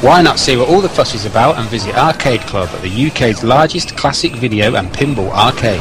Why 0.00 0.22
not 0.22 0.38
see 0.38 0.56
what 0.56 0.68
all 0.68 0.80
the 0.80 0.88
fuss 0.88 1.16
is 1.16 1.24
about 1.24 1.58
and 1.58 1.68
visit 1.68 1.96
Arcade 1.96 2.42
Club 2.42 2.68
at 2.68 2.82
the 2.82 3.06
UK's 3.08 3.42
largest 3.42 3.96
classic 3.96 4.30
video 4.30 4.76
and 4.76 4.86
pinball 4.90 5.30
arcade? 5.30 5.80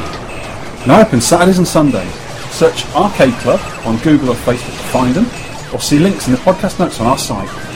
Now 0.87 1.01
open 1.01 1.21
Saturdays 1.21 1.59
and 1.59 1.67
Sundays. 1.67 2.11
Search 2.49 2.83
Arcade 2.95 3.35
Club 3.35 3.59
on 3.85 3.97
Google 3.99 4.31
or 4.31 4.35
Facebook 4.37 4.75
to 4.75 4.87
find 4.89 5.13
them, 5.13 5.25
or 5.71 5.79
see 5.79 5.99
links 5.99 6.25
in 6.25 6.33
the 6.33 6.39
podcast 6.39 6.79
notes 6.79 6.99
on 6.99 7.05
our 7.05 7.17
site. 7.19 7.66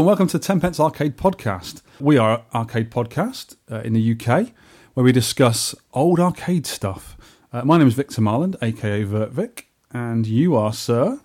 And 0.00 0.06
welcome 0.06 0.28
to 0.28 0.38
Tenpence 0.38 0.80
Arcade 0.80 1.18
Podcast. 1.18 1.82
We 2.00 2.16
are 2.16 2.42
Arcade 2.54 2.90
Podcast 2.90 3.56
uh, 3.70 3.80
in 3.82 3.92
the 3.92 4.12
UK, 4.14 4.50
where 4.94 5.04
we 5.04 5.12
discuss 5.12 5.74
old 5.92 6.18
arcade 6.18 6.64
stuff. 6.64 7.18
Uh, 7.52 7.66
my 7.66 7.76
name 7.76 7.86
is 7.86 7.92
Victor 7.92 8.22
Marland, 8.22 8.56
aka 8.62 9.04
VertVic, 9.04 9.64
and 9.92 10.26
you 10.26 10.56
are, 10.56 10.72
sir? 10.72 11.20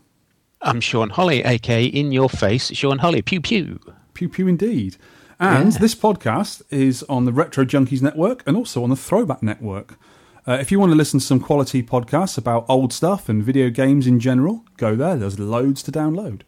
I'm 0.62 0.82
Shaun 0.82 1.12
Holly, 1.12 1.42
aka 1.46 1.86
In 1.86 2.12
Your 2.12 2.28
Face, 2.28 2.70
Shaun 2.76 2.98
Holly. 2.98 3.22
Pew 3.22 3.40
pew. 3.40 3.80
Pew 4.14 4.28
pew 4.28 4.46
indeed. 4.46 4.98
And 5.40 5.72
Yeah. 5.72 5.80
this 5.80 5.96
podcast 5.96 6.62
is 6.70 7.02
on 7.04 7.24
the 7.24 7.32
Retro 7.32 7.64
Junkies 7.64 8.02
Network 8.02 8.44
and 8.46 8.58
also 8.58 8.84
on 8.84 8.90
the 8.90 8.98
Throwback 8.98 9.42
Network. 9.42 9.98
Uh, 10.46 10.58
if 10.60 10.70
you 10.70 10.82
want 10.82 10.92
to 10.92 10.98
listen 10.98 11.22
to 11.22 11.26
some 11.26 11.40
quality 11.40 11.82
podcasts 11.82 12.38
about 12.38 12.66
old 12.68 12.92
stuff 12.92 13.30
and 13.30 13.42
video 13.42 13.70
games 13.70 14.06
in 14.06 14.20
general, 14.20 14.66
go 14.76 14.98
there. 14.98 15.16
There's 15.16 15.40
loads 15.40 15.82
to 15.84 15.94
download. 15.94 16.42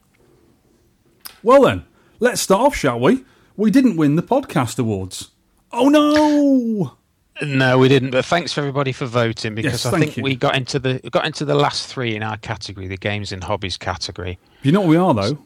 Well 1.42 1.62
then, 1.62 1.86
let's 2.20 2.42
start 2.42 2.62
off, 2.62 2.76
shall 2.76 3.00
we? 3.00 3.24
We 3.56 3.72
didn't 3.72 3.98
win 3.98 4.16
the 4.16 4.24
podcast 4.24 4.80
awards. 4.80 5.32
Oh 5.72 5.90
no! 5.90 6.98
No, 7.46 7.78
we 7.78 7.88
didn't. 7.88 8.12
But 8.12 8.26
thanks 8.26 8.54
for 8.54 8.62
everybody 8.62 8.92
for 8.92 9.06
voting 9.06 9.56
because 9.56 9.86
Yes, 9.86 9.86
I 9.86 10.00
think 10.00 10.18
you. 10.18 10.24
we 10.24 10.36
got 10.36 10.56
into 10.56 10.80
the 10.80 11.00
got 11.12 11.26
into 11.26 11.46
the 11.46 11.56
last 11.56 11.88
three 11.88 12.16
in 12.16 12.24
our 12.24 12.38
category, 12.38 12.88
the 12.88 12.98
games 12.98 13.32
and 13.32 13.44
hobbies 13.44 13.78
category. 13.78 14.40
You 14.64 14.72
know 14.72 14.82
what 14.82 14.90
we 14.90 14.98
are, 14.98 15.14
though? 15.14 15.38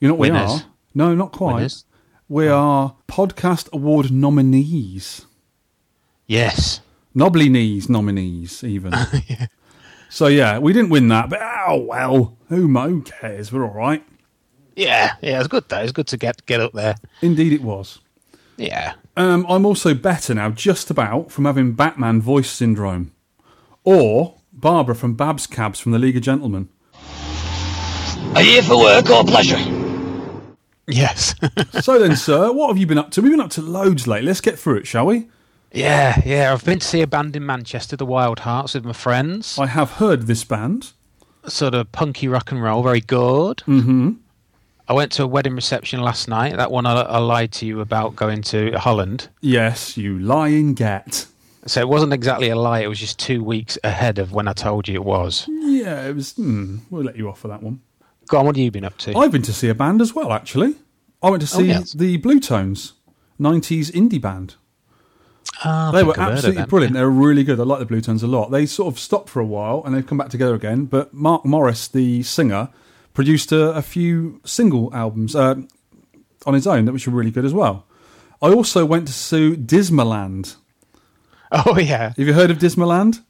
You 0.00 0.08
know 0.08 0.14
what 0.14 0.20
we 0.20 0.30
Winners. 0.30 0.50
are? 0.50 0.64
No, 0.94 1.14
not 1.14 1.32
quite. 1.32 1.54
Winners. 1.54 1.84
We 2.28 2.48
oh. 2.48 2.58
are 2.58 2.96
podcast 3.08 3.70
award 3.72 4.10
nominees. 4.10 5.26
Yes. 6.26 6.80
Knobbly 7.14 7.48
knees 7.48 7.88
nominees, 7.88 8.62
even. 8.62 8.94
So 10.12 10.26
yeah, 10.26 10.58
we 10.58 10.72
didn't 10.72 10.90
win 10.90 11.06
that, 11.08 11.30
but 11.30 11.38
oh 11.40 11.86
well, 11.88 12.36
who, 12.48 12.66
mo- 12.66 12.88
who 12.88 13.02
cares? 13.02 13.52
We're 13.52 13.64
all 13.64 13.72
right. 13.72 14.04
Yeah, 14.76 15.14
yeah, 15.20 15.36
it 15.36 15.38
was 15.38 15.48
good 15.48 15.68
though. 15.68 15.78
It 15.80 15.82
was 15.82 15.92
good 15.92 16.06
to 16.08 16.16
get 16.16 16.44
get 16.46 16.60
up 16.60 16.72
there. 16.72 16.96
Indeed, 17.22 17.52
it 17.52 17.62
was. 17.62 18.00
Yeah. 18.56 18.94
Um, 19.16 19.46
I'm 19.48 19.64
also 19.66 19.94
better 19.94 20.34
now, 20.34 20.50
just 20.50 20.90
about, 20.90 21.30
from 21.32 21.44
having 21.46 21.72
Batman 21.72 22.20
voice 22.20 22.50
syndrome, 22.50 23.12
or 23.84 24.34
Barbara 24.52 24.94
from 24.94 25.14
Babs 25.14 25.46
Cabs 25.46 25.80
from 25.80 25.92
the 25.92 25.98
League 25.98 26.16
of 26.16 26.22
Gentlemen. 26.22 26.68
Are 28.34 28.42
you 28.42 28.52
here 28.52 28.62
for 28.62 28.78
work 28.78 29.10
or 29.10 29.24
pleasure? 29.24 29.58
Yes. 30.86 31.34
So 31.82 31.98
then, 31.98 32.16
sir, 32.16 32.52
what 32.52 32.68
have 32.68 32.78
you 32.78 32.86
been 32.86 32.98
up 32.98 33.10
to? 33.12 33.22
We've 33.22 33.32
been 33.32 33.40
up 33.40 33.50
to 33.52 33.62
loads 33.62 34.06
lately. 34.06 34.26
Let's 34.26 34.40
get 34.40 34.58
through 34.58 34.78
it, 34.78 34.86
shall 34.86 35.06
we? 35.06 35.28
yeah, 35.72 36.20
yeah. 36.26 36.52
I've 36.52 36.64
been 36.64 36.80
to 36.80 36.86
see 36.86 37.00
a 37.00 37.06
band 37.06 37.34
in 37.36 37.46
Manchester, 37.46 37.96
the 37.96 38.06
Wildhearts, 38.06 38.74
with 38.74 38.84
my 38.84 38.92
friends. 38.92 39.58
I 39.58 39.66
have 39.66 39.92
heard 39.92 40.26
this 40.26 40.44
band. 40.44 40.92
Sort 41.46 41.74
of 41.74 41.90
punky 41.92 42.28
rock 42.28 42.50
and 42.52 42.62
roll, 42.62 42.82
very 42.82 43.00
good. 43.00 43.58
Mm-hmm. 43.66 44.10
I 44.90 44.92
went 44.92 45.12
to 45.12 45.22
a 45.22 45.26
wedding 45.28 45.54
reception 45.54 46.00
last 46.00 46.26
night. 46.26 46.56
That 46.56 46.72
one 46.72 46.84
I, 46.84 47.02
I 47.02 47.18
lied 47.18 47.52
to 47.52 47.66
you 47.66 47.80
about 47.80 48.16
going 48.16 48.42
to 48.42 48.72
Holland. 48.72 49.28
Yes, 49.40 49.96
you 49.96 50.18
lying 50.18 50.74
get. 50.74 51.26
So 51.64 51.80
it 51.80 51.88
wasn't 51.88 52.12
exactly 52.12 52.48
a 52.48 52.56
lie. 52.56 52.80
It 52.80 52.88
was 52.88 52.98
just 52.98 53.16
two 53.16 53.44
weeks 53.44 53.78
ahead 53.84 54.18
of 54.18 54.32
when 54.32 54.48
I 54.48 54.52
told 54.52 54.88
you 54.88 54.96
it 54.96 55.04
was. 55.04 55.46
Yeah, 55.48 56.08
it 56.08 56.16
was. 56.16 56.32
Hmm, 56.32 56.78
we'll 56.90 57.04
let 57.04 57.14
you 57.14 57.28
off 57.28 57.38
for 57.38 57.46
that 57.46 57.62
one. 57.62 57.80
Go 58.26 58.38
on, 58.38 58.46
what 58.46 58.56
have 58.56 58.64
you 58.64 58.72
been 58.72 58.84
up 58.84 58.98
to? 58.98 59.16
I've 59.16 59.30
been 59.30 59.42
to 59.42 59.52
see 59.52 59.68
a 59.68 59.76
band 59.76 60.00
as 60.00 60.12
well, 60.12 60.32
actually. 60.32 60.74
I 61.22 61.30
went 61.30 61.42
to 61.42 61.46
see 61.46 61.66
yes. 61.66 61.92
the 61.92 62.18
Bluetones, 62.18 62.94
90s 63.38 63.92
indie 63.92 64.20
band. 64.20 64.56
Ah, 65.62 65.92
They 65.92 66.02
were 66.02 66.14
I've 66.14 66.16
heard 66.16 66.28
of 66.30 66.34
absolutely 66.34 66.64
brilliant. 66.64 66.94
They 66.94 67.02
were 67.02 67.10
really 67.10 67.44
good. 67.44 67.60
I 67.60 67.62
like 67.62 67.78
the 67.78 67.86
Bluetones 67.86 68.24
a 68.24 68.26
lot. 68.26 68.50
They 68.50 68.66
sort 68.66 68.92
of 68.92 68.98
stopped 68.98 69.28
for 69.28 69.38
a 69.38 69.46
while 69.46 69.84
and 69.86 69.94
they've 69.94 70.04
come 70.06 70.18
back 70.18 70.30
together 70.30 70.56
again. 70.56 70.86
But 70.86 71.14
Mark 71.14 71.44
Morris, 71.44 71.86
the 71.86 72.24
singer, 72.24 72.70
produced 73.14 73.52
a, 73.52 73.70
a 73.72 73.82
few 73.82 74.40
single 74.44 74.94
albums 74.94 75.34
uh, 75.36 75.56
on 76.46 76.54
his 76.54 76.66
own, 76.66 76.86
which 76.92 77.06
were 77.06 77.14
really 77.14 77.30
good 77.30 77.44
as 77.44 77.52
well. 77.54 77.86
I 78.42 78.48
also 78.52 78.84
went 78.84 79.06
to 79.08 79.12
see 79.12 79.54
Dismaland. 79.56 80.56
Oh 81.52 81.78
yeah, 81.80 82.10
Have 82.16 82.18
you 82.18 82.32
heard 82.32 82.52
of 82.52 82.58
Dismaland? 82.58 83.22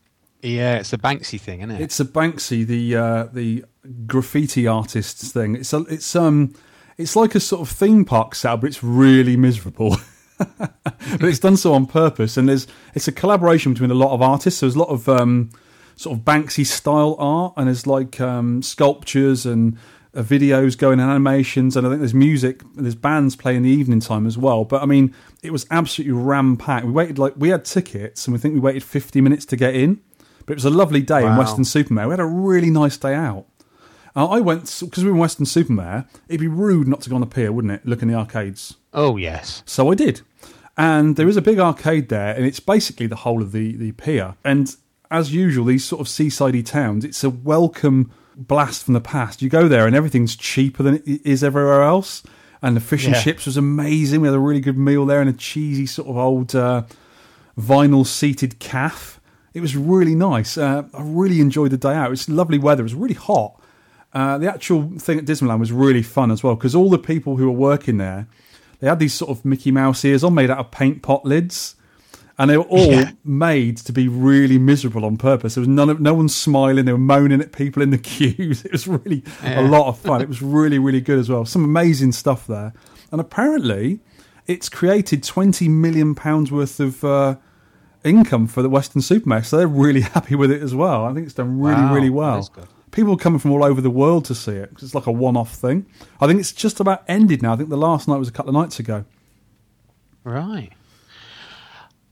yeah. 0.42 0.76
It's 0.76 0.92
a 0.92 0.98
Banksy 0.98 1.40
thing, 1.40 1.60
isn't 1.60 1.70
it? 1.70 1.80
It's 1.80 2.00
a 2.00 2.04
Banksy, 2.04 2.66
the 2.66 2.94
uh, 2.94 3.24
the 3.32 3.64
graffiti 4.06 4.66
artists 4.66 5.32
thing. 5.32 5.56
It's 5.56 5.72
a, 5.72 5.78
it's 5.88 6.14
um 6.14 6.54
it's 6.98 7.16
like 7.16 7.34
a 7.34 7.40
sort 7.40 7.62
of 7.62 7.70
theme 7.70 8.04
park 8.04 8.34
setup, 8.34 8.60
but 8.60 8.66
it's 8.66 8.82
really 8.84 9.38
miserable. 9.38 9.96
but 10.58 11.22
it's 11.22 11.38
done 11.38 11.56
so 11.56 11.72
on 11.72 11.86
purpose, 11.86 12.36
and 12.36 12.46
there's 12.46 12.66
it's 12.94 13.08
a 13.08 13.12
collaboration 13.12 13.72
between 13.72 13.90
a 13.90 13.94
lot 13.94 14.12
of 14.12 14.20
artists. 14.20 14.60
So 14.60 14.66
there's 14.66 14.76
a 14.76 14.80
lot 14.80 14.90
of 14.90 15.08
um, 15.08 15.50
sort 16.00 16.18
of 16.18 16.24
Banksy 16.24 16.64
style 16.64 17.14
art, 17.18 17.52
and 17.58 17.66
there's 17.66 17.86
like 17.86 18.18
um, 18.22 18.62
sculptures 18.62 19.44
and 19.44 19.76
uh, 20.14 20.22
videos 20.22 20.76
going 20.78 20.98
and 20.98 21.10
animations, 21.10 21.76
and 21.76 21.86
I 21.86 21.90
think 21.90 22.00
there's 22.00 22.14
music. 22.14 22.62
There's 22.74 22.94
bands 22.94 23.36
playing 23.36 23.58
in 23.58 23.62
the 23.64 23.68
evening 23.70 24.00
time 24.00 24.26
as 24.26 24.38
well. 24.38 24.64
But 24.64 24.82
I 24.82 24.86
mean, 24.86 25.14
it 25.42 25.52
was 25.52 25.66
absolutely 25.70 26.14
ram 26.14 26.56
packed. 26.56 26.86
We 26.86 26.92
waited 26.92 27.18
like 27.18 27.34
we 27.36 27.50
had 27.50 27.66
tickets, 27.66 28.26
and 28.26 28.32
we 28.32 28.38
think 28.38 28.54
we 28.54 28.60
waited 28.60 28.82
50 28.82 29.20
minutes 29.20 29.44
to 29.46 29.56
get 29.56 29.74
in. 29.74 30.00
But 30.46 30.54
it 30.54 30.56
was 30.56 30.64
a 30.64 30.70
lovely 30.70 31.02
day 31.02 31.20
in 31.20 31.26
Wow. 31.36 31.38
Weston-super-Mare. 31.40 32.08
We 32.08 32.12
had 32.12 32.20
a 32.20 32.24
really 32.24 32.70
nice 32.70 32.96
day 32.96 33.14
out. 33.14 33.44
Uh, 34.16 34.26
I 34.26 34.40
went 34.40 34.62
because 34.80 35.04
we 35.04 35.10
were 35.10 35.14
in 35.16 35.20
Weston-super-Mare. 35.20 36.06
It'd 36.28 36.40
be 36.40 36.48
rude 36.48 36.88
not 36.88 37.02
to 37.02 37.10
go 37.10 37.14
on 37.14 37.20
the 37.20 37.26
pier, 37.26 37.52
wouldn't 37.52 37.72
it? 37.74 37.84
Look 37.86 38.00
in 38.02 38.08
the 38.08 38.14
arcades. 38.14 38.74
oh 38.94 39.18
yes. 39.18 39.62
So 39.66 39.92
I 39.92 39.94
did. 39.94 40.22
And 40.78 41.16
there 41.16 41.28
is 41.28 41.36
a 41.36 41.42
big 41.42 41.58
arcade 41.58 42.08
there, 42.08 42.34
and 42.34 42.46
it's 42.46 42.58
basically 42.58 43.06
the 43.06 43.16
whole 43.16 43.42
of 43.42 43.52
the, 43.52 43.76
the 43.76 43.92
pier. 43.92 44.34
And 44.44 44.74
as 45.10 45.32
usual, 45.34 45.64
these 45.64 45.84
sort 45.84 46.00
of 46.00 46.06
seasidey 46.06 46.64
towns, 46.64 47.04
it's 47.04 47.24
a 47.24 47.30
welcome 47.30 48.12
blast 48.36 48.84
from 48.84 48.94
the 48.94 49.00
past. 49.00 49.42
You 49.42 49.48
go 49.48 49.68
there, 49.68 49.86
and 49.86 49.94
everything's 49.96 50.36
cheaper 50.36 50.82
than 50.82 50.94
it 51.06 51.20
is 51.24 51.42
everywhere 51.44 51.82
else. 51.82 52.22
And 52.62 52.76
the 52.76 52.80
fish 52.80 53.06
and 53.06 53.14
Yeah. 53.14 53.22
chips 53.22 53.46
was 53.46 53.56
amazing. 53.56 54.20
We 54.20 54.28
had 54.28 54.34
a 54.34 54.38
really 54.40 54.60
good 54.60 54.76
meal 54.78 55.06
there, 55.06 55.20
and 55.20 55.28
a 55.30 55.32
cheesy 55.34 55.86
sort 55.86 56.08
of 56.08 56.16
old 56.16 56.54
uh, 56.54 56.82
vinyl 57.58 58.06
seated 58.06 58.58
calf. 58.58 59.20
It 59.54 59.60
was 59.60 59.76
really 59.76 60.14
nice. 60.14 60.56
Uh, 60.56 60.84
I 60.94 61.02
really 61.02 61.40
enjoyed 61.40 61.70
the 61.72 61.76
day 61.76 61.94
out. 61.94 62.06
It 62.06 62.10
was 62.10 62.28
lovely 62.28 62.58
weather. 62.58 62.82
It 62.82 62.84
was 62.84 62.94
really 62.94 63.14
hot. 63.14 63.60
Uh, 64.12 64.38
the 64.38 64.52
actual 64.52 64.90
thing 64.98 65.18
at 65.18 65.24
Dismaland 65.24 65.58
was 65.60 65.72
really 65.72 66.02
fun 66.02 66.30
as 66.30 66.42
well 66.42 66.54
because 66.54 66.74
all 66.74 66.90
the 66.90 66.98
people 66.98 67.36
who 67.36 67.46
were 67.46 67.56
working 67.56 67.96
there, 67.96 68.26
they 68.80 68.88
had 68.88 68.98
these 68.98 69.14
sort 69.14 69.30
of 69.30 69.44
Mickey 69.44 69.70
Mouse 69.70 70.04
ears 70.04 70.22
on 70.24 70.34
made 70.34 70.50
out 70.50 70.58
of 70.58 70.70
paint 70.70 71.02
pot 71.02 71.24
lids, 71.24 71.76
and 72.40 72.50
they 72.50 72.56
were 72.56 72.64
all 72.64 72.90
Yeah. 72.92 73.12
made 73.24 73.76
to 73.76 73.92
be 73.92 74.08
really 74.08 74.58
miserable 74.58 75.04
on 75.04 75.16
purpose. 75.16 75.54
There 75.54 75.60
was 75.60 75.68
none 75.68 75.88
of 75.88 76.00
no 76.00 76.14
one 76.14 76.28
smiling. 76.28 76.86
They 76.86 76.92
were 76.92 76.98
moaning 76.98 77.40
at 77.40 77.52
people 77.52 77.82
in 77.82 77.90
the 77.90 77.98
queues. 78.12 78.64
It 78.64 78.72
was 78.72 78.88
really 78.88 79.22
a 79.44 79.62
lot 79.62 79.86
of 79.86 79.98
fun. 79.98 80.20
It 80.20 80.28
was 80.28 80.42
really 80.42 80.78
really 80.80 81.00
good 81.00 81.18
as 81.20 81.28
well. 81.28 81.44
Some 81.44 81.62
amazing 81.64 82.10
stuff 82.12 82.46
there, 82.48 82.72
and 83.12 83.20
apparently, 83.20 84.00
it's 84.48 84.68
created 84.68 85.22
twenty 85.22 85.68
million 85.68 86.16
pounds 86.16 86.50
worth 86.50 86.80
of. 86.80 87.04
Uh, 87.04 87.36
income 88.02 88.46
for 88.46 88.62
the 88.62 88.68
Weston-super-Mare, 88.70 89.42
so 89.44 89.58
they're 89.58 89.68
really 89.68 90.00
happy 90.16 90.34
with 90.34 90.50
it 90.50 90.62
as 90.62 90.74
well. 90.74 91.04
I 91.04 91.12
think 91.12 91.26
it's 91.26 91.34
done 91.34 91.60
really, 91.60 91.82
Wow, 91.82 91.94
really 91.94 92.08
well. 92.08 92.48
People 92.92 93.12
are 93.12 93.16
coming 93.18 93.38
from 93.38 93.50
all 93.50 93.62
over 93.62 93.82
the 93.82 93.90
world 93.90 94.24
to 94.24 94.34
see 94.34 94.52
it 94.52 94.72
'cause 94.72 94.82
it's 94.84 94.94
like 94.94 95.06
a 95.06 95.12
one-off 95.12 95.54
thing. 95.54 95.84
I 96.18 96.26
think 96.26 96.40
it's 96.40 96.52
just 96.52 96.80
about 96.80 97.02
ended 97.08 97.42
now. 97.42 97.52
I 97.52 97.56
think 97.56 97.68
the 97.68 97.76
last 97.76 98.08
night 98.08 98.16
was 98.16 98.26
a 98.26 98.32
couple 98.32 98.48
of 98.48 98.54
nights 98.54 98.80
ago. 98.80 99.04
Right. 100.24 100.70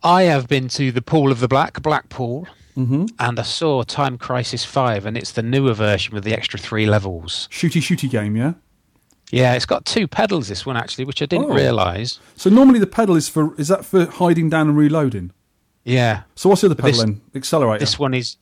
I 0.02 0.22
have 0.24 0.46
been 0.48 0.68
to 0.68 0.92
the 0.92 1.02
Pool 1.02 1.32
of 1.32 1.40
the 1.40 1.48
Black, 1.48 1.82
Blackpool, 1.82 2.46
Mm-hmm. 2.76 3.06
and 3.18 3.40
I 3.40 3.42
saw 3.42 3.82
Time 3.82 4.16
Crisis 4.18 4.64
5, 4.64 5.04
and 5.04 5.18
it's 5.18 5.32
the 5.32 5.42
newer 5.42 5.74
version 5.74 6.14
with 6.14 6.22
the 6.22 6.32
extra 6.32 6.60
three 6.60 6.86
levels. 6.86 7.48
Shooty 7.50 7.80
shooty 7.80 8.08
game, 8.08 8.36
yeah. 8.36 8.52
Yeah, 9.32 9.54
it's 9.54 9.66
got 9.66 9.84
two 9.84 10.06
pedals, 10.06 10.46
this 10.46 10.64
one, 10.64 10.76
actually, 10.76 11.04
which 11.04 11.20
I 11.20 11.26
didn't 11.26 11.50
Oh. 11.50 11.54
realise. 11.54 12.20
So 12.36 12.48
normally 12.50 12.78
the 12.78 12.86
pedal 12.86 13.16
is 13.16 13.28
for 13.28 13.52
is 13.60 13.66
that 13.66 13.84
for 13.84 14.06
hiding 14.06 14.48
down 14.48 14.68
and 14.68 14.76
reloading? 14.78 15.32
Yeah. 15.84 16.22
So 16.36 16.48
what's 16.48 16.60
the 16.60 16.68
other 16.68 16.76
pedal 16.76 16.92
this- 16.92 17.00
then? 17.00 17.20
Accelerator. 17.34 17.80
This 17.80 17.98
one 17.98 18.14
is 18.14 18.36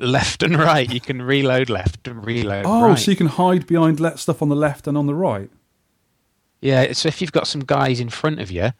left 0.00 0.42
and 0.42 0.56
right. 0.58 0.90
You 0.90 1.00
can 1.00 1.20
reload 1.20 1.68
left 1.68 2.08
and 2.08 2.24
reload 2.24 2.64
oh, 2.66 2.88
right. 2.88 2.98
so 2.98 3.10
you 3.10 3.16
can 3.18 3.26
hide 3.26 3.66
behind 3.66 4.00
stuff 4.18 4.40
on 4.40 4.48
the 4.48 4.56
left 4.56 4.86
and 4.86 4.96
on 4.96 5.06
the 5.06 5.14
right. 5.14 5.50
Yeah, 6.62 6.92
so 6.94 7.08
if 7.08 7.20
you've 7.20 7.32
got 7.32 7.46
some 7.46 7.60
guys 7.62 8.00
in 8.00 8.08
front 8.08 8.40
of 8.40 8.50
you, 8.50 8.72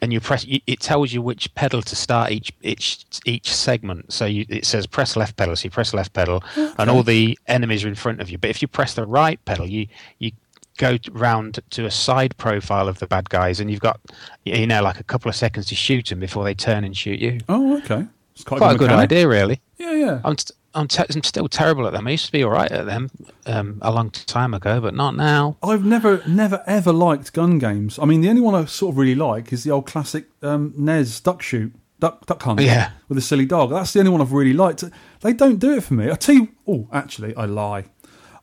and 0.00 0.12
you 0.12 0.20
press, 0.20 0.46
it 0.48 0.80
tells 0.80 1.12
you 1.12 1.20
which 1.22 1.54
pedal 1.54 1.82
to 1.82 1.96
start 1.96 2.30
each 2.30 2.52
each 2.62 3.04
each 3.24 3.52
segment. 3.52 4.12
So 4.12 4.26
you, 4.26 4.46
it 4.48 4.64
says 4.64 4.86
press 4.86 5.16
left 5.16 5.36
pedal, 5.36 5.56
so 5.56 5.64
you 5.64 5.70
press 5.70 5.92
left 5.94 6.12
pedal, 6.12 6.42
and 6.78 6.88
all 6.90 7.02
the 7.02 7.38
enemies 7.46 7.84
are 7.84 7.88
in 7.88 7.94
front 7.94 8.20
of 8.20 8.30
you. 8.30 8.38
But 8.38 8.50
if 8.50 8.62
you 8.62 8.68
press 8.68 8.94
the 8.94 9.06
right 9.06 9.42
pedal, 9.44 9.66
you 9.66 9.86
you 10.18 10.32
go 10.78 10.96
round 11.10 11.58
to 11.70 11.84
a 11.86 11.90
side 11.90 12.36
profile 12.36 12.88
of 12.88 12.98
the 13.00 13.06
bad 13.06 13.28
guys, 13.30 13.58
and 13.60 13.70
you've 13.70 13.80
got 13.80 14.00
you 14.44 14.66
know 14.66 14.82
like 14.82 15.00
a 15.00 15.04
couple 15.04 15.28
of 15.28 15.34
seconds 15.36 15.66
to 15.66 15.74
shoot 15.74 16.06
them 16.06 16.20
before 16.20 16.44
they 16.44 16.54
turn 16.54 16.84
and 16.84 16.96
shoot 16.96 17.18
you. 17.18 17.40
Oh, 17.48 17.76
okay. 17.78 18.06
It's 18.34 18.44
quite, 18.44 18.58
Quite 18.58 18.76
a 18.76 18.78
good 18.78 18.90
mechanic. 18.90 19.10
idea, 19.10 19.28
really. 19.28 19.60
Yeah, 19.78 19.92
yeah. 19.94 20.20
I'm, 20.24 20.38
st- 20.38 20.52
I'm, 20.74 20.86
te- 20.88 21.04
I'm 21.14 21.22
still 21.22 21.48
terrible 21.48 21.86
at 21.86 21.92
them. 21.92 22.06
I 22.06 22.10
used 22.12 22.26
to 22.26 22.32
be 22.32 22.42
all 22.44 22.50
right 22.50 22.70
at 22.70 22.86
them 22.86 23.10
um, 23.46 23.78
a 23.82 23.90
long 23.90 24.10
time 24.10 24.54
ago, 24.54 24.80
but 24.80 24.94
not 24.94 25.16
now. 25.16 25.56
I've 25.62 25.84
never, 25.84 26.22
never, 26.28 26.62
ever 26.66 26.92
liked 26.92 27.32
gun 27.32 27.58
games. 27.58 27.98
I 27.98 28.04
mean, 28.04 28.20
the 28.20 28.28
only 28.28 28.42
one 28.42 28.54
I 28.54 28.64
sort 28.66 28.92
of 28.94 28.98
really 28.98 29.14
like 29.14 29.52
is 29.52 29.64
the 29.64 29.70
old 29.70 29.86
classic 29.86 30.26
um, 30.42 30.74
NES 30.76 31.20
Duck 31.20 31.42
Shoot, 31.42 31.72
Duck 31.98 32.26
Duck 32.26 32.42
Hunt, 32.42 32.60
Yeah. 32.60 32.90
with 33.08 33.18
a 33.18 33.22
silly 33.22 33.46
dog. 33.46 33.70
That's 33.70 33.92
the 33.92 34.00
only 34.00 34.12
one 34.12 34.20
I've 34.20 34.32
really 34.32 34.52
liked. 34.52 34.84
They 35.20 35.32
don't 35.32 35.58
do 35.58 35.74
it 35.74 35.82
for 35.82 35.94
me. 35.94 36.10
I 36.10 36.14
tell 36.14 36.34
you, 36.34 36.48
oh, 36.66 36.88
actually, 36.92 37.34
I 37.34 37.46
lie. 37.46 37.84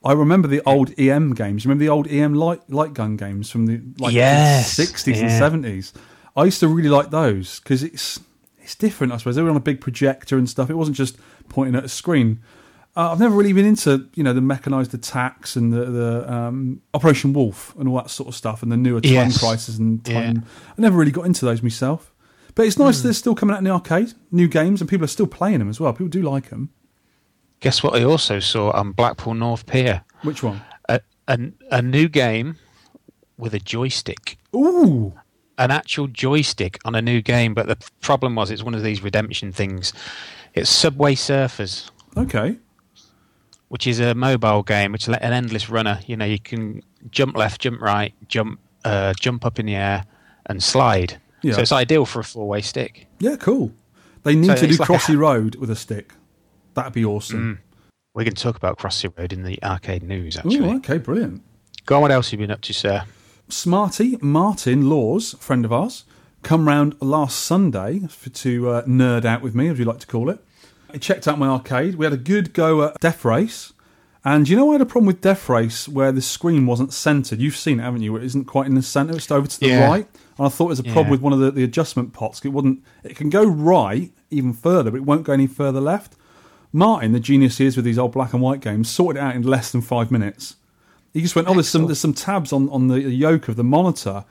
I 0.04 0.12
remember 0.14 0.48
the 0.48 0.62
old 0.68 0.94
EM 1.00 1.34
games. 1.34 1.66
Remember 1.66 1.84
the 1.84 1.90
old 1.90 2.08
EM 2.08 2.34
light 2.36 2.62
light 2.70 2.94
gun 2.94 3.18
games 3.18 3.50
from 3.50 3.66
the 3.66 3.82
like 3.98 4.14
Yes, 4.14 4.72
sixties 4.72 5.20
and 5.22 5.32
seventies. 5.32 5.94
I 6.36 6.44
used 6.44 6.60
to 6.60 6.68
really 6.68 6.90
like 6.90 7.10
those 7.10 7.60
because 7.60 7.82
it's 7.82 8.20
it's 8.60 8.76
different. 8.76 9.14
I 9.14 9.18
suppose 9.18 9.36
they 9.36 9.42
were 9.42 9.50
on 9.50 9.56
a 9.56 9.60
big 9.62 9.82
projector 9.82 10.38
and 10.38 10.48
stuff. 10.50 10.70
It 10.70 10.76
wasn't 10.76 10.98
just 10.98 11.18
pointing 11.50 11.76
at 11.76 11.84
a 11.86 11.90
screen. 11.90 12.40
Uh, 12.98 13.12
I've 13.12 13.20
never 13.20 13.36
really 13.36 13.52
been 13.52 13.66
into 13.66 14.08
you 14.16 14.24
know 14.24 14.32
the 14.34 14.42
mechanized 14.42 14.94
attacks 14.94 15.56
and 15.56 15.74
the, 15.74 15.86
the 15.86 16.34
um, 16.34 16.82
Operation 16.94 17.34
Wolf 17.34 17.76
and 17.78 17.90
all 17.90 17.96
that 17.98 18.10
sort 18.10 18.30
of 18.30 18.36
stuff 18.36 18.64
and 18.64 18.72
the 18.72 18.78
newer 18.78 19.02
Time 19.02 19.12
Yes. 19.12 19.40
Crisis 19.40 19.78
and 19.78 20.04
Time. 20.06 20.36
Yeah. 20.36 20.42
I 20.78 20.82
never 20.82 20.98
really 20.98 21.12
got 21.12 21.26
into 21.26 21.44
those 21.46 21.62
myself. 21.62 22.14
But 22.56 22.68
it's 22.68 22.80
nice 22.80 23.02
they're 23.02 23.12
still 23.12 23.36
coming 23.36 23.54
out 23.54 23.58
in 23.58 23.66
the 23.66 23.72
arcade, 23.72 24.14
new 24.32 24.48
games, 24.48 24.80
and 24.80 24.90
people 24.90 25.04
are 25.04 25.10
still 25.10 25.28
playing 25.28 25.60
them 25.60 25.68
as 25.70 25.78
well. 25.80 25.92
People 25.92 26.08
do 26.08 26.22
like 26.22 26.50
them. 26.52 26.70
Guess 27.60 27.84
what? 27.84 27.96
I 28.00 28.04
also 28.06 28.40
saw 28.40 28.72
on 28.72 28.94
Blackpool 28.94 29.34
North 29.34 29.66
Pier 29.66 30.04
Which 30.22 30.42
one? 30.42 30.62
a, 30.88 31.02
a, 31.28 31.38
a 31.72 31.82
new 31.82 32.08
game 32.08 32.56
with 33.38 33.54
a 33.54 33.60
joystick. 33.60 34.38
Ooh, 34.56 35.14
an 35.58 35.70
actual 35.72 36.08
joystick 36.08 36.80
on 36.86 36.96
a 36.96 37.02
new 37.02 37.22
game, 37.22 37.54
but 37.54 37.68
the 37.68 37.78
problem 38.00 38.36
was 38.36 38.52
it's 38.52 38.64
one 38.64 38.74
of 38.74 38.84
these 38.84 39.02
redemption 39.04 39.52
things. 39.52 39.92
It's 40.56 40.70
Subway 40.70 41.16
Surfers, 41.16 41.92
okay. 42.16 42.58
which 43.68 43.86
is 43.88 44.00
a 44.00 44.16
mobile 44.16 44.64
game, 44.64 44.94
which 44.94 45.04
is 45.04 45.10
an 45.10 45.16
endless 45.34 45.70
runner. 45.70 46.00
You 46.08 46.16
know, 46.16 46.26
you 46.26 46.40
can 46.40 46.82
jump 47.12 47.36
left, 47.36 47.60
jump 47.62 47.82
right, 47.82 48.14
jump, 48.28 48.60
uh, 48.86 49.14
jump 49.20 49.46
up 49.46 49.60
in 49.60 49.66
the 49.66 49.76
air, 49.76 50.06
and 50.46 50.64
slide. 50.64 51.20
Yeah. 51.42 51.56
So 51.56 51.62
it's 51.62 51.72
ideal 51.72 52.06
for 52.06 52.20
a 52.20 52.24
four-way 52.24 52.62
stick. 52.62 53.08
Yeah, 53.20 53.36
cool. 53.36 53.74
They 54.24 54.36
need 54.36 54.48
So 54.48 54.56
to 54.56 54.68
do 54.68 54.74
like 54.78 54.90
a- 54.90 54.94
Crossy 54.94 55.18
Road 55.18 55.56
with 55.56 55.70
a 55.70 55.76
stick. 55.76 56.14
That'd 56.74 56.94
be 56.94 57.06
awesome. 57.06 57.60
We 58.14 58.24
can 58.24 58.34
talk 58.34 58.56
about 58.56 58.78
Crossy 58.80 59.10
Road 59.18 59.34
in 59.34 59.44
the 59.44 59.62
arcade 59.62 60.04
news. 60.04 60.38
Actually, 60.38 60.58
Ooh, 60.60 60.78
okay, 60.78 60.98
brilliant. 60.98 61.44
go 61.86 61.98
on. 61.98 62.02
What 62.02 62.12
else 62.12 62.32
have 62.32 62.40
you 62.40 62.48
been 62.48 62.54
up 62.54 62.62
to, 62.62 62.74
sir? 62.74 63.04
Smarty 63.50 64.18
Martin 64.22 64.90
Laws, 64.90 65.36
friend 65.40 65.66
of 65.66 65.74
ours, 65.74 66.06
come 66.46 66.68
round 66.68 66.96
last 67.02 67.40
Sunday 67.40 68.00
for, 68.08 68.30
to 68.30 68.70
uh, 68.70 68.84
nerd 68.86 69.26
out 69.26 69.42
with 69.42 69.54
me, 69.56 69.68
as 69.68 69.78
you 69.80 69.84
like 69.86 70.00
to 70.00 70.08
call 70.08 70.30
it. 70.30 70.40
I 70.94 70.98
checked 70.98 71.28
out 71.28 71.38
my 71.38 71.48
arcade. 71.48 71.96
We 71.96 72.06
had 72.06 72.14
a 72.14 72.18
good 72.18 72.54
go 72.54 72.84
at 72.84 73.00
Death 73.02 73.26
Race. 73.26 73.74
And 74.24 74.48
you 74.48 74.56
know, 74.56 74.70
I 74.70 74.74
had 74.74 74.82
a 74.82 74.86
problem 74.86 75.08
with 75.08 75.22
Death 75.22 75.50
Race 75.50 75.88
where 75.88 76.12
the 76.12 76.22
screen 76.22 76.66
wasn't 76.66 76.94
centered. 76.94 77.40
You've 77.40 77.56
seen 77.58 77.80
it, 77.80 77.84
haven't 77.84 78.02
you? 78.02 78.16
It 78.16 78.24
isn't 78.24 78.46
quite 78.46 78.66
in 78.68 78.74
the 78.76 78.82
center; 78.82 79.14
it's 79.16 79.30
over 79.30 79.46
to 79.48 79.60
the 79.60 79.68
Yeah. 79.68 79.88
right. 79.88 80.08
And 80.38 80.48
I 80.48 80.50
thought 80.50 80.66
it 80.66 80.70
was 80.70 80.80
a 80.80 80.84
problem 80.84 81.08
Yeah. 81.08 81.12
with 81.12 81.22
one 81.22 81.34
of 81.34 81.40
the, 81.40 81.52
the 81.52 81.64
adjustment 81.64 82.14
pots. 82.14 82.44
It 82.44 82.50
wouldn't. 82.50 82.82
It 83.04 83.16
can 83.16 83.30
go 83.30 83.44
right 83.44 84.12
even 84.32 84.54
further, 84.54 84.90
but 84.92 84.98
it 84.98 85.04
won't 85.06 85.24
go 85.24 85.34
any 85.34 85.48
further 85.48 85.80
left. 85.82 86.16
Martin, 86.74 87.12
the 87.12 87.20
genius 87.20 87.58
he 87.60 87.66
is 87.68 87.76
with 87.76 87.86
these 87.86 88.00
old 88.00 88.12
black 88.14 88.34
and 88.34 88.42
white 88.42 88.62
games, 88.62 88.90
sorted 88.90 89.22
it 89.22 89.24
out 89.26 89.36
in 89.36 89.44
less 89.44 89.72
than 89.72 89.82
five 89.82 90.10
minutes. 90.12 90.56
He 91.14 91.22
just 91.22 91.36
went, 91.36 91.48
"Oh, 91.48 91.54
there's 91.54 91.70
some 91.70 91.86
there's 91.86 92.00
some 92.00 92.14
tabs 92.14 92.52
on 92.52 92.68
on 92.70 92.88
the 92.88 93.00
yoke 93.02 93.48
of 93.48 93.56
the 93.58 93.64
monitor." 93.64 94.26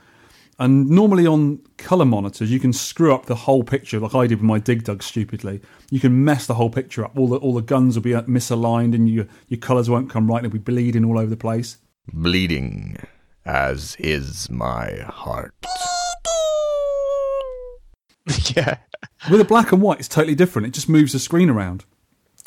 And 0.57 0.89
normally 0.89 1.27
on 1.27 1.59
colour 1.77 2.05
monitors, 2.05 2.49
you 2.49 2.59
can 2.61 2.71
screw 2.71 3.13
up 3.13 3.25
the 3.25 3.35
whole 3.35 3.63
picture, 3.63 3.99
like 3.99 4.15
I 4.15 4.25
did 4.25 4.35
with 4.37 4.45
my 4.45 4.57
Dig 4.57 4.85
Dug 4.85 5.03
stupidly. 5.03 5.59
You 5.91 5.99
can 5.99 6.23
mess 6.23 6.47
the 6.47 6.53
whole 6.53 6.69
picture 6.69 7.03
up. 7.03 7.17
All 7.17 7.27
the 7.27 7.37
all 7.37 7.53
the 7.53 7.61
guns 7.61 7.95
will 7.95 8.03
be 8.03 8.15
uh, 8.15 8.21
misaligned, 8.23 8.95
and 8.95 9.09
your 9.09 9.27
your 9.49 9.59
colours 9.59 9.89
won't 9.89 10.09
come 10.09 10.27
right. 10.27 10.37
and 10.37 10.45
It'll 10.47 10.53
be 10.53 10.59
bleeding 10.59 11.03
all 11.03 11.19
over 11.19 11.29
the 11.29 11.35
place. 11.37 11.77
bleeding, 12.13 12.97
as 13.45 13.97
is 13.99 14.49
my 14.49 14.99
heart. 15.07 15.53
yeah, 18.55 18.77
With 19.29 19.41
a 19.41 19.45
black 19.45 19.71
and 19.71 19.81
white, 19.81 19.99
it's 19.99 20.07
totally 20.07 20.35
different. 20.35 20.67
It 20.67 20.73
just 20.73 20.89
moves 20.89 21.11
the 21.13 21.19
screen 21.19 21.49
around, 21.49 21.85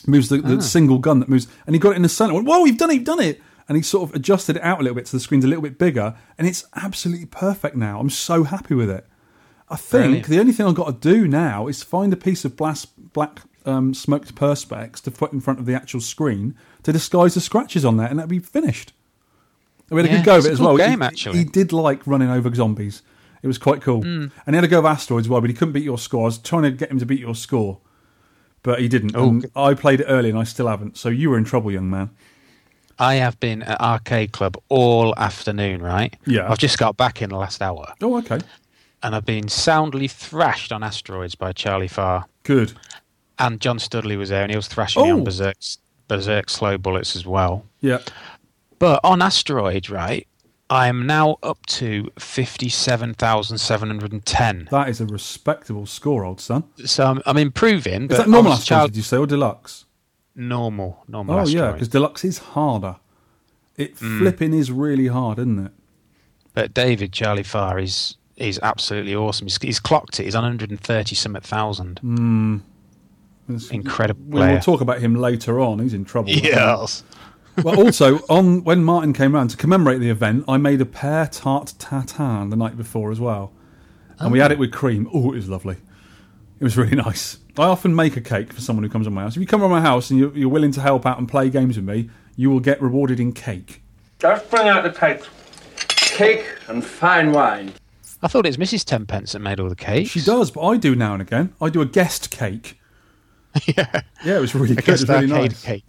moves 0.06 0.28
the, 0.28 0.38
the 0.38 0.61
single 0.62 0.99
gun 0.99 1.20
that 1.20 1.28
moves, 1.28 1.46
and 1.66 1.76
he 1.76 1.78
got 1.78 1.90
it 1.93 1.96
in 1.96 2.02
the 2.02 2.08
centre. 2.08 2.32
I 2.32 2.37
Went, 2.37 2.49
Whoa, 2.49 2.64
you've 2.64 2.78
done 2.78 2.90
it, 2.90 2.94
you've 2.94 3.04
done 3.04 3.20
it! 3.20 3.40
And 3.68 3.76
he 3.76 3.82
sort 3.82 4.08
of 4.08 4.16
adjusted 4.16 4.56
it 4.56 4.62
out 4.62 4.80
a 4.80 4.82
little 4.82 4.94
bit 4.96 5.06
so 5.06 5.16
the 5.16 5.20
screen's 5.20 5.44
a 5.44 5.48
little 5.48 5.62
bit 5.62 5.78
bigger, 5.78 6.16
and 6.38 6.48
it's 6.48 6.64
absolutely 6.74 7.26
perfect 7.26 7.76
now. 7.76 8.00
I'm 8.00 8.08
so 8.10 8.44
happy 8.44 8.74
with 8.74 8.88
it. 8.90 9.06
I 9.68 9.76
think 9.76 10.02
Brilliant. 10.04 10.26
the 10.28 10.40
only 10.40 10.52
thing 10.52 10.66
I've 10.66 10.74
got 10.74 11.02
to 11.02 11.12
do 11.14 11.28
now 11.28 11.66
is 11.66 11.82
find 11.82 12.10
a 12.12 12.16
piece 12.16 12.46
of 12.46 12.56
black, 12.56 12.78
black 13.12 13.40
um, 13.66 13.92
smoked 13.92 14.34
perspex 14.34 15.02
to 15.02 15.10
put 15.10 15.34
in 15.34 15.42
front 15.42 15.58
of 15.60 15.66
the 15.66 15.74
actual 15.74 16.00
screen 16.00 16.54
to 16.84 16.92
disguise 16.92 17.34
the 17.34 17.42
scratches 17.42 17.84
on 17.84 17.98
there, 17.98 18.06
and 18.08 18.18
that'd 18.18 18.30
be 18.30 18.38
finished. 18.38 18.94
We 19.90 19.98
had 20.00 20.06
a 20.06 20.08
Yeah, 20.12 20.16
good 20.20 20.24
go 20.24 20.38
of 20.38 20.46
it 20.46 20.52
as 20.52 20.60
well. 20.60 20.76
game, 20.78 21.00
he, 21.00 21.04
actually. 21.06 21.38
he 21.38 21.44
did 21.44 21.70
like 21.72 22.06
running 22.06 22.30
over 22.30 22.54
zombies. 22.54 23.02
It 23.42 23.46
was 23.46 23.58
quite 23.58 23.82
cool. 23.82 24.02
And 24.04 24.32
he 24.48 24.54
had 24.54 24.64
a 24.64 24.68
go 24.68 24.78
of 24.78 24.84
asteroids 24.86 25.26
as 25.26 25.28
well, 25.30 25.40
but 25.42 25.50
he 25.50 25.54
couldn't 25.54 25.72
beat 25.72 25.84
your 25.84 25.98
score. 25.98 26.22
I 26.22 26.24
was 26.26 26.38
trying 26.38 26.62
to 26.62 26.70
get 26.70 26.90
him 26.90 26.98
to 26.98 27.06
beat 27.06 27.20
your 27.20 27.34
score, 27.34 27.78
but 28.62 28.80
he 28.80 28.88
didn't. 28.88 29.12
Oh, 29.14 29.42
I 29.54 29.74
played 29.74 30.00
it 30.00 30.06
early, 30.08 30.30
and 30.30 30.38
I 30.38 30.44
still 30.44 30.66
haven't. 30.68 30.96
So 30.96 31.08
you 31.10 31.28
were 31.30 31.36
in 31.38 31.44
trouble, 31.44 31.70
young 31.70 31.90
man. 31.90 32.10
I 32.98 33.14
have 33.16 33.38
been 33.40 33.62
at 33.62 33.80
Arcade 33.80 34.32
Club 34.32 34.56
all 34.68 35.14
afternoon. 35.16 35.82
Right? 35.82 36.14
Yeah. 36.26 36.50
I've 36.50 36.58
just 36.58 36.78
got 36.78 36.96
back 36.96 37.22
in 37.22 37.30
the 37.30 37.36
last 37.36 37.62
hour. 37.62 37.92
Oh, 38.02 38.18
okay, 38.18 38.40
and 39.02 39.14
I've 39.14 39.24
been 39.26 39.48
soundly 39.48 40.08
thrashed 40.08 40.72
on 40.72 40.82
asteroids 40.82 41.34
by 41.34 41.52
Charlie 41.52 41.88
Farr. 41.88 42.26
good. 42.42 42.72
And 43.40 43.60
Jon 43.60 43.78
Stoodley 43.78 44.18
was 44.18 44.30
there, 44.30 44.42
and 44.42 44.50
he 44.50 44.56
was 44.56 44.66
thrashing 44.66 45.00
me 45.04 45.12
Oh. 45.12 45.18
on 45.18 45.22
Berserk, 45.24 45.54
Berserk 46.08 46.50
Slow 46.50 46.76
Bullets 46.76 47.14
as 47.14 47.24
well. 47.24 47.64
Yeah, 47.80 47.98
But 48.80 48.98
on 49.04 49.22
asteroids, 49.22 49.88
right, 49.90 50.26
I'm 50.68 51.06
now 51.06 51.36
up 51.44 51.64
to 51.66 52.10
57,710. 52.18 54.68
that 54.70 54.88
is 54.88 55.00
a 55.00 55.06
respectable 55.06 55.86
score, 55.86 56.24
old 56.24 56.40
son. 56.40 56.64
So 56.84 57.06
I'm, 57.06 57.22
I'm 57.26 57.36
improving. 57.36 58.10
Is 58.10 58.18
that 58.18 58.28
normal? 58.28 58.56
Charlie- 58.56 58.88
Did 58.88 58.96
you 58.96 59.02
say 59.04 59.16
or 59.18 59.26
deluxe? 59.26 59.84
Normal, 60.38 61.02
normal 61.08 61.35
Oh 61.40 61.46
yeah, 61.46 61.73
because 61.73 61.88
deluxe 61.88 62.25
is 62.25 62.38
harder. 62.38 62.96
It 63.76 63.99
Hmm. 63.99 64.20
flipping 64.20 64.54
is 64.54 64.71
really 64.73 65.09
hard, 65.09 65.38
isn't 65.38 65.66
it? 65.66 65.73
But 66.54 66.73
David, 66.73 67.12
Charlie 67.12 67.42
Farr, 67.42 67.78
is 67.80 68.14
is 68.37 68.61
absolutely 68.62 69.16
awesome. 69.16 69.47
He's, 69.49 69.59
he's 69.61 69.80
clocked 69.80 70.21
it. 70.21 70.25
He's 70.25 70.37
on 70.37 70.45
130 70.45 71.14
something 71.16 71.42
thousand. 71.42 71.99
It's- 73.49 73.68
Incredible 73.71 74.23
we- 74.28 74.38
We'll 74.40 74.61
talk 74.61 74.80
about 74.80 75.00
him 75.00 75.14
later 75.16 75.59
on. 75.61 75.80
He's 75.80 75.92
in 75.95 76.04
trouble. 76.04 76.30
Yes. 76.33 77.02
well, 77.64 77.80
also 77.80 78.18
on 78.28 78.62
when 78.62 78.85
Martin 78.85 79.12
came 79.12 79.35
round 79.35 79.50
to 79.50 79.57
commemorate 79.57 79.99
the 80.00 80.11
event, 80.11 80.45
I 80.47 80.57
made 80.59 80.80
a 80.80 80.87
pear 80.87 81.26
tart 81.26 81.75
tatin 81.78 82.50
the 82.50 82.57
night 82.57 82.76
before 82.76 83.11
as 83.11 83.18
well, 83.18 83.50
and 84.21 84.30
we 84.30 84.38
had 84.38 84.52
it 84.52 84.59
with 84.61 84.71
cream. 84.71 85.09
Oh, 85.12 85.33
it 85.33 85.37
was 85.37 85.49
lovely. 85.49 85.76
It 86.61 86.64
was 86.64 86.76
really 86.76 86.95
nice. 87.09 87.38
I 87.58 87.66
often 87.66 87.94
make 87.94 88.16
a 88.16 88.20
cake 88.20 88.52
for 88.52 88.60
someone 88.60 88.84
who 88.84 88.88
comes 88.88 89.06
to 89.06 89.10
my 89.10 89.22
house. 89.22 89.36
If 89.36 89.40
you 89.40 89.46
come 89.46 89.60
to 89.62 89.68
my 89.68 89.80
house 89.80 90.10
and 90.10 90.18
you're, 90.18 90.36
you're 90.36 90.48
willing 90.48 90.70
to 90.72 90.80
help 90.80 91.04
out 91.04 91.18
and 91.18 91.28
play 91.28 91.50
games 91.50 91.76
with 91.76 91.84
me, 91.84 92.08
you 92.36 92.50
will 92.50 92.60
get 92.60 92.80
rewarded 92.80 93.18
in 93.18 93.32
cake. 93.32 93.82
Just 94.20 94.48
bring 94.48 94.68
out 94.68 94.84
the 94.84 94.90
cake. 94.90 95.22
Cake 95.96 96.46
and 96.68 96.84
fine 96.84 97.32
wine. 97.32 97.72
I 98.22 98.28
thought 98.28 98.46
it 98.46 98.56
was 98.56 98.56
Mrs. 98.56 98.84
Tenpence 98.84 99.32
that 99.32 99.40
made 99.40 99.60
all 99.60 99.68
the 99.68 99.76
cakes. 99.76 100.10
She 100.10 100.20
does, 100.20 100.50
but 100.50 100.62
I 100.62 100.76
do 100.76 100.94
now 100.94 101.14
and 101.14 101.22
again. 101.22 101.52
I 101.60 101.68
do 101.68 101.80
a 101.80 101.86
guest 101.86 102.30
cake. 102.30 102.80
yeah. 103.66 104.02
Yeah, 104.24 104.36
it 104.36 104.40
was 104.40 104.54
really 104.54 104.74
good. 104.74 104.88
It 104.88 104.92
was 104.92 105.08
really 105.08 105.26
nice. 105.26 105.62
cake. 105.62 105.84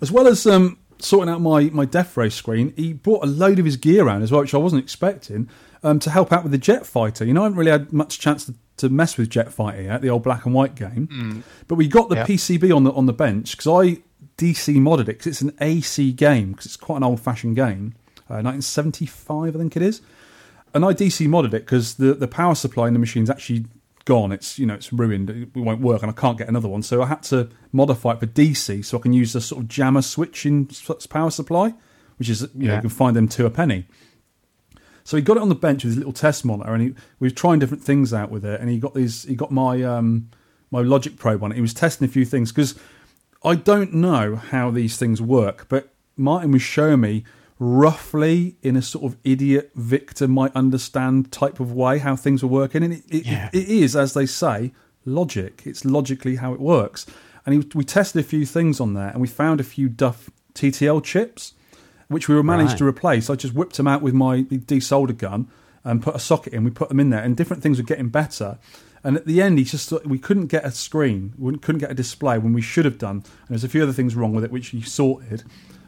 As 0.00 0.10
well 0.10 0.26
as 0.26 0.46
um, 0.46 0.78
sorting 0.98 1.32
out 1.32 1.40
my, 1.40 1.64
my 1.64 1.84
Death 1.84 2.16
Race 2.16 2.34
screen, 2.34 2.72
he 2.76 2.92
brought 2.92 3.24
a 3.24 3.26
load 3.26 3.58
of 3.58 3.64
his 3.64 3.76
gear 3.76 4.06
around 4.06 4.22
as 4.22 4.30
well, 4.30 4.40
which 4.40 4.54
I 4.54 4.58
wasn't 4.58 4.82
expecting, 4.82 5.48
um, 5.82 5.98
to 6.00 6.10
help 6.10 6.32
out 6.32 6.42
with 6.42 6.52
the 6.52 6.58
Jet 6.58 6.86
Fighter. 6.86 7.24
You 7.24 7.32
know, 7.34 7.42
I 7.42 7.44
haven't 7.44 7.58
really 7.58 7.70
had 7.70 7.92
much 7.92 8.18
chance 8.18 8.44
to, 8.46 8.54
to 8.78 8.88
mess 8.88 9.16
with 9.16 9.30
Jet 9.30 9.52
Fighter 9.52 9.82
yet, 9.82 10.02
the 10.02 10.10
old 10.10 10.22
black 10.22 10.44
and 10.46 10.54
white 10.54 10.74
game. 10.74 11.44
But 11.68 11.76
we 11.76 11.88
got 11.88 12.08
the 12.08 12.16
Yeah. 12.16 12.26
PCB 12.26 12.74
on 12.74 12.84
the 12.84 12.92
on 12.92 13.06
the 13.06 13.12
bench 13.12 13.56
because 13.56 13.66
I 13.66 14.02
DC 14.38 14.74
modded 14.76 15.02
it 15.02 15.06
because 15.18 15.26
it's 15.26 15.40
an 15.42 15.54
AC 15.60 16.12
game 16.12 16.52
because 16.52 16.66
it's 16.66 16.76
quite 16.76 16.96
an 16.98 17.04
old 17.04 17.20
fashioned 17.20 17.56
game, 17.56 17.94
uh, 18.28 18.40
1975 18.42 19.54
I 19.54 19.58
think 19.58 19.76
it 19.76 19.82
is. 19.82 20.00
And 20.72 20.84
I 20.84 20.92
DC 20.94 21.26
modded 21.28 21.48
it 21.54 21.64
because 21.66 21.94
the, 21.94 22.14
the 22.14 22.28
power 22.28 22.54
supply 22.54 22.86
in 22.86 22.92
the 22.94 23.00
machine's 23.00 23.28
actually 23.28 23.64
gone. 24.04 24.32
It's 24.32 24.58
you 24.58 24.66
know 24.66 24.74
it's 24.74 24.92
ruined. 24.92 25.28
It 25.30 25.48
won't 25.56 25.80
work, 25.80 26.02
and 26.02 26.10
I 26.10 26.14
can't 26.14 26.38
get 26.38 26.48
another 26.48 26.68
one. 26.68 26.82
So 26.82 27.02
I 27.02 27.06
had 27.06 27.22
to 27.24 27.48
modify 27.72 28.12
it 28.12 28.20
for 28.20 28.26
DC 28.26 28.84
so 28.84 28.98
I 28.98 29.00
can 29.00 29.12
use 29.12 29.32
the 29.32 29.40
sort 29.40 29.62
of 29.62 29.68
JAMMA 29.68 30.02
switching 30.04 30.70
power 31.08 31.30
supply, 31.30 31.74
which 32.18 32.28
is 32.28 32.42
you 32.54 32.68
know 32.68 32.74
you 32.76 32.80
can 32.82 32.90
find 32.90 33.16
them 33.16 33.28
to 33.28 33.46
a 33.46 33.50
penny. 33.50 33.86
So 35.10 35.16
he 35.16 35.24
got 35.24 35.38
it 35.38 35.42
on 35.42 35.48
the 35.48 35.56
bench 35.56 35.82
with 35.82 35.94
his 35.94 35.96
little 35.96 36.12
test 36.12 36.44
monitor, 36.44 36.72
and 36.72 36.80
he, 36.80 36.88
we 37.18 37.26
were 37.26 37.34
trying 37.34 37.58
different 37.58 37.82
things 37.82 38.14
out 38.14 38.30
with 38.30 38.44
it. 38.44 38.60
And 38.60 38.70
he 38.70 38.78
got 38.78 38.94
these, 38.94 39.24
he 39.24 39.34
got 39.34 39.50
my 39.50 39.82
um, 39.82 40.30
my 40.70 40.82
Logic 40.82 41.18
Probe 41.18 41.42
on 41.42 41.50
it. 41.50 41.56
He 41.56 41.60
was 41.60 41.74
testing 41.74 42.04
a 42.04 42.08
few 42.08 42.24
things 42.24 42.52
because 42.52 42.76
I 43.42 43.56
don't 43.56 43.92
know 43.92 44.36
how 44.36 44.70
these 44.70 44.96
things 44.96 45.20
work, 45.20 45.66
but 45.68 45.88
Martin 46.16 46.52
was 46.52 46.62
showing 46.62 47.00
me 47.00 47.24
roughly 47.58 48.54
in 48.62 48.76
a 48.76 48.82
sort 48.82 49.04
of 49.04 49.18
idiot 49.24 49.72
Victor 49.74 50.28
might 50.28 50.54
understand 50.54 51.32
type 51.32 51.58
of 51.58 51.72
way 51.72 51.98
how 51.98 52.14
things 52.14 52.44
were 52.44 52.48
working. 52.48 52.84
And 52.84 52.92
it, 52.92 53.02
it, 53.10 53.26
Yeah. 53.26 53.50
it 53.52 53.68
is, 53.68 53.96
as 53.96 54.14
they 54.14 54.26
say, 54.26 54.72
logic. 55.04 55.62
It's 55.64 55.84
logically 55.84 56.36
how 56.36 56.54
it 56.54 56.60
works. 56.60 57.04
And 57.44 57.52
he, 57.56 57.68
we 57.74 57.82
tested 57.82 58.20
a 58.20 58.22
few 58.28 58.46
things 58.46 58.78
on 58.78 58.94
there 58.94 59.08
and 59.08 59.20
we 59.20 59.26
found 59.26 59.58
a 59.58 59.64
few 59.64 59.88
Duff 59.88 60.30
TTL 60.54 61.02
chips, 61.02 61.54
which 62.10 62.28
we 62.28 62.34
were 62.34 62.42
managed 62.42 62.72
Right. 62.72 62.78
to 62.78 62.86
replace. 62.86 63.30
I 63.30 63.36
just 63.36 63.54
whipped 63.54 63.76
them 63.76 63.86
out 63.86 64.02
with 64.02 64.12
my 64.14 64.42
desolder 64.42 65.16
gun 65.16 65.48
and 65.84 66.02
put 66.02 66.14
a 66.14 66.18
socket 66.18 66.52
in. 66.52 66.64
We 66.64 66.70
put 66.70 66.88
them 66.90 67.00
in 67.00 67.08
there 67.10 67.22
and 67.22 67.36
different 67.36 67.62
things 67.62 67.78
were 67.78 67.84
getting 67.84 68.08
better. 68.08 68.58
And 69.02 69.16
at 69.16 69.24
the 69.26 69.40
end, 69.40 69.58
he 69.58 69.64
just 69.64 69.92
we 70.04 70.18
couldn't 70.18 70.48
get 70.48 70.64
a 70.64 70.70
screen, 70.70 71.32
we 71.38 71.56
couldn't 71.56 71.78
get 71.78 71.90
a 71.90 71.94
display 71.94 72.36
when 72.36 72.52
we 72.52 72.60
should 72.60 72.84
have 72.84 72.98
done. 72.98 73.16
And 73.16 73.48
there's 73.48 73.64
a 73.64 73.68
few 73.68 73.82
other 73.82 73.94
things 73.94 74.14
wrong 74.14 74.34
with 74.34 74.44
it, 74.44 74.50
which 74.52 74.68
he 74.68 74.82
sorted. 74.82 75.40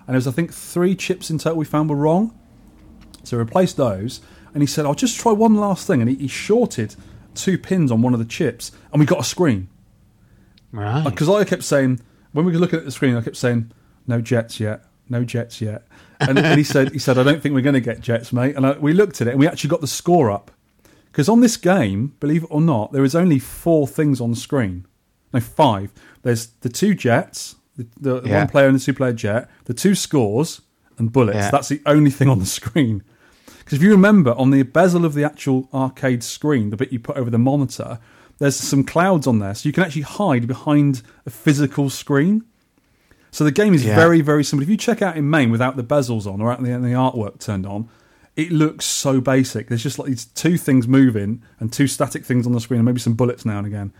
And 0.07 0.09
there 0.09 0.15
was, 0.15 0.27
I 0.27 0.31
think, 0.31 0.53
three 0.53 0.95
chips 0.97 1.29
in 1.31 1.37
total 1.39 1.59
we 1.59 1.65
found 1.67 1.91
were 1.91 1.97
wrong. 1.97 2.33
So 3.25 3.37
we 3.37 3.43
replaced 3.43 3.77
those, 3.77 4.21
and 4.55 4.63
he 4.63 4.67
said, 4.67 4.87
"I'll 4.87 4.95
just 4.95 5.21
try 5.21 5.31
one 5.33 5.55
last 5.57 5.87
thing." 5.87 6.01
And 6.01 6.09
he, 6.11 6.17
he 6.17 6.27
shorted 6.29 6.97
two 7.35 7.57
pins 7.59 7.93
on 7.93 8.01
one 8.03 8.13
of 8.15 8.19
the 8.19 8.25
chips, 8.25 8.73
and 8.93 8.99
we 9.01 9.07
got 9.07 9.21
a 9.21 9.25
screen. 9.25 9.69
Right. 10.73 11.07
Uh, 11.07 11.11
because 11.11 11.29
I 11.29 11.45
kept 11.45 11.65
saying, 11.65 12.01
when 12.33 12.45
we 12.47 12.53
were 12.53 12.59
looking 12.59 12.79
at 12.79 12.85
the 12.85 12.91
screen, 12.91 13.15
I 13.15 13.21
kept 13.21 13.37
saying, 13.37 13.71
"No 14.07 14.21
jets 14.21 14.59
yet, 14.59 14.85
no 15.09 15.23
jets 15.23 15.61
yet." 15.61 15.87
And, 16.29 16.39
and 16.39 16.59
he 16.59 16.65
said, 16.65 16.93
"He 16.93 16.99
said, 16.99 17.19
I 17.19 17.23
don't 17.23 17.43
think 17.43 17.55
we're 17.55 17.61
going 17.63 17.75
to 17.75 17.81
get 17.81 18.01
jets, 18.01 18.33
mate." 18.33 18.57
And 18.57 18.67
I, 18.67 18.73
we 18.79 18.93
looked 18.93 19.21
at 19.21 19.27
it, 19.27 19.31
and 19.33 19.41
we 19.41 19.47
actually 19.49 19.71
got 19.71 19.81
the 19.81 19.87
score 19.87 20.31
up. 20.31 20.51
Because 21.11 21.29
on 21.29 21.41
this 21.41 21.57
game, 21.57 22.15
believe 22.21 22.45
it 22.45 22.51
or 22.51 22.61
not, 22.61 22.93
there 22.93 23.05
is 23.05 23.15
only 23.15 23.39
four 23.39 23.87
things 23.87 24.21
on 24.21 24.31
the 24.31 24.37
screen. 24.37 24.87
No, 25.33 25.41
five. 25.41 25.93
There's 26.23 26.47
the 26.61 26.69
two 26.71 26.95
jets, 26.95 27.57
the, 27.77 27.87
the 28.01 28.23
Yeah. 28.29 28.39
one 28.39 28.49
player 28.49 28.67
and 28.69 28.77
the 28.79 28.83
two 28.85 28.95
player 28.95 29.13
jet, 29.13 29.49
the 29.65 29.75
two 29.75 29.95
scores, 29.95 30.63
and 30.99 31.13
bullets. 31.13 31.37
Yeah. 31.37 31.51
That's 31.51 31.69
the 31.69 31.83
only 31.87 32.11
thing 32.11 32.29
on 32.29 32.39
the 32.39 32.47
screen. 32.47 33.03
Because 33.59 33.75
if 33.79 33.83
you 33.83 33.91
remember, 33.91 34.33
on 34.33 34.51
the 34.51 34.63
bezel 34.63 35.05
of 35.05 35.15
the 35.15 35.25
actual 35.25 35.69
arcade 35.73 36.23
screen, 36.25 36.71
the 36.71 36.77
bit 36.77 36.93
you 36.93 36.99
put 36.99 37.17
over 37.17 37.31
the 37.31 37.39
monitor, 37.39 37.99
there's 38.39 38.57
some 38.57 38.83
clouds 38.83 39.27
on 39.27 39.39
there, 39.39 39.55
so 39.55 39.69
you 39.69 39.73
can 39.73 39.85
actually 39.85 40.03
hide 40.03 40.47
behind 40.47 41.03
a 41.27 41.31
physical 41.31 41.91
screen. 41.91 42.45
So 43.33 43.43
the 43.45 43.51
game 43.51 43.75
is 43.75 43.85
Yeah. 43.85 43.97
very, 43.97 44.21
very 44.21 44.45
simple. 44.45 44.63
If 44.63 44.69
you 44.69 44.77
check 44.77 45.03
out 45.03 45.17
in 45.17 45.29
MAME 45.29 45.51
without 45.51 45.77
the 45.77 45.83
bezels 45.83 46.27
on 46.33 46.41
or 46.41 46.53
out 46.53 46.63
the, 46.63 46.69
the 46.71 46.89
artwork 46.95 47.41
turned 47.41 47.67
on, 47.67 47.89
it 48.37 48.53
looks 48.53 48.85
so 48.85 49.21
basic. 49.21 49.69
There's 49.69 49.83
just 49.83 49.99
like 49.99 50.09
these 50.09 50.27
two 50.27 50.57
things 50.57 50.87
moving 50.87 51.43
and 51.59 51.73
two 51.73 51.87
static 51.87 52.25
things 52.25 52.47
on 52.47 52.53
the 52.53 52.61
screen, 52.61 52.79
and 52.79 52.87
maybe 52.87 53.01
some 53.01 53.15
bullets 53.15 53.45
now 53.45 53.59
and 53.59 53.67
again. 53.67 53.93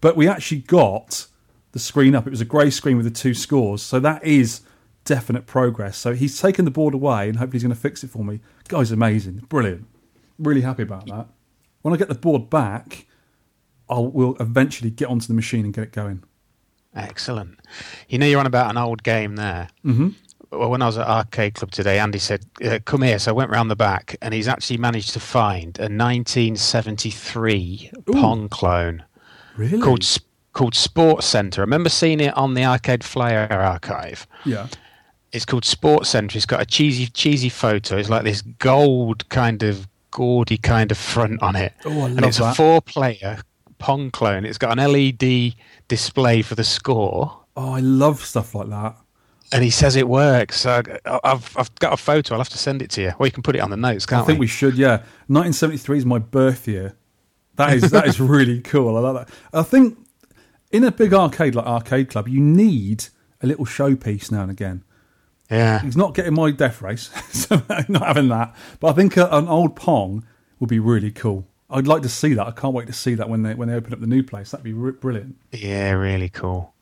But 0.00 0.16
we 0.16 0.26
actually 0.28 0.60
got 0.60 1.26
the 1.72 1.78
screen 1.78 2.14
up. 2.14 2.26
It 2.26 2.30
was 2.30 2.40
a 2.40 2.44
grey 2.46 2.70
screen 2.70 2.96
with 2.96 3.04
the 3.04 3.10
two 3.12 3.34
scores, 3.34 3.82
so 3.82 4.00
that 4.00 4.24
is 4.24 4.60
definite 5.04 5.46
progress. 5.46 5.98
So 5.98 6.14
he's 6.14 6.40
taken 6.40 6.64
the 6.64 6.70
board 6.70 6.94
away, 6.94 7.28
and 7.28 7.38
hopefully 7.38 7.56
he's 7.56 7.62
going 7.62 7.74
to 7.74 7.80
fix 7.80 8.02
it 8.02 8.10
for 8.10 8.24
me. 8.24 8.40
Guy's 8.68 8.90
amazing, 8.92 9.42
brilliant. 9.48 9.86
Really 10.38 10.62
happy 10.62 10.82
about 10.82 11.06
that. 11.06 11.28
When 11.82 11.94
I 11.94 11.96
get 11.96 12.08
the 12.08 12.14
board 12.14 12.50
back, 12.50 13.06
I'll 13.88 14.08
we'll 14.08 14.36
eventually 14.40 14.90
get 14.90 15.08
onto 15.08 15.26
the 15.28 15.34
machine 15.34 15.64
and 15.64 15.72
get 15.74 15.84
it 15.84 15.92
going. 15.92 16.22
Excellent. 16.96 17.58
You 18.08 18.18
know, 18.18 18.26
you're 18.26 18.40
on 18.40 18.46
about 18.46 18.70
an 18.70 18.78
old 18.78 19.02
game 19.02 19.36
there. 19.36 19.68
Mm-hmm. 19.84 20.08
Well, 20.50 20.70
when 20.70 20.80
I 20.80 20.86
was 20.86 20.96
at 20.96 21.06
Arcade 21.06 21.54
Club 21.54 21.70
today, 21.72 21.98
Andy 21.98 22.18
said, 22.18 22.46
uh, 22.64 22.78
"Come 22.84 23.02
here." 23.02 23.18
So 23.18 23.32
I 23.32 23.34
went 23.34 23.50
round 23.50 23.70
the 23.70 23.76
back, 23.76 24.16
and 24.22 24.32
he's 24.32 24.48
actually 24.48 24.78
managed 24.78 25.12
to 25.12 25.20
find 25.20 25.78
a 25.78 25.88
1973 25.88 27.90
Pong 28.12 28.48
clone 28.48 29.04
Really? 29.56 29.80
called 29.80 30.04
called 30.52 30.74
Sports 30.74 31.26
Center. 31.26 31.60
I 31.60 31.64
remember 31.64 31.90
seeing 31.90 32.20
it 32.20 32.34
on 32.36 32.54
the 32.54 32.64
Arcade 32.64 33.04
Flyer 33.04 33.46
archive. 33.50 34.26
yeah. 34.44 34.68
It's 35.32 35.44
called 35.44 35.64
Sports 35.66 36.08
Center. 36.08 36.36
It's 36.38 36.46
got 36.46 36.62
a 36.62 36.64
cheesy 36.64 37.08
cheesy 37.08 37.50
photo. 37.50 37.96
It's 37.98 38.08
like 38.08 38.22
this 38.24 38.40
gold 38.42 39.28
kind 39.28 39.62
of 39.62 39.86
gaudy 40.12 40.56
kind 40.56 40.90
of 40.90 40.96
front 40.96 41.42
on 41.42 41.56
it. 41.56 41.74
Oh, 41.84 42.02
I 42.02 42.06
and 42.06 42.24
it's 42.24 42.40
a 42.40 42.54
four 42.54 42.80
player 42.80 43.40
Pong 43.78 44.10
clone. 44.10 44.44
It's 44.44 44.58
got 44.58 44.78
an 44.78 44.92
LED 44.92 45.54
display 45.88 46.42
for 46.42 46.54
the 46.54 46.64
score 46.64 47.40
Oh, 47.56 47.72
I 47.72 47.80
love 47.80 48.22
stuff 48.24 48.54
like 48.54 48.68
that. 48.68 48.96
and 49.52 49.62
he 49.64 49.70
says 49.70 49.96
it 49.96 50.08
works. 50.08 50.60
So 50.60 50.82
I- 51.04 51.20
I've 51.24 51.56
I've 51.56 51.74
got 51.76 51.92
a 51.92 51.96
photo. 51.96 52.34
I'll 52.34 52.40
have 52.40 52.48
to 52.50 52.58
send 52.58 52.82
it 52.82 52.90
to 52.90 53.02
you, 53.02 53.12
or 53.18 53.26
you 53.26 53.32
can 53.32 53.42
put 53.42 53.56
it 53.56 53.60
on 53.60 53.70
the 53.70 53.76
notes, 53.76 54.04
can't 54.06 54.22
I 54.22 54.26
think 54.26 54.38
we 54.40 54.46
should, 54.46 54.76
yeah. 54.76 54.98
1973 55.28 55.98
is 55.98 56.06
my 56.06 56.18
birth 56.18 56.66
year. 56.68 56.96
That 57.56 57.72
is 57.74 57.90
that 57.92 58.06
is 58.06 58.20
really 58.36 58.60
cool. 58.60 58.96
I 58.96 59.00
like 59.00 59.26
that. 59.26 59.34
I 59.52 59.62
think 59.62 59.98
in 60.72 60.84
a 60.84 60.90
big 60.90 61.14
arcade 61.14 61.54
like 61.54 61.64
Arcade 61.66 62.10
Club, 62.10 62.28
you 62.28 62.40
need 62.40 63.06
a 63.42 63.46
little 63.46 63.64
showpiece 63.64 64.30
now 64.30 64.42
and 64.42 64.50
again. 64.50 64.82
Yeah, 65.50 65.80
He's 65.80 65.96
not 65.96 66.12
getting 66.14 66.34
my 66.34 66.50
death 66.50 66.82
race, 66.82 67.08
so 67.30 67.62
I'm 67.70 67.86
not 67.88 68.02
having 68.02 68.28
that. 68.28 68.54
But 68.80 68.88
I 68.88 68.92
think 68.94 69.16
an 69.16 69.46
old 69.48 69.76
Pong 69.76 70.26
would 70.58 70.68
be 70.68 70.80
really 70.80 71.12
cool. 71.12 71.46
I'd 71.70 71.86
like 71.86 72.02
to 72.02 72.08
see 72.08 72.34
that. 72.34 72.46
I 72.46 72.50
can't 72.52 72.74
wait 72.74 72.86
to 72.86 72.92
see 72.92 73.14
that 73.16 73.28
when 73.28 73.42
they 73.42 73.54
when 73.54 73.68
they 73.68 73.74
open 73.74 73.92
up 73.92 74.00
the 74.00 74.06
new 74.06 74.22
place. 74.22 74.50
That'd 74.52 74.64
be 74.64 74.72
r- 74.72 74.92
brilliant. 74.92 75.36
yeah, 75.52 75.90
really 75.92 76.28
cool. 76.28 76.72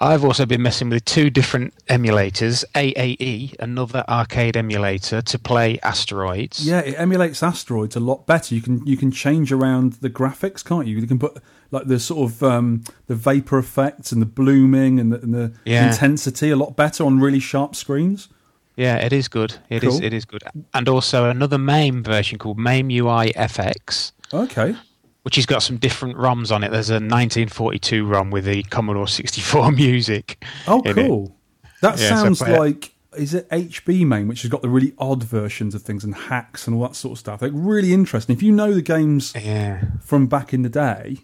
I've 0.00 0.24
also 0.24 0.44
been 0.44 0.60
messing 0.60 0.90
with 0.90 1.04
two 1.04 1.30
different 1.30 1.72
emulators, 1.86 2.64
AAE, 2.74 3.54
another 3.60 4.04
arcade 4.08 4.56
emulator 4.56 5.22
to 5.22 5.38
play 5.38 5.78
Asteroids. 5.84 6.66
Yeah, 6.66 6.80
it 6.80 6.94
emulates 6.98 7.44
asteroids 7.44 7.94
a 7.94 8.00
lot 8.00 8.26
better. 8.26 8.54
You 8.56 8.60
can 8.60 8.84
you 8.86 8.96
can 8.96 9.12
change 9.12 9.52
around 9.52 9.94
the 9.94 10.10
graphics, 10.10 10.64
can't 10.64 10.86
you? 10.88 10.98
You 10.98 11.06
can 11.06 11.18
put 11.20 11.38
like 11.70 11.86
the 11.86 12.00
sort 12.00 12.28
of 12.30 12.42
um, 12.42 12.82
the 13.06 13.14
vapor 13.14 13.56
effects 13.58 14.10
and 14.12 14.20
the 14.20 14.26
blooming 14.26 14.98
and 14.98 15.12
the, 15.12 15.20
and 15.22 15.32
the 15.34 15.52
Yeah. 15.64 15.88
intensity 15.90 16.50
a 16.50 16.56
lot 16.56 16.76
better 16.76 17.04
on 17.04 17.20
really 17.20 17.40
sharp 17.40 17.74
screens. 17.76 18.28
Yeah, 18.76 18.96
it 18.96 19.12
is 19.12 19.28
good. 19.28 19.54
It 19.68 19.84
is. 19.84 19.94
Cool. 19.94 20.04
It 20.04 20.12
is 20.12 20.24
good. 20.24 20.42
And 20.72 20.88
also 20.88 21.30
another 21.30 21.58
MAME 21.58 22.02
version 22.02 22.38
called 22.38 22.58
MAME 22.58 22.90
UI 22.90 23.32
FX, 23.34 24.12
Okay, 24.32 24.74
which 25.22 25.36
has 25.36 25.46
got 25.46 25.62
some 25.62 25.76
different 25.76 26.16
ROMs 26.16 26.50
on 26.52 26.64
it. 26.64 26.70
There's 26.72 26.90
a 26.90 26.94
1942 26.94 28.04
ROM 28.06 28.30
with 28.30 28.44
the 28.46 28.62
Commodore 28.64 29.06
64 29.08 29.70
music. 29.72 30.44
oh 30.66 30.82
it. 30.84 30.94
cool. 30.94 31.36
That 31.82 31.98
Yeah, 32.00 32.08
sounds 32.16 32.42
it. 32.42 32.48
like 32.58 32.90
is 33.16 33.32
it 33.32 33.48
HBMAME, 33.50 34.26
which 34.26 34.42
has 34.42 34.50
got 34.50 34.60
the 34.62 34.68
really 34.68 34.92
odd 34.98 35.22
versions 35.22 35.72
of 35.76 35.82
things 35.82 36.02
and 36.02 36.12
hacks 36.14 36.66
and 36.66 36.74
all 36.74 36.82
that 36.82 36.96
sort 36.96 37.12
of 37.12 37.18
stuff. 37.20 37.42
Like 37.42 37.52
really 37.54 37.92
interesting. 37.92 38.34
If 38.34 38.42
you 38.42 38.50
know 38.50 38.72
the 38.74 38.82
games 38.82 39.32
Yeah. 39.36 39.84
from 40.00 40.26
back 40.26 40.52
in 40.52 40.62
the 40.62 40.68
day, 40.68 41.18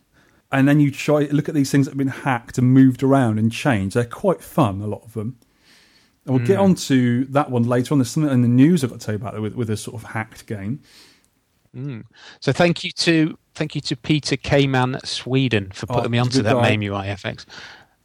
and 0.53 0.69
then 0.69 0.79
you 0.79 0.93
try 0.93 1.23
look 1.33 1.49
at 1.49 1.55
these 1.57 1.71
things 1.73 1.87
that 1.87 1.93
have 1.93 1.99
been 1.99 2.07
hacked 2.09 2.59
and 2.59 2.73
moved 2.73 3.03
around 3.03 3.39
and 3.41 3.51
changed. 3.51 3.97
They're 3.97 4.05
quite 4.05 4.41
fun, 4.41 4.81
a 4.81 4.87
lot 4.87 5.03
of 5.05 5.15
them. 5.15 5.37
And 6.27 6.37
we'll 6.37 6.47
get 6.47 6.57
Hmm. 6.57 6.63
on 6.65 6.75
to 6.75 7.25
that 7.27 7.51
one 7.51 7.63
later 7.65 7.95
on. 7.95 7.99
There's 7.99 8.11
something 8.11 8.33
in 8.33 8.43
the 8.43 8.49
news 8.49 8.85
I've 8.85 8.91
got 8.91 9.01
to 9.01 9.07
tell 9.07 9.15
you 9.15 9.21
about 9.21 9.41
with, 9.41 9.55
with 9.55 9.71
a 9.71 9.77
sort 9.77 10.03
of 10.03 10.11
hacked 10.11 10.47
game. 10.47 10.81
So 12.41 12.53
thank 12.53 12.83
you 12.85 12.91
to 12.93 13.39
thank 13.55 13.75
you 13.75 13.81
to 13.83 13.97
Peter 13.97 14.37
Kman 14.37 15.05
Sweden 15.07 15.71
for 15.73 15.87
Oh, 15.91 15.95
putting 15.97 16.11
me 16.11 16.19
he's 16.19 16.27
a 16.27 16.29
onto 16.29 16.43
that 16.43 16.55
guy. 16.55 16.63
MAME 16.77 16.83
UI 16.93 17.07
FX. 17.09 17.45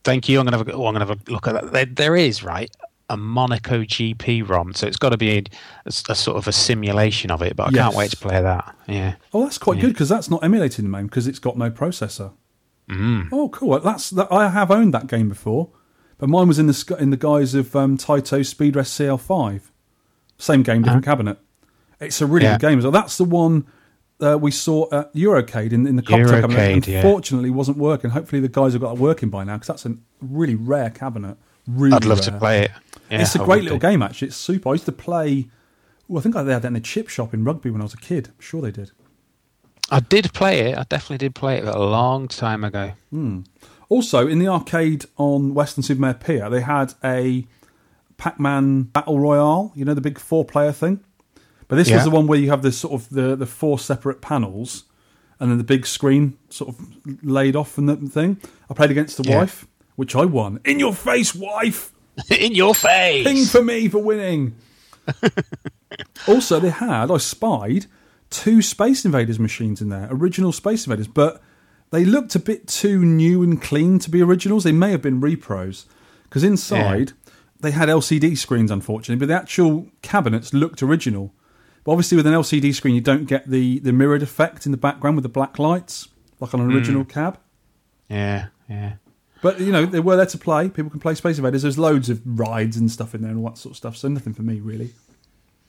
Thank 0.03 0.29
you. 0.29 0.39
I'm 0.39 0.45
gonna 0.45 0.57
have 0.57 0.67
a, 0.67 0.73
oh, 0.73 0.85
I'm 0.85 0.93
gonna 0.93 1.05
have 1.05 1.17
a 1.27 1.31
look 1.31 1.47
at 1.47 1.53
that. 1.53 1.71
There, 1.73 1.85
there 1.85 2.15
is 2.15 2.43
right 2.43 2.69
a 3.09 3.17
Monaco 3.17 3.81
GP 3.83 4.47
ROM, 4.47 4.73
so 4.73 4.87
it's 4.87 4.97
got 4.97 5.09
to 5.09 5.17
be 5.17 5.37
a, 5.37 5.43
a 5.85 5.91
sort 5.91 6.37
of 6.37 6.47
a 6.47 6.51
simulation 6.51 7.29
of 7.31 7.41
it. 7.43 7.55
But 7.55 7.67
I 7.67 7.71
can't 7.71 7.95
wait 7.95 8.09
to 8.11 8.17
play 8.17 8.41
that. 8.41 8.75
Yeah. 8.87 9.15
Oh, 9.33 9.43
that's 9.43 9.57
quite 9.59 9.79
good 9.79 9.93
because 9.93 10.09
that's 10.09 10.29
not 10.29 10.43
emulated 10.43 10.83
in 10.85 10.89
MAME 10.91 11.05
because 11.05 11.27
it's 11.27 11.37
got 11.39 11.55
no 11.57 11.69
processor. 11.71 12.33
Oh, 13.31 13.49
cool. 13.51 13.79
That's 13.79 14.09
that. 14.11 14.31
I 14.31 14.49
have 14.49 14.69
owned 14.71 14.93
that 14.93 15.07
game 15.07 15.29
before, 15.29 15.69
but 16.17 16.29
mine 16.29 16.47
was 16.47 16.59
in 16.59 16.67
the 16.67 16.95
in 16.99 17.09
the 17.09 17.17
guise 17.17 17.53
of 17.55 17.75
um, 17.75 17.97
Taito 17.97 18.45
Speed 18.45 18.75
Race 18.75 18.89
CL5. 18.97 19.61
Same 20.37 20.63
game, 20.63 20.81
different 20.83 21.05
cabinet. 21.05 21.37
It's 21.99 22.21
a 22.21 22.25
really 22.25 22.45
Yeah. 22.45 22.57
good 22.57 22.67
game. 22.69 22.81
So 22.81 22.91
that's 22.91 23.17
the 23.17 23.23
one 23.23 23.65
uh, 24.21 24.37
we 24.39 24.51
saw 24.51 24.87
at 24.91 25.13
Eurocade 25.13 25.71
in, 25.71 25.87
in 25.87 25.95
the 25.95 26.01
cocktail 26.01 26.41
cabinet. 26.41 26.57
Eurocade, 26.83 26.87
yeah. 26.87 26.97
Unfortunately, 26.97 27.49
wasn't 27.49 27.77
working. 27.77 28.09
Hopefully, 28.11 28.41
the 28.41 28.49
guys 28.49 28.73
have 28.73 28.81
got 28.81 28.93
it 28.95 28.99
working 28.99 29.29
by 29.29 29.43
now 29.43 29.55
because 29.55 29.67
that's 29.67 29.85
a 29.85 29.95
really 30.21 30.55
rare 30.55 30.89
cabinet. 30.89 31.37
Really, 31.67 31.95
I'd 31.95 32.05
love 32.05 32.21
to 32.21 32.31
play 32.37 32.63
it. 32.65 32.71
Yeah, 33.09 33.21
it's 33.21 33.35
a 33.35 33.41
I 33.41 33.45
great 33.45 33.63
little 33.63 33.79
do. 33.79 33.87
game, 33.87 34.01
actually. 34.01 34.27
It's 34.29 34.37
super. 34.37 34.69
I 34.69 34.73
used 34.73 34.85
to 34.85 34.91
play. 34.91 35.47
Well, 36.07 36.19
I 36.19 36.21
think 36.21 36.35
they 36.35 36.41
had 36.53 36.61
that 36.61 36.65
in 36.67 36.75
a 36.75 36.79
chip 36.81 37.07
shop 37.09 37.33
in 37.33 37.43
rugby 37.43 37.69
when 37.71 37.81
I 37.81 37.85
was 37.85 37.93
a 37.93 37.97
kid. 37.97 38.27
I'm 38.27 38.39
sure 38.39 38.61
they 38.61 38.71
did. 38.71 38.91
I 39.89 39.99
did 39.99 40.33
play 40.33 40.59
it. 40.71 40.77
I 40.77 40.83
definitely 40.83 41.17
did 41.19 41.33
play 41.35 41.57
it, 41.57 41.65
but 41.65 41.75
a 41.75 41.83
long 41.83 42.27
time 42.27 42.63
ago. 42.63 42.91
Also, 43.89 44.27
in 44.27 44.39
the 44.39 44.47
arcade 44.47 45.05
on 45.17 45.53
Weston-super-Mare 45.53 46.15
Pier, 46.15 46.49
they 46.49 46.61
had 46.61 46.93
a 47.03 47.45
Pac-Man 48.17 48.83
Battle 48.83 49.19
Royale. 49.19 49.71
You 49.75 49.85
know 49.85 49.93
the 49.93 50.01
big 50.01 50.17
four-player 50.19 50.71
thing. 50.71 51.01
But 51.67 51.75
this 51.77 51.89
Yeah. 51.89 51.95
was 51.95 52.03
the 52.05 52.11
one 52.11 52.27
where 52.27 52.39
you 52.39 52.49
have 52.49 52.61
this 52.61 52.77
sort 52.77 52.93
of 52.93 53.09
the 53.09 53.35
the 53.35 53.45
four 53.45 53.79
separate 53.79 54.21
panels, 54.21 54.83
and 55.39 55.49
then 55.51 55.57
the 55.57 55.63
big 55.63 55.85
screen 55.87 56.37
sort 56.49 56.69
of 56.75 56.79
laid 57.23 57.55
off 57.55 57.71
from 57.71 57.87
the 57.87 57.95
thing. 57.97 58.37
I 58.69 58.73
played 58.73 58.91
against 58.91 59.17
the 59.17 59.23
Yeah. 59.29 59.39
wife, 59.39 59.67
which 59.95 60.15
I 60.15 60.25
won. 60.25 60.59
In 60.65 60.79
your 60.79 60.93
face, 60.93 61.33
wife! 61.35 61.91
In 62.31 62.53
your 62.55 62.73
face. 62.75 63.25
Ping 63.27 63.45
for 63.45 63.63
me 63.63 63.89
for 63.89 63.97
winning. 63.99 64.55
also, 66.27 66.59
they 66.59 66.69
had 66.69 67.11
I 67.11 67.17
spied 67.17 67.85
two 68.29 68.61
Space 68.61 69.05
Invaders 69.05 69.39
machines 69.39 69.81
in 69.81 69.89
there, 69.89 70.07
original 70.11 70.51
Space 70.51 70.85
Invaders, 70.85 71.07
but 71.07 71.41
they 71.95 72.03
looked 72.03 72.35
a 72.35 72.39
bit 72.39 72.67
too 72.67 73.05
new 73.05 73.41
and 73.41 73.61
clean 73.61 73.99
to 73.99 74.09
be 74.09 74.21
originals. 74.21 74.65
They 74.65 74.73
may 74.73 74.91
have 74.91 75.01
been 75.01 75.21
repros 75.21 75.85
because 76.23 76.43
inside 76.43 77.13
they 77.57 77.71
had 77.71 77.87
LCD 77.87 78.37
screens, 78.37 78.69
unfortunately, 78.69 79.15
but 79.15 79.29
the 79.29 79.39
actual 79.39 79.87
cabinets 80.01 80.53
looked 80.53 80.83
original. 80.83 81.33
But 81.85 81.93
obviously, 81.93 82.17
with 82.17 82.27
an 82.27 82.33
LCD 82.33 82.73
screen, 82.73 82.95
you 82.95 83.01
don't 83.01 83.25
get 83.25 83.49
the, 83.49 83.79
the 83.79 83.93
mirrored 83.93 84.23
effect 84.23 84.65
in 84.65 84.73
the 84.73 84.77
background 84.77 85.15
with 85.15 85.23
the 85.23 85.29
black 85.29 85.57
lights, 85.57 86.09
like 86.41 86.53
on 86.53 86.59
an 86.59 86.69
mm. 86.69 86.75
original 86.75 87.05
cab. 87.05 87.39
Yeah, 88.09 88.47
yeah. 88.69 88.95
But 89.41 89.61
you 89.61 89.71
know, 89.71 89.85
they 89.85 90.01
were 90.01 90.17
there 90.17 90.25
to 90.25 90.37
play. 90.37 90.67
People 90.67 90.89
can 90.89 90.99
play 90.99 91.15
Space 91.15 91.37
Invaders. 91.37 91.61
There's 91.61 91.79
loads 91.79 92.09
of 92.09 92.21
rides 92.25 92.75
and 92.75 92.91
stuff 92.91 93.15
in 93.15 93.21
there 93.21 93.31
and 93.31 93.39
all 93.39 93.45
that 93.45 93.57
sort 93.57 93.71
of 93.71 93.77
stuff. 93.77 93.95
So 93.95 94.09
nothing 94.09 94.33
for 94.33 94.41
me 94.41 94.59
really. 94.59 94.89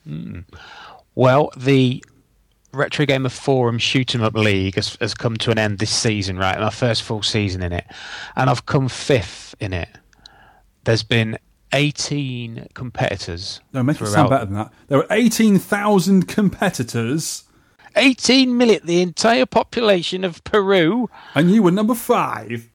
Mm. 0.09 0.45
Well, 1.15 1.51
the 1.57 2.03
Retro 2.73 3.07
Gamer 3.07 3.29
Forum 3.29 3.79
Shoot 3.79 4.15
'em 4.15 4.23
Up 4.23 4.35
League 4.35 4.75
has, 4.75 4.97
has 5.01 5.15
come 5.15 5.37
to 5.39 5.51
an 5.51 5.59
end 5.59 5.79
this 5.79 5.91
season, 5.91 6.37
right? 6.39 6.59
My 6.59 6.71
first 6.71 7.03
full 7.03 7.23
season 7.23 7.63
in 7.63 7.73
it, 7.73 7.87
and 8.37 8.51
I've 8.51 8.67
come 8.67 8.89
fifth 8.89 9.55
in 9.61 9.73
it. 9.73 9.89
There's 10.85 11.03
been 11.03 11.39
18 11.73 12.69
competitors. 12.75 13.61
No, 13.73 13.83
make 13.83 13.97
it 14.01 14.07
sound 14.07 14.29
throughout- 14.29 14.31
better 14.31 14.45
than 14.47 14.55
that. 14.55 14.73
There 14.89 14.99
were 14.99 15.07
eighteen 15.11 15.59
thousand 15.59 16.29
competitors, 16.29 17.45
18 17.97 18.57
million, 18.57 18.81
the 18.85 19.01
entire 19.03 19.47
population 19.47 20.23
of 20.25 20.43
Peru. 20.45 21.09
and 21.35 21.51
you 21.51 21.63
were 21.63 21.71
number 21.71 21.95
five. 21.95 22.69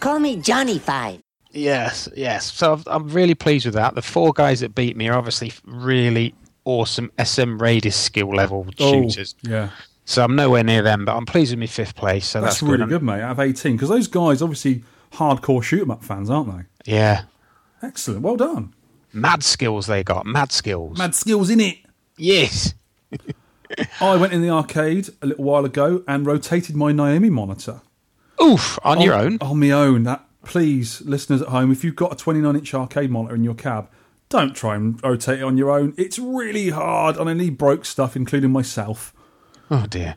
Call 0.00 0.18
me 0.20 0.36
Johnny 0.36 0.78
Five. 0.78 1.20
Yes, 1.50 2.08
yes. 2.16 2.52
So 2.52 2.74
I've, 2.74 2.86
I'm 2.86 3.08
really 3.08 3.34
pleased 3.34 3.64
with 3.64 3.74
that. 3.74 3.94
The 3.94 4.02
four 4.02 4.32
guys 4.32 4.60
that 4.60 4.74
beat 4.74 4.96
me 4.96 5.08
are 5.08 5.16
obviously 5.18 5.52
really 5.64 6.34
awesome 6.68 7.10
SM 7.22 7.56
Raiders 7.58 7.96
skill 7.96 8.28
level 8.28 8.66
oh, 8.78 8.92
shooters. 8.92 9.34
Oh, 9.46 9.50
yeah, 9.50 9.70
So 10.04 10.22
I'm 10.22 10.36
nowhere 10.36 10.62
near 10.62 10.82
them, 10.82 11.06
but 11.06 11.16
I'm 11.16 11.24
pleased 11.26 11.52
with 11.52 11.58
my 11.58 11.66
fifth 11.66 11.96
place. 11.96 12.26
So 12.26 12.40
that's, 12.40 12.60
that's, 12.60 12.62
really 12.62 12.82
I'm- 12.82 12.90
good, 12.90 13.02
mate. 13.02 13.22
Out 13.22 13.32
of 13.32 13.40
eighteen, 13.40 13.76
because 13.76 13.88
those 13.88 14.06
guys 14.06 14.42
obviously 14.42 14.84
hardcore 15.12 15.62
shoot 15.62 15.82
'em 15.82 15.90
up 15.90 16.04
fans, 16.04 16.30
aren't 16.30 16.54
they? 16.56 16.92
Yeah. 16.92 17.22
Excellent, 17.82 18.22
well 18.22 18.36
done. 18.36 18.74
Mad 19.12 19.42
skills 19.42 19.86
they 19.86 20.04
got. 20.04 20.26
Mad 20.26 20.52
skills. 20.52 20.98
Mad 20.98 21.14
skills 21.14 21.48
in 21.48 21.60
it. 21.60 21.78
Yes. 22.16 22.74
I 24.00 24.16
went 24.16 24.32
in 24.32 24.42
the 24.42 24.50
arcade 24.50 25.08
a 25.22 25.26
little 25.26 25.44
while 25.44 25.64
ago 25.64 26.02
and 26.06 26.26
rotated 26.26 26.76
my 26.76 26.92
Naomi 26.92 27.30
monitor. 27.30 27.80
Oof. 28.42 28.78
On 28.84 29.00
your 29.00 29.14
own. 29.14 29.38
On 29.40 29.58
my 29.58 29.70
own. 29.70 30.02
That 30.02 30.26
please, 30.44 31.00
listeners 31.02 31.42
at 31.42 31.48
home, 31.48 31.70
if 31.72 31.84
you've 31.84 31.96
got 31.96 32.12
a 32.12 32.16
29 32.16 32.56
inch 32.56 32.74
arcade 32.74 33.10
monitor 33.10 33.34
in 33.34 33.44
your 33.44 33.54
cab, 33.54 33.88
don't 34.28 34.54
try 34.54 34.76
and 34.76 35.02
rotate 35.02 35.40
it 35.40 35.42
on 35.42 35.56
your 35.56 35.70
own. 35.70 35.94
It's 35.96 36.18
really 36.18 36.70
hard. 36.70 37.16
I 37.18 37.24
nearly 37.24 37.50
broke 37.50 37.84
stuff, 37.84 38.16
including 38.16 38.50
myself. 38.50 39.12
Oh 39.70 39.86
dear. 39.88 40.16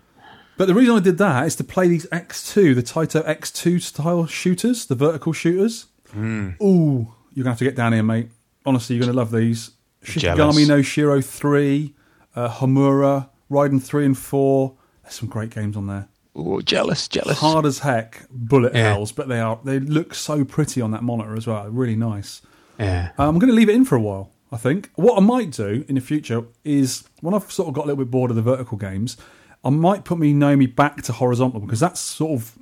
But 0.57 0.67
the 0.67 0.73
reason 0.75 0.95
I 0.95 0.99
did 0.99 1.17
that 1.17 1.45
is 1.47 1.55
to 1.57 1.63
play 1.63 1.87
these 1.87 2.05
X2, 2.07 2.75
the 2.75 2.83
Taito 2.83 3.25
X2 3.25 3.81
style 3.81 4.25
shooters, 4.27 4.85
the 4.85 4.95
vertical 4.95 5.33
shooters. 5.33 5.87
Hmm. 6.11 6.49
Ooh, 6.61 7.13
you're 7.33 7.43
going 7.43 7.45
to 7.45 7.49
have 7.51 7.57
to 7.59 7.63
get 7.63 7.75
down 7.75 7.93
here, 7.93 8.03
mate. 8.03 8.29
Honestly, 8.65 8.95
you're 8.95 9.03
going 9.05 9.13
to 9.13 9.17
love 9.17 9.31
these. 9.31 9.71
Shikigami 10.03 10.35
Jealous. 10.35 10.67
no 10.67 10.81
Shiro 10.81 11.21
3, 11.21 11.95
uh, 12.35 12.49
Homura, 12.49 13.29
Raiden 13.49 13.81
3 13.81 14.05
and 14.05 14.17
4. 14.17 14.73
There's 15.03 15.15
some 15.15 15.29
great 15.29 15.49
games 15.49 15.75
on 15.75 15.87
there. 15.87 16.09
Ooh, 16.37 16.61
jealous, 16.61 17.07
jealous. 17.07 17.39
Hard 17.39 17.65
as 17.65 17.79
heck, 17.79 18.27
bullet 18.29 18.73
Yeah. 18.75 18.93
hells, 18.93 19.11
but 19.11 19.27
they 19.29 19.39
are 19.39 19.59
they 19.63 19.79
look 19.79 20.13
so 20.13 20.45
pretty 20.45 20.79
on 20.79 20.91
that 20.91 21.01
monitor 21.03 21.35
as 21.35 21.45
well. 21.47 21.67
Really 21.69 21.95
nice. 21.95 22.41
Yeah. 22.79 23.11
Uh, 23.17 23.27
I'm 23.27 23.39
going 23.39 23.49
to 23.49 23.55
leave 23.55 23.69
it 23.69 23.75
in 23.75 23.85
for 23.85 23.95
a 23.95 24.01
while. 24.01 24.31
I 24.51 24.57
think 24.57 24.89
what 24.95 25.17
I 25.17 25.21
might 25.21 25.51
do 25.51 25.85
in 25.87 25.95
the 25.95 26.01
future 26.01 26.43
is 26.63 27.05
when 27.21 27.33
I've 27.33 27.51
sort 27.51 27.69
of 27.69 27.73
got 27.73 27.85
a 27.85 27.87
little 27.87 28.03
bit 28.03 28.11
bored 28.11 28.31
of 28.31 28.35
the 28.35 28.41
vertical 28.41 28.77
games, 28.77 29.15
I 29.63 29.69
might 29.69 30.03
put 30.03 30.17
me 30.17 30.33
Naomi 30.33 30.65
back 30.65 31.03
to 31.03 31.13
horizontal 31.13 31.59
because 31.61 31.79
that's 31.79 31.99
sort 31.99 32.31
of 32.31 32.57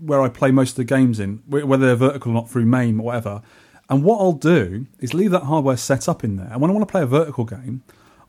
where 0.00 0.20
I 0.20 0.28
play 0.28 0.50
most 0.50 0.70
of 0.70 0.76
the 0.76 0.84
games 0.84 1.20
in, 1.20 1.42
whether 1.46 1.86
they're 1.86 1.96
vertical 1.96 2.32
or 2.32 2.34
not 2.34 2.50
through 2.50 2.66
MAME 2.66 3.00
or 3.00 3.04
whatever. 3.04 3.42
And 3.88 4.02
what 4.02 4.18
I'll 4.18 4.32
do 4.32 4.86
is 4.98 5.14
leave 5.14 5.30
that 5.30 5.44
hardware 5.44 5.76
set 5.76 6.08
up 6.08 6.24
in 6.24 6.36
there. 6.36 6.48
And 6.50 6.60
when 6.60 6.70
I 6.70 6.74
want 6.74 6.86
to 6.86 6.90
play 6.90 7.02
a 7.02 7.06
vertical 7.06 7.44
game, 7.44 7.82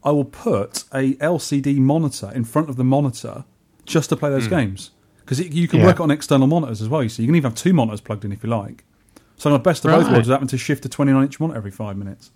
I 0.03 0.11
will 0.11 0.25
put 0.25 0.85
a 0.93 1.15
LCD 1.15 1.77
monitor 1.77 2.31
in 2.33 2.45
front 2.45 2.69
of 2.69 2.75
the 2.75 2.83
monitor 2.83 3.43
just 3.85 4.09
to 4.09 4.15
play 4.15 4.29
those 4.29 4.47
games 4.47 4.91
because 5.21 5.39
you 5.39 5.67
can. 5.67 5.79
Yeah. 5.79 5.87
work 5.87 5.99
on 5.99 6.11
external 6.11 6.47
monitors 6.47 6.81
as 6.81 6.87
well. 6.87 7.07
See, 7.09 7.23
you 7.23 7.27
can 7.27 7.35
even 7.35 7.51
have 7.51 7.57
two 7.57 7.73
monitors 7.73 8.01
plugged 8.01 8.23
in 8.23 8.31
if 8.31 8.43
you 8.43 8.49
like. 8.49 8.83
So 9.39 9.49
my 9.49 9.57
best 9.57 9.85
of 9.85 9.91
both 9.91 10.11
worlds 10.11 10.27
is 10.27 10.31
having 10.31 10.49
to 10.49 10.57
shift 10.57 10.85
a 10.85 10.89
29 10.89 11.23
inch 11.23 11.39
monitor 11.39 11.57
every 11.57 11.71
five 11.71 11.97
minutes. 11.97 12.31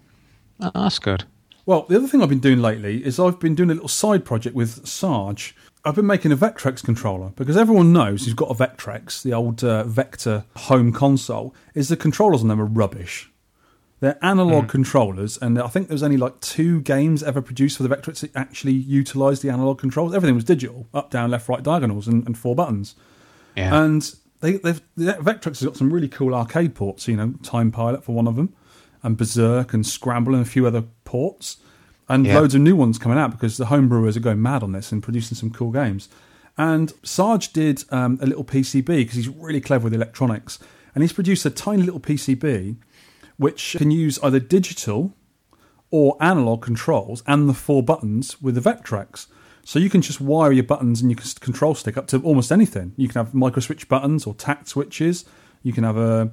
Oh, 0.59 0.71
that's 0.73 0.99
good. 0.99 1.25
Well, 1.65 1.85
the 1.87 1.97
other 1.97 2.07
thing 2.07 2.23
I've 2.23 2.29
been 2.29 2.39
doing 2.39 2.61
lately 2.61 3.05
is 3.05 3.19
I've 3.19 3.39
been 3.39 3.55
doing 3.55 3.69
a 3.69 3.73
little 3.73 3.89
side 3.89 4.23
project 4.23 4.55
with 4.55 4.87
Sarge. 4.87 5.55
I've 5.83 5.95
been 5.95 6.05
making 6.05 6.31
a 6.31 6.37
Vectrex 6.37 6.81
controller 6.83 7.31
because 7.35 7.57
everyone 7.57 7.91
knows 7.91 8.23
who's 8.23 8.33
got 8.33 8.49
a 8.49 8.53
Vectrex, 8.53 9.21
the 9.21 9.33
old 9.33 9.63
uh, 9.63 9.83
Vector 9.83 10.45
home 10.55 10.93
console, 10.93 11.53
is 11.73 11.89
the 11.89 11.97
controllers 11.97 12.41
on 12.41 12.47
them 12.47 12.61
are 12.61 12.65
rubbish. 12.65 13.29
They're 13.99 14.17
analog 14.21 14.67
controllers, 14.67 15.37
and 15.37 15.57
I 15.57 15.67
think 15.67 15.87
there's 15.87 16.03
only 16.03 16.17
like 16.17 16.39
two 16.41 16.81
games 16.81 17.23
ever 17.23 17.41
produced 17.41 17.77
for 17.77 17.83
the 17.83 17.89
Vectrex 17.93 18.19
that 18.21 18.35
actually 18.35 18.73
utilised 18.73 19.41
the 19.41 19.49
analog 19.49 19.79
controls. 19.79 20.13
Everything 20.13 20.35
was 20.35 20.43
digital, 20.43 20.87
up, 20.93 21.09
down, 21.09 21.31
left, 21.31 21.47
right 21.47 21.63
diagonals, 21.63 22.07
and, 22.07 22.25
and 22.25 22.37
four 22.37 22.55
buttons. 22.55 22.95
Yeah. 23.55 23.83
And 23.83 24.13
they, 24.43 24.57
they've 24.57 24.81
Vectrex 24.97 25.59
has 25.59 25.63
got 25.63 25.77
some 25.77 25.91
really 25.91 26.07
cool 26.09 26.35
arcade 26.35 26.75
ports. 26.75 27.07
You 27.07 27.15
know, 27.15 27.33
Time 27.41 27.71
Pilot 27.71 28.03
for 28.03 28.13
one 28.13 28.27
of 28.27 28.35
them, 28.35 28.53
and 29.01 29.17
Berserk 29.17 29.73
and 29.73 29.85
Scramble 29.85 30.35
and 30.35 30.45
a 30.45 30.49
few 30.49 30.67
other 30.67 30.83
ports, 31.05 31.57
and 32.09 32.25
Yeah. 32.25 32.39
loads 32.39 32.53
of 32.53 32.61
new 32.61 32.75
ones 32.75 32.97
coming 32.99 33.17
out 33.17 33.31
because 33.31 33.57
the 33.57 33.65
homebrewers 33.65 34.15
are 34.17 34.19
going 34.19 34.41
mad 34.41 34.61
on 34.61 34.73
this 34.73 34.91
and 34.91 35.01
producing 35.01 35.35
some 35.35 35.49
cool 35.49 35.71
games. 35.71 36.09
And 36.57 36.93
Sarge 37.01 37.51
did 37.53 37.83
um, 37.89 38.19
a 38.21 38.27
little 38.27 38.43
PCB 38.43 38.85
because 38.85 39.15
he's 39.15 39.29
really 39.29 39.61
clever 39.61 39.85
with 39.85 39.93
electronics, 39.93 40.59
and 40.93 41.03
he's 41.03 41.13
produced 41.13 41.45
a 41.45 41.49
tiny 41.49 41.81
little 41.83 41.99
PCB 42.01 42.75
which 43.37 43.75
can 43.79 43.89
use 43.89 44.19
either 44.21 44.39
digital 44.39 45.13
or 45.89 46.15
analog 46.21 46.61
controls 46.61 47.23
and 47.25 47.49
the 47.49 47.53
four 47.53 47.81
buttons 47.81 48.39
with 48.41 48.53
the 48.55 48.61
Vectrex. 48.61 49.25
So 49.65 49.79
you 49.79 49.89
can 49.89 50.01
just 50.01 50.19
wire 50.19 50.51
your 50.51 50.63
buttons 50.65 51.01
and 51.01 51.09
your 51.09 51.19
c- 51.21 51.37
control 51.39 51.73
stick 51.73 51.97
up 51.97 52.07
to 52.07 52.19
almost 52.21 52.51
anything. 52.51 52.93
You 52.97 53.07
can 53.07 53.23
have 53.25 53.33
micro 53.33 53.61
switch 53.61 53.87
buttons 53.87 54.25
or 54.27 54.33
tact 54.33 54.67
switches. 54.67 55.23
You 55.61 55.71
can 55.73 55.83
have 55.83 55.97
a 55.97 56.31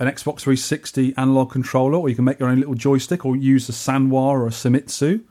an 0.00 0.06
Xbox 0.06 0.40
360 0.42 1.12
analog 1.16 1.50
controller, 1.50 1.98
or 1.98 2.08
you 2.08 2.14
can 2.14 2.24
make 2.24 2.38
your 2.38 2.48
own 2.48 2.58
little 2.60 2.74
joystick, 2.74 3.26
or 3.26 3.34
use 3.34 3.68
a 3.68 3.72
Sanwa 3.72 4.12
or 4.12 4.46
a 4.46 4.50
Seimitsu. 4.50 5.22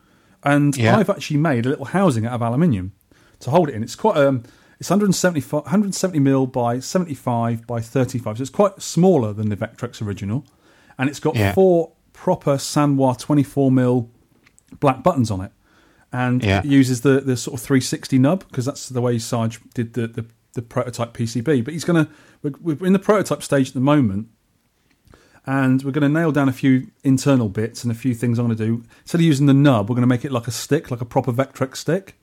And 0.44 0.76
Yeah. 0.76 0.98
I've 0.98 1.10
actually 1.10 1.38
made 1.38 1.66
a 1.66 1.70
little 1.70 1.86
housing 1.86 2.26
out 2.26 2.34
of 2.34 2.42
aluminium 2.42 2.92
to 3.40 3.50
hold 3.50 3.70
it 3.70 3.76
in. 3.76 3.82
It's 3.84 3.96
quite 3.96 4.18
um, 4.18 4.44
it's 4.78 4.90
175, 4.90 5.64
170 5.64 6.20
mil 6.20 6.48
by 6.48 6.80
75 6.80 7.66
by 7.66 7.80
35, 7.80 8.38
so 8.38 8.42
it's 8.42 8.50
quite 8.50 8.82
smaller 8.82 9.32
than 9.32 9.48
the 9.48 9.56
Vectrex 9.56 10.02
original, 10.06 10.46
and 10.98 11.10
it's 11.10 11.20
got 11.22 11.36
Yeah. 11.38 11.54
four 11.54 11.94
proper 12.12 12.58
Sanwa 12.58 13.18
24 13.18 13.72
mil 13.72 14.10
black 14.82 15.02
buttons 15.02 15.32
on 15.32 15.40
it, 15.40 15.52
and 16.26 16.44
Yeah. 16.44 16.60
it 16.60 16.66
uses 16.66 17.02
the 17.02 17.22
the 17.22 17.38
sort 17.38 17.54
of 17.60 17.66
360 17.66 18.18
nub 18.20 18.40
because 18.48 18.66
that's 18.66 18.90
the 18.90 19.02
way 19.02 19.18
Sarge 19.20 19.60
did 19.74 19.94
the 19.94 20.08
the, 20.08 20.26
the 20.54 20.62
prototype 20.62 21.12
PCB. 21.18 21.64
But 21.64 21.74
he's 21.74 21.84
gonna 21.86 22.08
we're, 22.42 22.54
we're 22.62 22.86
in 22.88 22.94
the 22.94 23.00
prototype 23.10 23.44
stage 23.44 23.68
at 23.70 23.74
the 23.74 23.80
moment. 23.94 24.28
And 25.50 25.82
we're 25.84 25.92
going 25.92 26.02
to 26.14 26.20
nail 26.20 26.34
down 26.34 26.50
a 26.50 26.54
few 26.54 26.88
internal 27.06 27.48
bits 27.48 27.84
and 27.84 27.90
a 27.92 27.96
few 27.96 28.14
things 28.14 28.38
I'm 28.38 28.48
going 28.48 28.58
to 28.58 28.66
do. 28.66 28.84
Instead 29.04 29.22
of 29.22 29.26
using 29.26 29.46
the 29.46 29.54
nub, 29.54 29.90
we're 29.90 29.96
going 29.96 30.02
to 30.10 30.14
make 30.16 30.26
it 30.26 30.32
like 30.34 30.46
a 30.46 30.52
stick, 30.52 30.92
like 30.92 31.00
a 31.00 31.06
proper 31.06 31.32
Vectrex 31.32 31.78
stick. 31.78 32.16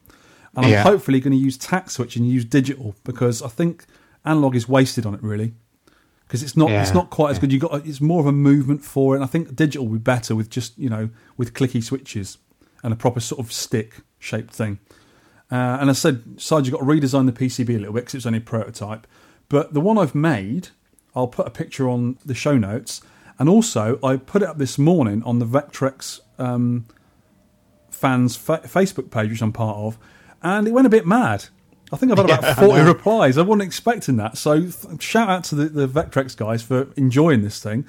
And 0.55 0.67
Yeah. 0.67 0.81
I'm 0.81 0.87
hopefully 0.93 1.21
going 1.21 1.33
to 1.33 1.39
use 1.43 1.57
tact 1.57 1.91
switch 1.91 2.17
and 2.17 2.29
use 2.29 2.45
digital 2.45 2.95
because 3.03 3.41
I 3.41 3.49
think 3.49 3.87
analog 4.27 4.55
is 4.55 4.69
wasted 4.69 5.07
on 5.07 5.15
it 5.15 5.23
really. 5.23 5.55
Because 6.27 6.43
it's 6.43 6.55
not 6.55 6.71
it's 6.71 6.93
not 6.93 7.09
quite 7.09 7.31
as 7.31 7.39
good. 7.39 7.51
You 7.51 7.61
got 7.61 7.87
it's 7.87 8.01
more 8.01 8.21
of 8.21 8.27
a 8.27 8.33
movement 8.33 8.85
for 8.85 9.15
it. 9.15 9.19
And 9.19 9.25
I 9.25 9.29
think 9.29 9.57
digital 9.57 9.87
would 9.89 10.05
be 10.05 10.13
better 10.13 10.35
with 10.37 10.51
just 10.51 10.77
you 10.79 10.91
know 10.91 11.09
with 11.39 11.55
clicky 11.55 11.83
switches 11.83 12.37
and 12.85 12.92
a 12.92 12.97
proper 12.97 13.18
sort 13.18 13.40
of 13.40 13.51
stick 13.51 13.97
shaped 14.20 14.55
thing. 14.55 14.79
Uh, 15.51 15.79
and 15.81 15.90
I 15.90 15.94
said, 15.94 16.23
Sarge, 16.37 16.66
you've 16.66 16.79
got 16.79 16.87
to 16.87 16.90
redesign 16.90 17.27
the 17.27 17.33
PCB 17.33 17.70
a 17.70 17.79
little 17.79 17.94
bit 17.94 18.03
because 18.03 18.14
it's 18.14 18.27
only 18.27 18.38
a 18.38 18.42
prototype. 18.42 19.07
But 19.49 19.75
the 19.75 19.81
one 19.81 19.99
I've 19.99 20.14
made, 20.14 20.68
I'll 21.14 21.27
put 21.27 21.47
a 21.47 21.51
picture 21.51 21.88
on 21.88 22.18
the 22.25 22.35
show 22.35 22.57
notes. 22.57 23.01
And 23.38 23.49
also, 23.49 23.99
I 24.03 24.16
put 24.16 24.42
it 24.42 24.49
up 24.49 24.59
this 24.59 24.79
morning 24.79 25.23
on 25.25 25.38
the 25.38 25.47
Vectrex 25.47 26.20
um, 26.38 26.87
fans 27.90 28.37
fa- 28.37 28.62
Facebook 28.64 29.11
page, 29.11 29.31
which 29.31 29.42
I'm 29.42 29.53
part 29.53 29.77
of, 29.77 29.99
and 30.42 30.68
it 30.68 30.73
went 30.73 30.87
a 30.87 30.90
bit 30.90 31.07
mad. 31.07 31.47
I 31.92 31.97
think 31.97 32.12
I've 32.12 32.18
had 32.18 32.31
about 32.31 32.57
40 32.57 32.83
replies. 32.83 33.38
I 33.38 33.42
wasn't 33.42 33.62
expecting 33.62 34.16
that. 34.16 34.37
So, 34.38 34.61
th- 34.61 35.03
shout 35.03 35.29
out 35.29 35.44
to 35.44 35.55
the, 35.55 35.64
the 35.66 35.88
Vectrex 35.88 36.37
guys 36.37 36.62
for 36.62 36.88
enjoying 36.97 37.42
this 37.42 37.62
thing. 37.62 37.87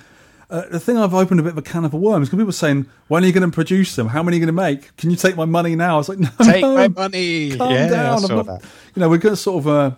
Uh, 0.50 0.64
the 0.70 0.80
thing 0.80 0.98
I've 0.98 1.14
opened 1.14 1.40
a 1.40 1.44
bit 1.44 1.54
of 1.54 1.58
a 1.58 1.62
can 1.62 1.86
of 1.86 1.94
worms 1.94 2.28
because 2.28 2.38
people 2.38 2.46
were 2.48 2.52
saying, 2.52 2.86
"When 3.08 3.24
are 3.24 3.28
you 3.28 3.34
going 3.34 3.50
to 3.50 3.54
produce 3.54 3.96
them? 3.96 4.08
How 4.08 4.22
many 4.22 4.38
are 4.38 4.40
you 4.40 4.46
going 4.46 4.56
to 4.56 4.62
make? 4.62 4.96
Can 4.98 5.10
you 5.10 5.16
take 5.16 5.36
my 5.36 5.46
money 5.46 5.76
now?" 5.76 5.96
I 5.96 5.98
was 5.98 6.10
like, 6.10 6.20
"No, 6.20 6.30
Take 6.44 6.62
no, 6.62 6.76
my 6.76 6.88
money. 6.88 7.58
Calm 7.58 7.72
Yeah, 7.72 7.88
down. 7.90 8.22
Not- 8.22 8.46
that. 8.46 8.62
You 8.96 9.00
know, 9.00 9.10
we're 9.10 9.18
going 9.18 9.34
to 9.36 9.42
sort 9.42 9.64
of 9.64 9.68
uh, 9.68 9.92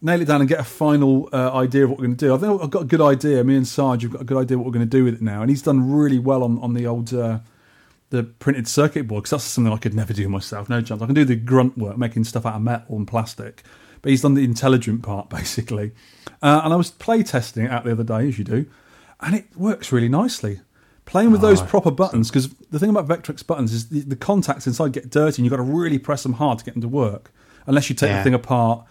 nail 0.00 0.20
it 0.20 0.26
down 0.26 0.40
and 0.40 0.48
get 0.48 0.60
a 0.60 0.64
final 0.64 1.28
uh, 1.32 1.52
idea 1.52 1.84
of 1.84 1.90
what 1.90 1.98
we're 1.98 2.06
going 2.06 2.16
to 2.16 2.26
do. 2.26 2.34
I 2.34 2.38
think 2.38 2.62
I've 2.62 2.70
got 2.70 2.82
a 2.82 2.86
good 2.86 3.00
idea. 3.00 3.42
Me 3.44 3.56
and 3.56 3.66
Sarge 3.66 4.02
have 4.02 4.12
got 4.12 4.20
a 4.22 4.24
good 4.24 4.38
idea 4.38 4.56
what 4.58 4.66
we're 4.66 4.72
going 4.72 4.88
to 4.88 4.96
do 4.98 5.04
with 5.04 5.14
it 5.14 5.22
now, 5.22 5.40
and 5.42 5.50
he's 5.50 5.62
done 5.62 5.90
really 5.92 6.18
well 6.18 6.42
on 6.44 6.58
on 6.60 6.74
the 6.74 6.86
old. 6.86 7.12
Uh, 7.12 7.38
the 8.10 8.22
printed 8.24 8.68
circuit 8.68 9.08
board 9.08 9.22
because 9.22 9.30
that's 9.30 9.44
something 9.44 9.72
I 9.72 9.78
could 9.78 9.94
never 9.94 10.12
do 10.12 10.28
myself. 10.28 10.68
No 10.68 10.82
chance. 10.82 11.00
I 11.00 11.06
can 11.06 11.14
do 11.14 11.24
the 11.24 11.34
grunt 11.34 11.78
work, 11.78 11.96
making 11.96 12.24
stuff 12.24 12.44
out 12.44 12.56
of 12.56 12.60
metal 12.60 12.94
and 12.98 13.08
plastic, 13.08 13.62
but 14.02 14.10
he's 14.10 14.20
done 14.20 14.34
the 14.34 14.44
intelligent 14.44 15.02
part 15.02 15.30
basically. 15.30 15.92
Uh, 16.42 16.60
and 16.62 16.74
I 16.74 16.76
was 16.76 16.90
play 16.90 17.22
testing 17.22 17.64
it 17.64 17.70
out 17.70 17.84
the 17.84 17.92
other 17.92 18.04
day, 18.04 18.28
as 18.28 18.38
you 18.38 18.44
do, 18.44 18.66
and 19.22 19.34
it 19.34 19.46
works 19.56 19.92
really 19.92 20.08
nicely. 20.08 20.60
Playing 21.04 21.32
with 21.32 21.40
those 21.40 21.60
Oh, 21.60 21.66
proper 21.66 21.90
buttons, 21.90 22.30
because 22.30 22.48
the 22.70 22.78
thing 22.78 22.90
about 22.90 23.08
Vectrex 23.08 23.44
buttons 23.46 23.72
is 23.72 23.88
the, 23.88 24.00
the 24.00 24.16
contacts 24.16 24.66
inside 24.66 24.92
get 24.92 25.10
dirty, 25.10 25.40
and 25.40 25.44
you've 25.44 25.50
got 25.50 25.56
to 25.56 25.62
really 25.62 25.98
press 25.98 26.22
them 26.22 26.34
hard 26.34 26.58
to 26.60 26.64
get 26.64 26.74
them 26.74 26.80
to 26.82 26.88
work. 26.88 27.32
Unless 27.66 27.88
you 27.90 27.96
take 27.96 28.10
the 28.18 28.22
thing 28.24 28.34
apart, 28.34 28.86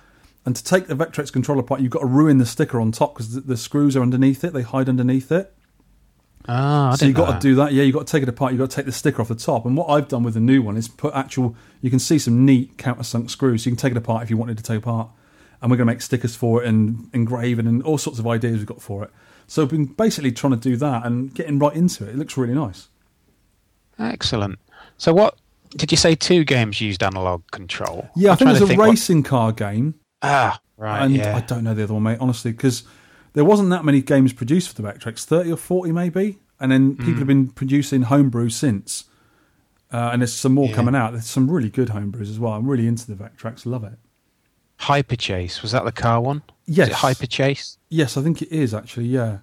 and 0.46 0.56
to 0.56 0.64
take 0.64 0.88
the 0.88 0.96
Vectrex 0.96 1.32
controller 1.32 1.62
apart, 1.62 1.82
you've 1.82 1.92
got 1.92 2.00
to 2.00 2.06
ruin 2.06 2.38
the 2.38 2.46
sticker 2.46 2.82
on 2.82 2.92
top 2.92 3.14
because 3.14 3.34
the, 3.34 3.42
the 3.42 3.58
screws 3.58 3.96
are 3.96 4.02
underneath 4.02 4.44
it; 4.44 4.52
they 4.54 4.62
hide 4.62 4.90
underneath 4.90 5.32
it. 5.32 5.54
Ah, 6.48 6.92
I 6.92 6.96
so 6.96 7.06
you've 7.06 7.16
got 7.16 7.34
to 7.34 7.40
do 7.40 7.56
that. 7.56 7.72
Yeah, 7.72 7.84
you've 7.84 7.94
got 7.96 8.08
to 8.08 8.12
take 8.12 8.24
it 8.24 8.30
apart. 8.30 8.52
You've 8.52 8.60
got 8.60 8.70
to 8.72 8.76
take 8.76 8.86
the 8.86 8.92
sticker 8.92 9.22
off 9.22 9.28
the 9.28 9.36
top. 9.36 9.66
And 9.66 9.78
what 9.78 9.88
I've 9.90 10.08
done 10.08 10.24
with 10.24 10.34
the 10.34 10.40
new 10.40 10.62
one 10.62 10.76
is 10.76 10.88
put 10.88 11.14
actual. 11.14 11.56
You 11.82 11.90
can 11.90 12.00
see 12.00 12.18
some 12.18 12.46
neat 12.46 12.78
countersunk 12.78 13.30
screws. 13.30 13.64
So 13.64 13.70
you 13.70 13.76
can 13.76 13.82
take 13.82 13.92
it 13.92 13.98
apart 13.98 14.24
if 14.24 14.30
you 14.30 14.38
wanted 14.38 14.58
to 14.58 14.64
take 14.64 14.80
apart. 14.80 15.10
And 15.62 15.70
we're 15.70 15.78
going 15.78 15.88
to 15.88 15.94
make 15.94 16.02
stickers 16.02 16.36
for 16.36 16.64
it 16.64 16.68
and 16.68 17.10
engraving 17.14 17.68
and 17.68 17.84
all 17.84 18.00
sorts 18.00 18.18
of 18.18 18.26
ideas 18.26 18.58
we've 18.58 18.66
got 18.66 18.82
for 18.82 19.04
it. 19.04 19.12
So 19.48 19.64
I've 19.64 19.70
been 19.70 19.86
basically 19.86 20.32
trying 20.32 20.52
to 20.52 20.60
do 20.60 20.76
that 20.78 21.06
and 21.06 21.34
getting 21.34 21.60
right 21.60 21.76
into 21.76 22.04
it. 22.06 22.10
It 22.10 22.16
looks 22.18 22.38
really 22.38 22.54
nice. 22.54 22.88
Excellent. 24.00 24.60
So, 24.98 25.14
what 25.14 25.38
did 25.72 25.92
you 25.92 25.98
say? 25.98 26.16
Two 26.16 26.44
games 26.44 26.82
used 26.82 27.04
analog 27.04 27.44
control. 27.52 28.10
Yeah, 28.16 28.30
I 28.30 28.32
I'm 28.34 28.38
think 28.38 28.48
there's 28.52 28.70
to 28.70 28.74
a 28.76 28.78
what- 28.78 28.90
racing 28.90 29.24
car 29.24 29.52
game. 29.52 29.96
Ah, 30.22 30.60
right. 30.78 31.04
and 31.04 31.16
yeah. 31.16 31.36
I 31.36 31.42
don't 31.42 31.64
know 31.64 31.74
the 31.74 31.84
other 31.84 31.94
one, 31.96 32.04
mate, 32.04 32.20
honestly, 32.22 32.52
because 32.52 32.84
there 33.34 33.44
wasn't 33.46 33.70
that 33.72 33.84
many 33.84 34.02
games 34.02 34.34
produced 34.34 34.70
for 34.70 34.80
the 34.82 34.88
Vectrex, 34.88 35.24
30 35.26 35.52
or 35.52 35.58
40 35.58 35.92
maybe. 35.92 36.38
And 36.60 36.72
then 36.72 36.92
people 36.96 37.14
Hmm. 37.14 37.18
have 37.20 37.28
been 37.28 37.48
producing 37.50 38.04
homebrew 38.04 38.50
since. 38.50 39.06
Uh, 39.92 40.12
and 40.14 40.22
there's 40.22 40.34
some 40.34 40.54
more 40.54 40.68
Yeah. 40.70 40.76
coming 40.76 40.94
out. 40.96 41.12
There's 41.14 41.26
some 41.26 41.50
really 41.50 41.70
good 41.72 41.90
homebrews 41.90 42.30
as 42.30 42.40
well. 42.40 42.54
I'm 42.54 42.68
really 42.68 42.86
into 42.88 43.08
the 43.08 43.16
Vectrex, 43.16 43.66
love 43.66 43.84
it. 43.84 43.98
Hyper 44.82 45.16
Chase 45.16 45.62
was 45.62 45.72
that 45.72 45.86
the 45.86 45.92
car 45.92 46.22
one? 46.22 46.42
Yes. 46.66 46.88
Is 46.88 46.92
it 46.94 46.98
Hyper 46.98 47.28
Chase? 47.28 47.78
Yes, 47.90 48.18
I 48.18 48.22
think 48.22 48.42
it 48.42 48.50
is 48.52 48.74
actually, 48.74 49.06
yeah. 49.08 49.40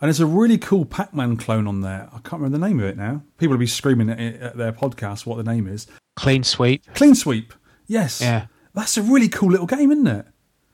And 0.00 0.08
there's 0.08 0.20
a 0.20 0.26
really 0.26 0.58
cool 0.58 0.84
Pac 0.84 1.14
Man 1.14 1.36
clone 1.36 1.66
on 1.66 1.80
there. 1.80 2.08
I 2.12 2.18
can't 2.18 2.42
remember 2.42 2.58
the 2.58 2.66
name 2.68 2.80
of 2.80 2.86
it 2.86 2.96
now. 2.98 3.22
People 3.38 3.54
will 3.54 3.60
be 3.60 3.66
screaming 3.66 4.10
at, 4.10 4.20
it- 4.20 4.40
at 4.42 4.56
their 4.56 4.72
podcast 4.72 5.24
what 5.24 5.36
the 5.36 5.44
name 5.50 5.66
is. 5.66 5.86
Clean 6.16 6.44
Sweep. 6.44 6.84
Clean 6.94 7.14
Sweep. 7.14 7.54
Yes. 7.86 8.20
Yeah. 8.20 8.46
That's 8.74 8.96
a 8.98 9.02
really 9.02 9.28
cool 9.28 9.50
little 9.50 9.66
game, 9.66 9.90
isn't 9.92 10.06
it? 10.06 10.26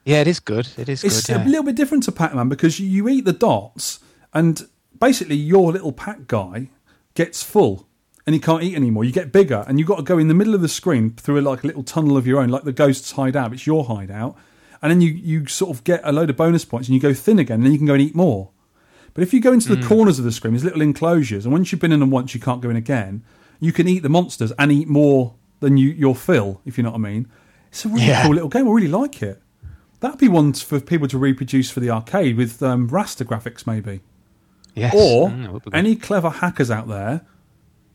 Yeah, 0.04 0.20
it 0.22 0.26
is 0.26 0.40
good. 0.40 0.68
It 0.76 0.88
is 0.88 1.04
It's 1.04 1.26
good. 1.28 1.36
a 1.36 1.38
yeah. 1.40 1.44
little 1.46 1.62
bit 1.64 1.76
different 1.76 2.02
to 2.04 2.12
Pac 2.12 2.34
Man 2.34 2.48
because 2.48 2.80
you 2.80 3.08
eat 3.08 3.24
the 3.24 3.32
dots, 3.32 4.00
and 4.34 4.66
basically 4.98 5.36
your 5.36 5.70
little 5.70 5.92
Pac 5.92 6.26
guy 6.26 6.70
gets 7.14 7.44
full 7.44 7.86
and 8.26 8.34
he 8.34 8.40
can't 8.40 8.62
eat 8.62 8.74
anymore. 8.76 9.04
You 9.04 9.12
get 9.12 9.32
bigger, 9.32 9.64
and 9.66 9.78
you've 9.78 9.88
got 9.88 9.96
to 9.96 10.02
go 10.02 10.18
in 10.18 10.28
the 10.28 10.34
middle 10.34 10.54
of 10.54 10.60
the 10.60 10.68
screen 10.68 11.10
through 11.14 11.40
a, 11.40 11.42
like 11.42 11.64
a 11.64 11.66
little 11.66 11.82
tunnel 11.82 12.16
of 12.16 12.26
your 12.26 12.40
own, 12.40 12.48
like 12.48 12.64
the 12.64 12.72
ghosts 12.72 13.12
hideout. 13.12 13.52
It's 13.52 13.66
your 13.66 13.84
hideout, 13.84 14.36
and 14.80 14.90
then 14.90 15.00
you 15.00 15.10
you 15.10 15.46
sort 15.46 15.70
of 15.76 15.84
get 15.84 16.00
a 16.04 16.12
load 16.12 16.30
of 16.30 16.36
bonus 16.36 16.64
points, 16.64 16.88
and 16.88 16.94
you 16.94 17.00
go 17.00 17.14
thin 17.14 17.38
again, 17.38 17.56
and 17.56 17.64
then 17.66 17.72
you 17.72 17.78
can 17.78 17.86
go 17.86 17.94
and 17.94 18.02
eat 18.02 18.14
more. 18.14 18.50
But 19.14 19.22
if 19.22 19.34
you 19.34 19.40
go 19.40 19.52
into 19.52 19.74
the 19.74 19.86
corners 19.86 20.18
of 20.18 20.24
the 20.24 20.32
screen, 20.32 20.54
there's 20.54 20.64
little 20.64 20.80
enclosures, 20.80 21.44
and 21.44 21.52
once 21.52 21.70
you've 21.72 21.80
been 21.80 21.92
in 21.92 22.00
them 22.00 22.10
once, 22.10 22.34
you 22.34 22.40
can't 22.40 22.60
go 22.62 22.70
in 22.70 22.76
again. 22.76 23.22
You 23.60 23.72
can 23.72 23.86
eat 23.86 24.02
the 24.02 24.08
monsters 24.08 24.52
and 24.58 24.72
eat 24.72 24.88
more 24.88 25.34
than 25.60 25.76
you 25.76 25.90
your 25.90 26.14
fill, 26.16 26.60
if 26.64 26.78
you 26.78 26.84
know 26.84 26.90
what 26.90 26.96
I 26.96 27.00
mean. 27.00 27.28
It's 27.70 27.84
a 27.84 27.88
really 27.88 28.06
Yeah. 28.06 28.22
cool 28.24 28.34
little 28.34 28.48
game. 28.48 28.66
I 28.68 28.70
really 28.72 28.88
like 28.88 29.22
it. 29.22 29.40
That'd 30.00 30.18
be 30.18 30.28
one 30.28 30.52
for 30.54 30.80
people 30.80 31.06
to 31.08 31.18
reproduce 31.18 31.70
for 31.70 31.80
the 31.80 31.90
arcade 31.90 32.36
with 32.36 32.62
um, 32.62 32.88
raster 32.90 33.24
graphics, 33.24 33.66
maybe. 33.66 34.00
yes. 34.74 34.92
Or 34.96 35.28
Mm, 35.28 35.44
it 35.44 35.52
would 35.52 35.64
be 35.64 35.70
good. 35.70 35.76
any 35.78 35.94
clever 35.96 36.30
hackers 36.30 36.70
out 36.70 36.88
there, 36.88 37.20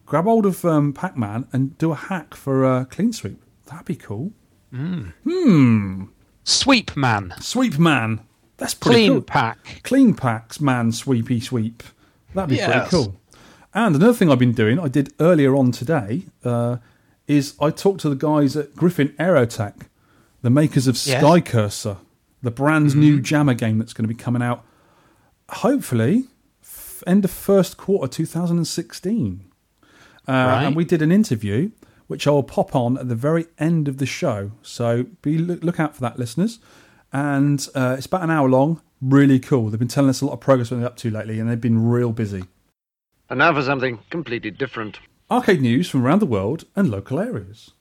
grab 0.08 0.24
hold 0.26 0.46
of 0.48 0.66
um, 0.66 0.94
Pac 0.94 1.16
Man 1.16 1.48
and 1.54 1.78
do 1.78 1.92
a 1.92 1.96
hack 1.96 2.34
for 2.34 2.66
uh, 2.66 2.86
Clean 2.86 3.14
Sweep. 3.14 3.40
That'd 3.68 3.86
be 3.86 3.96
cool. 3.96 4.32
Sweep 6.44 6.96
Man. 6.98 7.34
Sweep 7.40 7.78
Man. 7.78 8.22
That's 8.58 8.74
pretty 8.74 9.02
Clean 9.08 9.12
cool. 9.12 9.22
Pack. 9.22 9.82
Clean 9.84 10.14
Packs 10.16 10.60
Man 10.60 10.92
Sweepy 10.92 11.40
Sweep. 11.40 11.84
That'd 12.34 12.50
be 12.50 12.64
pretty 12.64 12.90
cool. 12.90 13.16
And 13.74 13.96
another 13.96 14.14
thing 14.14 14.32
I've 14.32 14.40
been 14.40 14.54
doing, 14.54 14.80
I 14.80 14.88
did 14.88 15.14
earlier 15.20 15.56
on 15.56 15.72
today, 15.72 16.24
uh, 16.44 16.78
is 17.28 17.56
I 17.62 17.70
talked 17.70 18.00
to 18.02 18.10
the 18.10 18.16
guys 18.16 18.56
at 18.56 18.76
Griffin 18.76 19.10
Aerotech, 19.20 19.82
the 20.42 20.50
makers 20.50 20.88
of 20.88 20.96
Yes. 20.96 21.22
Mm-hmm. 21.22 21.26
SkyCurser, 21.58 21.98
the 22.42 22.52
brand 22.52 22.96
new 22.96 23.20
JAMMA 23.20 23.56
game 23.58 23.78
that's 23.78 23.94
going 23.94 24.08
to 24.08 24.14
be 24.14 24.20
coming 24.20 24.42
out, 24.42 24.64
hopefully, 25.50 26.26
f- 26.64 27.04
end 27.06 27.26
of 27.26 27.32
first 27.32 27.78
quarter 27.78 28.08
2016. 28.12 29.44
Uh, 30.28 30.32
Right. 30.32 30.64
And 30.66 30.76
we 30.76 30.84
did 30.86 31.02
an 31.02 31.12
interview, 31.12 31.72
which 32.08 32.28
I 32.28 32.32
will 32.32 32.44
pop 32.44 32.76
on 32.76 32.98
at 32.98 33.08
the 33.10 33.16
very 33.16 33.46
end 33.58 33.88
of 33.88 33.98
the 33.98 34.06
show. 34.06 34.52
So 34.62 35.06
be 35.22 35.38
look, 35.38 35.64
look 35.64 35.80
out 35.80 35.96
for 35.96 36.02
that, 36.02 36.20
listeners. 36.20 36.60
And 37.14 37.66
uh, 37.74 37.96
it's 37.98 38.06
about 38.08 38.24
an 38.24 38.30
hour 38.32 38.50
long. 38.50 38.82
Really 39.02 39.40
cool. 39.40 39.70
They've 39.70 39.80
been 39.80 39.88
telling 39.88 40.10
us 40.10 40.22
a 40.22 40.26
lot 40.26 40.34
of 40.34 40.40
progress 40.42 40.70
what 40.72 40.78
they're 40.78 40.88
up 40.88 40.98
to 40.98 41.10
lately, 41.10 41.40
and 41.40 41.50
they've 41.50 41.62
been 41.62 41.88
real 41.88 42.12
busy. 42.12 42.44
And 43.30 43.40
now 43.40 43.54
for 43.54 43.62
something 43.62 44.00
completely 44.10 44.52
different. 44.52 45.00
Arcade 45.30 45.62
news 45.62 45.90
from 45.90 46.06
around 46.06 46.20
the 46.20 46.26
world 46.26 46.64
and 46.76 46.90
local 46.90 47.20
areas. 47.20 47.72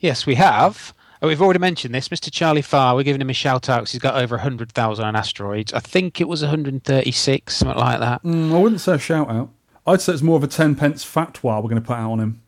Yes, 0.00 0.26
we 0.26 0.36
have. 0.36 0.94
Oh, 1.20 1.26
we've 1.28 1.42
already 1.42 1.58
mentioned 1.58 1.94
this. 1.94 2.08
Mr. 2.08 2.30
Charlie 2.30 2.62
Farr, 2.62 2.94
we're 2.94 3.02
giving 3.02 3.20
him 3.20 3.30
a 3.30 3.34
shout 3.34 3.68
out 3.68 3.80
because 3.80 3.92
he's 3.92 4.00
got 4.00 4.14
over 4.14 4.36
100,000 4.36 5.04
on 5.04 5.16
asteroids. 5.16 5.72
I 5.72 5.80
think 5.80 6.20
it 6.20 6.28
was 6.28 6.42
136, 6.42 7.56
something 7.56 7.76
like 7.76 7.98
that. 7.98 8.22
Mm, 8.22 8.54
I 8.54 8.58
wouldn't 8.58 8.80
say 8.80 8.94
a 8.94 8.98
shout 8.98 9.28
out. 9.28 9.50
I'd 9.86 10.00
say 10.00 10.12
it's 10.12 10.22
more 10.22 10.36
of 10.36 10.44
a 10.44 10.48
10 10.48 10.76
pence 10.76 11.04
fatwa 11.04 11.56
we're 11.62 11.70
going 11.70 11.74
to 11.76 11.80
put 11.80 11.96
out 11.96 12.12
on 12.12 12.20
him. 12.20 12.42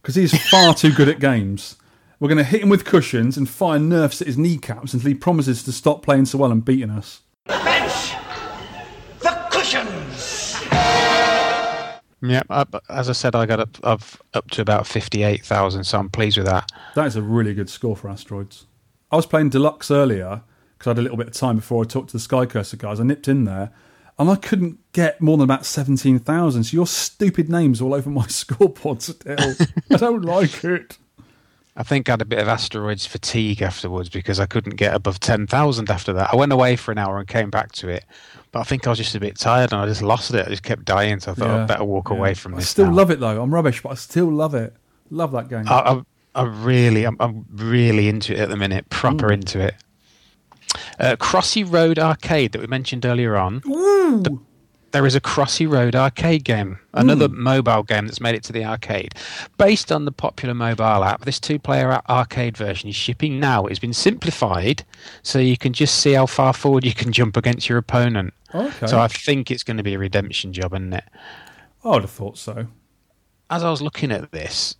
Because 0.00 0.14
he's 0.14 0.48
far 0.50 0.72
too 0.72 0.92
good 0.92 1.08
at 1.08 1.20
games. 1.20 1.76
We're 2.18 2.28
going 2.28 2.38
to 2.38 2.44
hit 2.44 2.62
him 2.62 2.70
with 2.70 2.86
cushions 2.86 3.36
and 3.36 3.48
fire 3.48 3.78
nerfs 3.78 4.22
at 4.22 4.28
his 4.28 4.38
kneecaps 4.38 4.94
until 4.94 5.08
he 5.08 5.14
promises 5.14 5.62
to 5.64 5.72
stop 5.72 6.02
playing 6.02 6.24
so 6.24 6.38
well 6.38 6.52
and 6.52 6.64
beating 6.64 6.90
us. 6.90 7.20
Yeah, 12.22 12.42
up, 12.48 12.82
as 12.88 13.08
I 13.08 13.12
said, 13.12 13.34
I 13.34 13.46
got 13.46 13.60
up, 13.60 13.76
up, 13.82 14.02
up 14.34 14.50
to 14.52 14.62
about 14.62 14.86
58,000, 14.86 15.84
so 15.84 15.98
I'm 15.98 16.08
pleased 16.08 16.38
with 16.38 16.46
that. 16.46 16.70
That 16.94 17.06
is 17.06 17.16
a 17.16 17.22
really 17.22 17.54
good 17.54 17.68
score 17.68 17.96
for 17.96 18.08
asteroids. 18.08 18.66
I 19.10 19.16
was 19.16 19.26
playing 19.26 19.50
deluxe 19.50 19.90
earlier 19.90 20.42
because 20.76 20.88
I 20.88 20.90
had 20.90 20.98
a 20.98 21.02
little 21.02 21.18
bit 21.18 21.28
of 21.28 21.34
time 21.34 21.56
before 21.56 21.84
I 21.84 21.86
talked 21.86 22.10
to 22.10 22.16
the 22.16 22.22
SkyCurser 22.22 22.78
guys. 22.78 23.00
I 23.00 23.04
nipped 23.04 23.28
in 23.28 23.44
there 23.44 23.70
and 24.18 24.30
I 24.30 24.36
couldn't 24.36 24.78
get 24.92 25.20
more 25.20 25.36
than 25.36 25.44
about 25.44 25.66
17,000. 25.66 26.64
So 26.64 26.74
your 26.74 26.86
stupid 26.86 27.48
name's 27.48 27.80
all 27.80 27.94
over 27.94 28.10
my 28.10 28.26
scoreboard 28.28 29.02
still. 29.02 29.54
I 29.90 29.96
don't 29.96 30.24
like 30.24 30.64
it. 30.64 30.98
I 31.78 31.82
think 31.82 32.08
I 32.08 32.12
had 32.12 32.22
a 32.22 32.26
bit 32.26 32.38
of 32.38 32.48
asteroids 32.48 33.04
fatigue 33.04 33.60
afterwards 33.60 34.08
because 34.08 34.40
I 34.40 34.46
couldn't 34.46 34.76
get 34.76 34.94
above 34.94 35.20
10,000 35.20 35.90
after 35.90 36.12
that. 36.14 36.32
I 36.32 36.36
went 36.36 36.50
away 36.52 36.74
for 36.76 36.90
an 36.92 36.98
hour 36.98 37.18
and 37.18 37.28
came 37.28 37.50
back 37.50 37.72
to 37.72 37.88
it, 37.88 38.04
but 38.50 38.60
I 38.60 38.62
think 38.62 38.86
I 38.86 38.90
was 38.90 38.98
just 38.98 39.14
a 39.14 39.20
bit 39.20 39.36
tired 39.38 39.72
and 39.72 39.82
I 39.82 39.86
just 39.86 40.00
lost 40.00 40.32
it. 40.32 40.46
I 40.46 40.48
just 40.50 40.62
kept 40.62 40.86
dying, 40.86 41.20
so 41.20 41.32
I 41.32 41.34
thought 41.34 41.48
Yeah, 41.48 41.62
I'd 41.62 41.68
better 41.68 41.84
walk 41.84 42.08
yeah. 42.10 42.16
away 42.16 42.32
from 42.34 42.54
I 42.54 42.58
this. 42.58 42.64
I 42.64 42.68
still 42.68 42.86
now. 42.86 42.92
love 42.94 43.10
it 43.10 43.20
though. 43.20 43.42
I'm 43.42 43.52
rubbish, 43.52 43.82
but 43.82 43.90
I 43.90 43.94
still 43.96 44.30
love 44.32 44.54
it. 44.54 44.74
Love 45.10 45.32
that 45.32 45.48
game. 45.50 45.64
I, 45.68 45.72
I, 45.80 46.02
I 46.34 46.42
really, 46.44 47.04
I'm, 47.04 47.16
I'm 47.20 47.44
really 47.52 48.08
into 48.08 48.32
it 48.32 48.40
at 48.40 48.48
the 48.48 48.56
minute, 48.56 48.88
proper 48.88 49.30
into 49.30 49.60
it. 49.60 49.74
Uh, 50.98 51.16
Crossy 51.16 51.62
Road 51.70 51.98
Arcade 51.98 52.52
that 52.52 52.60
we 52.60 52.66
mentioned 52.66 53.04
earlier 53.06 53.36
on. 53.36 53.60
th- 53.60 54.38
there 54.96 55.04
is 55.04 55.14
a 55.14 55.20
Crossy 55.20 55.68
Road 55.68 55.94
arcade 55.94 56.42
game, 56.42 56.78
another 56.94 57.28
hmm. 57.28 57.42
mobile 57.42 57.82
game 57.82 58.06
that's 58.06 58.18
made 58.18 58.34
it 58.34 58.42
to 58.44 58.52
the 58.52 58.64
arcade. 58.64 59.14
Based 59.58 59.92
on 59.92 60.06
the 60.06 60.10
popular 60.10 60.54
mobile 60.54 61.04
app, 61.04 61.26
this 61.26 61.38
two 61.38 61.58
player 61.58 62.00
arcade 62.08 62.56
version 62.56 62.88
is 62.88 62.96
shipping 62.96 63.38
now. 63.38 63.66
It's 63.66 63.78
been 63.78 63.92
simplified 63.92 64.84
so 65.22 65.38
you 65.38 65.58
can 65.58 65.74
just 65.74 65.96
see 65.96 66.14
how 66.14 66.24
far 66.24 66.54
forward 66.54 66.82
you 66.82 66.94
can 66.94 67.12
jump 67.12 67.36
against 67.36 67.68
your 67.68 67.76
opponent. 67.76 68.32
Okay. 68.54 68.86
So 68.86 68.98
I 68.98 69.08
think 69.08 69.50
it's 69.50 69.62
going 69.62 69.76
to 69.76 69.82
be 69.82 69.92
a 69.92 69.98
redemption 69.98 70.54
job, 70.54 70.72
isn't 70.72 70.94
it? 70.94 71.04
I 71.84 71.88
would 71.90 72.00
have 72.00 72.10
thought 72.10 72.38
so. 72.38 72.66
as 73.50 73.62
I 73.62 73.68
was 73.70 73.82
looking 73.82 74.10
at 74.10 74.32
this, 74.32 74.76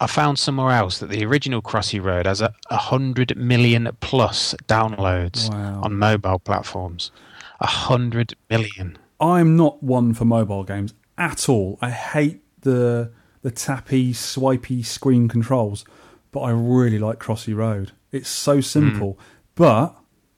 I 0.00 0.08
found 0.08 0.40
somewhere 0.40 0.72
else 0.72 0.98
that 0.98 1.08
the 1.08 1.24
original 1.24 1.62
Crossy 1.62 2.02
Road 2.02 2.26
has 2.26 2.40
a, 2.40 2.52
a 2.68 2.78
hundred 2.78 3.36
million 3.36 3.88
plus 4.00 4.56
downloads 4.66 5.48
Wow. 5.52 5.82
on 5.84 5.96
mobile 5.96 6.40
platforms. 6.40 7.12
A 7.60 7.68
hundred 7.68 8.34
million. 8.50 8.98
I'm 9.22 9.56
not 9.56 9.82
one 9.82 10.12
for 10.14 10.24
mobile 10.24 10.64
games 10.64 10.92
at 11.16 11.48
all. 11.48 11.78
I 11.80 11.90
hate 11.90 12.42
the 12.62 13.12
the 13.42 13.50
tappy, 13.50 14.12
swipey 14.12 14.82
screen 14.82 15.28
controls, 15.28 15.84
but 16.30 16.40
I 16.40 16.50
really 16.50 16.98
like 16.98 17.18
Crossy 17.18 17.54
Road. 17.54 17.92
It's 18.12 18.28
so 18.28 18.60
simple. 18.60 19.18
But 19.54 19.96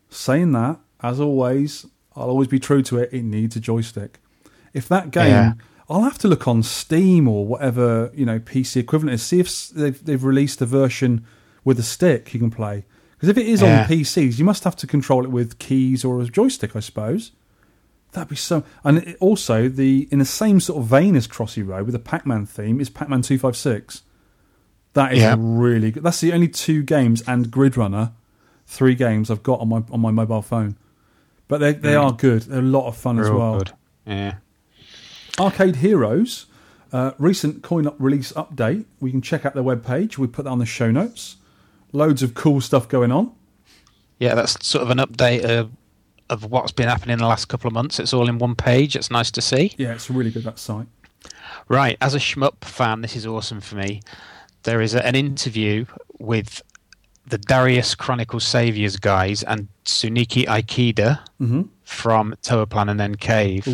saying 0.09 0.53
that, 0.53 0.79
as 1.03 1.21
always, 1.21 1.87
I'll 2.17 2.29
always 2.31 2.49
be 2.49 2.59
true 2.59 2.83
to 2.83 2.99
it. 2.99 3.11
It 3.13 3.23
needs 3.25 3.57
a 3.57 3.61
joystick. 3.61 4.21
If 4.73 4.89
that 4.89 5.11
game, 5.11 5.31
Yeah. 5.31 5.53
I'll 5.89 6.03
have 6.03 6.17
to 6.19 6.29
look 6.29 6.49
on 6.49 6.63
Steam 6.63 7.29
or 7.29 7.47
whatever 7.47 8.11
you 8.15 8.25
know 8.27 8.39
PC 8.39 8.77
equivalent 8.81 9.15
is. 9.15 9.23
See 9.23 9.41
if 9.41 9.69
they've 9.71 10.03
they've 10.05 10.25
released 10.25 10.61
a 10.63 10.67
version 10.67 11.25
with 11.65 11.79
a 11.79 11.83
stick 11.83 12.33
you 12.35 12.41
can 12.41 12.51
play. 12.51 12.85
Because 13.13 13.29
if 13.29 13.39
it 13.39 13.47
is 13.47 13.61
Yeah. 13.63 13.83
on 13.83 13.89
PCs, 13.89 14.39
you 14.39 14.45
must 14.45 14.65
have 14.65 14.77
to 14.77 14.87
control 14.87 15.25
it 15.25 15.31
with 15.31 15.59
keys 15.59 16.05
or 16.05 16.21
a 16.21 16.25
joystick, 16.27 16.75
I 16.77 16.81
suppose. 16.81 17.33
That'd 18.15 18.29
be 18.31 18.37
so. 18.37 18.65
And 18.83 18.99
it, 18.99 19.17
also, 19.21 19.69
the 19.69 20.09
in 20.11 20.19
the 20.19 20.25
same 20.25 20.59
sort 20.61 20.81
of 20.83 20.89
vein 20.89 21.15
as 21.17 21.29
Crossy 21.29 21.63
Road 21.67 21.85
with 21.87 21.93
the 21.93 21.99
Pac-Man 21.99 22.47
theme 22.47 22.81
is 22.81 22.89
Pac-Man 22.91 23.23
Two 23.23 23.39
Five 23.39 23.57
Six. 23.57 24.03
That 24.95 25.13
is 25.13 25.19
Yeah. 25.21 25.37
really 25.39 25.91
good. 25.91 26.03
That's 26.03 26.21
the 26.21 26.33
only 26.33 26.49
two 26.49 26.83
games 26.83 27.23
and 27.27 27.51
Grid 27.51 27.77
Runner, 27.77 28.13
three 28.67 28.95
games 28.95 29.31
I've 29.31 29.43
got 29.43 29.61
on 29.61 29.69
my 29.69 29.83
on 29.91 30.01
my 30.01 30.11
mobile 30.11 30.43
phone. 30.43 30.77
but 31.47 31.59
they 31.59 31.73
they 31.75 31.95
are 31.95 32.13
good. 32.13 32.43
They're 32.43 32.61
a 32.61 32.63
lot 32.63 32.87
of 32.87 32.97
fun 32.97 33.19
as 33.19 33.29
well. 33.31 33.59
good. 33.59 33.73
Yeah. 34.07 34.35
Arcade 35.39 35.77
Heroes, 35.77 36.47
uh, 36.93 37.11
recent 37.19 37.63
coin 37.63 37.87
up 37.87 37.97
release 37.99 38.33
update. 38.33 38.85
We 39.01 39.11
can 39.11 39.21
check 39.21 39.45
out 39.45 39.55
their 39.55 39.63
webpage. 39.65 40.17
We 40.17 40.27
put 40.29 40.45
that 40.45 40.51
on 40.51 40.59
the 40.61 40.67
show 40.67 40.91
notes. 40.91 41.37
Loads 41.93 42.23
of 42.23 42.35
cool 42.35 42.61
stuff 42.61 42.89
going 42.89 43.11
on. 43.13 43.33
Yeah, 44.21 44.35
that's 44.37 44.65
sort 44.67 44.83
of 44.83 44.91
an 44.91 44.99
update 44.99 45.43
of, 45.45 45.71
of 46.31 46.45
what's 46.51 46.73
been 46.73 46.89
happening 46.89 47.15
in 47.15 47.19
the 47.19 47.27
last 47.27 47.47
couple 47.47 47.69
of 47.69 47.75
months. 47.75 47.99
It's 48.01 48.13
all 48.15 48.29
in 48.29 48.39
one 48.39 48.55
page. 48.55 48.97
It's 48.97 49.11
nice 49.11 49.31
to 49.33 49.41
see. 49.43 49.75
Yeah, 49.77 49.93
it's 49.93 50.09
really 50.11 50.31
good 50.31 50.45
that 50.45 50.59
site. 50.59 50.87
Right, 51.69 51.97
as 52.01 52.15
a 52.15 52.19
shmup 52.19 52.63
fan, 52.65 53.01
this 53.03 53.17
is 53.17 53.27
awesome 53.27 53.61
for 53.61 53.77
me. 53.77 54.03
There 54.65 54.81
is 54.81 54.95
a, 54.95 55.05
an 55.07 55.15
interview 55.15 55.87
with 56.19 56.63
the 57.27 57.39
Darius 57.39 57.95
Chronicle 57.95 58.41
Saviors 58.41 58.97
guys 58.99 59.43
and 59.43 59.69
Tsuneki 59.87 60.45
Ikeda 60.47 61.21
from 61.85 62.35
Toaplan 62.43 62.91
and 62.91 63.01
then 63.01 63.15
Cave. 63.15 63.67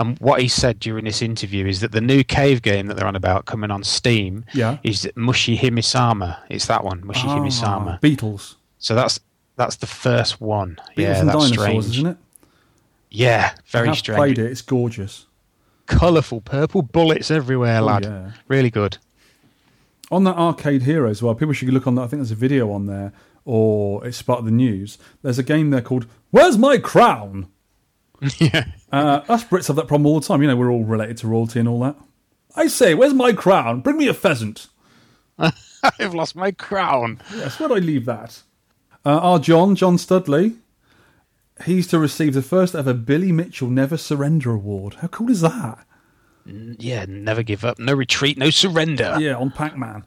And 0.00 0.18
what 0.18 0.40
he 0.40 0.48
said 0.48 0.80
during 0.80 1.04
this 1.04 1.22
interview 1.22 1.66
is 1.66 1.80
that 1.80 1.92
the 1.92 2.00
new 2.00 2.24
Cave 2.24 2.62
game 2.62 2.86
that 2.88 2.96
they're 2.96 3.06
on 3.06 3.14
about 3.16 3.46
coming 3.46 3.70
on 3.70 3.84
Steam 3.84 4.44
Yeah. 4.52 4.78
is 4.82 5.08
Mushihimesama. 5.16 6.38
It's 6.48 6.66
that 6.66 6.84
one, 6.84 7.02
Mushi 7.02 7.24
Ah, 7.26 7.38
Himisama. 7.38 8.00
Beetles. 8.00 8.56
So 8.78 8.94
that's 8.94 9.20
that's 9.58 9.76
the 9.76 9.86
first 9.86 10.40
one. 10.40 10.78
Beetles 10.96 11.16
yeah, 11.16 11.20
and 11.20 11.28
that's 11.28 11.50
dinosaurs, 11.50 11.58
strange. 11.58 11.86
isn't 11.86 12.06
it? 12.06 12.16
Yeah, 13.10 13.54
very 13.66 13.88
I 13.88 13.90
have 13.90 13.98
strange. 13.98 14.16
played 14.16 14.38
it. 14.38 14.50
It's 14.50 14.62
gorgeous. 14.62 15.26
Colourful 15.86 16.42
purple 16.42 16.82
bullets 16.82 17.30
everywhere, 17.30 17.80
lad. 17.80 18.06
Oh, 18.06 18.08
yeah. 18.08 18.30
Really 18.46 18.70
good. 18.70 18.98
On 20.10 20.24
that 20.24 20.36
Arcade 20.36 20.82
Hero 20.82 21.10
as 21.10 21.22
well, 21.22 21.34
people 21.34 21.52
should 21.52 21.68
look 21.70 21.86
on 21.86 21.96
that. 21.96 22.02
I 22.02 22.06
think 22.06 22.20
there's 22.20 22.30
a 22.30 22.36
video 22.36 22.70
on 22.72 22.86
there, 22.86 23.12
or 23.44 24.06
it's 24.06 24.22
part 24.22 24.38
of 24.38 24.44
the 24.46 24.50
news. 24.50 24.96
There's 25.22 25.38
a 25.38 25.42
game 25.42 25.70
there 25.70 25.82
called 25.82 26.06
"Where's 26.30 26.56
My 26.56 26.78
Crown." 26.78 27.48
yeah. 28.38 28.66
Uh, 28.90 29.20
us 29.28 29.44
Brits 29.44 29.68
have 29.68 29.76
that 29.76 29.88
problem 29.88 30.06
all 30.06 30.20
the 30.20 30.26
time. 30.26 30.40
You 30.42 30.48
know, 30.48 30.56
we're 30.56 30.70
all 30.70 30.84
related 30.84 31.18
to 31.18 31.28
royalty 31.28 31.60
and 31.60 31.68
all 31.68 31.80
that. 31.80 31.96
I 32.56 32.66
say, 32.66 32.94
where's 32.94 33.14
my 33.14 33.32
crown? 33.32 33.80
Bring 33.80 33.98
me 33.98 34.08
a 34.08 34.14
pheasant. 34.14 34.66
I've 35.38 36.14
lost 36.14 36.34
my 36.34 36.50
crown. 36.50 37.20
Yes, 37.34 37.60
where'd 37.60 37.70
I 37.70 37.76
leave 37.76 38.04
that? 38.06 38.42
Uh, 39.08 39.18
our 39.20 39.38
John, 39.38 39.74
Jon 39.74 39.96
Stoodley, 39.96 40.56
he's 41.64 41.86
to 41.86 41.98
receive 41.98 42.34
the 42.34 42.42
first 42.42 42.74
ever 42.74 42.92
Billy 42.92 43.32
Mitchell 43.32 43.68
Never 43.70 43.96
Surrender 43.96 44.50
Award. 44.52 44.94
How 45.00 45.08
cool 45.08 45.30
is 45.30 45.40
that? 45.40 45.78
Yeah, 46.44 47.06
never 47.08 47.42
give 47.42 47.64
up, 47.64 47.78
no 47.78 47.94
retreat, 47.94 48.36
no 48.36 48.50
surrender. 48.50 49.16
Yeah, 49.18 49.36
on 49.36 49.50
Pac 49.50 49.78
Man. 49.78 50.04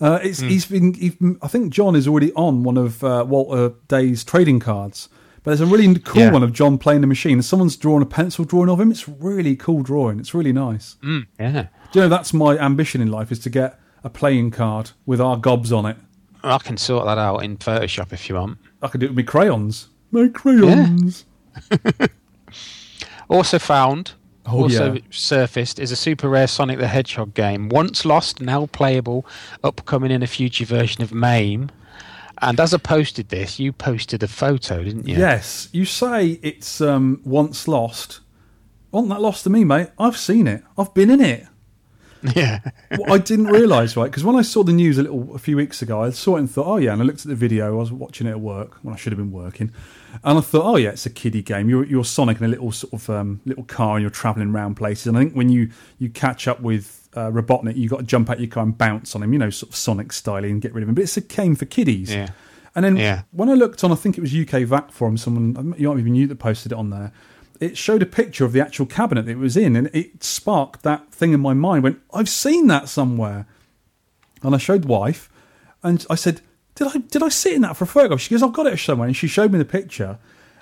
Uh, 0.00 0.18
it's 0.22 0.40
he's 0.40 0.64
been. 0.64 0.94
He's, 0.94 1.14
I 1.42 1.48
think 1.48 1.72
John 1.74 1.94
is 1.94 2.08
already 2.08 2.32
on 2.32 2.62
one 2.62 2.78
of 2.78 3.04
uh, 3.04 3.26
Walter 3.28 3.74
Day's 3.88 4.24
trading 4.24 4.60
cards. 4.60 5.08
But 5.42 5.50
there's 5.50 5.60
a 5.60 5.66
really 5.66 5.98
cool 5.98 6.22
Yeah. 6.22 6.30
one 6.32 6.42
of 6.42 6.52
John 6.52 6.78
playing 6.78 7.00
the 7.02 7.06
machine. 7.06 7.40
Someone's 7.42 7.76
drawn 7.76 8.00
a 8.00 8.06
pencil 8.06 8.44
drawing 8.44 8.70
of 8.70 8.80
him. 8.80 8.90
It's 8.90 9.08
really 9.08 9.56
cool 9.56 9.82
drawing. 9.82 10.20
It's 10.20 10.32
really 10.34 10.52
nice. 10.52 10.96
Yeah. 11.38 11.66
Do 11.92 11.98
you 11.98 12.00
know 12.02 12.08
that's 12.08 12.32
my 12.32 12.56
ambition 12.58 13.00
in 13.00 13.10
life 13.10 13.30
is 13.30 13.38
to 13.40 13.50
get 13.50 13.78
a 14.04 14.08
playing 14.10 14.52
card 14.52 14.92
with 15.04 15.20
our 15.20 15.36
gobs 15.36 15.70
on 15.72 15.84
it. 15.86 15.96
I 16.50 16.58
can 16.58 16.76
sort 16.76 17.06
that 17.06 17.18
out 17.18 17.38
in 17.44 17.56
Photoshop 17.56 18.12
if 18.12 18.28
you 18.28 18.34
want. 18.36 18.58
I 18.82 18.88
can 18.88 19.00
do 19.00 19.06
it 19.06 19.10
with 19.14 19.16
my 19.26 19.30
crayons. 19.30 19.88
My 20.10 20.28
crayons. 20.28 21.24
Also 23.30 23.58
found, 23.58 24.12
Oh, 24.46 24.62
also 24.62 24.94
yeah. 24.94 25.00
surfaced, 25.10 25.78
is 25.78 25.92
a 25.92 25.96
super 25.96 26.30
rare 26.30 26.46
Sonic 26.46 26.78
the 26.78 26.88
Hedgehog 26.88 27.34
game. 27.34 27.68
Once 27.68 28.06
lost, 28.06 28.40
now 28.40 28.64
playable, 28.66 29.26
upcoming 29.62 30.10
in 30.10 30.22
a 30.22 30.26
future 30.26 30.64
version 30.64 31.02
of 31.02 31.12
MAME. 31.12 31.70
And 32.40 32.58
as 32.58 32.72
I 32.72 32.78
posted 32.78 33.28
this, 33.28 33.58
you 33.58 33.72
posted 33.74 34.22
a 34.22 34.28
photo, 34.28 34.82
didn't 34.82 35.06
you? 35.06 35.16
Yes, 35.18 35.68
you 35.72 35.84
say 35.84 36.38
it's 36.42 36.80
um, 36.80 37.20
once 37.24 37.68
lost. 37.68 38.20
Wasn't 38.90 39.10
that 39.10 39.20
lost 39.20 39.44
to 39.44 39.50
me, 39.50 39.64
mate? 39.64 39.88
I've 39.98 40.16
seen 40.16 40.46
it. 40.46 40.62
I've 40.78 40.94
been 40.94 41.10
in 41.10 41.20
it. 41.20 41.46
Yeah. 42.34 42.60
Well, 42.98 43.12
I 43.12 43.18
didn't 43.18 43.46
realise, 43.46 43.96
right? 43.96 44.06
Because 44.10 44.24
when 44.24 44.36
I 44.36 44.42
saw 44.42 44.62
the 44.64 44.72
news 44.72 44.98
a 44.98 45.02
little 45.02 45.34
a 45.34 45.38
few 45.38 45.56
weeks 45.56 45.82
ago, 45.82 46.02
I 46.02 46.10
saw 46.10 46.36
it 46.36 46.40
and 46.40 46.50
thought, 46.50 46.66
oh 46.66 46.76
yeah. 46.76 46.92
And 46.92 47.00
I 47.02 47.04
looked 47.04 47.20
at 47.20 47.26
the 47.28 47.34
video. 47.34 47.66
I 47.66 47.80
was 47.80 47.92
watching 47.92 48.26
it 48.26 48.30
at 48.30 48.40
work 48.40 48.78
when 48.82 48.92
I 48.94 48.96
should 48.96 49.12
have 49.12 49.18
been 49.18 49.30
working, 49.32 49.70
and 50.24 50.38
I 50.38 50.40
thought, 50.40 50.64
oh 50.64 50.76
yeah, 50.76 50.90
it's 50.90 51.06
a 51.06 51.10
kiddie 51.10 51.42
game. 51.42 51.68
You're 51.68 51.84
you're 51.86 52.04
Sonic 52.04 52.38
in 52.38 52.44
a 52.44 52.48
little 52.48 52.72
sort 52.72 52.92
of 52.94 53.08
um, 53.10 53.40
little 53.44 53.64
car, 53.64 53.96
and 53.96 54.02
you're 54.02 54.10
travelling 54.10 54.50
around 54.54 54.74
places. 54.74 55.06
And 55.06 55.16
I 55.16 55.20
think 55.20 55.34
when 55.34 55.48
you 55.48 55.70
you 55.98 56.08
catch 56.08 56.48
up 56.48 56.60
with 56.60 57.08
uh, 57.14 57.30
Robotnik, 57.30 57.76
you 57.76 57.88
got 57.88 57.98
to 57.98 58.02
jump 58.04 58.30
out 58.30 58.40
your 58.40 58.48
car 58.48 58.62
and 58.64 58.76
bounce 58.76 59.14
on 59.14 59.22
him, 59.22 59.32
you 59.32 59.38
know, 59.38 59.50
sort 59.50 59.70
of 59.70 59.76
Sonic 59.76 60.12
style, 60.12 60.44
and 60.44 60.60
get 60.60 60.74
rid 60.74 60.82
of 60.82 60.88
him. 60.88 60.94
But 60.96 61.02
it's 61.04 61.16
a 61.16 61.20
game 61.20 61.54
for 61.54 61.66
kiddies. 61.66 62.12
Yeah. 62.12 62.30
And 62.74 62.84
then 62.84 62.96
Yeah. 62.96 63.22
when 63.32 63.48
I 63.48 63.54
looked 63.54 63.82
on, 63.84 63.90
I 63.92 63.96
think 63.96 64.18
it 64.18 64.20
was 64.20 64.32
UK 64.34 64.64
VAC 64.64 64.90
forum. 64.92 65.16
Someone 65.16 65.74
you 65.78 65.88
might 65.88 65.98
even 65.98 66.14
you 66.14 66.26
that 66.26 66.36
posted 66.38 66.72
it 66.72 66.78
on 66.78 66.90
there. 66.90 67.12
It 67.60 67.76
showed 67.76 68.02
a 68.02 68.06
picture 68.06 68.44
of 68.44 68.52
the 68.52 68.60
actual 68.60 68.86
cabinet 68.86 69.26
that 69.26 69.32
it 69.32 69.38
was 69.38 69.56
in, 69.56 69.76
and 69.76 69.90
it 69.92 70.22
sparked 70.22 70.82
that 70.82 71.12
thing 71.12 71.32
in 71.32 71.40
my 71.40 71.54
mind. 71.54 71.82
Went, 71.82 72.00
I've 72.12 72.28
seen 72.28 72.66
that 72.68 72.88
somewhere. 72.88 73.46
And 74.42 74.54
I 74.54 74.58
showed 74.58 74.84
wife, 74.84 75.28
and 75.82 76.06
I 76.08 76.14
said, 76.14 76.40
"Did 76.76 76.86
I 76.88 76.98
did 76.98 77.22
I 77.22 77.28
sit 77.28 77.54
in 77.54 77.62
that 77.62 77.76
for 77.76 77.84
a 77.84 77.88
photograph?" 77.88 78.20
She 78.20 78.30
goes, 78.30 78.42
"I've 78.42 78.52
got 78.52 78.66
it 78.66 78.78
somewhere." 78.78 79.08
And 79.08 79.16
she 79.16 79.26
showed 79.26 79.50
me 79.50 79.58
the 79.58 79.64
picture, 79.64 80.18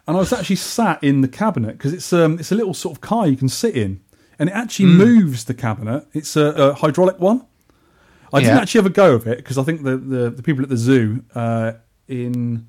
and 0.06 0.16
I 0.16 0.20
was 0.20 0.32
actually 0.32 0.56
sat 0.56 1.02
in 1.04 1.20
the 1.20 1.28
cabinet 1.28 1.76
because 1.76 1.92
it's 1.92 2.10
um 2.12 2.38
it's 2.38 2.50
a 2.50 2.54
little 2.54 2.72
sort 2.72 2.96
of 2.96 3.02
car 3.02 3.26
you 3.26 3.36
can 3.36 3.50
sit 3.50 3.76
in, 3.76 4.00
and 4.38 4.48
it 4.48 4.52
actually 4.52 4.86
moves 4.86 5.44
the 5.44 5.52
cabinet. 5.52 6.06
It's 6.14 6.36
a, 6.36 6.46
a 6.46 6.74
hydraulic 6.74 7.18
one. 7.20 7.44
I 8.32 8.40
didn't 8.40 8.58
actually 8.58 8.78
have 8.78 8.86
a 8.86 8.90
go 8.90 9.14
of 9.14 9.26
it 9.26 9.38
because 9.38 9.58
I 9.58 9.62
think 9.62 9.82
the, 9.82 9.96
the, 9.96 10.30
the 10.30 10.42
people 10.42 10.62
at 10.62 10.68
the 10.68 10.76
zoo 10.76 11.22
uh, 11.34 11.72
in 12.08 12.68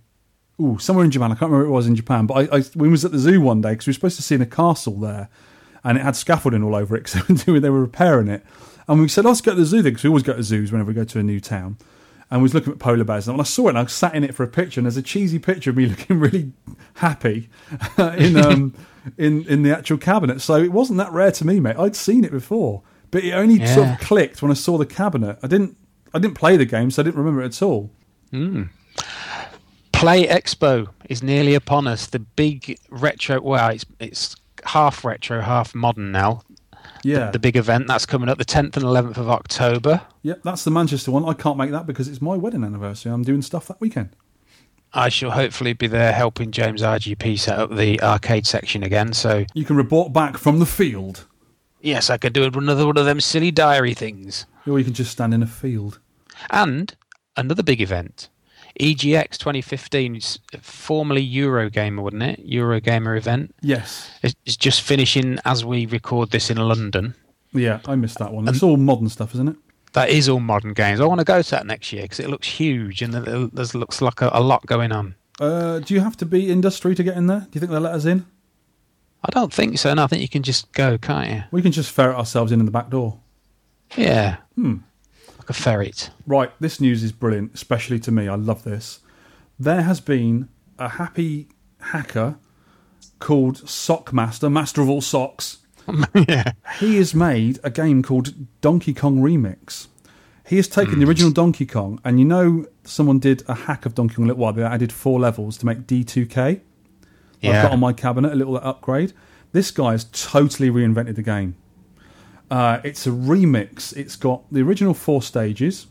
ooh 0.61 0.77
somewhere 0.79 1.05
in 1.05 1.11
Japan 1.11 1.31
I 1.31 1.35
can't 1.35 1.51
remember 1.51 1.67
it 1.67 1.71
was 1.71 1.87
in 1.87 1.95
Japan, 1.95 2.25
but 2.25 2.51
I, 2.51 2.57
I 2.57 2.63
we 2.75 2.89
was 2.89 3.05
at 3.05 3.11
the 3.11 3.19
zoo 3.19 3.41
one 3.41 3.61
day 3.61 3.71
because 3.71 3.87
we 3.87 3.91
were 3.91 3.95
supposed 3.95 4.15
to 4.17 4.21
see 4.21 4.35
in 4.35 4.41
a 4.41 4.45
castle 4.45 4.99
there, 4.99 5.29
and 5.83 5.97
it 5.97 6.01
had 6.01 6.15
scaffolding 6.15 6.63
all 6.63 6.75
over 6.75 6.95
it 6.95 7.03
because 7.03 7.43
they 7.45 7.69
were 7.69 7.81
repairing 7.81 8.27
it, 8.27 8.43
and 8.87 8.99
we 8.99 9.07
said 9.07 9.25
let's 9.25 9.41
go 9.41 9.51
to 9.53 9.59
the 9.59 9.65
zoo 9.65 9.83
because 9.83 10.03
we 10.03 10.09
always 10.09 10.23
go 10.23 10.35
to 10.35 10.43
zoos 10.43 10.71
whenever 10.71 10.89
we 10.89 10.93
go 10.93 11.03
to 11.03 11.19
a 11.19 11.23
new 11.23 11.39
town. 11.39 11.77
And 12.29 12.41
we 12.41 12.43
was 12.43 12.53
looking 12.53 12.73
at 12.73 12.79
polar 12.79 13.05
bears, 13.05 13.29
and 13.29 13.39
I 13.39 13.45
saw 13.45 13.67
it, 13.67 13.69
and 13.69 13.79
I 13.79 13.85
sat 13.85 14.13
in 14.13 14.25
it 14.25 14.35
for 14.35 14.43
a 14.43 14.49
picture, 14.49 14.81
and 14.81 14.85
there's 14.85 14.97
a 14.97 15.01
cheesy 15.01 15.39
picture 15.39 15.69
of 15.69 15.77
me 15.77 15.85
looking 15.87 16.19
really 16.19 16.51
happy 16.95 17.49
in 17.97 18.35
um 18.35 18.73
in 19.17 19.45
in 19.45 19.63
the 19.63 19.75
actual 19.75 19.97
cabinet. 19.97 20.41
So 20.41 20.55
it 20.55 20.73
wasn't 20.73 20.97
that 20.97 21.13
rare 21.13 21.31
to 21.31 21.47
me, 21.47 21.61
mate. 21.61 21.77
I'd 21.77 21.95
seen 21.95 22.25
it 22.25 22.31
before, 22.31 22.81
but 23.11 23.23
it 23.23 23.31
only 23.31 23.65
sort 23.65 23.87
of 23.87 23.99
clicked 23.99 24.41
when 24.41 24.51
I 24.51 24.55
saw 24.55 24.77
the 24.77 24.85
cabinet. 24.85 25.39
I 25.41 25.47
didn't 25.47 25.77
I 26.13 26.19
didn't 26.19 26.35
play 26.35 26.57
the 26.57 26.65
game, 26.65 26.91
so 26.91 27.01
I 27.01 27.05
didn't 27.05 27.17
remember 27.17 27.41
it 27.41 27.45
at 27.45 27.61
all. 27.61 27.91
Play 29.97 30.27
Expo 30.27 30.88
is 31.10 31.23
nearly 31.23 31.55
upon 31.55 31.88
us. 31.88 32.05
The 32.07 32.19
big 32.19 32.77
retro, 32.89 33.41
well, 33.41 33.69
it's 33.69 33.86
it's 33.99 34.36
half 34.65 35.03
retro, 35.03 35.41
half 35.41 35.73
modern 35.73 36.12
now. 36.12 36.43
Yeah, 37.03 37.31
The 37.31 37.39
big 37.39 37.55
event 37.55 37.88
that's 37.88 38.05
coming 38.05 38.27
up 38.27 38.38
the 38.38 38.45
10th 38.45 38.75
and 38.75 38.83
11th 38.86 39.17
of 39.17 39.29
October. 39.29 40.01
yeah, 40.23 40.33
that's 40.43 40.63
the 40.63 40.71
Manchester 40.71 41.12
one. 41.12 41.25
I 41.25 41.33
can't 41.33 41.57
make 41.57 41.71
that 41.71 41.86
because 41.86 42.07
it's 42.07 42.21
my 42.21 42.36
wedding 42.36 42.63
anniversary. 42.63 43.12
I'm 43.12 43.23
doing 43.23 43.41
stuff 43.41 43.67
that 43.67 43.79
weekend. 43.79 44.10
I 44.93 45.10
shall 45.10 45.31
hopefully 45.31 45.73
be 45.73 45.88
there 45.88 46.12
helping 46.12 46.51
James 46.51 46.81
RGP 46.81 47.39
set 47.39 47.60
up 47.60 47.75
the 47.75 48.01
arcade 48.01 48.45
section 48.47 48.83
again. 48.83 49.13
So 49.13 49.45
You 49.53 49.63
can 49.65 49.75
report 49.75 50.12
back 50.13 50.38
from 50.38 50.60
the 50.60 50.65
field, 50.65 51.25
yes, 51.81 52.10
I 52.10 52.17
could 52.17 52.33
do 52.33 52.43
another 52.43 52.86
one 52.86 52.97
of 52.97 53.05
them 53.05 53.19
silly 53.21 53.51
diary 53.51 53.93
things. 53.93 54.45
or 54.65 54.77
you 54.79 54.86
can 54.86 54.93
just 54.93 55.12
stand 55.12 55.33
in 55.33 55.43
a 55.43 55.47
field. 55.47 55.99
And 56.49 56.95
another 57.36 57.63
big 57.63 57.79
event, 57.81 58.29
EGX 58.79 59.37
2015, 59.37 60.15
it's 60.15 60.39
formerly 60.61 61.27
Eurogamer, 61.27 62.01
wasn't 62.01 62.23
it? 62.23 62.47
Eurogamer 62.49 63.17
event. 63.17 63.53
Yes, 63.61 64.09
It's 64.23 64.55
just 64.57 64.81
finishing 64.81 65.39
as 65.45 65.65
we 65.65 65.85
record 65.85 66.31
this 66.31 66.49
in 66.49 66.57
London. 66.57 67.15
yeah, 67.53 67.79
I 67.85 67.95
missed 67.95 68.19
that 68.19 68.31
one. 68.33 68.47
It's 68.47 68.61
all 68.63 68.77
modern 68.77 69.09
stuff, 69.09 69.33
isn't 69.33 69.47
it? 69.49 69.55
That 69.93 70.09
is 70.09 70.29
all 70.29 70.39
modern 70.39 70.73
games. 70.73 70.99
I 70.99 71.05
want 71.05 71.19
to 71.19 71.25
go 71.25 71.41
to 71.41 71.51
that 71.51 71.65
next 71.65 71.91
year 71.91 72.03
because 72.03 72.19
it 72.19 72.29
looks 72.29 72.47
huge 72.47 73.01
and 73.01 73.13
there 73.13 73.23
looks 73.73 74.01
like 74.01 74.21
a, 74.21 74.29
a 74.33 74.41
lot 74.41 74.65
going 74.67 74.91
on. 74.91 75.15
Uh, 75.39 75.79
do 75.79 75.93
you 75.93 75.99
have 76.01 76.17
to 76.17 76.25
be 76.25 76.49
industry 76.51 76.93
to 76.95 77.03
get 77.03 77.15
in 77.17 77.27
there? 77.27 77.41
Do 77.41 77.49
you 77.53 77.59
think 77.59 77.71
they'll 77.71 77.81
let 77.81 77.93
us 77.95 78.05
in? 78.05 78.25
I 79.23 79.29
don't 79.31 79.51
think 79.51 79.79
so. 79.79 79.93
No, 79.93 80.03
I 80.03 80.07
think 80.07 80.21
you 80.21 80.29
can 80.29 80.43
just 80.43 80.71
go, 80.73 80.97
can't 80.97 81.29
you? 81.31 81.43
We 81.51 81.61
can 81.63 81.71
just 81.71 81.91
ferret 81.91 82.15
ourselves 82.17 82.51
in 82.51 82.59
in 82.59 82.65
the 82.65 82.71
back 82.71 82.89
door. 82.91 83.19
Yeah. 83.95 84.37
Like 85.47 85.57
a 85.57 85.62
ferret. 85.62 86.10
Right, 86.25 86.51
this 86.60 86.81
news 86.81 87.03
is 87.03 87.13
brilliant, 87.13 87.53
especially 87.53 87.99
to 87.99 88.12
me. 88.12 88.27
I 88.27 88.36
love 88.36 88.65
this. 88.65 88.99
There 89.57 89.81
has 89.81 90.01
been 90.01 90.49
a 90.77 90.89
happy 90.89 91.47
hacker 91.79 92.38
called 93.19 93.62
Sockmaster, 93.63 94.51
master 94.51 94.81
of 94.81 94.89
all 94.89 94.99
socks. 94.99 95.60
yeah. 96.27 96.51
He 96.79 96.97
has 96.97 97.15
made 97.15 97.60
a 97.63 97.69
game 97.69 98.03
called 98.03 98.33
Donkey 98.60 98.93
Kong 98.93 99.19
Remix. 99.19 99.88
He 100.45 100.57
has 100.57 100.67
taken 100.67 100.99
the 100.99 101.05
hmm. 101.05 101.10
original 101.10 101.31
Donkey 101.31 101.65
Kong, 101.65 102.01
and 102.03 102.19
you 102.19 102.25
know, 102.25 102.65
someone 102.83 103.19
did 103.19 103.43
a 103.47 103.53
hack 103.53 103.86
of 103.86 103.95
Donkey 103.95 104.15
Kong 104.15 104.25
a 104.25 104.27
little 104.27 104.41
while. 104.41 104.51
They 104.51 104.63
added 104.63 104.91
four 104.91 105.17
levels 105.17 105.57
to 105.60 105.65
make 105.65 105.88
D2K. 105.88 106.60
I've 107.41 107.63
got 107.63 107.71
on 107.71 107.79
my 107.79 107.93
cabinet 107.93 108.33
a 108.33 108.36
little 108.36 108.57
upgrade. 108.57 109.13
This 109.53 109.71
guy 109.71 109.91
has 109.91 110.03
totally 110.05 110.69
reinvented 110.69 111.15
the 111.15 111.21
game. 111.21 111.55
Uh, 112.49 112.79
it's 112.83 113.05
a 113.05 113.10
remix. 113.10 113.95
It's 113.95 114.15
got 114.15 114.43
the 114.51 114.62
original 114.62 114.93
four 114.93 115.21
stages. 115.21 115.88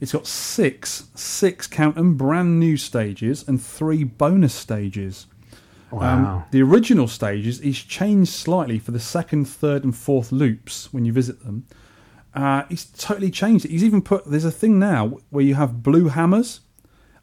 It's 0.00 0.12
got 0.12 0.26
six, 0.26 1.08
six 1.14 1.66
count 1.66 1.96
count 1.96 1.98
'em, 1.98 2.14
brand 2.16 2.60
new 2.60 2.76
stages 2.76 3.46
and 3.48 3.60
three 3.60 4.04
bonus 4.04 4.54
stages. 4.54 5.26
Wow. 5.90 6.44
the 6.50 6.60
original 6.60 7.08
stages 7.08 7.60
he's 7.60 7.78
changed 7.78 8.30
slightly 8.30 8.78
for 8.78 8.90
the 8.90 9.00
second, 9.00 9.46
third, 9.46 9.84
and 9.84 9.96
fourth 9.96 10.30
loops 10.30 10.92
when 10.92 11.06
you 11.06 11.14
visit 11.14 11.42
them. 11.44 11.64
Uh, 12.34 12.64
he's 12.68 12.84
totally 12.84 13.30
changed 13.30 13.64
it. 13.64 13.70
He's 13.70 13.82
even 13.82 14.02
put 14.02 14.26
there's 14.26 14.44
a 14.44 14.50
thing 14.50 14.78
now 14.78 15.18
where 15.30 15.42
you 15.42 15.54
have 15.54 15.82
blue 15.82 16.08
hammers, 16.08 16.60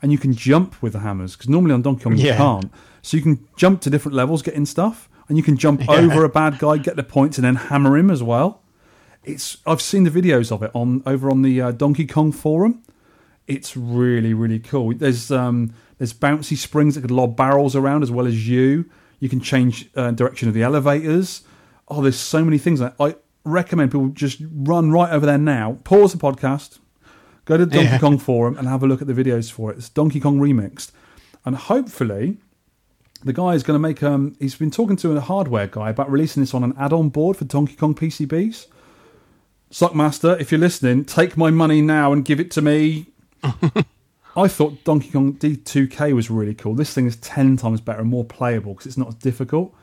and 0.01 0.11
you 0.11 0.17
can 0.17 0.33
jump 0.33 0.81
with 0.81 0.93
the 0.93 0.99
hammers 0.99 1.35
because 1.35 1.47
normally 1.47 1.73
on 1.73 1.81
Donkey 1.83 2.03
Kong 2.03 2.17
you 2.17 2.25
can't. 2.37 2.71
So 3.01 3.15
you 3.17 3.23
can 3.23 3.47
jump 3.55 3.81
to 3.81 3.89
different 3.91 4.15
levels, 4.15 4.41
get 4.41 4.55
in 4.55 4.65
stuff, 4.65 5.07
and 5.29 5.37
you 5.37 5.43
can 5.43 5.57
jump 5.57 5.87
over 5.89 6.23
a 6.23 6.29
bad 6.29 6.57
guy, 6.57 6.77
get 6.77 6.95
the 6.95 7.03
points, 7.03 7.37
and 7.37 7.45
then 7.45 7.55
hammer 7.55 7.95
him 7.97 8.09
as 8.09 8.23
well. 8.23 8.63
It's 9.25 9.57
I've 9.65 9.81
seen 9.81 10.03
the 10.03 10.09
videos 10.11 10.51
of 10.51 10.63
it 10.63 10.71
on 10.73 11.01
over 11.05 11.29
on 11.29 11.41
the 11.41 11.61
uh, 11.61 11.71
Donkey 11.71 12.05
Kong 12.05 12.31
forum. 12.31 12.83
It's 13.47 13.75
really 13.77 14.33
really 14.33 14.59
cool. 14.59 14.93
There's 14.93 15.31
um 15.31 15.73
there's 15.97 16.13
bouncy 16.13 16.57
springs 16.57 16.95
that 16.95 17.01
could 17.01 17.11
lob 17.11 17.35
barrels 17.35 17.75
around 17.75 18.03
as 18.03 18.11
well 18.11 18.27
as 18.27 18.47
you. 18.47 18.85
You 19.19 19.29
can 19.29 19.39
change 19.39 19.89
uh, 19.95 20.11
direction 20.11 20.47
of 20.47 20.53
the 20.53 20.63
elevators. 20.63 21.41
Oh, 21.87 22.01
there's 22.01 22.19
so 22.19 22.43
many 22.43 22.57
things. 22.57 22.81
I, 22.81 22.91
I 22.99 23.15
recommend 23.43 23.91
people 23.91 24.09
just 24.09 24.41
run 24.51 24.91
right 24.91 25.11
over 25.11 25.25
there 25.25 25.37
now. 25.37 25.77
Pause 25.83 26.13
the 26.13 26.17
podcast, 26.19 26.79
go 27.45 27.57
to 27.57 27.65
the 27.65 27.71
Donkey 27.71 27.91
Yeah. 27.91 27.99
Kong 27.99 28.17
forum 28.17 28.57
and 28.57 28.67
have 28.67 28.83
a 28.83 28.87
look 28.87 29.01
at 29.01 29.07
the 29.07 29.13
videos 29.13 29.51
for 29.51 29.71
it. 29.71 29.77
It's 29.77 29.89
Donkey 29.89 30.19
Kong 30.19 30.39
remixed, 30.39 30.91
and 31.45 31.55
hopefully 31.55 32.37
the 33.23 33.33
guy 33.33 33.53
is 33.53 33.63
going 33.63 33.75
to 33.75 33.79
make 33.79 34.03
um 34.03 34.35
he's 34.39 34.55
been 34.55 34.71
talking 34.71 34.97
to 34.97 35.15
a 35.15 35.21
hardware 35.21 35.67
guy 35.67 35.89
about 35.91 36.11
releasing 36.11 36.43
this 36.43 36.53
on 36.53 36.63
an 36.63 36.73
add-on 36.77 37.09
board 37.09 37.37
for 37.37 37.45
Donkey 37.45 37.75
Kong 37.75 37.95
PCBs. 37.95 38.67
Sockmaster, 39.75 40.39
if 40.39 40.53
you're 40.53 40.59
listening, 40.59 41.03
take 41.03 41.35
my 41.35 41.49
money 41.49 41.81
now 41.81 42.13
and 42.13 42.23
give 42.23 42.39
it 42.39 42.49
to 42.51 42.61
me. 42.61 43.07
I 43.43 44.47
thought 44.47 44.85
Donkey 44.85 45.11
Kong 45.11 45.33
D2K 45.33 46.13
was 46.13 46.29
really 46.31 46.53
cool. 46.53 46.75
This 46.75 46.93
thing 46.93 47.07
is 47.07 47.17
10 47.17 47.57
times 47.57 47.81
better 47.81 47.99
and 47.99 48.09
more 48.09 48.23
playable 48.23 48.71
because 48.71 48.85
it's 48.87 48.97
not 48.97 49.09
as 49.09 49.15
difficult. 49.15 49.75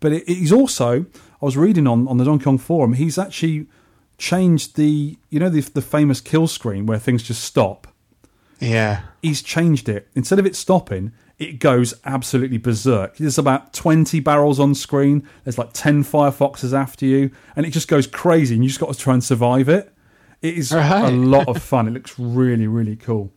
But 0.00 0.12
it, 0.12 0.26
he's 0.26 0.50
also, 0.50 1.02
I 1.42 1.44
was 1.44 1.58
reading 1.58 1.86
on, 1.86 2.08
on 2.08 2.16
the 2.16 2.24
Donkey 2.24 2.44
Kong 2.44 2.56
forum, 2.56 2.94
he's 2.94 3.18
actually 3.18 3.66
changed 4.16 4.76
the, 4.76 5.18
you 5.28 5.38
know, 5.38 5.50
the, 5.50 5.60
the 5.60 5.82
famous 5.82 6.22
kill 6.22 6.46
screen 6.46 6.86
where 6.86 6.98
things 6.98 7.22
just 7.22 7.44
stop 7.44 7.86
Yeah. 8.60 9.02
he's 9.20 9.42
changed 9.42 9.90
it. 9.90 10.08
Instead 10.14 10.38
of 10.38 10.46
it 10.46 10.56
stopping, 10.56 11.12
it 11.38 11.58
goes 11.58 11.94
absolutely 12.04 12.58
berserk. 12.58 13.16
There's 13.16 13.38
about 13.38 13.72
20 13.72 14.20
barrels 14.20 14.60
on 14.60 14.74
screen. 14.74 15.26
There's 15.42 15.58
like 15.58 15.70
10 15.72 16.04
Firefoxes 16.04 16.72
after 16.72 17.04
you, 17.06 17.30
and 17.56 17.66
it 17.66 17.70
just 17.70 17.88
goes 17.88 18.06
crazy, 18.06 18.54
and 18.54 18.62
you 18.64 18.68
just 18.68 18.80
got 18.80 18.92
to 18.92 18.98
try 18.98 19.14
and 19.14 19.22
survive 19.24 19.68
it. 19.68 19.92
It 20.42 20.56
is 20.58 20.72
Right. 20.72 21.08
a 21.08 21.10
lot 21.10 21.48
of 21.48 21.62
fun. 21.62 21.88
It 21.88 21.92
looks 21.92 22.18
really, 22.18 22.66
really 22.66 22.96
cool. 22.96 23.32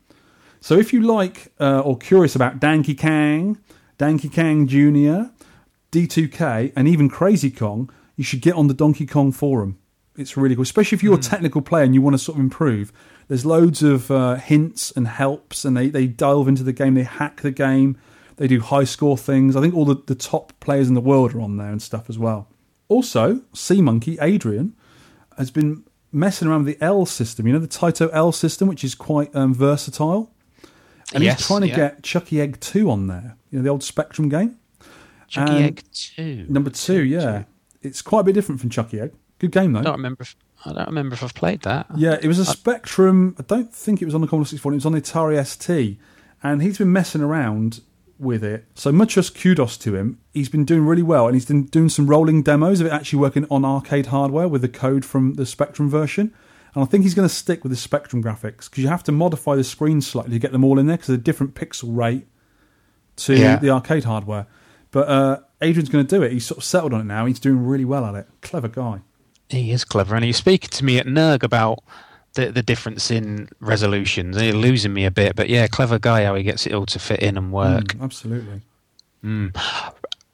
So 0.60 0.78
if 0.78 0.92
you 0.92 1.02
like 1.02 1.54
uh, 1.60 1.80
or 1.80 1.98
curious 1.98 2.36
about 2.36 2.60
Donkey 2.60 2.96
Kong, 2.96 3.58
Donkey 3.98 4.30
Kong 4.30 4.68
Jr., 4.68 5.32
D2K, 5.92 6.74
and 6.76 6.88
even 6.88 7.10
Crazy 7.10 7.50
Kong, 7.52 7.90
you 8.16 8.24
should 8.24 8.42
get 8.42 8.56
on 8.56 8.68
the 8.68 8.74
Donkey 8.74 9.06
Kong 9.06 9.32
forum. 9.32 9.78
It's 10.18 10.36
really 10.36 10.56
cool, 10.56 10.64
especially 10.64 10.96
if 10.98 11.04
you're 11.04 11.16
a 11.16 11.22
technical 11.22 11.62
player 11.62 11.84
and 11.84 11.94
you 11.94 12.02
want 12.02 12.16
to 12.16 12.18
sort 12.18 12.38
of 12.38 12.44
improve. 12.44 12.92
There's 13.28 13.46
loads 13.46 13.84
of 13.84 14.10
uh, 14.10 14.36
hints 14.36 14.92
and 14.92 15.08
helps, 15.08 15.66
and 15.66 15.76
they, 15.76 15.90
they 15.90 16.08
delve 16.08 16.48
into 16.48 16.64
the 16.64 16.74
game, 16.74 16.94
they 16.94 17.04
hack 17.04 17.42
the 17.42 17.52
game, 17.52 17.98
they 18.38 18.48
do 18.48 18.62
high 18.62 18.86
score 18.86 19.18
things. 19.18 19.56
I 19.56 19.62
think 19.62 19.76
all 19.76 19.86
the, 19.86 20.02
the 20.06 20.16
top 20.16 20.54
players 20.60 20.88
in 20.88 20.94
the 20.94 21.02
world 21.02 21.34
are 21.36 21.42
on 21.42 21.58
there 21.58 21.72
and 21.72 21.82
stuff 21.82 22.10
as 22.10 22.18
well. 22.18 22.48
Also, 22.88 23.42
Sea 23.54 23.82
Monkey 23.82 24.18
Adrian 24.22 24.74
has 25.38 25.52
been 25.52 25.84
messing 26.12 26.48
around 26.48 26.64
with 26.66 26.80
the 26.80 26.86
L 26.86 27.06
system, 27.06 27.48
you 27.48 27.54
know, 27.54 27.60
the 27.60 27.68
Taito 27.68 28.10
L 28.14 28.32
system, 28.32 28.68
which 28.68 28.84
is 28.84 28.96
quite 28.96 29.36
um, 29.36 29.54
versatile. 29.54 30.32
And 31.14 31.24
Yes, 31.24 31.40
he's 31.40 31.48
trying 31.48 31.62
to 31.62 31.68
yeah. 31.68 31.76
get 31.76 32.04
Chuckie 32.04 32.42
Egg 32.42 32.60
2 32.60 32.90
on 32.90 33.08
there, 33.08 33.38
you 33.52 33.60
know, 33.60 33.64
the 33.64 33.70
old 33.70 33.84
Spectrum 33.84 34.30
game. 34.30 34.58
Chuckie 35.28 35.52
And 35.52 35.66
Egg 35.66 35.84
2. 35.92 36.46
Number 36.50 36.70
two, 36.70 37.04
yeah. 37.04 37.44
It's 37.82 38.02
quite 38.02 38.22
a 38.22 38.24
bit 38.24 38.34
different 38.34 38.62
from 38.62 38.70
Chuckie 38.70 39.00
Egg. 39.00 39.14
Good 39.40 39.52
game, 39.52 39.74
though. 39.74 39.82
I 39.82 39.84
don't 39.84 39.98
remember. 39.98 40.26
I 40.66 40.74
don't 40.74 40.88
remember 40.88 41.14
if 41.14 41.24
I've 41.24 41.34
played 41.36 41.62
that. 41.62 41.86
Yeah, 41.96 42.18
it 42.22 42.28
was 42.28 42.40
a 42.40 42.46
Spectrum. 42.46 43.36
I 43.40 43.44
don't 43.44 43.74
think 43.74 44.02
it 44.02 44.06
was 44.06 44.16
on 44.16 44.22
the 44.22 44.28
Commodore 44.28 44.46
64. 44.48 44.72
It 44.72 44.76
was 44.76 44.86
on 44.86 44.92
the 44.94 45.02
Atari 45.02 45.46
ST, 45.46 45.98
and 46.44 46.62
he's 46.62 46.78
been 46.80 46.92
messing 46.92 47.22
around 47.22 47.82
with 48.20 48.44
it. 48.44 48.66
So 48.74 48.92
much 48.92 49.18
as 49.18 49.30
kudos 49.30 49.78
to 49.78 49.96
him. 49.96 50.20
He's 50.34 50.50
been 50.50 50.66
doing 50.66 50.86
really 50.86 51.04
well, 51.04 51.28
and 51.28 51.36
he's 51.36 51.46
been 51.46 51.66
doing 51.66 51.90
some 51.90 52.08
rolling 52.08 52.42
demos 52.42 52.82
of 52.82 52.88
it 52.88 52.92
actually 52.92 53.20
working 53.20 53.46
on 53.52 53.64
arcade 53.64 54.08
hardware 54.08 54.48
with 54.48 54.62
the 54.64 54.68
code 54.70 55.06
from 55.06 55.36
the 55.36 55.46
Spectrum 55.46 55.90
version. 55.90 56.34
And 56.74 56.84
I 56.84 56.88
think 56.88 57.04
he's 57.04 57.14
going 57.14 57.28
to 57.28 57.34
stick 57.34 57.64
with 57.64 57.72
the 57.72 57.78
Spectrum 57.78 58.24
graphics 58.24 58.70
because 58.70 58.80
you 58.80 58.88
have 58.88 59.04
to 59.04 59.12
modify 59.12 59.56
the 59.56 59.64
screen 59.64 60.02
slightly 60.02 60.32
to 60.34 60.40
get 60.40 60.52
them 60.52 60.64
all 60.64 60.78
in 60.80 60.88
there 60.88 60.98
because 60.98 61.10
of 61.10 61.16
a 61.20 61.24
different 61.24 61.54
pixel 61.56 61.96
rate 61.96 62.28
to 63.18 63.36
Yeah. 63.36 63.58
the 63.58 63.70
arcade 63.70 64.04
hardware. 64.04 64.48
But 64.92 65.08
uh, 65.08 65.40
Adrian's 65.62 65.90
going 65.90 66.06
to 66.06 66.16
do 66.18 66.24
it. 66.24 66.32
He's 66.32 66.46
sort 66.46 66.58
of 66.60 66.64
settled 66.64 66.94
on 66.94 67.02
it 67.02 67.06
now. 67.06 67.26
He's 67.26 67.40
doing 67.40 67.66
really 67.66 67.86
well 67.86 68.06
at 68.06 68.16
it. 68.16 68.28
Clever 68.42 68.68
guy. 68.68 69.02
He 69.50 69.72
is 69.72 69.86
clever, 69.86 70.16
and 70.16 70.26
he's 70.26 70.38
speaking 70.38 70.70
to 70.72 70.84
me 70.86 70.98
at 70.98 71.06
NERG 71.06 71.44
about 71.44 71.80
the 72.34 72.52
the 72.52 72.64
difference 72.64 73.10
in 73.12 73.50
resolutions. 73.60 74.40
He's 74.40 74.54
losing 74.54 74.94
me 74.94 75.06
a 75.06 75.12
bit, 75.12 75.36
but 75.36 75.50
yeah, 75.50 75.68
clever 75.68 76.00
guy 76.00 76.26
how 76.26 76.36
he 76.36 76.44
gets 76.44 76.66
it 76.66 76.74
all 76.74 76.86
to 76.88 77.00
fit 77.00 77.22
in 77.22 77.38
and 77.38 77.52
work. 77.52 77.86
Mm, 77.86 78.02
absolutely. 78.04 78.62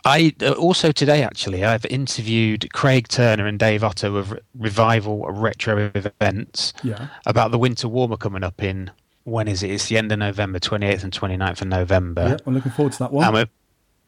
I 0.06 0.34
uh, 0.42 0.52
also 0.52 0.92
today 0.92 1.24
actually 1.24 1.64
I've 1.64 1.86
interviewed 1.86 2.72
Craig 2.74 3.08
Turner 3.08 3.48
and 3.48 3.58
Dave 3.58 3.84
Otto 3.84 4.16
of 4.18 4.38
Revival 4.58 5.26
Retro 5.32 5.92
Events 5.96 6.74
Yeah. 6.84 7.08
about 7.26 7.52
the 7.52 7.58
Winter 7.58 7.88
Warmer 7.88 8.18
coming 8.18 8.44
up 8.44 8.62
in 8.62 8.92
when 9.24 9.48
is 9.48 9.64
it? 9.64 9.72
It's 9.72 9.88
the 9.88 9.98
end 9.98 10.12
of 10.12 10.20
November, 10.20 10.60
28th 10.60 11.04
and 11.06 11.14
29th 11.14 11.62
of 11.62 11.68
November. 11.70 12.28
Yep, 12.30 12.42
I'm 12.46 12.54
looking 12.54 12.72
forward 12.74 12.92
to 12.92 13.00
that 13.00 13.14
one. 13.14 13.24
And, 13.24 13.34
we've, 13.34 13.50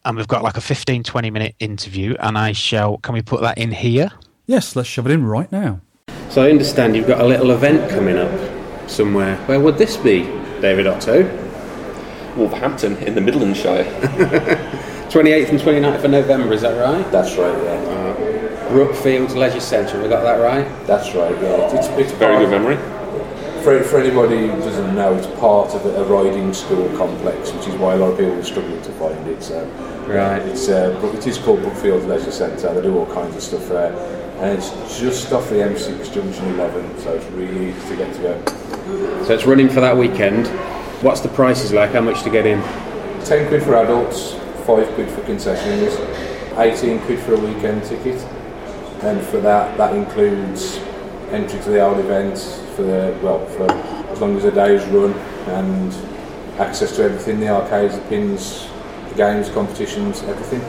and 0.04 0.18
we've 0.18 0.28
got 0.28 0.44
like 0.44 0.58
a 0.58 0.62
15 0.62 1.04
20 1.04 1.32
minute 1.32 1.56
interview 1.60 2.16
and 2.20 2.38
I 2.38 2.52
shall 2.52 2.98
can 2.98 3.14
we 3.14 3.22
put 3.22 3.40
that 3.42 3.58
in 3.58 3.72
here? 3.72 4.12
Yes, 4.48 4.76
let's 4.76 4.88
shove 4.88 5.08
it 5.08 5.12
in 5.12 5.26
right 5.26 5.52
now. 5.52 5.82
So 6.30 6.44
I 6.44 6.50
understand 6.50 6.96
you've 6.96 7.08
got 7.08 7.22
a 7.22 7.26
little 7.26 7.52
event 7.52 7.90
coming 7.90 8.18
up 8.18 8.90
somewhere. 8.90 9.38
Where 9.48 9.60
would 9.60 9.78
this 9.78 9.98
be, 9.98 10.24
David 10.62 10.86
Otto? 10.86 11.24
Wolverhampton 12.36 12.98
in 12.98 13.16
the 13.16 13.22
Midlandshire. 13.22 13.86
28th 15.10 15.50
and 15.50 15.60
29th 15.60 16.04
of 16.04 16.12
November, 16.12 16.54
is 16.54 16.62
that 16.62 16.78
right? 16.78 17.10
That's 17.12 17.36
right, 17.38 17.56
yeah. 17.64 18.68
Brookfield 18.70 19.32
Leisure 19.32 19.60
Centre, 19.60 19.94
have 19.94 20.04
we 20.04 20.10
got 20.10 20.24
that 20.24 20.42
right? 20.42 20.66
That's 20.86 21.16
right, 21.16 21.32
yeah. 21.42 21.78
It's, 21.78 21.88
it's 21.88 22.12
Very 22.14 22.46
good 22.46 22.52
memory. 22.52 22.76
For, 23.64 23.82
for 23.84 24.00
anybody 24.00 24.48
who 24.48 24.60
doesn't 24.60 24.94
know, 24.94 25.16
it's 25.16 25.28
part 25.40 25.74
of 25.74 25.86
a, 25.86 26.02
a 26.02 26.04
riding 26.04 26.54
school 26.54 26.88
complex, 26.98 27.52
which 27.52 27.68
is 27.68 27.76
why 27.76 27.94
a 27.94 27.98
lot 27.98 28.12
of 28.12 28.18
people 28.18 28.34
are 28.34 28.44
struggling 28.44 28.82
to 28.82 28.92
find 28.94 29.28
it. 29.28 29.42
So, 29.42 29.66
Right. 30.06 30.42
It's 30.44 30.70
uh, 30.70 31.00
it 31.16 31.26
is 31.26 31.40
called 31.40 31.62
Brookfield 31.62 32.04
Leisure 32.04 32.32
Centre. 32.32 32.72
They 32.76 32.82
do 32.84 32.96
all 32.96 33.08
kinds 33.08 33.36
of 33.36 33.42
stuff 33.42 33.68
there, 33.70 33.92
and 34.38 34.58
it's 34.58 35.00
just 35.00 35.32
off 35.32 35.50
the 35.50 35.56
M6 35.56 36.14
Junction 36.14 36.46
11, 36.56 37.00
so 37.00 37.14
it's 37.14 37.26
really 37.32 37.70
easy 37.70 37.90
to 37.90 37.96
get 37.96 38.14
to 38.16 38.22
go. 38.22 39.26
So 39.26 39.34
it's 39.34 39.46
running 39.46 39.70
for 39.70 39.80
that 39.82 39.96
weekend. 39.96 40.48
What's 41.02 41.22
the 41.22 41.30
prices 41.30 41.72
like? 41.72 41.92
How 41.92 42.02
much 42.02 42.24
to 42.24 42.30
get 42.30 42.46
in? 42.46 42.62
10 43.26 43.48
quid 43.48 43.64
for 43.64 43.76
adults, 43.76 44.34
5 44.66 44.88
quid 44.94 45.10
for 45.10 45.22
concessions, 45.24 45.96
18 46.58 47.00
quid 47.02 47.20
for 47.20 47.34
a 47.34 47.40
weekend 47.40 47.84
ticket. 47.86 48.22
And 49.04 49.22
for 49.28 49.40
that, 49.42 49.78
that 49.78 49.96
includes 49.96 50.78
entry 51.32 51.60
to 51.60 51.70
the 51.70 51.82
old 51.82 52.00
event 52.00 52.38
for 52.76 52.84
the, 52.84 53.18
well, 53.22 53.46
for 53.48 53.72
as 53.72 54.22
long 54.22 54.36
as 54.38 54.44
the 54.44 54.52
day's 54.52 54.86
run 54.88 55.14
and 55.48 55.94
access 56.60 56.96
to 56.96 57.04
everything 57.04 57.40
the 57.40 57.50
arcades, 57.50 57.96
the 57.96 58.02
pins, 58.04 58.68
the 59.10 59.16
games, 59.16 59.50
competitions, 59.50 60.24
everything. 60.24 60.62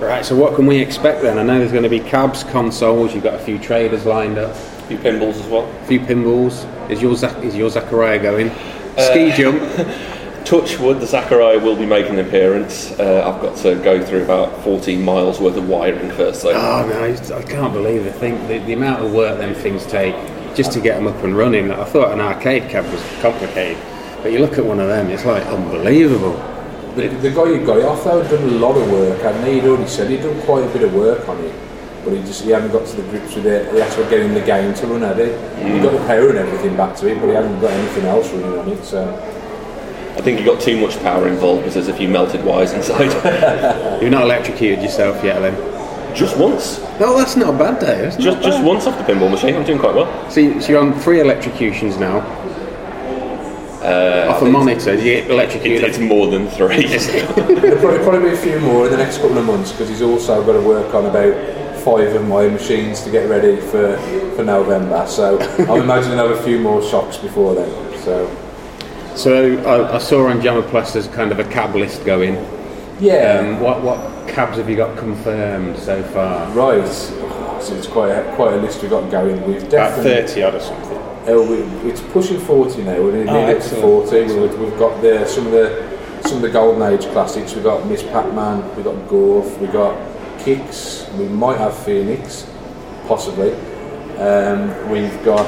Right, 0.00 0.24
so 0.24 0.36
what 0.36 0.54
can 0.54 0.66
we 0.66 0.78
expect 0.78 1.22
then? 1.22 1.38
I 1.38 1.42
know 1.42 1.58
there's 1.58 1.72
going 1.72 1.82
to 1.82 1.88
be 1.88 2.00
cabs, 2.00 2.44
consoles, 2.44 3.14
you've 3.14 3.24
got 3.24 3.34
a 3.34 3.38
few 3.38 3.58
traders 3.58 4.04
lined 4.04 4.36
up, 4.38 4.50
A 4.54 4.82
few 4.88 4.98
pinballs 4.98 5.36
as 5.40 5.46
well. 5.46 5.64
a 5.64 5.86
few 5.86 6.00
pinballs. 6.00 6.66
Is 6.90 7.00
your, 7.00 7.16
Zach- 7.16 7.42
is 7.42 7.56
your 7.56 7.70
Zaccaria 7.70 8.20
going? 8.20 8.50
Ski 8.98 9.32
jump. 9.32 9.60
Touch 10.44 10.78
wood, 10.78 11.00
the 11.00 11.06
Zaccaria 11.06 11.60
will 11.60 11.74
be 11.74 11.86
making 11.86 12.18
an 12.18 12.26
appearance. 12.26 12.92
Uh, 13.00 13.24
I've 13.26 13.42
got 13.42 13.56
to 13.58 13.74
go 13.82 14.04
through 14.04 14.22
about 14.24 14.62
14 14.62 15.02
miles 15.02 15.40
worth 15.40 15.56
of 15.56 15.66
wiring 15.68 16.10
first, 16.12 16.42
though. 16.42 16.52
Oh 16.52 16.86
no, 16.86 17.36
I 17.36 17.42
can't 17.42 17.72
believe 17.72 18.06
it. 18.06 18.14
Think 18.16 18.46
the, 18.48 18.58
the 18.58 18.74
amount 18.74 19.02
of 19.04 19.12
work 19.12 19.38
them 19.38 19.54
things 19.54 19.84
take 19.86 20.14
just 20.54 20.70
to 20.72 20.80
get 20.80 20.96
them 20.96 21.06
up 21.08 21.24
and 21.24 21.36
running. 21.36 21.72
I 21.72 21.84
thought 21.84 22.12
an 22.12 22.20
arcade 22.20 22.70
cab 22.70 22.84
was 22.92 23.02
complicated, 23.20 23.82
but 24.22 24.30
you 24.30 24.38
look 24.38 24.56
at 24.58 24.64
one 24.64 24.78
of 24.78 24.88
them, 24.88 25.08
it's 25.10 25.24
like 25.24 25.44
unbelievable. 25.46 26.34
The, 26.96 27.08
the 27.08 27.30
guy 27.30 27.44
who 27.44 27.64
got 27.64 27.78
it 27.78 27.84
off 27.84 28.04
though 28.04 28.22
had 28.22 28.30
done 28.30 28.42
a 28.42 28.52
lot 28.52 28.76
of 28.76 28.90
work, 28.90 29.22
and 29.22 29.46
he'd 29.46 29.64
already 29.64 29.86
said 29.86 30.10
he'd 30.10 30.22
done 30.22 30.40
quite 30.42 30.64
a 30.64 30.72
bit 30.72 30.82
of 30.82 30.94
work 30.94 31.28
on 31.28 31.38
it, 31.44 31.54
but 32.04 32.14
he 32.14 32.20
just 32.20 32.42
he 32.42 32.50
hadn't 32.50 32.72
got 32.72 32.86
to 32.86 32.96
the 32.96 33.02
grips 33.10 33.34
with 33.34 33.46
it. 33.46 33.70
He 33.72 33.78
had 33.78 33.92
to 33.92 34.10
getting 34.10 34.32
the 34.32 34.40
game 34.40 34.72
to 34.74 34.86
run 34.86 35.02
at 35.02 35.18
it. 35.18 35.38
He 35.58 35.64
mm. 35.64 35.82
got 35.82 35.92
the 35.92 36.06
power 36.06 36.30
and 36.30 36.38
everything 36.38 36.76
back 36.76 36.96
to 36.96 37.08
it, 37.08 37.20
but 37.20 37.26
he 37.28 37.34
hadn't 37.34 37.60
got 37.60 37.70
anything 37.70 38.06
else 38.06 38.30
running 38.32 38.58
on 38.58 38.68
it. 38.70 38.82
So 38.84 39.14
I 40.16 40.22
think 40.22 40.40
you 40.40 40.46
got 40.46 40.60
too 40.60 40.80
much 40.80 40.98
power 41.00 41.28
involved 41.28 41.62
because 41.62 41.74
there's 41.74 41.88
a 41.88 41.94
few 41.94 42.08
melted 42.08 42.42
wires 42.42 42.72
inside. 42.72 43.12
You've 44.02 44.10
not 44.10 44.22
electrocuted 44.22 44.82
yourself 44.82 45.22
yet, 45.22 45.40
then? 45.40 45.76
just 46.16 46.38
once. 46.38 46.80
No, 46.98 47.16
that's 47.16 47.36
not 47.36 47.54
a 47.54 47.58
bad 47.58 47.78
day. 47.78 48.04
Just 48.18 48.20
not 48.20 48.42
just 48.42 48.64
once 48.64 48.86
off 48.86 48.96
the 48.96 49.12
pinball 49.12 49.30
machine. 49.30 49.54
I'm 49.54 49.64
doing 49.64 49.78
quite 49.78 49.94
well. 49.94 50.30
So, 50.30 50.40
you- 50.40 50.60
so 50.60 50.72
you're 50.72 50.80
on 50.80 50.98
three 51.00 51.20
electrocutions 51.20 51.98
now. 51.98 52.20
Uh, 53.82 54.26
Off 54.30 54.42
a 54.42 54.46
monitor, 54.46 54.96
do 54.96 55.02
you 55.02 55.20
get 55.20 55.30
electrocuted? 55.30 55.84
it's 55.84 55.98
more 55.98 56.26
than 56.28 56.48
three. 56.48 56.86
There'll 56.86 57.78
probably, 57.80 57.98
probably 58.04 58.30
be 58.30 58.34
a 58.34 58.36
few 58.36 58.58
more 58.60 58.86
in 58.86 58.90
the 58.90 58.96
next 58.96 59.18
couple 59.18 59.38
of 59.38 59.44
months 59.44 59.70
because 59.72 59.88
he's 59.88 60.02
also 60.02 60.44
got 60.44 60.52
to 60.54 60.60
work 60.66 60.92
on 60.94 61.06
about 61.06 61.34
five 61.80 62.14
of 62.16 62.26
my 62.26 62.48
machines 62.48 63.02
to 63.04 63.10
get 63.10 63.28
ready 63.28 63.60
for, 63.60 63.96
for 64.34 64.42
November. 64.44 65.06
So 65.06 65.38
I'm 65.70 65.82
imagining 65.82 66.18
I'll 66.18 66.28
have 66.28 66.38
a 66.38 66.42
few 66.42 66.58
more 66.58 66.82
shocks 66.82 67.16
before 67.16 67.54
then. 67.54 67.70
So 68.02 68.28
So 69.14 69.56
I, 69.64 69.94
I 69.94 69.98
saw 69.98 70.26
on 70.28 70.40
JAMMA 70.40 70.68
Plus 70.70 70.92
there's 70.94 71.06
kind 71.08 71.30
of 71.30 71.38
a 71.38 71.44
cab 71.44 71.74
list 71.76 72.04
going. 72.04 72.34
yeah, 72.98 73.38
Um, 73.40 73.60
what 73.60 73.82
what 73.82 73.98
cabs 74.28 74.56
have 74.56 74.68
you 74.68 74.76
got 74.76 74.96
confirmed 74.98 75.76
so 75.78 76.02
far? 76.02 76.50
right. 76.52 76.82
Oh, 76.82 77.58
so 77.62 77.74
it's 77.76 77.86
quite 77.86 78.10
a, 78.10 78.34
quite 78.34 78.54
a 78.54 78.56
list 78.56 78.82
we've 78.82 78.90
got 78.90 79.08
going. 79.10 79.46
We've 79.46 79.58
About 79.62 79.70
definitely 79.70 80.10
thirty 80.26 80.42
odd 80.42 80.54
or 80.56 80.60
something. 80.60 80.95
We, 81.34 81.56
it's 81.90 82.00
pushing 82.12 82.38
40 82.38 82.82
now. 82.84 82.94
We're 83.02 83.12
nearly 83.24 83.28
Oh, 83.30 83.56
up 83.56 83.62
to 83.62 83.68
40. 83.80 84.22
We've, 84.38 84.58
we've 84.58 84.78
got 84.78 85.00
the, 85.02 85.26
some 85.26 85.46
of 85.46 85.52
the 85.52 85.96
some 86.22 86.36
of 86.38 86.42
the 86.42 86.50
golden 86.50 86.82
age 86.82 87.06
classics. 87.12 87.54
We've 87.54 87.62
got 87.64 87.86
Miss 87.86 88.02
Pac-Man. 88.02 88.74
We've 88.74 88.84
got 88.84 88.94
Gorf. 89.08 89.58
We've 89.58 89.72
got 89.72 89.96
Kicks. 90.40 91.08
We 91.18 91.26
might 91.28 91.58
have 91.58 91.76
Phoenix, 91.76 92.48
possibly. 93.06 93.52
Um, 94.18 94.90
we've 94.90 95.24
got 95.24 95.46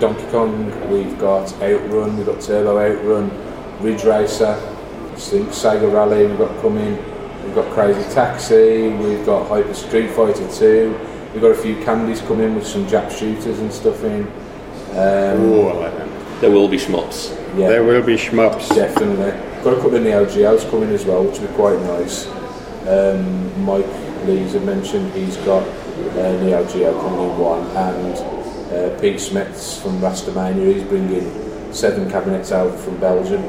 Donkey 0.00 0.24
Kong. 0.30 0.90
We've 0.90 1.18
got 1.18 1.52
Outrun. 1.54 2.16
We've 2.16 2.26
got 2.26 2.40
Turbo 2.40 2.78
Outrun. 2.78 3.30
Ridge 3.82 4.04
Racer. 4.04 4.56
Sega 5.14 5.92
Rally. 5.92 6.26
We've 6.26 6.38
got 6.38 6.60
coming. 6.60 6.96
We've 7.44 7.54
got 7.54 7.72
Crazy 7.72 8.02
Taxi. 8.14 8.88
We've 8.90 9.24
got 9.26 9.48
Hyper 9.48 9.74
Street 9.74 10.10
Fighter 10.10 10.48
2. 10.52 10.96
We've 11.32 11.42
got 11.42 11.52
a 11.52 11.54
few 11.56 11.76
candies 11.84 12.20
coming 12.22 12.54
with 12.54 12.66
some 12.66 12.86
Jap 12.86 13.10
shooters 13.10 13.58
and 13.58 13.72
stuff 13.72 14.04
in. 14.04 14.30
Um, 14.92 15.52
Oh, 15.52 15.68
I 15.68 15.72
like 15.84 15.96
them. 15.98 16.10
there 16.40 16.50
will 16.50 16.68
be 16.68 16.76
shmups. 16.76 17.30
yeah, 17.56 17.68
There 17.68 17.82
will 17.84 18.02
be 18.02 18.16
shmups. 18.16 18.68
definitely. 18.74 19.32
Got 19.64 19.74
a 19.74 19.76
couple 19.76 19.94
of 19.96 20.02
Neo 20.02 20.24
Geos 20.26 20.64
coming 20.70 20.90
as 20.90 21.04
well, 21.04 21.24
which 21.24 21.38
will 21.38 21.48
be 21.48 21.54
quite 21.54 21.80
nice. 21.82 22.26
Um, 22.88 23.64
Mike 23.64 23.86
Lees 24.26 24.52
had 24.54 24.64
mentioned 24.64 25.12
he's 25.14 25.36
got 25.38 25.62
uh, 25.62 26.32
Neo 26.42 26.64
Geo 26.66 26.92
coming 27.00 27.30
in 27.30 27.38
one, 27.38 27.62
and 27.76 28.16
uh, 28.72 29.00
Pete 29.00 29.16
Smets 29.16 29.80
from 29.80 30.00
Rastamania, 30.00 30.74
he's 30.74 30.82
bringing 30.84 31.30
seven 31.72 32.10
cabinets 32.10 32.50
out 32.52 32.74
from 32.80 32.96
Belgium. 32.98 33.42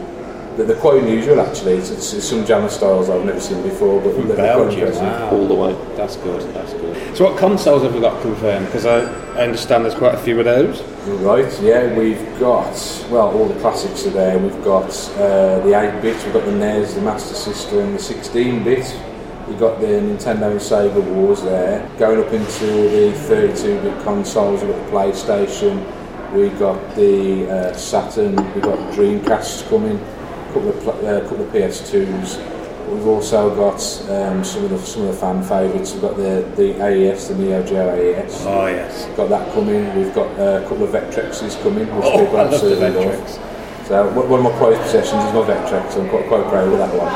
They're, 0.55 0.65
they're 0.67 0.79
quite 0.79 1.01
unusual 1.01 1.39
actually. 1.41 1.73
It's, 1.73 1.89
it's, 1.89 2.13
it's 2.13 2.27
some 2.29 2.45
jammer 2.45 2.69
styles 2.69 3.09
I've 3.09 3.25
never 3.25 3.39
seen 3.39 3.61
before, 3.63 4.01
but 4.01 4.15
they're 4.15 4.25
quite 4.25 4.37
Belgium, 4.37 4.79
impressive. 4.81 5.01
wow. 5.03 5.29
All 5.31 5.47
the 5.47 5.55
way. 5.55 5.95
That's 5.95 6.15
good, 6.17 6.53
that's 6.53 6.73
good. 6.73 7.17
So 7.17 7.25
what 7.29 7.37
consoles 7.37 7.83
have 7.83 7.93
we 7.93 8.01
got 8.01 8.21
confirmed? 8.21 8.65
Because 8.67 8.85
I, 8.85 8.99
I 9.37 9.43
understand 9.43 9.85
there's 9.85 9.95
quite 9.95 10.15
a 10.15 10.17
few 10.17 10.37
of 10.39 10.45
those. 10.45 10.81
Right, 11.21 11.61
yeah, 11.61 11.97
we've 11.97 12.39
got, 12.39 12.73
well, 13.09 13.29
all 13.37 13.47
the 13.47 13.59
classics 13.59 14.05
are 14.05 14.11
there. 14.11 14.37
We've 14.39 14.63
got 14.63 14.89
uh, 15.17 15.59
the 15.59 15.73
8 15.97 16.01
bit, 16.01 16.23
we've 16.23 16.33
got 16.33 16.45
the 16.45 16.51
NES, 16.51 16.93
the 16.93 17.01
Master 17.01 17.35
System, 17.35 17.93
the 17.93 17.99
16 17.99 18.63
bit. 18.63 18.99
We've 19.47 19.59
got 19.59 19.81
the 19.81 19.87
Nintendo 19.87 20.51
and 20.51 20.59
Sega 20.59 21.03
Wars 21.03 21.41
there. 21.43 21.87
Going 21.97 22.19
up 22.23 22.31
into 22.31 22.65
the 22.65 23.11
32 23.13 23.81
bit 23.81 24.03
consoles, 24.03 24.63
we've 24.63 24.71
got 24.71 24.85
the 24.85 24.91
PlayStation, 24.91 26.33
we've 26.33 26.57
got 26.57 26.95
the 26.95 27.51
uh, 27.51 27.73
Saturn, 27.73 28.35
we've 28.53 28.63
got 28.63 28.79
Dreamcasts 28.93 29.67
coming, 29.69 29.97
a 29.99 30.12
couple 30.53 30.69
of, 30.69 30.87
uh, 30.87 31.21
couple 31.27 31.41
of 31.41 31.51
PS2s. 31.51 32.59
We've 32.89 33.07
also 33.07 33.49
got 33.55 33.81
um, 34.11 34.43
some 34.43 34.65
of 34.65 34.69
the 34.69 34.77
some 34.79 35.03
of 35.03 35.07
the 35.07 35.13
fan 35.13 35.41
favourites. 35.43 35.93
We've 35.93 36.01
got 36.01 36.15
the, 36.17 36.45
the 36.55 36.79
AES, 36.83 37.29
the 37.29 37.35
Neo 37.35 37.63
Geo 37.65 37.89
AES 37.89 38.45
Oh 38.45 38.67
yes. 38.67 39.05
got 39.17 39.29
that 39.29 39.51
coming. 39.53 39.95
We've 39.97 40.13
got 40.13 40.27
uh, 40.39 40.61
a 40.63 40.67
couple 40.67 40.83
of 40.83 40.89
Vectrexes 40.91 41.61
coming, 41.63 41.87
which 41.95 42.05
Oh, 42.05 42.19
people 42.19 42.37
I 42.37 42.43
love 42.43 42.51
the 42.51 42.55
absolutely 42.57 42.85
Vectrex. 42.89 43.19
love. 43.37 43.87
So 43.87 44.09
one 44.13 44.29
one 44.29 44.45
of 44.45 44.51
my 44.51 44.57
prized 44.59 44.81
possessions 44.81 45.23
is 45.23 45.33
my 45.33 45.41
Vectrex. 45.41 45.97
I'm 45.99 46.09
quite, 46.09 46.27
quite 46.27 46.43
proud 46.49 46.67
of 46.67 46.77
that 46.77 46.93
one. 46.93 47.07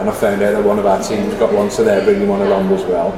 And 0.00 0.08
I 0.08 0.12
found 0.14 0.40
out 0.42 0.52
that 0.52 0.64
one 0.64 0.78
of 0.78 0.86
our 0.86 1.02
teams 1.02 1.34
got 1.34 1.52
one, 1.52 1.70
so 1.70 1.82
they're 1.82 2.04
bringing 2.04 2.28
one 2.28 2.40
along 2.40 2.70
as 2.72 2.84
well. 2.84 3.12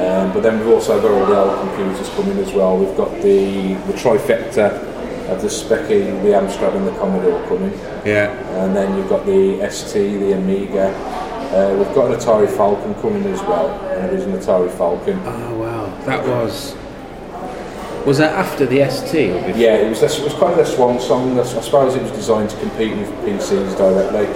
Um, 0.00 0.32
but 0.32 0.42
then 0.42 0.58
we've 0.58 0.68
also 0.72 1.00
got 1.00 1.10
all 1.10 1.26
the 1.26 1.36
old 1.38 1.58
computers 1.68 2.08
coming 2.16 2.38
as 2.38 2.52
well. 2.54 2.78
We've 2.78 2.96
got 2.96 3.10
the, 3.20 3.74
the 3.74 3.92
trifecta 3.92 4.80
of 5.28 5.42
the 5.42 5.48
Speccy, 5.48 6.04
the 6.22 6.30
Amstrad 6.30 6.74
and 6.74 6.86
the 6.86 6.92
Commodore 6.92 7.46
coming. 7.48 7.72
Yeah. 8.04 8.32
And 8.64 8.74
then 8.74 8.96
you've 8.96 9.08
got 9.08 9.26
the 9.26 9.68
ST, 9.70 10.20
the 10.20 10.32
Amiga. 10.32 10.88
Uh, 11.48 11.74
we've 11.76 11.94
got 11.94 12.10
an 12.10 12.18
Atari 12.18 12.48
Falcon 12.56 12.94
coming 13.02 13.24
as 13.26 13.40
well. 13.42 13.68
And 13.90 14.10
there's 14.10 14.24
an 14.24 14.32
Atari 14.32 14.70
Falcon. 14.76 15.20
Oh 15.24 15.58
wow. 15.58 16.04
That 16.04 16.26
was. 16.26 16.74
Was 18.06 18.18
that 18.18 18.34
after 18.34 18.64
the 18.64 18.88
ST? 18.88 19.56
Yeah, 19.56 19.76
it 19.76 19.88
was. 19.90 20.00
This, 20.00 20.18
it 20.18 20.24
was 20.24 20.32
kind 20.34 20.50
of 20.52 20.56
their 20.56 20.66
swan 20.66 20.98
song. 20.98 21.38
I 21.38 21.44
suppose 21.44 21.94
it 21.94 22.02
was 22.02 22.12
designed 22.12 22.48
to 22.50 22.58
compete 22.60 22.96
with 22.96 23.08
PCs 23.24 23.76
directly. 23.76 24.26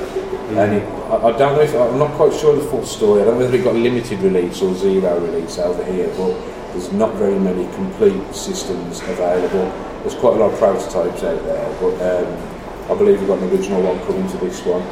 And 0.59 0.75
it, 0.75 0.83
I, 1.11 1.17
I 1.17 1.39
don't 1.39 1.57
know 1.57 1.63
if 1.63 1.75
I'm 1.75 1.99
not 1.99 2.13
quite 2.17 2.39
sure 2.39 2.55
the 2.55 2.69
full 2.69 2.85
story. 2.85 3.23
I 3.23 3.25
don't 3.25 3.39
know 3.39 3.47
whether 3.47 3.57
it 3.57 3.65
got 3.65 3.75
limited 3.75 4.19
release 4.21 4.61
or 4.61 4.75
zero 4.75 5.19
release 5.21 5.59
over 5.59 5.83
here, 5.85 6.09
but 6.19 6.35
there's 6.73 6.93
not 6.93 7.15
very 7.15 7.39
many 7.39 7.65
complete 7.75 8.35
systems 8.35 9.01
available. 9.01 9.73
There's 10.03 10.15
quite 10.15 10.35
a 10.35 10.37
lot 10.37 10.53
of 10.53 10.59
prototypes 10.59 11.23
out 11.23 11.43
there, 11.45 11.81
but 11.81 11.95
um, 12.03 12.91
I 12.91 12.95
believe 12.99 13.21
we've 13.21 13.29
got 13.29 13.39
an 13.39 13.51
original 13.51 13.83
one 13.83 13.99
coming 14.07 14.29
to 14.31 14.37
this 14.39 14.61
one, 14.65 14.83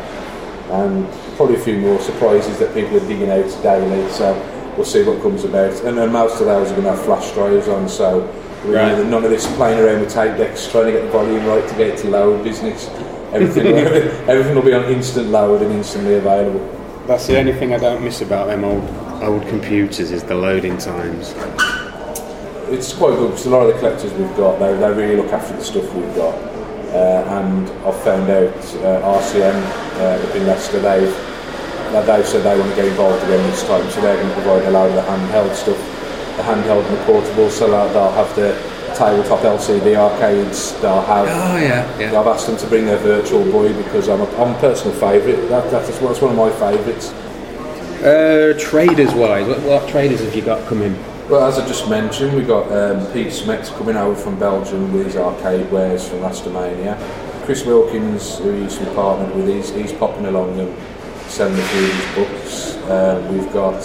and 0.70 1.36
probably 1.36 1.56
a 1.56 1.60
few 1.60 1.78
more 1.78 2.00
surprises 2.00 2.58
that 2.58 2.72
people 2.74 2.96
are 2.96 3.06
digging 3.08 3.30
out 3.30 3.44
daily. 3.62 4.08
So 4.10 4.34
we'll 4.76 4.86
see 4.86 5.02
what 5.02 5.20
comes 5.20 5.44
about. 5.44 5.72
And 5.84 5.98
then 5.98 6.12
most 6.12 6.40
of 6.40 6.46
those 6.46 6.68
are 6.70 6.74
going 6.76 6.84
to 6.84 6.90
have 6.94 7.04
flash 7.04 7.32
drives 7.32 7.68
on, 7.68 7.88
so 7.88 8.20
Right. 8.64 9.06
none 9.06 9.24
of 9.24 9.30
this 9.30 9.46
playing 9.56 9.78
around 9.82 10.00
with 10.00 10.12
tape 10.12 10.36
decks 10.36 10.70
trying 10.70 10.84
to 10.86 10.92
get 10.92 11.02
the 11.04 11.10
volume 11.10 11.46
right 11.46 11.66
to 11.66 11.74
get 11.76 11.88
it 11.88 11.98
to 12.00 12.08
load 12.10 12.44
business. 12.44 12.88
Everything, 13.32 13.66
everything 14.28 14.54
will 14.54 14.62
be 14.62 14.74
on 14.74 14.84
instant 14.84 15.28
load 15.28 15.62
and 15.62 15.72
instantly 15.72 16.16
available. 16.16 16.60
That's 17.06 17.26
the 17.26 17.38
only 17.38 17.54
thing 17.54 17.72
I 17.72 17.78
don't 17.78 18.04
miss 18.04 18.20
about 18.20 18.48
them 18.48 18.64
old 18.64 18.84
old 19.22 19.46
computers 19.48 20.10
is 20.10 20.22
the 20.24 20.34
loading 20.34 20.76
times. 20.76 21.34
It's 22.70 22.92
quite 22.92 23.16
good 23.16 23.30
because 23.30 23.46
a 23.46 23.50
lot 23.50 23.66
of 23.66 23.74
the 23.74 23.78
collectors 23.80 24.12
we've 24.14 24.36
got, 24.36 24.58
they, 24.60 24.72
they 24.76 24.92
really 24.92 25.16
look 25.16 25.32
after 25.32 25.54
the 25.56 25.64
stuff 25.64 25.92
we've 25.92 26.14
got. 26.14 26.34
Uh, 26.94 27.42
and 27.42 27.68
I've 27.84 28.00
found 28.02 28.30
out 28.30 28.54
uh, 28.82 29.18
RCM 29.18 29.58
uh, 29.98 30.28
up 30.28 30.36
in 30.36 30.46
Leicester, 30.46 30.78
they've, 30.78 31.10
they've 32.06 32.26
said 32.26 32.42
they 32.42 32.58
want 32.58 32.70
to 32.70 32.76
get 32.76 32.86
involved 32.86 33.22
again 33.24 33.44
this 33.50 33.66
time, 33.66 33.88
so 33.90 34.00
they're 34.00 34.16
going 34.16 34.28
to 34.28 34.34
provide 34.34 34.64
a 34.64 34.70
lot 34.70 34.88
of 34.88 34.94
the 34.94 35.02
handheld 35.02 35.54
stuff, 35.54 35.78
the 36.36 36.42
handheld 36.42 36.86
and 36.86 36.96
the 36.96 37.04
portable, 37.04 37.50
so 37.50 37.70
that 37.70 37.92
they'll 37.92 38.12
have 38.12 38.34
the 38.36 38.52
tabletop 38.94 39.40
LCD 39.40 39.96
arcades, 39.96 40.78
they'll 40.80 41.02
have 41.02 41.26
Oh 41.28 41.56
yeah, 41.56 41.98
yeah. 41.98 42.18
I've 42.18 42.26
asked 42.26 42.46
them 42.46 42.56
to 42.56 42.66
bring 42.66 42.86
their 42.86 42.98
virtual 42.98 43.44
boy 43.50 43.72
because 43.82 44.08
I'm 44.08 44.20
a, 44.20 44.26
I'm 44.36 44.54
a 44.54 44.58
personal 44.58 44.94
favourite. 44.94 45.48
That, 45.48 45.70
that's, 45.70 45.98
that's 45.98 46.20
one 46.20 46.32
of 46.32 46.36
my 46.36 46.50
favourites. 46.50 47.10
Uh, 48.02 48.56
traders 48.58 49.12
wise, 49.12 49.46
what, 49.46 49.60
what 49.62 49.88
traders 49.88 50.20
have 50.20 50.34
you 50.34 50.42
got 50.42 50.66
coming? 50.68 50.94
Well, 51.30 51.46
as 51.46 51.60
I 51.60 51.68
just 51.68 51.88
mentioned, 51.88 52.34
we've 52.34 52.48
got 52.48 52.66
um, 52.72 53.06
Pete 53.12 53.28
Smets 53.28 53.68
coming 53.78 53.94
over 53.94 54.20
from 54.20 54.36
Belgium 54.36 54.92
with 54.92 55.06
his 55.06 55.14
arcade 55.14 55.70
wares 55.70 56.08
from 56.08 56.18
Rastamania. 56.18 56.98
Chris 57.44 57.64
Wilkins, 57.64 58.38
who 58.38 58.52
used 58.52 58.78
to 58.78 58.84
be 58.84 58.94
partnered 58.96 59.36
with, 59.36 59.46
he's, 59.46 59.70
he's 59.70 59.92
popping 59.92 60.26
along 60.26 60.58
and 60.58 60.76
selling 61.30 61.56
a 61.56 61.62
few 61.62 61.84
of 61.84 61.92
his 61.92 62.14
books. 62.16 62.76
Uh, 62.90 63.28
we've 63.32 63.52
got 63.52 63.76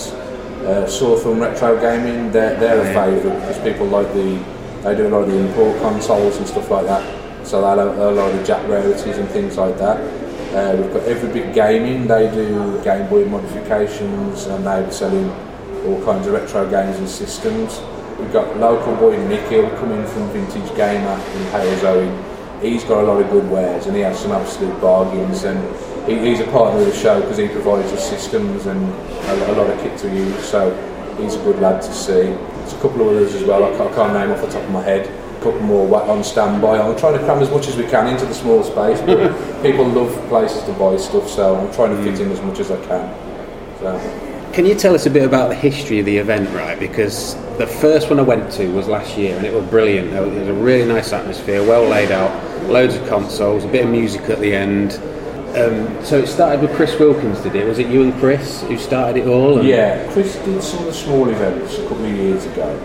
uh, 0.65 0.87
Saw 0.87 1.15
Film 1.17 1.39
Retro 1.39 1.79
Gaming, 1.79 2.31
they're, 2.31 2.59
they're 2.59 2.81
a 2.81 2.85
favourite 2.85 3.39
because 3.41 3.59
people 3.59 3.85
like 3.85 4.11
the, 4.13 4.43
they 4.81 4.95
do 4.95 5.07
a 5.07 5.09
lot 5.09 5.21
of 5.21 5.27
the 5.27 5.37
import 5.37 5.79
consoles 5.83 6.37
and 6.37 6.47
stuff 6.47 6.71
like 6.71 6.87
that. 6.87 7.45
So 7.45 7.61
they 7.61 7.67
have 7.67 7.95
a 7.95 8.11
lot 8.11 8.31
of 8.31 8.39
the 8.39 8.43
Jack 8.43 8.67
rarities 8.67 9.19
and 9.19 9.29
things 9.29 9.55
like 9.55 9.77
that. 9.77 9.97
Uh, 10.55 10.81
we've 10.81 10.91
got 10.91 11.03
Every 11.03 11.31
Bit 11.31 11.53
Gaming, 11.53 12.07
they 12.07 12.27
do 12.31 12.83
Game 12.83 13.07
Boy 13.07 13.25
modifications 13.25 14.47
and 14.47 14.65
they're 14.65 14.91
selling 14.91 15.29
all 15.86 16.03
kinds 16.03 16.27
of 16.27 16.33
retro 16.33 16.69
games 16.69 16.97
and 16.97 17.07
systems. 17.07 17.81
We've 18.19 18.31
got 18.31 18.57
local 18.57 18.95
boy 18.95 19.17
Nick 19.27 19.49
coming 19.49 20.05
from 20.07 20.29
Vintage 20.29 20.75
Gamer 20.75 21.13
in 21.13 21.43
Halesowen. 21.51 22.61
He's 22.61 22.83
got 22.86 23.03
a 23.03 23.07
lot 23.07 23.21
of 23.21 23.29
good 23.29 23.49
wares 23.51 23.88
and 23.88 23.95
he 23.95 24.01
has 24.01 24.19
some 24.19 24.31
absolute 24.31 24.79
bargains 24.79 25.43
and 25.43 25.59
he, 26.09 26.17
he's 26.29 26.39
a 26.39 26.45
partner 26.45 26.79
of 26.79 26.88
the 26.88 26.95
show 26.95 27.19
because 27.19 27.38
he 27.38 27.49
provides 27.49 27.91
the 27.91 27.97
systems 27.97 28.65
and 28.67 28.81
a, 28.89 29.51
a 29.51 29.53
lot 29.53 29.69
of 29.69 29.79
kit 29.81 29.97
to 29.99 30.09
use 30.09 30.43
so 30.47 30.71
he's 31.21 31.36
a 31.36 31.39
good 31.39 31.59
lad 31.59 31.81
to 31.81 31.93
see. 31.93 32.13
There's 32.13 32.73
a 32.73 32.79
couple 32.79 33.01
of 33.01 33.07
others 33.07 33.36
as 33.36 33.43
well, 33.43 33.63
I 33.65 33.77
can't, 33.77 33.91
I 33.91 33.95
can't 33.95 34.13
name 34.13 34.31
off 34.31 34.41
the 34.41 34.47
top 34.47 34.63
of 34.63 34.71
my 34.71 34.81
head. 34.81 35.07
A 35.07 35.43
couple 35.43 35.61
more 35.61 36.01
on 36.09 36.23
standby. 36.23 36.79
I'm 36.79 36.97
trying 36.97 37.19
to 37.19 37.23
cram 37.25 37.39
as 37.39 37.51
much 37.51 37.67
as 37.67 37.75
we 37.75 37.83
can 37.83 38.07
into 38.07 38.25
the 38.25 38.33
small 38.33 38.63
space 38.63 39.01
but 39.01 39.61
people 39.61 39.86
love 39.89 40.11
places 40.29 40.63
to 40.63 40.73
buy 40.73 40.95
stuff 40.95 41.29
so 41.29 41.57
I'm 41.57 41.73
trying 41.73 41.95
to 41.95 42.01
fit 42.01 42.15
mm. 42.15 42.27
in 42.27 42.31
as 42.31 42.41
much 42.41 42.59
as 42.59 42.71
I 42.71 42.77
can. 42.86 43.79
So. 43.79 44.24
Can 44.56 44.66
you 44.66 44.74
tell 44.74 44.95
us 44.95 45.06
a 45.06 45.10
bit 45.10 45.26
about 45.26 45.49
the 45.49 45.56
history 45.56 45.99
of 45.99 46.06
the 46.06 46.16
event, 46.16 46.49
right? 46.56 46.80
Because 46.80 47.36
the 47.58 47.68
first 47.68 48.10
one 48.10 48.20
I 48.20 48.22
went 48.22 48.49
to 48.53 48.72
was 48.72 48.88
last 48.88 49.18
year, 49.18 49.36
and 49.36 49.45
it 49.45 49.53
was 49.53 49.66
brilliant. 49.66 50.14
It 50.14 50.22
was 50.22 50.47
a 50.47 50.53
really 50.53 50.88
nice 50.88 51.12
atmosphere, 51.12 51.62
well 51.62 51.84
laid 51.84 52.10
out, 52.10 52.32
loads 52.70 52.95
of 52.95 53.06
consoles, 53.10 53.66
a 53.66 53.68
bit 53.68 53.84
of 53.84 53.91
music 53.91 54.22
at 54.30 54.39
the 54.39 54.56
end. 54.56 54.93
Um, 55.58 56.06
so 56.06 56.20
it 56.20 56.28
started 56.28 56.62
with 56.62 56.74
Chris 56.74 56.97
Wilkins, 56.97 57.41
did 57.41 57.53
it? 57.53 57.66
Was 57.66 57.80
it 57.80 57.88
you 57.88 58.03
and 58.03 58.14
Chris 58.14 58.62
who 58.62 58.78
started 58.78 59.24
it 59.24 59.28
all? 59.28 59.60
And 59.60 59.68
Yeah, 59.68 60.10
Chris 60.14 60.38
did 60.38 60.64
some 60.64 60.80
of 60.80 60.86
the 60.86 60.93
small 60.93 61.28
events 61.28 61.78
a 61.78 61.82
couple 61.82 62.06
of 62.06 62.16
years 62.16 62.45
ago, 62.45 62.80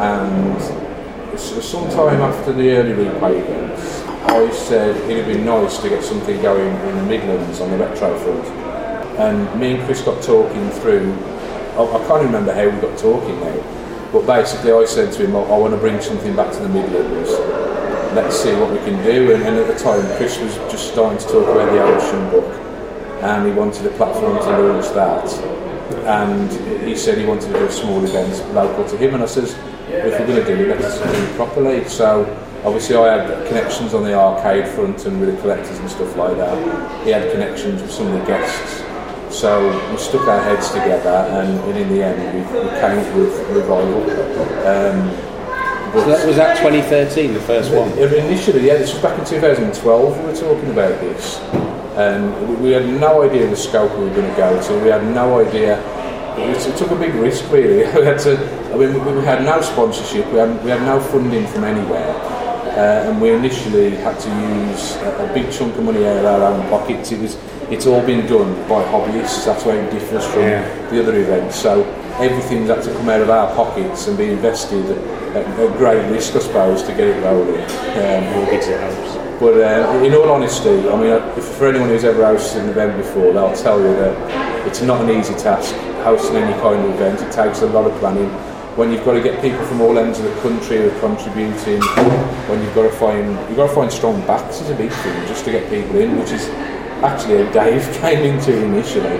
and 0.00 1.38
sometime 1.38 2.20
after 2.20 2.52
the 2.52 2.68
early 2.72 2.94
replay 2.94 3.38
events, 3.48 4.02
I 4.28 4.50
said 4.50 4.96
it'd 5.08 5.28
be 5.32 5.40
nice 5.40 5.78
to 5.82 5.88
get 5.88 6.02
something 6.02 6.42
going 6.42 6.74
in 6.74 6.96
the 6.96 7.04
Midlands 7.04 7.60
on 7.60 7.70
the 7.70 7.78
retro 7.78 8.18
front. 8.18 8.65
And 9.18 9.60
me 9.60 9.74
and 9.74 9.84
Chris 9.84 10.02
got 10.02 10.22
talking 10.22 10.70
through, 10.70 11.12
I, 11.76 11.82
I 11.82 12.06
can't 12.06 12.24
remember 12.24 12.52
how 12.52 12.68
we 12.68 12.80
got 12.80 12.98
talking 12.98 13.40
now, 13.40 14.10
but 14.12 14.26
basically 14.26 14.72
I 14.72 14.84
said 14.84 15.12
to 15.14 15.24
him, 15.24 15.34
I, 15.34 15.40
I 15.40 15.58
want 15.58 15.72
to 15.74 15.80
bring 15.80 16.00
something 16.00 16.36
back 16.36 16.52
to 16.52 16.60
the 16.60 16.68
Midlands. 16.68 17.30
Let's 18.14 18.36
see 18.36 18.54
what 18.54 18.70
we 18.70 18.78
can 18.78 19.02
do. 19.04 19.34
And, 19.34 19.42
and 19.42 19.56
at 19.56 19.66
the 19.66 19.78
time, 19.82 20.04
Chris 20.16 20.38
was 20.38 20.54
just 20.70 20.92
starting 20.92 21.18
to 21.18 21.24
talk 21.24 21.48
about 21.48 21.70
the 21.72 21.82
Ocean 21.82 22.30
book, 22.30 22.44
and 23.22 23.46
he 23.46 23.52
wanted 23.52 23.86
a 23.86 23.90
platform 23.90 24.38
to 24.38 24.58
launch 24.58 24.92
that. 24.94 25.56
And 26.06 26.50
he 26.82 26.96
said 26.96 27.18
he 27.18 27.26
wanted 27.26 27.52
to 27.52 27.58
do 27.58 27.70
small 27.70 28.04
events 28.04 28.40
local 28.54 28.84
to 28.88 28.96
him, 28.96 29.14
and 29.14 29.22
I 29.22 29.26
says, 29.26 29.54
if 29.88 30.18
we're 30.18 30.26
going 30.26 30.44
to 30.44 30.56
do 30.56 30.70
it, 30.70 30.80
let's 30.80 30.98
do 30.98 31.04
it 31.08 31.36
properly. 31.36 31.84
So 31.88 32.24
obviously 32.64 32.96
I 32.96 33.16
had 33.16 33.46
connections 33.48 33.94
on 33.94 34.02
the 34.02 34.14
arcade 34.14 34.66
front 34.68 35.04
and 35.06 35.20
with 35.20 35.34
the 35.34 35.40
collectors 35.40 35.78
and 35.78 35.88
stuff 35.90 36.16
like 36.16 36.36
that. 36.36 37.04
He 37.04 37.10
had 37.10 37.30
connections 37.32 37.82
with 37.82 37.90
some 37.90 38.08
of 38.08 38.12
the 38.14 38.26
guests. 38.26 38.82
So 39.30 39.68
we 39.90 39.96
stuck 39.98 40.26
our 40.28 40.42
heads 40.42 40.68
together 40.70 41.10
and, 41.10 41.58
and 41.68 41.78
in 41.78 41.88
the 41.88 42.02
end 42.02 42.18
we, 42.34 42.40
we 42.40 42.68
came 42.80 42.98
up 42.98 43.14
with 43.16 43.38
Revival. 43.50 44.02
Um, 44.66 45.10
So 45.96 46.04
that 46.08 46.26
was 46.26 46.36
that 46.36 46.58
2013, 46.58 47.32
the 47.32 47.40
first 47.40 47.72
one. 47.72 47.88
Initially, 47.98 48.66
yeah, 48.66 48.76
this 48.76 48.92
was 48.92 49.02
back 49.02 49.18
in 49.18 49.24
2012 49.24 50.18
we 50.18 50.24
were 50.24 50.36
talking 50.36 50.70
about 50.70 51.00
this. 51.00 51.38
And 51.96 52.36
we- 52.48 52.56
we 52.66 52.70
had 52.72 52.86
no 52.86 53.22
idea 53.22 53.46
the 53.46 53.56
scope 53.56 53.90
we 53.96 54.04
were 54.04 54.14
going 54.14 54.30
to 54.30 54.36
go 54.36 54.60
to. 54.60 54.78
We 54.80 54.90
had 54.90 55.04
no 55.14 55.40
idea. 55.40 55.80
It, 56.36 56.76
took 56.76 56.90
a 56.90 56.96
big 56.96 57.14
risk, 57.14 57.50
really. 57.50 57.78
we 57.98 58.04
had 58.04 58.18
to. 58.20 58.36
I 58.72 58.76
mean, 58.76 58.92
we, 58.92 59.12
we 59.12 59.24
had 59.24 59.42
no 59.42 59.62
sponsorship. 59.62 60.26
We 60.32 60.38
had, 60.38 60.62
we 60.62 60.70
had 60.70 60.82
no 60.82 61.00
funding 61.00 61.46
from 61.46 61.64
anywhere. 61.64 62.12
Uh, 62.76 63.08
and 63.08 63.18
we 63.22 63.30
initially 63.30 63.96
had 63.96 64.20
to 64.20 64.28
use 64.28 64.96
a, 64.96 65.30
a 65.30 65.32
big 65.32 65.50
chunk 65.50 65.74
of 65.78 65.84
money 65.84 66.06
out 66.06 66.18
of 66.18 66.24
our 66.26 66.52
own 66.52 66.68
pockets. 66.68 67.10
It 67.10 67.20
was, 67.20 67.36
it's 67.70 67.86
all 67.86 68.04
been 68.04 68.26
done 68.26 68.54
by 68.68 68.82
hobbyists. 68.84 69.44
That's 69.44 69.64
where 69.64 69.82
it 69.82 69.90
differs 69.90 70.24
from 70.24 70.42
the 70.42 71.02
other 71.02 71.18
events. 71.18 71.56
So 71.56 71.84
everything's 72.18 72.68
had 72.68 72.82
to 72.84 72.92
come 72.94 73.08
out 73.08 73.20
of 73.20 73.30
our 73.30 73.54
pockets 73.54 74.06
and 74.06 74.16
be 74.16 74.30
invested 74.30 74.84
at, 75.36 75.46
at 75.46 75.76
great 75.76 76.08
risk, 76.10 76.34
I 76.36 76.38
suppose, 76.38 76.82
to 76.84 76.92
get 76.92 77.08
it 77.08 77.22
rolling. 77.22 77.60
Um, 77.60 78.24
Mortgage 78.34 78.68
it 78.68 78.80
helps. 78.80 79.40
but 79.40 79.54
uh, 79.54 80.04
in 80.04 80.14
all 80.14 80.30
honesty, 80.30 80.88
I 80.88 80.96
mean, 80.96 81.10
uh, 81.10 81.34
if, 81.36 81.44
for 81.44 81.66
anyone 81.66 81.88
who's 81.88 82.04
ever 82.04 82.22
hosted 82.22 82.62
an 82.62 82.68
event 82.68 82.96
before, 82.96 83.32
they'll 83.32 83.56
tell 83.56 83.80
you 83.80 83.94
that 83.96 84.66
it's 84.66 84.80
not 84.80 85.02
an 85.02 85.10
easy 85.10 85.34
task 85.34 85.74
hosting 86.04 86.36
any 86.36 86.52
kind 86.60 86.84
of 86.84 86.94
event. 86.94 87.20
It 87.20 87.32
takes 87.32 87.62
a 87.62 87.66
lot 87.66 87.90
of 87.90 87.98
planning. 87.98 88.30
When 88.76 88.92
you've 88.92 89.04
got 89.04 89.14
to 89.14 89.22
get 89.22 89.40
people 89.40 89.64
from 89.66 89.80
all 89.80 89.98
ends 89.98 90.18
of 90.18 90.26
the 90.26 90.40
country 90.40 90.76
who 90.76 90.90
are 90.90 91.00
contributing, 91.00 91.80
when 92.46 92.62
you've 92.62 92.74
got 92.74 92.82
to 92.82 92.92
find 92.92 93.30
you've 93.48 93.56
got 93.56 93.68
to 93.68 93.74
find 93.74 93.90
strong 93.90 94.20
backs 94.26 94.60
is 94.60 94.68
a 94.68 94.74
big 94.74 94.92
thing 94.92 95.26
just 95.26 95.44
to 95.46 95.50
get 95.50 95.68
people 95.70 95.96
in, 95.96 96.18
which 96.18 96.30
is 96.30 96.46
actually 97.02 97.50
Dave 97.52 97.82
came 98.00 98.24
into 98.24 98.64
initially. 98.64 99.16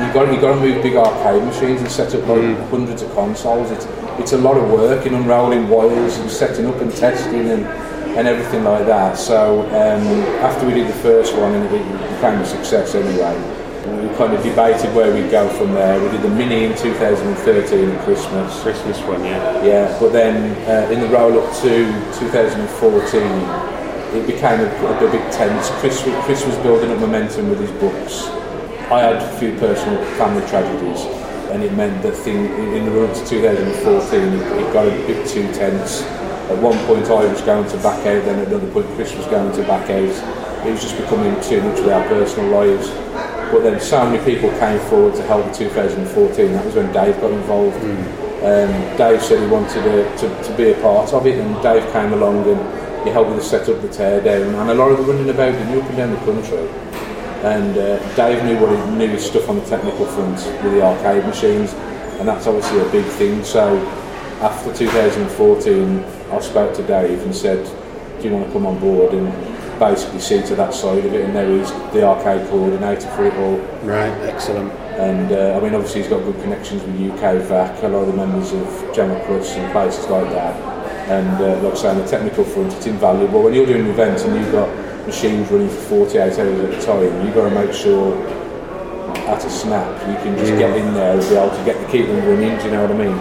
You've 0.00 0.14
got, 0.14 0.32
you've 0.32 0.40
got 0.40 0.54
to 0.54 0.60
move 0.60 0.82
big 0.82 0.96
arcade 0.96 1.44
machines 1.44 1.82
and 1.82 1.90
set 1.90 2.14
up 2.14 2.26
like 2.26 2.56
hundreds 2.70 3.02
of 3.02 3.12
consoles. 3.12 3.70
It's, 3.70 3.86
it's 4.18 4.32
a 4.32 4.38
lot 4.38 4.56
of 4.56 4.70
work 4.70 5.04
in 5.04 5.14
unrolling 5.14 5.68
wires 5.68 6.16
and 6.16 6.30
setting 6.30 6.66
up 6.66 6.76
and 6.76 6.90
testing 6.90 7.50
and, 7.50 7.66
and 8.16 8.26
everything 8.26 8.64
like 8.64 8.86
that. 8.86 9.18
So 9.18 9.60
um, 9.66 10.06
after 10.42 10.66
we 10.66 10.72
did 10.72 10.88
the 10.88 10.98
first 11.00 11.36
one 11.36 11.54
and 11.54 11.66
it 11.66 11.70
became 12.14 12.40
a 12.40 12.46
success 12.46 12.94
anyway, 12.94 13.36
we 13.86 14.14
kind 14.16 14.32
of 14.32 14.42
debated 14.42 14.94
where 14.94 15.12
we'd 15.12 15.30
go 15.30 15.48
from 15.50 15.72
there. 15.72 16.00
We 16.02 16.08
did 16.10 16.22
the 16.22 16.30
mini 16.30 16.64
in 16.64 16.76
2013 16.76 17.90
at 17.90 18.04
Christmas. 18.04 18.62
Christmas 18.62 18.98
one, 19.02 19.22
yeah. 19.24 19.64
Yeah, 19.64 19.98
but 20.00 20.12
then 20.12 20.56
uh, 20.68 20.90
in 20.90 21.00
the 21.00 21.08
roll 21.08 21.38
up 21.38 21.54
to 21.56 21.86
2014, 22.18 23.79
it 24.14 24.26
became 24.26 24.60
a, 24.60 24.66
a 24.66 25.10
bit 25.10 25.32
tense. 25.32 25.70
Chris, 25.80 26.02
Chris 26.24 26.44
was 26.44 26.56
building 26.58 26.90
up 26.90 26.98
momentum 26.98 27.48
with 27.48 27.60
his 27.60 27.70
books. 27.80 28.26
I 28.90 29.00
had 29.00 29.16
a 29.16 29.38
few 29.38 29.56
personal 29.58 30.04
family 30.16 30.46
tragedies, 30.48 31.04
and 31.50 31.62
it 31.62 31.72
meant 31.74 32.02
that 32.02 32.16
thing 32.16 32.46
in 32.74 32.84
the 32.84 32.90
run 32.90 33.14
to 33.14 33.26
2014, 33.26 34.20
it, 34.34 34.72
got 34.72 34.86
a 34.86 34.90
bit 35.06 35.28
too 35.28 35.44
tense. 35.52 36.02
At 36.50 36.58
one 36.58 36.76
point, 36.86 37.06
I 37.06 37.24
was 37.24 37.40
going 37.42 37.68
to 37.70 37.76
back 37.78 38.04
out, 38.06 38.24
then 38.24 38.40
at 38.40 38.48
another 38.48 38.70
point, 38.72 38.86
Chris 38.96 39.14
was 39.14 39.26
going 39.26 39.52
to 39.54 39.62
back 39.62 39.88
out. 39.90 40.66
It 40.66 40.72
was 40.72 40.82
just 40.82 40.96
becoming 40.96 41.40
too 41.40 41.62
much 41.62 41.78
with 41.78 41.88
our 41.88 42.06
personal 42.08 42.50
lives. 42.50 42.90
But 43.52 43.62
then 43.62 43.80
so 43.80 44.04
many 44.10 44.24
people 44.24 44.50
came 44.58 44.80
forward 44.90 45.14
to 45.14 45.22
help 45.22 45.46
in 45.46 45.54
2014. 45.54 46.52
That 46.52 46.64
was 46.66 46.74
when 46.74 46.92
Dave 46.92 47.20
got 47.20 47.30
involved. 47.30 47.76
Um, 48.42 48.96
Dave 48.96 49.22
said 49.22 49.40
he 49.40 49.46
wanted 49.46 49.82
to, 49.82 50.16
to, 50.18 50.42
to 50.42 50.56
be 50.56 50.72
a 50.72 50.80
part 50.82 51.12
of 51.12 51.26
it, 51.26 51.38
and 51.38 51.62
Dave 51.62 51.84
came 51.92 52.12
along 52.12 52.48
and 52.48 52.89
he 53.04 53.10
helped 53.10 53.30
with 53.30 53.38
the 53.38 53.44
set 53.44 53.68
up, 53.68 53.80
the 53.80 53.88
tear 53.88 54.20
down, 54.20 54.54
and 54.54 54.70
a 54.70 54.74
lot 54.74 54.90
of 54.90 54.98
the 54.98 55.12
running 55.12 55.30
about, 55.30 55.54
he 55.54 55.64
knew 55.70 55.80
up 55.80 55.88
and 55.88 55.96
down 55.96 56.10
the 56.10 56.16
country. 56.18 56.68
And 57.42 57.76
uh, 57.78 58.16
Dave 58.16 58.44
knew 58.44 58.58
what 58.60 58.70
he 58.70 58.96
knew 58.96 59.08
his 59.08 59.24
stuff 59.24 59.48
on 59.48 59.56
the 59.58 59.64
technical 59.64 60.04
front 60.06 60.36
with 60.62 60.72
the 60.74 60.82
arcade 60.82 61.24
machines, 61.24 61.72
and 62.18 62.28
that's 62.28 62.46
obviously 62.46 62.80
a 62.80 62.92
big 62.92 63.06
thing. 63.06 63.42
So 63.44 63.78
after 64.42 64.74
2014, 64.74 66.04
I 66.30 66.40
spoke 66.40 66.74
to 66.76 66.82
Dave 66.86 67.22
and 67.22 67.34
said, 67.34 67.64
"Do 68.20 68.28
you 68.28 68.34
want 68.34 68.46
to 68.46 68.52
come 68.52 68.66
on 68.66 68.78
board?" 68.78 69.14
and 69.14 69.32
basically 69.78 70.20
see 70.20 70.42
to 70.42 70.54
that 70.56 70.74
side 70.74 71.04
of 71.04 71.14
it, 71.14 71.24
and 71.24 71.32
now 71.32 71.48
he's 71.48 71.72
the 71.94 72.04
arcade 72.04 72.46
coordinator 72.50 73.08
for 73.16 73.24
it 73.24 73.34
all. 73.34 73.56
Right, 73.88 74.12
excellent. 74.28 74.70
And 75.00 75.32
uh, 75.32 75.56
I 75.56 75.60
mean, 75.64 75.74
obviously, 75.74 76.02
he's 76.02 76.10
got 76.10 76.22
good 76.22 76.38
connections 76.42 76.82
with 76.82 76.94
UK 77.10 77.40
VAC, 77.48 77.82
a 77.82 77.88
lot 77.88 78.02
of 78.02 78.08
the 78.08 78.12
members 78.12 78.52
of 78.52 78.66
JAMMA 78.94 79.24
Plus 79.24 79.56
and 79.56 79.72
places 79.72 80.06
like 80.08 80.28
that. 80.32 80.69
And 81.10 81.42
uh, 81.42 81.60
like 81.62 81.72
I 81.72 81.76
say, 81.76 81.88
on 81.88 81.98
the 81.98 82.06
technical 82.06 82.44
front, 82.44 82.72
it's 82.72 82.86
invaluable. 82.86 83.42
When 83.42 83.52
you're 83.52 83.66
doing 83.66 83.82
an 83.84 83.90
event 83.90 84.20
and 84.22 84.36
you've 84.36 84.52
got 84.52 84.68
machines 85.06 85.50
running 85.50 85.68
for 85.68 86.06
48 86.06 86.20
hours 86.20 86.38
at 86.38 86.46
a 86.46 86.86
time, 86.86 87.26
you've 87.26 87.34
got 87.34 87.48
to 87.48 87.54
make 87.54 87.74
sure 87.74 88.14
at 89.26 89.44
a 89.44 89.50
snap 89.50 89.90
you 90.08 90.14
can 90.22 90.38
just 90.38 90.52
get 90.56 90.76
in 90.76 90.94
there 90.94 91.12
and 91.18 91.20
be 91.28 91.34
able 91.34 91.50
to 91.50 91.64
get 91.64 91.80
the 91.84 91.86
keep 91.90 92.06
them 92.06 92.24
running. 92.28 92.56
Do 92.58 92.64
you 92.64 92.70
know 92.70 92.82
what 92.86 92.92
I 92.92 92.94
mean? 92.94 93.16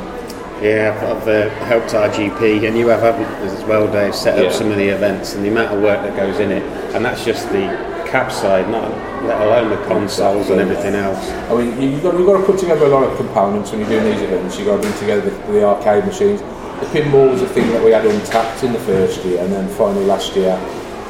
Yeah, 0.63 0.93
I've 1.01 1.27
uh, 1.27 1.49
helped 1.65 1.89
GP, 1.89 2.67
and 2.67 2.77
you 2.77 2.89
have 2.89 3.03
as 3.03 3.63
well, 3.63 3.91
Dave, 3.91 4.13
set 4.13 4.37
up 4.37 4.43
Yeah. 4.43 4.51
some 4.51 4.69
of 4.71 4.77
the 4.77 4.89
events 4.89 5.33
and 5.33 5.43
the 5.43 5.49
amount 5.49 5.73
of 5.75 5.81
work 5.81 6.03
that 6.03 6.15
goes 6.15 6.39
in 6.39 6.51
it, 6.51 6.61
and 6.93 7.03
that's 7.03 7.25
just 7.25 7.47
the 7.49 7.65
cab 8.07 8.31
side, 8.31 8.69
not 8.69 8.91
let 9.23 9.41
alone 9.41 9.69
the 9.69 9.77
consoles 9.87 10.49
and 10.49 10.59
everything 10.59 10.95
else. 10.95 11.29
I 11.49 11.55
mean, 11.55 11.81
you- 11.81 11.89
you've 11.91 12.03
got, 12.03 12.17
you've 12.17 12.27
got 12.27 12.37
to 12.37 12.43
put 12.43 12.59
together 12.59 12.85
a 12.85 12.89
lot 12.89 13.03
of 13.03 13.15
components 13.17 13.71
when 13.71 13.79
you're 13.81 13.89
doing 13.89 14.03
these 14.13 14.21
events. 14.21 14.57
You've 14.59 14.67
got 14.67 14.75
to 14.75 14.81
bring 14.81 14.93
together 14.99 15.21
the, 15.29 15.51
the 15.53 15.63
arcade 15.65 16.05
machines. 16.05 16.41
The 16.79 16.85
pinball 17.01 17.29
was 17.29 17.41
a 17.41 17.47
thing 17.47 17.67
that 17.71 17.83
we 17.83 17.91
had 17.91 18.05
untapped 18.05 18.63
in 18.63 18.71
the 18.73 18.79
first 18.79 19.23
year, 19.25 19.43
and 19.43 19.51
then 19.51 19.67
finally 19.75 20.05
last 20.05 20.35
year, 20.35 20.53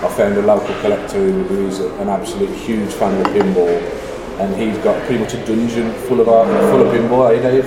I 0.02 0.08
found 0.16 0.38
a 0.38 0.42
local 0.42 0.74
collector 0.82 1.18
who, 1.18 1.44
who 1.44 1.68
is 1.68 1.80
an 1.80 2.10
absolute 2.10 2.50
huge 2.56 2.92
fan 2.94 3.20
of 3.22 3.28
pinball, 3.28 3.80
and 4.40 4.56
he's 4.56 4.78
got 4.84 5.00
pretty 5.06 5.24
much 5.24 5.34
a 5.34 5.46
dungeon 5.46 5.94
full 6.08 6.22
of 6.22 6.30
art, 6.30 6.48
full 6.72 6.82
of 6.82 6.94
pinball. 6.94 7.36
Eh, 7.38 7.42
Dave? 7.42 7.66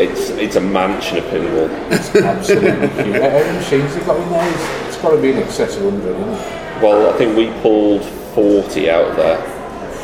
It's 0.00 0.30
it's 0.30 0.56
a 0.56 0.60
mansion 0.60 1.18
of 1.18 1.24
pinball. 1.24 1.68
It's 1.92 2.14
absolutely 2.16 2.88
huge. 2.88 3.20
How 3.20 3.30
many 3.30 3.58
machines 3.58 3.94
have 3.94 4.06
got 4.06 4.18
in 4.20 4.30
there? 4.30 4.48
It's, 4.50 4.94
it's 4.94 5.02
got 5.02 5.10
to 5.10 5.20
be 5.20 5.32
in 5.32 5.38
excess 5.38 5.76
of 5.76 5.84
100, 5.84 6.16
isn't 6.16 6.28
it? 6.32 6.82
Well, 6.82 7.12
I 7.12 7.18
think 7.18 7.36
we 7.36 7.50
pulled 7.60 8.04
40 8.34 8.90
out 8.90 9.10
of 9.10 9.16
there, 9.16 9.38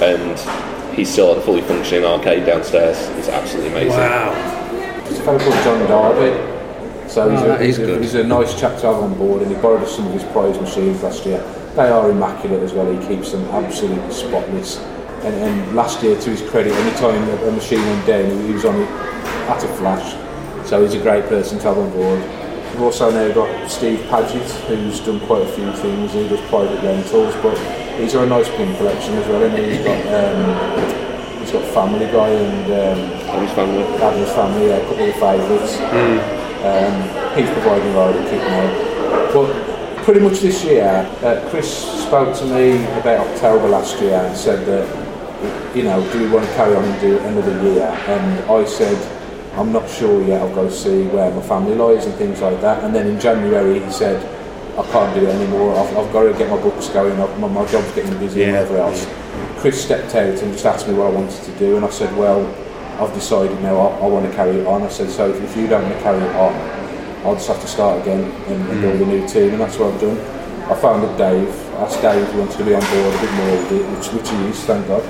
and 0.02 0.94
he 0.94 1.04
still 1.04 1.28
had 1.28 1.38
a 1.38 1.40
fully 1.40 1.62
functioning 1.62 2.04
arcade 2.04 2.44
downstairs. 2.44 2.98
It's 3.16 3.28
absolutely 3.28 3.70
amazing. 3.70 3.90
Wow. 3.98 4.32
There's 5.04 5.20
a 5.20 5.22
fellow 5.22 5.38
called 5.38 5.64
John 5.64 5.88
Darby. 5.88 6.57
So 7.08 7.30
he's, 7.30 7.40
Oh, 7.40 7.52
a, 7.54 7.64
he's, 7.64 7.78
a, 7.78 7.98
he's 7.98 8.14
a 8.14 8.24
nice 8.24 8.58
chap 8.58 8.78
to 8.80 8.86
have 8.86 8.96
on 9.02 9.14
board, 9.16 9.42
and 9.42 9.50
he 9.54 9.60
borrowed 9.60 9.82
us 9.82 9.96
some 9.96 10.06
of 10.06 10.12
his 10.12 10.24
prize 10.24 10.60
machines 10.60 11.02
last 11.02 11.24
year. 11.24 11.40
They 11.74 11.88
are 11.88 12.10
immaculate 12.10 12.62
as 12.62 12.72
well. 12.74 12.90
He 12.92 12.98
keeps 13.08 13.32
them 13.32 13.44
absolutely 13.46 14.12
spotless. 14.12 14.78
And, 15.24 15.34
and 15.34 15.74
last 15.74 16.02
year, 16.02 16.20
to 16.20 16.30
his 16.30 16.42
credit, 16.50 16.72
any 16.72 16.96
time 16.98 17.22
a, 17.28 17.48
a 17.48 17.52
machine 17.52 17.80
went 17.80 18.06
down, 18.06 18.30
he 18.46 18.52
was 18.52 18.64
on 18.64 18.76
it 18.80 18.88
at 19.48 19.64
a 19.64 19.68
flash. 19.76 20.14
So 20.68 20.82
he's 20.82 20.94
a 20.94 21.00
great 21.00 21.24
person 21.26 21.58
to 21.58 21.64
have 21.64 21.78
on 21.78 21.90
board. 21.92 22.20
We've 22.72 22.82
also 22.82 23.10
now 23.10 23.32
got 23.32 23.70
Steve 23.70 24.00
Paget, 24.10 24.42
who's 24.68 25.00
done 25.00 25.18
quite 25.26 25.42
a 25.42 25.48
few 25.52 25.72
things. 25.76 26.12
He 26.12 26.28
does 26.28 26.40
private 26.50 26.82
rentals, 26.84 27.34
but 27.42 27.56
he's 27.98 28.12
got 28.12 28.24
a 28.24 28.28
nice 28.28 28.48
pin 28.50 28.76
collection 28.76 29.14
as 29.14 29.26
well. 29.28 29.42
And 29.42 29.56
he's 29.56 29.82
got 29.82 30.00
um, 30.12 31.40
he's 31.40 31.50
got 31.52 31.64
Family 31.72 32.06
Guy 32.06 32.28
and 32.28 32.66
um, 32.66 33.28
Addams 33.30 33.52
family. 33.52 33.82
Addams 33.96 34.30
Family, 34.32 34.66
yeah, 34.66 34.76
a 34.76 34.86
couple 34.86 35.08
of 35.08 35.14
favourites. 35.14 36.37
Um, 36.64 37.38
he's 37.38 37.50
providing 37.50 37.94
of 37.94 38.14
kit 38.30 38.42
now. 38.42 39.30
But 39.32 40.04
pretty 40.04 40.20
much 40.20 40.40
this 40.40 40.64
year, 40.64 41.06
uh, 41.22 41.46
Chris 41.50 41.68
spoke 42.02 42.36
to 42.38 42.44
me 42.46 42.82
about 42.98 43.26
October 43.26 43.68
last 43.68 44.00
year 44.00 44.14
and 44.14 44.36
said 44.36 44.66
that, 44.66 45.76
you 45.76 45.84
know, 45.84 46.00
do 46.12 46.20
we 46.20 46.28
want 46.30 46.46
to 46.46 46.54
carry 46.54 46.74
on 46.74 46.84
and 46.84 47.00
do 47.00 47.18
another 47.18 47.62
year? 47.62 47.84
And 47.84 48.50
I 48.50 48.64
said, 48.64 48.96
I'm 49.58 49.72
not 49.72 49.88
sure 49.88 50.22
yet. 50.24 50.54
Got 50.54 50.62
to 50.62 50.70
see 50.70 51.06
where 51.08 51.30
my 51.30 51.42
family 51.42 51.74
lies 51.74 52.06
and 52.06 52.14
things 52.14 52.40
like 52.40 52.60
that. 52.60 52.84
And 52.84 52.94
then 52.94 53.06
in 53.06 53.20
January, 53.20 53.80
he 53.80 53.90
said, 53.92 54.18
I 54.78 54.82
can't 54.92 55.14
do 55.14 55.26
it 55.26 55.34
anymore. 55.34 55.76
I've, 55.76 55.96
I've 55.96 56.12
got 56.12 56.22
to 56.22 56.38
get 56.38 56.48
my 56.48 56.60
books 56.60 56.88
going. 56.88 57.20
I've, 57.20 57.38
my, 57.38 57.48
my 57.48 57.66
job's 57.66 57.92
getting 57.94 58.16
busy 58.18 58.44
and 58.44 58.52
Yeah, 58.52 58.62
whatever 58.62 58.78
else. 58.78 59.06
Chris 59.58 59.82
stepped 59.82 60.14
out 60.14 60.40
and 60.42 60.52
just 60.52 60.64
asked 60.64 60.86
me 60.86 60.94
what 60.94 61.08
I 61.08 61.10
wanted 61.10 61.42
to 61.42 61.58
do, 61.58 61.76
and 61.76 61.84
I 61.84 61.90
said, 61.90 62.16
"Well, 62.16 62.46
I've 62.98 63.14
decided 63.14 63.60
now. 63.62 63.78
I, 63.78 63.98
I 64.00 64.06
want 64.06 64.28
to 64.28 64.36
carry 64.36 64.56
it 64.56 64.66
on." 64.66 64.82
I 64.82 64.88
said, 64.88 65.10
"So 65.10 65.30
if, 65.32 65.56
you 65.56 65.66
don't 65.66 65.82
want 65.82 65.94
to 65.94 66.02
carry 66.02 66.22
it 66.22 66.36
on, 66.36 66.52
I'll 67.24 67.34
just 67.34 67.48
have 67.48 67.60
to 67.60 67.68
start 67.68 68.02
again 68.02 68.24
and, 68.48 68.68
and 68.70 68.80
build 68.80 69.00
a 69.00 69.04
mm. 69.04 69.20
new 69.20 69.28
team," 69.28 69.52
and 69.52 69.60
that's 69.60 69.78
what 69.78 69.94
I've 69.94 70.00
done. 70.00 70.18
I 70.68 70.74
found 70.74 71.02
that 71.02 71.16
Dave, 71.16 71.48
I 71.76 71.84
asked 71.84 72.02
Dave 72.02 72.22
if 72.22 72.30
he 72.30 72.38
wanted 72.38 72.58
to 72.58 72.64
be 72.64 72.74
on 72.74 72.82
board 72.82 73.14
a 73.14 73.20
bit 73.22 73.32
more 73.32 73.56
with 73.56 73.72
it, 73.72 73.96
which, 73.96 74.08
which 74.12 74.28
he 74.28 74.36
is, 74.48 74.62
thank 74.64 74.86
God. 74.86 75.02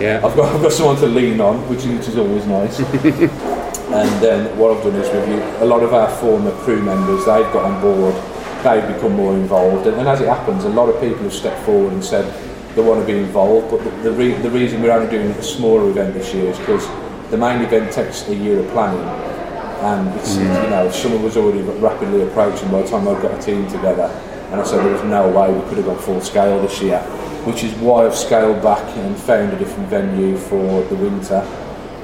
Yeah. 0.00 0.24
I've 0.24 0.34
got, 0.34 0.54
I've 0.54 0.62
got 0.62 0.72
someone 0.72 0.96
to 0.96 1.06
lean 1.06 1.38
on, 1.38 1.68
which, 1.68 1.84
which 1.84 2.08
is 2.08 2.16
always 2.16 2.46
nice. 2.46 2.78
and 3.92 4.22
then 4.22 4.56
what 4.56 4.74
I've 4.74 4.82
done 4.82 4.94
is 4.94 5.12
review 5.12 5.42
a 5.60 5.66
lot 5.66 5.82
of 5.82 5.92
our 5.92 6.08
former 6.16 6.50
crew 6.64 6.80
members, 6.80 7.26
they've 7.26 7.52
got 7.52 7.64
on 7.66 7.78
board, 7.82 8.14
they've 8.64 8.94
become 8.94 9.12
more 9.12 9.34
involved. 9.34 9.86
And, 9.86 9.98
and 9.98 10.08
as 10.08 10.22
it 10.22 10.28
happens, 10.28 10.64
a 10.64 10.70
lot 10.70 10.88
of 10.88 10.98
people 10.98 11.24
have 11.24 11.34
stepped 11.34 11.60
forward 11.66 11.92
and 11.92 12.02
said 12.02 12.24
they 12.74 12.80
want 12.80 13.00
to 13.00 13.06
be 13.06 13.18
involved, 13.18 13.70
but 13.70 13.84
the, 13.84 13.90
the, 14.08 14.12
re- 14.12 14.40
the 14.40 14.50
reason 14.50 14.80
we're 14.80 14.92
only 14.92 15.10
doing 15.10 15.30
a 15.32 15.42
smaller 15.42 15.90
event 15.90 16.14
this 16.14 16.32
year 16.32 16.46
is 16.46 16.58
because 16.58 16.86
the 17.32 17.38
main 17.38 17.62
event 17.62 17.90
takes 17.90 18.28
a 18.28 18.34
year 18.34 18.60
of 18.60 18.68
planning. 18.72 19.00
And 19.80 20.06
it's, 20.20 20.36
you 20.36 20.44
know, 20.44 20.90
summer 20.92 21.16
was 21.16 21.38
already 21.38 21.62
rapidly 21.80 22.22
approaching 22.22 22.70
by 22.70 22.82
the 22.82 22.88
time 22.88 23.08
I 23.08 23.20
got 23.22 23.36
a 23.36 23.42
team 23.42 23.66
together. 23.68 24.04
And 24.52 24.60
I 24.60 24.64
said 24.64 24.84
there 24.84 24.92
was 24.92 25.02
no 25.04 25.28
way 25.30 25.50
we 25.50 25.66
could 25.66 25.78
have 25.78 25.86
gone 25.86 25.98
full 25.98 26.20
scale 26.20 26.60
this 26.60 26.80
year, 26.82 27.00
which 27.46 27.64
is 27.64 27.72
why 27.76 28.04
I've 28.04 28.14
scaled 28.14 28.62
back 28.62 28.86
and 28.98 29.16
found 29.16 29.54
a 29.54 29.58
different 29.58 29.88
venue 29.88 30.36
for 30.36 30.82
the 30.84 30.94
winter. 30.94 31.40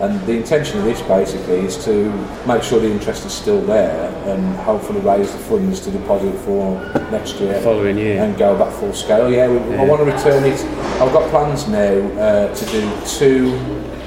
And 0.01 0.19
the 0.27 0.33
intention 0.33 0.79
of 0.79 0.85
this 0.85 1.03
basically 1.03 1.57
is 1.57 1.85
to 1.85 2.11
make 2.47 2.63
sure 2.63 2.81
the 2.81 2.91
interest 2.91 3.27
is 3.27 3.33
still 3.33 3.61
there 3.61 4.11
and 4.33 4.57
hopefully 4.61 5.01
raise 5.01 5.31
the 5.31 5.39
funds 5.39 5.81
to 5.81 5.91
deposit 5.91 6.33
for 6.39 6.81
next 7.11 7.39
year. 7.39 7.61
Following 7.61 7.99
year. 7.99 8.23
And 8.23 8.39
go 8.39 8.57
back 8.57 8.73
full 8.73 8.95
scale. 8.95 9.31
Yeah, 9.31 9.49
we, 9.49 9.77
I 9.77 9.85
want 9.85 10.01
to 10.01 10.07
return 10.07 10.45
it. 10.45 10.59
I've 11.03 11.13
got 11.13 11.29
plans 11.31 11.69
now 11.69 11.99
uh, 12.19 12.55
to 12.55 12.67
do 12.67 12.91
two 13.05 13.59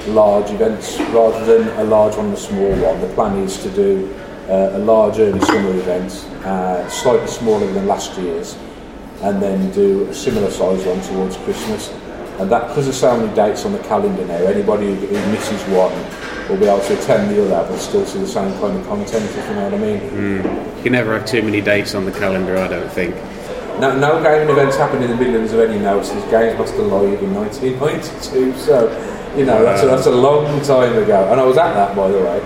large 0.07 0.51
events 0.51 0.99
rather 1.11 1.45
than 1.45 1.67
a 1.79 1.83
large 1.83 2.15
one 2.15 2.25
and 2.27 2.33
a 2.33 2.37
small 2.37 2.71
one. 2.71 3.01
The 3.01 3.13
plan 3.13 3.37
is 3.37 3.61
to 3.63 3.69
do 3.71 4.13
uh, 4.49 4.71
a 4.73 4.79
large 4.79 5.19
early 5.19 5.39
summer 5.41 5.71
event, 5.71 6.11
uh, 6.45 6.87
slightly 6.89 7.27
smaller 7.27 7.71
than 7.71 7.87
last 7.87 8.17
year's, 8.17 8.57
and 9.21 9.41
then 9.41 9.71
do 9.71 10.07
a 10.09 10.13
similar 10.13 10.49
size 10.49 10.83
one 10.85 11.01
towards 11.01 11.37
Christmas. 11.37 11.89
And 12.39 12.51
that, 12.51 12.69
because 12.69 12.85
there's 12.85 12.99
so 12.99 13.15
many 13.17 13.33
dates 13.35 13.65
on 13.65 13.73
the 13.73 13.79
calendar 13.79 14.25
now, 14.25 14.35
anybody 14.35 14.87
who, 14.87 14.95
who 14.95 15.31
misses 15.31 15.61
one 15.65 15.93
will 16.49 16.57
be 16.57 16.65
able 16.65 16.83
to 16.85 16.99
attend 16.99 17.29
the 17.29 17.45
other 17.45 17.69
but 17.69 17.77
still 17.79 18.05
see 18.05 18.19
the 18.19 18.27
same 18.27 18.51
kind 18.59 18.77
of 18.77 18.85
content, 18.87 19.23
if 19.23 19.47
you 19.47 19.53
know 19.53 19.63
what 19.65 19.73
I 19.73 19.77
mean. 19.77 20.75
You 20.77 20.83
can 20.83 20.91
never 20.93 21.17
have 21.17 21.25
too 21.27 21.43
many 21.43 21.61
dates 21.61 21.93
on 21.93 22.05
the 22.05 22.11
calendar, 22.11 22.57
I 22.57 22.67
don't 22.67 22.91
think. 22.91 23.15
No, 23.79 23.97
no 23.97 24.21
gaming 24.21 24.49
events 24.49 24.75
happen 24.75 25.01
in 25.01 25.09
the 25.09 25.15
Midlands 25.15 25.53
of 25.53 25.59
any 25.59 25.79
note 25.79 26.05
since 26.05 26.23
Games 26.29 26.57
Master 26.57 26.81
Live 26.81 27.23
in 27.23 27.33
1992, 27.33 28.57
so, 28.59 28.89
you 29.35 29.45
know, 29.45 29.63
that's 29.63 29.83
a, 29.83 29.85
that's 29.85 30.07
a 30.07 30.11
long 30.11 30.61
time 30.61 30.97
ago. 31.01 31.31
And 31.31 31.39
I 31.39 31.43
was 31.43 31.57
at 31.57 31.73
that, 31.73 31.95
by 31.95 32.09
the 32.09 32.19
way. 32.19 32.41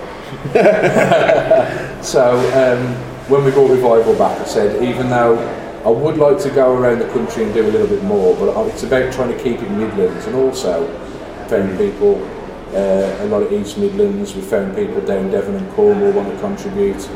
so, 2.02 2.38
um, 2.54 2.94
when 3.28 3.44
we 3.44 3.50
brought 3.50 3.70
Revival 3.70 4.16
back, 4.16 4.40
I 4.40 4.44
said, 4.44 4.82
even 4.82 5.10
though 5.10 5.36
I 5.84 5.90
would 5.90 6.16
like 6.16 6.38
to 6.42 6.50
go 6.50 6.76
around 6.76 7.00
the 7.00 7.08
country 7.08 7.44
and 7.44 7.54
do 7.54 7.62
a 7.62 7.70
little 7.70 7.88
bit 7.88 8.02
more, 8.04 8.36
but 8.36 8.66
it's 8.68 8.82
about 8.82 9.12
trying 9.12 9.36
to 9.36 9.42
keep 9.42 9.60
it 9.62 9.70
Midlands 9.70 10.26
and 10.26 10.36
also 10.36 10.86
found 11.48 11.78
people, 11.78 12.22
uh, 12.74 13.24
a 13.24 13.26
lot 13.26 13.42
of 13.42 13.52
East 13.52 13.78
Midlands, 13.78 14.34
we 14.34 14.42
found 14.42 14.74
people 14.76 15.00
down 15.00 15.30
Devon 15.30 15.54
and 15.54 15.72
Cornwall 15.72 16.12
want 16.12 16.28
to 16.32 16.40
contribute, 16.40 17.08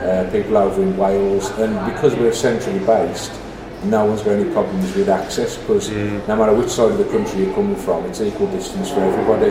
uh, 0.00 0.28
people 0.30 0.56
over 0.56 0.82
in 0.82 0.96
Wales, 0.96 1.50
and 1.58 1.74
because 1.92 2.14
we're 2.14 2.32
centrally 2.32 2.84
based, 2.84 3.32
no 3.84 4.04
one's 4.04 4.22
got 4.22 4.32
any 4.32 4.50
problems 4.52 4.94
with 4.94 5.08
access 5.08 5.56
because 5.56 5.90
mm. 5.90 6.26
no 6.26 6.36
matter 6.36 6.54
which 6.54 6.70
side 6.70 6.92
of 6.92 6.98
the 6.98 7.04
country 7.04 7.44
you're 7.44 7.54
coming 7.54 7.76
from, 7.76 8.04
it's 8.06 8.20
equal 8.20 8.50
distance 8.50 8.90
for 8.90 9.00
everybody. 9.00 9.50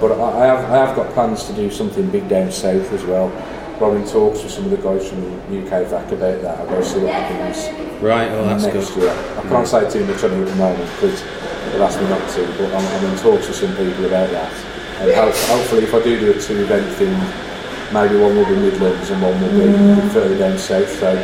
But 0.00 0.12
I 0.12 0.42
I 0.42 0.46
have, 0.46 0.70
I 0.70 0.86
have 0.86 0.96
got 0.96 1.12
plans 1.12 1.44
to 1.44 1.52
do 1.52 1.70
something 1.70 2.08
big 2.10 2.28
down 2.28 2.50
south 2.50 2.92
as 2.92 3.04
well. 3.04 3.28
We're 3.80 4.04
talks 4.06 4.42
with 4.42 4.50
some 4.50 4.64
of 4.64 4.70
the 4.72 4.76
guys 4.78 5.08
from 5.08 5.22
the 5.22 5.62
UK 5.62 5.86
VAC 5.86 6.10
about 6.10 6.42
that. 6.42 6.58
I'll 6.58 6.66
go 6.66 6.82
see 6.82 6.98
what 6.98 7.12
happens 7.14 7.68
Right, 8.02 8.30
well, 8.30 8.44
that's 8.46 8.64
next 8.64 8.90
good. 8.90 9.04
year. 9.04 9.10
I 9.10 9.42
can't 9.42 9.66
mm. 9.66 9.66
say 9.66 9.90
too 9.90 10.04
much 10.06 10.22
on 10.24 10.32
it 10.32 10.42
at 10.42 10.48
the 10.48 10.54
moment 10.56 10.90
because 10.94 11.22
they've 11.22 11.80
asked 11.80 12.00
me 12.00 12.08
not 12.08 12.28
to, 12.30 12.46
but 12.58 12.74
I'm, 12.74 12.86
I'm 12.86 13.10
in 13.10 13.18
talks 13.18 13.46
with 13.46 13.56
some 13.56 13.70
people 13.76 14.06
about 14.06 14.30
that. 14.30 14.52
And 14.98 15.10
ho- 15.14 15.30
hopefully, 15.30 15.82
if 15.82 15.94
I 15.94 16.02
do 16.02 16.18
do 16.18 16.30
a 16.30 16.40
two 16.40 16.58
event 16.62 16.86
thing, 16.94 17.14
maybe 17.94 18.18
one 18.18 18.34
will 18.34 18.46
be 18.46 18.54
Midlands 18.54 19.10
and 19.10 19.22
one 19.22 19.40
will 19.40 19.50
be 19.50 19.66
a 19.66 19.94
bit 19.94 20.12
further 20.12 20.38
down 20.38 20.58
south. 20.58 20.90
So 20.98 21.14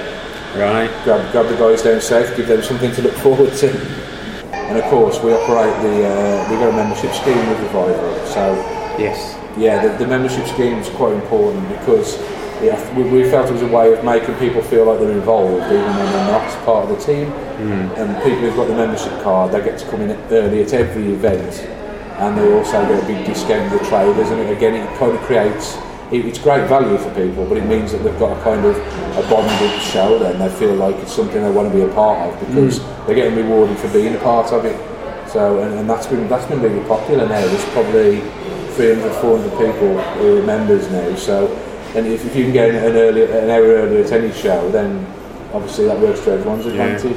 Right. 0.57 0.90
grab, 1.05 1.30
grab 1.32 1.46
the 1.48 1.57
guys 1.57 1.82
down 1.82 2.00
south, 2.00 2.36
give 2.36 2.46
them 2.48 2.62
something 2.62 2.92
to 2.92 3.02
look 3.02 3.14
forward 3.14 3.52
to. 3.55 3.70
And 4.52 4.78
of 4.78 4.84
course, 4.84 5.20
we 5.22 5.32
operate 5.32 5.74
the 5.82 6.07
uh, 6.07 6.50
we've 6.50 6.59
got 6.61 6.70
a 6.72 6.76
membership 6.76 7.12
scheme 7.12 7.36
with 7.50 7.61
Revival. 7.61 8.26
So 8.26 8.55
Yes. 8.98 9.36
yeah, 9.59 9.86
the, 9.86 9.98
the 10.05 10.07
membership 10.07 10.46
scheme 10.46 10.78
is 10.78 10.88
quite 10.90 11.12
important 11.12 11.68
because 11.68 12.16
yeah, 12.62 12.78
we, 12.96 13.02
we 13.02 13.28
felt 13.28 13.48
it 13.50 13.52
was 13.52 13.62
a 13.62 13.66
way 13.68 13.92
of 13.92 14.05
making 14.05 14.36
people 14.36 14.62
feel 14.62 14.84
like 14.86 15.00
they're 15.00 15.11
involved, 15.11 15.64
even 15.66 15.84
when 15.84 16.12
they're 16.12 16.30
not 16.30 16.64
part 16.64 16.88
of 16.88 16.96
the 16.96 17.05
team. 17.05 17.30
And 17.98 18.16
people 18.22 18.40
who've 18.40 18.57
got 18.57 18.68
the 18.68 18.74
membership 18.76 19.12
card, 19.22 19.52
they 19.52 19.62
get 19.62 19.78
to 19.80 19.86
come 19.90 20.00
in 20.02 20.11
early 20.32 20.62
at 20.62 20.72
every 20.72 21.12
event, 21.12 21.52
and 22.20 22.38
they 22.38 22.52
also 22.52 22.80
get 22.88 23.02
a 23.02 23.07
big 23.07 23.26
discount 23.26 23.70
with 23.72 23.82
the 23.82 23.88
traders. 23.88 24.30
And 24.30 24.40
it, 24.40 24.57
again, 24.57 24.74
it 24.74 24.98
kind 24.98 25.12
of 25.12 25.20
creates 25.22 25.74
it's 26.12 26.38
great 26.38 26.68
value 26.68 26.98
for 26.98 27.12
people, 27.14 27.46
but 27.46 27.57
it 27.59 27.66
means 27.66 27.92
that 27.92 27.98
they've 27.98 28.18
got 28.18 28.36
a 28.38 28.42
kind 28.42 28.64
of 28.64 28.76
a 28.76 29.28
bonded 29.30 29.82
show. 29.82 30.18
Then 30.18 30.38
they 30.38 30.48
feel 30.57 30.74
like 30.74 30.96
it's 30.96 31.12
something 31.12 31.42
they 31.42 31.50
want 31.50 31.72
to 31.72 31.74
be 31.74 31.82
a 31.82 31.92
part 31.94 32.32
of 32.32 32.40
because 32.40 32.78
mm. 32.78 33.07
they're 33.07 33.14
getting 33.14 33.36
rewarded 33.36 33.78
for 33.78 33.92
being 33.92 34.14
a 34.14 34.18
part 34.18 34.52
of 34.52 34.64
it. 34.64 34.76
So, 35.28 35.61
and, 35.61 35.74
and 35.74 35.90
that's 35.90 36.07
been 36.07 36.28
that's 36.28 36.46
been 36.46 36.62
really 36.62 36.86
popular 36.86 37.26
now. 37.26 37.40
There's 37.40 37.64
probably 37.70 38.20
300, 38.74 39.12
400 39.20 39.50
people 39.50 40.00
who 40.18 40.38
are 40.38 40.42
members 40.42 40.90
now. 40.90 41.14
So, 41.16 41.48
and 41.94 42.07
if, 42.07 42.24
if 42.24 42.36
you 42.36 42.44
can 42.44 42.52
get 42.52 42.70
an 42.70 42.96
early, 42.96 43.24
an 43.24 43.50
hour 43.50 43.64
earlier 43.64 44.05
at 44.05 44.12
any 44.12 44.32
show, 44.32 44.70
then 44.70 45.07
obviously 45.52 45.86
that 45.86 45.98
works 45.98 46.20
to 46.24 46.32
everyone's 46.32 46.66
advantage. 46.66 47.16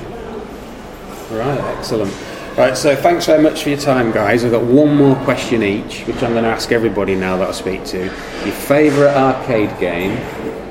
Right, 1.31 1.59
excellent. 1.77 2.13
Right, 2.57 2.75
so 2.75 2.95
thanks 2.95 3.27
very 3.27 3.43
much 3.43 3.61
for 3.61 3.69
your 3.69 3.77
time, 3.77 4.11
guys. 4.11 4.43
I've 4.43 4.49
got 4.51 4.63
one 4.63 4.95
more 4.95 5.15
question 5.17 5.61
each, 5.61 6.01
which 6.07 6.23
I'm 6.23 6.31
going 6.31 6.43
to 6.43 6.49
ask 6.49 6.71
everybody 6.71 7.13
now 7.13 7.37
that 7.37 7.49
I 7.49 7.51
speak 7.51 7.85
to. 7.85 8.05
Your 8.05 8.11
favourite 8.51 9.15
arcade 9.15 9.79
game, 9.79 10.15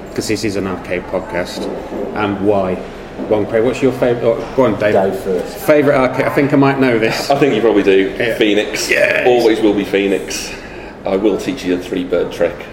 because 0.09 0.27
this 0.27 0.43
is 0.43 0.57
an 0.57 0.67
arcade 0.67 1.05
podcast, 1.05 1.61
and 2.17 2.45
why? 2.45 2.75
Go 3.29 3.37
on, 3.37 3.47
Craig, 3.47 3.63
what's 3.63 3.83
your 3.83 3.93
favourite? 3.93 4.25
Oh, 4.25 4.55
go 4.57 4.65
on, 4.65 4.81
Dave. 4.81 4.95
Dave 4.95 5.21
first. 5.21 5.65
Favourite 5.65 5.97
arcade? 5.97 6.27
I 6.27 6.35
think 6.35 6.53
I 6.53 6.57
might 6.57 6.81
know 6.81 6.99
this. 6.99 7.31
I 7.31 7.39
think 7.39 7.55
you 7.55 7.61
probably 7.61 7.85
do. 7.85 8.17
Yeah. 8.19 8.37
Phoenix. 8.37 8.91
Yes. 8.91 9.25
Always 9.25 9.61
will 9.61 9.73
be 9.73 9.85
Phoenix. 9.85 10.53
I 11.05 11.15
will 11.15 11.39
teach 11.39 11.65
you 11.65 11.77
the 11.77 11.85
three 11.85 12.03
bird 12.03 12.33
trick. 12.33 12.67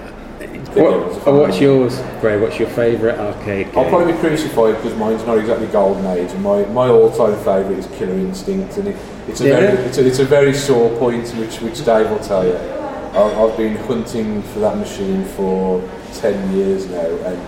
What, 0.76 1.28
oh, 1.28 1.39
what's 1.39 1.59
yours, 1.59 1.99
Craig? 2.19 2.41
What's 2.41 2.57
your 2.57 2.69
favourite 2.69 3.19
arcade 3.19 3.67
game? 3.71 3.78
I'll 3.78 3.89
probably 3.89 4.13
be 4.13 4.19
crucified 4.19 4.76
because 4.78 4.97
mine's 4.97 5.24
not 5.24 5.38
exactly 5.38 5.67
golden 5.67 6.05
age, 6.07 6.32
and 6.32 6.41
my, 6.41 6.65
my 6.65 6.88
all-time 6.88 7.36
favourite 7.43 7.78
is 7.78 7.86
Killer 7.97 8.13
Instinct, 8.13 8.78
and 8.78 8.88
it, 8.88 8.95
it's 9.28 9.41
a 9.41 9.47
Yeah. 9.47 9.59
very 9.59 9.78
it's 9.86 9.97
a, 9.99 10.07
it's 10.07 10.19
a 10.19 10.26
very 10.26 10.53
sore 10.53 10.89
point, 10.97 11.30
which 11.36 11.61
which 11.61 11.86
Dave 11.86 12.09
will 12.09 12.19
tell 12.19 12.43
you. 12.45 12.55
I've, 12.57 13.38
I've 13.38 13.55
been 13.57 13.76
hunting 13.86 14.41
for 14.41 14.59
that 14.59 14.78
machine 14.78 15.24
for 15.26 15.80
ten 16.13 16.55
years 16.55 16.88
now, 16.89 17.05
and 17.05 17.39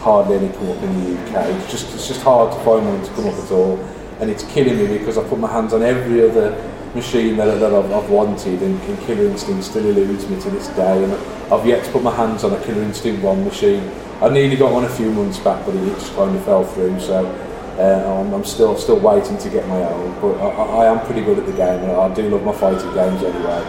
hardly 0.00 0.36
any 0.36 0.48
come 0.52 0.70
up 0.70 0.82
in 0.82 1.04
the 1.04 1.22
UK. 1.22 1.46
It's 1.56 1.70
just 1.70 1.94
it's 1.94 2.06
just 2.06 2.20
hard 2.20 2.52
to 2.52 2.58
find 2.64 2.84
one 2.86 3.02
to 3.02 3.10
come 3.12 3.28
up 3.28 3.34
at 3.34 3.50
all, 3.50 3.78
and 4.20 4.30
it's 4.30 4.44
killing 4.52 4.76
me 4.76 4.98
because 4.98 5.16
I 5.16 5.24
put 5.26 5.38
my 5.38 5.50
hands 5.50 5.72
on 5.72 5.82
every 5.82 6.28
other 6.28 6.50
machine 6.94 7.36
that, 7.36 7.58
that 7.60 7.72
I've, 7.72 7.90
I've 7.92 8.10
wanted, 8.10 8.62
and, 8.62 8.80
and 8.82 8.98
Killer 9.00 9.24
Instinct 9.24 9.64
still 9.64 9.84
eludes 9.84 10.28
me 10.28 10.40
to 10.40 10.50
this 10.50 10.68
day. 10.68 11.04
And 11.04 11.12
I've 11.52 11.66
yet 11.66 11.84
to 11.84 11.90
put 11.92 12.02
my 12.02 12.14
hands 12.14 12.44
on 12.44 12.52
a 12.52 12.64
Killer 12.64 12.82
Instinct 12.82 13.22
One 13.22 13.44
machine. 13.44 13.82
I 14.20 14.28
nearly 14.28 14.56
got 14.56 14.72
one 14.72 14.84
a 14.84 14.88
few 14.88 15.10
months 15.12 15.38
back, 15.38 15.64
but 15.64 15.74
it 15.74 15.84
just 15.94 16.14
kind 16.14 16.34
of 16.34 16.44
fell 16.44 16.64
through. 16.64 16.98
So 17.00 17.26
uh, 17.78 18.20
I'm, 18.20 18.34
I'm 18.34 18.44
still 18.44 18.76
still 18.76 18.98
waiting 18.98 19.38
to 19.38 19.50
get 19.50 19.66
my 19.68 19.82
own. 19.84 20.20
But 20.20 20.40
I, 20.40 20.84
I 20.84 20.86
am 20.86 21.04
pretty 21.06 21.22
good 21.22 21.38
at 21.38 21.46
the 21.46 21.52
game, 21.52 21.82
and 21.84 21.92
I 21.92 22.12
do 22.12 22.28
love 22.28 22.42
my 22.42 22.52
fighting 22.52 22.92
games 22.94 23.22
anyway. 23.22 23.62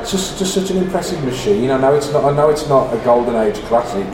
It's 0.00 0.12
just 0.12 0.38
just 0.38 0.54
such 0.54 0.70
an 0.70 0.78
impressive 0.78 1.22
machine. 1.24 1.70
I 1.70 1.78
know 1.78 1.94
it's 1.94 2.10
not 2.10 2.24
I 2.24 2.34
know 2.34 2.48
it's 2.48 2.66
not 2.68 2.94
a 2.94 3.04
golden 3.04 3.36
age 3.36 3.56
classic, 3.66 4.06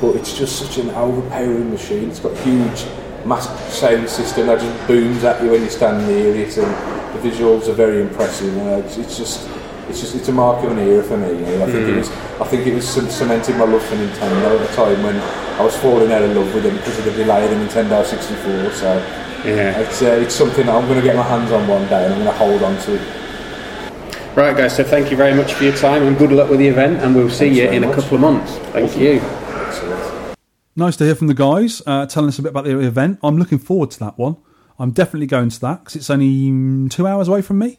but 0.00 0.14
it's 0.14 0.38
just 0.38 0.60
such 0.60 0.78
an 0.78 0.90
overpowering 0.90 1.70
machine. 1.70 2.10
It's 2.10 2.20
got 2.20 2.36
huge, 2.38 2.86
massive 3.24 3.58
sound 3.72 4.08
system 4.08 4.46
that 4.46 4.60
just 4.60 4.86
booms 4.86 5.24
at 5.24 5.42
you 5.42 5.50
when 5.50 5.62
you 5.62 5.70
stand 5.70 6.06
near 6.06 6.34
it, 6.36 6.56
and 6.56 7.03
the 7.14 7.28
visuals 7.30 7.68
are 7.68 7.72
very 7.74 8.02
impressive. 8.02 8.56
Uh, 8.58 8.82
it's, 8.84 8.96
it's 8.98 9.16
just, 9.16 9.48
it's 9.88 10.00
just, 10.00 10.14
it's 10.14 10.28
a 10.28 10.32
mark 10.32 10.64
of 10.64 10.72
an 10.72 10.78
era 10.78 11.02
for 11.02 11.16
me. 11.16 11.28
you 11.28 11.40
know. 11.58 11.64
I 11.66 11.70
think 11.70 11.88
it 11.88 11.96
was, 11.96 12.10
I 12.10 12.44
think 12.44 12.66
it 12.66 12.74
was 12.74 12.88
c- 12.88 13.08
cementing 13.10 13.56
my 13.58 13.64
love 13.64 13.82
for 13.84 13.96
Nintendo 13.96 14.60
at 14.60 14.70
a 14.70 14.74
time 14.74 15.02
when 15.02 15.16
I 15.18 15.62
was 15.62 15.76
falling 15.76 16.10
out 16.12 16.22
of 16.22 16.34
love 16.36 16.52
with 16.54 16.64
them 16.64 16.76
because 16.76 16.98
of 16.98 17.04
the 17.04 17.12
delay 17.12 17.44
of 17.44 17.50
the 17.50 17.56
Nintendo 17.56 18.04
64. 18.04 18.70
So 18.72 18.96
Yeah. 19.44 19.78
it's, 19.80 20.02
uh, 20.02 20.06
it's 20.22 20.34
something 20.34 20.66
that 20.66 20.74
I'm 20.74 20.86
going 20.88 20.98
to 21.00 21.04
get 21.04 21.16
my 21.16 21.22
hands 21.22 21.52
on 21.52 21.68
one 21.68 21.86
day, 21.88 22.04
and 22.04 22.14
I'm 22.14 22.22
going 22.24 22.32
to 22.32 22.38
hold 22.38 22.62
on 22.62 22.76
to 22.82 22.94
it. 22.94 24.36
Right, 24.36 24.56
guys, 24.56 24.74
so 24.74 24.82
thank 24.82 25.10
you 25.12 25.16
very 25.16 25.32
much 25.34 25.52
for 25.54 25.62
your 25.62 25.76
time 25.76 26.02
and 26.02 26.18
good 26.18 26.32
luck 26.32 26.50
with 26.50 26.58
the 26.58 26.66
event, 26.66 27.00
and 27.02 27.14
we'll 27.14 27.30
see 27.30 27.50
Thanks 27.50 27.56
you 27.58 27.62
very 27.64 27.76
in 27.76 27.84
a 27.84 27.86
much. 27.86 27.96
couple 28.00 28.14
of 28.16 28.20
months. 28.22 28.52
Thank 28.72 28.96
you. 28.96 29.20
Excellent. 29.20 30.36
Nice 30.74 30.96
to 30.96 31.04
hear 31.04 31.14
from 31.14 31.28
the 31.28 31.34
guys 31.34 31.82
uh, 31.86 32.06
telling 32.06 32.28
us 32.30 32.38
a 32.40 32.42
bit 32.42 32.48
about 32.50 32.64
the 32.64 32.76
event. 32.80 33.20
I'm 33.22 33.36
looking 33.38 33.58
forward 33.60 33.92
to 33.92 33.98
that 34.00 34.18
one. 34.18 34.36
I'm 34.78 34.90
definitely 34.90 35.26
going 35.26 35.50
to 35.50 35.60
that 35.60 35.80
because 35.80 35.96
it's 35.96 36.10
only 36.10 36.50
mm, 36.50 36.90
two 36.90 37.06
hours 37.06 37.28
away 37.28 37.42
from 37.42 37.58
me. 37.58 37.78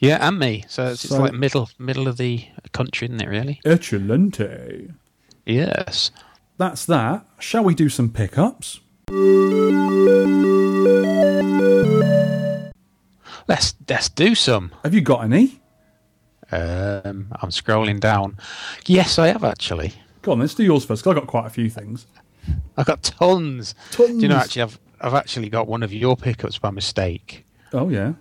Yeah, 0.00 0.26
and 0.26 0.38
me. 0.38 0.64
So 0.68 0.86
it's, 0.86 1.04
it's 1.04 1.12
like 1.12 1.32
middle 1.34 1.68
middle 1.78 2.06
of 2.08 2.16
the 2.16 2.46
country, 2.72 3.08
isn't 3.08 3.20
it? 3.20 3.28
Really? 3.28 3.60
Excelente. 3.64 4.90
Yes. 5.44 6.10
That's 6.56 6.84
that. 6.86 7.26
Shall 7.38 7.64
we 7.64 7.74
do 7.74 7.88
some 7.88 8.10
pickups? 8.10 8.80
Let's 13.48 13.74
let's 13.88 14.08
do 14.10 14.34
some. 14.34 14.72
Have 14.84 14.92
you 14.94 15.00
got 15.00 15.24
any? 15.24 15.60
Um, 16.52 17.28
I'm 17.42 17.50
scrolling 17.50 17.98
down. 18.00 18.38
Yes, 18.86 19.18
I 19.18 19.28
have 19.28 19.42
actually. 19.44 19.94
Go 20.22 20.32
on, 20.32 20.40
let's 20.40 20.54
do 20.54 20.62
yours 20.64 20.84
first. 20.84 21.02
'cause 21.04 21.10
I've 21.12 21.16
got 21.20 21.26
quite 21.26 21.46
a 21.46 21.50
few 21.50 21.70
things. 21.70 22.06
I've 22.76 22.86
got 22.86 23.02
tons. 23.02 23.74
Do 23.96 24.04
you 24.18 24.28
know 24.28 24.36
actually 24.36 24.62
I've 24.62 24.78
I've 25.00 25.14
actually 25.14 25.48
got 25.48 25.66
one 25.68 25.82
of 25.82 25.92
your 25.92 26.16
pickups 26.16 26.58
by 26.58 26.70
mistake. 26.70 27.44
Oh 27.72 27.88
yeah. 27.88 28.14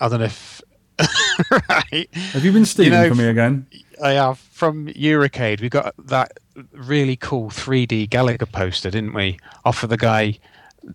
I 0.00 0.08
don't 0.08 0.20
know 0.20 0.26
if 0.26 0.62
right. 1.68 2.08
Have 2.14 2.44
you 2.44 2.52
been 2.52 2.64
stealing 2.64 2.92
know, 2.92 3.08
from 3.08 3.18
me 3.18 3.26
again? 3.26 3.66
I 4.02 4.10
have 4.12 4.38
from 4.38 4.86
Eurocade. 4.88 5.60
We 5.60 5.68
got 5.68 5.94
that 6.06 6.32
really 6.72 7.16
cool 7.16 7.50
3D 7.50 8.08
Gallagher 8.10 8.46
poster, 8.46 8.90
didn't 8.90 9.12
we? 9.14 9.38
Off 9.64 9.82
of 9.82 9.90
the 9.90 9.96
guy, 9.96 10.38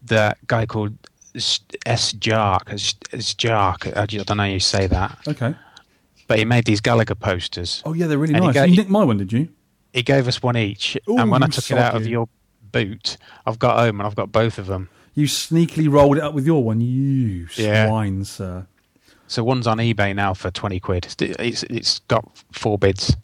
that 0.03 0.37
guy 0.47 0.65
called 0.65 0.97
S 1.35 1.59
Jark. 1.85 2.71
S 2.71 3.33
Jark. 3.33 3.95
I 3.97 4.05
don't 4.05 4.37
know 4.37 4.43
how 4.43 4.49
you 4.49 4.59
say 4.59 4.87
that, 4.87 5.17
Okay. 5.27 5.53
but 6.27 6.39
he 6.39 6.45
made 6.45 6.65
these 6.65 6.79
Gallagher 6.81 7.15
posters. 7.15 7.81
Oh 7.85 7.93
yeah, 7.93 8.07
they're 8.07 8.17
really 8.17 8.33
And 8.35 8.45
nice. 8.45 8.53
go- 8.53 8.63
you 8.63 8.77
nicked 8.77 8.89
my 8.89 9.03
one, 9.03 9.17
did 9.17 9.33
you? 9.33 9.49
He 9.93 10.03
gave 10.03 10.27
us 10.27 10.41
one 10.41 10.55
each, 10.55 10.97
Ooh, 11.09 11.17
and 11.17 11.31
when 11.31 11.43
I 11.43 11.47
took 11.47 11.69
it 11.71 11.77
out 11.77 11.95
of 11.95 12.05
your 12.07 12.29
boot, 12.71 13.17
I've 13.45 13.59
got 13.59 13.77
home 13.79 13.99
and 13.99 14.07
I've 14.07 14.15
got 14.15 14.31
both 14.31 14.57
of 14.59 14.67
them. 14.67 14.87
You 15.15 15.25
sneakily 15.25 15.89
rolled 15.91 16.17
it 16.17 16.23
up 16.23 16.33
with 16.33 16.45
your 16.45 16.63
one. 16.63 16.81
You 16.81 17.47
Yeah. 17.55 17.87
swine, 17.87 18.23
sir. 18.25 18.67
So 19.27 19.43
one's 19.43 19.67
on 19.67 19.77
eBay 19.77 20.15
now 20.15 20.33
for 20.33 20.49
twenty 20.51 20.79
quid. 20.79 21.05
It's 21.05 21.15
it's, 21.39 21.63
it's 21.63 21.99
got 22.07 22.43
four 22.51 22.77
bids. 22.77 23.15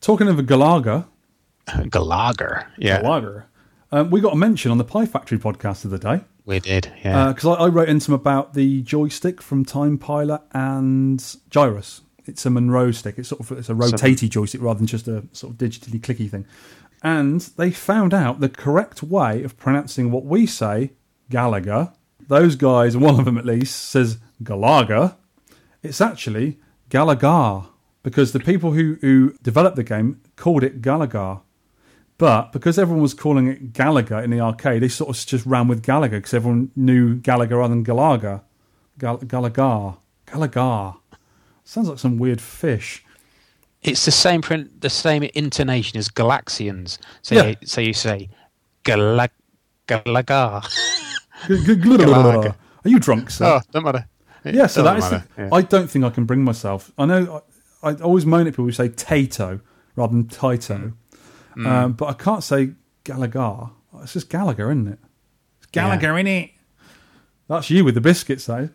Talking 0.00 0.28
of 0.28 0.38
a 0.38 0.42
Galaga, 0.42 1.06
Gallagher, 1.90 2.66
yeah, 2.78 3.00
Galaga, 3.02 3.44
um, 3.92 4.10
we 4.10 4.20
got 4.20 4.32
a 4.32 4.36
mention 4.36 4.70
on 4.70 4.78
the 4.78 4.84
Pie 4.84 5.06
Factory 5.06 5.38
podcast 5.38 5.84
of 5.84 5.90
the 5.90 5.98
day. 5.98 6.20
we 6.44 6.60
did. 6.60 6.92
Yeah, 7.04 7.28
because 7.28 7.44
I, 7.58 7.64
I 7.64 7.68
wrote 7.68 7.88
in 7.88 8.00
some 8.00 8.14
about 8.14 8.54
the 8.54 8.82
joystick 8.82 9.40
from 9.42 9.64
Time 9.64 9.98
Pilot 9.98 10.42
and 10.52 11.18
Gyruss. 11.50 12.00
It's 12.24 12.44
a 12.44 12.50
Monroe 12.50 12.90
stick. 12.90 13.18
It's 13.18 13.28
sort 13.28 13.40
of 13.40 13.52
it's 13.58 13.68
a 13.68 13.74
rotatey 13.74 14.28
joystick 14.28 14.60
rather 14.60 14.78
than 14.78 14.86
just 14.88 15.06
a 15.06 15.24
sort 15.32 15.52
of 15.52 15.58
digitally 15.58 16.00
clicky 16.00 16.28
thing. 16.30 16.44
And 17.02 17.40
they 17.56 17.70
found 17.70 18.12
out 18.12 18.40
the 18.40 18.48
correct 18.48 19.02
way 19.02 19.44
of 19.44 19.56
pronouncing 19.56 20.10
what 20.10 20.24
we 20.24 20.46
say 20.46 20.90
Gallagher. 21.30 21.92
Those 22.28 22.56
guys, 22.56 22.96
one 22.96 23.18
of 23.18 23.24
them 23.24 23.38
at 23.38 23.46
least, 23.46 23.76
says 23.76 24.18
Galaga. 24.42 25.16
It's 25.82 26.00
actually 26.00 26.58
Galagar 26.90 27.68
because 28.02 28.32
the 28.32 28.40
people 28.40 28.72
who, 28.72 28.96
who 29.00 29.34
developed 29.42 29.76
the 29.76 29.84
game 29.84 30.20
called 30.36 30.64
it 30.64 30.82
Galagar. 30.82 31.40
But 32.18 32.50
because 32.52 32.78
everyone 32.78 33.02
was 33.02 33.14
calling 33.14 33.46
it 33.46 33.72
Gallagher 33.72 34.18
in 34.20 34.30
the 34.30 34.40
arcade, 34.40 34.82
they 34.82 34.88
sort 34.88 35.10
of 35.16 35.26
just 35.26 35.44
ran 35.44 35.68
with 35.68 35.82
Gallagher 35.82 36.18
because 36.18 36.32
everyone 36.34 36.70
knew 36.74 37.16
Gallagher 37.16 37.58
rather 37.58 37.74
than 37.74 37.84
Galaga. 37.84 38.42
Gal- 38.98 39.18
Galagar. 39.18 39.98
Galagar. 40.26 40.96
Sounds 41.64 41.88
like 41.88 41.98
some 41.98 42.16
weird 42.18 42.40
fish. 42.40 43.04
it's 43.82 44.04
the 44.04 44.10
same 44.10 44.40
print, 44.42 44.80
the 44.80 44.90
same 44.90 45.22
intonation 45.34 45.98
as 45.98 46.08
Galaxians. 46.08 46.98
So 47.22 47.34
Yeah. 47.34 47.44
you, 47.48 47.56
so 47.66 47.80
you 47.80 47.92
say 47.92 48.30
Galag 48.84 49.30
Galagar. 49.86 50.64
Are 51.50 52.88
you 52.88 52.98
drunk, 52.98 53.30
sir? 53.30 53.44
oh, 53.46 53.60
don't 53.72 53.84
matter. 53.84 54.06
It 54.44 54.54
yeah, 54.54 54.66
so 54.66 54.82
that 54.82 54.96
is. 54.98 55.08
The, 55.10 55.24
matter, 55.36 55.48
I 55.54 55.62
don't 55.62 55.90
think 55.90 56.04
I 56.04 56.10
can 56.10 56.24
bring 56.24 56.44
myself. 56.44 56.92
I 56.98 57.06
know 57.06 57.42
I, 57.82 57.90
I 57.90 57.94
always 57.96 58.24
moan 58.26 58.46
at 58.46 58.52
people 58.52 58.64
who 58.64 58.72
say 58.72 58.88
Tato 58.88 59.60
rather 59.96 60.12
than 60.12 60.24
Taito, 60.24 60.92
Mm. 61.56 61.66
um, 61.66 61.92
but 61.94 62.06
I 62.06 62.12
can't 62.12 62.44
say 62.44 62.72
Gallagher. 63.04 63.70
It's 64.02 64.12
just 64.12 64.28
Gallagher, 64.28 64.70
isn't 64.70 64.88
it? 64.88 64.98
It's 65.58 65.66
Gallagher, 65.72 66.12
innit? 66.12 66.50
That's 67.48 67.70
you 67.70 67.82
with 67.84 67.94
the 67.94 68.00
biscuits, 68.02 68.44
though. 68.46 68.68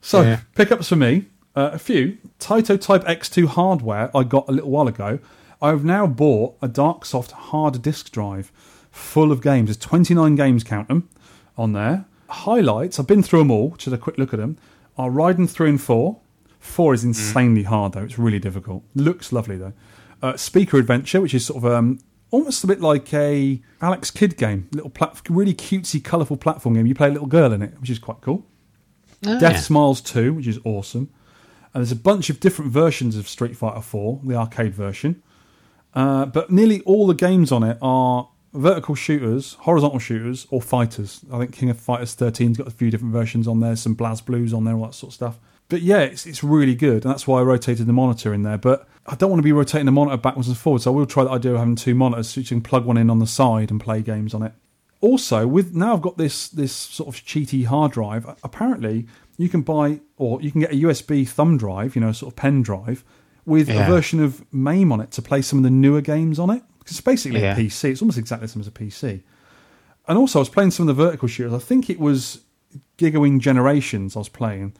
So 0.00 0.22
Yeah. 0.22 0.40
pickups 0.54 0.88
for 0.88 0.96
me. 0.96 1.26
Uh, 1.54 1.70
a 1.74 1.78
few 1.78 2.16
Taito 2.38 2.80
Type 2.80 3.04
X2 3.04 3.46
hardware 3.48 4.10
I 4.16 4.24
got 4.24 4.48
a 4.48 4.52
little 4.52 4.70
while 4.70 4.88
ago. 4.88 5.18
I've 5.60 5.84
now 5.84 6.06
bought 6.06 6.56
a 6.62 6.68
DarkSoft 6.68 7.30
hard 7.32 7.80
disk 7.82 8.10
drive 8.12 8.50
full 8.90 9.30
of 9.32 9.40
games. 9.42 9.66
There's 9.68 9.76
29 9.78 10.36
games, 10.36 10.64
count 10.64 10.88
them, 10.88 11.08
on 11.56 11.72
there. 11.72 12.06
Highlights, 12.28 12.98
I've 12.98 13.06
been 13.06 13.22
through 13.22 13.40
them 13.40 13.50
all, 13.50 13.70
just 13.76 13.94
a 13.94 13.98
quick 13.98 14.18
look 14.18 14.32
at 14.32 14.40
them, 14.40 14.58
are 14.98 15.10
Raiden 15.10 15.48
3 15.48 15.70
and 15.70 15.80
4. 15.80 16.20
4 16.58 16.94
is 16.94 17.04
insanely 17.04 17.62
hard, 17.62 17.92
though. 17.92 18.02
It's 18.02 18.18
really 18.18 18.38
difficult. 18.40 18.82
Looks 18.94 19.32
lovely, 19.32 19.56
though. 19.56 19.72
Uh, 20.22 20.36
Spica 20.36 20.76
Adventure, 20.78 21.20
which 21.20 21.34
is 21.34 21.46
sort 21.46 21.62
of 21.62 21.70
um, 21.70 22.00
almost 22.30 22.64
a 22.64 22.66
bit 22.66 22.80
like 22.80 23.12
a 23.14 23.62
Alex 23.80 24.10
Kidd 24.10 24.36
game. 24.36 24.68
Little 24.72 24.90
plat- 24.90 25.20
really 25.28 25.54
cutesy, 25.54 26.02
colourful 26.02 26.38
platform 26.38 26.74
game. 26.74 26.86
You 26.86 26.94
play 26.94 27.08
a 27.08 27.12
little 27.12 27.28
girl 27.28 27.52
in 27.52 27.62
it, 27.62 27.78
which 27.80 27.90
is 27.90 27.98
quite 27.98 28.20
cool. 28.20 28.44
Oh, 29.24 29.38
Death 29.38 29.52
yeah. 29.52 29.60
Smiles 29.60 30.00
2, 30.00 30.34
which 30.34 30.46
is 30.46 30.58
awesome. 30.64 31.10
And 31.72 31.82
there's 31.82 31.92
a 31.92 31.96
bunch 31.96 32.30
of 32.30 32.40
different 32.40 32.72
versions 32.72 33.16
of 33.16 33.28
Street 33.28 33.56
Fighter 33.56 33.82
4, 33.82 34.20
the 34.24 34.34
arcade 34.34 34.74
version. 34.74 35.22
Uh, 35.94 36.26
but 36.26 36.50
nearly 36.50 36.80
all 36.82 37.06
the 37.06 37.14
games 37.14 37.52
on 37.52 37.62
it 37.62 37.78
are 37.80 38.28
vertical 38.52 38.94
shooters, 38.94 39.54
horizontal 39.60 39.98
shooters, 39.98 40.46
or 40.50 40.62
fighters. 40.62 41.20
I 41.32 41.38
think 41.38 41.52
King 41.52 41.70
of 41.70 41.78
Fighters 41.78 42.14
13's 42.16 42.58
got 42.58 42.66
a 42.66 42.70
few 42.70 42.90
different 42.90 43.12
versions 43.12 43.46
on 43.46 43.60
there, 43.60 43.76
some 43.76 43.96
BlazBlues 43.96 44.54
on 44.54 44.64
there, 44.64 44.74
all 44.74 44.86
that 44.86 44.94
sort 44.94 45.10
of 45.10 45.14
stuff. 45.14 45.38
But 45.68 45.82
yeah, 45.82 46.00
it's, 46.00 46.26
it's 46.26 46.44
really 46.44 46.74
good, 46.74 47.04
and 47.04 47.12
that's 47.12 47.26
why 47.26 47.40
I 47.40 47.42
rotated 47.42 47.86
the 47.86 47.92
monitor 47.92 48.32
in 48.32 48.44
there. 48.44 48.58
But 48.58 48.88
I 49.06 49.16
don't 49.16 49.30
want 49.30 49.40
to 49.40 49.44
be 49.44 49.52
rotating 49.52 49.86
the 49.86 49.92
monitor 49.92 50.16
backwards 50.16 50.48
and 50.48 50.56
forwards, 50.56 50.84
so 50.84 50.92
I 50.92 50.96
will 50.96 51.06
try 51.06 51.24
the 51.24 51.30
idea 51.30 51.52
of 51.52 51.58
having 51.58 51.76
two 51.76 51.94
monitors 51.94 52.30
so 52.30 52.40
you 52.40 52.46
can 52.46 52.60
plug 52.60 52.84
one 52.84 52.96
in 52.96 53.10
on 53.10 53.18
the 53.18 53.26
side 53.26 53.70
and 53.70 53.80
play 53.80 54.00
games 54.02 54.32
on 54.32 54.42
it 54.42 54.52
also 55.00 55.46
with 55.46 55.74
now 55.74 55.94
I've 55.94 56.02
got 56.02 56.16
this 56.16 56.48
this 56.48 56.72
sort 56.72 57.14
of 57.14 57.22
cheaty 57.24 57.66
hard 57.66 57.92
drive. 57.92 58.26
Apparently, 58.42 59.06
you 59.36 59.48
can 59.48 59.62
buy 59.62 60.00
or 60.16 60.40
you 60.40 60.50
can 60.50 60.60
get 60.60 60.72
a 60.72 60.76
USB 60.76 61.28
thumb 61.28 61.56
drive, 61.56 61.94
you 61.94 62.00
know, 62.00 62.12
sort 62.12 62.32
of 62.32 62.36
pen 62.36 62.62
drive, 62.62 63.04
with 63.44 63.68
a 63.68 63.84
version 63.86 64.22
of 64.22 64.44
MAME 64.52 64.92
on 64.92 65.00
it 65.00 65.10
to 65.12 65.22
play 65.22 65.42
some 65.42 65.58
of 65.58 65.62
the 65.62 65.70
newer 65.70 66.00
games 66.00 66.38
on 66.38 66.50
it. 66.50 66.62
It's 66.90 67.00
basically 67.00 67.40
Yeah. 67.40 67.54
a 67.54 67.56
PC. 67.56 67.90
It's 67.90 68.02
almost 68.02 68.18
exactly 68.18 68.46
the 68.46 68.52
same 68.52 68.60
as 68.60 68.66
a 68.66 68.70
PC. 68.72 69.22
And 70.08 70.16
also, 70.18 70.38
I 70.38 70.40
was 70.40 70.48
playing 70.48 70.70
some 70.70 70.88
of 70.88 70.96
the 70.96 71.02
vertical 71.04 71.28
shooters. 71.28 71.52
I 71.52 71.58
think 71.58 71.90
it 71.90 71.98
was 71.98 72.40
Gigawing 72.98 73.40
Generations 73.40 74.14
I 74.16 74.20
was 74.20 74.28
playing, 74.28 74.74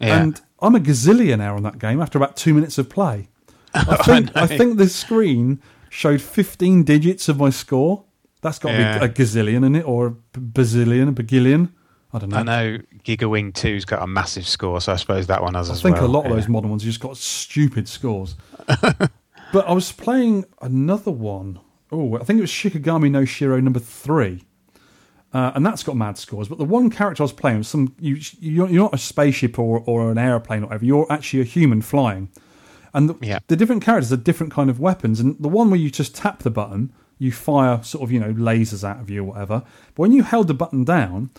Yeah. 0.00 0.20
and 0.22 0.40
I'm 0.60 0.74
a 0.74 0.80
gazillionaire 0.80 1.54
on 1.56 1.62
that 1.62 1.78
game 1.78 2.00
after 2.00 2.18
about 2.18 2.36
two 2.36 2.54
minutes 2.54 2.78
of 2.78 2.88
play. 2.88 3.28
I 3.74 3.96
think 3.96 4.30
I, 4.36 4.40
know. 4.42 4.46
think 4.46 4.78
the 4.78 4.88
screen 4.88 5.60
showed 5.90 6.20
15 6.20 6.82
digits 6.84 7.28
of 7.28 7.38
my 7.38 7.50
score. 7.50 8.04
That's 8.40 8.58
got 8.58 8.72
to 8.72 8.78
Yeah. 8.78 8.98
be 8.98 9.04
a 9.06 9.08
gazillion 9.08 9.64
in 9.64 9.74
it, 9.76 9.82
or 9.86 10.06
a 10.08 10.10
bazillion, 10.38 11.08
a 11.08 11.12
bagillion. 11.12 11.70
I 12.12 12.18
don't 12.18 12.30
know. 12.30 12.36
I 12.38 12.42
know 12.44 12.78
Gigawing 13.04 13.52
2's 13.52 13.84
got 13.84 14.02
a 14.02 14.06
massive 14.06 14.46
score, 14.46 14.80
so 14.80 14.92
I 14.92 14.96
suppose 14.96 15.26
that 15.28 15.42
one 15.42 15.54
has 15.54 15.68
I 15.70 15.72
as 15.74 15.82
think 15.82 15.96
a 15.98 16.06
lot 16.06 16.24
of 16.26 16.30
yeah. 16.30 16.36
those 16.36 16.48
modern 16.48 16.70
ones 16.70 16.82
have 16.82 16.88
just 16.88 17.00
got 17.00 17.16
stupid 17.16 17.88
scores. 17.88 18.36
but 19.54 19.68
I 19.68 19.72
was 19.72 19.92
playing 19.92 20.44
another 20.60 21.10
one. 21.12 21.60
Oh, 21.92 22.16
I 22.16 22.24
think 22.24 22.38
it 22.38 22.42
was 22.42 22.50
Shikigami 22.50 23.10
no 23.10 23.24
Shiro 23.24 23.60
number 23.60 23.78
three. 23.80 24.42
Uh, 25.32 25.52
and 25.54 25.64
that's 25.64 25.82
got 25.82 25.96
mad 25.96 26.18
scores. 26.18 26.48
But 26.48 26.58
the 26.58 26.64
one 26.64 26.90
character 26.90 27.22
I 27.22 27.24
was 27.24 27.32
playing 27.32 27.58
was 27.58 27.68
some. 27.68 27.94
You, 28.00 28.18
you're, 28.40 28.68
you're 28.68 28.82
not 28.82 28.94
a 28.94 28.98
spaceship 28.98 29.58
or, 29.58 29.82
or 29.86 30.10
an 30.10 30.18
airplane 30.18 30.62
or 30.64 30.66
whatever. 30.66 30.84
You're 30.84 31.06
actually 31.10 31.40
a 31.40 31.44
human 31.44 31.82
flying. 31.82 32.30
And 32.92 33.08
the, 33.10 33.14
Yeah. 33.20 33.38
the 33.46 33.56
different 33.56 33.82
characters 33.82 34.12
are 34.12 34.16
different 34.16 34.52
kind 34.52 34.70
of 34.70 34.78
weapons. 34.80 35.20
And 35.20 35.36
the 35.38 35.48
one 35.48 35.70
where 35.70 35.78
you 35.78 35.90
just 35.90 36.14
tap 36.16 36.40
the 36.40 36.50
button, 36.50 36.92
you 37.18 37.30
fire 37.32 37.82
sort 37.82 38.02
of, 38.04 38.10
you 38.12 38.18
know, 38.20 38.32
lasers 38.34 38.82
out 38.82 39.00
of 39.00 39.08
you 39.10 39.20
or 39.22 39.24
whatever. 39.24 39.62
But 39.94 40.02
when 40.02 40.12
you 40.12 40.22
held 40.24 40.48
the 40.48 40.54
button 40.54 40.84
down, 40.84 41.30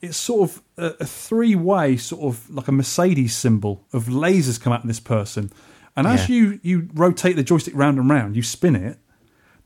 it's 0.00 0.16
sort 0.16 0.50
of 0.50 0.62
a, 0.76 0.86
a 1.00 1.06
three 1.06 1.54
way, 1.54 1.96
sort 1.96 2.22
of 2.22 2.50
like 2.50 2.68
a 2.68 2.72
Mercedes 2.72 3.34
symbol 3.36 3.84
of 3.92 4.04
lasers 4.06 4.60
come 4.60 4.72
out 4.72 4.82
of 4.82 4.88
this 4.88 5.00
person. 5.00 5.50
And 5.96 6.06
as 6.06 6.28
Yeah. 6.28 6.34
you, 6.36 6.60
you 6.62 6.88
rotate 6.94 7.36
the 7.36 7.42
joystick 7.42 7.74
round 7.76 7.98
and 7.98 8.08
round, 8.10 8.36
you 8.36 8.42
spin 8.42 8.74
it, 8.76 8.98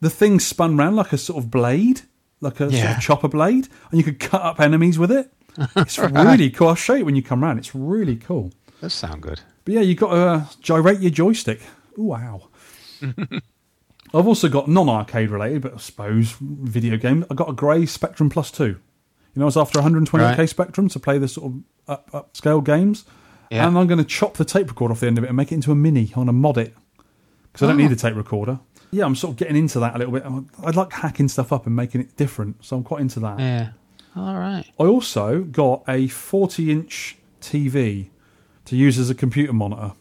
the 0.00 0.10
thing 0.10 0.38
spun 0.40 0.76
round 0.76 0.96
like 0.96 1.12
a 1.12 1.18
sort 1.18 1.42
of 1.42 1.50
blade, 1.50 2.02
like 2.40 2.60
a 2.60 2.70
sort 2.70 2.96
of 2.96 3.00
chopper 3.00 3.28
blade, 3.28 3.68
and 3.90 3.98
you 3.98 4.04
could 4.04 4.20
cut 4.20 4.42
up 4.42 4.60
enemies 4.60 4.98
with 4.98 5.10
it. 5.10 5.32
It's 5.76 5.98
really 5.98 6.50
cool. 6.50 6.68
I'll 6.68 6.74
show 6.76 6.94
you 6.94 7.04
when 7.04 7.16
you 7.16 7.22
come 7.22 7.42
round. 7.42 7.58
It's 7.58 7.74
really 7.74 8.14
cool. 8.16 8.52
Does 8.80 8.94
sound 8.94 9.22
good. 9.22 9.40
But 9.64 9.74
yeah, 9.74 9.80
you've 9.80 9.98
got 9.98 10.10
to 10.10 10.16
uh, 10.16 10.44
gyrate 10.60 11.00
your 11.00 11.10
joystick. 11.10 11.60
Wow. 11.96 12.48
I've 13.02 14.26
also 14.26 14.48
got 14.48 14.68
non 14.68 14.88
arcade 14.88 15.30
related, 15.30 15.62
but 15.62 15.74
I 15.74 15.76
suppose 15.78 16.36
video 16.40 16.96
game. 16.96 17.24
I 17.30 17.34
got 17.34 17.48
a 17.48 17.52
grey 17.52 17.86
Spectrum 17.86 18.30
Plus 18.30 18.50
2. 18.50 18.64
You 18.66 18.76
know, 19.36 19.42
I 19.42 19.46
was 19.46 19.56
after 19.56 19.80
128k 19.80 20.38
Right. 20.38 20.48
Spectrum 20.48 20.88
to 20.90 21.00
play 21.00 21.18
the 21.18 21.28
sort 21.28 21.52
of 21.52 21.62
up, 21.88 22.10
upscale 22.32 22.64
games. 22.64 23.04
Yeah. 23.50 23.66
And 23.66 23.78
I'm 23.78 23.86
going 23.86 23.98
to 23.98 24.04
chop 24.04 24.34
the 24.34 24.44
tape 24.44 24.68
recorder 24.68 24.92
off 24.92 25.00
the 25.00 25.06
end 25.06 25.18
of 25.18 25.24
it 25.24 25.28
and 25.28 25.36
make 25.36 25.52
it 25.52 25.56
into 25.56 25.72
a 25.72 25.74
mini. 25.74 26.08
I'm 26.08 26.14
going 26.14 26.26
to 26.26 26.32
mod 26.32 26.58
it. 26.58 26.74
Because 27.52 27.62
I 27.62 27.66
don't 27.68 27.78
need 27.78 27.90
ah. 27.90 27.94
a 27.94 27.96
tape 27.96 28.14
recorder. 28.14 28.60
Yeah, 28.90 29.04
I'm 29.04 29.14
sort 29.14 29.32
of 29.32 29.36
getting 29.36 29.56
into 29.56 29.80
that 29.80 29.94
a 29.94 29.98
little 29.98 30.12
bit. 30.12 30.24
I 30.64 30.70
like 30.70 30.92
hacking 30.92 31.28
stuff 31.28 31.52
up 31.52 31.66
and 31.66 31.76
making 31.76 32.00
it 32.00 32.16
different. 32.16 32.64
So 32.64 32.76
I'm 32.76 32.84
quite 32.84 33.00
into 33.00 33.20
that. 33.20 33.38
Yeah. 33.38 33.70
All 34.16 34.38
right. 34.38 34.64
I 34.78 34.84
also 34.84 35.42
got 35.42 35.84
a 35.88 36.08
40 36.08 36.70
inch 36.70 37.18
TV 37.40 38.08
to 38.64 38.76
use 38.76 38.98
as 38.98 39.10
a 39.10 39.14
computer 39.14 39.52
monitor. 39.52 39.92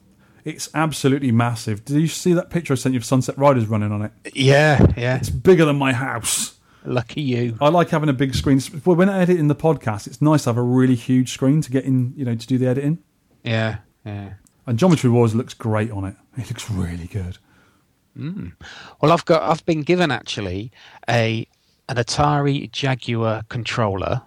It's 0.46 0.70
absolutely 0.74 1.32
massive. 1.32 1.84
Did 1.84 2.00
you 2.00 2.08
see 2.08 2.34
that 2.34 2.50
picture 2.50 2.74
I 2.74 2.78
sent 2.78 2.94
you 2.94 3.00
of 3.00 3.06
Sunset 3.06 3.38
Riders 3.38 3.68
running 3.68 3.92
on 3.92 4.02
it? 4.04 4.12
Yeah, 4.34 4.86
yeah. 4.96 5.18
It's 5.18 5.30
bigger 5.30 5.66
than 5.66 5.76
my 5.76 5.92
house. 5.92 6.58
Lucky 6.86 7.22
you. 7.22 7.58
I 7.60 7.68
like 7.68 7.90
having 7.90 8.08
a 8.08 8.14
big 8.14 8.34
screen. 8.34 8.62
Well, 8.86 8.96
When 8.96 9.10
I 9.10 9.20
edit 9.20 9.38
in 9.38 9.50
the 9.50 9.56
podcast, 9.56 10.08
it's 10.08 10.22
nice 10.22 10.44
to 10.44 10.52
have 10.52 10.58
a 10.58 10.62
really 10.62 10.96
huge 10.96 11.34
screen 11.34 11.60
to 11.62 11.70
get 11.70 11.84
in, 11.84 12.14
you 12.16 12.24
know, 12.24 12.36
to 12.36 12.48
do 12.48 12.58
the 12.58 12.68
editing. 12.68 13.00
Yeah, 13.44 13.78
yeah. 14.06 14.34
And 14.66 14.78
Geometry 14.78 15.10
Wars 15.10 15.34
looks 15.34 15.54
great 15.54 15.92
on 15.92 16.04
it. 16.06 16.16
It 16.38 16.50
looks 16.50 16.70
really 16.70 17.08
good. 17.08 17.38
Well, 19.00 19.12
I've 19.12 19.26
got 19.26 19.44
I've 19.44 19.64
been 19.66 19.82
given 19.84 20.10
actually 20.12 20.72
a 21.10 21.48
an 21.88 21.98
Atari 21.98 22.70
Jaguar 22.72 23.44
controller 23.48 24.24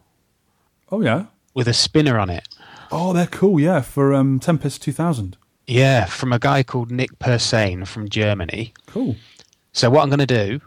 Oh 0.93 1.01
yeah. 1.03 1.27
with 1.55 1.67
a 1.69 1.73
spinner 1.75 2.19
on 2.19 2.31
it. 2.31 2.49
Oh, 2.93 3.13
they're 3.13 3.27
cool. 3.27 3.61
Yeah, 3.61 3.81
for 3.81 4.15
um, 4.15 4.39
Tempest 4.41 4.83
2000. 4.83 5.37
Yeah, 5.67 6.07
from 6.07 6.33
a 6.33 6.39
guy 6.39 6.63
called 6.63 6.91
Nick 6.91 7.19
Persijn 7.19 7.87
from 7.87 8.09
Germany. 8.09 8.73
Cool. 8.87 9.17
So 9.73 9.89
what 9.91 10.03
I'm 10.03 10.09
going 10.09 10.19
to 10.19 10.27
do, 10.27 10.61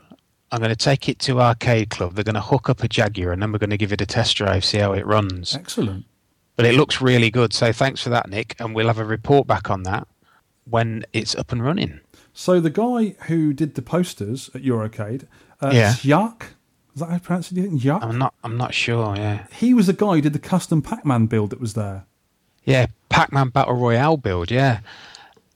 I'm 0.52 0.60
going 0.60 0.70
to 0.70 0.76
take 0.78 1.10
it 1.10 1.20
to 1.20 1.41
Arcade 1.41 1.89
Club. 1.89 2.14
They're 2.16 2.24
going 2.24 2.36
to 2.36 2.41
hook 2.41 2.70
up 2.70 2.84
a 2.84 2.88
Jaguar, 2.88 3.34
and 3.34 3.41
then 3.41 3.52
we're 3.52 3.58
going 3.60 3.70
to 3.72 3.78
give 3.78 3.91
it 3.91 4.00
a 4.00 4.06
test 4.06 4.38
drive, 4.38 4.64
see 4.64 4.78
how 4.78 4.94
it 4.94 5.06
runs. 5.06 5.56
Excellent. 5.56 6.06
But 6.56 6.66
it 6.66 6.76
looks 6.76 7.01
really 7.01 7.32
good. 7.32 7.51
So 7.54 7.72
thanks 7.74 8.01
for 8.01 8.10
that, 8.10 8.30
Nick, 8.30 8.56
and 8.60 8.76
we'll 8.76 8.88
have 8.88 8.99
a 8.99 9.06
report 9.06 9.47
back 9.47 9.70
on 9.70 9.84
that 9.84 10.08
when 10.70 11.04
it's 11.14 11.36
up 11.36 11.51
and 11.51 11.64
running. 11.64 11.99
So 12.34 12.60
the 12.60 12.70
guy 12.70 13.16
who 13.28 13.54
did 13.54 13.76
the 13.76 13.82
posters 13.82 14.49
at 14.54 14.62
Eurocade, 14.64 15.28
uh, 15.62 15.72
Yeah. 15.74 15.93
Jacques, 15.95 16.54
is 16.95 16.99
that 17.01 17.08
how 17.08 17.14
you 17.16 17.20
pronounce 17.20 17.51
it? 17.51 17.56
Do 17.56 17.62
you 17.62 17.68
think 17.70 17.82
Jacques? 17.82 18.04
I'm 18.04 18.18
not. 18.18 18.34
I'm 18.43 18.58
not 18.58 18.74
sure. 18.74 19.16
Yeah. 19.16 19.45
he 19.51 19.74
was 19.74 19.88
the 19.88 19.93
guy 19.93 20.16
who 20.16 20.22
did 20.22 20.34
the 20.34 20.39
custom 20.39 20.82
Pac-Man 20.82 21.26
build 21.26 21.49
that 21.51 21.60
was 21.60 21.74
there. 21.74 22.06
Yeah, 22.66 22.86
Pac-Man 23.10 23.49
Battle 23.49 23.74
Royale 23.74 24.18
build, 24.18 24.49
yeah. 24.51 24.80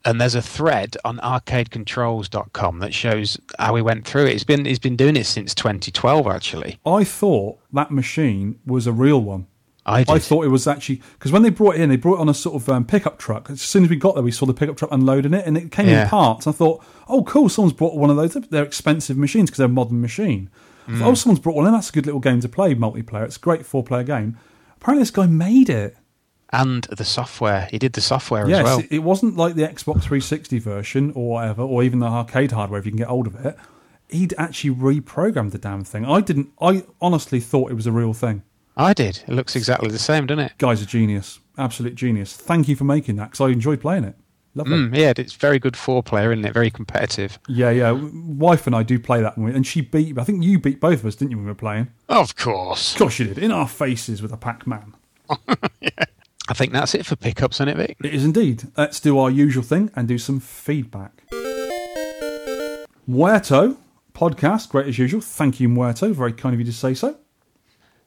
And 0.04 0.20
there's 0.22 0.36
a 0.36 0.42
thread 0.42 0.96
on 1.06 1.18
arcadecontrols.com 1.20 2.80
that 2.80 2.94
shows 2.94 3.38
how 3.60 3.76
he 3.76 3.82
went 3.82 4.06
through 4.08 4.26
it. 4.26 4.34
He's 4.34 4.44
been 4.44 4.66
he's 4.66 4.80
been 4.80 4.96
doing 4.96 5.16
it 5.16 5.26
since 5.26 5.54
2012 5.54 6.28
actually. 6.28 6.80
I 6.86 7.04
thought 7.04 7.60
that 7.74 7.92
machine 7.92 8.60
was 8.66 8.88
a 8.88 8.92
real 8.94 9.22
one. 9.22 9.48
I. 9.88 10.06
I 10.08 10.20
thought 10.20 10.44
it 10.46 10.50
was 10.50 10.68
actually 10.68 11.02
because 11.14 11.32
when 11.32 11.42
they 11.44 11.50
brought 11.50 11.76
it 11.76 11.82
in, 11.82 11.90
they 11.90 11.96
brought 11.96 12.16
it 12.16 12.22
on 12.22 12.30
a 12.30 12.34
sort 12.34 12.56
of 12.62 12.68
um, 12.70 12.86
pickup 12.86 13.18
truck. 13.18 13.50
As 13.50 13.62
soon 13.62 13.84
as 13.86 13.90
we 13.90 13.96
got 13.96 14.16
there, 14.16 14.24
we 14.24 14.32
saw 14.32 14.46
the 14.46 14.54
pickup 14.54 14.78
truck 14.78 14.92
unloading 14.92 15.34
it, 15.34 15.46
and 15.46 15.58
it 15.58 15.72
came 15.72 15.88
Yeah. 15.88 16.04
in 16.04 16.10
parts. 16.10 16.46
I 16.46 16.52
thought, 16.52 16.84
oh, 17.08 17.24
cool, 17.24 17.48
someone's 17.50 17.74
brought 17.74 17.96
one 17.96 18.10
of 18.10 18.18
those. 18.18 18.34
They're 18.34 18.64
expensive 18.64 19.18
machines 19.18 19.50
because 19.50 19.58
they're 19.60 19.66
a 19.66 19.70
modern 19.70 20.02
machine. 20.02 20.50
Mm. 20.88 21.00
thought, 21.00 21.08
oh, 21.10 21.14
someone's 21.16 21.40
brought 21.40 21.56
one 21.56 21.68
in. 21.68 21.74
That's 21.74 21.90
a 21.90 21.94
good 21.94 22.06
little 22.06 22.22
game 22.22 22.40
to 22.42 22.50
play, 22.50 22.76
multiplayer. 22.76 23.24
It's 23.26 23.38
a 23.38 23.40
great 23.40 23.66
four-player 23.66 24.04
game. 24.04 24.38
Apparently, 24.80 25.02
this 25.02 25.12
guy 25.12 25.26
made 25.26 25.70
it. 25.70 25.98
and 26.54 26.84
the 26.86 27.04
software. 27.04 27.68
He 27.72 27.78
did 27.78 27.92
the 27.94 28.00
software 28.02 28.48
Yes, 28.50 28.60
as 28.60 28.64
well. 28.66 28.80
it, 28.80 28.88
it 28.92 29.00
wasn't 29.00 29.36
like 29.36 29.56
the 29.56 29.64
Xbox 29.64 30.04
360 30.04 30.60
version 30.60 31.12
or 31.14 31.30
whatever, 31.32 31.62
or 31.62 31.84
even 31.84 32.00
the 32.00 32.06
arcade 32.08 32.52
hardware 32.54 32.80
if 32.80 32.86
you 32.86 32.92
can 32.92 32.98
get 32.98 33.08
hold 33.08 33.28
of 33.28 33.46
it. 33.46 33.58
He'd 34.10 34.34
actually 34.38 34.74
reprogrammed 34.74 35.52
the 35.52 35.58
damn 35.58 35.84
thing. 35.84 36.06
I 36.06 36.22
didn't. 36.22 36.52
I 36.62 36.86
honestly 37.02 37.42
thought 37.42 37.70
it 37.72 37.74
was 37.74 37.86
a 37.88 37.92
real 37.92 38.14
thing. 38.14 38.44
I 38.78 38.94
did. 38.94 39.24
It 39.28 39.34
looks 39.34 39.56
exactly 39.56 39.90
the 39.90 40.00
same, 40.00 40.28
doesn't 40.28 40.46
it? 40.46 40.54
Guy's 40.60 40.82
a 40.82 40.86
genius, 40.86 41.40
absolute 41.58 41.96
genius. 41.96 42.36
Thank 42.38 42.68
you 42.68 42.76
for 42.76 42.84
making 42.84 43.16
that 43.16 43.32
because 43.32 43.42
I 43.42 43.50
enjoyed 43.50 43.82
playing 43.82 44.04
it. 44.04 44.16
Love 44.54 44.68
Mm, 44.68 44.96
yeah, 44.96 45.14
it's 45.16 45.34
very 45.34 45.60
good 45.60 45.76
four 45.76 46.02
player, 46.02 46.32
isn't 46.32 46.46
it? 46.46 46.54
Very 46.54 46.72
competitive. 46.72 47.38
Yeah, 47.48 47.70
yeah. 47.70 47.92
Wife 47.92 48.66
and 48.66 48.76
I 48.76 48.82
do 48.84 49.00
play 49.00 49.22
that, 49.22 49.38
and 49.38 49.66
she 49.68 49.82
beat. 49.82 50.18
I 50.18 50.24
think 50.24 50.44
you 50.44 50.60
beat 50.60 50.80
both 50.80 51.00
of 51.00 51.06
us, 51.06 51.16
didn't 51.16 51.32
you, 51.32 51.38
when 51.38 51.46
we 51.46 51.52
were 51.52 51.56
playing? 51.56 51.90
Of 52.10 52.36
course. 52.36 52.94
Of 52.94 53.00
course 53.00 53.20
you 53.20 53.26
did. 53.26 53.38
In 53.38 53.52
our 53.52 53.68
faces 53.68 54.22
with 54.22 54.32
a 54.32 54.38
Pac-Man. 54.38 54.96
I 56.50 56.54
think 56.54 56.72
that's 56.72 56.96
it 56.96 57.06
for 57.06 57.16
pickups, 57.16 57.58
isn't 57.58 57.68
it, 57.70 57.78
Vic? 57.78 57.98
It 58.04 58.14
is 58.14 58.24
indeed. 58.26 58.64
Let's 58.78 59.00
do 59.00 59.20
our 59.20 59.30
usual 59.30 59.64
thing 59.64 59.92
and 59.96 60.08
do 60.08 60.18
some 60.18 60.40
feedback. 60.40 61.24
Muerto 63.06 63.78
podcast, 64.14 64.70
great 64.70 64.88
as 64.88 64.98
usual. 64.98 65.22
Thank 65.22 65.60
you, 65.60 65.70
Muerto. 65.70 66.14
Very 66.14 66.34
kind 66.34 66.54
of 66.54 66.60
you 66.60 66.66
to 66.66 66.74
say 66.74 66.94
so. 66.94 67.18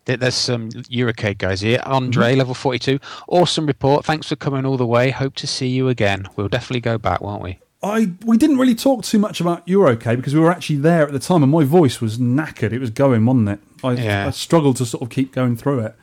There- 0.07 0.17
There's 0.17 0.35
some 0.35 0.71
Eurocade 0.71 1.39
guys 1.39 1.61
here. 1.61 1.81
Andre, 1.85 2.35
level 2.35 2.55
42. 2.55 2.99
Awesome 3.29 3.67
report. 3.67 4.05
Thanks 4.05 4.29
for 4.29 4.37
coming 4.37 4.65
all 4.67 4.77
the 4.77 4.87
way. 4.87 5.11
Hope 5.11 5.35
to 5.37 5.47
see 5.47 5.69
you 5.69 5.89
again. 5.89 6.27
We'll 6.37 6.49
definitely 6.49 6.81
go 6.81 6.99
back, 6.99 7.21
won't 7.21 7.43
we? 7.43 7.59
I 7.83 8.11
we 8.27 8.37
didn't 8.37 8.59
really 8.59 8.75
talk 8.75 9.05
too 9.05 9.19
much 9.19 9.41
about 9.41 9.67
Eurocade 9.67 10.17
because 10.17 10.35
we 10.35 10.41
were 10.41 10.51
actually 10.51 10.77
there 10.77 11.07
at 11.07 11.13
the 11.13 11.19
time, 11.19 11.43
and 11.43 11.51
my 11.51 11.65
voice 11.65 12.01
was 12.01 12.19
knackered. 12.19 12.73
It 12.73 12.79
was 12.79 12.91
going, 12.91 13.25
wasn't 13.25 13.49
it? 13.49 13.61
I, 13.83 13.93
Yeah. 13.93 14.27
I 14.27 14.31
struggled 14.31 14.77
to 14.77 14.87
sort 14.87 15.03
of 15.03 15.09
keep 15.09 15.33
going 15.33 15.57
through 15.57 15.81
it. 15.81 15.95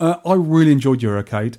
Uh, 0.00 0.16
I 0.24 0.32
really 0.34 0.72
enjoyed 0.72 1.00
Eurocade. 1.00 1.58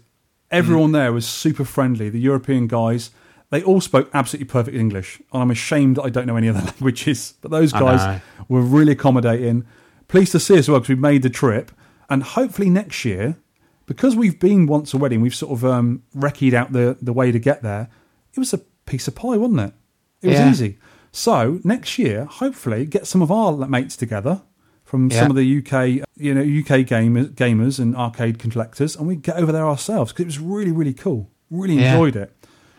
Everyone 0.49 0.93
there 0.93 1.11
was 1.13 1.27
super 1.27 1.65
friendly. 1.65 2.09
The 2.09 2.19
European 2.19 2.67
guys, 2.67 3.11
they 3.51 3.61
all 3.61 3.81
spoke 3.81 4.09
absolutely 4.13 4.47
perfect 4.47 4.75
English, 4.77 5.21
and 5.33 5.43
I'm 5.43 5.51
ashamed 5.51 5.97
that 5.97 6.03
I 6.03 6.09
don't 6.09 6.25
know 6.25 6.37
any 6.37 6.49
other 6.49 6.61
languages. 6.65 7.33
But 7.41 7.51
those 7.51 7.71
guys 7.73 8.21
were 8.47 8.61
really 8.61 8.93
accommodating. 8.93 9.65
Pleased 10.07 10.31
to 10.31 10.39
see 10.39 10.53
us 10.53 10.59
as 10.61 10.69
well 10.69 10.79
because 10.79 10.89
we 10.89 10.95
made 10.95 11.21
the 11.21 11.29
trip, 11.29 11.69
and 12.09 12.23
hopefully 12.23 12.69
next 12.69 13.03
year, 13.05 13.37
because 13.85 14.15
we've 14.15 14.39
been 14.39 14.65
once 14.67 14.93
already, 14.93 15.15
and 15.15 15.23
we've 15.23 15.35
sort 15.35 15.53
of 15.53 15.65
um, 15.65 16.03
recceed 16.15 16.53
out 16.53 16.71
the 16.73 16.97
the 17.01 17.13
way 17.13 17.31
to 17.31 17.39
get 17.39 17.61
there. 17.63 17.89
It 18.33 18.39
was 18.39 18.53
a 18.53 18.59
piece 18.85 19.07
of 19.07 19.15
pie, 19.15 19.37
wasn't 19.37 19.59
it? 19.61 19.73
It 20.21 20.27
was 20.29 20.37
Yeah. 20.39 20.49
easy. 20.51 20.77
So 21.11 21.59
next 21.63 21.97
year, 21.97 22.25
hopefully, 22.25 22.85
get 22.85 23.07
some 23.07 23.21
of 23.21 23.31
our 23.31 23.51
mates 23.67 23.95
together 23.97 24.41
from 24.83 25.09
Yeah. 25.09 25.19
some 25.21 25.29
of 25.31 25.35
the 25.35 25.43
UK, 25.45 26.03
you 26.15 26.33
know, 26.33 26.41
UK 26.41 26.83
gamers, 26.83 27.29
gamers 27.33 27.79
and 27.79 27.95
arcade 27.95 28.39
collectors, 28.39 28.95
and 28.95 29.07
we 29.07 29.15
get 29.15 29.35
over 29.37 29.51
there 29.51 29.65
ourselves 29.65 30.11
because 30.11 30.23
it 30.23 30.27
was 30.27 30.39
really, 30.39 30.71
really 30.71 30.93
cool. 30.93 31.29
Really 31.49 31.75
Yeah. 31.79 31.93
enjoyed 31.93 32.15
it, 32.15 32.33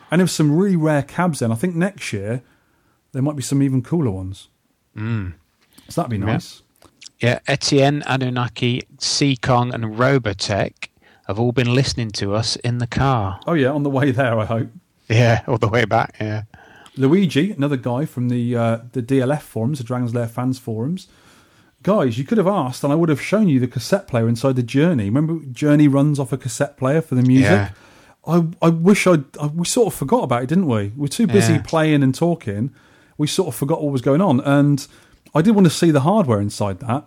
and 0.09 0.19
there 0.19 0.23
was 0.23 0.31
some 0.31 0.51
really 0.55 0.75
rare 0.75 1.03
cabs. 1.03 1.39
Then 1.39 1.51
I 1.51 1.55
think 1.55 1.75
next 1.75 2.13
year 2.13 2.41
there 3.11 3.21
might 3.21 3.35
be 3.35 3.41
some 3.43 3.61
even 3.63 3.81
cooler 3.81 4.11
ones. 4.11 4.47
Mm. 4.95 5.33
So 5.89 6.01
that'd 6.01 6.11
be 6.11 6.17
nice. 6.23 6.61
Yeah, 7.21 7.39
Etienne, 7.47 8.01
Anunnaki, 8.05 8.83
Seekong, 8.97 9.73
and 9.73 9.83
Robotech 9.97 10.87
have 11.27 11.39
all 11.39 11.51
been 11.51 11.73
listening 11.73 12.11
to 12.11 12.33
us 12.33 12.55
in 12.57 12.77
the 12.77 12.87
car. 12.87 13.39
Oh 13.45 13.53
yeah, 13.53 13.69
on 13.71 13.83
the 13.83 13.89
way 13.89 14.11
there, 14.11 14.39
I 14.39 14.45
hope. 14.45 14.69
Yeah, 15.09 15.43
all 15.47 15.57
the 15.57 15.67
way 15.67 15.85
back. 15.85 16.15
Yeah. 16.19 16.43
Luigi, 16.95 17.51
another 17.51 17.77
guy 17.77 18.05
from 18.05 18.29
the 18.29 18.55
uh, 18.55 18.77
the 18.93 19.01
DLF 19.01 19.41
forums, 19.41 19.77
the 19.79 19.83
Dragon's 19.83 20.13
Lair 20.15 20.27
fans 20.27 20.59
forums. 20.59 21.07
Guys, 21.81 22.17
you 22.17 22.25
could 22.25 22.37
have 22.37 22.47
asked, 22.47 22.83
and 22.83 22.91
I 22.91 22.95
would 22.95 23.07
have 23.09 23.21
shown 23.21 23.47
you 23.47 23.59
the 23.59 23.67
cassette 23.67 24.07
player 24.07 24.27
inside 24.27 24.55
the 24.57 24.63
Journey. 24.63 25.05
Remember, 25.05 25.39
Journey 25.51 25.87
runs 25.87 26.19
off 26.19 26.33
a 26.33 26.37
cassette 26.37 26.77
player 26.77 27.01
for 27.01 27.15
the 27.15 27.21
music. 27.21 27.51
Yeah. 27.51 27.69
I 28.27 28.47
I 28.61 28.69
wish 28.69 29.07
I'd, 29.07 29.23
I 29.37 29.47
we 29.47 29.65
sort 29.65 29.87
of 29.87 29.93
forgot 29.93 30.23
about 30.23 30.43
it, 30.43 30.49
didn't 30.49 30.67
we? 30.67 30.91
We're 30.95 31.07
too 31.07 31.27
busy 31.27 31.53
Yeah. 31.53 31.61
playing 31.63 32.03
and 32.03 32.13
talking. 32.15 32.73
We 33.17 33.27
sort 33.27 33.47
of 33.49 33.55
forgot 33.55 33.81
what 33.83 33.91
was 33.91 34.01
going 34.01 34.21
on, 34.21 34.39
and 34.41 34.85
I 35.35 35.41
did 35.41 35.51
want 35.55 35.65
to 35.65 35.71
see 35.71 35.91
the 35.91 36.01
hardware 36.01 36.39
inside 36.41 36.79
that. 36.79 37.05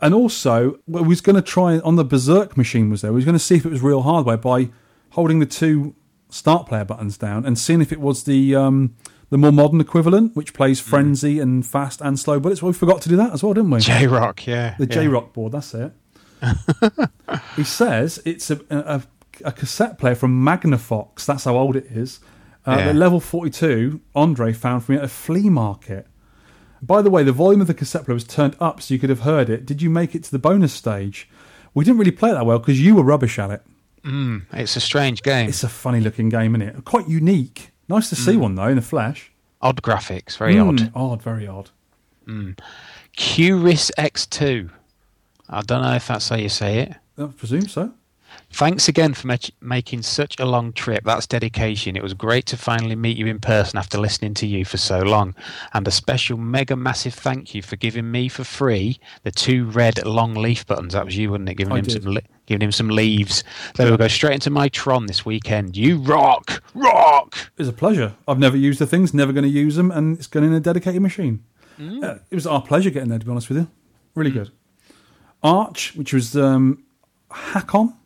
And 0.00 0.14
also, 0.14 0.78
we 0.86 1.02
was 1.02 1.20
going 1.20 1.36
to 1.36 1.42
try 1.42 1.78
on 1.78 1.96
the 1.96 2.04
Berzerk 2.04 2.56
machine 2.56 2.90
was 2.90 3.02
there. 3.02 3.12
We 3.12 3.16
was 3.16 3.24
going 3.24 3.36
to 3.36 3.38
see 3.38 3.54
if 3.56 3.64
it 3.64 3.70
was 3.70 3.82
real 3.82 4.02
hardware 4.02 4.36
by 4.36 4.70
holding 5.10 5.38
the 5.38 5.46
two 5.46 5.94
start 6.28 6.66
player 6.66 6.84
buttons 6.84 7.16
down 7.16 7.46
and 7.46 7.58
seeing 7.58 7.80
if 7.80 7.92
it 7.92 8.00
was 8.00 8.24
the 8.24 8.54
um, 8.56 8.96
the 9.30 9.38
more 9.38 9.52
modern 9.52 9.80
equivalent, 9.80 10.34
which 10.34 10.52
plays 10.54 10.80
Mm. 10.80 10.84
frenzy 10.84 11.38
and 11.40 11.64
fast 11.64 12.00
and 12.00 12.18
slow 12.18 12.40
bullets. 12.40 12.62
Well, 12.62 12.70
we 12.72 12.74
forgot 12.76 13.00
to 13.02 13.08
do 13.08 13.16
that 13.16 13.32
as 13.32 13.42
well, 13.44 13.54
didn't 13.54 13.70
we? 13.70 13.78
J 13.80 14.06
Rock, 14.08 14.46
yeah. 14.46 14.74
The 14.78 14.86
yeah. 14.86 14.94
J 14.94 15.08
Rock 15.08 15.32
board, 15.32 15.52
that's 15.52 15.72
it. 15.72 15.92
he 17.56 17.64
says 17.64 18.20
it's 18.24 18.50
a, 18.50 18.60
a, 18.70 19.02
a 19.44 19.52
cassette 19.52 19.98
player 19.98 20.14
from 20.16 20.44
Magnavox. 20.44 21.24
That's 21.24 21.44
how 21.44 21.56
old 21.56 21.76
it 21.76 21.86
is. 21.86 22.20
Uh, 22.66 22.76
Yeah. 22.78 22.86
The 22.88 22.94
level 22.94 23.20
42, 23.20 24.00
Andre 24.14 24.52
found 24.52 24.84
for 24.84 24.92
me 24.92 24.98
at 24.98 25.04
a 25.04 25.08
flea 25.08 25.48
market. 25.48 26.06
By 26.82 27.00
the 27.00 27.10
way, 27.10 27.22
the 27.22 27.32
volume 27.32 27.60
of 27.60 27.68
the 27.68 27.74
cassette 27.74 28.04
player 28.04 28.14
was 28.14 28.24
turned 28.24 28.56
up 28.58 28.82
so 28.82 28.92
you 28.92 28.98
could 29.00 29.08
have 29.10 29.20
heard 29.20 29.48
it. 29.48 29.64
Did 29.64 29.80
you 29.80 29.88
make 29.88 30.14
it 30.16 30.24
to 30.24 30.30
the 30.32 30.38
bonus 30.38 30.72
stage? 30.72 31.28
We 31.74 31.84
didn't 31.84 31.98
really 31.98 32.10
play 32.10 32.30
it 32.30 32.34
that 32.34 32.44
well 32.44 32.58
because 32.58 32.80
you 32.80 32.96
were 32.96 33.04
rubbish 33.04 33.38
at 33.38 33.50
it. 33.50 33.62
Mm, 34.02 34.42
it's 34.52 34.74
a 34.76 34.80
strange 34.80 35.22
game. 35.22 35.48
It's 35.48 35.62
a 35.62 35.68
funny 35.68 36.00
looking 36.00 36.28
game, 36.28 36.56
isn't 36.56 36.68
it? 36.76 36.84
Quite 36.84 37.08
unique. 37.08 37.70
Nice 37.88 38.08
to 38.08 38.16
see 38.16 38.36
one 38.36 38.56
though 38.56 38.66
in 38.68 38.76
the 38.76 38.82
flesh. 38.82 39.30
odd 39.60 39.80
graphics, 39.80 40.36
very 40.36 40.54
Mm, 40.56 40.68
odd. 40.68 40.92
Odd, 40.94 41.22
very 41.22 41.46
odd. 41.46 41.70
Curis 43.16 43.90
X2. 43.98 44.70
I 45.48 45.60
don't 45.62 45.82
know 45.82 45.94
if 45.94 46.06
that's 46.08 46.28
how 46.30 46.36
you 46.36 46.48
say 46.48 46.78
it. 46.80 46.94
I 47.18 47.26
presume 47.26 47.68
so. 47.68 47.92
Thanks 48.52 48.86
again 48.86 49.14
for 49.14 49.26
mak- 49.28 49.50
making 49.62 50.02
such 50.02 50.38
a 50.38 50.44
long 50.44 50.74
trip. 50.74 51.04
That's 51.04 51.26
dedication. 51.26 51.96
It 51.96 52.02
was 52.02 52.12
great 52.12 52.44
to 52.46 52.56
finally 52.58 52.94
meet 52.94 53.16
you 53.16 53.26
in 53.26 53.40
person 53.40 53.78
after 53.78 53.98
listening 53.98 54.34
to 54.34 54.46
you 54.46 54.66
for 54.66 54.76
so 54.76 55.00
long. 55.00 55.34
And 55.72 55.88
a 55.88 55.90
special 55.90 56.36
mega 56.36 56.76
massive 56.76 57.14
thank 57.14 57.54
you 57.54 57.62
for 57.62 57.76
giving 57.76 58.10
me 58.10 58.28
for 58.28 58.44
free 58.44 59.00
the 59.22 59.30
two 59.30 59.64
red 59.70 60.04
long 60.04 60.34
leaf 60.34 60.66
buttons. 60.66 60.92
That 60.92 61.06
was 61.06 61.16
you, 61.16 61.30
wasn't 61.30 61.48
it? 61.48 61.54
Giving 61.54 61.72
I 61.72 61.78
him 61.78 61.84
did. 61.86 62.02
some 62.02 62.12
li- 62.12 62.26
giving 62.44 62.62
him 62.66 62.72
some 62.72 62.88
leaves. 62.88 63.42
So 63.74 63.84
we'll 63.84 63.96
go 63.96 64.08
straight 64.08 64.34
into 64.34 64.50
my 64.50 64.68
Tron 64.68 65.06
this 65.06 65.24
weekend. 65.24 65.74
You 65.74 65.96
rock! 65.98 66.62
Rock! 66.74 67.50
It's 67.56 67.70
a 67.70 67.72
pleasure. 67.72 68.14
I've 68.28 68.38
never 68.38 68.56
used 68.56 68.80
the 68.80 68.86
things, 68.86 69.14
never 69.14 69.32
going 69.32 69.44
to 69.44 69.50
use 69.50 69.76
them, 69.76 69.90
and 69.90 70.18
it's 70.18 70.26
going 70.26 70.44
in 70.46 70.52
a 70.52 70.60
dedicated 70.60 71.00
machine. 71.00 71.42
Uh, 71.80 72.18
it 72.30 72.34
was 72.34 72.46
our 72.46 72.60
pleasure 72.62 72.90
getting 72.90 73.08
there, 73.08 73.18
to 73.18 73.24
be 73.24 73.30
honest 73.30 73.48
with 73.48 73.58
you. 73.58 73.68
Really 74.14 74.30
good. 74.30 74.52
Arch, 75.42 75.96
which 75.96 76.12
was 76.12 76.36
um, 76.36 76.84
Hakon 77.30 77.96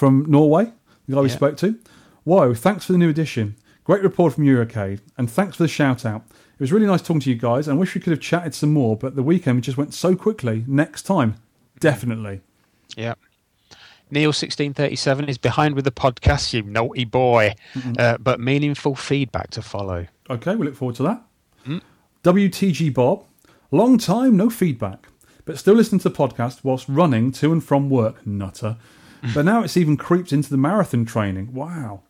from 0.00 0.24
Norway, 0.26 0.72
the 1.06 1.14
guy 1.14 1.20
we 1.20 1.28
Yeah. 1.28 1.34
spoke 1.36 1.56
to. 1.58 1.78
Whoa, 2.24 2.54
thanks 2.54 2.86
for 2.86 2.92
the 2.92 2.98
new 2.98 3.10
edition. 3.10 3.54
Great 3.84 4.02
report 4.02 4.32
from 4.32 4.44
Eurocade, 4.44 5.00
and 5.18 5.30
thanks 5.30 5.56
for 5.58 5.62
the 5.64 5.68
shout 5.68 6.06
out. 6.06 6.22
It 6.54 6.60
was 6.60 6.72
really 6.72 6.86
nice 6.86 7.02
talking 7.02 7.20
to 7.20 7.30
you 7.30 7.36
guys, 7.36 7.68
and 7.68 7.76
I 7.76 7.78
wish 7.80 7.94
we 7.94 8.00
could 8.00 8.10
have 8.12 8.20
chatted 8.20 8.54
some 8.54 8.72
more, 8.72 8.96
but 8.96 9.14
the 9.14 9.22
weekend 9.22 9.62
just 9.62 9.76
went 9.76 9.92
so 9.92 10.16
quickly. 10.16 10.64
Next 10.66 11.02
time, 11.02 11.34
definitely. 11.80 12.40
Yeah. 12.96 13.14
Neil 14.10 14.32
sixteen 14.32 14.72
thirty 14.74 14.96
seven 14.96 15.28
is 15.28 15.36
behind 15.38 15.74
with 15.74 15.84
the 15.84 15.92
podcast, 15.92 16.52
you 16.54 16.62
naughty 16.62 17.04
boy. 17.04 17.54
Uh, 17.98 18.16
but 18.18 18.40
meaningful 18.40 18.94
feedback 18.96 19.50
to 19.50 19.60
follow. 19.62 20.06
Okay, 20.30 20.56
we 20.56 20.64
look 20.66 20.74
forward 20.76 20.96
to 20.96 21.02
that. 21.04 21.80
WTG 22.24 22.92
Bob, 22.92 23.24
long 23.70 23.98
time, 23.98 24.36
no 24.36 24.50
feedback, 24.50 25.08
but 25.44 25.58
still 25.58 25.74
listening 25.74 26.00
to 26.00 26.08
the 26.08 26.14
podcast 26.14 26.60
whilst 26.64 26.88
running 26.88 27.32
to 27.32 27.52
and 27.52 27.62
from 27.62 27.88
work, 27.88 28.26
nutter. 28.26 28.76
but 29.34 29.44
now 29.44 29.62
it's 29.62 29.76
even 29.76 29.96
creeped 29.96 30.32
into 30.32 30.50
the 30.50 30.56
marathon 30.56 31.04
training. 31.04 31.52
Wow. 31.54 32.02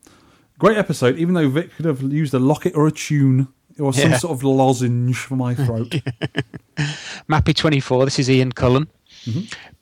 Great 0.59 0.77
episode, 0.77 1.17
even 1.19 1.35
though 1.35 1.49
Vic 1.49 1.75
could 1.75 1.87
have 1.87 2.03
used 2.03 2.35
a 2.35 2.39
locket 2.39 2.75
or 2.77 2.87
a 2.87 2.91
tune 2.93 3.49
or 3.79 3.93
some 3.95 4.11
Yeah. 4.11 4.17
sort 4.19 4.33
of 4.33 4.43
lozenge 4.45 5.17
for 5.17 5.37
my 5.37 5.55
throat. 5.55 5.95
Mappy 7.29 7.55
twenty 7.55 7.81
four. 7.81 8.05
This 8.05 8.19
is 8.19 8.29
Ian 8.31 8.53
Cullen. 8.53 8.89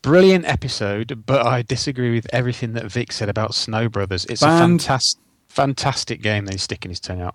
Brilliant 0.03 0.45
episode, 0.47 1.22
but 1.26 1.47
I 1.47 1.62
disagree 1.62 2.12
with 2.14 2.26
everything 2.33 2.72
that 2.74 2.87
Vic 2.91 3.12
said 3.12 3.29
about 3.29 3.55
Snow 3.55 3.89
Brothers. 3.89 4.24
It's 4.26 4.43
a 4.43 4.47
fantastic, 4.47 5.20
fantastic 5.49 6.22
game. 6.22 6.45
That 6.47 6.55
he's 6.55 6.62
sticking 6.62 6.91
his 6.91 7.01
tongue 7.01 7.20
out. 7.20 7.35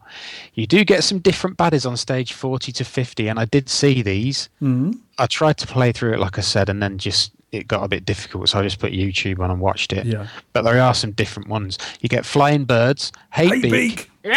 You 0.54 0.66
do 0.68 0.84
get 0.84 1.04
some 1.04 1.20
different 1.20 1.58
baddies 1.58 1.90
on 1.90 1.96
stage 1.98 2.34
forty 2.34 2.72
to 2.74 2.84
fifty, 2.86 3.28
and 3.28 3.40
I 3.40 3.46
did 3.46 3.70
see 3.70 4.02
these. 4.02 4.50
Mhm. 4.62 5.00
I 5.18 5.28
tried 5.28 5.58
to 5.58 5.68
play 5.68 5.92
through 5.92 6.14
it, 6.14 6.20
like 6.20 6.38
I 6.38 6.42
said, 6.42 6.70
and 6.70 6.82
then 6.82 6.98
just 6.98 7.32
it 7.54 7.68
got 7.68 7.84
a 7.84 7.88
bit 7.88 8.04
difficult, 8.06 8.50
so 8.50 8.60
I 8.60 8.64
just 8.64 8.80
put 8.80 8.92
YouTube 8.92 9.40
on 9.40 9.52
and 9.52 9.60
watched 9.62 9.94
it. 9.94 10.06
Yeah. 10.06 10.28
But 10.54 10.64
there 10.64 10.82
are 10.82 10.94
some 10.94 11.12
different 11.12 11.50
ones. 11.50 11.78
You 12.02 12.10
get 12.10 12.26
flying 12.26 12.66
birds, 12.66 13.12
hate, 13.32 13.50
Hate 13.54 13.62
beak, 13.72 14.10
beak. 14.24 14.34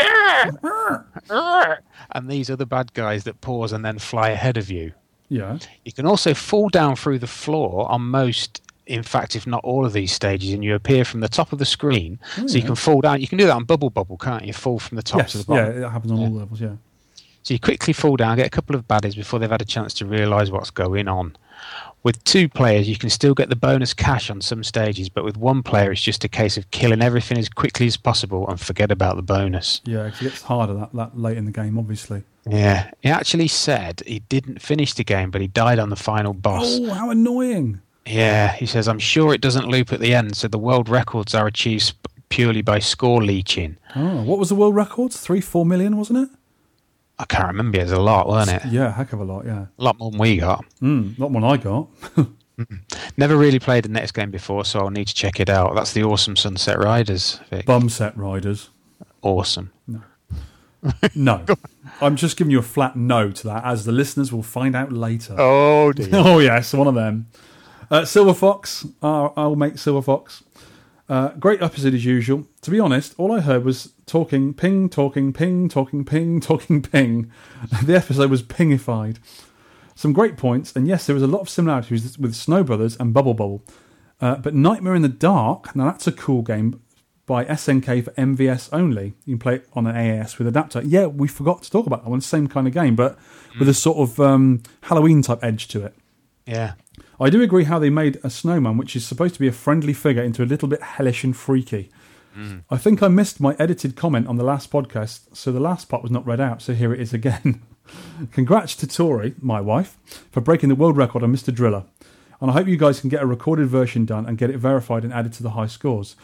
and 2.13 2.31
these 2.31 2.51
are 2.51 2.57
the 2.57 2.67
bad 2.67 2.93
guys 2.95 3.25
that 3.25 3.41
pause 3.41 3.73
and 3.73 3.85
then 3.85 3.99
fly 3.99 4.31
ahead 4.31 4.57
of 4.57 4.71
you. 4.71 4.93
Yeah. 5.29 5.59
You 5.85 5.93
can 5.93 6.07
also 6.07 6.35
fall 6.35 6.69
down 6.69 6.95
through 6.97 7.19
the 7.19 7.27
floor 7.27 7.91
on 7.91 8.03
most, 8.03 8.63
in 8.87 9.03
fact, 9.03 9.35
if 9.35 9.47
not 9.47 9.65
all 9.65 9.85
of 9.85 9.93
these 9.93 10.13
stages, 10.13 10.53
and 10.53 10.63
you 10.63 10.75
appear 10.75 11.05
from 11.05 11.21
the 11.21 11.29
top 11.29 11.53
of 11.53 11.59
the 11.59 11.65
screen. 11.65 12.19
Oh, 12.39 12.47
so 12.47 12.57
you 12.59 12.63
can 12.65 12.75
fall 12.77 13.01
down. 13.01 13.21
You 13.21 13.27
can 13.29 13.39
do 13.39 13.47
that 13.47 13.53
on 13.55 13.65
Bubble 13.65 13.91
Bobble, 13.91 14.17
can't 14.19 14.45
you? 14.45 14.53
Fall 14.53 14.79
from 14.79 14.97
the 14.97 15.03
top 15.03 15.21
Yes, 15.21 15.33
to 15.33 15.39
the 15.39 15.45
bottom. 15.45 15.81
yeah, 15.81 15.87
it 15.87 15.91
happens 15.91 16.13
on 16.13 16.19
all 16.19 16.31
levels, 16.31 16.61
yeah. 16.61 16.77
So 17.43 17.55
you 17.55 17.61
quickly 17.61 17.93
fall 17.93 18.17
down, 18.17 18.37
get 18.37 18.47
a 18.47 18.51
couple 18.51 18.75
of 18.77 18.87
baddies 18.89 19.15
before 19.17 19.39
they've 19.39 19.51
had 19.51 19.63
a 19.63 19.67
chance 19.67 19.95
to 19.95 20.07
realise 20.07 20.51
what's 20.51 20.71
going 20.71 21.07
on. 21.09 21.37
With 22.07 22.23
two 22.23 22.49
players, 22.49 22.89
you 22.89 22.97
can 22.97 23.11
still 23.11 23.35
get 23.35 23.49
the 23.49 23.57
bonus 23.57 23.93
cash 23.93 24.31
on 24.31 24.41
some 24.41 24.63
stages, 24.63 25.09
but 25.09 25.25
with 25.25 25.37
one 25.37 25.65
player, 25.65 25.91
it's 25.91 26.01
just 26.01 26.23
a 26.23 26.29
case 26.29 26.57
of 26.57 26.71
killing 26.71 27.03
everything 27.03 27.37
as 27.37 27.49
quickly 27.49 27.89
as 27.89 27.97
possible 27.97 28.49
and 28.49 28.61
forget 28.61 28.93
about 28.93 29.17
the 29.17 29.23
bonus. 29.23 29.81
Yeah, 29.85 30.07
it 30.07 30.15
gets 30.21 30.43
harder 30.43 30.75
that, 30.75 30.93
that 30.93 31.19
late 31.19 31.37
in 31.37 31.47
the 31.47 31.51
game, 31.51 31.77
obviously. 31.77 32.23
Yeah, 32.49 32.93
he 33.01 33.09
actually 33.09 33.49
said 33.49 34.05
he 34.07 34.21
didn't 34.21 34.63
finish 34.63 34.95
the 34.95 35.03
game, 35.03 35.33
but 35.33 35.41
he 35.41 35.49
died 35.49 35.81
on 35.81 35.91
the 35.91 35.97
final 35.97 36.33
boss. 36.33 36.79
Oh, 36.81 36.91
how 36.91 37.11
annoying. 37.11 37.81
Yeah, 38.07 38.53
he 38.53 38.67
says, 38.67 38.87
I'm 38.87 39.01
sure 39.01 39.35
it 39.35 39.41
doesn't 39.41 39.67
loop 39.67 39.93
at 39.93 39.99
the 39.99 40.15
end, 40.15 40.37
so 40.37 40.47
the 40.47 40.59
world 40.59 40.89
records 40.89 41.35
are 41.35 41.49
achieved 41.49 41.93
purely 42.29 42.63
by 42.63 42.79
score 42.79 43.21
leeching. 43.21 43.79
Oh, 43.97 44.23
what 44.23 44.39
was 44.39 44.49
the 44.49 44.55
world 44.55 44.77
record? 44.77 45.13
Three, 45.13 45.41
four 45.41 45.67
million, 45.67 45.97
wasn't 45.97 46.31
it? 46.31 46.36
I 47.19 47.25
can't 47.25 47.49
remember, 47.49 47.79
it 47.79 47.85
was 47.85 47.93
a 47.93 48.01
lot, 48.01 48.29
wasn't 48.29 48.65
it? 48.65 48.73
Yeah, 48.73 48.93
heck 48.93 49.13
of 49.13 49.21
a 49.21 49.25
lot, 49.25 49.47
yeah. 49.47 49.67
A 49.79 49.85
lot 49.85 49.99
more 49.99 50.11
than 50.11 50.21
we 50.21 50.37
got. 50.37 50.65
Mm, 50.83 51.19
not 51.19 51.31
one 51.31 51.45
I 51.45 51.57
got. 51.57 51.89
Never 53.17 53.37
really 53.37 53.59
played 53.59 53.85
the 53.85 53.89
next 53.89 54.13
game 54.13 54.31
before, 54.31 54.65
so 54.65 54.81
I'll 54.81 54.91
need 54.91 55.09
to 55.09 55.15
check 55.15 55.41
it 55.41 55.49
out. 55.49 55.75
That's 55.75 55.93
the 55.93 56.05
awesome 56.05 56.37
Sunset 56.37 56.79
Riders. 56.79 57.41
Vic. 57.51 57.67
Bum 57.67 57.89
set 57.89 58.17
riders. 58.17 58.71
Awesome. 59.23 59.73
No. 59.87 60.03
No. 61.15 61.45
I'm 62.01 62.17
just 62.17 62.37
giving 62.37 62.51
you 62.51 62.59
a 62.59 62.63
flat 62.63 62.97
no 62.97 63.31
to 63.31 63.47
that, 63.47 63.65
as 63.65 63.85
the 63.85 63.93
listeners 63.93 64.33
will 64.33 64.43
find 64.43 64.77
out 64.77 64.93
later. 64.93 65.35
Oh, 65.39 65.93
dear. 65.93 66.09
oh 66.13 66.39
yes, 66.39 66.73
one 66.75 66.87
of 66.87 66.95
them. 66.95 67.29
Uh, 67.91 68.05
Silver 68.05 68.35
Fox, 68.35 68.87
I 69.03 69.31
will 69.37 69.57
make 69.57 69.79
Silver 69.79 70.03
Fox. 70.03 70.43
Uh, 71.09 71.29
great 71.39 71.63
episode 71.63 71.95
as 71.95 72.05
usual. 72.05 72.47
To 72.63 72.71
be 72.71 72.81
honest, 72.81 73.15
all 73.17 73.33
I 73.33 73.41
heard 73.41 73.65
was 73.65 73.93
talking, 74.07 74.53
ping, 74.53 74.89
talking, 74.89 75.33
ping, 75.33 75.69
talking, 75.69 76.05
ping, 76.05 76.41
talking, 76.41 76.83
ping. 76.83 77.31
The 77.85 77.97
episode 77.97 78.31
was 78.31 78.43
pingified. 78.43 79.19
Some 79.95 80.13
great 80.13 80.37
points, 80.37 80.75
and 80.75 80.87
yes, 80.87 81.07
there 81.07 81.15
was 81.15 81.23
a 81.23 81.29
lot 81.29 81.41
of 81.41 81.49
similarities 81.49 82.19
with 82.19 82.35
Snow 82.35 82.63
Brothers 82.63 82.97
and 82.99 83.15
Bubble 83.15 83.35
Bobble. 83.35 83.63
Uh, 84.21 84.37
but 84.37 84.55
Nightmare 84.55 84.95
in 84.95 85.03
the 85.03 85.09
Dark, 85.09 85.75
now 85.77 85.87
that's 85.87 86.07
a 86.07 86.13
cool 86.13 86.43
game 86.43 86.83
by 87.27 87.45
SNK 87.45 88.05
for 88.05 88.11
MVS 88.13 88.69
only. 88.73 89.15
You 89.25 89.35
can 89.35 89.39
play 89.39 89.55
it 89.57 89.69
on 89.75 89.87
an 89.87 89.97
AES 89.97 90.39
with 90.39 90.47
adapter. 90.47 90.83
Yeah, 90.83 91.07
we 91.07 91.29
forgot 91.29 91.63
to 91.63 91.71
talk 91.71 91.87
about 91.87 92.05
that 92.05 92.11
one. 92.11 92.21
Same 92.21 92.47
kind 92.47 92.67
of 92.67 92.73
game, 92.73 92.97
but 92.97 93.19
with 93.59 93.69
a 93.69 93.75
sort 93.75 93.99
of 93.99 94.21
um, 94.21 94.63
Halloween 94.83 95.23
type 95.23 95.43
edge 95.43 95.69
to 95.69 95.85
it. 95.85 95.95
Yeah. 96.47 96.75
I 97.21 97.31
do 97.31 97.43
agree 97.43 97.65
how 97.65 97.79
they 97.79 97.91
made 97.91 98.19
a 98.23 98.31
snowman, 98.31 98.77
which 98.77 98.95
is 98.95 99.07
supposed 99.07 99.35
to 99.35 99.41
be 99.41 99.49
a 99.49 99.53
friendly 99.53 99.93
figure, 99.93 100.23
into 100.23 100.43
a 100.43 100.47
little 100.47 100.69
bit 100.69 100.83
hellish 100.83 101.25
and 101.25 101.37
freaky. 101.37 101.91
I 102.71 102.77
think 102.77 103.03
I 103.03 103.09
missed 103.09 103.41
my 103.41 103.57
edited 103.59 103.97
comment 103.97 104.27
on 104.27 104.37
the 104.37 104.45
last 104.45 104.71
podcast, 104.71 105.21
so 105.35 105.51
the 105.51 105.59
last 105.61 105.89
part 105.89 106.03
was 106.03 106.13
not 106.13 106.27
read 106.27 106.39
out, 106.39 106.61
so 106.61 106.75
here 106.75 106.93
it 106.93 107.01
is 107.01 107.15
again. 107.15 107.63
Congrats 108.33 108.77
to 108.77 108.87
Tori, 108.87 109.35
my 109.41 109.59
wife, 109.59 109.97
for 110.31 110.43
breaking 110.43 110.69
the 110.69 110.75
world 110.75 110.99
record 110.99 111.23
on 111.23 111.33
Mr. 111.35 111.55
Driller. 111.55 111.85
And 112.39 112.51
I 112.51 112.53
hope 112.55 112.67
you 112.67 112.77
guys 112.77 113.01
can 113.01 113.09
get 113.09 113.23
a 113.23 113.27
recorded 113.27 113.69
version 113.69 114.05
done 114.05 114.27
and 114.27 114.37
get 114.37 114.51
it 114.51 114.59
verified 114.59 115.03
and 115.03 115.15
added 115.15 115.33
to 115.35 115.43
the 115.43 115.51
high 115.53 115.67
scores. 115.67 116.15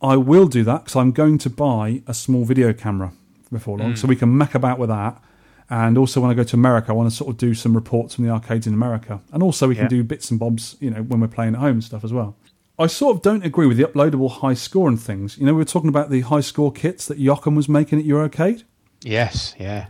I 0.00 0.16
will 0.16 0.46
do 0.46 0.64
that 0.64 0.84
because 0.84 0.96
I'm 0.96 1.12
going 1.12 1.36
to 1.36 1.50
buy 1.50 2.00
a 2.06 2.14
small 2.14 2.46
video 2.46 2.72
camera 2.72 3.12
before 3.52 3.76
long, 3.76 3.92
Mm. 3.92 3.98
so 3.98 4.08
we 4.08 4.16
can 4.16 4.30
muck 4.30 4.54
about 4.54 4.78
with 4.78 4.88
that. 4.88 5.22
And 5.70 5.96
also, 5.96 6.20
when 6.20 6.30
I 6.30 6.34
go 6.34 6.42
to 6.42 6.56
America, 6.56 6.90
I 6.90 6.94
want 6.94 7.08
to 7.08 7.14
sort 7.16 7.30
of 7.30 7.36
do 7.38 7.54
some 7.54 7.74
reports 7.74 8.16
from 8.16 8.24
the 8.24 8.30
arcades 8.30 8.66
in 8.66 8.74
America. 8.74 9.20
And 9.32 9.40
also, 9.42 9.68
we 9.68 9.76
can 9.76 9.84
Yeah. 9.84 9.88
do 9.88 10.02
bits 10.02 10.30
and 10.30 10.40
bobs, 10.40 10.76
you 10.80 10.90
know, 10.90 11.02
when 11.02 11.20
we're 11.20 11.28
playing 11.28 11.54
at 11.54 11.60
home 11.60 11.74
and 11.74 11.84
stuff 11.84 12.02
as 12.02 12.12
well. 12.12 12.34
I 12.76 12.88
sort 12.88 13.14
of 13.16 13.22
don't 13.22 13.44
agree 13.44 13.66
with 13.66 13.76
the 13.76 13.84
uploadable 13.84 14.30
high 14.30 14.54
score 14.54 14.88
and 14.88 15.00
things. 15.00 15.38
You 15.38 15.46
know, 15.46 15.52
we 15.52 15.58
were 15.58 15.64
talking 15.64 15.88
about 15.88 16.10
the 16.10 16.22
high 16.22 16.40
score 16.40 16.72
kits 16.72 17.06
that 17.06 17.18
Jochen 17.20 17.54
was 17.54 17.68
making 17.68 18.00
at 18.00 18.04
Eurocade. 18.04 18.64
Yes, 19.04 19.54
yeah. 19.60 19.86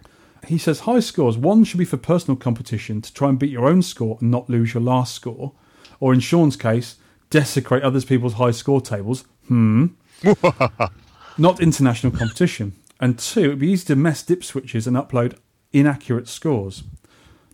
He 0.46 0.58
says 0.58 0.80
high 0.80 1.00
scores, 1.00 1.38
one 1.38 1.64
should 1.64 1.78
be 1.78 1.84
for 1.84 1.96
personal 1.96 2.36
competition 2.36 3.00
to 3.00 3.12
try 3.14 3.28
and 3.28 3.38
beat 3.38 3.50
your 3.50 3.66
own 3.68 3.82
score 3.82 4.18
and 4.20 4.30
not 4.30 4.50
lose 4.50 4.74
your 4.74 4.82
last 4.82 5.14
score. 5.14 5.52
Or 6.00 6.12
in 6.12 6.20
Shaun's 6.20 6.56
case, 6.56 6.96
desecrate 7.30 7.82
other 7.84 8.00
people's 8.02 8.34
high 8.34 8.50
score 8.50 8.80
tables. 8.80 9.24
Hmm. 9.48 9.86
not 11.38 11.60
international 11.60 12.12
competition. 12.12 12.72
And 13.00 13.18
two, 13.18 13.40
it'd 13.44 13.58
be 13.60 13.70
easy 13.70 13.86
to 13.86 13.96
mess 13.96 14.22
dip 14.22 14.44
switches 14.44 14.86
and 14.86 14.96
upload 14.96 15.36
inaccurate 15.72 16.28
scores. 16.28 16.84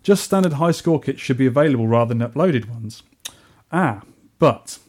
Just 0.03 0.23
standard 0.23 0.53
high 0.53 0.71
score 0.71 0.99
kits 0.99 1.19
should 1.19 1.37
be 1.37 1.47
available 1.47 1.87
rather 1.87 2.13
than 2.13 2.27
uploaded 2.27 2.69
ones. 2.69 3.03
Ah, 3.71 4.01
but, 4.39 4.79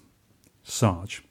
Sarge, 0.62 1.22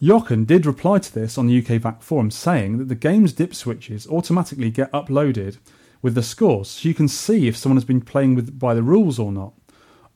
Jochen 0.00 0.44
did 0.44 0.66
reply 0.66 0.98
to 0.98 1.12
this 1.12 1.38
on 1.38 1.46
the 1.46 1.58
UK 1.58 1.80
VAC 1.80 2.02
forum 2.02 2.30
saying 2.30 2.78
that 2.78 2.88
the 2.88 2.94
game's 2.94 3.32
dip 3.32 3.54
switches 3.54 4.06
automatically 4.06 4.70
get 4.70 4.92
uploaded 4.92 5.58
with 6.02 6.14
the 6.14 6.22
scores 6.22 6.68
so 6.68 6.88
you 6.88 6.94
can 6.94 7.08
see 7.08 7.48
if 7.48 7.56
someone 7.56 7.76
has 7.76 7.84
been 7.84 8.00
playing 8.00 8.34
with 8.34 8.58
by 8.58 8.74
the 8.74 8.82
rules 8.82 9.18
or 9.18 9.32
not. 9.32 9.54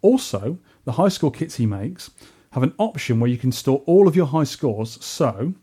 Also, 0.00 0.58
the 0.84 0.92
high 0.92 1.08
score 1.08 1.30
kits 1.30 1.56
he 1.56 1.66
makes 1.66 2.10
have 2.52 2.62
an 2.62 2.74
option 2.78 3.18
where 3.18 3.30
you 3.30 3.38
can 3.38 3.50
store 3.50 3.82
all 3.86 4.06
of 4.06 4.14
your 4.14 4.26
high 4.26 4.44
scores. 4.44 5.02
So, 5.04 5.54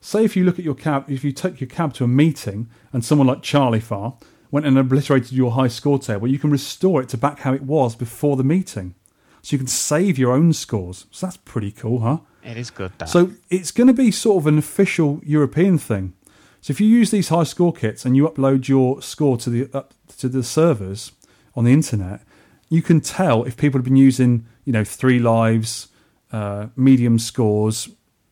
say 0.00 0.24
if 0.24 0.36
you 0.36 0.44
look 0.44 0.58
at 0.58 0.64
your 0.64 0.74
cab, 0.74 1.10
if 1.10 1.24
you 1.24 1.32
take 1.32 1.60
your 1.60 1.68
cab 1.68 1.94
to 1.94 2.04
a 2.04 2.08
meeting 2.08 2.68
and 2.92 3.04
someone 3.04 3.26
like 3.26 3.42
Charlie 3.42 3.80
Farr 3.80 4.16
went 4.54 4.66
and 4.66 4.78
obliterated 4.78 5.32
your 5.32 5.50
high 5.50 5.66
score 5.66 5.98
table, 5.98 6.28
you 6.28 6.38
can 6.38 6.48
restore 6.48 7.02
it 7.02 7.08
to 7.08 7.18
back 7.18 7.40
how 7.40 7.52
it 7.52 7.62
was 7.62 7.96
before 7.96 8.36
the 8.36 8.44
meeting. 8.44 8.94
So 9.42 9.54
you 9.54 9.58
can 9.58 9.66
save 9.66 10.16
your 10.16 10.30
own 10.30 10.52
scores. 10.52 11.06
So 11.10 11.26
that's 11.26 11.38
pretty 11.38 11.72
cool, 11.72 12.02
huh? 12.02 12.18
It 12.44 12.56
is 12.56 12.70
good, 12.70 12.92
that. 12.98 13.08
So 13.08 13.32
it's 13.50 13.72
going 13.72 13.88
to 13.88 13.92
be 13.92 14.12
sort 14.12 14.36
of 14.40 14.46
an 14.46 14.56
official 14.56 15.20
European 15.24 15.76
thing. 15.76 16.12
So 16.60 16.70
if 16.70 16.80
you 16.80 16.86
use 16.86 17.10
these 17.10 17.30
high 17.30 17.42
score 17.42 17.72
kits 17.72 18.04
and 18.04 18.16
you 18.16 18.28
upload 18.28 18.68
your 18.68 19.02
score 19.02 19.36
to 19.38 19.50
the 19.50 19.68
up 19.76 19.92
to 20.18 20.28
the 20.28 20.44
servers 20.44 21.10
on 21.56 21.64
the 21.64 21.72
internet, 21.72 22.20
you 22.68 22.80
can 22.80 23.00
tell 23.00 23.42
if 23.42 23.56
people 23.56 23.78
have 23.78 23.84
been 23.84 23.96
using, 23.96 24.46
you 24.64 24.72
know, 24.72 24.84
three 24.84 25.18
lives, 25.18 25.88
uh, 26.30 26.68
medium 26.76 27.18
scores, 27.18 27.88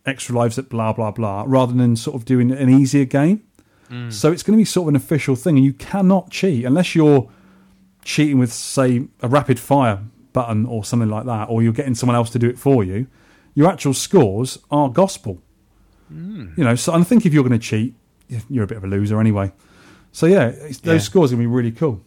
extra 0.06 0.36
lives 0.36 0.56
at 0.56 0.68
blah 0.68 0.92
blah 0.92 1.10
blah, 1.10 1.42
rather 1.48 1.72
than 1.72 1.96
sort 1.96 2.14
of 2.14 2.24
doing 2.24 2.52
an 2.52 2.70
easier 2.70 3.06
game. 3.06 3.42
So 4.10 4.32
it's 4.32 4.42
going 4.42 4.56
to 4.56 4.60
be 4.60 4.64
sort 4.64 4.84
of 4.84 4.88
an 4.90 4.96
official 4.96 5.36
thing, 5.36 5.56
and 5.56 5.64
you 5.64 5.72
cannot 5.74 6.30
cheat 6.30 6.64
unless 6.64 6.94
you're 6.94 7.28
cheating 8.04 8.38
with, 8.38 8.52
say, 8.52 9.06
a 9.20 9.28
rapid 9.28 9.60
fire 9.60 10.00
button 10.32 10.64
or 10.66 10.82
something 10.84 11.10
like 11.10 11.26
that, 11.26 11.48
or 11.50 11.62
you're 11.62 11.72
getting 11.74 11.94
someone 11.94 12.16
else 12.16 12.30
to 12.30 12.38
do 12.38 12.48
it 12.48 12.58
for 12.58 12.82
you. 12.82 13.06
Your 13.54 13.68
actual 13.70 13.92
scores 13.92 14.58
are 14.70 14.88
gospel. 14.88 15.42
You 16.10 16.52
know, 16.56 16.74
so 16.74 16.92
I 16.92 17.02
think 17.04 17.24
if 17.26 17.32
you're 17.32 17.42
going 17.42 17.58
to 17.58 17.66
cheat, 17.66 17.94
you're 18.50 18.64
a 18.64 18.66
bit 18.66 18.76
of 18.76 18.84
a 18.84 18.86
loser 18.86 19.18
anyway. 19.20 19.52
So 20.10 20.26
yeah, 20.26 20.48
it's, 20.48 20.78
those 20.80 20.94
Yeah. 20.94 20.98
scores 21.00 21.32
are 21.32 21.36
going 21.36 21.44
to 21.46 21.48
be 21.50 21.54
really 21.54 21.72
cool. 21.72 22.02